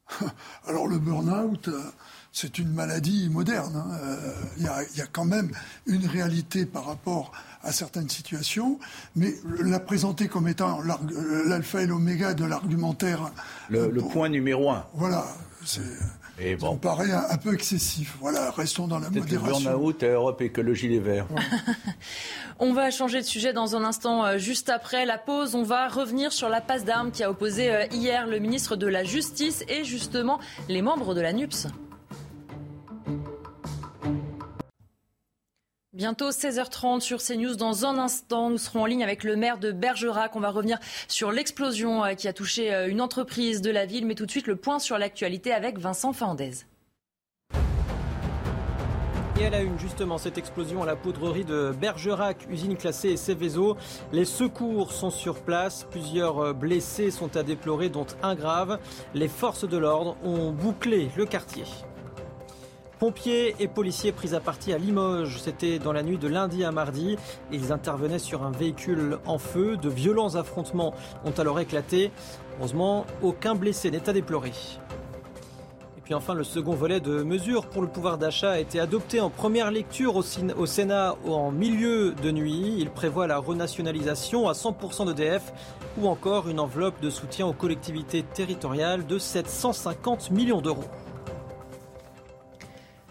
Alors 0.65 0.87
le 0.87 0.99
burn-out 0.99 1.69
c'est 2.39 2.59
une 2.59 2.71
maladie 2.71 3.29
moderne. 3.31 3.75
Hein. 3.75 3.97
Euh, 4.03 4.31
il 4.57 4.63
y, 4.63 5.01
a 5.01 5.07
quand 5.11 5.25
même 5.25 5.49
une 5.87 6.05
réalité 6.05 6.67
par 6.67 6.85
rapport 6.85 7.31
à 7.63 7.71
certaines 7.71 8.09
situations, 8.09 8.77
mais 9.15 9.33
la 9.59 9.79
présenter 9.79 10.27
comme 10.27 10.47
étant 10.47 10.79
l'alpha 11.47 11.81
et 11.81 11.87
l'oméga 11.87 12.35
de 12.35 12.45
l'argumentaire. 12.45 13.31
Le, 13.69 13.89
point 14.01 14.29
numéro 14.29 14.69
un. 14.69 14.85
Voilà. 14.93 15.25
Ça 15.65 15.81
me 16.39 16.77
paraît 16.77 17.11
un, 17.11 17.37
peu 17.37 17.55
excessif. 17.55 18.15
Voilà, 18.19 18.51
restons 18.51 18.87
dans 18.87 18.99
la 18.99 19.09
modération. 19.09 19.71
Le 19.71 19.75
burn-out 19.75 20.03
à 20.03 20.07
Europe 20.07 20.41
Écologie 20.41 20.89
Les 20.89 20.99
Verts. 20.99 21.25
On 22.59 22.71
va 22.73 22.91
changer 22.91 23.19
de 23.19 23.25
sujet 23.25 23.51
dans 23.51 23.75
un 23.75 23.83
instant, 23.83 24.23
euh, 24.23 24.37
juste 24.37 24.69
après 24.69 25.07
la 25.07 25.17
pause. 25.17 25.55
On 25.55 25.63
va 25.63 25.87
revenir 25.87 26.31
sur 26.31 26.49
la 26.49 26.61
passe 26.61 26.85
d'armes 26.85 27.11
qui 27.11 27.23
a 27.23 27.31
opposé 27.31 27.71
euh, 27.71 27.85
hier 27.91 28.27
le 28.27 28.37
ministre 28.37 28.75
de 28.75 28.85
la 28.85 29.03
Justice 29.03 29.63
et 29.67 29.83
justement 29.83 30.39
les 30.69 30.83
membres 30.83 31.15
de 31.15 31.21
la 31.21 31.33
NUPS. 31.33 31.67
Bientôt 35.97 36.29
16h30 36.29 36.99
sur 36.99 37.17
CNews. 37.17 37.55
Dans 37.55 37.87
un 37.87 37.97
instant, 37.97 38.51
nous 38.51 38.59
serons 38.59 38.83
en 38.83 38.85
ligne 38.85 39.03
avec 39.03 39.23
le 39.23 39.35
maire 39.35 39.57
de 39.57 39.71
Bergerac. 39.71 40.35
On 40.35 40.39
va 40.39 40.51
revenir 40.51 40.77
sur 41.07 41.31
l'explosion 41.31 42.05
euh, 42.05 42.13
qui 42.13 42.27
a 42.27 42.33
touché 42.33 42.71
euh, 42.71 42.87
une 42.87 43.01
entreprise 43.01 43.63
de 43.63 43.71
la 43.71 43.87
ville. 43.87 44.05
Mais 44.05 44.13
tout 44.13 44.27
de 44.27 44.29
suite, 44.29 44.45
le 44.45 44.57
point 44.57 44.77
sur 44.77 44.99
l'actualité 44.99 45.51
avec 45.51 45.79
Vincent 45.79 46.13
Fernandez. 46.13 46.51
Et 49.39 49.41
elle 49.41 49.55
a 49.55 49.61
une, 49.61 49.79
justement, 49.79 50.19
cette 50.19 50.37
explosion 50.37 50.83
à 50.83 50.85
la 50.85 50.95
poudrerie 50.95 51.45
de 51.45 51.73
Bergerac, 51.81 52.45
usine 52.47 52.77
classée 52.77 53.17
Céveso. 53.17 53.75
Les 54.11 54.25
secours 54.25 54.91
sont 54.91 55.09
sur 55.09 55.41
place. 55.41 55.87
Plusieurs 55.89 56.37
euh, 56.37 56.53
blessés 56.53 57.09
sont 57.09 57.35
à 57.35 57.41
déplorer, 57.41 57.89
dont 57.89 58.05
un 58.21 58.35
grave. 58.35 58.77
Les 59.15 59.27
forces 59.27 59.67
de 59.67 59.77
l'ordre 59.77 60.15
ont 60.23 60.51
bouclé 60.51 61.09
le 61.17 61.25
quartier. 61.25 61.63
Pompiers 62.99 63.55
et 63.59 63.67
policiers 63.67 64.11
pris 64.11 64.33
à 64.33 64.39
partie 64.39 64.73
à 64.73 64.79
Limoges. 64.79 65.37
C'était 65.39 65.77
dans 65.77 65.93
la 65.93 66.01
nuit 66.01 66.17
de 66.17 66.27
lundi 66.27 66.63
à 66.63 66.71
mardi. 66.71 67.15
Ils 67.51 67.71
intervenaient 67.71 68.17
sur 68.17 68.41
un 68.41 68.49
véhicule 68.49 69.19
en 69.27 69.37
feu. 69.37 69.77
De 69.77 69.87
violents 69.87 70.33
affrontements 70.33 70.95
ont 71.23 71.31
alors 71.37 71.59
éclaté. 71.59 72.11
Heureusement, 72.57 73.05
aucun 73.21 73.53
blessé 73.53 73.91
n'est 73.91 74.09
à 74.09 74.13
déplorer. 74.13 74.49
Et 74.49 76.01
puis 76.03 76.15
enfin, 76.15 76.33
le 76.33 76.43
second 76.43 76.73
volet 76.73 76.99
de 76.99 77.21
mesures 77.21 77.67
pour 77.67 77.83
le 77.83 77.87
pouvoir 77.87 78.17
d'achat 78.17 78.53
a 78.53 78.59
été 78.59 78.79
adopté 78.79 79.21
en 79.21 79.29
première 79.29 79.69
lecture 79.69 80.15
au 80.15 80.65
Sénat 80.65 81.15
en 81.27 81.51
milieu 81.51 82.13
de 82.13 82.31
nuit. 82.31 82.77
Il 82.79 82.89
prévoit 82.89 83.27
la 83.27 83.37
renationalisation 83.37 84.49
à 84.49 84.53
100% 84.53 85.05
d'EDF 85.05 85.53
ou 85.99 86.07
encore 86.07 86.49
une 86.49 86.59
enveloppe 86.59 86.99
de 86.99 87.11
soutien 87.11 87.45
aux 87.45 87.53
collectivités 87.53 88.23
territoriales 88.23 89.05
de 89.05 89.19
750 89.19 90.31
millions 90.31 90.61
d'euros. 90.61 90.85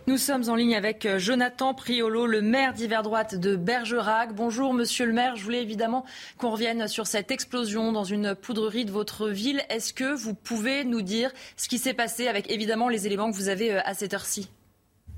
Nous 0.08 0.18
sommes 0.18 0.48
en 0.48 0.54
ligne 0.54 0.76
avec 0.76 1.04
euh, 1.04 1.18
Jonathan 1.18 1.74
Priolo, 1.74 2.28
le 2.28 2.40
maire 2.40 2.74
d'hiver 2.74 3.02
droite 3.02 3.34
de 3.34 3.56
Bergerac. 3.56 4.32
Bonjour 4.36 4.72
monsieur 4.72 5.04
le 5.04 5.12
maire, 5.12 5.34
je 5.34 5.42
voulais 5.42 5.60
évidemment 5.60 6.06
qu'on 6.38 6.50
revienne 6.50 6.86
sur 6.86 7.08
cette 7.08 7.32
explosion 7.32 7.90
dans 7.90 8.04
une 8.04 8.36
poudrerie 8.36 8.84
de 8.84 8.92
votre 8.92 9.28
ville. 9.28 9.62
Est-ce 9.68 9.92
que 9.92 10.14
vous 10.14 10.32
pouvez 10.32 10.84
nous 10.84 11.02
dire 11.02 11.32
ce 11.56 11.68
qui 11.68 11.78
s'est 11.78 11.92
passé 11.92 12.28
avec 12.28 12.48
évidemment 12.52 12.88
les 12.88 13.08
éléments 13.08 13.32
que 13.32 13.36
vous 13.36 13.48
avez 13.48 13.72
euh, 13.72 13.80
à 13.84 13.94
cette 13.94 14.14
heure-ci? 14.14 14.48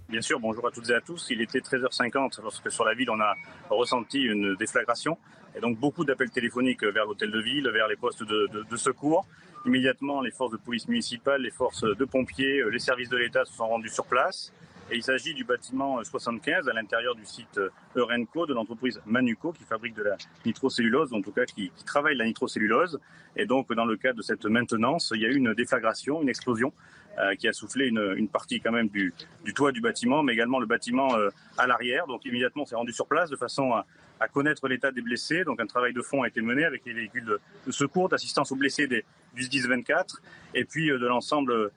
Bien 0.08 0.22
sûr, 0.22 0.40
bonjour 0.40 0.66
à 0.66 0.70
toutes 0.70 0.88
et 0.88 0.94
à 0.94 1.02
tous. 1.02 1.26
Il 1.28 1.42
était 1.42 1.58
13h50 1.58 2.40
lorsque 2.40 2.72
sur 2.72 2.86
la 2.86 2.94
ville 2.94 3.10
on 3.10 3.20
a 3.20 3.34
ressenti 3.68 4.22
une 4.22 4.56
déflagration 4.56 5.18
et 5.54 5.60
donc 5.60 5.78
beaucoup 5.78 6.06
d'appels 6.06 6.30
téléphoniques 6.30 6.82
vers 6.82 7.04
l'hôtel 7.04 7.30
de 7.30 7.40
ville, 7.42 7.68
vers 7.68 7.88
les 7.88 7.96
postes 7.96 8.22
de, 8.22 8.76
secours. 8.76 9.26
Immédiatement, 9.66 10.22
les 10.22 10.30
forces 10.30 10.52
de 10.52 10.56
police 10.56 10.88
municipale, 10.88 11.42
les 11.42 11.50
forces 11.50 11.82
de 11.82 12.04
pompiers, 12.06 12.62
les 12.70 12.78
services 12.78 13.10
de 13.10 13.18
l'État 13.18 13.44
se 13.44 13.52
sont 13.52 13.68
rendus 13.68 13.90
sur 13.90 14.06
place. 14.06 14.50
Et 14.90 14.96
il 14.96 15.02
s'agit 15.02 15.34
du 15.34 15.44
bâtiment 15.44 16.02
75 16.02 16.66
à 16.66 16.72
l'intérieur 16.72 17.14
du 17.14 17.26
site 17.26 17.60
Eurenco 17.94 18.46
de 18.46 18.54
l'entreprise 18.54 19.02
Manuco 19.04 19.52
qui 19.52 19.64
fabrique 19.64 19.94
de 19.94 20.02
la 20.02 20.16
nitrocellulose, 20.46 21.12
en 21.12 21.20
tout 21.20 21.32
cas 21.32 21.44
qui, 21.44 21.70
travaille 21.84 22.16
la 22.16 22.24
nitrocellulose. 22.24 22.98
Et 23.36 23.44
donc 23.44 23.70
dans 23.72 23.84
le 23.84 23.96
cadre 23.96 24.16
de 24.16 24.22
cette 24.22 24.46
maintenance, 24.46 25.12
il 25.14 25.20
y 25.20 25.26
a 25.26 25.28
eu 25.28 25.36
une 25.36 25.52
déflagration, 25.52 26.22
une 26.22 26.30
explosion 26.30 26.72
euh, 26.72 27.07
qui 27.38 27.48
a 27.48 27.52
soufflé 27.52 27.86
une, 27.86 28.14
une, 28.16 28.28
partie 28.28 28.60
quand 28.60 28.72
même 28.72 28.88
du, 28.88 29.12
du, 29.44 29.52
toit 29.54 29.72
du 29.72 29.80
bâtiment, 29.80 30.22
mais 30.22 30.32
également 30.32 30.60
le 30.60 30.66
bâtiment 30.66 31.16
euh, 31.16 31.30
à 31.56 31.66
l'arrière. 31.66 32.06
Donc 32.06 32.24
immédiatement, 32.24 32.62
on 32.62 32.66
s'est 32.66 32.76
rendu 32.76 32.92
sur 32.92 33.06
place 33.06 33.28
de 33.28 33.36
façon 33.36 33.72
à, 33.72 33.86
à 34.20 34.28
connaître 34.28 34.68
l'état 34.68 34.92
des 34.92 35.02
blessés. 35.02 35.44
Donc 35.44 35.60
un 35.60 35.66
travail 35.66 35.92
de 35.92 36.02
fond 36.02 36.22
a 36.22 36.28
été 36.28 36.40
mené 36.40 36.64
avec 36.64 36.84
les 36.86 36.92
véhicules 36.92 37.24
de, 37.24 37.72
secours, 37.72 38.08
d'assistance 38.08 38.52
aux 38.52 38.56
blessés 38.56 38.86
des, 38.86 39.04
du 39.34 39.42
SDIS 39.42 39.66
24, 39.66 40.22
et 40.54 40.64
puis 40.64 40.90
euh, 40.90 40.98
de 40.98 41.06
l'ensemble 41.06 41.70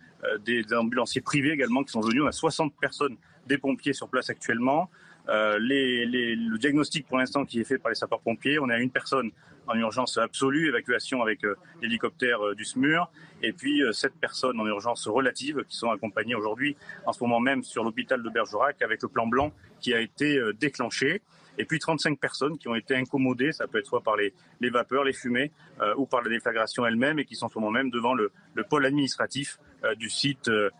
des, 0.46 0.64
des, 0.64 0.76
ambulanciers 0.76 1.22
privés 1.22 1.52
également 1.52 1.84
qui 1.84 1.92
sont 1.92 2.02
venus. 2.02 2.22
On 2.24 2.28
a 2.28 2.32
60 2.32 2.74
personnes, 2.80 3.18
des 3.48 3.58
pompiers 3.58 3.94
sur 3.94 4.08
place 4.08 4.30
actuellement. 4.30 4.90
Euh, 5.32 5.58
le 5.60 6.58
diagnostic 6.58 7.08
pour 7.08 7.18
l'instant 7.18 7.46
qui 7.46 7.62
est 7.62 7.64
fait 7.64 7.78
par 7.78 7.90
les 7.90 7.96
sapeurs-pompiers, 7.96 8.60
on 8.60 8.70
a 8.70 8.78
une 8.78 8.90
personne 8.90 9.32
en 9.68 9.76
urgence 9.76 10.18
absolue, 10.18 10.68
évacuation 10.68 11.22
avec 11.22 11.46
euh, 11.46 11.56
l'hélicoptère 11.82 12.46
euh, 12.46 12.56
du 12.56 12.66
SMUR, 12.66 13.10
et 13.42 13.54
puis 13.54 13.82
sept 13.94 14.14
personnes 14.20 14.60
en 14.60 14.66
urgence 14.66 15.08
relative 15.08 15.64
qui 15.70 15.78
sont 15.78 15.90
accompagnées 15.90 16.36
aujourd'hui 16.36 16.76
en 17.06 17.14
ce 17.14 17.24
moment 17.24 17.40
même 17.40 17.64
sur 17.64 17.84
l'hôpital 17.84 18.22
de 18.22 18.30
Bergerac 18.30 18.82
avec 18.82 19.02
le 19.02 19.08
plan 19.08 19.26
blanc 19.26 19.54
qui 19.80 19.94
a 19.94 20.02
été 20.02 20.40
déclenché. 20.60 21.22
Et 21.58 21.66
puis 21.66 21.80
35 21.80 22.20
personnes 22.20 22.58
qui 22.58 22.68
ont 22.68 22.76
été 22.76 22.96
incommodées, 22.96 23.52
ça 23.52 23.68
peut 23.68 23.80
être 23.80 23.88
soit 23.88 24.02
par 24.02 24.16
les, 24.16 24.34
vapeurs, 24.70 25.04
les 25.04 25.14
fumées, 25.14 25.52
ou 25.98 26.06
par 26.06 26.22
la 26.22 26.30
déflagration 26.30 26.86
elle-même, 26.86 27.18
et 27.18 27.26
qui 27.26 27.36
sont 27.36 27.48
en 27.48 27.50
ce 27.50 27.58
moment 27.58 27.72
même 27.72 27.90
devant 27.90 28.14
le, 28.14 28.32
le 28.54 28.64
pôle 28.64 28.86
administratif 28.86 29.58
du 29.98 30.10
site 30.10 30.50
de, 30.50 30.72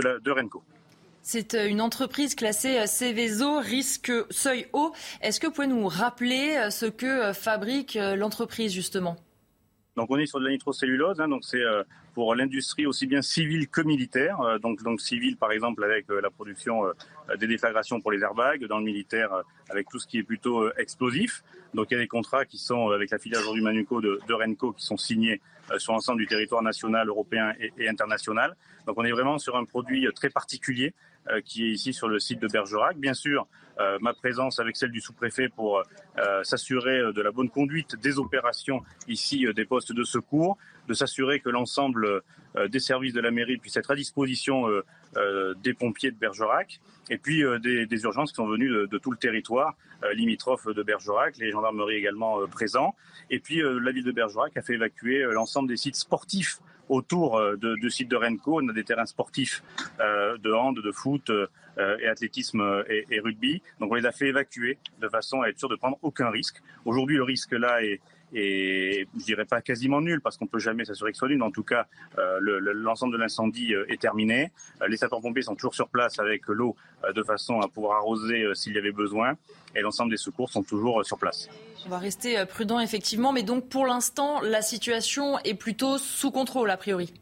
la, 0.00 0.18
de 0.18 0.30
Renco. 0.30 0.64
C'est 1.22 1.54
une 1.54 1.80
entreprise 1.80 2.34
classée 2.34 2.86
Céveso, 2.86 3.58
risque 3.58 4.12
seuil 4.30 4.66
haut. 4.72 4.92
Est-ce 5.20 5.40
que 5.40 5.46
vous 5.46 5.52
pouvez 5.52 5.66
nous 5.66 5.86
rappeler 5.86 6.70
ce 6.70 6.86
que 6.86 7.32
fabrique 7.32 7.98
l'entreprise 8.16 8.72
justement? 8.72 9.16
Donc 9.96 10.10
on 10.10 10.18
est 10.18 10.26
sur 10.26 10.38
de 10.38 10.44
la 10.44 10.52
nitrocellulose, 10.52 11.20
hein, 11.20 11.28
donc 11.28 11.44
c'est 11.44 11.62
pour 12.14 12.34
l'industrie 12.34 12.86
aussi 12.86 13.06
bien 13.06 13.20
civile 13.20 13.68
que 13.68 13.80
militaire. 13.80 14.38
donc 14.62 14.82
donc 14.84 15.00
civile 15.00 15.36
par 15.36 15.50
exemple 15.50 15.82
avec 15.82 16.06
la 16.08 16.30
production 16.30 16.84
des 17.38 17.48
déflagrations 17.48 18.00
pour 18.00 18.12
les 18.12 18.20
airbags, 18.20 18.64
dans 18.66 18.78
le 18.78 18.84
militaire 18.84 19.30
avec 19.68 19.88
tout 19.90 19.98
ce 19.98 20.06
qui 20.06 20.18
est 20.18 20.22
plutôt 20.22 20.72
explosif. 20.76 21.42
Donc 21.74 21.88
il 21.90 21.94
y 21.94 21.96
a 21.96 22.00
des 22.00 22.08
contrats 22.08 22.44
qui 22.44 22.58
sont 22.58 22.90
avec 22.90 23.10
la 23.10 23.18
filiale 23.18 23.42
aujourd'hui 23.42 23.62
Manuco 23.62 24.00
de, 24.00 24.20
Renco 24.30 24.72
qui 24.72 24.84
sont 24.84 24.96
signés 24.96 25.40
sur 25.76 25.92
l'ensemble 25.92 26.20
du 26.20 26.26
territoire 26.26 26.62
national, 26.62 27.08
européen 27.08 27.52
et, 27.78 27.88
international. 27.88 28.56
Donc 28.86 28.96
on 28.98 29.04
est 29.04 29.12
vraiment 29.12 29.38
sur 29.38 29.56
un 29.56 29.64
produit 29.64 30.08
très 30.14 30.30
particulier 30.30 30.94
euh, 31.30 31.40
qui 31.44 31.64
est 31.64 31.70
ici 31.70 31.92
sur 31.92 32.08
le 32.08 32.18
site 32.18 32.40
de 32.40 32.48
Bergerac. 32.48 32.96
Bien 32.96 33.14
sûr, 33.14 33.46
euh, 33.80 33.98
ma 34.00 34.14
présence 34.14 34.58
avec 34.60 34.76
celle 34.76 34.90
du 34.90 35.00
sous-préfet 35.00 35.48
pour 35.48 35.78
euh, 35.78 36.42
s'assurer 36.42 37.12
de 37.12 37.20
la 37.20 37.30
bonne 37.30 37.50
conduite 37.50 37.96
des 37.96 38.18
opérations 38.18 38.82
ici 39.08 39.46
des 39.54 39.64
postes 39.64 39.92
de 39.92 40.04
secours, 40.04 40.56
de 40.88 40.94
s'assurer 40.94 41.40
que 41.40 41.50
l'ensemble 41.50 42.22
des 42.70 42.80
services 42.80 43.12
de 43.12 43.20
la 43.20 43.30
mairie 43.30 43.58
puissent 43.58 43.76
être 43.76 43.90
à 43.90 43.94
disposition 43.94 44.66
des 45.62 45.74
pompiers 45.74 46.10
de 46.10 46.16
Bergerac, 46.16 46.80
et 47.10 47.18
puis 47.18 47.42
des, 47.62 48.02
urgences 48.02 48.30
qui 48.30 48.36
sont 48.36 48.46
venues 48.46 48.68
de, 48.68 48.98
tout 48.98 49.10
le 49.10 49.16
territoire 49.16 49.76
limitrophe 50.14 50.66
de 50.66 50.82
Bergerac, 50.82 51.36
les 51.38 51.50
gendarmeries 51.50 51.96
également 51.96 52.46
présents, 52.46 52.94
et 53.30 53.38
puis 53.38 53.62
la 53.62 53.92
ville 53.92 54.04
de 54.04 54.12
Bergerac 54.12 54.56
a 54.56 54.62
fait 54.62 54.74
évacuer 54.74 55.22
l'ensemble 55.32 55.68
des 55.68 55.76
sites 55.76 55.96
sportifs 55.96 56.60
autour 56.88 57.40
de, 57.40 57.74
du 57.76 57.90
site 57.90 58.08
de 58.08 58.16
Renco. 58.16 58.60
On 58.60 58.68
a 58.68 58.72
des 58.72 58.84
terrains 58.84 59.06
sportifs 59.06 59.62
euh, 60.00 60.36
de 60.38 60.52
hand, 60.52 60.76
de 60.76 60.92
foot 60.92 61.30
euh, 61.30 61.46
et 62.00 62.06
athlétisme 62.06 62.84
et, 62.88 63.06
et, 63.10 63.20
rugby. 63.20 63.62
Donc 63.80 63.92
on 63.92 63.94
les 63.94 64.06
a 64.06 64.12
fait 64.12 64.28
évacuer 64.28 64.78
de 65.00 65.08
façon 65.08 65.42
à 65.42 65.48
être 65.48 65.58
sûr 65.58 65.68
de 65.68 65.76
prendre 65.76 65.98
aucun 66.02 66.30
risque. 66.30 66.56
Aujourd'hui, 66.84 67.16
le 67.16 67.22
risque 67.22 67.52
là 67.52 67.82
est, 67.82 68.00
et 68.32 69.06
je 69.18 69.24
dirais 69.24 69.44
pas 69.44 69.60
quasiment 69.60 70.00
nul 70.00 70.20
parce 70.20 70.36
qu'on 70.36 70.46
peut 70.46 70.58
jamais 70.58 70.84
s'assurer 70.84 71.12
que 71.12 71.18
soit 71.18 71.28
nul. 71.28 71.42
En 71.42 71.50
tout 71.50 71.62
cas, 71.62 71.86
euh, 72.18 72.38
l'ensemble 72.74 73.12
le, 73.12 73.18
de 73.18 73.22
l'incendie 73.22 73.74
euh, 73.74 73.90
est 73.90 74.00
terminé. 74.00 74.52
Euh, 74.82 74.88
les 74.88 74.96
sapeurs-pompiers 74.96 75.42
sont 75.42 75.54
toujours 75.54 75.74
sur 75.74 75.88
place 75.88 76.18
avec 76.18 76.46
l'eau 76.48 76.76
de 77.14 77.22
façon 77.22 77.60
à 77.60 77.68
pouvoir 77.68 77.98
arroser 77.98 78.44
s'il 78.54 78.74
y 78.74 78.78
avait 78.78 78.92
besoin. 78.92 79.34
Et 79.74 79.80
l'ensemble 79.80 80.10
des 80.10 80.16
secours 80.16 80.50
sont 80.50 80.62
toujours 80.62 81.04
sur 81.04 81.18
place. 81.18 81.48
On 81.86 81.90
va 81.90 81.98
rester 81.98 82.44
prudent 82.46 82.80
effectivement, 82.80 83.32
mais 83.32 83.42
donc 83.42 83.68
pour 83.68 83.86
l'instant, 83.86 84.40
la 84.40 84.62
situation 84.62 85.38
est 85.40 85.54
plutôt 85.54 85.98
sous 85.98 86.30
contrôle 86.30 86.70
a 86.70 86.76
priori. 86.76 87.12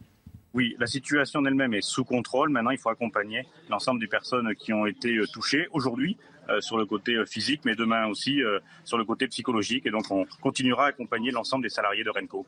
Oui, 0.57 0.75
la 0.79 0.87
situation 0.87 1.41
en 1.41 1.45
elle-même 1.45 1.75
est 1.75 1.83
sous 1.83 2.05
contrôle. 2.05 2.49
Maintenant, 2.49 2.71
il 2.71 2.79
faut 2.79 2.89
accompagner 2.89 3.47
l'ensemble 3.69 4.01
des 4.01 4.07
personnes 4.07 4.55
qui 4.55 4.73
ont 4.73 4.87
été 4.87 5.21
touchées 5.31 5.69
aujourd'hui 5.73 6.17
euh, 6.49 6.63
sur 6.63 6.79
le 6.79 6.87
côté 6.87 7.15
physique, 7.27 7.61
mais 7.67 7.75
demain 7.75 8.07
aussi 8.07 8.43
euh, 8.43 8.59
sur 8.83 8.97
le 8.97 9.05
côté 9.05 9.29
psychologique. 9.29 9.85
Et 9.85 9.91
donc, 9.91 10.11
on 10.11 10.25
continuera 10.41 10.87
à 10.87 10.89
accompagner 10.89 11.31
l'ensemble 11.31 11.63
des 11.63 11.69
salariés 11.69 12.05
de 12.05 12.11
Renco. 12.11 12.47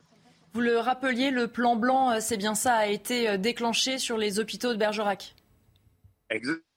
Vous 0.55 0.63
le 0.63 0.79
rappeliez, 0.79 1.31
le 1.31 1.49
plan 1.49 1.77
blanc, 1.77 2.19
c'est 2.19 2.39
bien 2.39 2.55
ça, 2.55 2.77
a 2.77 2.87
été 2.87 3.37
déclenché 3.37 3.99
sur 3.99 4.17
les 4.17 4.41
hôpitaux 4.41 4.73
de 4.73 4.79
Bergerac. 4.79 5.35
Exactement. 6.31 6.68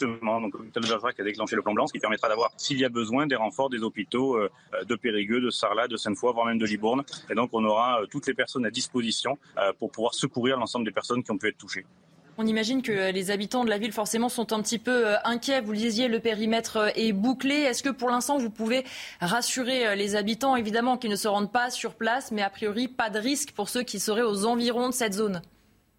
Donc, 0.00 0.54
l'hôpital 0.54 0.82
de 0.82 0.88
Bergerac 0.88 1.20
a 1.20 1.24
déclenché 1.24 1.54
le 1.54 1.60
plan 1.60 1.74
blanc, 1.74 1.86
ce 1.86 1.92
qui 1.92 1.98
permettra 1.98 2.28
d'avoir, 2.28 2.50
s'il 2.56 2.78
y 2.78 2.84
a 2.86 2.88
besoin, 2.88 3.26
des 3.26 3.36
renforts 3.36 3.68
des 3.68 3.82
hôpitaux 3.82 4.36
euh, 4.36 4.48
de 4.88 4.94
Périgueux, 4.94 5.40
de 5.40 5.50
Sarlat, 5.50 5.86
de 5.86 5.98
Sainte-Foy, 5.98 6.32
voire 6.32 6.46
même 6.46 6.58
de 6.58 6.64
Libourne. 6.64 7.04
Et 7.28 7.34
donc, 7.34 7.50
on 7.52 7.62
aura 7.62 8.00
toutes 8.10 8.26
les 8.26 8.32
personnes 8.32 8.64
à 8.64 8.70
disposition 8.70 9.38
pour 9.78 9.90
pouvoir 9.90 10.14
secourir 10.14 10.56
l'ensemble 10.56 10.86
des 10.86 10.92
personnes 10.92 11.22
qui 11.22 11.30
ont 11.30 11.36
pu 11.36 11.48
être 11.48 11.58
touchées. 11.58 11.84
On 12.38 12.46
imagine 12.46 12.82
que 12.82 13.12
les 13.12 13.30
habitants 13.30 13.64
de 13.64 13.70
la 13.70 13.78
ville, 13.78 13.92
forcément, 13.92 14.28
sont 14.28 14.52
un 14.52 14.62
petit 14.62 14.78
peu 14.78 15.14
inquiets. 15.24 15.60
Vous 15.60 15.72
le 15.72 15.78
disiez, 15.78 16.08
le 16.08 16.20
périmètre 16.20 16.92
est 16.94 17.12
bouclé. 17.12 17.54
Est-ce 17.54 17.82
que 17.82 17.90
pour 17.90 18.10
l'instant, 18.10 18.38
vous 18.38 18.50
pouvez 18.50 18.84
rassurer 19.20 19.94
les 19.96 20.16
habitants, 20.16 20.56
évidemment, 20.56 20.96
qui 20.96 21.08
ne 21.08 21.16
se 21.16 21.28
rendent 21.28 21.52
pas 21.52 21.70
sur 21.70 21.94
place, 21.94 22.32
mais 22.32 22.42
a 22.42 22.50
priori, 22.50 22.88
pas 22.88 23.10
de 23.10 23.18
risque 23.18 23.52
pour 23.52 23.68
ceux 23.68 23.82
qui 23.82 24.00
seraient 24.00 24.22
aux 24.22 24.46
environs 24.46 24.88
de 24.88 24.94
cette 24.94 25.14
zone? 25.14 25.42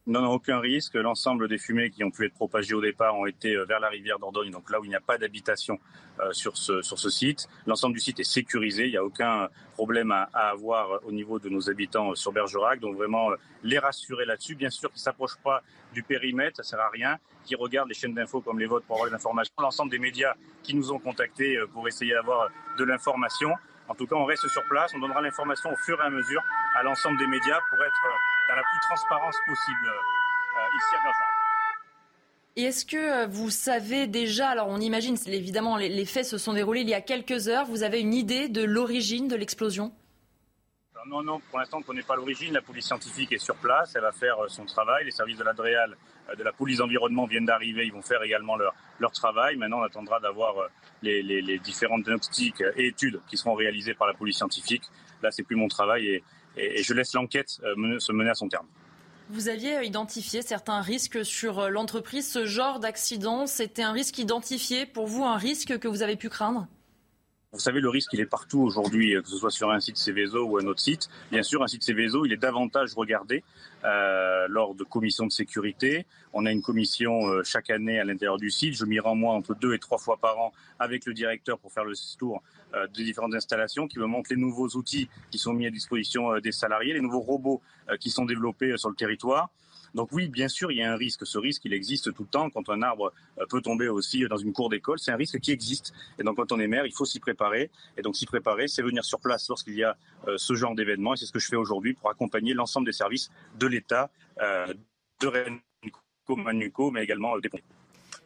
Non, 0.08 0.22
non, 0.22 0.32
aucun 0.32 0.60
risque. 0.60 0.96
L'ensemble 0.96 1.50
des 1.50 1.58
fumées 1.58 1.90
qui 1.90 2.02
ont 2.06 2.12
pu 2.12 2.26
être 2.26 2.34
propagées 2.34 2.74
au 2.74 2.82
départ 2.82 3.18
ont 3.18 3.26
été 3.26 3.58
vers 3.66 3.82
la 3.82 3.90
rivière 3.90 4.20
d'Ordogne, 4.20 4.52
donc 4.52 4.70
là 4.72 4.80
où 4.80 4.86
il 4.86 4.90
n'y 4.90 4.96
a 4.96 5.02
pas 5.02 5.18
d'habitation 5.18 5.80
euh, 6.22 6.32
sur, 6.32 6.56
ce, 6.56 6.82
sur 6.82 6.98
ce 6.98 7.10
site. 7.10 7.50
L'ensemble 7.66 7.94
du 7.94 8.00
site 8.00 8.18
est 8.22 8.24
sécurisé. 8.24 8.86
Il 8.86 8.92
n'y 8.92 8.98
a 8.98 9.04
aucun 9.04 9.50
problème 9.74 10.12
à, 10.12 10.30
à, 10.34 10.50
avoir 10.52 11.06
au 11.06 11.12
niveau 11.12 11.40
de 11.40 11.50
nos 11.50 11.70
habitants 11.70 12.16
sur 12.16 12.32
Bergerac. 12.32 12.80
Donc 12.80 12.96
vraiment, 12.96 13.32
les 13.64 13.80
rassurer 13.80 14.26
là-dessus. 14.26 14.56
Bien 14.56 14.70
sûr 14.70 14.90
qu'ils 14.90 15.00
ne 15.00 15.04
s'approchent 15.04 15.42
pas 15.44 15.62
du 15.94 16.04
périmètre, 16.04 16.56
ça 16.56 16.64
ne 16.64 16.68
sert 16.68 16.80
à 16.80 16.90
rien. 16.90 17.18
Qui 17.44 17.56
regardent 17.56 17.90
les 17.90 17.96
chaînes 17.96 18.14
d'infos 18.14 18.40
comme 18.40 18.60
les 18.60 18.66
vôtres 18.66 18.86
pour 18.86 18.96
avoir 18.96 19.10
des 19.10 19.16
informations. 19.16 19.54
L'ensemble 19.60 19.92
des 19.92 20.00
médias 20.00 20.36
qui 20.64 20.74
nous 20.74 20.90
ont 20.94 21.00
contactés 21.00 21.60
pour 21.74 21.86
essayer 21.86 22.14
d'avoir 22.14 22.50
de 22.78 22.84
l'information. 22.86 23.54
En 23.90 23.96
tout 23.96 24.08
cas, 24.08 24.16
on 24.16 24.26
reste 24.26 24.48
sur 24.48 24.64
place. 24.70 24.94
On 24.96 25.00
donnera 25.00 25.22
l'information 25.22 25.70
au 25.70 25.78
fur 25.86 26.02
et 26.02 26.06
à 26.06 26.10
mesure 26.10 26.42
à 26.76 26.84
l'ensemble 26.84 27.18
des 27.18 27.28
médias 27.28 27.60
pour 27.70 27.84
être 27.84 28.02
dans 28.48 28.56
la 28.56 28.64
plus 28.64 28.80
transparence 28.82 29.36
possible 29.46 29.88
euh, 29.88 30.78
ici 30.78 30.96
à 30.96 31.04
Bergerac. 31.04 31.38
Et 32.56 32.64
est-ce 32.64 32.86
que 32.86 33.28
vous 33.28 33.52
savez 33.52 34.08
déjà, 34.08 34.50
alors 34.50 34.68
on 34.70 34.80
imagine 34.80 35.16
évidemment 35.28 35.78
les, 35.78 36.06
faits 36.06 36.26
se 36.26 36.40
sont 36.40 36.54
déroulés 36.54 36.82
il 36.82 36.90
y 36.90 36.96
a 36.96 37.02
quelques 37.02 37.50
heures, 37.50 37.66
vous 37.66 37.84
avez 37.84 38.02
une 38.02 38.16
idée 38.16 38.50
de 38.50 38.64
l'origine 38.64 39.28
de 39.28 39.36
l'explosion? 39.36 39.94
Non, 41.06 41.22
non, 41.22 41.40
pour 41.52 41.60
l'instant, 41.60 41.78
on 41.78 41.82
ne 41.82 41.86
connaît 41.86 42.02
pas 42.02 42.18
l'origine. 42.18 42.54
La 42.54 42.62
police 42.62 42.86
scientifique 42.86 43.32
est 43.32 43.38
sur 43.38 43.56
place, 43.56 43.96
elle 43.96 44.02
va 44.02 44.12
faire 44.12 44.38
son 44.48 44.66
travail. 44.66 45.06
Les 45.06 45.12
services 45.12 45.38
de 45.38 45.44
l'Adréal, 45.44 45.96
de 46.36 46.44
la 46.44 46.52
police 46.52 46.80
d'environnement 46.80 47.26
viennent 47.28 47.46
d'arriver, 47.46 47.86
ils 47.86 47.94
vont 47.94 48.02
faire 48.02 48.22
également 48.24 48.58
leur, 48.58 48.74
leur 49.00 49.12
travail. 49.14 49.56
Maintenant, 49.56 49.80
on 49.80 49.84
attendra 49.84 50.20
d'avoir 50.20 50.56
les, 51.02 51.24
les, 51.24 51.42
les, 51.42 51.60
différentes 51.60 52.04
diagnostics 52.04 52.62
et 52.76 52.88
études 52.88 53.22
qui 53.28 53.38
seront 53.38 53.54
réalisées 53.54 53.94
par 53.94 54.08
la 54.08 54.16
police 54.16 54.36
scientifique. 54.38 54.84
Là, 55.22 55.32
c'est 55.32 55.44
plus 55.44 55.56
mon 55.56 55.70
travail 55.70 56.08
et, 56.08 56.24
et, 56.58 56.80
et 56.80 56.84
je 56.84 56.94
laisse 56.94 57.14
l'enquête 57.14 57.50
se 57.50 58.12
mener 58.12 58.30
à 58.30 58.36
son 58.36 58.50
terme. 58.50 58.68
Vous 59.30 59.50
aviez 59.50 59.84
identifié 59.86 60.42
certains 60.42 60.80
risques 60.80 61.26
sur 61.26 61.70
l'entreprise. 61.70 62.32
Ce 62.32 62.46
genre 62.46 62.80
d'accident, 62.80 63.46
c'était 63.46 63.84
un 63.84 63.92
risque 63.92 64.18
identifié 64.20 64.86
pour 64.86 65.06
vous, 65.08 65.26
un 65.26 65.38
risque 65.38 65.78
que 65.80 65.88
vous 65.90 66.02
avez 66.02 66.16
pu 66.16 66.30
craindre? 66.30 66.68
Vous 67.54 67.60
savez, 67.60 67.80
le 67.80 67.90
risque, 67.90 68.12
il 68.14 68.20
est 68.20 68.26
partout 68.26 68.60
aujourd'hui, 68.60 69.16
que 69.22 69.30
ce 69.30 69.38
soit 69.38 69.50
sur 69.50 69.72
un 69.72 69.80
site 69.80 69.98
Céveso 69.98 70.46
ou 70.46 70.58
un 70.58 70.66
autre 70.66 70.82
site. 70.82 71.10
Bien 71.32 71.44
sûr, 71.44 71.64
un 71.64 71.68
site 71.68 71.82
Céveso, 71.82 72.26
il 72.26 72.34
est 72.34 72.38
davantage 72.38 72.94
regardé 72.94 73.44
euh, 73.88 74.48
lors 74.50 74.76
de 74.76 74.84
commissions 74.84 75.26
de 75.26 75.32
sécurité. 75.32 76.06
On 76.34 76.46
a 76.46 76.52
une 76.52 76.62
commission 76.62 77.26
euh, 77.28 77.42
chaque 77.46 77.70
année 77.70 78.02
à 78.02 78.04
l'intérieur 78.04 78.38
du 78.38 78.52
site. 78.52 78.76
Je 78.76 78.84
m'y 78.84 79.00
rends, 79.00 79.16
moi, 79.16 79.34
entre 79.34 79.56
deux 79.56 79.74
et 79.74 79.80
trois 79.80 79.98
fois 79.98 80.18
par 80.18 80.38
an 80.40 80.52
avec 80.78 81.06
le 81.06 81.14
directeur 81.14 81.58
pour 81.58 81.72
faire 81.72 81.86
le 81.86 81.94
tour 82.18 82.44
euh, 82.74 82.86
des 82.88 83.06
différentes 83.06 83.34
installations, 83.34 83.88
qui 83.88 83.98
me 84.00 84.06
montre 84.06 84.30
les 84.30 84.36
nouveaux 84.36 84.68
outils 84.76 85.10
qui 85.32 85.38
sont 85.38 85.54
mis 85.54 85.68
à 85.68 85.70
disposition 85.70 86.38
des 86.40 86.52
salariés, 86.52 86.94
les 86.94 87.02
nouveaux 87.02 87.22
robots 87.22 87.62
qui 88.02 88.10
sont 88.10 88.26
développés 88.26 88.76
sur 88.76 88.90
le 88.90 88.96
territoire. 88.96 89.50
Donc 89.94 90.10
oui, 90.12 90.28
bien 90.28 90.48
sûr, 90.48 90.72
il 90.72 90.78
y 90.78 90.82
a 90.82 90.92
un 90.92 90.96
risque. 90.96 91.26
Ce 91.26 91.38
risque, 91.38 91.66
il 91.66 91.74
existe 91.74 92.14
tout 92.14 92.24
le 92.24 92.30
temps. 92.30 92.50
Quand 92.50 92.70
un 92.70 92.82
arbre 92.82 93.14
peut 93.50 93.62
tomber 93.62 93.88
aussi 93.88 94.28
dans 94.28 94.38
une 94.38 94.54
cour 94.54 94.70
d'école, 94.70 95.00
c'est 95.00 95.12
un 95.12 95.16
risque 95.16 95.40
qui 95.40 95.52
existe. 95.52 95.94
Et 96.20 96.24
donc 96.24 96.38
quand 96.38 96.52
on 96.52 96.60
est 96.60 96.68
maire, 96.68 96.86
il 96.86 96.94
faut 96.94 97.06
s'y 97.06 97.20
préparer. 97.20 97.72
Et 97.98 98.02
donc 98.02 98.16
s'y 98.16 98.26
préparer, 98.26 98.68
c'est 98.68 98.82
venir 98.82 99.06
sur 99.06 99.20
place 99.20 99.48
lorsqu'il 99.50 99.76
y 99.76 99.84
a 99.84 99.98
ce 100.36 100.54
genre 100.56 100.76
d'événement. 100.76 101.14
Et 101.14 101.18
c'est 101.18 101.26
ce 101.26 101.32
que 101.32 101.40
je 101.40 101.48
fais 101.48 101.56
aujourd'hui 101.56 101.94
pour 101.94 102.10
accompagner 102.10 102.54
l'ensemble 102.54 102.86
des 102.86 102.94
services 102.94 103.30
de 103.58 103.68
l'État, 103.68 104.10
de 104.40 105.28
Rennes, 105.28 105.60
Manuco, 106.30 106.92
mais 106.92 107.04
également 107.04 107.38
des 107.40 107.50
pompiers. 107.50 107.77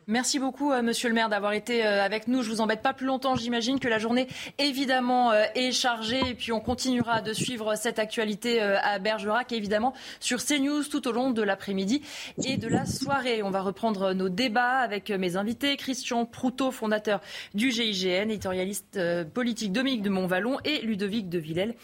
Merci 0.08 0.40
beaucoup, 0.40 0.72
euh, 0.72 0.82
monsieur 0.82 1.10
le 1.10 1.16
maire, 1.16 1.30
d'avoir 1.30 1.54
été 1.54 1.86
euh, 1.86 2.04
avec 2.04 2.28
nous. 2.28 2.42
Je 2.42 2.50
vous 2.50 2.60
embête 2.60 2.82
pas 2.82 2.94
plus 2.94 3.06
longtemps. 3.06 3.36
J'imagine 3.36 3.80
que 3.80 3.88
la 3.88 4.00
journée, 4.00 4.28
évidemment, 4.58 5.32
euh, 5.32 5.46
est 5.54 5.72
chargée. 5.72 6.22
Et 6.28 6.34
puis, 6.34 6.52
on 6.52 6.60
continuera 6.60 7.22
de 7.22 7.34
suivre 7.34 7.76
cette 7.76 8.00
actualité 8.00 8.62
à 8.62 8.98
Bergerac, 9.00 9.52
évidemment, 9.52 9.94
sur 10.20 10.44
CNews 10.44 10.84
tout 10.86 11.08
au 11.08 11.12
long 11.12 11.30
de 11.30 11.42
l'après-midi 11.42 12.02
et 12.44 12.58
de 12.58 12.68
la 12.68 12.86
soirée. 12.86 13.44
On 13.44 13.52
va 13.52 13.62
reprendre 13.62 14.14
nos 14.14 14.30
débats 14.30 14.80
avec 14.80 15.10
mes 15.12 15.36
invités. 15.36 15.78
Christian 15.78 16.26
Proutot, 16.26 16.72
fondateur 16.72 17.22
du 17.54 17.72
GIGN, 17.72 18.30
éditorialiste 18.30 19.00
politique 19.34 19.72
Dominique 19.72 20.02
de 20.02 20.10
Montvalon 20.10 20.58
et 20.66 20.82
Ludovic 20.82 21.30
de 21.30 21.38
Villèle 21.38 21.76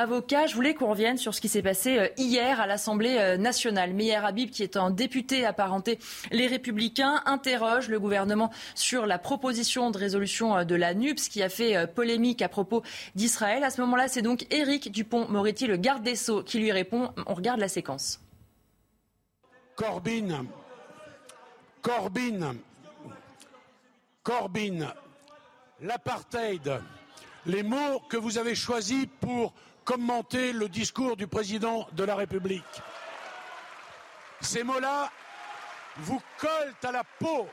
avocat. 0.00 0.46
Je 0.46 0.54
voulais 0.54 0.74
qu'on 0.74 0.88
revienne 0.88 1.18
sur 1.18 1.34
ce 1.34 1.40
qui 1.40 1.48
s'est 1.48 1.62
passé 1.62 1.98
euh, 1.98 2.08
hier 2.16 2.60
à 2.60 2.66
l'Assemblée 2.66 3.16
euh, 3.18 3.36
nationale. 3.36 3.92
Meyer 3.92 4.16
Habib, 4.16 4.50
qui 4.50 4.62
est 4.62 4.76
un 4.76 4.90
député 4.90 5.44
apparenté 5.44 5.98
Les 6.32 6.46
Républicains, 6.46 7.22
interroge 7.26 7.88
le 7.88 8.00
gouvernement 8.00 8.50
sur 8.74 9.06
la 9.06 9.18
proposition 9.18 9.90
de 9.90 9.98
résolution 9.98 10.56
euh, 10.56 10.64
de 10.64 10.74
la 10.74 10.94
NUPS 10.94 11.28
qui 11.28 11.42
a 11.42 11.48
fait 11.48 11.86
polémique 11.94 12.42
à 12.42 12.48
propos 12.48 12.82
d'Israël. 13.14 13.62
À 13.62 13.70
ce 13.70 13.80
moment-là, 13.82 14.08
c'est 14.08 14.22
donc 14.22 14.46
Éric 14.50 14.90
Dupont-Moretti, 14.90 15.66
le 15.66 15.76
garde 15.76 16.02
des 16.02 16.16
Sceaux, 16.16 16.42
qui 16.42 16.58
lui 16.58 16.72
répond. 16.72 17.10
On 17.26 17.34
regarde 17.34 17.60
la 17.60 17.68
séquence. 17.68 18.20
Corbyn, 19.76 20.46
Corbyn, 21.82 22.56
Corbyn, 24.22 24.92
l'apartheid, 25.80 26.80
les 27.46 27.62
mots 27.62 28.00
que 28.08 28.16
vous 28.16 28.38
avez 28.38 28.54
choisis 28.54 29.06
pour 29.20 29.54
commenter 29.84 30.52
le 30.52 30.68
discours 30.68 31.16
du 31.16 31.26
président 31.26 31.88
de 31.92 32.04
la 32.04 32.14
République. 32.14 32.82
Ces 34.40 34.62
mots-là 34.62 35.10
vous 35.98 36.20
collent 36.38 36.74
à 36.82 36.92
la 36.92 37.04
peau. 37.04 37.48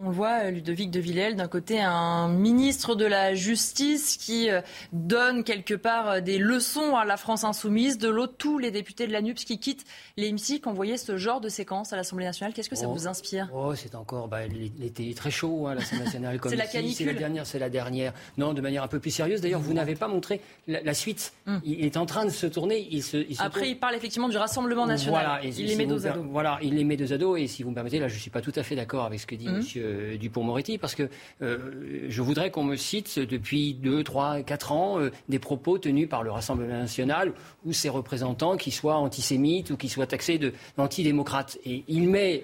On 0.00 0.10
voit, 0.10 0.44
euh, 0.44 0.50
Ludovic 0.52 0.92
de 0.92 1.00
Villèle, 1.00 1.34
d'un 1.34 1.48
côté 1.48 1.80
un 1.80 2.28
ministre 2.28 2.94
de 2.94 3.04
la 3.04 3.34
Justice 3.34 4.16
qui 4.16 4.48
euh, 4.48 4.60
donne 4.92 5.42
quelque 5.42 5.74
part 5.74 6.08
euh, 6.08 6.20
des 6.20 6.38
leçons 6.38 6.94
à 6.94 7.04
la 7.04 7.16
France 7.16 7.42
insoumise, 7.42 7.98
de 7.98 8.08
l'autre 8.08 8.34
tous 8.38 8.58
les 8.58 8.70
députés 8.70 9.08
de 9.08 9.12
la 9.12 9.20
NUPS 9.22 9.44
qui 9.44 9.58
quittent 9.58 9.84
l'hémicycle. 10.16 10.68
On 10.68 10.72
voyait 10.72 10.98
ce 10.98 11.16
genre 11.16 11.40
de 11.40 11.48
séquence 11.48 11.92
à 11.92 11.96
l'Assemblée 11.96 12.26
nationale. 12.26 12.54
Qu'est-ce 12.54 12.70
que 12.70 12.76
ça 12.76 12.86
oh. 12.88 12.92
vous 12.92 13.08
inspire? 13.08 13.50
Oh, 13.52 13.74
c'est 13.74 13.96
encore, 13.96 14.28
bah, 14.28 14.46
l'été 14.46 15.12
très 15.14 15.32
chaud 15.32 15.66
hein, 15.66 15.72
à 15.72 15.74
l'Assemblée 15.74 16.04
nationale. 16.04 16.38
c'est 16.48 16.54
la 16.54 16.68
canicule. 16.68 16.94
C'est 16.94 17.04
la 17.04 17.18
dernière, 17.18 17.44
c'est 17.44 17.58
la 17.58 17.68
dernière. 17.68 18.12
Non, 18.36 18.54
de 18.54 18.60
manière 18.60 18.84
un 18.84 18.88
peu 18.88 19.00
plus 19.00 19.10
sérieuse. 19.10 19.40
D'ailleurs, 19.40 19.60
vous 19.60 19.74
n'avez 19.74 19.96
pas 19.96 20.06
montré 20.06 20.40
la, 20.68 20.94
suite. 20.94 21.32
Hum. 21.48 21.60
Il 21.64 21.84
est 21.84 21.96
en 21.96 22.06
train 22.06 22.24
de 22.24 22.30
se 22.30 22.46
tourner. 22.46 22.86
Il 22.88 23.02
se, 23.02 23.26
Après, 23.42 23.68
il 23.68 23.76
parle 23.76 23.96
effectivement 23.96 24.28
du 24.28 24.36
Rassemblement 24.36 24.86
national. 24.86 25.24
Voilà, 25.24 25.44
il 25.44 25.66
les 25.66 25.74
met 25.74 25.86
deux 25.86 26.06
ados. 26.06 26.24
Voilà, 26.30 26.60
il 26.62 26.76
les 26.76 26.84
met 26.84 26.96
deux 26.96 27.12
ados. 27.12 27.40
Et 27.40 27.48
si 27.48 27.64
vous 27.64 27.70
me 27.70 27.74
permettez, 27.74 27.98
là, 27.98 28.06
je 28.06 28.14
ne 28.14 28.20
suis 28.20 28.30
pas 28.30 28.42
tout 28.42 28.52
à 28.54 28.62
fait 28.62 28.76
d'accord 28.76 29.04
avec 29.04 29.18
ce 29.18 29.26
que 29.26 29.34
dit 29.34 29.48
hum. 29.48 29.56
Monsieur 29.56 29.87
euh, 29.88 30.16
Dupont-Moretti, 30.16 30.78
parce 30.78 30.94
que 30.94 31.08
euh, 31.42 32.06
je 32.08 32.22
voudrais 32.22 32.50
qu'on 32.50 32.64
me 32.64 32.76
cite 32.76 33.18
depuis 33.18 33.74
2, 33.74 34.04
3, 34.04 34.42
4 34.42 34.72
ans 34.72 35.00
euh, 35.00 35.10
des 35.28 35.38
propos 35.38 35.78
tenus 35.78 36.08
par 36.08 36.22
le 36.22 36.30
Rassemblement 36.30 36.78
national 36.78 37.32
ou 37.64 37.72
ses 37.72 37.88
représentants 37.88 38.56
qui 38.56 38.70
soient 38.70 38.96
antisémites 38.96 39.70
ou 39.70 39.76
qui 39.76 39.88
soient 39.88 40.06
taxés 40.06 40.38
d'antidémocrates. 40.76 41.58
Et 41.64 41.84
il 41.88 42.08
met 42.08 42.42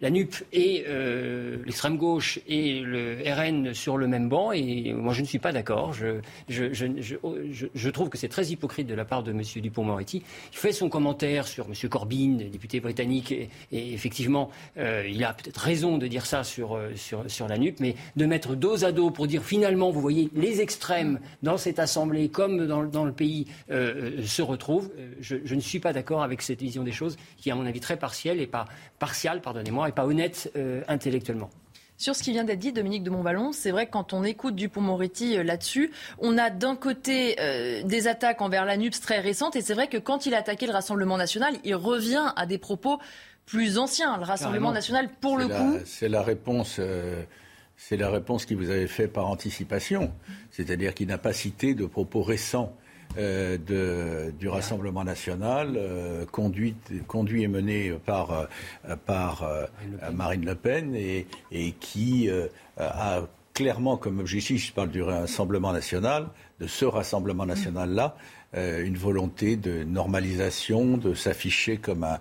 la 0.00 0.10
NUP 0.10 0.34
et 0.52 0.84
l'extrême 1.64 1.96
gauche 1.96 2.40
et 2.46 2.80
le 2.80 3.18
RN 3.26 3.74
sur 3.74 3.96
le 3.96 4.06
même 4.06 4.28
banc, 4.28 4.52
et 4.52 4.92
moi 4.92 5.12
je 5.12 5.22
ne 5.22 5.26
suis 5.26 5.38
pas 5.38 5.52
d'accord. 5.52 5.92
Je, 5.92 6.20
je, 6.48 7.88
trouve 7.90 8.08
que 8.08 8.18
c'est 8.18 8.28
très 8.28 8.46
hypocrite 8.46 8.86
de 8.86 8.94
la 8.94 9.04
part 9.04 9.22
de 9.22 9.32
M. 9.32 9.42
Dupont-Moretti. 9.42 10.22
Il 10.52 10.58
fait 10.58 10.72
son 10.72 10.88
commentaire 10.88 11.46
sur 11.46 11.66
M. 11.66 11.88
Corbyn, 11.88 12.36
député 12.50 12.80
britannique, 12.80 13.32
et, 13.32 13.48
effectivement, 13.72 14.50
il 14.76 15.24
a 15.24 15.32
peut-être 15.32 15.58
raison 15.58 15.98
de 15.98 16.06
dire 16.06 16.26
ça 16.26 16.44
sur, 16.44 16.71
sur, 16.96 17.30
sur 17.30 17.48
la 17.48 17.58
NUP, 17.58 17.80
mais 17.80 17.96
de 18.16 18.26
mettre 18.26 18.54
dos 18.54 18.84
à 18.84 18.92
dos 18.92 19.10
pour 19.10 19.26
dire 19.26 19.42
finalement, 19.42 19.90
vous 19.90 20.00
voyez, 20.00 20.30
les 20.34 20.60
extrêmes 20.60 21.20
dans 21.42 21.56
cette 21.56 21.78
Assemblée 21.78 22.28
comme 22.28 22.66
dans, 22.66 23.04
le 23.04 23.12
pays 23.12 23.46
euh, 23.70 24.18
euh, 24.18 24.26
se 24.26 24.42
retrouvent, 24.42 24.90
euh, 24.98 25.12
je, 25.20 25.36
je, 25.44 25.54
ne 25.54 25.60
suis 25.60 25.80
pas 25.80 25.92
d'accord 25.92 26.22
avec 26.22 26.42
cette 26.42 26.60
vision 26.60 26.82
des 26.82 26.92
choses 26.92 27.16
qui 27.36 27.48
est 27.48 27.52
à 27.52 27.54
mon 27.54 27.66
avis 27.66 27.80
très 27.80 27.96
partielle 27.96 28.40
et 28.40 28.46
pas 28.46 28.66
partiale, 28.98 29.40
pardonnez-moi, 29.40 29.88
et 29.88 29.92
pas 29.92 30.06
honnête 30.06 30.52
intellectuellement. 30.88 31.50
Sur 31.98 32.16
ce 32.16 32.22
qui 32.22 32.32
vient 32.32 32.44
d'être 32.44 32.58
dit, 32.58 32.72
Dominique 32.72 33.04
de 33.04 33.10
Montvalon, 33.10 33.52
c'est 33.52 33.70
vrai 33.70 33.86
que 33.86 33.92
quand 33.92 34.12
on 34.12 34.24
écoute 34.24 34.56
Dupont-Moretti 34.56 35.42
là-dessus, 35.42 35.92
on 36.18 36.36
a 36.38 36.50
d'un 36.50 36.74
côté 36.74 37.36
des 37.84 38.08
attaques 38.08 38.40
envers 38.40 38.64
la 38.64 38.76
NUPS 38.76 39.00
très 39.00 39.20
récentes, 39.20 39.54
et 39.56 39.60
c'est 39.60 39.74
vrai 39.74 39.88
que 39.88 39.98
quand 39.98 40.26
il 40.26 40.34
a 40.34 40.38
attaqué 40.38 40.66
le 40.66 40.72
Rassemblement 40.72 41.16
national, 41.16 41.54
il 41.64 41.74
revient 41.74 42.32
à 42.34 42.46
des 42.46 42.58
propos 42.58 42.98
plus 43.46 43.78
anciens. 43.78 44.16
Le 44.18 44.24
Rassemblement 44.24 44.72
national, 44.72 45.08
pour 45.20 45.38
le 45.38 45.48
coup. 45.48 45.78
C'est 45.84 46.08
la 46.08 46.22
réponse. 46.22 46.80
C'est 47.76 47.96
la 47.96 48.10
réponse 48.10 48.46
qu'il 48.46 48.58
vous 48.58 48.70
avait 48.70 48.86
faite 48.86 49.12
par 49.12 49.26
anticipation, 49.26 50.12
c'est-à-dire 50.50 50.94
qu'il 50.94 51.08
n'a 51.08 51.18
pas 51.18 51.32
cité 51.32 51.74
de 51.74 51.84
propos 51.84 52.22
récents 52.22 52.76
euh, 53.18 54.30
du 54.38 54.48
Rassemblement 54.48 55.04
national, 55.04 55.74
euh, 55.76 56.24
conduit, 56.24 56.74
conduit, 57.06 57.42
et 57.42 57.48
mené 57.48 57.92
par, 58.06 58.48
euh, 58.88 58.96
par 59.06 59.46
Marine 60.12 60.44
Le 60.44 60.54
Pen 60.54 60.94
et, 60.94 61.26
et 61.50 61.72
qui 61.72 62.30
a 62.78 63.22
clairement 63.54 63.96
comme 63.96 64.20
objectif, 64.20 64.66
je 64.66 64.72
parle 64.72 64.90
du 64.90 65.02
Rassemblement 65.02 65.72
national, 65.72 66.28
de 66.60 66.66
ce 66.66 66.84
Rassemblement 66.84 67.44
national-là, 67.44 68.16
euh, 68.54 68.84
une 68.84 68.96
volonté 68.96 69.56
de 69.56 69.82
normalisation, 69.84 70.96
de 70.96 71.14
s'afficher 71.14 71.78
comme 71.78 72.04
un, 72.04 72.18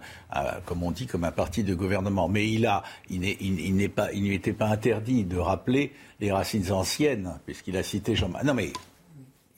on 0.81 0.91
dit, 0.91 1.05
comme 1.05 1.23
un 1.23 1.31
parti 1.31 1.63
de 1.63 1.75
gouvernement. 1.75 2.29
Mais 2.29 2.49
il 2.49 2.65
a, 2.65 2.83
n'est 3.09 3.89
pas, 3.89 4.11
il 4.13 4.29
n'était 4.29 4.53
pas 4.53 4.67
interdit 4.67 5.25
de 5.25 5.37
rappeler 5.37 5.91
les 6.19 6.31
racines 6.31 6.71
anciennes, 6.71 7.39
puisqu'il 7.45 7.75
a 7.77 7.83
cité 7.83 8.15
Jean. 8.15 8.29
Non 8.43 8.53
mais. 8.53 8.71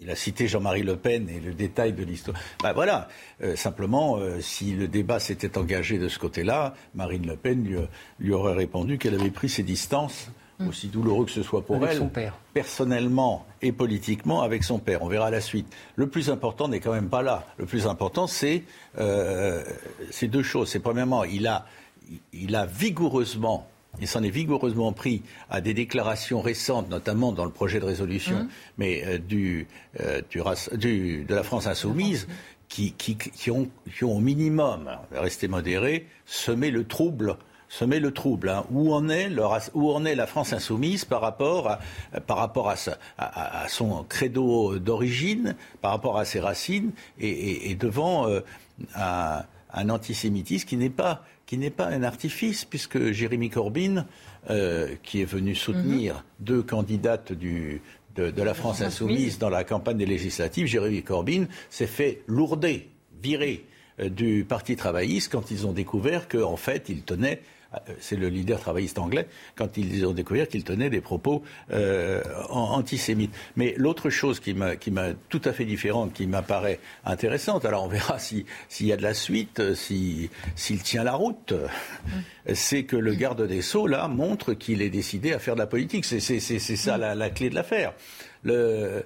Il 0.02 0.10
a 0.10 0.18
cité 0.18 0.50
Jean-Marie 0.50 0.84
Le 0.84 0.98
Pen 0.98 1.30
et 1.30 1.40
le 1.40 1.54
détail 1.54 1.94
de 1.94 2.04
l'histoire. 2.04 2.38
Ben 2.62 2.74
voilà, 2.74 3.08
euh, 3.41 3.56
simplement, 3.56 4.18
euh, 4.18 4.41
si 4.41 4.74
le 4.74 4.90
débat 4.90 5.18
s'était 5.18 5.58
engagé 5.58 5.98
de 5.98 6.10
ce 6.10 6.20
côté-là, 6.20 6.74
Marine 6.94 7.26
Le 7.26 7.38
Pen 7.38 7.64
lui, 7.64 7.78
lui 8.20 8.34
aurait 8.34 8.54
répondu 8.54 8.98
qu'elle 8.98 9.14
avait 9.14 9.32
pris 9.32 9.48
ses 9.48 9.64
distances. 9.64 10.30
Aussi 10.68 10.88
douloureux 10.88 11.26
que 11.26 11.32
ce 11.32 11.44
soit 11.44 11.66
pour 11.66 11.86
elle, 11.86 12.10
personnellement 12.54 13.46
et 13.62 13.72
politiquement, 13.72 14.42
avec 14.42 14.64
son 14.64 14.80
père. 14.80 15.02
On 15.02 15.08
verra 15.08 15.30
la 15.30 15.42
suite. 15.42 15.68
Le 15.96 16.08
plus 16.08 16.30
important 16.30 16.68
n'est 16.68 16.80
quand 16.80 16.94
même 16.94 17.10
pas 17.10 17.22
là. 17.22 17.46
Le 17.58 17.66
plus 17.66 17.88
important, 17.88 18.28
c'est 18.28 18.64
euh, 19.00 19.64
deux 20.24 20.44
choses. 20.44 20.70
C'est 20.70 20.80
premièrement, 20.80 21.24
il 21.24 21.48
a, 21.48 21.66
il 22.32 22.56
a 22.56 22.66
vigoureusement 22.66 23.68
il 24.02 24.08
s'en 24.08 24.24
est 24.24 24.30
vigoureusement 24.30 24.92
pris 24.92 25.22
à 25.50 25.62
des 25.62 25.74
déclarations 25.74 26.42
récentes, 26.42 26.90
notamment 26.90 27.32
dans 27.32 27.46
le 27.46 27.52
projet 27.52 27.80
de 27.80 27.86
résolution, 27.86 28.38
mm. 28.40 28.48
mais 28.78 29.04
euh, 29.06 29.18
du, 29.20 29.68
euh, 30.00 30.22
du, 30.76 31.26
de 31.26 31.36
la 31.36 31.44
France 31.44 31.68
insoumise, 31.68 32.28
qui, 32.70 32.94
qui, 32.94 33.16
qui, 33.16 33.52
ont, 33.52 33.70
qui 33.96 34.04
ont 34.04 34.18
au 34.18 34.20
minimum, 34.20 34.90
resté 35.12 35.48
modérés, 35.48 36.07
semé 36.26 36.72
le 36.72 36.86
trouble 36.86 37.38
semer 37.73 37.99
le 37.99 38.11
trouble. 38.11 38.49
Hein. 38.49 38.65
Où, 38.71 38.93
en 38.93 39.10
est 39.10 39.29
où 39.73 39.91
en 39.91 40.05
est 40.05 40.15
la 40.15 40.27
France 40.27 40.53
insoumise 40.53 41.05
par 41.05 41.21
rapport 41.21 41.69
à, 41.69 41.79
par 42.21 42.37
rapport 42.37 42.69
à, 42.69 42.76
à, 43.18 43.68
son 43.68 44.03
credo 44.03 44.77
d'origine, 44.77 45.55
par 45.81 45.91
rapport 45.91 46.19
à 46.19 46.26
ses 46.26 46.39
racines, 46.39 46.91
et, 47.19 47.76
devant 47.76 48.27
euh, 48.27 48.41
un, 48.95 49.89
antisémitisme 49.89 50.68
qui 50.68 50.77
n'est 50.77 50.89
pas 50.89 51.23
qui 51.45 51.57
n'est 51.57 51.71
pas 51.71 51.87
un 51.87 52.03
artifice, 52.03 52.63
puisque 52.63 53.11
Jérémy 53.11 53.49
Corbyn, 53.49 54.05
euh, 54.49 54.95
qui 55.03 55.21
est 55.21 55.26
venu 55.26 55.55
soutenir 55.55 56.15
mhm. 56.15 56.21
deux 56.39 56.63
candidates 56.63 57.34
du, 57.34 57.81
de, 58.15 58.31
de, 58.31 58.43
la 58.43 58.53
France 58.53 58.81
insoumise 58.81 59.39
dans 59.39 59.49
la 59.49 59.63
campagne 59.63 59.97
des 59.97 60.05
législatives, 60.05 60.68
Jérémy 60.68 61.03
Corbyn 61.03 61.45
s'est 61.69 61.87
fait 61.87 62.21
lourder, 62.27 62.89
virer 63.21 63.65
euh, 63.99 64.10
du 64.10 64.45
Parti 64.47 64.76
travailliste 64.76 65.31
quand 65.31 65.52
ils 65.52 65.68
ont 65.68 65.73
découvert 65.73 66.27
qu'en 66.27 66.55
fait, 66.55 66.87
il 66.87 67.02
tenait 67.02 67.41
c'est 67.99 68.15
le 68.15 68.29
leader 68.29 68.60
travailliste 68.60 68.99
anglais, 68.99 69.27
quand 69.55 69.77
ils 69.77 70.05
ont 70.05 70.13
découvert 70.13 70.47
qu'il 70.47 70.63
tenait 70.63 70.89
des 70.89 71.02
propos 71.02 71.43
euh, 71.71 72.21
antisémites. 72.49 73.34
Mais 73.55 73.73
l'autre 73.77 74.10
chose 74.10 74.39
qui 74.39 74.53
m'a 74.53 74.76
tout 75.29 75.41
à 75.45 75.53
fait 75.53 75.65
différente, 75.65 76.13
qui 76.13 76.27
m'apparaît 76.27 76.79
intéressante, 77.05 77.65
alors 77.65 77.84
on 77.84 77.87
verra 77.87 78.19
s'il 78.19 78.45
y 78.81 78.91
a 78.91 78.97
de 78.97 79.03
la 79.03 79.13
suite, 79.13 79.61
s'il 79.76 80.29
tient 80.84 81.03
la 81.03 81.13
route, 81.13 81.53
c'est 82.53 82.84
que 82.84 82.95
le 82.95 83.13
garde 83.13 83.47
des 83.47 83.61
Sceaux, 83.61 83.87
là, 83.87 84.07
montre 84.07 84.53
qu'il 84.53 84.81
est 84.81 84.89
décidé 84.89 85.34
à 85.34 85.39
faire 85.39 85.55
de 85.55 85.60
la 85.60 85.68
politique. 85.68 86.05
C'est 86.05 86.19
ça 86.19 86.97
la, 86.97 87.15
la, 87.15 87.29
clé 87.29 87.49
de 87.49 87.55
l'affaire. 87.55 87.93
le, 88.43 89.05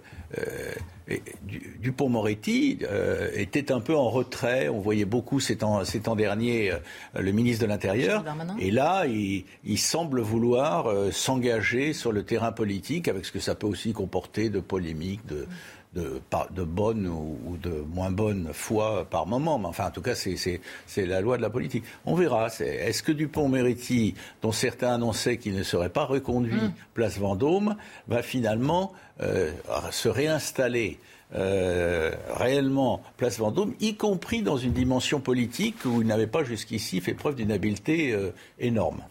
Dupont-Moretti 1.80 2.80
était 3.34 3.72
un 3.72 3.80
peu 3.80 3.95
en 3.95 4.10
retrait. 4.10 4.68
On 4.69 4.80
voyait 4.80 5.06
beaucoup 5.06 5.40
ces 5.40 5.58
temps, 5.58 5.84
ces 5.86 6.02
temps 6.02 6.16
derniers 6.16 6.72
le 7.18 7.32
ministre 7.32 7.64
de 7.64 7.69
l'Intérieur. 7.69 8.26
Et 8.60 8.72
là, 8.72 9.06
il, 9.08 9.45
il 9.64 9.77
semble 9.77 10.22
vouloir 10.22 10.94
s'engager 11.11 11.94
sur 11.94 12.11
le 12.11 12.24
terrain 12.24 12.52
politique 12.52 13.08
avec 13.08 13.26
ce 13.26 13.32
que 13.32 13.40
ça 13.40 13.56
peut 13.56 13.68
aussi 13.68 13.94
comporter 13.94 14.50
de 14.50 14.60
polémiques, 14.60 15.26
de, 15.27 15.48
de, 15.98 16.22
de 16.51 16.64
bonne 16.64 17.08
ou, 17.08 17.58
de 17.58 17.84
moins 17.93 18.11
bonne 18.11 18.50
foi 18.53 19.06
par 19.09 19.26
moment. 19.26 19.58
Mais 19.59 19.67
enfin, 19.67 19.88
en 19.88 19.92
tout 19.92 20.01
cas, 20.01 20.16
c'est 20.16 20.59
la 21.06 21.22
loi 21.22 21.38
de 21.38 21.42
la 21.42 21.50
politique. 21.50 21.84
On 22.06 22.16
verra. 22.16 22.48
Est-ce 22.59 23.03
que 23.03 23.11
Dupont-Moretti, 23.11 24.14
dont 24.42 24.51
certains 24.51 24.93
annonçaient 24.93 25.38
qu'il 25.38 25.56
ne 25.56 25.64
serait 25.64 25.90
pas 25.90 26.06
reconduit 26.06 26.61
mm. 26.61 26.74
place 26.93 27.17
Vendôme, 27.17 27.76
va 28.08 28.22
finalement 28.22 28.93
euh, 29.22 29.51
se 29.92 30.09
réinstaller 30.09 31.00
euh, 31.35 32.11
réellement 32.35 33.01
place 33.17 33.38
Vendôme, 33.40 33.74
y 33.80 33.95
compris 33.95 34.43
dans 34.43 34.58
une 34.58 34.72
dimension 34.72 35.19
politique 35.19 35.84
où 35.85 36.01
il 36.01 36.08
n'avait 36.08 36.27
pas 36.27 36.43
jusqu'ici 36.43 37.01
fait 37.01 37.14
preuve 37.14 37.35
d'une 37.35 37.51
habileté 37.51 38.14
euh, 38.14 38.32
énorme? 38.59 39.01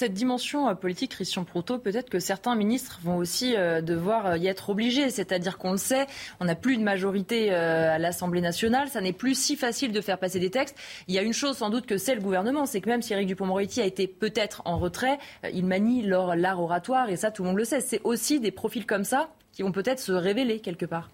Cette 0.00 0.14
dimension 0.14 0.66
euh, 0.66 0.74
politique, 0.74 1.10
Christian 1.10 1.44
Proutot, 1.44 1.76
peut-être 1.76 2.08
que 2.08 2.20
certains 2.20 2.54
ministres 2.54 3.00
vont 3.02 3.18
aussi 3.18 3.54
euh, 3.54 3.82
devoir 3.82 4.24
euh, 4.24 4.38
y 4.38 4.46
être 4.46 4.70
obligés. 4.70 5.10
C'est-à-dire 5.10 5.58
qu'on 5.58 5.72
le 5.72 5.76
sait, 5.76 6.06
on 6.40 6.46
n'a 6.46 6.54
plus 6.54 6.78
de 6.78 6.82
majorité 6.82 7.50
à 7.50 7.98
l'Assemblée 7.98 8.40
nationale. 8.40 8.88
Ça 8.88 9.02
n'est 9.02 9.12
plus 9.12 9.38
si 9.38 9.56
facile 9.56 9.92
de 9.92 10.00
faire 10.00 10.18
passer 10.18 10.40
des 10.40 10.48
textes. 10.48 10.74
Il 11.06 11.14
y 11.14 11.18
a 11.18 11.22
une 11.22 11.34
chose 11.34 11.58
sans 11.58 11.68
doute 11.68 11.84
que 11.84 11.98
c'est 11.98 12.14
le 12.14 12.22
gouvernement, 12.22 12.64
c'est 12.64 12.80
que 12.80 12.88
même 12.88 13.02
si 13.02 13.12
Éric 13.12 13.28
Dupond-Moretti 13.28 13.82
a 13.82 13.84
été 13.84 14.06
peut-être 14.06 14.62
en 14.64 14.78
retrait, 14.78 15.18
il 15.52 15.66
manie 15.66 16.02
l'art 16.02 16.60
oratoire 16.60 17.10
et 17.10 17.16
ça, 17.16 17.30
tout 17.30 17.42
le 17.42 17.48
monde 17.48 17.58
le 17.58 17.64
sait. 17.64 17.80
C'est 17.80 18.00
aussi 18.04 18.40
des 18.40 18.50
profils 18.50 18.86
comme 18.86 19.04
ça 19.04 19.28
qui 19.52 19.62
vont 19.62 19.72
peut-être 19.72 20.00
se 20.00 20.12
révéler 20.12 20.60
quelque 20.60 20.86
part. 20.86 21.10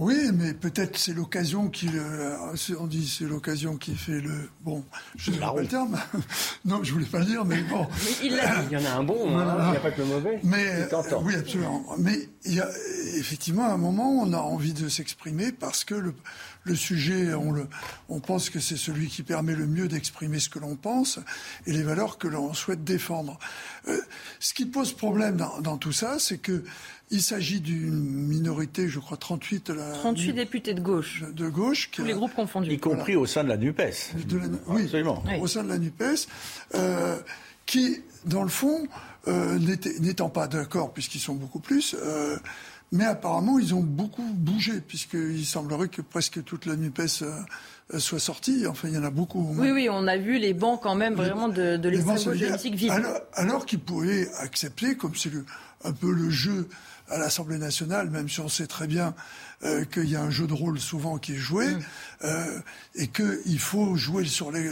Oui, 0.00 0.30
mais 0.32 0.54
peut-être 0.54 0.96
c'est 0.96 1.12
l'occasion 1.12 1.68
qui, 1.68 1.90
on 2.78 2.86
dit 2.86 3.06
c'est 3.06 3.26
l'occasion 3.26 3.76
qui 3.76 3.94
fait 3.94 4.22
le 4.22 4.48
bon. 4.62 4.82
Je 5.16 5.30
ne 5.30 5.34
sais 5.34 5.40
pas 5.42 5.54
le 5.54 5.66
terme. 5.66 6.00
non, 6.64 6.82
je 6.82 6.94
voulais 6.94 7.04
pas 7.04 7.18
le 7.18 7.26
dire, 7.26 7.44
mais 7.44 7.60
bon. 7.64 7.86
il, 8.22 8.32
y 8.32 8.76
en 8.78 8.84
a 8.86 8.92
un 8.92 9.02
bon, 9.02 9.38
hein. 9.38 9.56
il 9.66 9.70
n'y 9.72 9.76
a 9.76 9.80
pas 9.80 9.90
que 9.90 10.00
le 10.00 10.06
mauvais. 10.06 10.40
Mais 10.42 10.88
oui, 11.22 11.34
absolument. 11.34 11.84
Mais 11.98 12.30
il 12.46 12.54
y 12.54 12.60
a 12.60 12.68
effectivement 13.16 13.66
à 13.66 13.72
un 13.72 13.76
moment, 13.76 14.10
on 14.10 14.32
a 14.32 14.38
envie 14.38 14.72
de 14.72 14.88
s'exprimer 14.88 15.52
parce 15.52 15.84
que 15.84 15.94
le, 15.94 16.14
le 16.64 16.74
sujet, 16.74 17.34
on, 17.34 17.52
le, 17.52 17.66
on 18.08 18.20
pense 18.20 18.48
que 18.48 18.58
c'est 18.58 18.78
celui 18.78 19.08
qui 19.08 19.22
permet 19.22 19.54
le 19.54 19.66
mieux 19.66 19.86
d'exprimer 19.86 20.38
ce 20.38 20.48
que 20.48 20.60
l'on 20.60 20.76
pense 20.76 21.18
et 21.66 21.72
les 21.72 21.82
valeurs 21.82 22.16
que 22.16 22.26
l'on 22.26 22.54
souhaite 22.54 22.84
défendre. 22.84 23.38
Euh, 23.88 24.00
ce 24.38 24.54
qui 24.54 24.64
pose 24.64 24.94
problème 24.94 25.36
dans, 25.36 25.60
dans 25.60 25.76
tout 25.76 25.92
ça, 25.92 26.18
c'est 26.18 26.38
que 26.38 26.64
il 27.10 27.22
s'agit 27.22 27.60
d'une 27.60 27.92
minorité, 27.92 28.88
je 28.88 29.00
crois 29.00 29.16
38. 29.16 29.70
La, 29.70 29.92
38 29.92 30.32
députés 30.32 30.74
de 30.74 30.80
gauche. 30.80 31.24
De 31.32 31.48
gauche. 31.48 31.90
Tous 31.90 32.04
les 32.04 32.12
groupes 32.12 32.34
confondus. 32.34 32.70
Y 32.70 32.78
compris 32.78 33.16
au 33.16 33.26
sein 33.26 33.42
de 33.42 33.48
la 33.48 33.56
NUPES. 33.56 34.14
oui, 34.68 34.84
Absolument. 34.84 35.22
au 35.40 35.46
sein 35.46 35.64
de 35.64 35.68
la 35.68 35.78
NUPES, 35.78 36.28
euh, 36.74 37.16
qui, 37.66 38.02
dans 38.24 38.42
le 38.42 38.48
fond, 38.48 38.86
euh, 39.28 39.58
n'étant 40.00 40.28
pas 40.28 40.46
d'accord, 40.46 40.92
puisqu'ils 40.92 41.18
sont 41.18 41.34
beaucoup 41.34 41.60
plus, 41.60 41.96
euh, 42.00 42.36
mais 42.92 43.04
apparemment, 43.04 43.58
ils 43.58 43.74
ont 43.74 43.82
beaucoup 43.82 44.24
bougé, 44.32 44.80
puisqu'il 44.80 45.44
semblerait 45.44 45.88
que 45.88 46.02
presque 46.02 46.42
toute 46.44 46.66
la 46.66 46.76
NUPES 46.76 47.22
euh, 47.22 47.98
soit 47.98 48.18
sortie. 48.20 48.66
Enfin, 48.66 48.88
il 48.88 48.94
y 48.94 48.98
en 48.98 49.04
a 49.04 49.10
beaucoup. 49.10 49.54
Oui, 49.58 49.70
oui, 49.70 49.88
on 49.90 50.06
a 50.06 50.16
vu 50.16 50.38
les 50.38 50.54
bancs 50.54 50.80
quand 50.80 50.94
même 50.94 51.14
vraiment 51.14 51.48
de, 51.48 51.76
de 51.76 51.88
l'extrême 51.88 52.16
gauche 52.16 52.62
vivre. 52.72 52.94
Alors, 52.94 53.20
alors 53.34 53.66
qu'ils 53.66 53.80
pouvaient 53.80 54.28
accepter, 54.38 54.96
comme 54.96 55.14
c'est 55.14 55.30
un 55.84 55.92
peu 55.92 56.12
le 56.12 56.30
jeu 56.30 56.68
à 57.10 57.18
l'Assemblée 57.18 57.58
nationale, 57.58 58.10
même 58.10 58.28
si 58.28 58.40
on 58.40 58.48
sait 58.48 58.66
très 58.66 58.86
bien 58.86 59.14
euh, 59.64 59.84
qu'il 59.84 60.08
y 60.08 60.16
a 60.16 60.22
un 60.22 60.30
jeu 60.30 60.46
de 60.46 60.52
rôle 60.52 60.78
souvent 60.78 61.18
qui 61.18 61.32
est 61.32 61.36
joué, 61.36 61.68
mm. 61.68 61.82
euh, 62.24 62.60
et 62.94 63.08
qu'il 63.08 63.58
faut 63.58 63.96
jouer 63.96 64.24
sur, 64.24 64.50
les, 64.50 64.70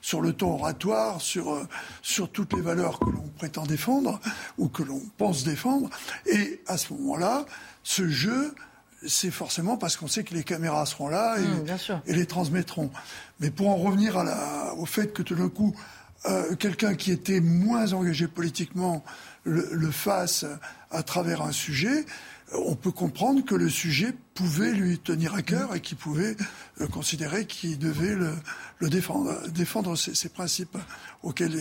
sur 0.00 0.20
le 0.20 0.32
ton 0.32 0.54
oratoire, 0.54 1.20
sur, 1.20 1.52
euh, 1.52 1.68
sur 2.02 2.30
toutes 2.30 2.52
les 2.54 2.60
valeurs 2.60 2.98
que 2.98 3.10
l'on 3.10 3.28
prétend 3.36 3.64
défendre 3.64 4.20
ou 4.58 4.68
que 4.68 4.82
l'on 4.82 5.02
pense 5.18 5.44
défendre. 5.44 5.90
Et 6.26 6.60
à 6.66 6.76
ce 6.76 6.92
moment-là, 6.94 7.44
ce 7.82 8.08
jeu, 8.08 8.54
c'est 9.06 9.30
forcément 9.30 9.76
parce 9.76 9.96
qu'on 9.96 10.08
sait 10.08 10.24
que 10.24 10.34
les 10.34 10.44
caméras 10.44 10.86
seront 10.86 11.08
là 11.08 11.36
et, 11.38 11.42
mm, 11.42 12.00
et 12.06 12.14
les 12.14 12.26
transmettront. 12.26 12.90
Mais 13.40 13.50
pour 13.50 13.68
en 13.68 13.76
revenir 13.76 14.16
à 14.16 14.24
la, 14.24 14.74
au 14.74 14.86
fait 14.86 15.12
que 15.12 15.22
tout 15.22 15.34
d'un 15.34 15.48
coup, 15.48 15.76
euh, 16.26 16.54
quelqu'un 16.56 16.94
qui 16.94 17.12
était 17.12 17.40
moins 17.40 17.92
engagé 17.92 18.26
politiquement 18.26 19.04
le, 19.44 19.90
fasse 19.90 20.46
à 20.90 21.02
travers 21.02 21.42
un 21.42 21.52
sujet, 21.52 22.06
euh, 22.52 22.58
on 22.64 22.76
peut 22.76 22.92
comprendre 22.92 23.44
que 23.44 23.54
le 23.54 23.68
sujet 23.68 24.14
pouvait 24.34 24.72
lui 24.72 24.98
tenir 24.98 25.34
à 25.34 25.42
cœur 25.42 25.74
et 25.74 25.80
qu'il 25.80 25.98
pouvait 25.98 26.36
euh, 26.80 26.86
considérer 26.86 27.46
qu'il 27.46 27.78
devait 27.78 28.14
le, 28.14 28.32
le, 28.78 28.88
défendre, 28.88 29.36
défendre 29.48 29.96
ses, 29.96 30.14
ses 30.14 30.30
principes 30.30 30.78
auxquels 31.22 31.60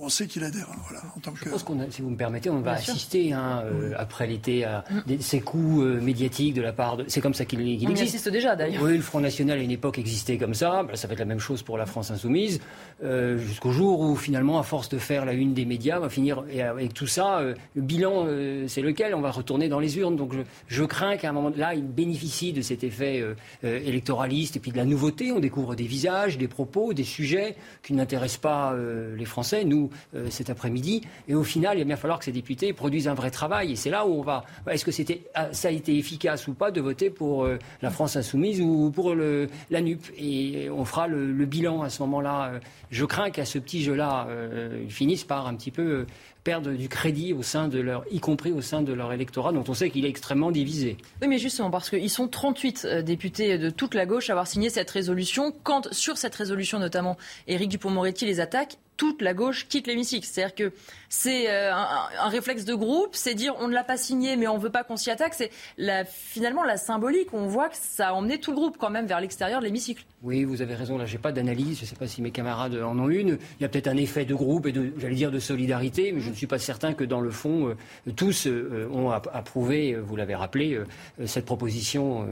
on 0.00 0.08
sait 0.08 0.26
qu'il 0.26 0.42
adhère. 0.42 0.66
Hein, 0.70 0.78
voilà, 0.88 1.02
en 1.14 1.20
tant 1.20 1.34
Je 1.34 1.48
pense 1.48 1.62
qu'on 1.62 1.78
si 1.90 2.00
vous 2.00 2.10
me 2.10 2.16
permettez, 2.16 2.48
on 2.48 2.60
va 2.60 2.72
assister 2.72 3.32
hein, 3.32 3.62
euh, 3.66 3.92
après 3.98 4.26
l'été 4.26 4.64
à 4.64 4.84
ces 5.20 5.40
coups 5.40 5.82
euh, 5.82 6.00
médiatiques 6.00 6.54
de 6.54 6.62
la 6.62 6.72
part 6.72 6.96
de. 6.96 7.04
C'est 7.08 7.20
comme 7.20 7.34
ça 7.34 7.44
qu'il 7.44 7.60
existe. 7.60 7.82
Il 7.82 8.00
existe 8.02 8.28
déjà 8.28 8.56
d'ailleurs. 8.56 8.82
Oui, 8.82 8.96
le 8.96 9.02
Front 9.02 9.20
National 9.20 9.58
à 9.58 9.62
une 9.62 9.70
époque 9.70 9.98
existait 9.98 10.38
comme 10.38 10.54
ça. 10.54 10.84
Ben, 10.84 10.96
ça 10.96 11.06
va 11.06 11.12
être 11.12 11.18
la 11.18 11.26
même 11.26 11.38
chose 11.38 11.62
pour 11.62 11.76
la 11.76 11.86
France 11.86 12.10
insoumise. 12.10 12.60
Euh, 13.04 13.36
jusqu'au 13.38 13.72
jour 13.72 14.00
où 14.00 14.16
finalement, 14.16 14.58
à 14.58 14.62
force 14.62 14.88
de 14.88 14.98
faire 14.98 15.24
la 15.24 15.34
une 15.34 15.52
des 15.52 15.66
médias, 15.66 15.98
on 15.98 16.02
va 16.02 16.08
finir 16.08 16.44
et 16.50 16.62
avec 16.62 16.94
tout 16.94 17.06
ça. 17.06 17.42
le 17.42 17.82
bilan, 17.82 18.26
c'est 18.66 18.82
lequel? 18.82 19.14
On 19.14 19.20
va 19.20 19.30
retourner 19.30 19.68
dans 19.68 19.80
les 19.80 19.98
urnes. 19.98 20.16
Donc 20.16 20.32
je, 20.34 20.40
je 20.68 20.84
crains 20.84 21.16
qu'à 21.16 21.28
un 21.28 21.32
moment 21.32 21.52
là, 21.54 21.74
il 21.74 21.86
bénéficie 21.86 22.52
de 22.52 22.62
cet 22.62 22.84
effet 22.84 23.22
électoraliste 23.62 24.56
et 24.56 24.60
puis 24.60 24.72
de 24.72 24.76
la 24.78 24.84
nouveauté. 24.86 25.30
On 25.32 25.40
découvre 25.40 25.74
des 25.74 25.84
visages, 25.84 26.38
des 26.38 26.48
propos, 26.48 26.94
des 26.94 27.04
sujets 27.04 27.56
qui 27.82 27.92
n'intéressent 27.92 28.40
pas 28.40 28.74
les 29.16 29.24
Français. 29.24 29.64
Nous, 29.64 29.89
euh, 30.14 30.28
cet 30.30 30.50
après-midi. 30.50 31.02
Et 31.28 31.34
au 31.34 31.44
final, 31.44 31.76
il 31.76 31.80
va 31.80 31.84
bien 31.84 31.96
falloir 31.96 32.18
que 32.18 32.24
ces 32.24 32.32
députés 32.32 32.72
produisent 32.72 33.08
un 33.08 33.14
vrai 33.14 33.30
travail. 33.30 33.72
Et 33.72 33.76
c'est 33.76 33.90
là 33.90 34.06
où 34.06 34.12
on 34.12 34.22
va. 34.22 34.44
Est-ce 34.68 34.84
que 34.84 34.90
ah, 35.34 35.52
ça 35.52 35.68
a 35.68 35.70
été 35.70 35.96
efficace 35.96 36.48
ou 36.48 36.54
pas 36.54 36.70
de 36.70 36.80
voter 36.80 37.10
pour 37.10 37.44
euh, 37.44 37.58
la 37.82 37.90
France 37.90 38.16
insoumise 38.16 38.60
ou 38.60 38.90
pour 38.90 39.14
la 39.14 39.80
NUP 39.80 40.02
Et 40.18 40.68
on 40.70 40.84
fera 40.84 41.06
le, 41.06 41.44
bilan 41.44 41.82
à 41.82 41.90
ce 41.90 42.02
moment-là. 42.02 42.60
Je 42.90 43.04
crains 43.04 43.30
qu'à 43.30 43.44
ce 43.44 43.58
petit 43.58 43.82
jeu-là, 43.82 44.26
euh, 44.28 44.82
ils 44.84 44.92
finissent 44.92 45.24
par 45.24 45.46
un 45.46 45.54
petit 45.54 45.70
peu 45.70 46.06
perdre 46.44 46.72
du 46.72 46.88
crédit 46.88 47.32
au 47.32 47.42
sein 47.42 47.68
de 47.68 47.80
leur, 47.80 48.04
y 48.10 48.18
compris 48.18 48.52
au 48.52 48.62
sein 48.62 48.82
de 48.82 48.92
leur 48.92 49.12
électorat, 49.12 49.52
dont 49.52 49.64
on 49.68 49.74
sait 49.74 49.90
qu'il 49.90 50.06
est 50.06 50.08
extrêmement 50.08 50.50
divisé. 50.50 50.96
Oui, 51.20 51.28
mais 51.28 51.38
justement, 51.38 51.70
parce 51.70 51.90
qu'ils 51.90 52.10
sont 52.10 52.28
38 52.28 52.86
députés 53.04 53.58
de 53.58 53.68
toute 53.68 53.94
la 53.94 54.06
gauche 54.06 54.30
à 54.30 54.32
avoir 54.32 54.46
signé 54.46 54.70
cette 54.70 54.90
résolution. 54.90 55.52
Quand, 55.62 55.92
sur 55.92 56.16
cette 56.16 56.34
résolution 56.34 56.78
notamment, 56.78 57.16
Éric 57.46 57.68
Dupont-Moretti 57.68 58.26
les 58.26 58.40
attaque, 58.40 58.78
toute 59.00 59.22
la 59.22 59.32
gauche 59.32 59.66
quitte 59.66 59.86
l'hémicycle. 59.86 60.26
C'est-à-dire 60.30 60.54
que 60.54 60.72
c'est 61.08 61.48
euh, 61.48 61.72
un, 61.72 62.28
réflexe 62.28 62.66
de 62.66 62.74
groupe, 62.74 63.14
c'est 63.14 63.32
dire 63.32 63.54
on 63.58 63.66
ne 63.66 63.72
l'a 63.72 63.82
pas 63.82 63.96
signé 63.96 64.36
mais 64.36 64.46
on 64.46 64.58
ne 64.58 64.62
veut 64.62 64.68
pas 64.68 64.84
qu'on 64.84 64.98
s'y 64.98 65.10
attaque. 65.10 65.32
C'est 65.32 65.50
finalement 66.04 66.64
la 66.64 66.76
symbolique. 66.76 67.32
On 67.32 67.46
voit 67.46 67.70
que 67.70 67.76
ça 67.80 68.10
a 68.10 68.12
emmené 68.12 68.38
tout 68.38 68.50
le 68.50 68.58
groupe 68.58 68.76
quand 68.78 68.90
même 68.90 69.06
vers 69.06 69.18
l'extérieur 69.18 69.60
de 69.60 69.64
l'hémicycle. 69.64 70.04
Oui, 70.22 70.44
vous 70.44 70.60
avez 70.60 70.74
raison. 70.74 70.98
Là, 70.98 71.06
j'ai 71.06 71.16
pas 71.16 71.32
d'analyse. 71.32 71.78
Je 71.78 71.84
ne 71.84 71.86
sais 71.86 71.96
pas 71.96 72.06
si 72.06 72.20
mes 72.20 72.30
camarades 72.30 72.74
en 72.74 72.98
ont 72.98 73.08
une. 73.08 73.38
Il 73.58 73.62
y 73.62 73.64
a 73.64 73.70
peut-être 73.70 73.88
un 73.88 73.96
effet 73.96 74.26
de 74.26 74.34
groupe 74.34 74.66
et 74.66 74.72
de, 74.72 74.92
j'allais 74.98 75.14
dire, 75.14 75.30
de 75.30 75.38
solidarité, 75.38 76.12
mais 76.12 76.20
je 76.20 76.28
ne 76.28 76.34
suis 76.34 76.46
pas 76.46 76.58
certain 76.58 76.92
que 76.92 77.04
dans 77.04 77.22
le 77.22 77.30
fond, 77.30 77.68
euh, 77.68 78.12
tous 78.16 78.46
euh, 78.46 78.86
ont 78.92 79.10
approuvé, 79.10 79.94
vous 79.94 80.14
l'avez 80.14 80.34
rappelé, 80.34 80.78
cette 81.24 81.46
proposition. 81.46 82.26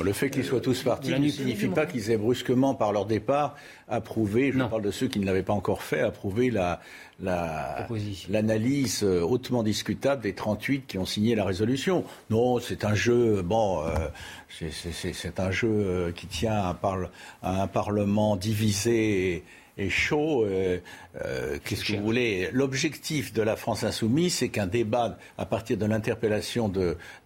le 0.00 0.12
fait 0.12 0.30
qu'ils 0.30 0.44
soient 0.44 0.60
tous 0.60 0.84
partis 0.84 1.18
ne 1.18 1.28
signifie 1.28 1.66
pas 1.66 1.84
qu'ils 1.84 2.12
aient 2.12 2.16
brusquement, 2.16 2.76
par 2.76 2.92
leur 2.92 3.06
départ, 3.06 3.56
approuvé. 3.88 4.52
Je 4.52 4.58
parle 4.58 4.82
de 4.82 4.92
ceux 4.92 5.08
qui 5.08 5.18
ne 5.18 5.26
l'avaient 5.26 5.42
pas 5.42 5.52
encore 5.52 5.63
encore 5.64 5.82
fait 5.82 6.00
approuver 6.00 6.50
la, 6.50 6.80
l'analyse 8.28 9.02
euh, 9.02 9.22
hautement 9.22 9.62
discutable 9.62 10.20
des 10.20 10.34
38 10.34 10.86
qui 10.86 10.98
ont 10.98 11.06
signé 11.06 11.34
la 11.34 11.46
résolution. 11.46 12.04
Non, 12.28 12.58
c'est 12.58 12.84
un 12.84 12.94
jeu, 12.94 13.40
bon, 13.40 13.82
euh, 13.82 13.94
c'est 14.50 15.40
un 15.40 15.50
jeu 15.50 15.70
euh, 15.70 16.12
qui 16.12 16.26
tient 16.26 16.52
à, 16.52 16.78
à 17.42 17.62
un 17.62 17.66
Parlement 17.66 18.36
divisé. 18.36 19.36
Et, 19.36 19.44
et 19.76 19.90
chaud. 19.90 20.44
Euh, 20.44 20.78
euh, 21.24 21.58
qu'est-ce 21.64 21.84
que 21.84 21.92
vous 21.94 22.02
voulez? 22.02 22.50
L'objectif 22.52 23.32
de 23.32 23.42
la 23.42 23.56
France 23.56 23.84
insoumise, 23.84 24.34
c'est 24.34 24.48
qu'un 24.48 24.66
débat, 24.66 25.18
à 25.38 25.46
partir 25.46 25.76
de 25.76 25.86
l'interpellation 25.86 26.72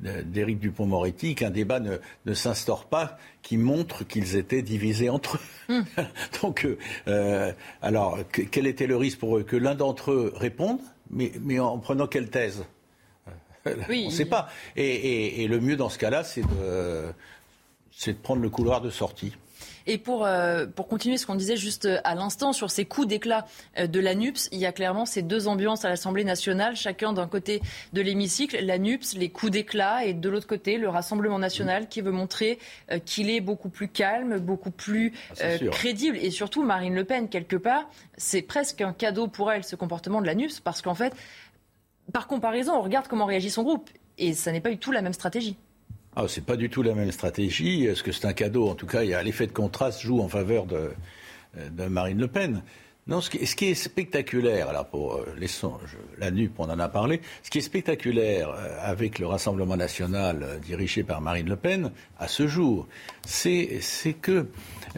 d'Éric 0.00 0.58
Dupont-Moretti, 0.58 1.34
qu'un 1.34 1.50
débat 1.50 1.80
ne, 1.80 1.98
ne 2.26 2.34
s'instaure 2.34 2.86
pas 2.86 3.18
qui 3.42 3.56
montre 3.56 4.04
qu'ils 4.04 4.36
étaient 4.36 4.62
divisés 4.62 5.08
entre 5.08 5.36
eux. 5.36 5.74
Hmm. 5.74 5.82
Donc, 6.42 6.66
euh, 7.06 7.52
alors, 7.82 8.18
quel 8.50 8.66
était 8.66 8.86
le 8.86 8.96
risque 8.96 9.18
pour 9.18 9.38
eux? 9.38 9.42
Que 9.42 9.56
l'un 9.56 9.74
d'entre 9.74 10.12
eux 10.12 10.32
réponde, 10.34 10.80
mais, 11.10 11.32
mais 11.42 11.58
en 11.58 11.78
prenant 11.78 12.06
quelle 12.06 12.30
thèse? 12.30 12.64
Oui. 13.88 14.04
On 14.06 14.10
ne 14.10 14.14
sait 14.14 14.24
pas. 14.24 14.48
Et, 14.76 14.86
et, 14.86 15.42
et, 15.42 15.48
le 15.48 15.60
mieux 15.60 15.76
dans 15.76 15.90
ce 15.90 15.98
cas-là, 15.98 16.24
c'est 16.24 16.40
de, 16.40 17.12
de 18.06 18.12
prendre 18.12 18.40
le 18.40 18.48
couloir 18.48 18.80
de 18.80 18.88
sortie. 18.88 19.34
Et 19.88 19.96
pour, 19.96 20.26
euh, 20.26 20.66
pour 20.66 20.86
continuer 20.86 21.16
ce 21.16 21.24
qu'on 21.24 21.34
disait 21.34 21.56
juste 21.56 21.88
à 22.04 22.14
l'instant 22.14 22.52
sur 22.52 22.70
ces 22.70 22.84
coups 22.84 23.08
d'éclat 23.08 23.46
euh, 23.78 23.86
de 23.86 23.98
l'ANUPS, 23.98 24.50
il 24.52 24.58
y 24.58 24.66
a 24.66 24.72
clairement 24.72 25.06
ces 25.06 25.22
deux 25.22 25.48
ambiances 25.48 25.86
à 25.86 25.88
l'Assemblée 25.88 26.24
nationale, 26.24 26.76
chacun 26.76 27.14
d'un 27.14 27.26
côté 27.26 27.62
de 27.94 28.02
l'hémicycle, 28.02 28.62
l'ANUPS, 28.62 29.14
les 29.14 29.30
coups 29.30 29.50
d'éclat, 29.50 30.04
et 30.04 30.12
de 30.12 30.28
l'autre 30.28 30.46
côté, 30.46 30.76
le 30.76 30.90
Rassemblement 30.90 31.38
national 31.38 31.88
qui 31.88 32.02
veut 32.02 32.12
montrer 32.12 32.58
euh, 32.92 32.98
qu'il 32.98 33.30
est 33.30 33.40
beaucoup 33.40 33.70
plus 33.70 33.88
calme, 33.88 34.38
beaucoup 34.38 34.70
plus 34.70 35.14
Ah, 35.40 35.56
crédible. 35.70 36.18
Et 36.18 36.30
surtout, 36.30 36.62
Marine 36.62 36.94
Le 36.94 37.04
Pen, 37.04 37.30
quelque 37.30 37.56
part, 37.56 37.88
c'est 38.18 38.42
presque 38.42 38.82
un 38.82 38.92
cadeau 38.92 39.26
pour 39.26 39.50
elle, 39.50 39.64
ce 39.64 39.74
comportement 39.74 40.20
de 40.20 40.26
l'ANUPS, 40.26 40.60
parce 40.60 40.82
qu'en 40.82 40.94
fait, 40.94 41.14
par 42.12 42.26
comparaison, 42.26 42.74
on 42.74 42.82
regarde 42.82 43.08
comment 43.08 43.24
réagit 43.24 43.50
son 43.50 43.62
groupe. 43.62 43.88
Et 44.18 44.34
ça 44.34 44.52
n'est 44.52 44.60
pas 44.60 44.70
du 44.70 44.78
tout 44.78 44.92
la 44.92 45.00
même 45.00 45.14
stratégie. 45.14 45.56
Ah, 46.20 46.24
c'est 46.26 46.44
pas 46.44 46.56
du 46.56 46.68
tout 46.68 46.82
la 46.82 46.94
même 46.94 47.12
stratégie. 47.12 47.84
Est-ce 47.84 48.02
que 48.02 48.10
c'est 48.10 48.26
un 48.26 48.32
cadeau? 48.32 48.68
En 48.68 48.74
tout 48.74 48.86
cas, 48.86 49.04
il 49.04 49.10
y 49.10 49.14
a 49.14 49.22
l'effet 49.22 49.46
de 49.46 49.52
contraste 49.52 50.00
joue 50.00 50.20
en 50.20 50.26
faveur 50.26 50.66
de, 50.66 50.90
de 51.70 51.84
Marine 51.84 52.18
Le 52.18 52.26
Pen. 52.26 52.62
Non, 53.06 53.20
ce 53.20 53.30
qui, 53.30 53.46
ce 53.46 53.54
qui 53.54 53.66
est 53.66 53.74
spectaculaire, 53.74 54.68
alors 54.68 54.86
pour 54.86 55.14
euh, 55.14 55.36
la 56.18 56.30
NUP, 56.32 56.58
on 56.58 56.64
en 56.64 56.78
a 56.80 56.88
parlé, 56.88 57.20
ce 57.44 57.50
qui 57.50 57.58
est 57.58 57.62
spectaculaire 57.62 58.50
euh, 58.50 58.78
avec 58.82 59.20
le 59.20 59.28
Rassemblement 59.28 59.76
national 59.76 60.42
euh, 60.42 60.58
dirigé 60.58 61.04
par 61.04 61.20
Marine 61.20 61.48
Le 61.48 61.54
Pen 61.54 61.92
à 62.18 62.26
ce 62.26 62.48
jour, 62.48 62.88
c'est 63.24 63.78
que 64.20 64.48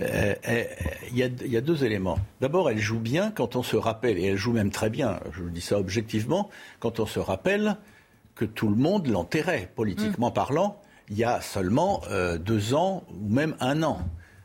euh, 0.00 0.34
euh, 0.48 0.64
il 1.10 1.18
y, 1.18 1.22
a, 1.22 1.26
il 1.26 1.52
y 1.52 1.56
a 1.58 1.60
deux 1.60 1.84
éléments. 1.84 2.18
D'abord, 2.40 2.70
elle 2.70 2.78
joue 2.80 2.98
bien 2.98 3.30
quand 3.30 3.56
on 3.56 3.62
se 3.62 3.76
rappelle, 3.76 4.16
et 4.16 4.24
elle 4.24 4.38
joue 4.38 4.52
même 4.52 4.70
très 4.70 4.88
bien, 4.88 5.20
je 5.32 5.42
vous 5.42 5.50
dis 5.50 5.60
ça 5.60 5.78
objectivement, 5.78 6.48
quand 6.78 6.98
on 6.98 7.06
se 7.06 7.20
rappelle 7.20 7.76
que 8.34 8.46
tout 8.46 8.70
le 8.70 8.76
monde 8.76 9.06
l'enterrait, 9.06 9.70
politiquement 9.76 10.30
parlant, 10.30 10.79
il 11.10 11.18
y 11.18 11.24
a 11.24 11.40
seulement 11.40 12.02
euh, 12.10 12.38
deux 12.38 12.74
ans 12.74 13.04
ou 13.10 13.28
même 13.28 13.56
un 13.60 13.82
an. 13.82 13.98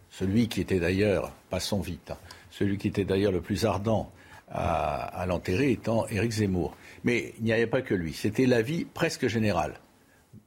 Celui 0.10 0.48
qui 0.48 0.61
était 0.61 0.80
d'ailleurs, 0.80 1.32
passons 1.50 1.80
vite, 1.80 2.11
hein, 2.11 2.18
celui 2.50 2.77
qui 2.77 2.88
était 2.88 3.06
d'ailleurs 3.06 3.32
le 3.32 3.42
plus 3.42 3.66
ardent 3.66 4.11
à, 4.50 5.26
l'enterrer 5.27 5.72
étant 5.72 6.08
Éric 6.08 6.32
Zemmour. 6.32 6.76
Mais 7.03 7.34
il 7.40 7.44
n'y 7.44 7.53
avait 7.53 7.68
pas 7.68 7.82
que 7.82 7.94
lui, 7.94 8.14
c'était 8.14 8.45
l'avis 8.45 8.85
presque 8.85 9.27
général. 9.27 9.74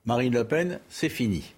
Marine 0.07 0.33
Le 0.33 0.45
Pen, 0.45 0.81
c'est 0.89 1.09
fini. 1.09 1.55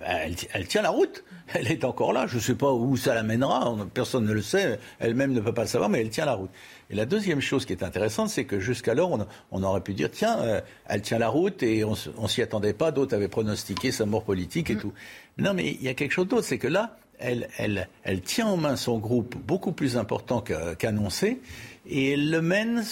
Elle, 0.00 0.66
tient 0.66 0.82
la 0.82 0.90
route, 0.90 1.24
elle 1.54 1.70
est 1.70 1.84
encore 1.84 2.12
là. 2.12 2.26
Je 2.26 2.36
ne 2.36 2.40
sais 2.40 2.54
pas 2.54 2.72
où 2.72 2.96
ça 2.96 3.14
l'amènera, 3.14 3.70
on- 3.70 3.86
personne 3.86 4.26
ne 4.26 4.32
le 4.32 4.42
sait, 4.42 4.78
elle-même 4.98 5.32
ne 5.32 5.40
peut 5.40 5.54
pas 5.54 5.62
le 5.62 5.68
savoir, 5.68 5.88
mais 5.88 6.00
elle 6.00 6.10
tient 6.10 6.26
la 6.26 6.34
route. 6.34 6.50
Et 6.90 6.94
la 6.94 7.06
deuxième 7.06 7.40
chose 7.40 7.64
qui 7.64 7.72
est 7.72 7.82
intéressante, 7.82 8.28
c'est 8.28 8.44
que 8.44 8.60
jusqu'alors, 8.60 9.12
on, 9.12 9.26
on 9.52 9.62
aurait 9.62 9.80
pu 9.80 9.94
dire, 9.94 10.10
tiens, 10.10 10.38
euh, 10.40 10.60
elle 10.86 11.02
tient 11.02 11.18
la 11.18 11.28
route 11.28 11.62
et 11.62 11.84
on 11.84 11.94
on 12.18 12.28
s'y 12.28 12.42
attendait 12.42 12.72
pas, 12.72 12.90
d'autres 12.90 13.14
avaient 13.14 13.28
pronostiqué 13.28 13.92
sa 13.92 14.06
mort 14.06 14.24
politique 14.24 14.70
et 14.70 14.76
tout. 14.76 14.92
Non, 15.38 15.54
mais 15.54 15.70
il 15.70 15.82
y 15.82 15.88
a 15.88 15.94
quelque 15.94 16.12
chose 16.12 16.28
d'autre, 16.28 16.44
c'est 16.44 16.58
que 16.58 16.68
là, 16.68 16.96
elle, 17.18 17.48
elle, 17.58 17.88
elle 18.02 18.20
tient 18.20 18.46
en 18.46 18.56
main 18.56 18.76
son 18.76 18.98
groupe 18.98 19.36
beaucoup 19.36 19.72
plus 19.72 19.96
important 19.96 20.42
qu'annoncé 20.78 21.40
et 21.86 22.12
elle 22.12 22.30
le 22.30 22.42
mène, 22.42 22.82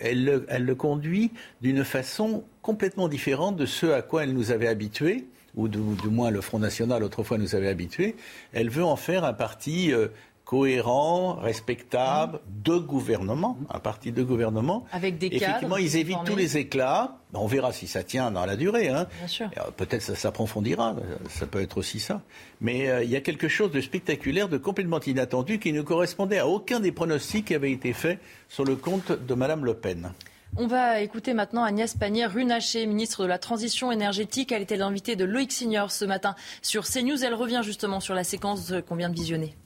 elle 0.00 0.24
le, 0.24 0.46
elle 0.48 0.64
le 0.64 0.74
conduit 0.74 1.30
d'une 1.62 1.84
façon 1.84 2.44
complètement 2.60 3.08
différente 3.08 3.56
de 3.56 3.66
ce 3.66 3.86
à 3.86 4.02
quoi 4.02 4.24
elle 4.24 4.34
nous 4.34 4.50
avait 4.50 4.68
habitués, 4.68 5.24
ou 5.54 5.68
du, 5.68 5.78
du 5.78 6.08
moins 6.08 6.30
le 6.30 6.40
Front 6.40 6.58
National 6.58 7.02
autrefois 7.02 7.38
nous 7.38 7.54
avait 7.54 7.68
habitués. 7.68 8.14
Elle 8.52 8.70
veut 8.70 8.84
en 8.84 8.96
faire 8.96 9.24
un 9.24 9.34
parti 9.34 9.92
euh, 9.92 10.08
cohérent, 10.52 11.36
respectable, 11.36 12.40
de 12.46 12.76
gouvernement, 12.76 13.56
un 13.70 13.78
parti 13.78 14.12
de 14.12 14.22
gouvernement. 14.22 14.84
Avec 14.92 15.16
des 15.16 15.28
Effectivement, 15.28 15.78
ils 15.78 15.96
évitent 15.96 16.16
formés. 16.16 16.30
tous 16.30 16.36
les 16.36 16.58
éclats. 16.58 17.16
On 17.32 17.46
verra 17.46 17.72
si 17.72 17.86
ça 17.86 18.02
tient 18.02 18.30
dans 18.30 18.44
la 18.44 18.56
durée. 18.56 18.90
Hein. 18.90 19.06
Bien 19.20 19.28
sûr. 19.28 19.46
Et, 19.56 19.58
euh, 19.58 19.70
Peut-être 19.74 20.02
ça 20.02 20.14
s'approfondira, 20.14 20.94
ça 21.30 21.46
peut 21.46 21.62
être 21.62 21.78
aussi 21.78 22.00
ça. 22.00 22.20
Mais 22.60 22.90
euh, 22.90 23.02
il 23.02 23.08
y 23.08 23.16
a 23.16 23.22
quelque 23.22 23.48
chose 23.48 23.70
de 23.70 23.80
spectaculaire, 23.80 24.50
de 24.50 24.58
complètement 24.58 25.00
inattendu, 25.00 25.58
qui 25.58 25.72
ne 25.72 25.80
correspondait 25.80 26.40
à 26.40 26.46
aucun 26.46 26.80
des 26.80 26.92
pronostics 26.92 27.46
qui 27.46 27.54
avaient 27.54 27.72
été 27.72 27.94
faits 27.94 28.18
sur 28.50 28.66
le 28.66 28.76
compte 28.76 29.10
de 29.10 29.32
Madame 29.32 29.64
Le 29.64 29.72
Pen. 29.72 30.12
On 30.58 30.66
va 30.66 31.00
écouter 31.00 31.32
maintenant 31.32 31.64
Agnès 31.64 31.94
Pannier-Runacher, 31.94 32.84
ministre 32.84 33.22
de 33.22 33.28
la 33.28 33.38
Transition 33.38 33.90
énergétique. 33.90 34.52
Elle 34.52 34.60
était 34.60 34.76
l'invitée 34.76 35.16
de 35.16 35.24
Loïc 35.24 35.50
Signor 35.50 35.90
ce 35.90 36.04
matin 36.04 36.34
sur 36.60 36.84
CNews. 36.84 37.24
Elle 37.24 37.32
revient 37.32 37.62
justement 37.64 38.00
sur 38.00 38.14
la 38.14 38.22
séquence 38.22 38.70
qu'on 38.86 38.96
vient 38.96 39.08
de 39.08 39.14
visionner. 39.14 39.56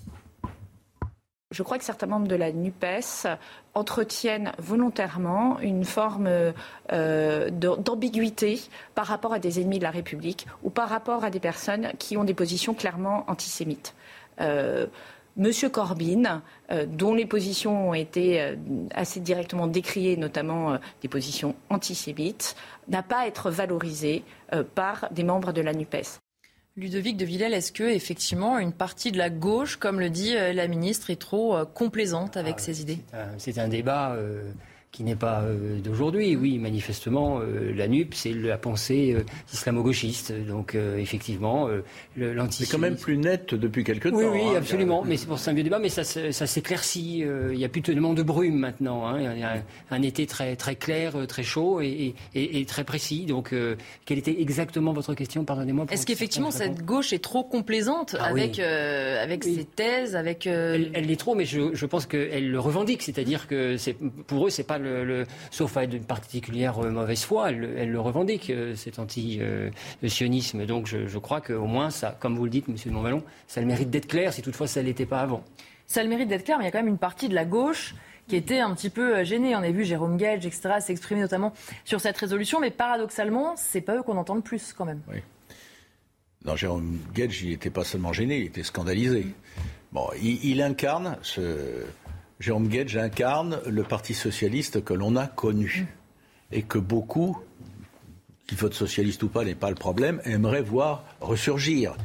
Je 1.53 1.63
crois 1.63 1.79
que 1.79 1.85
certains 1.85 2.09
membres 2.09 2.27
de 2.27 2.35
la 2.35 2.51
NUPES 2.51 3.29
entretiennent 3.75 4.51
volontairement 4.59 5.61
une 5.61 5.85
forme 5.85 6.29
euh, 6.93 7.51
d'ambiguïté 7.51 8.61
par 8.97 9.07
rapport 9.07 9.33
à 9.33 9.39
des 9.39 9.61
ennemis 9.61 9.79
de 9.79 9.85
la 9.85 9.93
République 9.93 10.49
ou 10.65 10.71
par 10.71 10.89
rapport 10.89 11.23
à 11.23 11.31
des 11.31 11.39
personnes 11.39 11.93
qui 12.01 12.17
ont 12.17 12.25
des 12.25 12.35
positions 12.35 12.75
clairement 12.75 13.25
antisémites. 13.29 13.95
Euh, 14.41 14.87
Monsieur 15.37 15.69
Corbyn, 15.69 16.43
euh, 16.73 16.85
dont 16.85 17.15
les 17.15 17.27
positions 17.27 17.91
ont 17.91 17.95
été 17.95 18.57
assez 18.93 19.21
directement 19.21 19.69
décriées, 19.69 20.17
notamment 20.17 20.79
des 21.01 21.09
positions 21.09 21.55
antisémites, 21.71 22.57
n'a 22.89 23.05
pas 23.05 23.21
à 23.21 23.27
être 23.29 23.51
valorisé 23.51 24.25
par 24.75 25.07
des 25.13 25.23
membres 25.23 25.53
de 25.53 25.61
la 25.61 25.75
NUPES. 25.75 26.19
Ludovic 26.77 27.17
de 27.17 27.25
Villèle, 27.25 27.55
est-ce 27.55 27.73
que 27.73 27.85
effectivement 27.85 28.59
une 28.59 28.73
partie 28.73 29.11
de 29.11 29.17
la 29.17 29.31
gauche, 29.31 29.77
comme 29.77 29.99
le 29.99 30.11
dit 30.11 30.37
euh, 30.37 30.53
la 30.53 30.69
ministre, 30.69 31.09
est 31.09 31.17
trop 31.21 31.57
euh, 31.57 31.65
complaisante 31.65 32.37
avec 32.37 32.61
ses 32.61 32.83
idées 32.83 32.99
Euh, 33.15 33.25
C'est 33.39 33.59
un 33.59 33.69
débat 33.69 34.13
euh, 34.13 34.43
qui 34.93 35.05
n'est 35.05 35.17
pas 35.17 35.43
euh, 35.43 35.79
d'aujourd'hui. 35.81 36.37
Oui, 36.37 36.59
manifestement, 36.59 37.41
euh, 37.41 37.73
la 37.75 37.87
NUP, 37.87 38.15
c'est 38.15 38.33
la 38.33 38.57
pensée 38.57 39.15
euh, 39.15 39.23
islamo-gauchiste. 39.53 40.33
Donc, 40.47 40.75
euh, 40.75 40.97
effectivement, 40.97 41.69
euh, 41.69 41.83
le- 42.17 42.35
C'est 42.51 42.67
quand 42.71 42.79
même 42.79 42.97
plus 42.97 43.19
net 43.19 43.55
depuis 43.55 43.85
quelque 43.85 44.09
temps. 44.09 44.17
Oui, 44.17 44.25
oui, 44.31 44.41
hein. 44.47 44.55
absolument. 44.57 45.05
Mais 45.05 45.17
c'est 45.19 45.27
pour 45.27 45.39
ça 45.39 45.51
un 45.51 45.55
vieux 45.55 45.65
débat, 45.65 45.79
mais 45.79 45.89
ça, 45.91 46.03
s'éclaircit. 46.05 47.25
Euh, 47.25 47.51
Il 47.53 47.59
n'y 47.59 47.65
a 47.65 47.69
plus 47.69 47.83
tellement 47.83 48.15
de 48.15 48.23
brume 48.23 48.59
maintenant. 48.59 49.07
hein. 49.07 49.19
Il 49.35 49.39
y 49.41 49.43
a 49.43 49.53
un, 49.55 49.63
un 49.91 50.03
été 50.03 50.27
très, 50.27 50.57
très 50.57 50.77
clair, 50.77 51.15
très 51.29 51.43
chaud 51.43 51.81
et, 51.81 51.87
et- 51.87 52.15
et- 52.43 52.61
et 52.61 52.65
très 52.65 52.85
précis. 52.85 53.27
Donc, 53.27 53.53
euh, 53.53 53.77
quelle 54.05 54.19
était 54.19 54.41
exactement 54.41 54.93
votre 54.93 55.15
question? 55.15 55.45
Pardonnez-moi. 55.45 55.87
Est-ce 55.91 56.07
que 56.07 56.13
qu'effectivement 56.13 56.51
cette 56.51 56.85
gauche 56.85 57.13
est 57.13 57.23
trop 57.23 57.45
complaisante 57.45 58.17
Ah 58.19 58.31
oui. 58.33 58.41
avec, 58.43 58.59
euh, 58.59 59.23
avec 59.23 59.45
ses 59.45 59.65
thèses, 59.65 60.17
avec 60.17 60.47
euh, 60.47 60.87
Elle, 60.95 61.07
l'est 61.07 61.17
trop, 61.17 61.35
mais 61.35 61.45
je, 61.45 61.75
je 61.75 61.87
pense 61.87 62.07
qu'elle 62.07 62.51
le 62.51 62.61
revendique. 62.61 63.03
C'est-à-dire 63.03 63.47
que 63.49 63.77
pour 64.27 64.47
eux, 64.47 64.51
c'est 64.51 64.63
pas 64.67 64.79
le, 64.87 65.05
le- 65.05 65.27
sauf 65.51 65.77
à 65.77 65.87
d'une 65.87 66.05
particulière 66.05 66.79
euh, 66.79 66.91
mauvaise 66.91 67.25
foi, 67.25 67.51
elle, 67.51 67.75
elle 67.77 67.91
le 67.91 68.01
revendique, 68.01 68.51
euh, 68.51 68.75
cet 68.77 68.99
anti-sionisme. 68.99 70.67
Donc 70.67 70.87
je, 70.87 71.07
je 71.07 71.19
crois 71.19 71.41
qu'au 71.41 71.67
moins, 71.67 71.91
ça, 71.91 72.17
comme 72.21 72.37
vous 72.37 72.45
le 72.45 72.51
dites, 72.51 72.69
Monsieur 72.69 72.91
de 72.91 72.95
Montvalon, 72.95 73.23
ça 73.47 73.61
a 73.61 73.63
le 73.63 73.67
mérite 73.69 73.91
d'être 73.91 74.07
clair, 74.07 74.33
si 74.33 74.43
toutefois 74.43 74.67
ça 74.67 74.81
ne 74.81 74.87
l'était 74.87 75.07
pas 75.07 75.21
avant. 75.21 75.45
Ça 75.87 76.01
a 76.01 76.03
le 76.03 76.09
mérite 76.09 76.29
d'être 76.29 76.45
clair, 76.45 76.59
mais 76.59 76.65
il 76.65 76.67
y 76.67 76.69
a 76.69 76.73
quand 76.73 76.79
même 76.79 76.89
une 76.89 76.99
partie 76.99 77.29
de 77.29 77.35
la 77.35 77.45
gauche 77.45 77.95
qui 78.29 78.35
était 78.35 78.59
un 78.59 78.75
petit 78.75 78.91
peu 78.91 79.19
euh, 79.19 79.25
gênée. 79.25 79.55
On 79.55 79.61
a 79.63 79.71
vu 79.71 79.85
Jérôme 79.85 80.17
Gage, 80.17 80.47
etc., 80.47 80.75
s'exprimer 80.81 81.21
notamment 81.21 81.53
sur 81.85 82.01
cette 82.01 82.17
résolution, 82.17 82.59
mais 82.61 82.71
paradoxalement, 82.71 83.55
c'est 83.57 83.81
pas 83.81 83.97
eux 83.97 84.03
qu'on 84.03 84.17
entend 84.17 84.35
le 84.35 84.41
plus 84.41 84.73
quand 84.73 84.85
même. 84.85 85.01
Non, 86.45 86.57
Jérôme 86.57 86.99
Gage, 87.15 87.43
il 87.43 87.51
n'était 87.51 87.71
pas 87.71 87.85
seulement 87.85 88.13
gêné, 88.13 88.39
il 88.39 88.47
était 88.47 88.63
scandalisé. 88.63 89.27
Bon, 89.93 90.09
il, 90.21 90.45
il 90.45 90.63
incarne, 90.63 91.17
ce... 91.23 91.85
Jérôme 92.39 92.69
Gage 92.69 92.97
incarne 92.97 93.61
le 93.67 93.83
Parti 93.83 94.13
socialiste 94.13 94.85
que 94.85 94.93
l'on 94.93 95.17
a 95.17 95.27
connu 95.27 95.87
et 96.53 96.63
que 96.63 96.79
beaucoup, 96.79 97.39
qu'ils 98.47 98.59
votent 98.59 98.75
socialiste 98.75 99.23
ou 99.23 99.29
pas 99.29 99.45
n'est 99.45 99.55
pas 99.55 99.71
le 99.71 99.77
problème, 99.77 100.21
aimeraient 100.25 100.63
voir 100.63 101.05
ressurgir. 101.21 101.97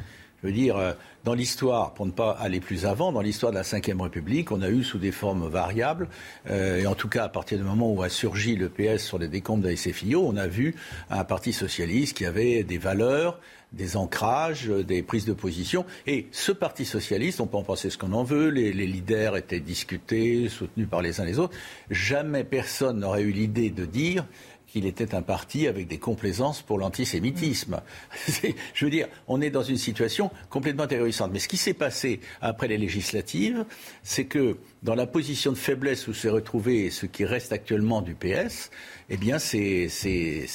Je 0.42 0.48
veux 0.48 0.52
dire, 0.52 0.76
euh, 0.76 0.92
dans 1.22 1.34
l'histoire, 1.34 1.94
pour 1.94 2.04
ne 2.04 2.10
pas 2.10 2.32
aller 2.32 2.58
plus 2.58 2.84
avant, 2.84 3.12
dans 3.12 3.20
l'histoire 3.20 3.52
de 3.52 3.58
la 3.58 3.62
Ve 3.62 4.00
République, 4.00 4.50
on 4.50 4.60
a 4.62 4.70
eu 4.70 4.82
sous 4.82 4.98
des 4.98 5.12
formes 5.12 5.46
variables, 5.48 6.08
euh, 6.50 6.80
et 6.80 6.86
en 6.86 6.96
tout 6.96 7.08
cas 7.08 7.24
à 7.24 7.28
partir 7.28 7.58
du 7.58 7.64
moment 7.64 7.92
où 7.92 8.02
a 8.02 8.08
surgi 8.08 8.56
le 8.56 8.68
PS 8.68 9.04
sur 9.04 9.18
les 9.18 9.28
décombres 9.28 9.62
de 9.62 10.16
on 10.16 10.36
a 10.36 10.46
vu 10.48 10.74
un 11.10 11.22
parti 11.22 11.52
socialiste 11.52 12.16
qui 12.16 12.26
avait 12.26 12.64
des 12.64 12.78
valeurs, 12.78 13.38
des 13.72 13.96
ancrages, 13.96 14.68
euh, 14.68 14.84
des 14.84 15.02
prises 15.02 15.24
de 15.24 15.32
position. 15.32 15.84
Et 16.06 16.26
ce 16.30 16.52
parti 16.52 16.84
socialiste, 16.84 17.40
on 17.40 17.46
peut 17.46 17.56
en 17.56 17.62
penser 17.62 17.90
ce 17.90 17.98
qu'on 17.98 18.12
en 18.12 18.24
veut, 18.24 18.48
les, 18.48 18.72
les 18.72 18.86
leaders 18.86 19.36
étaient 19.36 19.60
discutés, 19.60 20.48
soutenus 20.48 20.88
par 20.88 21.02
les 21.02 21.20
uns 21.20 21.24
les 21.24 21.38
autres. 21.38 21.56
Jamais 21.90 22.44
personne 22.44 23.00
n'aurait 23.00 23.22
eu 23.22 23.32
l'idée 23.32 23.70
de 23.70 23.84
dire 23.86 24.26
qu'il 24.66 24.86
était 24.86 25.14
un 25.14 25.20
parti 25.20 25.66
avec 25.66 25.86
des 25.86 25.98
complaisances 25.98 26.62
pour 26.62 26.78
l'antisémitisme. 26.78 27.82
C'est- 28.26 28.54
Je 28.72 28.84
veux 28.86 28.90
dire, 28.90 29.06
on 29.28 29.40
est 29.42 29.50
dans 29.50 29.62
une 29.62 29.76
situation 29.76 30.30
complètement 30.48 30.86
terrorissante. 30.86 31.30
Mais 31.32 31.38
ce 31.40 31.48
qui 31.48 31.58
s'est 31.58 31.74
passé 31.74 32.20
après 32.40 32.68
les 32.68 32.78
législatives, 32.78 33.64
c'est 34.02 34.24
que 34.24 34.56
dans 34.82 34.94
la 34.96 35.06
position 35.06 35.52
de 35.52 35.56
faiblesse 35.56 36.08
où 36.08 36.14
s'est 36.14 36.28
retrouvé 36.28 36.90
ce 36.90 37.06
qui 37.06 37.24
reste 37.24 37.52
actuellement 37.52 38.02
du 38.02 38.14
PS, 38.14 38.70
eh 39.10 39.16
bien, 39.16 39.38
c'est 39.38 39.88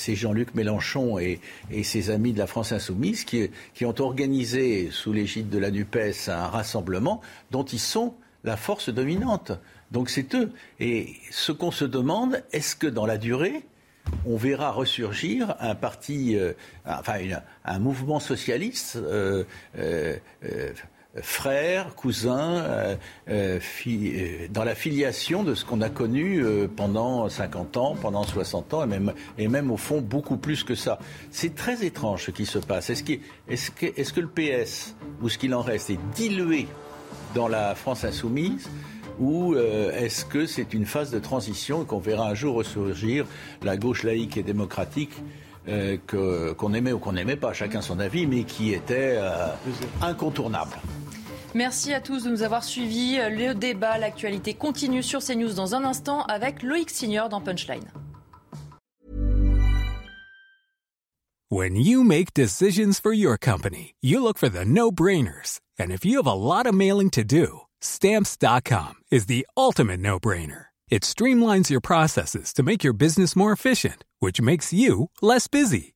Jean-Luc 0.07 0.53
Mélenchon 0.53 1.17
et, 1.17 1.39
ses 1.83 2.09
amis 2.09 2.33
de 2.33 2.39
la 2.39 2.47
France 2.47 2.73
Insoumise 2.73 3.23
qui, 3.23 3.49
ont 3.85 4.01
organisé, 4.01 4.89
sous 4.91 5.13
l'égide 5.13 5.49
de 5.49 5.57
la 5.57 5.71
NUPES, 5.71 6.27
un 6.27 6.47
rassemblement 6.47 7.21
dont 7.51 7.63
ils 7.63 7.79
sont 7.79 8.15
la 8.43 8.57
force 8.57 8.89
dominante. 8.89 9.53
Donc 9.91 10.09
c'est 10.09 10.35
eux. 10.35 10.51
Et 10.79 11.13
ce 11.31 11.53
qu'on 11.53 11.71
se 11.71 11.85
demande, 11.85 12.43
est-ce 12.51 12.75
que 12.75 12.87
dans 12.87 13.05
la 13.05 13.17
durée, 13.17 13.63
on 14.25 14.35
verra 14.35 14.71
ressurgir 14.71 15.55
un 15.59 15.75
parti, 15.75 16.37
enfin 16.85 17.19
un 17.63 17.79
mouvement 17.79 18.19
socialiste 18.19 18.99
frères, 19.73 20.96
cousins, 21.95 22.57
euh, 22.57 22.95
euh, 23.29 23.59
euh, 23.87 24.47
dans 24.49 24.63
la 24.63 24.75
filiation 24.75 25.43
de 25.43 25.55
ce 25.55 25.65
qu'on 25.65 25.81
a 25.81 25.89
connu 25.89 26.43
pendant 26.75 27.29
50 27.29 27.77
ans, 27.77 27.95
pendant 27.99 28.23
60 28.23 28.73
ans, 28.73 28.83
et 28.83 28.87
même, 28.87 29.13
et 29.37 29.47
même 29.47 29.71
au 29.71 29.77
fond 29.77 30.01
beaucoup 30.01 30.37
plus 30.37 30.63
que 30.63 30.75
ça. 30.75 30.99
C'est 31.31 31.55
très 31.55 31.85
étrange 31.85 32.25
ce 32.25 32.31
qui 32.31 32.45
se 32.45 32.59
passe. 32.59 32.89
Est-ce 32.89 33.03
est 33.03 33.75
que, 33.75 33.85
est 33.85 34.13
que 34.13 34.21
le 34.21 34.27
PS, 34.27 34.95
ou 35.21 35.29
ce 35.29 35.37
qu'il 35.37 35.53
en 35.53 35.61
reste, 35.61 35.89
est 35.89 35.99
dilué 36.15 36.67
dans 37.35 37.47
la 37.47 37.75
France 37.75 38.03
insoumise 38.03 38.69
ou 39.19 39.55
est-ce 39.55 40.25
que 40.25 40.45
c'est 40.45 40.75
une 40.75 40.85
phase 40.85 41.09
de 41.09 41.17
transition 41.17 41.85
qu'on 41.85 41.97
verra 41.97 42.29
un 42.29 42.35
jour 42.35 42.53
ressurgir 42.53 43.25
la 43.63 43.75
gauche 43.75 44.03
laïque 44.03 44.37
et 44.37 44.43
démocratique 44.43 45.11
qu'on 45.65 46.73
aimait 46.75 46.91
ou 46.91 46.99
qu'on 46.99 47.13
n'aimait 47.13 47.35
pas, 47.35 47.51
chacun 47.51 47.81
son 47.81 47.99
avis, 47.99 48.27
mais 48.27 48.43
qui 48.43 48.73
était 48.73 49.17
incontournable? 50.03 50.77
Merci 51.55 51.93
à 51.93 52.01
tous 52.01 52.23
de 52.23 52.29
nous 52.29 52.43
avoir 52.43 52.63
suivis. 52.63 53.17
Le 53.17 53.53
débat, 53.53 53.97
l'actualité 53.97 54.53
continue 54.53 55.03
sur 55.03 55.23
CNews 55.23 55.53
dans 55.53 55.75
un 55.75 55.83
instant 55.83 56.23
avec 56.23 56.61
Loïc 56.61 56.89
Signor 56.89 57.29
dans 57.29 57.41
Punchline. 57.41 57.91
When 61.49 61.77
you 61.77 62.03
make 62.03 62.33
decisions 62.33 62.99
for 62.99 63.13
your 63.13 63.37
company, 63.37 63.95
you 64.01 64.21
look 64.21 64.37
for 64.37 64.49
the 64.49 64.65
no-brainers. 64.65 65.61
And 65.79 65.93
if 65.93 66.03
you 66.03 66.17
have 66.17 66.27
a 66.27 66.33
lot 66.33 66.67
of 66.67 66.75
mailing 66.75 67.09
to 67.11 67.23
do, 67.23 67.61
stamps.com 67.79 68.95
is 69.09 69.27
the 69.27 69.47
ultimate 69.55 70.01
no-brainer. 70.01 70.65
It 70.89 71.03
streamlines 71.03 71.69
your 71.69 71.79
processes 71.79 72.53
to 72.53 72.63
make 72.63 72.83
your 72.83 72.93
business 72.93 73.35
more 73.35 73.53
efficient, 73.53 74.03
which 74.19 74.41
makes 74.41 74.73
you 74.73 75.09
less 75.21 75.47
busy. 75.47 75.95